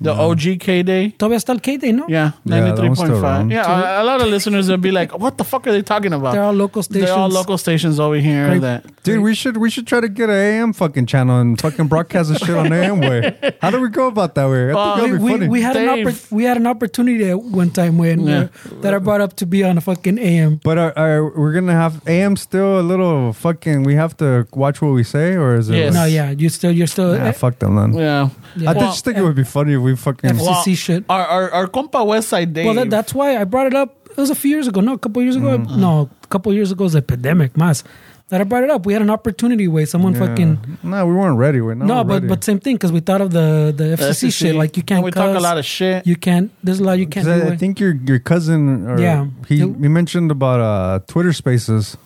the 0.00 0.12
OG 0.12 0.58
K 0.60 0.82
Day. 0.82 1.14
Todavía 1.18 1.36
está 1.36 1.52
el 1.52 1.60
K-Day, 1.60 1.92
¿no? 1.92 2.04
Yeah, 2.08 2.32
Yeah, 2.44 2.54
ninety 2.60 2.70
that 2.70 2.76
three 2.78 2.88
one's 2.88 2.98
point 2.98 3.10
still 3.10 3.20
five. 3.20 3.40
around. 3.40 3.50
Yeah, 3.50 3.98
a, 3.98 4.02
a 4.02 4.04
lot 4.04 4.20
of 4.20 4.28
listeners 4.28 4.68
would 4.70 4.80
be 4.80 4.90
like, 4.92 5.16
"What 5.18 5.36
the 5.38 5.44
fuck 5.44 5.66
are 5.66 5.72
they 5.72 5.82
talking 5.82 6.12
about?" 6.12 6.32
They're 6.34 6.42
all 6.44 6.52
local 6.52 6.82
stations. 6.82 7.08
They're 7.10 7.18
all 7.18 7.28
local 7.28 7.58
stations 7.58 7.98
over 7.98 8.16
here. 8.16 8.48
Great. 8.48 8.60
That 8.60 8.84
Dude, 9.02 9.20
we 9.22 9.34
should 9.34 9.56
we 9.56 9.70
should 9.70 9.86
try 9.86 10.00
to 10.00 10.08
get 10.08 10.28
an 10.30 10.36
AM 10.36 10.72
fucking 10.72 11.06
channel 11.06 11.40
and 11.40 11.58
fucking 11.60 11.88
broadcast 11.88 12.28
the 12.32 12.38
shit 12.38 12.54
on 12.56 12.72
AM 12.72 13.00
way. 13.08 13.34
How 13.60 13.70
do 13.70 13.80
we 13.80 13.88
go 13.88 14.06
about 14.06 14.34
that 14.34 14.48
way? 14.48 14.70
I 14.70 14.74
Well, 14.74 14.96
think 14.96 15.06
that'd 15.12 15.18
be 15.18 15.24
we, 15.24 15.30
funny. 15.32 15.48
we 15.48 15.62
had 15.62 15.76
an 15.76 15.86
Dave. 15.86 16.06
oppor- 16.06 16.30
we 16.32 16.44
had 16.44 16.56
an 16.58 16.66
opportunity 16.66 17.28
at 17.30 17.40
one 17.42 17.70
time 17.70 17.96
when 17.98 18.26
Yeah. 18.26 18.38
uh, 18.40 18.48
that 18.82 18.94
I 18.94 18.98
brought 18.98 19.20
up 19.20 19.34
to 19.36 19.46
be 19.46 19.64
on 19.64 19.78
a 19.78 19.80
fucking 19.80 20.18
AM. 20.18 20.60
but 20.62 20.76
are, 20.78 20.92
are 20.98 21.24
we're 21.38 21.52
gonna 21.52 21.72
have 21.72 22.02
AM 22.06 22.36
still 22.36 22.78
a 22.78 22.82
little 22.84 23.32
fucking? 23.32 23.82
We 23.84 23.94
have 23.94 24.16
to 24.18 24.46
watch 24.52 24.80
what 24.82 24.92
we 24.92 25.02
say, 25.04 25.34
or 25.36 25.54
is 25.56 25.70
it? 25.70 25.76
Yes. 25.76 25.94
No, 25.94 26.04
yeah, 26.04 26.30
you 26.30 26.48
still 26.50 26.70
you're 26.70 26.86
still 26.86 27.16
Nah, 27.16 27.28
uh, 27.28 27.32
fuck 27.32 27.58
them 27.58 27.76
then. 27.76 27.94
yeah. 27.94 28.28
Yeah. 28.56 28.70
I 28.70 28.72
Well, 28.74 28.86
just 28.92 29.04
think 29.04 29.16
it 29.16 29.22
would 29.22 29.36
be 29.36 29.44
funny 29.44 29.72
if 29.74 29.80
we 29.80 29.87
fucking. 29.96 30.30
FCC 30.30 30.44
Well, 30.46 30.74
shit. 30.74 31.04
Our 31.08 31.24
our, 31.26 31.50
our 31.50 31.66
compa 31.66 32.06
West 32.06 32.28
Side 32.28 32.52
Dave. 32.52 32.66
Well, 32.66 32.74
that, 32.74 32.90
that's 32.90 33.14
why 33.14 33.36
I 33.40 33.44
brought 33.44 33.66
it 33.66 33.74
up. 33.74 33.94
It 34.10 34.16
was 34.16 34.30
a 34.30 34.34
few 34.34 34.50
years 34.50 34.66
ago. 34.66 34.80
No, 34.80 34.94
a 34.94 34.98
couple 34.98 35.22
years 35.22 35.36
ago. 35.36 35.58
Mm-hmm. 35.58 35.80
No, 35.80 36.10
a 36.22 36.26
couple 36.26 36.52
years 36.52 36.72
ago 36.72 36.84
was 36.84 36.94
the 36.94 36.98
epidemic, 36.98 37.56
Mass 37.56 37.84
That 38.30 38.40
I 38.40 38.44
brought 38.44 38.64
it 38.64 38.70
up. 38.70 38.84
We 38.84 38.92
had 38.92 39.00
an 39.00 39.10
opportunity 39.10 39.68
where 39.68 39.86
someone 39.86 40.12
Yeah. 40.14 40.26
fucking 40.26 40.78
No, 40.82 41.06
we 41.06 41.14
weren't 41.14 41.38
ready. 41.38 41.60
We're 41.60 41.74
not. 41.74 41.86
no, 41.86 42.04
but 42.04 42.26
but 42.26 42.42
same 42.42 42.58
thing 42.58 42.74
because 42.76 42.90
we 42.90 43.00
thought 43.00 43.20
of 43.20 43.30
the 43.30 43.72
the 43.76 43.84
The 43.96 43.96
FCC, 44.10 44.32
shit. 44.32 44.54
Like 44.56 44.76
you 44.76 44.82
can't. 44.82 45.04
We 45.04 45.12
talk 45.12 45.36
a 45.36 45.40
lot 45.40 45.56
of 45.56 45.64
shit. 45.64 46.04
You 46.06 46.16
can't. 46.16 46.50
There's 46.64 46.80
a 46.80 46.84
lot 46.84 46.98
you 46.98 47.06
can't. 47.06 47.28
I, 47.28 47.52
I 47.52 47.56
think 47.56 47.78
your 47.80 47.94
your 47.94 48.18
cousin, 48.18 48.86
or 48.90 49.00
Yeah. 49.00 49.26
he 49.46 49.58
he 49.58 49.88
mentioned 49.88 50.30
about 50.32 50.60
uh 50.60 50.98
Twitter 51.06 51.32
Spaces, 51.32 51.96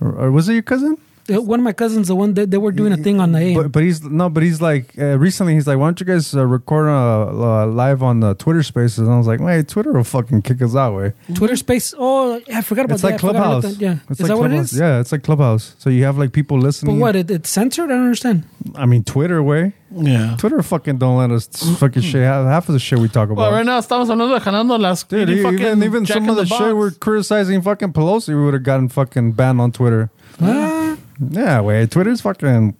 or, 0.00 0.12
or 0.12 0.30
was 0.30 0.48
it 0.48 0.52
your 0.54 0.62
cousin? 0.62 0.98
Uh, 1.30 1.42
one 1.42 1.60
of 1.60 1.64
my 1.64 1.72
cousins, 1.72 2.08
the 2.08 2.16
one 2.16 2.34
that 2.34 2.50
they 2.50 2.58
were 2.58 2.72
doing 2.72 2.92
a 2.92 2.96
thing 2.96 3.20
on 3.20 3.32
the 3.32 3.38
AM. 3.38 3.54
But 3.54 3.72
but 3.72 3.82
he's 3.82 4.02
no, 4.02 4.28
but 4.30 4.42
he's 4.42 4.60
like 4.62 4.98
uh, 4.98 5.18
recently 5.18 5.54
he's 5.54 5.66
like, 5.66 5.78
why 5.78 5.86
don't 5.88 6.00
you 6.00 6.06
guys 6.06 6.34
uh, 6.34 6.46
record 6.46 6.88
uh, 6.88 7.26
uh, 7.28 7.66
live 7.66 8.02
on 8.02 8.20
the 8.20 8.34
Twitter 8.34 8.62
Spaces? 8.62 8.98
And 9.00 9.10
I 9.12 9.18
was 9.18 9.26
like, 9.26 9.40
wait, 9.40 9.68
Twitter 9.68 9.92
will 9.92 10.04
fucking 10.04 10.42
kick 10.42 10.62
us 10.62 10.74
out, 10.74 10.94
way. 10.96 11.12
Twitter 11.34 11.56
Space. 11.56 11.92
Oh, 11.98 12.40
I 12.54 12.62
forgot 12.62 12.86
about 12.86 12.94
It's 12.94 13.02
that. 13.02 13.12
like 13.22 13.24
I 13.24 13.28
about 13.28 13.42
Clubhouse. 13.62 13.74
that. 13.76 13.80
Yeah, 13.82 13.96
it's 14.08 14.20
is 14.20 14.20
like 14.20 14.28
that 14.28 14.38
what 14.38 14.46
it 14.46 14.54
Clubhouse. 14.54 14.72
is? 14.72 14.78
Yeah, 14.78 15.00
it's 15.00 15.12
like 15.12 15.22
Clubhouse. 15.22 15.74
So 15.78 15.90
you 15.90 16.04
have 16.04 16.16
like 16.18 16.32
people 16.32 16.58
listening. 16.58 16.96
But 16.96 17.00
what? 17.02 17.16
It, 17.16 17.30
it's 17.30 17.50
censored. 17.50 17.90
I 17.90 17.94
don't 17.94 18.04
understand. 18.04 18.44
I 18.74 18.86
mean, 18.86 19.04
Twitter 19.04 19.42
way. 19.42 19.72
Yeah. 19.90 20.36
Twitter 20.38 20.62
fucking 20.62 20.98
don't 20.98 21.16
let 21.16 21.30
us 21.30 21.46
fucking 21.78 22.02
shit. 22.02 22.22
Half, 22.22 22.46
half 22.46 22.68
of 22.68 22.72
the 22.74 22.78
shit 22.78 22.98
we 22.98 23.08
talk 23.08 23.30
about. 23.30 23.42
Well, 23.42 23.52
right 23.52 23.64
now 23.66 23.78
estamos 23.80 24.08
hablando 24.08 24.38
de 24.38 24.44
jalando 24.44 24.78
las 24.78 25.02
Dude, 25.04 25.28
really 25.28 25.42
fucking 25.42 25.60
even 25.60 25.82
even 25.82 26.06
some 26.06 26.28
of 26.28 26.36
the, 26.36 26.42
the 26.44 26.48
shit 26.48 26.76
we're 26.76 26.90
criticizing 26.90 27.62
fucking 27.62 27.92
Pelosi, 27.92 28.28
we 28.28 28.44
would 28.44 28.54
have 28.54 28.62
gotten 28.62 28.88
fucking 28.88 29.32
banned 29.32 29.60
on 29.60 29.72
Twitter. 29.72 30.10
Ah, 30.40 30.96
Yeah, 31.20 31.60
way. 31.60 31.86
Twitter's 31.86 32.20
fucking 32.20 32.76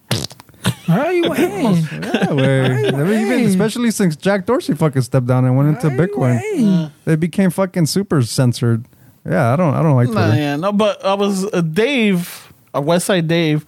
are 0.89 1.13
you? 1.13 1.33
Hey, 1.33 1.83
yeah, 1.91 2.33
way. 2.33 2.89
I 2.89 2.93
mean, 2.93 3.21
even 3.21 3.45
especially 3.45 3.91
since 3.91 4.17
Jack 4.17 4.47
Dorsey 4.47 4.75
fucking 4.75 5.03
stepped 5.03 5.27
down 5.27 5.45
and 5.45 5.57
went 5.57 5.69
into 5.69 5.89
Bitcoin, 5.89 6.39
hey. 6.39 6.91
they 7.05 7.17
became 7.17 7.51
fucking 7.51 7.87
super 7.87 8.23
censored. 8.23 8.87
Yeah, 9.29 9.53
I 9.53 9.57
don't, 9.57 9.75
I 9.75 9.83
don't 9.83 9.97
like 9.97 10.09
Nah, 10.09 10.33
yeah, 10.33 10.57
no, 10.57 10.73
but 10.73 11.05
I 11.05 11.15
was 11.15 11.45
uh, 11.53 11.61
Dave, 11.61 12.53
uh, 12.73 12.81
Westside 12.81 13.29
Dave. 13.29 13.67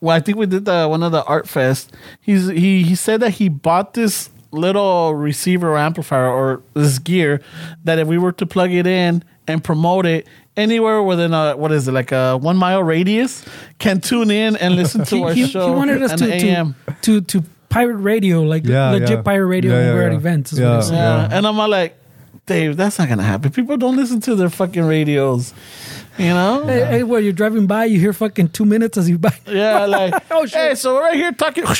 Well, 0.00 0.16
I 0.16 0.20
think 0.20 0.38
we 0.38 0.46
did 0.46 0.64
the 0.64 0.88
one 0.88 1.02
of 1.02 1.12
the 1.12 1.24
art 1.24 1.48
fest. 1.48 1.92
He's 2.20 2.48
he 2.48 2.82
he 2.82 2.94
said 2.94 3.20
that 3.20 3.34
he 3.34 3.48
bought 3.48 3.94
this 3.94 4.30
little 4.50 5.14
receiver 5.14 5.76
amplifier 5.76 6.28
or 6.28 6.62
this 6.74 6.98
gear 6.98 7.40
that 7.84 7.98
if 7.98 8.08
we 8.08 8.18
were 8.18 8.32
to 8.32 8.46
plug 8.46 8.72
it 8.72 8.86
in 8.86 9.22
and 9.48 9.62
promote 9.62 10.06
it 10.06 10.26
anywhere 10.56 11.02
within 11.02 11.34
a 11.34 11.56
what 11.56 11.70
is 11.72 11.86
it 11.88 11.92
like 11.92 12.12
a 12.12 12.36
one 12.36 12.56
mile 12.56 12.82
radius 12.82 13.44
can 13.78 14.00
tune 14.00 14.30
in 14.30 14.56
and 14.56 14.74
listen 14.80 15.04
to 15.04 15.16
He, 15.16 15.22
our 15.22 15.32
he, 15.34 15.46
he 15.46 15.58
wanted 15.58 16.02
us 16.02 16.14
to, 16.20 16.32
AM. 16.32 16.74
to 17.02 17.20
to 17.20 17.40
to 17.40 17.48
pirate 17.68 17.96
radio, 17.96 18.42
like 18.42 18.64
Yeah, 18.64 18.90
legit 18.92 19.10
yeah. 19.10 19.22
pirate 19.22 19.46
radio 19.48 19.72
Yeah, 19.72 19.78
when 19.78 19.86
yeah, 19.88 19.94
we're 19.94 20.06
at 20.08 20.12
events. 20.14 20.52
is 20.52 20.58
Yeah. 20.58 20.76
what. 20.78 20.90
Yeah. 20.90 20.96
Yeah. 21.28 21.36
And 21.36 21.46
I'm 21.46 21.60
all 21.60 21.68
like, 21.68 21.94
Dave, 22.46 22.76
that's 22.76 22.98
not 22.98 23.08
gonna 23.08 23.22
happen. 23.24 23.50
People 23.52 23.76
don't 23.76 23.96
listen 23.96 24.20
to 24.22 24.34
their 24.34 24.48
fucking 24.48 24.84
radios. 24.84 25.52
You 26.18 26.28
know? 26.28 26.66
Hey, 26.66 26.84
hey, 26.86 27.02
where 27.02 27.20
you're 27.20 27.32
driving 27.34 27.66
by, 27.66 27.84
you 27.84 28.00
hear 28.00 28.12
fucking 28.14 28.48
two 28.50 28.64
minutes 28.64 28.96
as 28.96 29.08
you 29.08 29.18
buy. 29.18 29.34
Yeah, 29.46 29.84
like, 29.84 30.14
Oh, 30.30 30.46
shit. 30.46 30.58
hey, 30.58 30.74
so 30.74 30.94
we're 30.94 31.02
right 31.02 31.14
here 31.14 31.32
talking. 31.32 31.64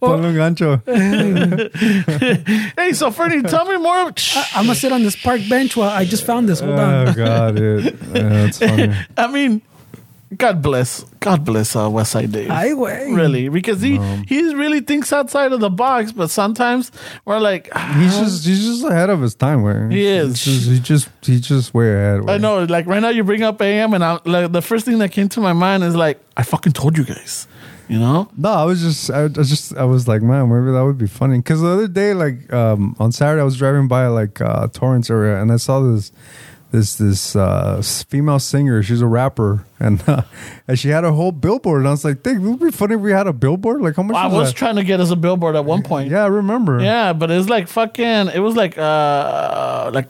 Ponle 0.00 0.26
un 0.26 0.34
gancho. 0.34 0.80
hey, 2.76 2.92
so 2.92 3.10
Fernie, 3.10 3.42
tell 3.42 3.64
me 3.66 3.76
more. 3.76 4.12
I'm 4.54 4.66
gonna 4.66 4.74
sit 4.74 4.92
on 4.92 5.02
this 5.02 5.16
park 5.16 5.40
bench 5.48 5.76
while 5.76 5.90
I 5.90 6.04
just 6.04 6.24
found 6.24 6.48
this. 6.48 6.60
Hold 6.60 6.78
on. 6.78 7.08
oh 7.08 7.14
god, 7.14 7.56
dude. 7.56 7.84
Yeah, 8.14 8.28
that's 8.28 8.58
funny. 8.58 8.94
I 9.16 9.26
mean, 9.28 9.62
God 10.36 10.62
bless, 10.62 11.02
God 11.18 11.44
bless 11.44 11.74
uh, 11.74 11.90
West 11.90 12.12
Side 12.12 12.30
Dave. 12.30 12.50
Ay, 12.50 12.68
güey. 12.68 13.16
really, 13.16 13.48
because 13.48 13.82
he 13.82 13.98
he 14.28 14.54
really 14.54 14.80
thinks 14.80 15.12
outside 15.12 15.52
of 15.52 15.58
the 15.58 15.70
box, 15.70 16.12
but 16.12 16.30
sometimes 16.30 16.92
we're 17.24 17.40
like, 17.40 17.68
He's 17.96 18.16
just 18.16 18.46
he's 18.46 18.64
just 18.64 18.84
ahead 18.84 19.10
of 19.10 19.20
his 19.22 19.34
time. 19.34 19.62
Where 19.62 19.90
He 19.90 20.06
is. 20.06 20.42
He's 20.44 20.54
just, 20.54 20.70
he 20.70 20.78
just 20.80 21.08
he's 21.22 21.40
just 21.40 21.74
way 21.74 21.92
ahead. 21.92 22.30
I 22.30 22.38
know, 22.38 22.62
like 22.62 22.86
right 22.86 23.00
now 23.02 23.08
you 23.08 23.24
bring 23.24 23.42
up 23.42 23.60
AM, 23.60 23.92
and 23.92 24.04
I, 24.04 24.20
like 24.24 24.52
the 24.52 24.62
first 24.62 24.84
thing 24.84 24.98
that 24.98 25.10
came 25.10 25.28
to 25.30 25.40
my 25.40 25.52
mind 25.52 25.82
is 25.82 25.96
like, 25.96 26.20
I 26.36 26.44
fucking 26.44 26.74
told 26.74 26.96
you 26.96 27.04
guys, 27.04 27.48
you 27.88 27.98
know. 27.98 28.30
No, 28.36 28.50
I 28.50 28.64
was 28.64 28.80
just, 28.82 29.10
I 29.10 29.26
was 29.26 29.48
just, 29.50 29.76
I 29.76 29.84
was 29.84 30.06
like, 30.06 30.22
man, 30.22 30.48
maybe 30.48 30.70
that 30.72 30.84
would 30.84 30.96
be 30.98 31.08
funny. 31.08 31.38
Because 31.38 31.60
the 31.60 31.66
other 31.68 31.88
day, 31.88 32.14
like 32.14 32.52
um, 32.52 32.94
on 33.00 33.10
Saturday, 33.10 33.40
I 33.40 33.44
was 33.44 33.56
driving 33.58 33.88
by 33.88 34.06
like 34.06 34.40
uh, 34.40 34.68
Torrance 34.68 35.10
area, 35.10 35.42
and 35.42 35.50
I 35.50 35.56
saw 35.56 35.80
this, 35.80 36.12
this, 36.70 36.94
this 36.96 37.34
uh, 37.36 37.82
female 38.08 38.38
singer. 38.38 38.82
She's 38.82 39.00
a 39.00 39.06
rapper, 39.06 39.64
and 39.78 40.02
uh, 40.08 40.22
and 40.68 40.78
she 40.78 40.88
had 40.88 41.04
a 41.04 41.12
whole 41.12 41.32
billboard. 41.32 41.80
And 41.80 41.88
I 41.88 41.90
was 41.92 42.04
like, 42.04 42.22
think 42.22 42.38
it 42.42 42.46
would 42.46 42.60
be 42.60 42.70
funny 42.70 42.94
if 42.94 43.00
we 43.00 43.12
had 43.12 43.26
a 43.26 43.32
billboard. 43.32 43.80
Like, 43.82 43.96
how 43.96 44.02
much? 44.02 44.16
I 44.16 44.26
was 44.26 44.34
was 44.34 44.48
that? 44.50 44.56
trying 44.56 44.76
to 44.76 44.84
get 44.84 45.00
us 45.00 45.10
a 45.10 45.16
billboard 45.16 45.56
at 45.56 45.64
one 45.64 45.82
point. 45.82 46.10
yeah, 46.10 46.24
I 46.24 46.28
remember. 46.28 46.80
Yeah, 46.80 47.12
but 47.12 47.30
it's 47.30 47.48
like 47.48 47.68
fucking. 47.68 48.28
It 48.28 48.40
was 48.40 48.56
like 48.56 48.78
uh 48.78 49.90
like 49.92 50.08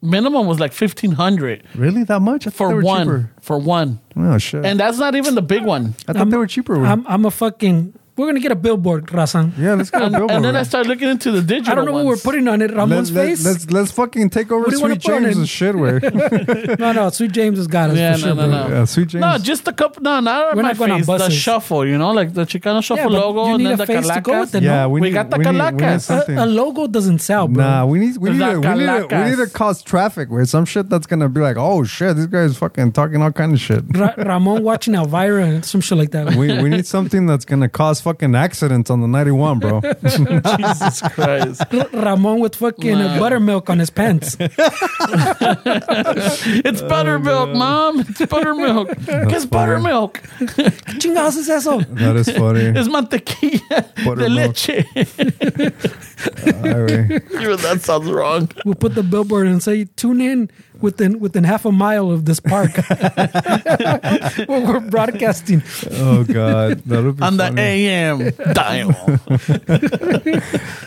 minimum 0.00 0.46
was 0.46 0.60
like 0.60 0.72
fifteen 0.72 1.12
hundred 1.12 1.64
Really, 1.74 2.04
that 2.04 2.20
much? 2.20 2.46
I 2.46 2.50
thought 2.50 2.70
for 2.70 2.80
one. 2.80 3.04
cheaper. 3.06 3.32
For 3.40 3.58
one, 3.58 4.00
Oh 4.16 4.38
shit! 4.38 4.64
and 4.64 4.78
that's 4.78 4.98
not 4.98 5.14
even 5.14 5.34
the 5.34 5.42
big 5.42 5.64
one. 5.64 5.94
I 6.06 6.12
thought 6.12 6.30
they 6.30 6.36
were 6.36 6.46
cheaper. 6.46 6.84
I'm, 6.84 7.06
I'm 7.06 7.24
a 7.24 7.30
fucking. 7.30 7.94
We're 8.18 8.26
gonna 8.26 8.40
get 8.40 8.50
a 8.52 8.56
billboard, 8.56 9.06
Rasan. 9.06 9.52
yeah, 9.56 9.74
let's 9.74 9.90
get 9.90 10.02
a 10.02 10.10
billboard. 10.10 10.30
and 10.32 10.44
then 10.44 10.56
I 10.56 10.58
man. 10.58 10.64
started 10.64 10.88
looking 10.88 11.08
into 11.08 11.30
the 11.30 11.40
digital. 11.40 11.72
I 11.72 11.74
don't 11.76 11.84
know 11.86 11.92
what 11.92 12.04
we're 12.04 12.16
putting 12.16 12.48
on 12.48 12.60
it. 12.60 12.72
Ramon's 12.74 13.12
let, 13.12 13.26
face. 13.28 13.44
Let, 13.44 13.56
us 13.56 13.70
let's 13.70 13.92
fucking 13.92 14.30
take 14.30 14.50
over 14.50 14.62
What 14.64 14.70
do 14.70 14.76
you 14.76 14.82
wanna 14.82 14.94
Sweet 15.00 15.12
put 15.12 15.22
James' 15.22 15.38
it? 15.38 15.46
shit. 15.46 15.74
Where 15.76 16.00
no, 16.78 16.92
no, 16.92 17.10
Sweet 17.10 17.32
James 17.32 17.58
has 17.58 17.68
got 17.68 17.90
us 17.90 17.96
Yeah, 17.96 18.16
no, 18.16 18.34
no, 18.34 18.50
no. 18.50 18.68
yeah, 18.68 18.84
Sweet 18.84 19.08
James. 19.08 19.20
No, 19.22 19.38
just 19.38 19.66
a 19.68 19.72
couple. 19.72 20.02
No, 20.02 20.18
not 20.20 20.56
We're 20.56 20.62
my 20.62 20.68
not 20.70 20.78
going 20.78 20.90
on 20.90 21.04
face. 21.04 21.18
The 21.18 21.30
shuffle, 21.30 21.86
you 21.86 21.96
know, 21.96 22.10
like 22.10 22.34
the 22.34 22.44
Chicano 22.44 22.82
shuffle 22.82 23.12
Yeah, 23.12 23.18
logo, 23.18 23.44
you 23.46 23.54
and 23.54 23.58
need 23.58 23.64
then 23.66 23.74
a 23.74 23.76
the 23.76 23.86
face 23.86 24.08
to 24.08 24.20
go 24.20 24.40
with 24.40 24.54
it, 24.54 24.62
yeah, 24.64 24.82
no? 24.82 24.88
we, 24.90 25.00
We 25.00 25.08
need, 25.08 25.14
got 25.14 25.30
the 25.30 25.38
we 25.38 25.44
need, 25.44 25.50
we 25.50 25.70
need 25.70 26.38
A, 26.40 26.44
a 26.44 26.46
logo 26.46 26.86
doesn't 26.88 27.20
sell, 27.20 27.46
bro. 27.46 27.64
Nah, 27.64 27.86
we 27.86 28.00
need 28.00 28.16
we 28.16 28.30
need 28.30 28.40
La 28.40 28.52
we 28.54 28.56
need 28.58 29.08
to, 29.08 29.16
we 29.16 29.30
need 29.30 29.36
to 29.36 29.46
cause 29.52 29.80
traffic 29.82 30.28
with 30.28 30.48
some 30.48 30.64
shit 30.64 30.88
that's 30.88 31.06
gonna 31.06 31.28
be 31.28 31.40
like, 31.40 31.56
oh 31.56 31.84
shit, 31.84 32.16
this 32.16 32.26
guy's 32.26 32.56
fucking 32.56 32.92
talking 32.92 33.22
all 33.22 33.30
kind 33.32 33.52
of 33.52 33.60
shit. 33.60 33.84
Ramon 34.16 34.64
watching 34.64 34.94
Elvira 34.94 35.44
and 35.44 35.64
some 35.64 35.80
shit 35.80 35.96
like 35.98 36.10
that. 36.10 36.34
we 36.34 36.60
we 36.62 36.68
need 36.68 36.86
something 36.86 37.26
that's 37.26 37.44
gonna 37.44 37.68
cause 37.68 38.00
fucking 38.08 38.34
accidents 38.34 38.88
on 38.90 39.00
the 39.02 39.06
ninety 39.06 39.30
one, 39.32 39.58
bro. 39.58 39.80
Jesus 40.56 41.00
Christ. 41.12 41.62
Ramon 41.92 42.40
with 42.40 42.56
fucking 42.56 42.94
uh, 42.96 43.18
buttermilk 43.18 43.68
on 43.68 43.78
his 43.78 43.90
pants. 43.90 44.36
It's 46.64 46.80
Oh, 46.82 46.88
buttermilk, 46.88 47.50
mom. 47.54 48.00
It's 48.00 48.24
buttermilk. 48.26 48.88
it's 49.34 49.44
buttermilk. 49.46 50.20
Chingados 51.00 51.36
es 51.36 51.48
eso? 51.48 51.80
that 51.80 52.16
is 52.16 52.30
funny. 52.30 52.66
Es 52.78 52.88
mantequilla 52.88 53.84
de 53.96 54.04
Buttermilk. 54.04 54.56
leche. 54.56 54.86
Ay, 56.46 56.52
güey. 56.62 57.42
Even 57.42 57.56
that 57.60 57.80
sounds 57.82 58.10
wrong. 58.10 58.48
We'll 58.64 58.74
put 58.74 58.94
the 58.94 59.02
billboard 59.02 59.46
and 59.48 59.62
say, 59.62 59.84
tune 59.96 60.20
in 60.20 60.50
within 60.80 61.18
within 61.20 61.44
half 61.44 61.64
a 61.64 61.72
mile 61.72 62.10
of 62.10 62.24
this 62.24 62.40
park. 62.40 62.70
Where 64.46 64.60
we're 64.66 64.80
broadcasting. 64.80 65.62
oh 65.92 66.24
god, 66.24 66.82
that'll 66.84 67.12
be 67.12 67.22
On 67.22 67.36
the. 67.36 67.52
AM 67.58 68.30
dial. 68.54 68.94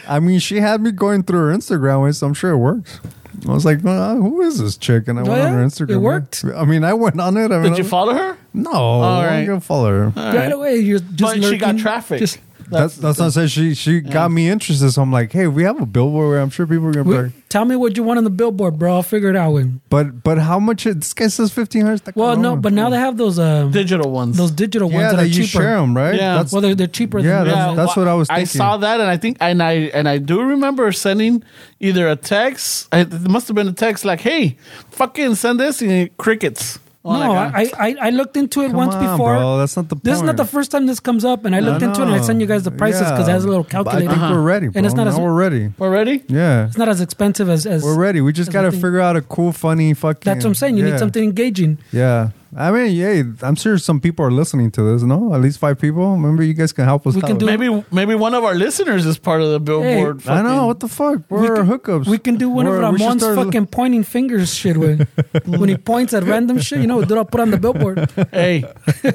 I 0.07 0.19
mean, 0.19 0.39
she 0.39 0.57
had 0.57 0.81
me 0.81 0.91
going 0.91 1.23
through 1.23 1.39
her 1.49 1.53
Instagram, 1.55 2.03
way, 2.03 2.11
so 2.11 2.27
I'm 2.27 2.33
sure 2.33 2.51
it 2.51 2.57
works. 2.57 2.99
I 3.47 3.51
was 3.53 3.65
like, 3.65 3.83
well, 3.83 4.17
who 4.17 4.41
is 4.41 4.59
this 4.59 4.77
chick? 4.77 5.07
And 5.07 5.19
I 5.19 5.23
Oh, 5.23 5.29
went 5.29 5.41
on 5.41 5.53
her 5.53 5.65
Instagram. 5.65 5.89
It 5.91 5.97
worked? 5.97 6.45
I 6.55 6.65
mean, 6.65 6.83
I 6.83 6.93
went 6.93 7.19
on 7.19 7.37
it. 7.37 7.51
I 7.51 7.59
mean, 7.59 7.71
Did 7.71 7.79
you 7.79 7.83
follow 7.83 8.13
her? 8.13 8.37
No, 8.53 8.71
All 8.71 9.21
I'm 9.21 9.45
gonna 9.45 9.61
follow 9.61 9.89
her. 9.89 10.07
Right 10.15 10.51
away, 10.51 10.77
you're 10.77 10.99
just 10.99 11.41
But 11.41 11.43
she 11.43 11.57
got 11.57 11.77
traffic. 11.77 12.19
Just- 12.19 12.39
That's 12.69 12.95
that's 12.97 13.19
not 13.19 13.33
saying 13.33 13.47
she 13.49 13.73
she 13.75 13.99
got 14.01 14.31
me 14.31 14.47
interested. 14.47 14.91
So 14.91 15.01
I'm 15.01 15.11
like, 15.11 15.31
hey, 15.33 15.47
we 15.47 15.63
have 15.63 15.81
a 15.81 15.85
billboard 15.85 16.29
where 16.29 16.39
I'm 16.39 16.49
sure 16.49 16.65
people 16.67 16.87
are 16.87 16.91
gonna 16.93 17.03
be 17.03 17.09
we- 17.09 17.17
like, 17.17 17.31
tell 17.51 17.65
me 17.65 17.75
what 17.75 17.97
you 17.97 18.03
want 18.03 18.17
on 18.17 18.23
the 18.23 18.29
billboard, 18.31 18.79
bro. 18.79 18.93
I'll 18.95 19.03
figure 19.03 19.29
it 19.29 19.35
out. 19.35 19.51
With. 19.51 19.79
but 19.89 20.23
but 20.23 20.37
how 20.39 20.57
much? 20.59 20.85
It, 20.87 20.95
this 21.01 21.13
guy 21.13 21.27
says 21.27 21.51
fifteen 21.51 21.83
hundred. 21.85 22.15
Well, 22.15 22.37
no, 22.37 22.55
but 22.55 22.71
now 22.73 22.89
they 22.89 22.97
have 22.97 23.17
those 23.17 23.37
uh, 23.37 23.67
Digital 23.67 24.09
ones. 24.09 24.37
those 24.37 24.51
digital 24.51 24.87
ones 24.89 25.01
yeah, 25.01 25.09
that 25.11 25.15
that 25.17 25.23
are 25.23 25.27
you 25.27 25.43
cheaper. 25.45 25.61
share 25.63 25.75
them, 25.77 25.95
right? 25.95 26.15
Yeah. 26.15 26.35
That's, 26.37 26.51
Well, 26.53 26.61
they're, 26.61 26.75
they're 26.75 26.87
cheaper. 26.87 27.19
Yeah, 27.19 27.43
than 27.43 27.47
that's- 27.53 27.75
that's 27.77 27.97
what 27.97 28.07
I 28.07 28.13
was 28.15 28.29
I 28.29 28.35
thinking. 28.45 28.57
saw 28.57 28.77
that, 28.77 28.99
and 29.01 29.09
I 29.09 29.17
think, 29.17 29.37
and 29.41 29.61
I 29.61 29.73
and 29.93 30.07
I 30.07 30.17
do 30.17 30.41
remember 30.41 30.91
sending 30.93 31.43
either 31.79 32.07
a 32.09 32.15
text. 32.15 32.87
It 32.93 33.11
must 33.29 33.47
have 33.49 33.55
been 33.55 33.67
a 33.67 33.73
text 33.73 34.05
like, 34.05 34.21
"Hey, 34.21 34.57
fucking 34.91 35.35
send 35.35 35.59
this," 35.59 35.81
and 35.81 36.09
crickets. 36.17 36.79
Oh, 37.03 37.13
no, 37.17 37.31
I, 37.33 37.67
I 37.79 37.95
I 37.99 38.09
looked 38.11 38.37
into 38.37 38.61
it 38.61 38.67
Come 38.67 38.75
once 38.77 38.93
on, 38.93 39.01
before. 39.01 39.33
bro. 39.35 39.57
That's 39.57 39.75
not 39.75 39.89
the. 39.89 39.95
This 40.03 40.17
is 40.17 40.21
not 40.21 40.37
the 40.37 40.45
first 40.45 40.69
time 40.69 40.85
this 40.85 40.99
comes 40.99 41.25
up, 41.25 41.45
and 41.45 41.55
I 41.55 41.59
looked 41.59 41.81
into 41.81 42.01
it 42.01 42.05
and 42.05 42.13
I 42.13 42.21
sent 42.21 42.39
you 42.39 42.45
guys 42.45 42.61
the 42.63 42.69
prices 42.69 43.01
because 43.09 43.27
it 43.27 43.31
has 43.31 43.43
a 43.43 43.47
little 43.47 43.63
But 43.63 43.69
I 43.69 43.83
calculator. 43.83 44.11
think 44.11 44.21
we're 44.31 44.41
ready, 44.41 44.67
bro. 44.67 44.77
And 44.77 44.85
it's 44.85 44.93
not 44.93 45.05
Now 45.05 45.11
as- 45.13 45.19
we're 45.19 45.33
ready. 45.33 45.71
we're 45.79 45.89
ready. 45.89 46.23
Yeah, 46.27 46.67
It's 46.67 46.77
not 46.77 46.89
as 46.89 47.01
expensive 47.01 47.49
as 47.49 47.65
as. 47.65 47.81
we're 47.83 47.97
ready. 47.97 48.21
We 48.21 48.33
just 48.33 48.51
got 48.51 48.61
to 48.63 48.71
figure 48.71 48.99
out 48.99 49.15
a 49.15 49.21
cool, 49.21 49.51
funny, 49.51 49.95
fucking. 49.95 50.21
That's 50.31 50.45
what 50.45 50.49
I'm 50.51 50.55
saying. 50.55 50.77
You 50.77 50.85
yeah. 50.85 50.91
need 50.91 50.99
something 50.99 51.23
engaging. 51.23 51.79
Yeah. 51.91 52.29
I 52.55 52.69
mean, 52.71 52.91
yeah, 52.93 53.23
I'm 53.43 53.55
sure 53.55 53.77
some 53.77 54.01
people 54.01 54.25
are 54.25 54.31
listening 54.31 54.71
to 54.71 54.81
this. 54.83 55.03
No, 55.03 55.33
at 55.33 55.39
least 55.39 55.57
five 55.59 55.79
people. 55.79 56.11
Remember, 56.11 56.43
you 56.43 56.53
guys 56.53 56.73
can 56.73 56.83
help 56.83 57.07
us. 57.07 57.15
We 57.15 57.21
can 57.21 57.37
do- 57.37 57.45
Maybe 57.45 57.85
maybe 57.91 58.13
one 58.13 58.33
of 58.33 58.43
our 58.43 58.55
listeners 58.55 59.05
is 59.05 59.17
part 59.17 59.41
of 59.41 59.51
the 59.51 59.59
billboard. 59.59 60.27
I 60.27 60.41
know 60.41 60.67
what 60.67 60.81
the 60.81 60.89
fuck. 60.89 61.19
We 61.29 61.37
We're 61.39 61.55
can- 61.55 61.67
hookups. 61.67 62.07
We 62.07 62.17
can 62.17 62.35
do 62.35 62.49
one 62.49 62.65
We're- 62.65 62.83
of 62.83 62.93
Ramon's 62.99 63.21
start- 63.21 63.35
fucking 63.37 63.67
pointing 63.67 64.03
fingers 64.03 64.53
shit 64.53 64.75
with 64.75 65.07
when 65.45 65.69
he 65.69 65.77
points 65.77 66.13
at 66.13 66.23
random 66.23 66.59
shit. 66.59 66.79
You 66.81 66.87
know, 66.87 67.01
dude, 67.05 67.17
I'll 67.17 67.25
put 67.25 67.39
on 67.39 67.51
the 67.51 67.57
billboard. 67.57 68.09
Hey, 68.31 68.65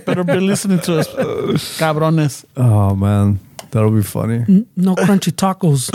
better 0.07 0.25
be 0.25 0.41
listening 0.41 0.81
to 0.81 1.01
us, 1.01 1.09
cabrones. 1.79 2.45
Oh 2.57 2.95
man, 2.95 3.39
that'll 3.71 3.91
be 3.91 4.03
funny. 4.03 4.65
No 4.77 4.95
crunchy 4.95 5.31
tacos. 5.33 5.91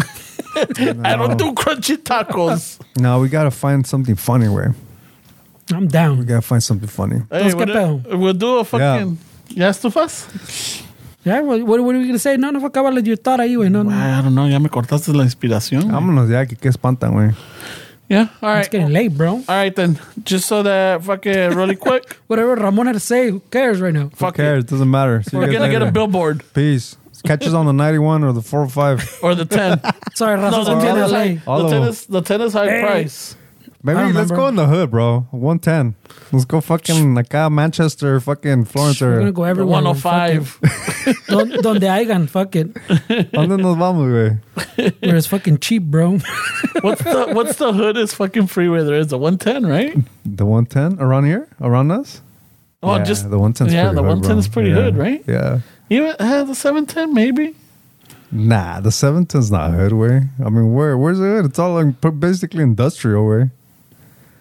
I 1.06 1.16
don't 1.16 1.38
do 1.38 1.54
crunchy 1.54 1.98
tacos. 1.98 2.80
No, 3.00 3.20
we 3.20 3.30
gotta 3.30 3.52
find 3.52 3.88
something 3.88 4.16
funny. 4.16 4.48
Where 4.48 4.76
I'm 5.74 5.88
down. 5.88 6.20
we 6.20 6.26
gotta 6.26 6.42
find 6.42 6.62
something 6.64 6.88
funny. 6.88 7.22
Hey, 7.32 7.44
Dos 7.44 7.54
que 7.56 7.66
we'll, 7.66 8.00
pedo. 8.00 8.18
we'll 8.20 8.34
do 8.34 8.58
a 8.60 8.64
fucking. 8.66 9.18
¿Ya 9.50 9.70
estufas? 9.70 10.84
Yeah, 11.24 11.42
what, 11.42 11.62
what, 11.64 11.80
what 11.84 11.96
are 11.96 12.00
we 12.00 12.08
gonna 12.08 12.18
say? 12.20 12.36
No, 12.38 12.50
no, 12.50 12.60
fuck 12.60 12.76
about 12.78 13.06
your 13.06 13.16
thought 13.16 13.40
ahí, 13.40 13.56
güey. 13.56 13.70
No, 13.72 13.84
no. 13.84 13.92
Ah, 13.94 14.20
I 14.20 14.22
don't 14.24 14.34
know. 14.34 14.48
Ya 14.48 14.58
me 14.60 14.70
cortaste 14.70 15.10
la 15.14 15.24
inspiración. 15.24 15.84
Vámonos 15.92 16.30
ya, 16.30 16.46
que 16.46 16.56
qué 16.56 16.70
espantan, 16.70 17.12
güey. 17.14 17.36
Yeah. 18.10 18.28
All 18.42 18.58
It's 18.58 18.68
getting 18.70 18.92
late, 18.92 19.16
bro. 19.16 19.36
All 19.36 19.44
right 19.48 19.74
then. 19.76 19.98
Just 20.26 20.48
so 20.48 20.64
that 20.64 21.04
fucking 21.04 21.52
really 21.56 21.76
quick. 21.88 22.12
Whatever 22.28 22.56
Ramon 22.56 22.88
had 22.88 22.94
to 22.96 23.00
say, 23.00 23.30
who 23.30 23.40
cares 23.52 23.80
right 23.80 23.94
now? 23.94 24.06
Who 24.10 24.16
Fuck 24.16 24.36
cares? 24.36 24.64
it. 24.66 24.68
Doesn't 24.70 24.90
matter. 24.90 25.22
See 25.24 25.38
you 25.38 25.40
We're 25.42 25.48
guys 25.48 25.60
gonna 25.60 25.72
get 25.72 25.82
a 25.82 25.86
later. 25.86 25.92
billboard 25.94 26.44
Peace. 26.54 26.98
Catch 27.24 27.46
us 27.46 27.54
on 27.54 27.68
the 27.68 27.72
91 27.72 28.24
or 28.24 28.34
the 28.34 28.42
405. 28.42 29.20
or 29.22 29.36
the 29.36 29.46
ten. 29.46 29.80
Sorry, 30.16 30.38
Raza, 30.40 30.52
no, 30.52 30.64
the 30.64 30.72
I'm 30.72 30.82
ten 30.82 30.98
in 30.98 31.04
is 31.04 31.12
LA. 31.12 31.18
high. 31.20 31.42
All 31.46 31.60
The 31.60 31.66
of 31.66 31.72
ten 31.72 31.82
them. 31.84 31.96
the 32.10 32.22
ten 32.22 32.42
is 32.42 32.54
high 32.54 32.82
price. 32.82 33.36
Maybe 33.84 33.98
let's 33.98 34.10
remember. 34.30 34.36
go 34.36 34.48
in 34.48 34.56
the 34.58 34.68
hood, 34.68 34.92
bro. 34.92 35.26
110. 35.32 35.96
Let's 36.32 36.46
go 36.46 36.62
fucking 36.62 37.16
acá, 37.16 37.52
Manchester, 37.52 38.20
fucking 38.20 38.66
Florence. 38.66 39.02
We're 39.02 39.16
Or, 39.16 39.20
gonna 39.20 39.32
go 39.32 39.44
The 39.44 39.50
everywhere. 39.50 39.72
one 39.72 39.86
hundred 39.86 40.02
fuck 40.02 40.12
five. 40.14 40.60
it. 41.08 41.18
Don- 41.28 41.50
Donde 41.64 41.82
hayan, 41.90 42.30
fuck 42.30 42.56
it. 42.56 42.74
¿Dónde 43.34 43.58
nos 43.60 43.76
vamos, 43.78 44.08
güey? 44.08 44.38
Where 45.02 45.16
it's 45.16 45.26
fucking 45.26 45.58
cheap, 45.60 45.84
bro. 45.84 46.20
What's 46.82 47.04
the 47.04 47.32
what's 47.34 47.56
the 47.56 47.74
hoodest 47.74 48.16
fucking 48.16 48.48
freeway 48.48 48.84
there 48.84 48.96
is? 49.00 49.08
The 49.08 49.18
one 49.18 49.38
ten, 49.40 49.66
right? 49.66 49.98
The 50.26 50.46
110 50.46 51.00
around 51.04 51.26
here? 51.26 51.48
Around 51.60 51.92
us? 51.92 52.22
Oh, 52.84 52.96
yeah, 52.98 53.04
just 53.04 53.30
the 53.32 53.40
110 53.40 53.70
yeah, 53.74 53.90
pretty 53.90 53.96
the 53.96 54.02
hood, 54.04 54.22
110 54.26 54.38
is 54.38 54.48
pretty 54.48 54.70
Yeah. 54.70 54.76
hood, 54.76 54.98
right? 54.98 55.24
Yeah. 55.28 55.60
Even 55.90 56.16
uh, 56.20 56.44
the 56.44 56.54
seven 56.56 56.86
ten 56.86 57.14
maybe. 57.16 57.56
Nah, 58.32 58.80
the 58.80 58.92
710's 58.92 59.52
not 59.52 59.72
hood 59.72 59.94
way. 59.94 60.22
I 60.46 60.50
mean, 60.50 60.72
where 60.74 60.96
where's 60.98 61.18
the 61.18 61.26
hood? 61.26 61.46
It's 61.46 61.58
all 61.60 61.74
like 61.74 62.00
basically 62.20 62.62
industrial 62.64 63.28
way. 63.28 63.50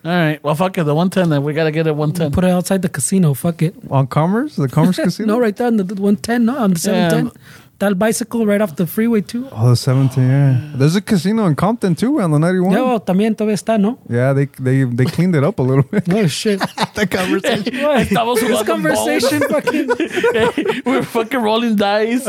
All 0.03 0.11
right. 0.11 0.43
Well, 0.43 0.55
fuck 0.55 0.79
it. 0.79 0.85
The 0.85 0.95
one 0.95 1.11
ten. 1.11 1.29
Then 1.29 1.45
we 1.45 1.53
gotta 1.53 1.71
get 1.71 1.87
it 1.87 1.95
one 1.95 2.13
ten. 2.13 2.31
Put 2.33 2.45
it 2.45 2.51
outside 2.51 2.83
the 2.83 2.89
casino. 2.89 3.35
Fuck 3.35 3.61
it. 3.63 3.75
On 3.91 4.07
Commerce? 4.07 4.57
The 4.57 4.69
Commerce 4.69 4.97
Casino? 5.03 5.35
No, 5.35 5.41
right 5.41 5.55
there 5.55 5.67
on 5.67 5.77
the 5.77 5.85
110. 5.85 6.45
No, 6.47 6.57
on 6.57 6.73
the 6.73 6.79
710. 6.79 7.43
That 7.81 7.99
bicycle 7.99 8.45
right 8.45 8.61
off 8.61 8.77
the 8.77 8.87
freeway 8.87 9.23
too. 9.23 9.49
Oh, 9.53 9.71
the 9.71 9.75
17, 9.77 10.23
yeah. 10.23 10.61
There's 10.75 10.97
a 10.97 11.01
casino 11.01 11.47
in 11.47 11.55
Compton 11.57 11.95
too 11.95 12.21
on 12.21 12.31
the 12.31 12.39
91. 12.39 12.73
Yeah, 12.73 12.83
well, 12.83 13.01
también 13.01 13.35
todavía 13.35 13.55
está, 13.55 13.79
¿no? 13.81 13.99
Yeah, 14.07 14.35
they 14.35 14.47
they 14.61 14.85
they 14.85 15.07
cleaned 15.07 15.35
it 15.35 15.43
up 15.43 15.59
a 15.59 15.63
little 15.63 15.85
bit. 15.85 16.05
Oh 16.13 16.27
shit. 16.27 16.61
the 16.95 17.07
conversation. 17.07 17.73
Estamos 18.05 18.39
this 18.41 18.63
conversation 18.65 19.41
fucking 19.49 19.89
Hey, 20.35 20.83
we're 20.85 21.03
fucking 21.03 21.41
rolling 21.41 21.77
dice. 21.77 22.27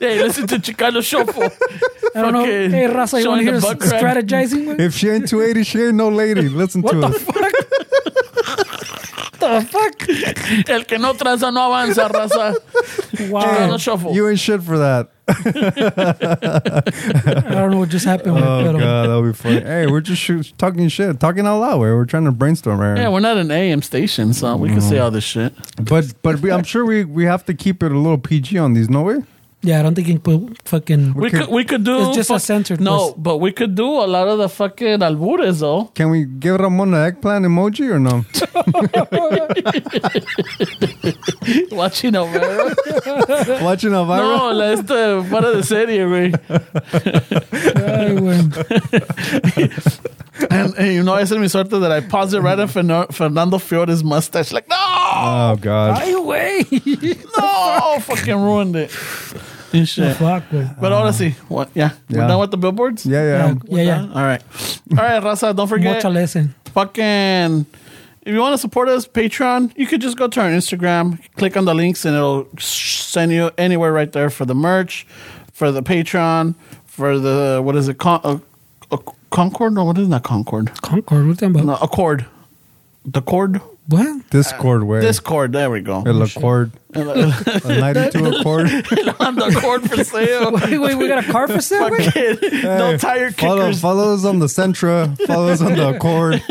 hey, 0.00 0.20
listen 0.20 0.48
to 0.48 0.56
Chicano 0.58 1.00
Shuffle. 1.00 1.44
I 2.16 2.22
don't 2.22 2.32
know. 2.32 2.44
Hey 2.44 2.88
Raza, 2.88 3.22
you 3.22 3.28
want 3.28 3.42
showing 3.42 3.46
to 3.46 3.52
hear 3.52 3.60
the 3.60 3.68
us 3.68 3.92
strategizing? 3.92 4.80
If 4.80 4.94
she 4.96 5.08
ain't 5.10 5.28
280, 5.28 5.62
she 5.62 5.78
ain't 5.80 5.94
no 5.94 6.08
lady. 6.08 6.48
Listen 6.48 6.82
What 6.82 6.92
to 6.92 6.98
the 7.00 7.06
us. 7.06 7.22
fuck? 7.22 7.36
The 9.48 9.66
fuck? 9.70 10.68
El 10.68 10.84
que 10.84 10.98
no 10.98 11.12
tranza 11.14 11.52
no 11.52 11.60
avanza, 11.70 12.08
raza. 12.08 12.54
Wow. 13.30 13.42
Chicano 13.42 13.78
Shuffle. 13.78 14.14
You 14.14 14.28
ain't 14.28 14.38
shit 14.38 14.62
for 14.62 14.78
that. 14.78 15.10
I 15.28 15.32
don't 17.50 17.70
know 17.72 17.78
what 17.78 17.88
just 17.88 18.04
happened. 18.04 18.38
Oh 18.38 18.62
pero- 18.62 18.78
god, 18.78 19.02
that'll 19.08 19.22
be 19.22 19.32
funny. 19.32 19.60
Hey, 19.60 19.86
we're 19.86 20.00
just 20.00 20.20
shoot, 20.22 20.52
talking 20.58 20.88
shit, 20.88 21.18
talking 21.20 21.46
out 21.46 21.60
loud. 21.60 21.80
We're 21.80 22.04
trying 22.04 22.24
to 22.26 22.32
brainstorm, 22.32 22.80
Aaron. 22.80 22.98
yeah, 22.98 23.08
we're 23.08 23.20
not 23.20 23.36
an 23.36 23.50
AM 23.50 23.82
station, 23.82 24.32
so 24.32 24.56
we 24.56 24.68
can 24.68 24.80
say 24.80 24.98
all 24.98 25.10
this 25.10 25.24
shit. 25.24 25.52
but 25.82 26.12
but 26.22 26.40
we, 26.40 26.50
I'm 26.52 26.64
sure 26.64 26.84
we 26.84 27.04
we 27.04 27.24
have 27.24 27.44
to 27.46 27.54
keep 27.54 27.82
it 27.82 27.90
a 27.92 27.98
little 27.98 28.18
PG 28.18 28.58
on 28.58 28.74
these. 28.74 28.88
No 28.88 29.02
way. 29.02 29.22
Yeah, 29.66 29.80
I 29.80 29.82
don't 29.82 29.96
think 29.96 30.06
you 30.06 30.14
can 30.14 30.22
put 30.22 30.62
fucking. 30.68 31.14
We 31.14 31.28
could- 31.30 31.40
could 31.40 31.50
we 31.50 31.64
could 31.64 31.82
do 31.82 31.96
It's 32.06 32.14
just 32.16 32.30
a 32.30 32.38
censored 32.38 32.80
No, 32.80 33.06
list. 33.06 33.14
but 33.22 33.38
we 33.38 33.50
could 33.50 33.74
do 33.74 33.88
a 33.88 34.06
lot 34.06 34.28
of 34.28 34.38
the 34.38 34.48
fucking 34.48 35.02
albures 35.02 35.58
though. 35.58 35.90
Can 35.94 36.10
we 36.10 36.24
give 36.24 36.60
Ramon 36.60 36.94
an 36.94 37.02
eggplant 37.06 37.44
emoji 37.44 37.90
or 37.90 37.98
no? 37.98 38.22
Watching 41.76 42.14
over. 42.16 42.38
Watching 43.62 43.92
Elvira. 43.92 44.22
no, 44.22 44.52
la 44.52 44.72
este 44.72 45.22
fuera 45.28 45.50
de 45.52 45.62
serie, 45.62 46.04
güey. 46.06 46.32
Ay, 47.74 48.14
güey. 48.14 48.42
And, 50.50 50.74
and 50.76 50.92
you 50.92 51.02
know, 51.02 51.14
esa 51.14 51.34
es 51.34 51.40
mi 51.40 51.48
suerte 51.48 51.80
that 51.80 51.90
I 51.90 52.00
paused 52.00 52.34
it 52.34 52.40
right 52.40 52.58
on 52.58 52.68
Fernan- 52.68 53.06
Fernando 53.10 53.56
Fiores' 53.56 54.04
mustache. 54.04 54.52
Like, 54.52 54.68
no, 54.68 54.76
Oh 54.78 55.56
god. 55.58 55.98
Ay, 56.02 56.12
güey. 56.12 57.16
no, 57.38 57.98
fucking 58.00 58.36
ruined 58.36 58.76
it. 58.76 58.90
And 59.78 59.88
shit. 59.88 60.16
fuck, 60.16 60.42
güey. 60.50 60.80
But 60.80 60.92
honestly, 60.92 61.30
what? 61.48 61.68
Yeah, 61.74 61.90
we're 62.10 62.20
Yeah. 62.20 62.26
done 62.28 62.40
with 62.40 62.50
the 62.50 62.56
billboards. 62.58 63.04
Yeah, 63.06 63.22
yeah. 63.22 63.46
Yeah, 63.46 63.54
We're 63.68 63.84
yeah. 63.84 63.98
done? 63.98 64.12
All 64.12 64.22
right, 64.22 64.42
all 64.92 65.04
right, 65.04 65.22
Raza. 65.22 65.54
Don't 65.54 65.68
forget. 65.68 65.94
Mucha 66.02 66.08
lesson. 66.10 66.54
fucking 66.72 67.66
if 68.22 68.32
you 68.34 68.40
want 68.40 68.52
to 68.52 68.58
support 68.58 68.88
us 68.88 69.06
patreon 69.06 69.70
you 69.76 69.86
could 69.86 70.00
just 70.02 70.16
go 70.18 70.26
to 70.28 70.40
our 70.42 70.50
instagram 70.50 71.18
click 71.36 71.56
on 71.56 71.64
the 71.64 71.72
links 71.74 72.04
and 72.04 72.14
it'll 72.16 72.46
send 72.58 73.30
you 73.32 73.50
anywhere 73.56 73.92
right 73.92 74.12
there 74.12 74.28
for 74.30 74.44
the 74.44 74.54
merch 74.54 75.06
for 75.52 75.70
the 75.72 75.80
patreon 75.82 76.54
for 76.84 77.18
the 77.18 77.60
what 77.64 77.76
is 77.76 77.88
it 77.88 77.96
Con- 77.98 78.20
uh, 78.24 78.38
uh, 78.90 78.96
concord 79.30 79.72
no 79.74 79.84
what 79.84 79.96
is 79.96 80.08
that 80.10 80.22
concord 80.24 80.66
Concord, 80.82 81.22
what 81.26 81.28
you 81.28 81.34
talking 81.34 81.54
about? 81.60 81.66
no 81.66 81.76
accord 81.80 82.26
the 83.06 83.22
cord 83.22 83.60
What? 83.88 84.28
Discord 84.30 84.82
way. 84.82 85.00
discord 85.00 85.52
there 85.52 85.70
we 85.70 85.80
go 85.80 86.02
El 86.04 86.20
Accord. 86.20 86.72
A 86.96 87.80
92 87.80 88.24
Accord. 88.26 88.66
on 89.20 89.34
the 89.36 89.58
cord 89.60 89.88
for 89.88 90.04
sale 90.04 90.52
Wait, 90.52 90.78
wait, 90.78 90.94
we 90.94 91.08
got 91.08 91.24
a 91.24 91.32
car 91.32 91.48
for 91.48 91.60
sale? 91.60 91.90
güey? 91.90 92.04
Fucking 92.04 92.62
no 92.62 92.90
Hey, 92.92 92.98
tire 92.98 93.30
Follow, 93.30 93.62
kickers 93.62 93.80
follow 93.80 94.14
us 94.14 94.24
on 94.24 94.38
the 94.38 94.46
Sentra. 94.46 95.16
Follow 95.26 95.48
us 95.48 95.60
on 95.60 95.74
the 95.74 95.88
Accord. 95.88 96.42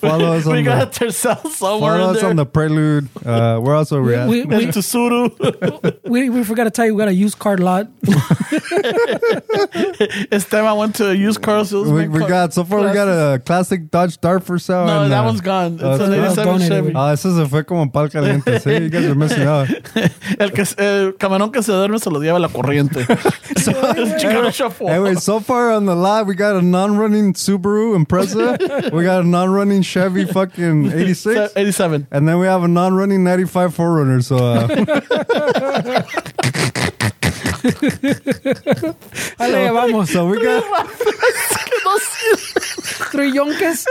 Follow 0.00 0.32
us 0.32 0.46
we 0.46 0.58
on 0.58 0.64
got 0.64 0.92
the, 0.92 1.06
Tercel 1.06 1.46
somewhere 1.48 1.98
follow 1.98 2.10
in 2.10 2.16
us 2.16 2.20
there 2.20 2.30
on 2.30 2.36
the 2.36 2.46
Prelude. 2.46 3.08
Uh, 3.24 3.58
where 3.58 3.74
else 3.74 3.92
are 3.92 4.02
we 4.02 4.14
at? 4.14 4.28
We, 4.28 4.44
we, 4.44 4.64
and 4.64 4.72
Tsuru. 4.72 5.98
we, 6.04 6.30
we 6.30 6.44
forgot 6.44 6.64
to 6.64 6.70
tell 6.70 6.86
you, 6.86 6.94
we 6.94 6.98
got 6.98 7.08
a 7.08 7.14
used 7.14 7.38
car 7.38 7.56
lot. 7.58 7.88
it's 10.30 10.44
time 10.46 10.64
I 10.64 10.72
went 10.72 10.96
to 10.96 11.10
a 11.10 11.14
used 11.14 11.42
car 11.42 11.64
sales. 11.64 11.88
we, 11.90 12.08
we 12.08 12.20
got 12.20 12.52
so 12.54 12.64
far 12.64 12.80
we 12.80 12.92
got 12.92 13.08
a 13.08 13.38
classic 13.40 13.90
Dodge 13.90 14.20
Dart 14.20 14.44
for 14.44 14.58
sale. 14.58 14.86
No, 14.86 15.02
and, 15.04 15.12
that 15.12 15.20
uh, 15.20 15.24
one's 15.24 15.40
gone. 15.40 15.74
It's 15.74 15.82
oh, 15.82 16.04
an 16.04 16.12
it's 16.12 16.36
gone? 16.36 16.56
87 16.56 16.68
Chevy. 16.68 16.92
güey. 16.92 16.96
Ah, 16.96 17.12
ese 17.12 17.34
se 17.34 17.48
fue 17.48 17.64
como 17.64 17.88
pal 17.90 18.08
caliente. 18.08 18.58
Sí, 18.60 18.82
you 18.82 18.88
guys 18.88 19.04
are 19.06 19.14
missing 19.14 19.42
out. 19.42 19.68
El, 20.38 20.52
que, 20.52 20.64
el 20.76 21.16
camarón 21.16 21.52
que 21.52 21.62
se 21.62 21.72
duerme 21.72 21.98
se 21.98 22.10
lo 22.10 22.20
lleva 22.20 22.38
la 22.38 22.48
corriente. 22.48 23.06
Shuffle. 24.52 24.88
Anyway, 24.92 25.14
so 25.14 25.40
far 25.40 25.72
on 25.72 25.86
the 25.86 25.94
lot, 25.94 26.26
we 26.26 26.34
got 26.34 26.56
a 26.56 26.62
non-running 26.62 27.34
Subaru 27.34 27.96
Impreza. 27.96 28.92
we 28.92 29.04
got 29.04 29.22
a 29.22 29.26
non-running 29.26 29.82
Chevy 29.82 30.24
fucking 30.24 30.92
86. 30.92 31.52
87. 31.56 32.06
And 32.10 32.28
then 32.28 32.38
we 32.38 32.46
have 32.46 32.62
a 32.62 32.68
non-running 32.68 33.24
95 33.24 33.76
4Runner. 33.76 34.22
So 34.22 34.36
uh, 34.36 34.66
Dale, 39.38 39.72
vamos. 39.72 40.10
so 40.10 40.26
we 40.26 40.42
got 40.42 40.64
Three 43.10 43.30
yonkes. 43.32 43.86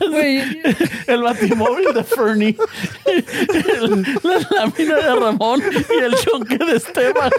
Güey, 0.00 0.62
El 1.06 1.22
batimóvil 1.22 1.92
de 1.94 2.04
Fernie. 2.04 2.56
El- 3.06 4.02
la 4.22 4.38
lámina 4.50 4.96
de 4.96 5.14
Ramón 5.20 5.62
y 5.62 5.98
el 6.04 6.14
chonque 6.16 6.58
de 6.58 6.76
Esteban. 6.76 7.30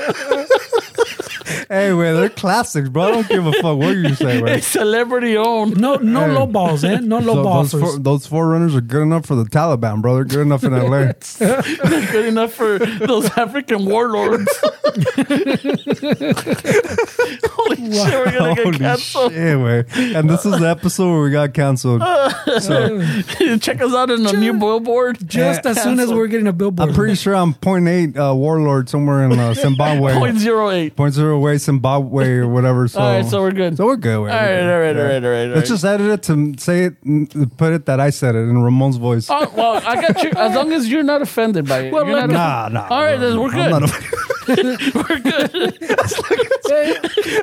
hey, 1.69 1.93
wait, 1.93 2.13
they're 2.13 2.29
classics, 2.29 2.89
bro. 2.89 3.03
I 3.03 3.11
don't 3.11 3.27
give 3.27 3.45
a 3.45 3.51
fuck 3.53 3.77
what 3.77 3.91
you 3.95 4.15
say, 4.15 4.39
A 4.39 4.43
right? 4.43 4.63
celebrity 4.63 5.37
owned. 5.37 5.79
no, 5.79 5.95
no 5.95 6.25
low 6.27 6.45
balls, 6.47 6.83
eh? 6.83 6.99
No 7.01 7.19
low 7.19 7.33
So 7.35 7.43
balls. 7.43 7.71
those, 7.71 7.81
four, 7.81 7.99
those 7.99 8.27
forerunners 8.27 8.75
are 8.75 8.81
good 8.81 9.01
enough 9.03 9.25
for 9.25 9.35
the 9.35 9.43
Taliban, 9.45 10.01
bro. 10.01 10.15
They're 10.15 10.23
good 10.25 10.41
enough 10.41 10.63
in 10.63 10.71
LA. 10.73 11.11
They're 11.39 12.11
good 12.11 12.25
enough 12.25 12.53
for 12.53 12.79
those 12.79 13.25
African 13.37 13.85
warlords. 13.85 14.49
Holy 17.53 17.75
shit, 17.91 18.13
we're 18.13 18.31
gonna 18.31 18.55
get 18.55 18.63
Holy 18.65 18.77
canceled. 18.77 19.31
shit, 19.33 19.59
wait. 19.59 19.85
And 20.15 20.29
this 20.29 20.45
is 20.45 20.59
the 20.59 20.67
episode 20.69 21.11
where 21.11 21.21
we 21.23 21.31
got 21.31 21.53
canceled. 21.53 22.01
So 22.59 23.01
Check 23.59 23.81
us 23.81 23.93
out 23.93 24.09
in 24.11 24.25
a 24.25 24.33
new 24.33 24.53
billboard. 24.53 25.17
Just 25.27 25.65
as 25.65 25.81
soon 25.81 25.99
as 25.99 26.11
we're 26.13 26.27
getting 26.27 26.47
a 26.47 26.53
billboard. 26.53 26.89
I'm 26.89 26.95
pretty 26.95 27.15
sure 27.15 27.35
I'm 27.35 27.53
0.8 27.55 28.15
uh, 28.17 28.35
warlord 28.35 28.89
somewhere 28.89 29.23
in 29.23 29.37
uh, 29.37 29.53
Zimbabwe. 29.53 30.13
Point 30.13 30.37
zero 30.37 30.69
eight. 30.69 30.95
Point 30.95 31.13
zero 31.13 31.35
away 31.37 31.57
Zimbabwe 31.57 32.29
or 32.37 32.47
whatever. 32.47 32.87
So, 32.87 32.99
All 33.01 33.11
right, 33.15 33.25
so 33.25 33.41
we're 33.41 33.51
good. 33.51 33.77
so 33.77 33.85
we're 33.85 33.95
good. 33.95 34.15
All 34.15 34.23
All 34.23 34.27
right, 34.29 34.61
all 34.61 34.79
right, 34.79 34.95
all 34.97 35.03
right, 35.03 35.23
all 35.23 35.29
right. 35.31 35.41
all 35.49 35.55
Let's 35.55 35.69
right. 35.69 35.75
just 35.75 35.85
edit 35.85 36.07
it 36.07 36.23
to 36.23 36.53
say 36.57 36.85
it, 36.85 37.57
put 37.57 37.73
it 37.73 37.85
that 37.87 37.99
I 37.99 38.09
said 38.11 38.35
it 38.35 38.39
in 38.39 38.61
Ramon's 38.61 38.97
voice. 38.97 39.27
Oh, 39.29 39.51
well, 39.55 39.81
I 39.85 39.95
got 40.01 40.23
you. 40.23 40.31
As 40.35 40.55
long 40.55 40.71
as 40.73 40.87
you're 40.89 41.03
not 41.03 41.21
offended 41.21 41.67
by 41.67 41.79
it. 41.85 41.93
Well, 41.93 42.05
You're 42.07 42.27
not 42.27 42.29
nah, 42.29 42.67
nah. 42.69 42.87
All 42.89 43.01
right, 43.01 43.19
no, 43.19 43.29
then 43.29 43.39
we're 43.39 43.51
I'm 43.55 43.81
good. 43.85 43.89
Not 44.47 44.59
a- 44.59 44.91
We're 44.95 45.19
good. 45.19 45.77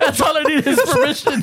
That's 0.01 0.21
all 0.21 0.37
I 0.37 0.43
need 0.45 0.67
is 0.67 0.81
permission. 0.81 1.43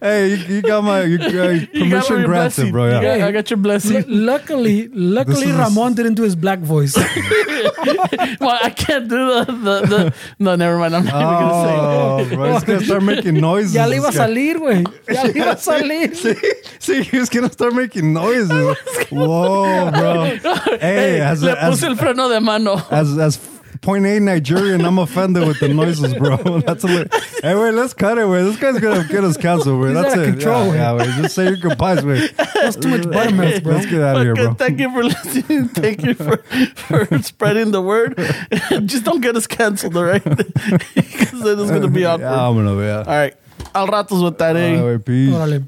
hey, 0.00 0.28
you, 0.34 0.36
you 0.56 0.62
got 0.62 0.82
my 0.84 1.02
you, 1.04 1.18
uh, 1.18 1.48
You 1.72 1.90
got 1.90 2.06
permission 2.06 2.16
your 2.18 2.24
granted, 2.26 2.28
blessing. 2.28 2.72
bro. 2.72 2.86
You 2.86 2.92
Yeah. 2.94 3.18
got- 3.18 3.28
I 3.28 3.32
got 3.32 3.50
your 3.50 3.56
blessing. 3.58 3.96
L- 3.98 4.04
luckily, 4.08 4.88
luckily, 4.88 5.50
Ramon 5.52 5.94
didn't 5.94 6.14
do 6.14 6.22
his 6.22 6.36
black 6.36 6.60
voice. 6.60 6.96
well, 8.40 8.58
I 8.62 8.70
can't 8.74 9.08
do 9.08 9.16
the, 9.16 9.44
the, 9.44 9.86
the 9.86 10.14
no, 10.38 10.56
never 10.56 10.78
mind. 10.78 10.94
I'm 10.96 11.04
not 11.04 11.14
even 11.14 11.26
gonna 11.26 11.64
say. 11.64 12.32
Oh, 12.32 12.36
bro, 12.36 12.52
he's 12.54 12.64
gonna 12.64 12.80
start 12.84 13.02
making 13.02 13.34
noises. 13.34 13.74
ya 13.74 13.84
le 13.86 13.96
iba 13.96 14.08
a 14.08 14.10
this 14.10 14.16
guy. 14.16 14.26
salir, 14.28 14.54
güey. 14.56 14.84
Ya 15.08 15.22
le 15.22 15.32
iba 15.32 15.52
a 15.52 15.56
salir. 15.56 16.14
See, 16.80 17.02
he 17.02 17.18
was 17.18 17.28
gonna 17.28 17.50
start 17.52 17.74
making 17.74 18.12
noises. 18.12 18.76
Whoa, 19.10 19.90
bro. 19.90 20.24
Hey, 20.24 20.78
Hey, 20.80 21.20
as 21.20 21.42
le 21.42 21.52
as, 21.52 21.70
puse 21.80 21.84
el 21.88 21.96
freno 21.96 22.28
de 22.28 22.40
mano. 22.40 22.76
as 22.90 23.16
as 23.18 23.36
point 23.88 24.04
eight 24.04 24.20
Nigerian, 24.20 24.84
I'm 24.84 24.98
offended 24.98 25.48
with 25.48 25.60
the 25.60 25.68
noises, 25.68 26.12
bro. 26.12 26.36
That's 26.66 26.84
a 26.84 26.88
li- 26.88 27.06
hey, 27.40 27.54
wait, 27.54 27.72
let's 27.72 27.94
cut 27.94 28.18
it, 28.18 28.28
wait. 28.28 28.42
This 28.42 28.58
guy's 28.58 28.78
gonna 28.80 29.08
get 29.08 29.24
us 29.24 29.38
canceled, 29.38 29.80
wait. 29.80 29.94
That's 29.94 30.12
out 30.12 30.18
of 30.18 30.24
it. 30.24 30.30
control, 30.32 30.66
yeah, 30.66 30.74
yeah, 30.74 30.92
wait. 30.92 31.22
Just 31.22 31.34
say 31.34 31.44
your 31.44 31.56
goodbyes, 31.56 32.04
wait. 32.04 32.36
That's 32.36 32.76
too 32.76 32.88
much 32.90 33.10
buttermilk, 33.10 33.62
bro. 33.62 33.72
Let's 33.76 33.86
get 33.86 34.02
out 34.02 34.18
of 34.18 34.22
here, 34.24 34.34
bro. 34.34 34.52
Thank 34.52 34.78
you 34.78 34.92
for 34.92 35.04
listening. 35.14 35.68
Thank 35.68 36.02
you 36.04 36.12
for, 36.12 36.36
for 36.74 37.22
spreading 37.22 37.70
the 37.70 37.80
word. 37.80 38.14
Just 38.84 39.04
don't 39.04 39.22
get 39.22 39.36
us 39.36 39.46
canceled, 39.46 39.96
all 39.96 40.04
right? 40.04 40.22
Because 40.22 41.40
then 41.42 41.58
it's 41.58 41.70
gonna 41.70 41.88
be 41.88 42.04
awkward. 42.04 42.26
Yeah, 42.26 42.46
I'm 42.46 42.56
gonna, 42.56 42.78
yeah. 42.82 42.98
All 42.98 43.04
right. 43.06 43.34
Al 43.74 43.86
ratos 43.88 44.22
with 44.22 44.36
that, 44.36 44.54
eh? 44.54 44.78
All 44.78 44.90
right, 44.90 45.02
peace. 45.02 45.32
Órale. 45.32 45.64